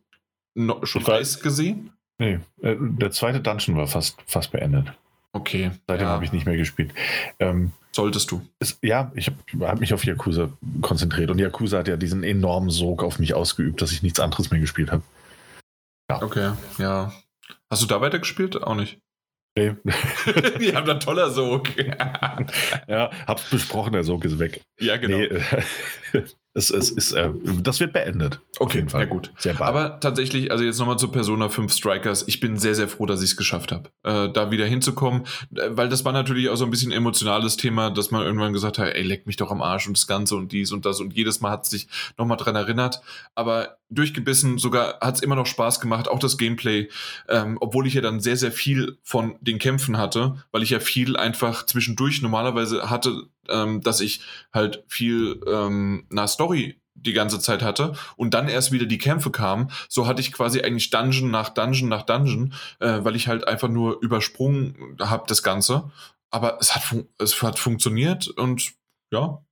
no, 0.55 0.85
schon 0.85 1.05
Weiß 1.05 1.41
gesehen? 1.41 1.91
Nee, 2.19 2.39
äh, 2.61 2.75
der 2.79 3.11
zweite 3.11 3.41
Dungeon 3.41 3.75
war 3.75 3.87
fast, 3.87 4.21
fast 4.27 4.51
beendet. 4.51 4.93
Okay. 5.33 5.71
Seitdem 5.87 6.07
ja. 6.07 6.13
habe 6.13 6.23
ich 6.23 6.31
nicht 6.31 6.45
mehr 6.45 6.57
gespielt. 6.57 6.93
Ähm, 7.39 7.71
Solltest 7.91 8.31
du. 8.31 8.41
Es, 8.59 8.77
ja, 8.81 9.11
ich 9.15 9.27
habe 9.27 9.67
hab 9.67 9.79
mich 9.79 9.93
auf 9.93 10.05
Yakuza 10.05 10.49
konzentriert 10.81 11.29
und 11.29 11.39
Yakuza 11.39 11.79
hat 11.79 11.87
ja 11.87 11.97
diesen 11.97 12.23
enormen 12.23 12.69
Sog 12.69 13.03
auf 13.03 13.19
mich 13.19 13.33
ausgeübt, 13.33 13.81
dass 13.81 13.91
ich 13.91 14.03
nichts 14.03 14.19
anderes 14.19 14.51
mehr 14.51 14.59
gespielt 14.59 14.91
habe. 14.91 15.03
Ja. 16.09 16.21
Okay, 16.21 16.51
ja. 16.77 17.11
Hast 17.73 17.81
du 17.81 17.87
da 17.87 18.01
weitergespielt? 18.01 18.61
Auch 18.61 18.75
nicht. 18.75 18.99
Nee. 19.57 19.73
Die 20.59 20.75
haben 20.75 20.85
da 20.85 20.93
toller 20.93 21.31
Sog. 21.31 21.75
ja, 22.87 23.09
hab's 23.25 23.49
besprochen, 23.49 23.93
der 23.93 24.03
Sog 24.03 24.23
ist 24.25 24.37
weg. 24.37 24.61
Ja, 24.79 24.97
genau. 24.97 25.17
Nee, 25.17 25.29
es, 26.55 26.69
es 26.69 26.91
ist, 26.91 27.13
äh, 27.13 27.31
das 27.61 27.80
wird 27.80 27.93
beendet. 27.93 28.39
Okay, 28.59 28.85
ja 28.93 29.05
gut. 29.05 29.31
Sehr 29.38 29.55
bald. 29.55 29.69
Aber 29.69 29.99
tatsächlich, 29.99 30.51
also 30.51 30.63
jetzt 30.63 30.77
nochmal 30.77 30.99
zu 30.99 31.07
Persona 31.07 31.49
5 31.49 31.73
Strikers. 31.73 32.25
Ich 32.27 32.39
bin 32.39 32.57
sehr, 32.57 32.75
sehr 32.75 32.88
froh, 32.88 33.07
dass 33.07 33.23
ich 33.23 33.31
es 33.31 33.38
geschafft 33.38 33.71
habe, 33.71 33.89
äh, 34.03 34.31
da 34.31 34.51
wieder 34.51 34.65
hinzukommen, 34.65 35.23
äh, 35.55 35.69
weil 35.71 35.89
das 35.89 36.05
war 36.05 36.13
natürlich 36.13 36.49
auch 36.49 36.55
so 36.55 36.65
ein 36.65 36.69
bisschen 36.69 36.91
emotionales 36.91 37.57
Thema, 37.57 37.89
dass 37.89 38.11
man 38.11 38.23
irgendwann 38.23 38.53
gesagt 38.53 38.77
hat, 38.77 38.93
ey, 38.93 39.01
leck 39.01 39.25
mich 39.25 39.38
doch 39.38 39.49
am 39.49 39.63
Arsch 39.63 39.88
und 39.88 39.97
das 39.97 40.05
Ganze 40.05 40.35
und 40.35 40.51
dies 40.51 40.71
und 40.71 40.85
das 40.85 40.99
und 40.99 41.13
jedes 41.13 41.41
Mal 41.41 41.49
hat 41.49 41.65
sich 41.65 41.88
nochmal 42.17 42.38
dran 42.38 42.55
erinnert. 42.55 43.01
Aber 43.34 43.77
durchgebissen, 43.89 44.59
sogar 44.59 44.99
hat 45.01 45.15
es 45.15 45.21
immer 45.21 45.35
noch 45.35 45.47
Spaß 45.47 45.80
gemacht, 45.80 46.07
auch 46.07 46.19
das 46.19 46.38
Gameplay, 46.38 46.89
ähm, 47.30 47.57
obwohl 47.61 47.88
ich 47.88 47.95
ja 47.95 48.01
dann 48.01 48.19
sehr, 48.19 48.38
sehr 48.38 48.51
viel 48.51 48.97
von 49.03 49.35
den 49.41 49.57
Kämpfen 49.57 49.97
hatte, 49.97 50.35
weil 50.51 50.61
ich 50.61 50.69
ja 50.69 50.80
viel 50.80 51.15
einfach 51.15 51.65
zwischendurch 51.65 52.21
normalerweise 52.21 52.91
hatte, 52.91 53.23
ähm, 53.49 53.82
dass 53.82 54.02
ich 54.02 54.22
halt 54.53 54.84
viel 54.88 55.41
ähm, 55.48 56.06
na 56.10 56.28
Story 56.28 56.80
die 56.95 57.14
ganze 57.14 57.40
Zeit 57.40 57.61
hatte 57.61 57.94
und 58.15 58.34
dann 58.34 58.48
erst 58.48 58.72
wieder 58.72 58.86
die 58.86 58.98
Kämpfe 58.98 59.32
kamen, 59.32 59.72
so 59.90 60.07
hatte 60.07 60.22
ich 60.22 60.32
quasi 60.32 60.61
eigentlich 60.61 60.90
Dungeon 60.90 61.32
nach 61.32 61.49
Dungeon 61.49 61.90
nach 61.90 62.03
Dungeon, 62.03 62.53
äh, 62.80 63.03
weil 63.03 63.15
ich 63.15 63.28
halt 63.28 63.48
einfach 63.48 63.70
nur 63.70 64.02
übersprungen 64.02 64.98
habe 65.02 65.26
das 65.28 65.44
Ganze. 65.44 65.91
Aber 66.30 66.57
es 66.60 66.76
hat, 66.76 66.95
es 67.20 67.41
hat 67.41 67.60
funktioniert 67.60 68.28
und 68.28 68.74
ja, 69.11 69.44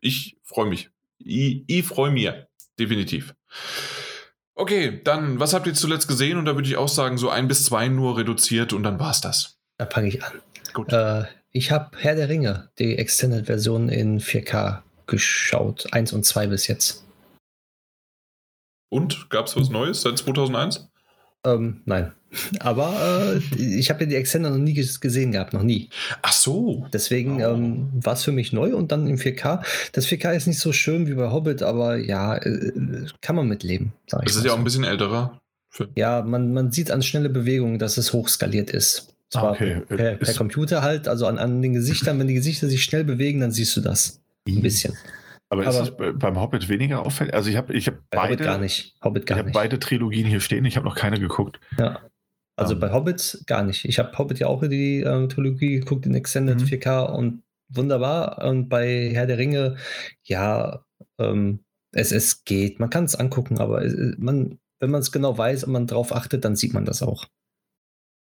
ich 0.00 0.38
freue 0.42 0.66
mich. 0.66 0.90
Ich, 1.18 1.64
ich 1.66 1.84
freue 1.84 2.10
mich, 2.10 2.30
definitiv. 2.78 3.34
Okay, 4.54 5.00
dann, 5.04 5.40
was 5.40 5.54
habt 5.54 5.66
ihr 5.66 5.74
zuletzt 5.74 6.08
gesehen? 6.08 6.38
Und 6.38 6.44
da 6.44 6.54
würde 6.54 6.68
ich 6.68 6.76
auch 6.76 6.88
sagen, 6.88 7.18
so 7.18 7.30
ein 7.30 7.48
bis 7.48 7.64
zwei 7.64 7.88
nur 7.88 8.18
reduziert 8.18 8.72
und 8.72 8.82
dann 8.82 8.98
war 8.98 9.10
es 9.10 9.20
das. 9.20 9.58
Da 9.78 9.86
fange 9.86 10.08
ich 10.08 10.22
an. 10.22 10.32
Gut. 10.72 10.92
Äh, 10.92 11.24
ich 11.52 11.70
habe 11.70 11.90
Herr 11.98 12.14
der 12.14 12.28
Ringe, 12.28 12.70
die 12.78 12.96
Extended-Version 12.96 13.88
in 13.88 14.20
4K 14.20 14.82
geschaut. 15.06 15.92
Eins 15.92 16.12
und 16.12 16.24
zwei 16.24 16.46
bis 16.46 16.66
jetzt. 16.68 17.04
Und? 18.88 19.30
Gab 19.30 19.46
es 19.46 19.56
was 19.56 19.70
Neues 19.70 20.02
seit 20.02 20.18
2001? 20.18 20.88
Ähm, 21.44 21.82
nein. 21.84 22.12
Aber 22.60 23.40
äh, 23.48 23.60
ich 23.60 23.90
habe 23.90 24.04
ja 24.04 24.10
die 24.10 24.14
Extender 24.14 24.50
noch 24.50 24.58
nie 24.58 24.74
gesehen 24.74 25.32
gehabt, 25.32 25.52
noch 25.52 25.64
nie. 25.64 25.90
Ach 26.22 26.32
so. 26.32 26.86
Deswegen 26.92 27.42
oh. 27.42 27.54
ähm, 27.54 27.88
war 27.92 28.12
es 28.12 28.22
für 28.22 28.32
mich 28.32 28.52
neu 28.52 28.74
und 28.76 28.92
dann 28.92 29.08
im 29.08 29.16
4K. 29.16 29.64
Das 29.92 30.06
4K 30.06 30.36
ist 30.36 30.46
nicht 30.46 30.60
so 30.60 30.72
schön 30.72 31.08
wie 31.08 31.14
bei 31.14 31.30
Hobbit, 31.30 31.62
aber 31.62 31.96
ja, 31.96 32.36
äh, 32.36 32.72
kann 33.20 33.34
man 33.34 33.48
mitleben. 33.48 33.92
Das 34.08 34.36
ist 34.36 34.44
ja 34.44 34.52
auch 34.52 34.58
ein 34.58 34.64
bisschen 34.64 34.84
älterer. 34.84 35.40
Ja, 35.94 36.22
man, 36.22 36.52
man 36.52 36.72
sieht 36.72 36.90
an 36.90 37.02
schnelle 37.02 37.28
Bewegungen, 37.28 37.78
dass 37.78 37.96
es 37.96 38.12
hochskaliert 38.12 38.70
ist. 38.70 39.14
Zwar 39.30 39.52
okay. 39.52 39.80
per, 39.86 40.16
per 40.16 40.34
Computer 40.34 40.82
halt, 40.82 41.06
also 41.06 41.26
an, 41.26 41.38
an 41.38 41.62
den 41.62 41.72
Gesichtern, 41.72 42.18
wenn 42.18 42.26
die 42.26 42.34
Gesichter 42.34 42.68
sich 42.68 42.82
schnell 42.82 43.04
bewegen, 43.04 43.40
dann 43.40 43.52
siehst 43.52 43.76
du 43.76 43.80
das. 43.80 44.20
Ein 44.46 44.56
mhm. 44.56 44.62
bisschen. 44.62 44.96
Aber, 45.48 45.66
aber 45.66 45.82
ist 45.82 45.92
es 46.00 46.18
beim 46.18 46.40
Hobbit 46.40 46.68
weniger 46.68 47.04
auffällig? 47.04 47.34
Also 47.34 47.50
ich 47.50 47.56
habe 47.56 47.72
ich 47.72 47.86
hab 47.86 47.94
beide, 48.10 48.34
Hobbit 48.34 48.44
gar 48.46 48.58
nicht. 48.58 48.94
Hobbit 49.02 49.26
gar 49.26 49.36
ich 49.36 49.42
habe 49.42 49.52
beide 49.52 49.78
Trilogien 49.78 50.26
hier 50.26 50.40
stehen. 50.40 50.64
Ich 50.64 50.76
habe 50.76 50.86
noch 50.86 50.94
keine 50.94 51.18
geguckt. 51.18 51.60
Ja. 51.78 52.00
Also 52.56 52.74
um. 52.74 52.76
Ähm. 52.76 52.80
bei 52.80 52.92
Hobbit 52.92 53.42
gar 53.46 53.64
nicht. 53.64 53.84
Ich 53.84 53.98
habe 53.98 54.16
Hobbit 54.16 54.38
ja 54.38 54.46
auch 54.46 54.62
in 54.62 54.70
die 54.70 55.00
äh, 55.00 55.28
Trilogie 55.28 55.80
geguckt 55.80 56.06
in 56.06 56.14
Extended 56.14 56.60
mhm. 56.60 56.66
4K 56.66 57.06
und 57.06 57.42
wunderbar. 57.68 58.44
Und 58.44 58.68
bei 58.68 59.10
Herr 59.12 59.26
der 59.26 59.38
Ringe, 59.38 59.76
ja, 60.24 60.84
ähm, 61.18 61.60
es, 61.92 62.12
es 62.12 62.44
geht. 62.44 62.78
Man 62.78 62.90
kann 62.90 63.04
es 63.04 63.16
angucken, 63.16 63.58
aber 63.58 63.84
es, 63.84 63.94
man, 64.18 64.58
wenn 64.78 64.90
man 64.90 65.00
es 65.00 65.10
genau 65.10 65.36
weiß 65.36 65.64
und 65.64 65.72
man 65.72 65.86
drauf 65.86 66.14
achtet, 66.14 66.44
dann 66.44 66.54
sieht 66.54 66.74
man 66.74 66.84
das 66.84 67.02
auch. 67.02 67.26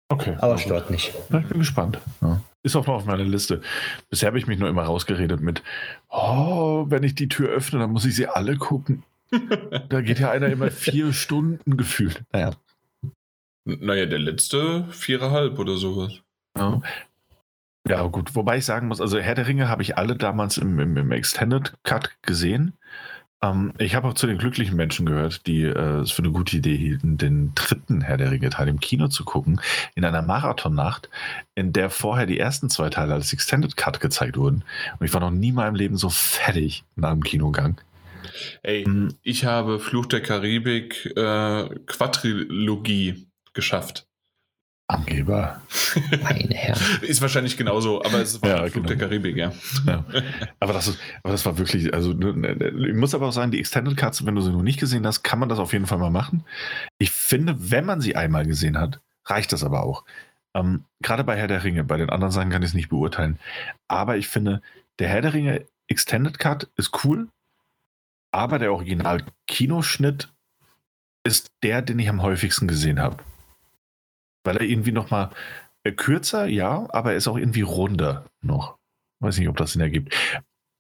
Okay. 0.10 0.36
Aber 0.38 0.54
also, 0.54 0.64
stört 0.64 0.90
nicht. 0.90 1.14
ich 1.16 1.48
bin 1.48 1.60
gespannt. 1.60 2.00
Ja. 2.22 2.42
Ist 2.64 2.76
auch 2.76 2.88
noch 2.88 2.96
auf 2.96 3.06
meiner 3.06 3.24
Liste. 3.24 3.62
Bisher 4.10 4.28
habe 4.28 4.40
ich 4.40 4.48
mich 4.48 4.60
nur 4.60 4.68
immer 4.68 4.84
rausgeredet 4.84 5.40
mit, 5.40 5.64
oh, 6.10 6.86
wenn 6.90 7.04
ich 7.04 7.16
die 7.16 7.30
Tür 7.30 7.50
öffne, 7.50 7.80
dann 7.80 7.92
muss 7.92 8.06
ich 8.06 8.16
sie 8.16 8.28
alle 8.28 8.58
gucken. 8.58 9.04
da 9.90 10.02
geht 10.02 10.20
ja 10.20 10.32
einer 10.32 10.48
immer 10.48 10.72
vier 10.72 11.14
Stunden 11.14 11.78
gefühlt. 11.78 12.24
Naja. 12.34 12.52
Naja, 13.66 14.08
der 14.08 14.20
letzte 14.20 14.86
viereinhalb 14.90 15.60
oder 15.60 15.78
sowas. 15.78 16.22
Ja. 16.58 16.82
ja, 17.88 18.04
gut. 18.08 18.36
Wobei 18.36 18.58
ich 18.58 18.66
sagen 18.66 18.88
muss, 18.88 19.00
also 19.00 19.20
Herr 19.20 19.36
der 19.36 19.48
Ringe 19.48 19.70
habe 19.70 19.84
ich 19.84 19.98
alle 19.98 20.16
damals 20.16 20.58
im, 20.58 20.80
im, 20.80 20.98
im 20.98 21.12
Extended 21.12 21.74
Cut 21.84 22.18
gesehen. 22.24 22.74
Ähm, 23.42 23.74
ich 23.78 23.96
habe 23.96 24.08
auch 24.08 24.14
zu 24.14 24.28
den 24.28 24.38
glücklichen 24.38 24.76
Menschen 24.76 25.06
gehört, 25.06 25.48
die 25.48 25.64
äh, 25.64 26.00
es 26.00 26.12
für 26.12 26.24
eine 26.24 26.32
gute 26.32 26.58
Idee 26.58 26.76
hielten, 26.76 27.18
den 27.18 27.54
dritten 27.56 28.02
Herr 28.02 28.18
der 28.18 28.32
Ringe-Teil 28.32 28.68
im 28.68 28.80
Kino 28.80 29.08
zu 29.08 29.24
gucken, 29.24 29.62
in 29.96 30.04
einer 30.04 30.22
Marathonnacht, 30.22 31.10
in 31.56 31.72
der 31.72 31.90
vorher 31.90 32.26
die 32.26 32.40
ersten 32.40 32.70
zwei 32.70 32.90
Teile 32.90 33.14
als 33.14 33.32
Extended 33.32 33.78
Cut 33.78 34.00
gezeigt 34.00 34.38
wurden. 34.38 34.64
Und 35.00 35.06
ich 35.06 35.14
war 35.14 35.22
noch 35.22 35.32
nie 35.32 35.52
mal 35.52 35.68
im 35.68 35.76
Leben 35.76 35.98
so 35.98 36.10
fertig 36.10 36.84
nach 36.96 37.12
dem 37.12 37.24
Kinogang. 37.24 37.80
Ey, 38.62 38.84
hm. 38.84 39.16
ich 39.24 39.46
habe 39.46 39.80
Fluch 39.80 40.06
der 40.06 40.22
Karibik 40.22 41.06
äh, 41.16 41.70
Quadrilogie 41.86 43.28
geschafft. 43.54 44.09
Angeber. 44.90 45.62
Meine 46.24 46.56
Herren. 46.56 46.82
Ist 47.04 47.22
wahrscheinlich 47.22 47.56
genauso, 47.58 48.04
aber 48.04 48.22
es 48.22 48.42
war 48.42 48.50
ja, 48.50 48.58
Flug 48.58 48.74
genau. 48.74 48.88
der 48.88 48.98
Karibik, 48.98 49.38
ja. 49.38 49.54
ja. 49.86 50.04
Aber, 50.60 50.74
das 50.74 50.88
ist, 50.88 51.00
aber 51.22 51.32
das 51.32 51.46
war 51.46 51.60
wirklich, 51.60 51.94
also 51.94 52.14
ne, 52.14 52.34
ne, 52.34 52.56
ne, 52.56 52.88
ich 52.88 52.96
muss 52.96 53.14
aber 53.14 53.28
auch 53.28 53.32
sagen, 53.32 53.52
die 53.52 53.60
Extended 53.60 53.96
Cuts, 53.96 54.26
wenn 54.26 54.34
du 54.34 54.42
sie 54.42 54.52
noch 54.52 54.64
nicht 54.64 54.80
gesehen 54.80 55.06
hast, 55.06 55.22
kann 55.22 55.38
man 55.38 55.48
das 55.48 55.60
auf 55.60 55.74
jeden 55.74 55.86
Fall 55.86 56.00
mal 56.00 56.10
machen. 56.10 56.44
Ich 56.98 57.12
finde, 57.12 57.56
wenn 57.72 57.86
man 57.86 58.02
sie 58.02 58.16
einmal 58.16 58.48
gesehen 58.48 58.80
hat, 58.80 59.00
reicht 59.26 59.54
das 59.54 59.64
aber 59.64 59.84
auch. 59.84 60.06
Ähm, 60.56 60.86
Gerade 61.02 61.24
bei 61.24 61.38
Herr 61.38 61.48
der 61.48 61.64
Ringe, 61.64 61.84
bei 61.84 61.98
den 61.98 62.10
anderen 62.10 62.32
Sachen 62.32 62.50
kann 62.50 62.64
ich 62.64 62.70
es 62.70 62.76
nicht 62.76 62.90
beurteilen. 62.90 63.38
Aber 63.88 64.18
ich 64.18 64.28
finde, 64.28 64.64
der 64.98 65.10
Herr 65.10 65.22
der 65.22 65.36
Ringe 65.36 65.66
Extended 65.88 66.40
Cut 66.40 66.68
ist 66.78 67.04
cool, 67.04 67.28
aber 68.32 68.58
der 68.58 68.74
Original-Kinoschnitt 68.74 70.30
ist 71.24 71.52
der, 71.62 71.84
den 71.84 72.00
ich 72.00 72.10
am 72.10 72.24
häufigsten 72.24 72.68
gesehen 72.68 73.00
habe 73.00 73.18
weil 74.44 74.58
er 74.58 74.64
irgendwie 74.64 74.92
nochmal 74.92 75.30
äh, 75.84 75.92
kürzer, 75.92 76.46
ja, 76.46 76.88
aber 76.90 77.12
er 77.12 77.18
ist 77.18 77.28
auch 77.28 77.38
irgendwie 77.38 77.62
runder 77.62 78.26
noch. 78.42 78.78
Weiß 79.20 79.38
nicht, 79.38 79.50
ob 79.50 79.58
das 79.58 79.74
Sinn 79.74 79.82
ergibt. 79.82 80.16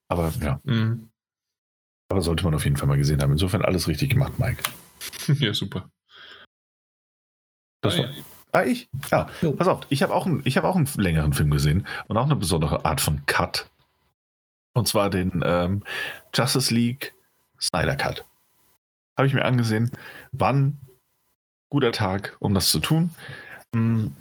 Aber 0.08 0.32
ja. 0.42 0.60
Mhm. 0.64 1.10
Aber 2.10 2.22
sollte 2.22 2.44
man 2.44 2.56
auf 2.56 2.64
jeden 2.64 2.78
Fall 2.78 2.88
mal 2.88 2.98
gesehen 2.98 3.22
haben. 3.22 3.32
Insofern 3.32 3.64
alles 3.64 3.88
richtig 3.88 4.10
gemacht, 4.10 4.40
Mike. 4.40 4.64
ja, 5.40 5.54
super. 5.54 5.90
Das 7.82 7.96
ah, 7.96 8.00
war, 8.00 8.10
ah, 8.52 8.64
ich? 8.64 8.90
Ja, 9.12 9.30
jo. 9.42 9.52
pass 9.54 9.68
auf. 9.68 9.82
Ich 9.90 10.02
habe 10.04 10.14
auch, 10.14 10.26
einen, 10.26 10.42
hab 10.44 10.64
auch 10.64 10.76
einen 10.76 10.90
längeren 10.98 11.34
Film 11.34 11.52
gesehen 11.52 11.86
und 12.08 12.18
auch 12.18 12.26
eine 12.26 12.36
besondere 12.36 12.86
Art 12.86 13.00
von 13.00 13.26
Cut. 13.26 13.70
Und 14.74 14.88
zwar 14.88 15.10
den 15.10 15.44
ähm, 15.46 15.84
Justice 16.34 16.74
League 16.74 17.14
Snyder 17.60 17.96
Cut. 17.96 18.26
Habe 19.18 19.28
ich 19.28 19.34
mir 19.34 19.46
angesehen. 19.46 19.92
Wann? 20.32 20.78
Guter 21.70 21.92
Tag, 21.92 22.36
um 22.40 22.54
das 22.54 22.70
zu 22.70 22.80
tun. 22.80 23.12
Hm, 23.76 24.16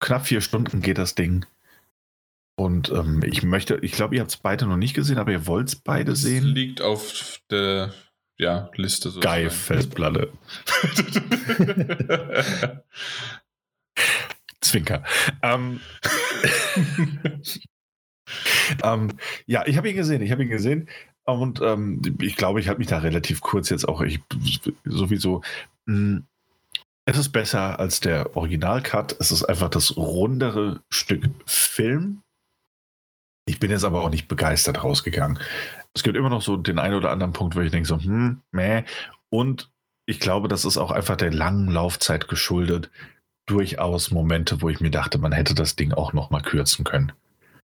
knapp 0.00 0.26
vier 0.26 0.40
Stunden 0.40 0.80
geht 0.80 0.98
das 0.98 1.14
Ding. 1.14 1.46
Und 2.56 2.90
ähm, 2.90 3.22
ich 3.24 3.44
möchte, 3.44 3.78
ich 3.82 3.92
glaube, 3.92 4.16
ihr 4.16 4.20
habt 4.20 4.32
es 4.32 4.36
beide 4.36 4.66
noch 4.66 4.76
nicht 4.76 4.94
gesehen, 4.94 5.18
aber 5.18 5.30
ihr 5.30 5.46
wollt 5.46 5.68
es 5.68 5.76
beide 5.76 6.10
das 6.12 6.22
sehen. 6.22 6.44
Liegt 6.44 6.82
auf 6.82 7.40
der 7.50 7.94
ja, 8.36 8.70
Liste. 8.74 9.10
So 9.10 9.20
Geil, 9.20 9.50
Festplatte. 9.50 10.32
Zwinker. 14.60 15.04
Ähm, 15.42 15.80
ähm, 18.82 19.12
ja, 19.46 19.64
ich 19.66 19.76
habe 19.76 19.90
ihn 19.90 19.96
gesehen, 19.96 20.22
ich 20.22 20.32
habe 20.32 20.42
ihn 20.42 20.48
gesehen. 20.48 20.88
Und 21.24 21.60
ähm, 21.60 22.00
ich 22.20 22.34
glaube, 22.36 22.58
ich 22.58 22.68
habe 22.68 22.78
mich 22.78 22.88
da 22.88 22.98
relativ 22.98 23.40
kurz 23.40 23.70
jetzt 23.70 23.86
auch, 23.86 24.00
ich 24.00 24.18
sowieso. 24.84 25.42
Mh, 25.86 25.94
hm, 25.94 26.26
es 27.08 27.16
ist 27.16 27.30
besser 27.30 27.78
als 27.80 28.00
der 28.00 28.36
Original-Cut. 28.36 29.16
Es 29.18 29.30
ist 29.30 29.42
einfach 29.42 29.70
das 29.70 29.96
rundere 29.96 30.82
Stück 30.90 31.24
Film. 31.46 32.20
Ich 33.46 33.58
bin 33.58 33.70
jetzt 33.70 33.84
aber 33.84 34.02
auch 34.02 34.10
nicht 34.10 34.28
begeistert 34.28 34.84
rausgegangen. 34.84 35.38
Es 35.94 36.02
gibt 36.02 36.18
immer 36.18 36.28
noch 36.28 36.42
so 36.42 36.58
den 36.58 36.78
einen 36.78 36.96
oder 36.96 37.10
anderen 37.10 37.32
Punkt, 37.32 37.56
wo 37.56 37.60
ich 37.60 37.70
denke 37.70 37.88
so, 37.88 37.98
hm, 37.98 38.42
meh. 38.52 38.82
Und 39.30 39.70
ich 40.04 40.20
glaube, 40.20 40.48
das 40.48 40.66
ist 40.66 40.76
auch 40.76 40.90
einfach 40.90 41.16
der 41.16 41.32
langen 41.32 41.68
Laufzeit 41.68 42.28
geschuldet. 42.28 42.90
Durchaus 43.46 44.10
Momente, 44.10 44.60
wo 44.60 44.68
ich 44.68 44.80
mir 44.80 44.90
dachte, 44.90 45.16
man 45.16 45.32
hätte 45.32 45.54
das 45.54 45.76
Ding 45.76 45.94
auch 45.94 46.12
noch 46.12 46.28
mal 46.28 46.42
kürzen 46.42 46.84
können. 46.84 47.12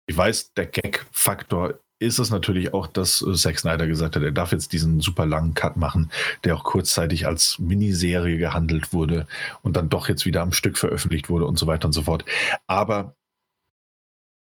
Ich 0.07 0.17
weiß, 0.17 0.55
der 0.55 0.65
Gag-Faktor 0.65 1.79
ist 2.01 2.17
es 2.17 2.31
natürlich 2.31 2.73
auch, 2.73 2.87
dass 2.87 3.21
äh, 3.21 3.33
Zack 3.33 3.59
Snyder 3.59 3.85
gesagt 3.87 4.15
hat, 4.15 4.23
er 4.23 4.31
darf 4.31 4.51
jetzt 4.51 4.73
diesen 4.73 4.99
super 4.99 5.25
langen 5.25 5.53
Cut 5.53 5.77
machen, 5.77 6.11
der 6.43 6.55
auch 6.55 6.63
kurzzeitig 6.63 7.27
als 7.27 7.59
Miniserie 7.59 8.37
gehandelt 8.37 8.91
wurde 8.91 9.27
und 9.61 9.77
dann 9.77 9.89
doch 9.89 10.09
jetzt 10.09 10.25
wieder 10.25 10.41
am 10.41 10.51
Stück 10.51 10.77
veröffentlicht 10.77 11.29
wurde 11.29 11.45
und 11.45 11.59
so 11.59 11.67
weiter 11.67 11.85
und 11.85 11.93
so 11.93 12.03
fort. 12.03 12.25
Aber 12.65 13.15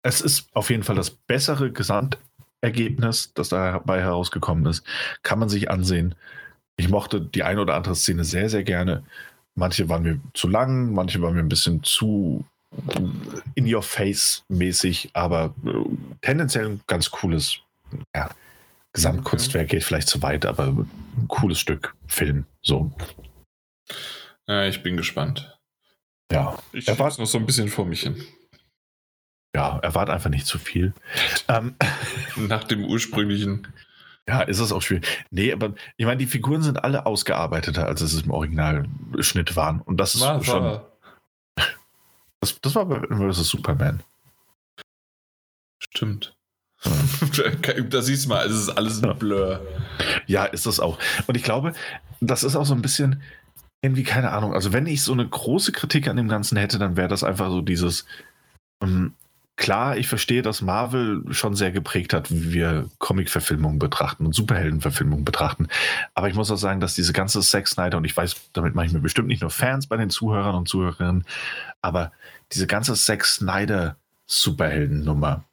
es 0.01 0.21
ist 0.21 0.49
auf 0.53 0.69
jeden 0.71 0.83
Fall 0.83 0.95
das 0.95 1.11
bessere 1.11 1.71
Gesamtergebnis, 1.71 3.33
das 3.33 3.49
dabei 3.49 4.01
herausgekommen 4.01 4.65
ist. 4.65 4.83
Kann 5.21 5.39
man 5.39 5.49
sich 5.49 5.69
ansehen. 5.69 6.15
Ich 6.77 6.89
mochte 6.89 7.21
die 7.21 7.43
eine 7.43 7.61
oder 7.61 7.75
andere 7.75 7.95
Szene 7.95 8.23
sehr, 8.23 8.49
sehr 8.49 8.63
gerne. 8.63 9.03
Manche 9.53 9.87
waren 9.87 10.03
mir 10.03 10.19
zu 10.33 10.47
lang, 10.47 10.93
manche 10.93 11.21
waren 11.21 11.35
mir 11.35 11.39
ein 11.39 11.49
bisschen 11.49 11.83
zu 11.83 12.45
in 13.55 13.73
your 13.73 13.83
face 13.83 14.43
mäßig, 14.49 15.11
aber 15.13 15.53
äh, 15.65 15.71
tendenziell 16.21 16.65
ein 16.65 16.81
ganz 16.87 17.11
cooles 17.11 17.59
ja, 18.15 18.29
Gesamtkunstwerk 18.93 19.69
geht 19.69 19.83
vielleicht 19.83 20.07
zu 20.07 20.21
weit, 20.21 20.45
aber 20.45 20.67
ein 20.67 21.27
cooles 21.27 21.59
Stück 21.59 21.95
Film. 22.07 22.45
So. 22.61 22.91
Ja, 24.47 24.65
ich 24.65 24.83
bin 24.83 24.97
gespannt. 24.97 25.57
Ja, 26.31 26.57
ich 26.71 26.87
war 26.87 27.09
noch 27.17 27.25
so 27.25 27.37
ein 27.37 27.45
bisschen 27.45 27.69
vor 27.69 27.85
mich 27.85 28.01
hin. 28.01 28.23
Ja, 29.55 29.79
erwarte 29.79 30.11
einfach 30.11 30.29
nicht 30.29 30.47
zu 30.47 30.59
viel. 30.59 30.93
Ähm, 31.47 31.75
Nach 32.35 32.63
dem 32.63 32.83
ursprünglichen. 32.83 33.67
Ja, 34.27 34.41
ist 34.41 34.59
es 34.59 34.71
auch 34.71 34.81
schwierig. 34.81 35.07
Nee, 35.29 35.53
aber 35.53 35.75
ich 35.97 36.05
meine, 36.05 36.17
die 36.17 36.25
Figuren 36.25 36.61
sind 36.63 36.83
alle 36.83 37.05
ausgearbeiteter, 37.05 37.85
als 37.85 38.01
es 38.01 38.21
im 38.21 38.31
Originalschnitt 38.31 39.55
waren. 39.55 39.81
Und 39.81 39.97
das 39.97 40.15
ist 40.15 40.21
war, 40.21 40.43
schon. 40.43 40.63
War. 40.63 40.94
Das, 42.41 42.59
das 42.61 42.75
war 42.75 42.85
bei 42.85 43.31
vs. 43.31 43.47
Superman. 43.47 44.03
Stimmt. 45.79 46.35
da 47.89 48.01
siehst 48.01 48.25
du 48.25 48.29
mal, 48.29 48.45
es 48.45 48.53
ist 48.53 48.69
alles 48.69 49.03
ein 49.03 49.17
Blur. 49.17 49.65
Ja, 50.27 50.45
ist 50.45 50.65
das 50.65 50.79
auch. 50.79 50.99
Und 51.25 51.35
ich 51.35 51.43
glaube, 51.43 51.73
das 52.21 52.43
ist 52.43 52.55
auch 52.55 52.65
so 52.65 52.75
ein 52.75 52.81
bisschen 52.81 53.23
irgendwie, 53.81 54.03
keine 54.03 54.31
Ahnung. 54.31 54.53
Also, 54.53 54.73
wenn 54.73 54.87
ich 54.87 55.03
so 55.03 55.13
eine 55.13 55.27
große 55.27 55.71
Kritik 55.71 56.07
an 56.07 56.17
dem 56.17 56.27
Ganzen 56.27 56.57
hätte, 56.57 56.77
dann 56.79 56.97
wäre 56.97 57.07
das 57.07 57.23
einfach 57.23 57.49
so 57.49 57.61
dieses. 57.61 58.05
Um, 58.79 58.89
ähm, 58.89 59.13
klar, 59.57 59.97
ich 59.97 60.07
verstehe, 60.07 60.41
dass 60.41 60.61
Marvel 60.61 61.23
schon 61.31 61.55
sehr 61.55 61.71
geprägt 61.71 62.13
hat, 62.13 62.31
wie 62.31 62.53
wir 62.53 62.89
Comic-Verfilmungen 62.99 63.79
betrachten 63.79 64.25
und 64.25 64.33
Superhelden-Verfilmungen 64.33 65.25
betrachten. 65.25 65.67
Aber 66.13 66.27
ich 66.27 66.35
muss 66.35 66.51
auch 66.51 66.57
sagen, 66.57 66.79
dass 66.79 66.95
diese 66.95 67.13
ganze 67.13 67.41
Zack 67.41 67.67
Snyder, 67.67 67.97
und 67.97 68.05
ich 68.05 68.15
weiß, 68.15 68.35
damit 68.53 68.75
mache 68.75 68.87
ich 68.87 68.93
mir 68.93 68.99
bestimmt 68.99 69.27
nicht 69.27 69.41
nur 69.41 69.49
Fans 69.49 69.87
bei 69.87 69.97
den 69.97 70.09
Zuhörern 70.09 70.55
und 70.55 70.67
Zuhörerinnen, 70.67 71.25
aber 71.81 72.11
diese 72.51 72.67
ganze 72.67 72.93
Zack 72.95 73.25
Snyder 73.25 73.95
Superhelden-Nummer, 74.27 75.43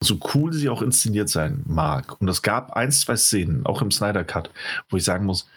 so 0.00 0.18
cool 0.34 0.52
sie 0.52 0.68
auch 0.68 0.82
inszeniert 0.82 1.28
sein 1.28 1.62
mag. 1.66 2.20
Und 2.20 2.28
es 2.28 2.42
gab 2.42 2.72
ein, 2.72 2.90
zwei 2.90 3.16
Szenen, 3.16 3.66
auch 3.66 3.82
im 3.82 3.90
Snyder 3.90 4.24
Cut, 4.24 4.50
wo 4.88 4.96
ich 4.96 5.04
sagen 5.04 5.26
muss, 5.26 5.48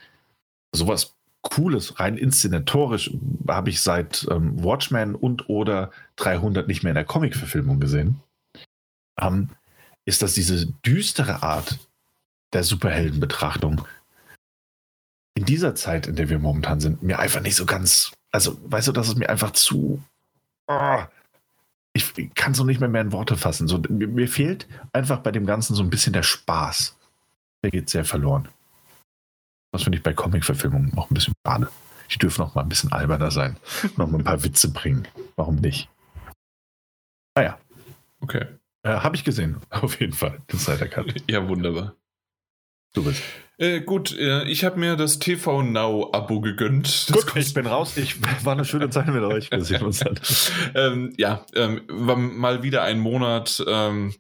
sowas 0.72 1.14
Cooles, 1.50 2.00
rein 2.00 2.18
inszenatorisch, 2.18 3.12
habe 3.48 3.70
ich 3.70 3.82
seit 3.82 4.28
ähm, 4.30 4.64
Watchmen 4.64 5.16
und 5.16 5.50
oder 5.50 5.92
300 6.18 6.68
nicht 6.68 6.84
mehr 6.84 6.92
in 6.92 6.96
der 6.96 7.06
Comic-Verfilmung 7.06 7.80
gesehen. 7.80 8.20
Ähm, 9.20 9.50
ist 10.06 10.22
das 10.22 10.34
diese 10.34 10.68
düstere 10.86 11.44
Art 11.44 11.80
der 12.54 12.64
Superheldenbetrachtung 12.64 13.86
in 15.36 15.46
dieser 15.46 15.76
Zeit, 15.76 16.08
in 16.08 16.16
der 16.16 16.30
wir 16.30 16.40
momentan 16.40 16.80
sind, 16.80 17.04
mir 17.04 17.20
einfach 17.20 17.42
nicht 17.42 17.56
so 17.56 17.66
ganz, 17.66 18.12
also 18.32 18.58
weißt 18.64 18.88
du, 18.88 18.92
dass 18.94 19.10
es 19.10 19.16
mir 19.16 19.30
einfach 19.30 19.52
zu, 19.52 20.02
oh, 20.68 21.00
ich 21.94 22.14
kann 22.36 22.54
es 22.54 22.58
noch 22.58 22.66
nicht 22.66 22.80
mehr, 22.80 22.90
mehr 22.90 23.02
in 23.02 23.12
Worte 23.12 23.38
fassen. 23.38 23.68
So, 23.68 23.78
mir, 23.90 24.08
mir, 24.08 24.28
fehlt 24.28 24.68
einfach 24.92 25.20
bei 25.20 25.32
dem 25.32 25.46
Ganzen 25.46 25.76
so 25.76 25.84
ein 25.84 25.90
bisschen 25.90 26.14
der 26.14 26.24
Spaß. 26.24 26.98
Der 27.64 27.72
geht 27.72 27.90
sehr 27.90 28.04
verloren. 28.04 28.50
Das 29.76 29.84
finde 29.84 29.98
ich 29.98 30.04
bei 30.04 30.14
Comic-Verfilmungen 30.14 30.98
auch 30.98 31.12
ein 31.12 31.14
bisschen 31.14 31.34
schade. 31.46 31.68
Die 32.10 32.18
dürfen 32.18 32.44
auch 32.44 32.56
mal 32.56 32.62
ein 32.62 32.70
bisschen 32.70 32.94
alberner 32.94 33.30
sein. 33.30 33.58
noch 33.98 34.10
mal 34.10 34.20
ein 34.20 34.24
paar 34.24 34.42
Witze 34.42 34.72
bringen. 34.72 35.06
Warum 35.36 35.58
nicht? 35.58 35.90
Naja. 37.36 37.60
Okay. 38.22 38.46
Äh, 38.84 38.92
Habe 38.92 39.18
ich 39.18 39.26
gesehen, 39.26 39.58
auf 39.70 40.00
jeden 40.00 40.14
Fall. 40.14 40.42
Den 40.50 40.60
Snyder 40.60 40.88
Cut. 40.88 41.14
Ja, 41.30 41.46
wunderbar. 41.50 41.94
Du 42.94 43.04
bist. 43.04 43.22
Äh, 43.58 43.82
gut, 43.82 44.18
äh, 44.18 44.46
ich 44.46 44.64
habe 44.64 44.80
mir 44.80 44.96
das 44.96 45.20
TV 45.20 45.62
Now 45.62 46.10
Abo 46.14 46.40
gegönnt. 46.40 47.10
Das 47.10 47.26
gut, 47.26 47.36
ich 47.36 47.54
bin 47.54 47.68
raus. 47.68 47.98
Ich 47.98 48.22
war 48.46 48.54
eine 48.54 48.64
schöne 48.64 48.90
Zeit 48.90 49.08
mit 49.08 49.24
euch. 49.24 49.52
Wir 49.52 49.62
sehen 49.66 49.82
uns 49.84 50.00
dann. 50.00 50.18
ähm, 50.74 51.14
ja, 51.18 51.46
ähm, 51.54 51.82
war 51.90 52.16
mal 52.16 52.64
wieder 52.64 52.84
ein 52.84 53.00
Monat 53.02 53.62
ähm, 53.68 54.14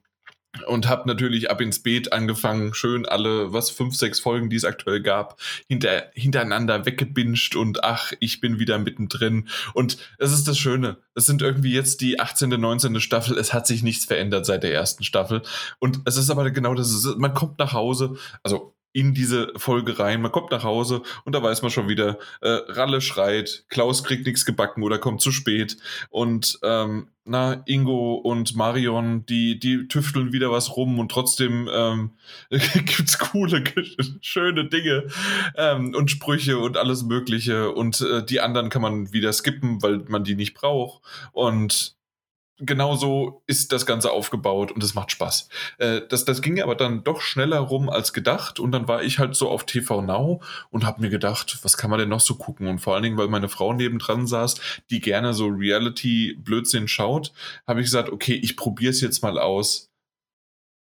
und 0.67 0.87
habe 0.87 1.07
natürlich 1.07 1.49
ab 1.49 1.61
ins 1.61 1.79
Beet 1.79 2.13
angefangen, 2.13 2.73
schön 2.73 3.05
alle, 3.05 3.53
was, 3.53 3.69
fünf, 3.69 3.95
sechs 3.95 4.19
Folgen, 4.19 4.49
die 4.49 4.55
es 4.55 4.65
aktuell 4.65 5.01
gab, 5.01 5.39
hinter, 5.67 6.11
hintereinander 6.13 6.85
weggebinged 6.85 7.55
und 7.55 7.83
ach, 7.83 8.13
ich 8.19 8.41
bin 8.41 8.59
wieder 8.59 8.77
mittendrin. 8.77 9.47
Und 9.73 9.97
es 10.17 10.31
ist 10.31 10.47
das 10.47 10.57
Schöne. 10.57 10.97
Es 11.15 11.25
sind 11.25 11.41
irgendwie 11.41 11.73
jetzt 11.73 12.01
die 12.01 12.19
18., 12.19 12.49
19. 12.49 12.99
Staffel. 12.99 13.37
Es 13.37 13.53
hat 13.53 13.67
sich 13.67 13.83
nichts 13.83 14.05
verändert 14.05 14.45
seit 14.45 14.63
der 14.63 14.73
ersten 14.73 15.03
Staffel. 15.03 15.41
Und 15.79 16.01
es 16.05 16.17
ist 16.17 16.29
aber 16.29 16.49
genau 16.51 16.73
das. 16.73 17.15
Man 17.17 17.33
kommt 17.33 17.59
nach 17.59 17.73
Hause, 17.73 18.15
also 18.43 18.74
in 18.95 19.13
diese 19.13 19.51
Folge 19.57 19.99
rein. 19.99 20.21
Man 20.21 20.31
kommt 20.31 20.51
nach 20.51 20.63
Hause 20.63 21.01
und 21.25 21.35
da 21.35 21.43
weiß 21.43 21.61
man 21.61 21.69
schon 21.69 21.89
wieder, 21.89 22.17
äh, 22.39 22.47
Ralle 22.69 23.01
schreit, 23.01 23.65
Klaus 23.67 24.05
kriegt 24.05 24.25
nichts 24.25 24.45
gebacken 24.45 24.83
oder 24.83 24.97
kommt 24.99 25.19
zu 25.19 25.33
spät. 25.33 25.75
Und 26.09 26.57
ähm, 26.63 27.09
na, 27.25 27.61
Ingo 27.65 28.13
und 28.15 28.55
Marion, 28.55 29.25
die, 29.25 29.59
die 29.59 29.89
tüfteln 29.89 30.31
wieder 30.31 30.49
was 30.49 30.77
rum 30.77 30.97
und 30.97 31.11
trotzdem 31.11 31.67
ähm, 31.73 32.11
gibt's 32.49 33.19
coole, 33.19 33.65
schöne 34.21 34.69
Dinge 34.69 35.07
ähm, 35.57 35.93
und 35.93 36.09
Sprüche 36.09 36.57
und 36.57 36.77
alles 36.77 37.03
Mögliche. 37.03 37.71
Und 37.71 37.99
äh, 37.99 38.23
die 38.23 38.39
anderen 38.39 38.69
kann 38.69 38.81
man 38.81 39.11
wieder 39.11 39.33
skippen, 39.33 39.81
weil 39.83 40.05
man 40.07 40.23
die 40.23 40.35
nicht 40.35 40.53
braucht. 40.53 41.01
Und 41.33 41.94
genau 42.57 42.95
so 42.95 43.43
ist 43.47 43.71
das 43.71 43.85
Ganze 43.85 44.11
aufgebaut 44.11 44.71
und 44.71 44.83
es 44.83 44.95
macht 44.95 45.11
Spaß. 45.11 45.49
Äh, 45.77 46.01
das, 46.09 46.25
das 46.25 46.41
ging 46.41 46.61
aber 46.61 46.75
dann 46.75 47.03
doch 47.03 47.21
schneller 47.21 47.59
rum 47.59 47.89
als 47.89 48.13
gedacht 48.13 48.59
und 48.59 48.71
dann 48.71 48.87
war 48.87 49.03
ich 49.03 49.19
halt 49.19 49.35
so 49.35 49.49
auf 49.49 49.65
TV 49.65 50.01
Now 50.01 50.41
und 50.69 50.85
habe 50.85 51.01
mir 51.01 51.09
gedacht, 51.09 51.59
was 51.63 51.77
kann 51.77 51.89
man 51.89 51.99
denn 51.99 52.09
noch 52.09 52.21
so 52.21 52.35
gucken? 52.35 52.67
Und 52.67 52.79
vor 52.79 52.93
allen 52.93 53.03
Dingen, 53.03 53.17
weil 53.17 53.27
meine 53.27 53.49
Frau 53.49 53.73
nebendran 53.73 54.27
saß, 54.27 54.55
die 54.89 55.01
gerne 55.01 55.33
so 55.33 55.47
Reality-Blödsinn 55.47 56.87
schaut, 56.87 57.33
habe 57.67 57.81
ich 57.81 57.87
gesagt, 57.87 58.09
okay, 58.09 58.35
ich 58.35 58.55
probiere 58.55 58.91
es 58.91 59.01
jetzt 59.01 59.21
mal 59.21 59.37
aus 59.37 59.91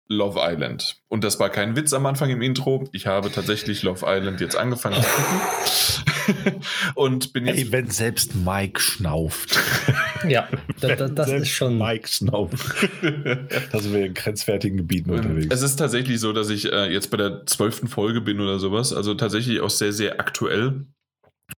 Love 0.09 0.39
Island. 0.41 1.01
Und 1.09 1.23
das 1.23 1.39
war 1.39 1.49
kein 1.49 1.75
Witz 1.75 1.93
am 1.93 2.05
Anfang 2.05 2.29
im 2.29 2.41
Intro. 2.41 2.87
Ich 2.93 3.07
habe 3.07 3.31
tatsächlich 3.31 3.83
Love 3.83 4.05
Island 4.07 4.39
jetzt 4.39 4.55
angefangen 4.55 5.03
zu 5.03 5.09
gucken. 5.09 6.61
und 6.95 7.33
bin 7.33 7.45
jetzt. 7.45 7.57
Ey, 7.57 7.71
wenn 7.71 7.89
selbst 7.89 8.35
Mike 8.35 8.79
schnauft. 8.79 9.59
Ja, 10.27 10.47
da, 10.79 10.95
da, 10.95 11.07
das 11.07 11.29
ist 11.29 11.49
schon. 11.49 11.77
Mike 11.77 12.07
schnauft. 12.07 12.55
da 13.01 13.79
sind 13.79 13.93
wir 13.93 14.05
in 14.05 14.13
grenzwertigen 14.13 14.77
Gebieten 14.77 15.11
ähm, 15.11 15.17
unterwegs. 15.17 15.47
Es 15.49 15.61
ist 15.61 15.77
tatsächlich 15.77 16.19
so, 16.19 16.33
dass 16.33 16.49
ich 16.49 16.71
äh, 16.71 16.91
jetzt 16.91 17.11
bei 17.11 17.17
der 17.17 17.45
zwölften 17.45 17.87
Folge 17.87 18.21
bin 18.21 18.39
oder 18.39 18.59
sowas. 18.59 18.93
Also 18.93 19.13
tatsächlich 19.13 19.59
auch 19.61 19.69
sehr, 19.69 19.93
sehr 19.93 20.19
aktuell. 20.19 20.85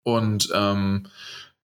Und 0.04 0.50
ähm, 0.54 1.06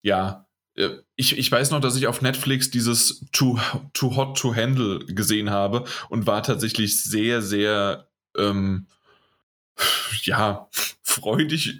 ja, 0.02 0.46
äh, 0.76 0.90
ich, 1.16 1.38
ich 1.38 1.50
weiß 1.50 1.70
noch, 1.70 1.80
dass 1.80 1.96
ich 1.96 2.06
auf 2.06 2.22
Netflix 2.22 2.70
dieses 2.70 3.24
Too, 3.32 3.58
Too 3.92 4.16
Hot 4.16 4.38
to 4.38 4.54
Handle 4.54 5.00
gesehen 5.06 5.50
habe 5.50 5.84
und 6.08 6.26
war 6.26 6.42
tatsächlich 6.42 7.02
sehr, 7.02 7.42
sehr, 7.42 8.08
ähm, 8.36 8.86
ja, 10.24 10.68
freudig 11.02 11.78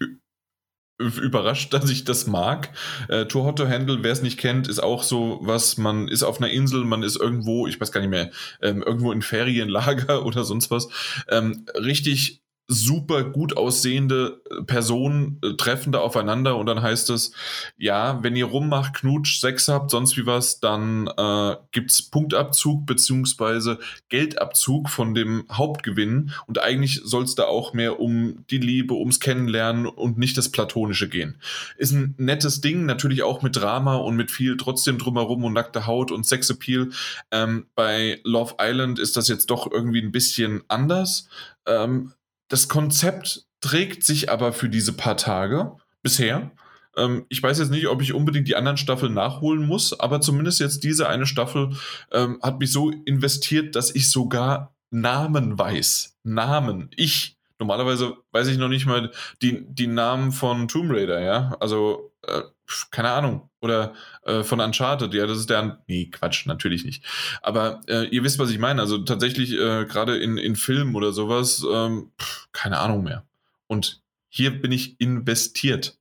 überrascht, 0.98 1.72
dass 1.74 1.90
ich 1.90 2.04
das 2.04 2.26
mag. 2.26 2.70
Äh, 3.08 3.26
Too 3.26 3.44
Hot 3.44 3.56
to 3.56 3.68
Handle, 3.68 3.98
wer 4.02 4.12
es 4.12 4.22
nicht 4.22 4.38
kennt, 4.38 4.68
ist 4.68 4.82
auch 4.82 5.02
so 5.02 5.38
was, 5.42 5.76
man 5.78 6.08
ist 6.08 6.22
auf 6.22 6.40
einer 6.40 6.50
Insel, 6.50 6.84
man 6.84 7.02
ist 7.02 7.16
irgendwo, 7.16 7.66
ich 7.66 7.80
weiß 7.80 7.92
gar 7.92 8.00
nicht 8.00 8.10
mehr, 8.10 8.30
ähm, 8.60 8.82
irgendwo 8.82 9.12
in 9.12 9.22
Ferienlager 9.22 10.24
oder 10.26 10.44
sonst 10.44 10.70
was. 10.70 10.88
Ähm, 11.28 11.66
richtig 11.74 12.41
super 12.72 13.24
gut 13.24 13.56
aussehende 13.56 14.42
äh, 14.50 14.62
Personen 14.62 15.38
äh, 15.42 15.54
treffen 15.54 15.92
da 15.92 16.00
aufeinander 16.00 16.56
und 16.56 16.66
dann 16.66 16.82
heißt 16.82 17.10
es, 17.10 17.32
ja, 17.76 18.22
wenn 18.22 18.36
ihr 18.36 18.46
rummacht, 18.46 18.94
Knutsch, 18.94 19.40
Sex 19.40 19.68
habt, 19.68 19.90
sonst 19.90 20.16
wie 20.16 20.26
was, 20.26 20.60
dann 20.60 21.06
äh, 21.06 21.56
gibt's 21.70 22.02
Punktabzug 22.02 22.86
beziehungsweise 22.86 23.78
Geldabzug 24.08 24.88
von 24.88 25.14
dem 25.14 25.44
Hauptgewinn 25.50 26.32
und 26.46 26.60
eigentlich 26.60 27.00
soll 27.04 27.24
es 27.24 27.34
da 27.34 27.44
auch 27.44 27.72
mehr 27.72 28.00
um 28.00 28.44
die 28.50 28.58
Liebe, 28.58 28.94
ums 28.94 29.20
Kennenlernen 29.20 29.86
und 29.86 30.18
nicht 30.18 30.36
das 30.36 30.50
Platonische 30.50 31.08
gehen. 31.08 31.38
Ist 31.76 31.92
ein 31.92 32.14
nettes 32.18 32.60
Ding, 32.60 32.86
natürlich 32.86 33.22
auch 33.22 33.42
mit 33.42 33.56
Drama 33.56 33.96
und 33.96 34.16
mit 34.16 34.30
viel 34.30 34.56
trotzdem 34.56 34.98
drumherum 34.98 35.44
und 35.44 35.52
nackte 35.52 35.86
Haut 35.86 36.10
und 36.10 36.26
Sexappeal. 36.26 36.88
Ähm, 37.30 37.66
bei 37.74 38.20
Love 38.24 38.54
Island 38.60 38.98
ist 38.98 39.16
das 39.16 39.28
jetzt 39.28 39.50
doch 39.50 39.70
irgendwie 39.70 40.00
ein 40.00 40.12
bisschen 40.12 40.62
anders. 40.68 41.28
Ähm, 41.66 42.12
das 42.52 42.68
Konzept 42.68 43.46
trägt 43.62 44.04
sich 44.04 44.30
aber 44.30 44.52
für 44.52 44.68
diese 44.68 44.92
paar 44.92 45.16
Tage 45.16 45.72
bisher. 46.02 46.50
Ähm, 46.94 47.24
ich 47.30 47.42
weiß 47.42 47.58
jetzt 47.58 47.70
nicht, 47.70 47.86
ob 47.86 48.02
ich 48.02 48.12
unbedingt 48.12 48.46
die 48.46 48.56
anderen 48.56 48.76
Staffeln 48.76 49.14
nachholen 49.14 49.66
muss, 49.66 49.98
aber 49.98 50.20
zumindest 50.20 50.60
jetzt 50.60 50.84
diese 50.84 51.08
eine 51.08 51.24
Staffel 51.24 51.74
ähm, 52.10 52.38
hat 52.42 52.60
mich 52.60 52.70
so 52.70 52.90
investiert, 52.90 53.74
dass 53.74 53.94
ich 53.94 54.10
sogar 54.10 54.74
Namen 54.90 55.58
weiß. 55.58 56.18
Namen. 56.24 56.90
Ich. 56.94 57.38
Normalerweise 57.58 58.18
weiß 58.32 58.48
ich 58.48 58.58
noch 58.58 58.68
nicht 58.68 58.84
mal 58.84 59.10
die, 59.40 59.64
die 59.66 59.86
Namen 59.86 60.30
von 60.30 60.68
Tomb 60.68 60.90
Raider, 60.92 61.22
ja. 61.22 61.56
Also, 61.58 62.12
äh, 62.26 62.42
keine 62.90 63.12
Ahnung. 63.12 63.48
Oder 63.62 63.94
äh, 64.24 64.42
von 64.42 64.60
Uncharted, 64.60 65.14
ja, 65.14 65.26
das 65.26 65.38
ist 65.38 65.48
der. 65.48 65.78
Nee, 65.86 66.06
Quatsch, 66.10 66.46
natürlich 66.46 66.84
nicht. 66.84 67.04
Aber 67.42 67.80
äh, 67.86 68.08
ihr 68.08 68.24
wisst, 68.24 68.40
was 68.40 68.50
ich 68.50 68.58
meine. 68.58 68.80
Also 68.80 68.98
tatsächlich, 68.98 69.52
äh, 69.52 69.86
gerade 69.86 70.18
in, 70.18 70.36
in 70.36 70.56
Filmen 70.56 70.96
oder 70.96 71.12
sowas, 71.12 71.64
ähm, 71.72 72.10
pff, 72.20 72.48
keine 72.50 72.78
Ahnung 72.78 73.04
mehr. 73.04 73.24
Und 73.68 74.02
hier 74.28 74.60
bin 74.60 74.72
ich 74.72 75.00
investiert. 75.00 75.96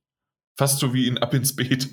Fast 0.56 0.80
so 0.80 0.92
wie 0.92 1.06
in 1.06 1.18
Ab 1.18 1.34
ins 1.34 1.54
Beet. 1.54 1.88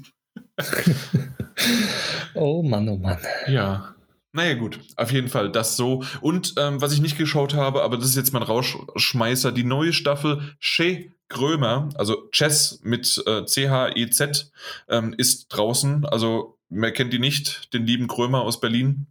oh 2.34 2.64
Mann, 2.64 2.90
oh 2.90 2.98
Mann. 2.98 3.20
Ja. 3.48 3.96
Naja, 4.32 4.56
gut, 4.56 4.80
auf 4.96 5.12
jeden 5.12 5.28
Fall 5.28 5.52
das 5.52 5.76
so. 5.76 6.04
Und 6.22 6.56
ähm, 6.58 6.82
was 6.82 6.94
ich 6.94 7.02
nicht 7.02 7.18
geschaut 7.18 7.54
habe, 7.54 7.84
aber 7.84 7.98
das 7.98 8.08
ist 8.08 8.16
jetzt 8.16 8.34
mein 8.34 8.44
Rauschschmeißer, 8.44 9.52
die 9.52 9.64
neue 9.64 9.94
Staffel 9.94 10.56
Che 10.60 11.12
Grömer, 11.30 11.90
also 11.95 12.30
Chess 12.32 12.80
mit 12.83 13.24
äh, 13.25 13.45
C-H-E-Z, 13.45 14.51
ähm, 14.90 15.14
ist 15.17 15.48
draußen. 15.49 16.06
Also, 16.06 16.58
wer 16.69 16.91
kennt 16.91 17.14
die 17.14 17.19
nicht? 17.19 17.74
Den 17.74 17.85
lieben 17.85 18.08
Grömer 18.08 18.41
aus 18.41 18.59
Berlin. 18.59 19.08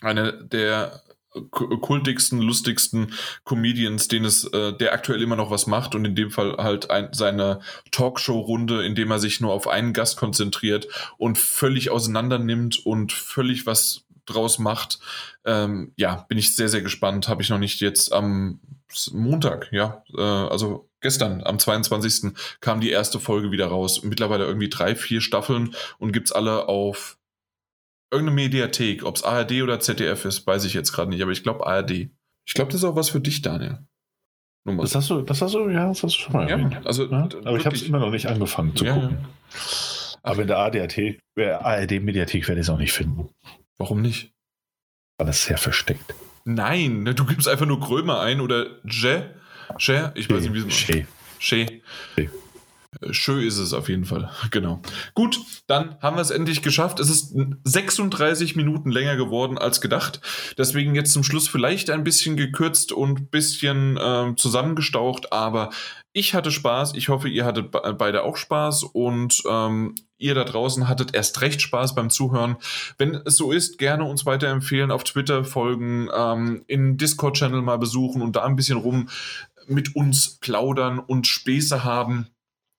Eine 0.00 0.32
der 0.44 1.02
kultigsten, 1.50 2.40
lustigsten 2.40 3.12
Comedians, 3.44 4.08
den 4.08 4.24
es, 4.24 4.44
äh, 4.44 4.72
der 4.72 4.92
aktuell 4.92 5.22
immer 5.22 5.36
noch 5.36 5.50
was 5.50 5.66
macht 5.66 5.94
und 5.94 6.04
in 6.04 6.16
dem 6.16 6.30
Fall 6.30 6.56
halt 6.58 6.90
ein, 6.90 7.10
seine 7.12 7.60
Talkshow-Runde, 7.92 8.84
in 8.84 8.94
dem 8.94 9.10
er 9.10 9.20
sich 9.20 9.40
nur 9.40 9.52
auf 9.52 9.68
einen 9.68 9.92
Gast 9.92 10.16
konzentriert 10.16 10.88
und 11.18 11.38
völlig 11.38 11.90
auseinander 11.90 12.38
nimmt 12.38 12.84
und 12.84 13.12
völlig 13.12 13.66
was 13.66 14.06
draus 14.26 14.58
macht. 14.58 14.98
Ähm, 15.44 15.92
ja, 15.96 16.26
bin 16.28 16.38
ich 16.38 16.56
sehr, 16.56 16.68
sehr 16.68 16.82
gespannt. 16.82 17.28
Habe 17.28 17.42
ich 17.42 17.50
noch 17.50 17.58
nicht 17.58 17.80
jetzt 17.80 18.12
am 18.12 18.60
Montag, 19.12 19.68
ja, 19.72 20.02
äh, 20.16 20.20
also 20.20 20.89
gestern, 21.00 21.42
am 21.44 21.58
22. 21.58 22.32
kam 22.60 22.80
die 22.80 22.90
erste 22.90 23.20
Folge 23.20 23.50
wieder 23.50 23.66
raus. 23.66 24.02
Mittlerweile 24.02 24.44
irgendwie 24.44 24.68
drei, 24.68 24.94
vier 24.94 25.20
Staffeln 25.20 25.74
und 25.98 26.12
gibt's 26.12 26.32
alle 26.32 26.68
auf 26.68 27.18
irgendeine 28.12 28.36
Mediathek. 28.36 29.04
Ob 29.04 29.16
es 29.16 29.22
ARD 29.22 29.62
oder 29.62 29.80
ZDF 29.80 30.24
ist, 30.24 30.46
weiß 30.46 30.64
ich 30.64 30.74
jetzt 30.74 30.92
gerade 30.92 31.10
nicht, 31.10 31.22
aber 31.22 31.32
ich 31.32 31.42
glaube 31.42 31.66
ARD. 31.66 32.10
Ich 32.46 32.54
glaube, 32.54 32.72
das 32.72 32.82
ist 32.82 32.84
auch 32.84 32.96
was 32.96 33.10
für 33.10 33.20
dich, 33.20 33.42
Daniel. 33.42 33.78
Das 34.64 34.94
hast 34.94 35.08
du, 35.08 35.22
das 35.22 35.40
hast 35.40 35.54
du, 35.54 35.68
ja, 35.70 35.88
das 35.88 36.02
hast 36.02 36.16
du 36.16 36.20
schon 36.20 36.32
mal 36.34 36.48
erwähnt. 36.48 36.74
Ja, 36.74 36.82
also, 36.82 37.10
ja? 37.10 37.28
Aber 37.44 37.56
ich 37.56 37.64
habe 37.64 37.74
es 37.74 37.82
immer 37.82 37.98
noch 37.98 38.10
nicht 38.10 38.26
angefangen 38.26 38.76
zu 38.76 38.84
ja, 38.84 38.94
gucken. 38.94 39.26
Aber 40.22 40.42
in 40.42 40.48
der 40.48 40.58
ARD-Mediathek 40.58 42.46
werde 42.46 42.60
ich 42.60 42.66
es 42.66 42.70
auch 42.70 42.78
nicht 42.78 42.92
finden. 42.92 43.30
Warum 43.78 44.02
nicht? 44.02 44.34
Weil 45.16 45.28
es 45.28 45.44
sehr 45.44 45.56
versteckt. 45.56 46.14
Nein, 46.44 47.04
ne, 47.04 47.14
du 47.14 47.24
gibst 47.24 47.48
einfach 47.48 47.66
nur 47.66 47.80
Krömer 47.80 48.20
ein 48.20 48.40
oder 48.40 48.66
Je. 48.84 49.22
Je, 49.78 50.10
ich 50.14 50.28
weiß 50.28 50.42
nicht, 50.42 50.54
wie 50.54 50.68
es 50.68 50.74
Che. 50.74 51.06
Che. 51.38 51.82
Schön 53.12 53.46
ist 53.46 53.58
es 53.58 53.72
auf 53.72 53.88
jeden 53.88 54.04
Fall. 54.04 54.30
Genau. 54.50 54.82
Gut, 55.14 55.38
dann 55.68 55.96
haben 56.02 56.16
wir 56.16 56.22
es 56.22 56.30
endlich 56.30 56.60
geschafft. 56.60 56.98
Es 56.98 57.08
ist 57.08 57.34
36 57.62 58.56
Minuten 58.56 58.90
länger 58.90 59.16
geworden 59.16 59.58
als 59.58 59.80
gedacht. 59.80 60.20
Deswegen 60.58 60.96
jetzt 60.96 61.12
zum 61.12 61.22
Schluss 61.22 61.46
vielleicht 61.48 61.88
ein 61.88 62.02
bisschen 62.02 62.36
gekürzt 62.36 62.92
und 62.92 63.20
ein 63.20 63.26
bisschen 63.28 63.96
äh, 63.96 64.34
zusammengestaucht. 64.36 65.32
Aber 65.32 65.70
ich 66.12 66.34
hatte 66.34 66.50
Spaß. 66.50 66.94
Ich 66.94 67.08
hoffe, 67.08 67.28
ihr 67.28 67.44
hattet 67.44 67.70
beide 67.70 68.24
auch 68.24 68.36
Spaß. 68.36 68.82
Und 68.82 69.40
ähm, 69.48 69.94
ihr 70.20 70.34
da 70.34 70.44
draußen 70.44 70.88
hattet 70.88 71.14
erst 71.14 71.40
recht 71.40 71.62
Spaß 71.62 71.94
beim 71.94 72.10
Zuhören. 72.10 72.56
Wenn 72.98 73.14
es 73.24 73.36
so 73.36 73.50
ist, 73.50 73.78
gerne 73.78 74.04
uns 74.04 74.26
weiterempfehlen, 74.26 74.90
auf 74.90 75.02
Twitter 75.04 75.44
folgen, 75.44 76.08
ähm, 76.14 76.62
in 76.66 76.96
Discord-Channel 76.96 77.62
mal 77.62 77.78
besuchen 77.78 78.22
und 78.22 78.36
da 78.36 78.44
ein 78.44 78.56
bisschen 78.56 78.78
rum 78.78 79.08
mit 79.70 79.96
uns 79.96 80.38
plaudern 80.38 80.98
und 80.98 81.26
Späße 81.26 81.84
haben. 81.84 82.28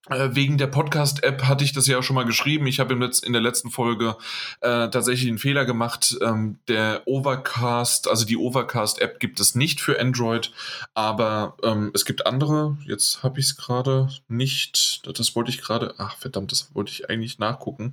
Äh, 0.09 0.29
wegen 0.33 0.57
der 0.57 0.67
Podcast-App 0.67 1.43
hatte 1.43 1.63
ich 1.63 1.73
das 1.73 1.85
ja 1.85 2.01
schon 2.01 2.15
mal 2.15 2.25
geschrieben. 2.25 2.65
Ich 2.65 2.79
habe 2.79 2.93
in 2.93 3.33
der 3.33 3.41
letzten 3.41 3.69
Folge 3.69 4.17
äh, 4.61 4.89
tatsächlich 4.89 5.29
einen 5.29 5.37
Fehler 5.37 5.63
gemacht. 5.63 6.17
Ähm, 6.21 6.57
der 6.67 7.03
Overcast, 7.05 8.09
also 8.09 8.25
die 8.25 8.37
Overcast-App 8.37 9.19
gibt 9.19 9.39
es 9.39 9.53
nicht 9.53 9.79
für 9.79 9.99
Android, 9.99 10.51
aber 10.95 11.55
ähm, 11.63 11.91
es 11.93 12.05
gibt 12.05 12.25
andere. 12.25 12.77
Jetzt 12.87 13.21
habe 13.21 13.39
ich 13.39 13.45
es 13.45 13.57
gerade 13.57 14.09
nicht. 14.27 15.01
Das 15.05 15.35
wollte 15.35 15.51
ich 15.51 15.61
gerade. 15.61 15.93
Ach 15.99 16.17
verdammt, 16.17 16.51
das 16.51 16.73
wollte 16.73 16.91
ich 16.91 17.09
eigentlich 17.09 17.37
nachgucken. 17.37 17.91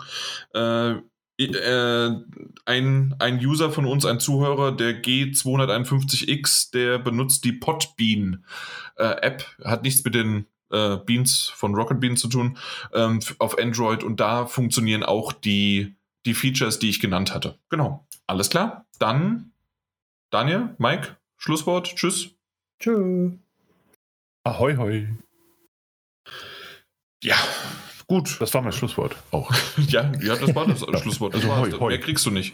Äh, 0.54 0.94
äh, 1.38 2.10
ein, 2.64 3.14
ein 3.18 3.38
User 3.38 3.70
von 3.70 3.86
uns, 3.86 4.04
ein 4.04 4.18
Zuhörer, 4.18 4.72
der 4.72 5.02
G251X, 5.02 6.72
der 6.72 6.98
benutzt 6.98 7.44
die 7.44 7.52
Podbean 7.52 8.44
äh, 8.98 9.22
App, 9.22 9.44
hat 9.64 9.82
nichts 9.82 10.04
mit 10.04 10.14
den 10.14 10.46
äh, 10.70 10.96
Beans 10.96 11.48
von 11.54 11.74
Rocket 11.74 12.00
Beans 12.00 12.20
zu 12.20 12.28
tun 12.28 12.58
ähm, 12.92 13.20
auf 13.38 13.58
Android 13.58 14.02
und 14.02 14.20
da 14.20 14.46
funktionieren 14.46 15.02
auch 15.02 15.32
die, 15.32 15.96
die 16.26 16.34
Features, 16.34 16.78
die 16.78 16.90
ich 16.90 17.00
genannt 17.00 17.34
hatte. 17.34 17.58
Genau. 17.70 18.06
Alles 18.26 18.50
klar. 18.50 18.86
Dann 18.98 19.52
Daniel, 20.30 20.74
Mike, 20.78 21.16
Schlusswort. 21.38 21.94
Tschüss. 21.96 22.30
Tschüss. 22.80 23.32
Ahoi, 24.44 24.76
hoi. 24.76 25.08
Ja, 27.22 27.36
gut. 28.06 28.36
Das 28.40 28.52
war 28.54 28.62
mein 28.62 28.72
Schlusswort 28.72 29.16
auch. 29.30 29.50
ja, 29.88 30.12
ja, 30.20 30.36
das 30.36 30.54
war 30.54 30.66
das 30.66 30.80
Schlusswort. 31.02 31.34
Das 31.34 31.44
also, 31.44 31.56
hoi, 31.56 31.72
hoi. 31.72 31.88
Mehr 31.88 32.00
kriegst 32.00 32.26
du 32.26 32.30
nicht. 32.30 32.52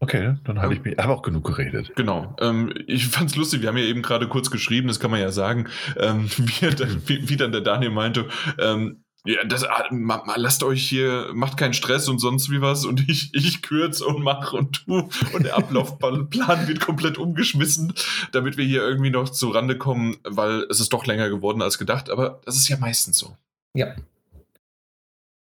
Okay, 0.00 0.36
dann 0.44 0.62
habe 0.62 0.74
ich 0.74 0.84
mir 0.84 0.98
aber 0.98 1.14
auch 1.14 1.22
genug 1.22 1.44
geredet. 1.44 1.92
Genau. 1.96 2.36
Ähm, 2.40 2.72
ich 2.86 3.08
fand 3.08 3.30
es 3.30 3.36
lustig, 3.36 3.62
wir 3.62 3.68
haben 3.68 3.76
ja 3.76 3.84
eben 3.84 4.02
gerade 4.02 4.28
kurz 4.28 4.50
geschrieben, 4.50 4.88
das 4.88 5.00
kann 5.00 5.10
man 5.10 5.20
ja 5.20 5.32
sagen, 5.32 5.68
ähm, 5.96 6.28
wie, 6.36 7.06
wie, 7.06 7.28
wie, 7.28 7.36
dann 7.36 7.52
der 7.52 7.62
Daniel 7.62 7.90
meinte, 7.90 8.28
ähm, 8.58 9.02
ja, 9.24 9.44
das, 9.44 9.64
ah, 9.64 9.84
ma, 9.90 10.22
ma, 10.24 10.36
lasst 10.36 10.62
euch 10.62 10.88
hier, 10.88 11.30
macht 11.34 11.56
keinen 11.56 11.74
Stress 11.74 12.08
und 12.08 12.20
sonst 12.20 12.50
wie 12.50 12.60
was 12.60 12.84
und 12.84 13.08
ich, 13.08 13.34
ich 13.34 13.62
kürze 13.62 14.06
und 14.06 14.22
mache 14.22 14.56
und 14.56 14.86
tu 14.86 15.10
und 15.34 15.44
der 15.44 15.56
Ablaufplan 15.56 16.28
wird 16.30 16.80
komplett 16.80 17.18
umgeschmissen, 17.18 17.92
damit 18.32 18.56
wir 18.56 18.64
hier 18.64 18.82
irgendwie 18.82 19.10
noch 19.10 19.28
zu 19.28 19.50
Rande 19.50 19.76
kommen, 19.76 20.16
weil 20.22 20.64
es 20.70 20.78
ist 20.78 20.92
doch 20.92 21.04
länger 21.04 21.28
geworden 21.28 21.60
als 21.60 21.78
gedacht, 21.78 22.08
aber 22.10 22.40
das 22.44 22.56
ist 22.56 22.68
ja 22.68 22.76
meistens 22.78 23.18
so. 23.18 23.36
Ja, 23.74 23.94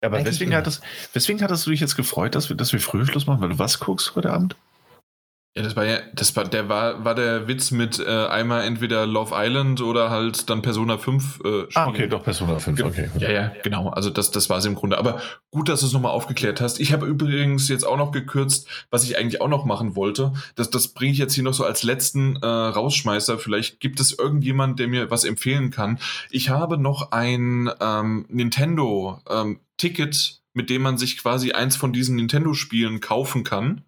aber 0.08 0.26
weswegen, 0.26 0.56
hat 0.56 0.68
das, 0.68 0.82
weswegen 1.14 1.42
hattest 1.42 1.66
du 1.66 1.72
dich 1.72 1.80
jetzt 1.80 1.95
gefreut, 1.95 2.36
dass 2.36 2.50
wir, 2.50 2.56
dass 2.56 2.74
wir 2.74 2.80
früh 2.80 3.06
Schluss 3.06 3.27
machen? 3.27 3.42
Weil 3.42 3.50
du 3.50 3.60
was 3.60 3.80
guckst 3.80 4.16
heute 4.16 4.32
Abend? 4.32 4.56
Ja, 5.58 5.64
das 5.64 5.76
war 5.76 5.86
ja, 5.86 5.98
das 6.14 6.36
war, 6.36 6.44
der 6.44 6.69
war, 6.69 7.03
war 7.03 7.16
der 7.16 7.48
Witz 7.48 7.72
mit 7.72 7.98
äh, 7.98 8.06
einmal 8.06 8.64
entweder 8.66 9.08
Love 9.08 9.34
Island 9.36 9.82
oder 9.82 10.11
halt 10.11 10.52
dann 10.52 10.61
Persona 10.61 11.00
5. 11.00 11.40
Äh, 11.44 11.64
ah, 11.74 11.88
okay, 11.88 12.08
doch 12.08 12.24
Persona 12.24 12.60
5, 12.60 12.84
okay. 12.84 13.10
Ja, 13.18 13.32
ja, 13.32 13.52
genau. 13.64 13.90
Also 13.90 14.11
das, 14.11 14.30
das 14.30 14.52
war 14.52 14.60
es 14.60 14.66
im 14.66 14.76
Grunde. 14.76 15.00
Aber 15.00 15.19
gut, 15.50 15.68
dass 15.68 15.80
du 15.80 15.88
es 15.88 15.94
nochmal 15.94 16.11
aufgeklärt 16.11 16.61
hast. 16.61 16.80
Ich 16.80 16.94
habe 16.94 17.08
übrigens 17.08 17.69
jetzt 17.69 17.88
auch 17.88 17.98
noch 17.98 18.11
gekürzt, 18.11 18.68
was 18.92 19.03
ich 19.03 19.18
eigentlich 19.18 19.42
auch 19.42 19.48
noch 19.48 19.66
machen 19.66 19.95
wollte. 19.95 20.32
Das, 20.53 20.69
das 20.69 20.90
bringe 20.90 21.14
ich 21.14 21.18
jetzt 21.18 21.34
hier 21.34 21.44
noch 21.44 21.56
so 21.56 21.66
als 21.66 21.82
letzten 21.82 22.36
äh, 22.36 22.45
Rausschmeißer. 22.45 23.40
Vielleicht 23.40 23.80
gibt 23.80 24.00
es 24.00 24.11
irgendjemand, 24.11 24.77
der 24.77 24.88
mir 24.88 25.10
was 25.10 25.24
empfehlen 25.24 25.72
kann. 25.72 25.98
Ich 26.30 26.50
habe 26.50 26.77
noch 26.77 27.11
ein 27.14 27.72
ähm, 27.82 28.27
Nintendo 28.30 29.22
ähm, 29.27 29.60
Ticket, 29.77 30.41
mit 30.53 30.69
dem 30.69 30.81
man 30.81 30.97
sich 30.97 31.17
quasi 31.17 31.51
eins 31.51 31.75
von 31.75 31.93
diesen 31.93 32.15
Nintendo-Spielen 32.15 32.99
kaufen 32.99 33.43
kann. 33.43 33.83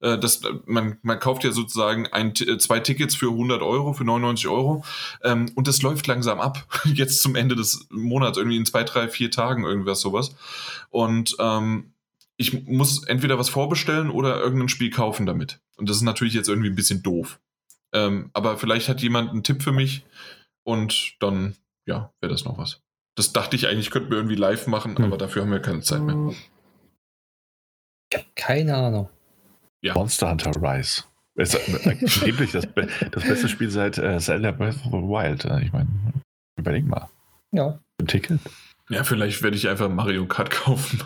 Äh, 0.00 0.18
das, 0.18 0.42
man, 0.66 0.98
man 1.02 1.18
kauft 1.18 1.44
ja 1.44 1.52
sozusagen 1.52 2.06
ein, 2.06 2.32
äh, 2.36 2.58
zwei 2.58 2.80
Tickets 2.80 3.14
für 3.14 3.30
100 3.30 3.62
Euro, 3.62 3.92
für 3.92 4.04
99 4.04 4.48
Euro 4.48 4.84
ähm, 5.22 5.50
und 5.54 5.68
das 5.68 5.82
läuft 5.82 6.06
langsam 6.06 6.40
ab. 6.40 6.66
Jetzt 6.84 7.20
zum 7.22 7.34
Ende 7.34 7.56
des 7.56 7.86
Monats, 7.90 8.38
irgendwie 8.38 8.56
in 8.56 8.66
zwei, 8.66 8.84
drei, 8.84 9.08
vier 9.08 9.30
Tagen, 9.30 9.64
irgendwas 9.64 10.00
sowas. 10.00 10.34
Und 10.90 11.36
ähm, 11.38 11.92
ich 12.36 12.66
muss 12.66 13.04
entweder 13.04 13.38
was 13.38 13.48
vorbestellen 13.48 14.10
oder 14.10 14.40
irgendein 14.40 14.68
Spiel 14.68 14.90
kaufen 14.90 15.26
damit. 15.26 15.60
Und 15.76 15.88
das 15.88 15.96
ist 15.96 16.02
natürlich 16.02 16.34
jetzt 16.34 16.48
irgendwie 16.48 16.70
ein 16.70 16.76
bisschen 16.76 17.02
doof. 17.02 17.40
Ähm, 17.92 18.30
aber 18.32 18.56
vielleicht 18.58 18.88
hat 18.88 19.02
jemand 19.02 19.30
einen 19.30 19.42
Tipp 19.42 19.62
für 19.62 19.72
mich 19.72 20.04
und 20.62 21.16
dann, 21.18 21.56
ja, 21.84 22.12
wäre 22.20 22.32
das 22.32 22.44
noch 22.44 22.56
was. 22.56 22.80
Das 23.18 23.32
dachte 23.32 23.56
ich 23.56 23.66
eigentlich, 23.66 23.90
könnten 23.90 24.10
wir 24.10 24.18
irgendwie 24.18 24.36
live 24.36 24.68
machen, 24.68 24.96
hm. 24.96 25.06
aber 25.06 25.18
dafür 25.18 25.42
haben 25.42 25.50
wir 25.50 25.58
keine 25.58 25.80
Zeit 25.80 26.02
mehr. 26.02 26.32
Ich 28.12 28.16
habe 28.16 28.28
keine 28.36 28.76
Ahnung. 28.76 29.08
Ja. 29.80 29.94
Monster 29.94 30.30
Hunter 30.30 30.52
Rise. 30.62 31.02
Ist 31.34 31.56
angeblich 31.84 32.52
das, 32.52 32.68
das 33.10 33.24
beste 33.24 33.48
Spiel 33.48 33.70
seit 33.70 33.98
äh, 33.98 34.20
Zelda 34.20 34.52
Breath 34.52 34.76
of 34.84 34.92
the 34.92 34.98
Wild. 34.98 35.44
Ich 35.64 35.72
meine, 35.72 35.88
überleg 36.56 36.86
mal. 36.86 37.08
Ja. 37.50 37.80
Ein 38.00 38.06
Ticket. 38.06 38.38
Ja, 38.88 39.02
vielleicht 39.02 39.42
werde 39.42 39.56
ich 39.56 39.68
einfach 39.68 39.88
Mario 39.88 40.24
Kart 40.26 40.52
kaufen. 40.52 41.02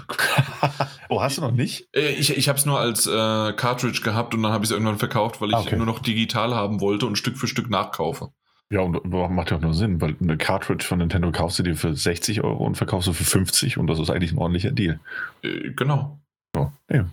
oh, 1.09 1.23
hast 1.23 1.39
du 1.39 1.41
noch 1.41 1.51
nicht? 1.51 1.89
Äh, 1.97 2.11
ich, 2.11 2.37
ich 2.37 2.51
habe 2.51 2.59
es 2.59 2.67
nur 2.67 2.79
als 2.79 3.07
äh, 3.07 3.55
Cartridge 3.55 4.03
gehabt 4.03 4.35
und 4.35 4.43
dann 4.43 4.53
habe 4.53 4.65
ich 4.65 4.71
es 4.71 4.73
irgendwann 4.73 4.99
verkauft, 4.99 5.41
weil 5.41 5.49
ich 5.49 5.57
okay. 5.57 5.77
nur 5.77 5.87
noch 5.87 6.01
digital 6.01 6.55
haben 6.55 6.83
wollte 6.83 7.07
und 7.07 7.17
Stück 7.17 7.39
für 7.39 7.49
Stück 7.49 7.71
nachkaufe. 7.71 8.33
Ja, 8.73 8.81
und 8.81 9.05
macht 9.05 9.51
ja 9.51 9.59
auch 9.59 9.61
nur 9.61 9.75
Sinn, 9.75 10.01
weil 10.01 10.17
eine 10.19 10.39
Cartridge 10.39 10.87
von 10.87 10.99
Nintendo 10.99 11.31
kaufst 11.31 11.59
du 11.59 11.63
dir 11.63 11.77
für 11.77 11.95
60 11.95 12.43
Euro 12.43 12.65
und 12.65 12.77
verkaufst 12.77 13.07
du 13.07 13.13
für 13.13 13.25
50 13.25 13.77
und 13.77 13.87
das 13.87 13.99
ist 13.99 14.09
eigentlich 14.09 14.33
ein 14.33 14.39
ordentlicher 14.39 14.71
Deal. 14.71 14.99
Äh, 15.43 15.73
genau. 15.77 16.19
Ja, 16.57 16.73
ja, 16.91 17.07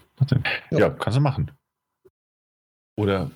ja, 0.72 0.90
kannst 0.90 1.18
du 1.18 1.22
machen. 1.22 1.52
Oder 2.96 3.30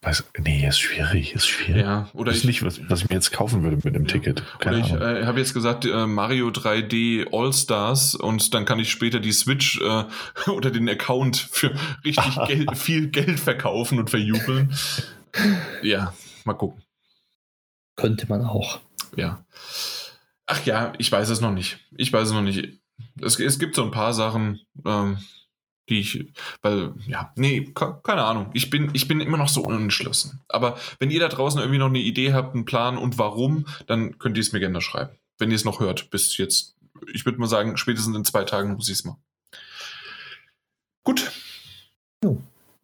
Weiß, 0.00 0.24
nee, 0.38 0.64
ist 0.64 0.78
schwierig, 0.78 1.34
ist 1.34 1.48
schwierig. 1.48 1.82
Ja, 1.82 2.08
oder 2.12 2.30
das 2.30 2.38
ist 2.38 2.44
nicht, 2.44 2.64
was, 2.64 2.80
was, 2.88 3.02
ich 3.02 3.08
mir 3.08 3.16
jetzt 3.16 3.32
kaufen 3.32 3.64
würde 3.64 3.78
mit 3.82 3.96
dem 3.96 4.04
ja. 4.04 4.12
Ticket. 4.12 4.44
Keine 4.60 4.78
oder 4.78 4.86
ich 4.86 5.22
äh, 5.22 5.26
habe 5.26 5.40
jetzt 5.40 5.54
gesagt, 5.54 5.84
äh, 5.84 6.06
Mario 6.06 6.48
3D 6.50 7.32
All-Stars 7.32 8.14
und 8.14 8.54
dann 8.54 8.64
kann 8.64 8.78
ich 8.78 8.90
später 8.90 9.18
die 9.18 9.32
Switch 9.32 9.80
äh, 9.80 10.04
oder 10.50 10.70
den 10.70 10.88
Account 10.88 11.36
für 11.36 11.72
richtig 12.04 12.38
Geld, 12.46 12.76
viel 12.76 13.08
Geld 13.08 13.40
verkaufen 13.40 13.98
und 13.98 14.08
verjubeln. 14.10 14.72
ja, 15.82 16.12
mal 16.44 16.54
gucken. 16.54 16.80
Könnte 18.02 18.26
man 18.28 18.44
auch. 18.44 18.80
Ja. 19.16 19.44
Ach 20.46 20.66
ja, 20.66 20.92
ich 20.98 21.10
weiß 21.12 21.28
es 21.28 21.40
noch 21.40 21.52
nicht. 21.52 21.78
Ich 21.96 22.12
weiß 22.12 22.28
es 22.28 22.34
noch 22.34 22.42
nicht. 22.42 22.80
Es, 23.20 23.38
es 23.38 23.60
gibt 23.60 23.76
so 23.76 23.84
ein 23.84 23.92
paar 23.92 24.12
Sachen, 24.12 24.60
ähm, 24.84 25.18
die 25.88 26.00
ich, 26.00 26.32
weil, 26.62 26.94
ja, 27.06 27.32
nee, 27.36 27.72
keine 28.02 28.24
Ahnung. 28.24 28.50
Ich 28.54 28.70
bin, 28.70 28.90
ich 28.92 29.06
bin 29.06 29.20
immer 29.20 29.38
noch 29.38 29.48
so 29.48 29.62
unentschlossen. 29.62 30.40
Aber 30.48 30.76
wenn 30.98 31.12
ihr 31.12 31.20
da 31.20 31.28
draußen 31.28 31.60
irgendwie 31.60 31.78
noch 31.78 31.86
eine 31.86 32.00
Idee 32.00 32.32
habt, 32.32 32.56
einen 32.56 32.64
Plan 32.64 32.98
und 32.98 33.18
warum, 33.18 33.66
dann 33.86 34.18
könnt 34.18 34.36
ihr 34.36 34.40
es 34.40 34.52
mir 34.52 34.58
gerne 34.58 34.80
schreiben. 34.80 35.16
Wenn 35.38 35.50
ihr 35.50 35.56
es 35.56 35.64
noch 35.64 35.78
hört, 35.78 36.10
bis 36.10 36.36
jetzt, 36.38 36.74
ich 37.12 37.24
würde 37.24 37.38
mal 37.38 37.46
sagen, 37.46 37.76
spätestens 37.76 38.16
in 38.16 38.24
zwei 38.24 38.42
Tagen 38.42 38.74
muss 38.74 38.88
ich 38.88 38.94
es 38.94 39.04
mal. 39.04 39.16
Gut. 41.04 41.30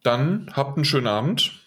Dann 0.05 0.53
habt 0.55 0.77
einen 0.77 0.85
schönen 0.85 1.09
Abend. 1.09 1.58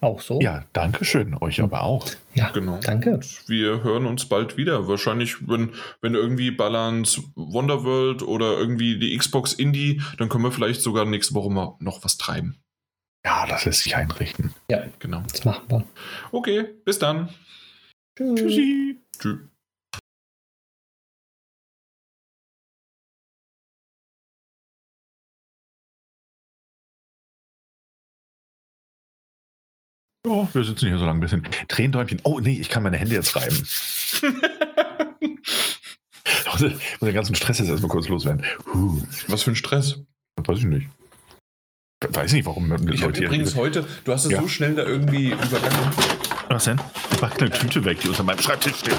Auch 0.00 0.20
so. 0.20 0.40
Ja, 0.40 0.64
danke 0.72 1.04
schön. 1.04 1.36
Euch 1.40 1.60
aber 1.60 1.82
auch. 1.82 2.06
Ja, 2.34 2.50
genau. 2.50 2.78
Danke. 2.82 3.20
Wir 3.46 3.82
hören 3.82 4.06
uns 4.06 4.26
bald 4.26 4.56
wieder. 4.56 4.88
Wahrscheinlich, 4.88 5.46
wenn, 5.46 5.74
wenn 6.00 6.14
irgendwie 6.14 6.50
Balance 6.50 7.22
Wonderworld 7.34 8.22
oder 8.22 8.58
irgendwie 8.58 8.98
die 8.98 9.16
Xbox 9.16 9.52
Indie, 9.52 10.00
dann 10.16 10.28
können 10.28 10.44
wir 10.44 10.52
vielleicht 10.52 10.80
sogar 10.80 11.04
nächste 11.04 11.34
Woche 11.34 11.50
mal 11.50 11.76
noch 11.80 12.02
was 12.04 12.16
treiben. 12.16 12.56
Ja, 13.24 13.46
das 13.46 13.66
lässt 13.66 13.82
sich 13.82 13.96
einrichten. 13.96 14.54
Ja, 14.70 14.84
genau. 14.98 15.22
Das 15.30 15.44
machen 15.44 15.64
wir. 15.68 15.84
Okay, 16.32 16.64
bis 16.84 16.98
dann. 16.98 17.28
Tschüssi. 18.16 18.98
Tschüss. 19.18 19.49
Oh, 30.26 30.46
wir 30.52 30.64
sitzen 30.64 30.88
hier 30.88 30.98
so 30.98 31.06
lange 31.06 31.18
ein 31.18 31.20
bisschen. 31.20 31.46
Tränendäumchen. 31.68 32.20
Oh, 32.24 32.40
nee, 32.40 32.58
ich 32.60 32.68
kann 32.68 32.82
meine 32.82 32.98
Hände 32.98 33.14
jetzt 33.14 33.34
reiben. 33.36 33.56
ich 35.20 35.30
muss 36.60 36.72
den 37.00 37.14
ganzen 37.14 37.34
Stress 37.34 37.58
jetzt 37.58 37.68
erstmal 37.68 37.90
kurz 37.90 38.08
loswerden. 38.08 38.44
Huh. 38.72 39.02
Was 39.28 39.42
für 39.44 39.52
ein 39.52 39.56
Stress? 39.56 40.00
Weiß 40.36 40.58
ich 40.58 40.64
nicht. 40.64 40.88
Weiß 42.08 42.32
nicht, 42.32 42.46
warum 42.46 42.72
Ich 42.90 43.02
habe 43.02 43.18
übrigens 43.18 43.54
heute, 43.56 43.86
du 44.04 44.12
hast 44.12 44.24
es 44.24 44.32
ja. 44.32 44.40
so 44.40 44.48
schnell 44.48 44.74
da 44.74 44.84
irgendwie 44.84 45.32
übergangen. 45.32 45.90
Was 46.48 46.64
denn? 46.64 46.80
Ich 47.12 47.20
mache 47.20 47.38
eine 47.40 47.50
Tüte 47.50 47.84
weg, 47.84 48.00
die 48.00 48.08
unter 48.08 48.22
meinem 48.22 48.40
Schreibtisch 48.40 48.76
steht. 48.76 48.96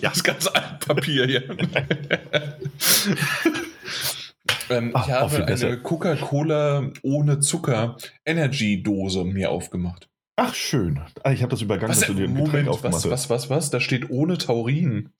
ja. 0.00 0.10
Das 0.14 0.22
ganze 0.24 0.50
Papier 0.80 1.26
hier. 1.26 1.44
Ähm, 4.68 4.90
Ach, 4.94 5.06
ich 5.06 5.12
habe 5.12 5.46
eine 5.46 5.78
Coca-Cola 5.82 6.90
ohne 7.02 7.40
Zucker 7.40 7.96
Energy 8.24 8.82
Dose 8.82 9.24
mir 9.24 9.50
aufgemacht. 9.50 10.08
Ach, 10.36 10.54
schön. 10.54 11.00
Ah, 11.22 11.32
ich 11.32 11.42
habe 11.42 11.50
das 11.50 11.60
übergangen, 11.60 11.90
was, 11.90 12.00
dass 12.00 12.08
du 12.08 12.14
dir 12.14 12.28
Moment, 12.28 12.68
was, 12.68 13.10
was, 13.10 13.28
was, 13.28 13.50
was? 13.50 13.70
Da 13.70 13.80
steht 13.80 14.08
ohne 14.08 14.38
Taurin. 14.38 15.10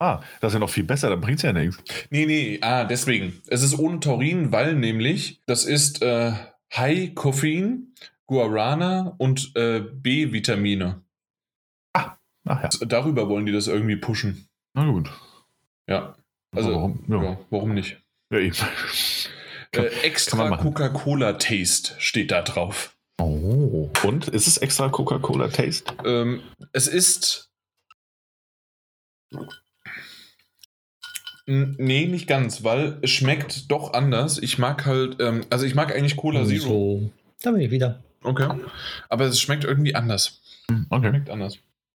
Ah, 0.00 0.22
das 0.40 0.50
ist 0.50 0.54
ja 0.54 0.60
noch 0.60 0.70
viel 0.70 0.84
besser, 0.84 1.10
dann 1.10 1.20
bringt 1.20 1.38
es 1.38 1.42
ja 1.42 1.52
nichts. 1.52 1.82
Nee, 2.10 2.26
nee, 2.26 2.58
ah, 2.62 2.84
deswegen. 2.84 3.40
Es 3.48 3.62
ist 3.62 3.78
ohne 3.78 4.00
Taurin, 4.00 4.50
weil 4.50 4.74
nämlich 4.74 5.42
das 5.46 5.64
ist 5.64 6.02
äh, 6.02 6.32
High 6.74 7.14
Koffein, 7.14 7.94
Guarana 8.26 9.14
und 9.18 9.54
äh, 9.56 9.80
B-Vitamine. 9.80 11.02
Ah, 11.92 12.16
ach 12.46 12.62
ja. 12.62 12.86
Darüber 12.86 13.28
wollen 13.28 13.46
die 13.46 13.52
das 13.52 13.66
irgendwie 13.68 13.96
pushen. 13.96 14.48
Na 14.74 14.90
gut. 14.90 15.10
Ja. 15.86 16.16
Also, 16.54 16.72
warum, 16.72 17.04
ja. 17.08 17.22
Ja, 17.22 17.38
warum 17.50 17.74
nicht? 17.74 18.03
Ja, 18.30 18.38
eben. 18.38 18.56
Äh, 19.76 19.88
extra 20.04 20.56
Coca-Cola-Taste 20.56 21.94
steht 21.98 22.30
da 22.30 22.42
drauf. 22.42 22.96
Oh. 23.20 23.90
Und 24.04 24.28
ist 24.28 24.46
es 24.46 24.58
extra 24.58 24.88
Coca-Cola-Taste? 24.88 25.94
Ähm, 26.04 26.42
es 26.72 26.86
ist. 26.86 27.50
Nee, 31.46 32.06
nicht 32.06 32.26
ganz, 32.26 32.62
weil 32.62 32.98
es 33.02 33.10
schmeckt 33.10 33.70
doch 33.70 33.92
anders. 33.92 34.38
Ich 34.38 34.58
mag 34.58 34.86
halt, 34.86 35.20
ähm, 35.20 35.44
also 35.50 35.66
ich 35.66 35.74
mag 35.74 35.92
eigentlich 35.92 36.16
Cola 36.16 36.44
Zero. 36.46 36.60
So. 36.68 37.10
Da 37.42 37.50
bin 37.50 37.60
ich 37.60 37.70
wieder. 37.70 38.02
Okay. 38.22 38.48
Aber 39.08 39.24
es 39.24 39.40
schmeckt 39.40 39.64
irgendwie 39.64 39.94
anders. 39.94 40.40
Okay. 40.88 41.08
Schmeckt 41.08 41.30
anders. 41.30 41.58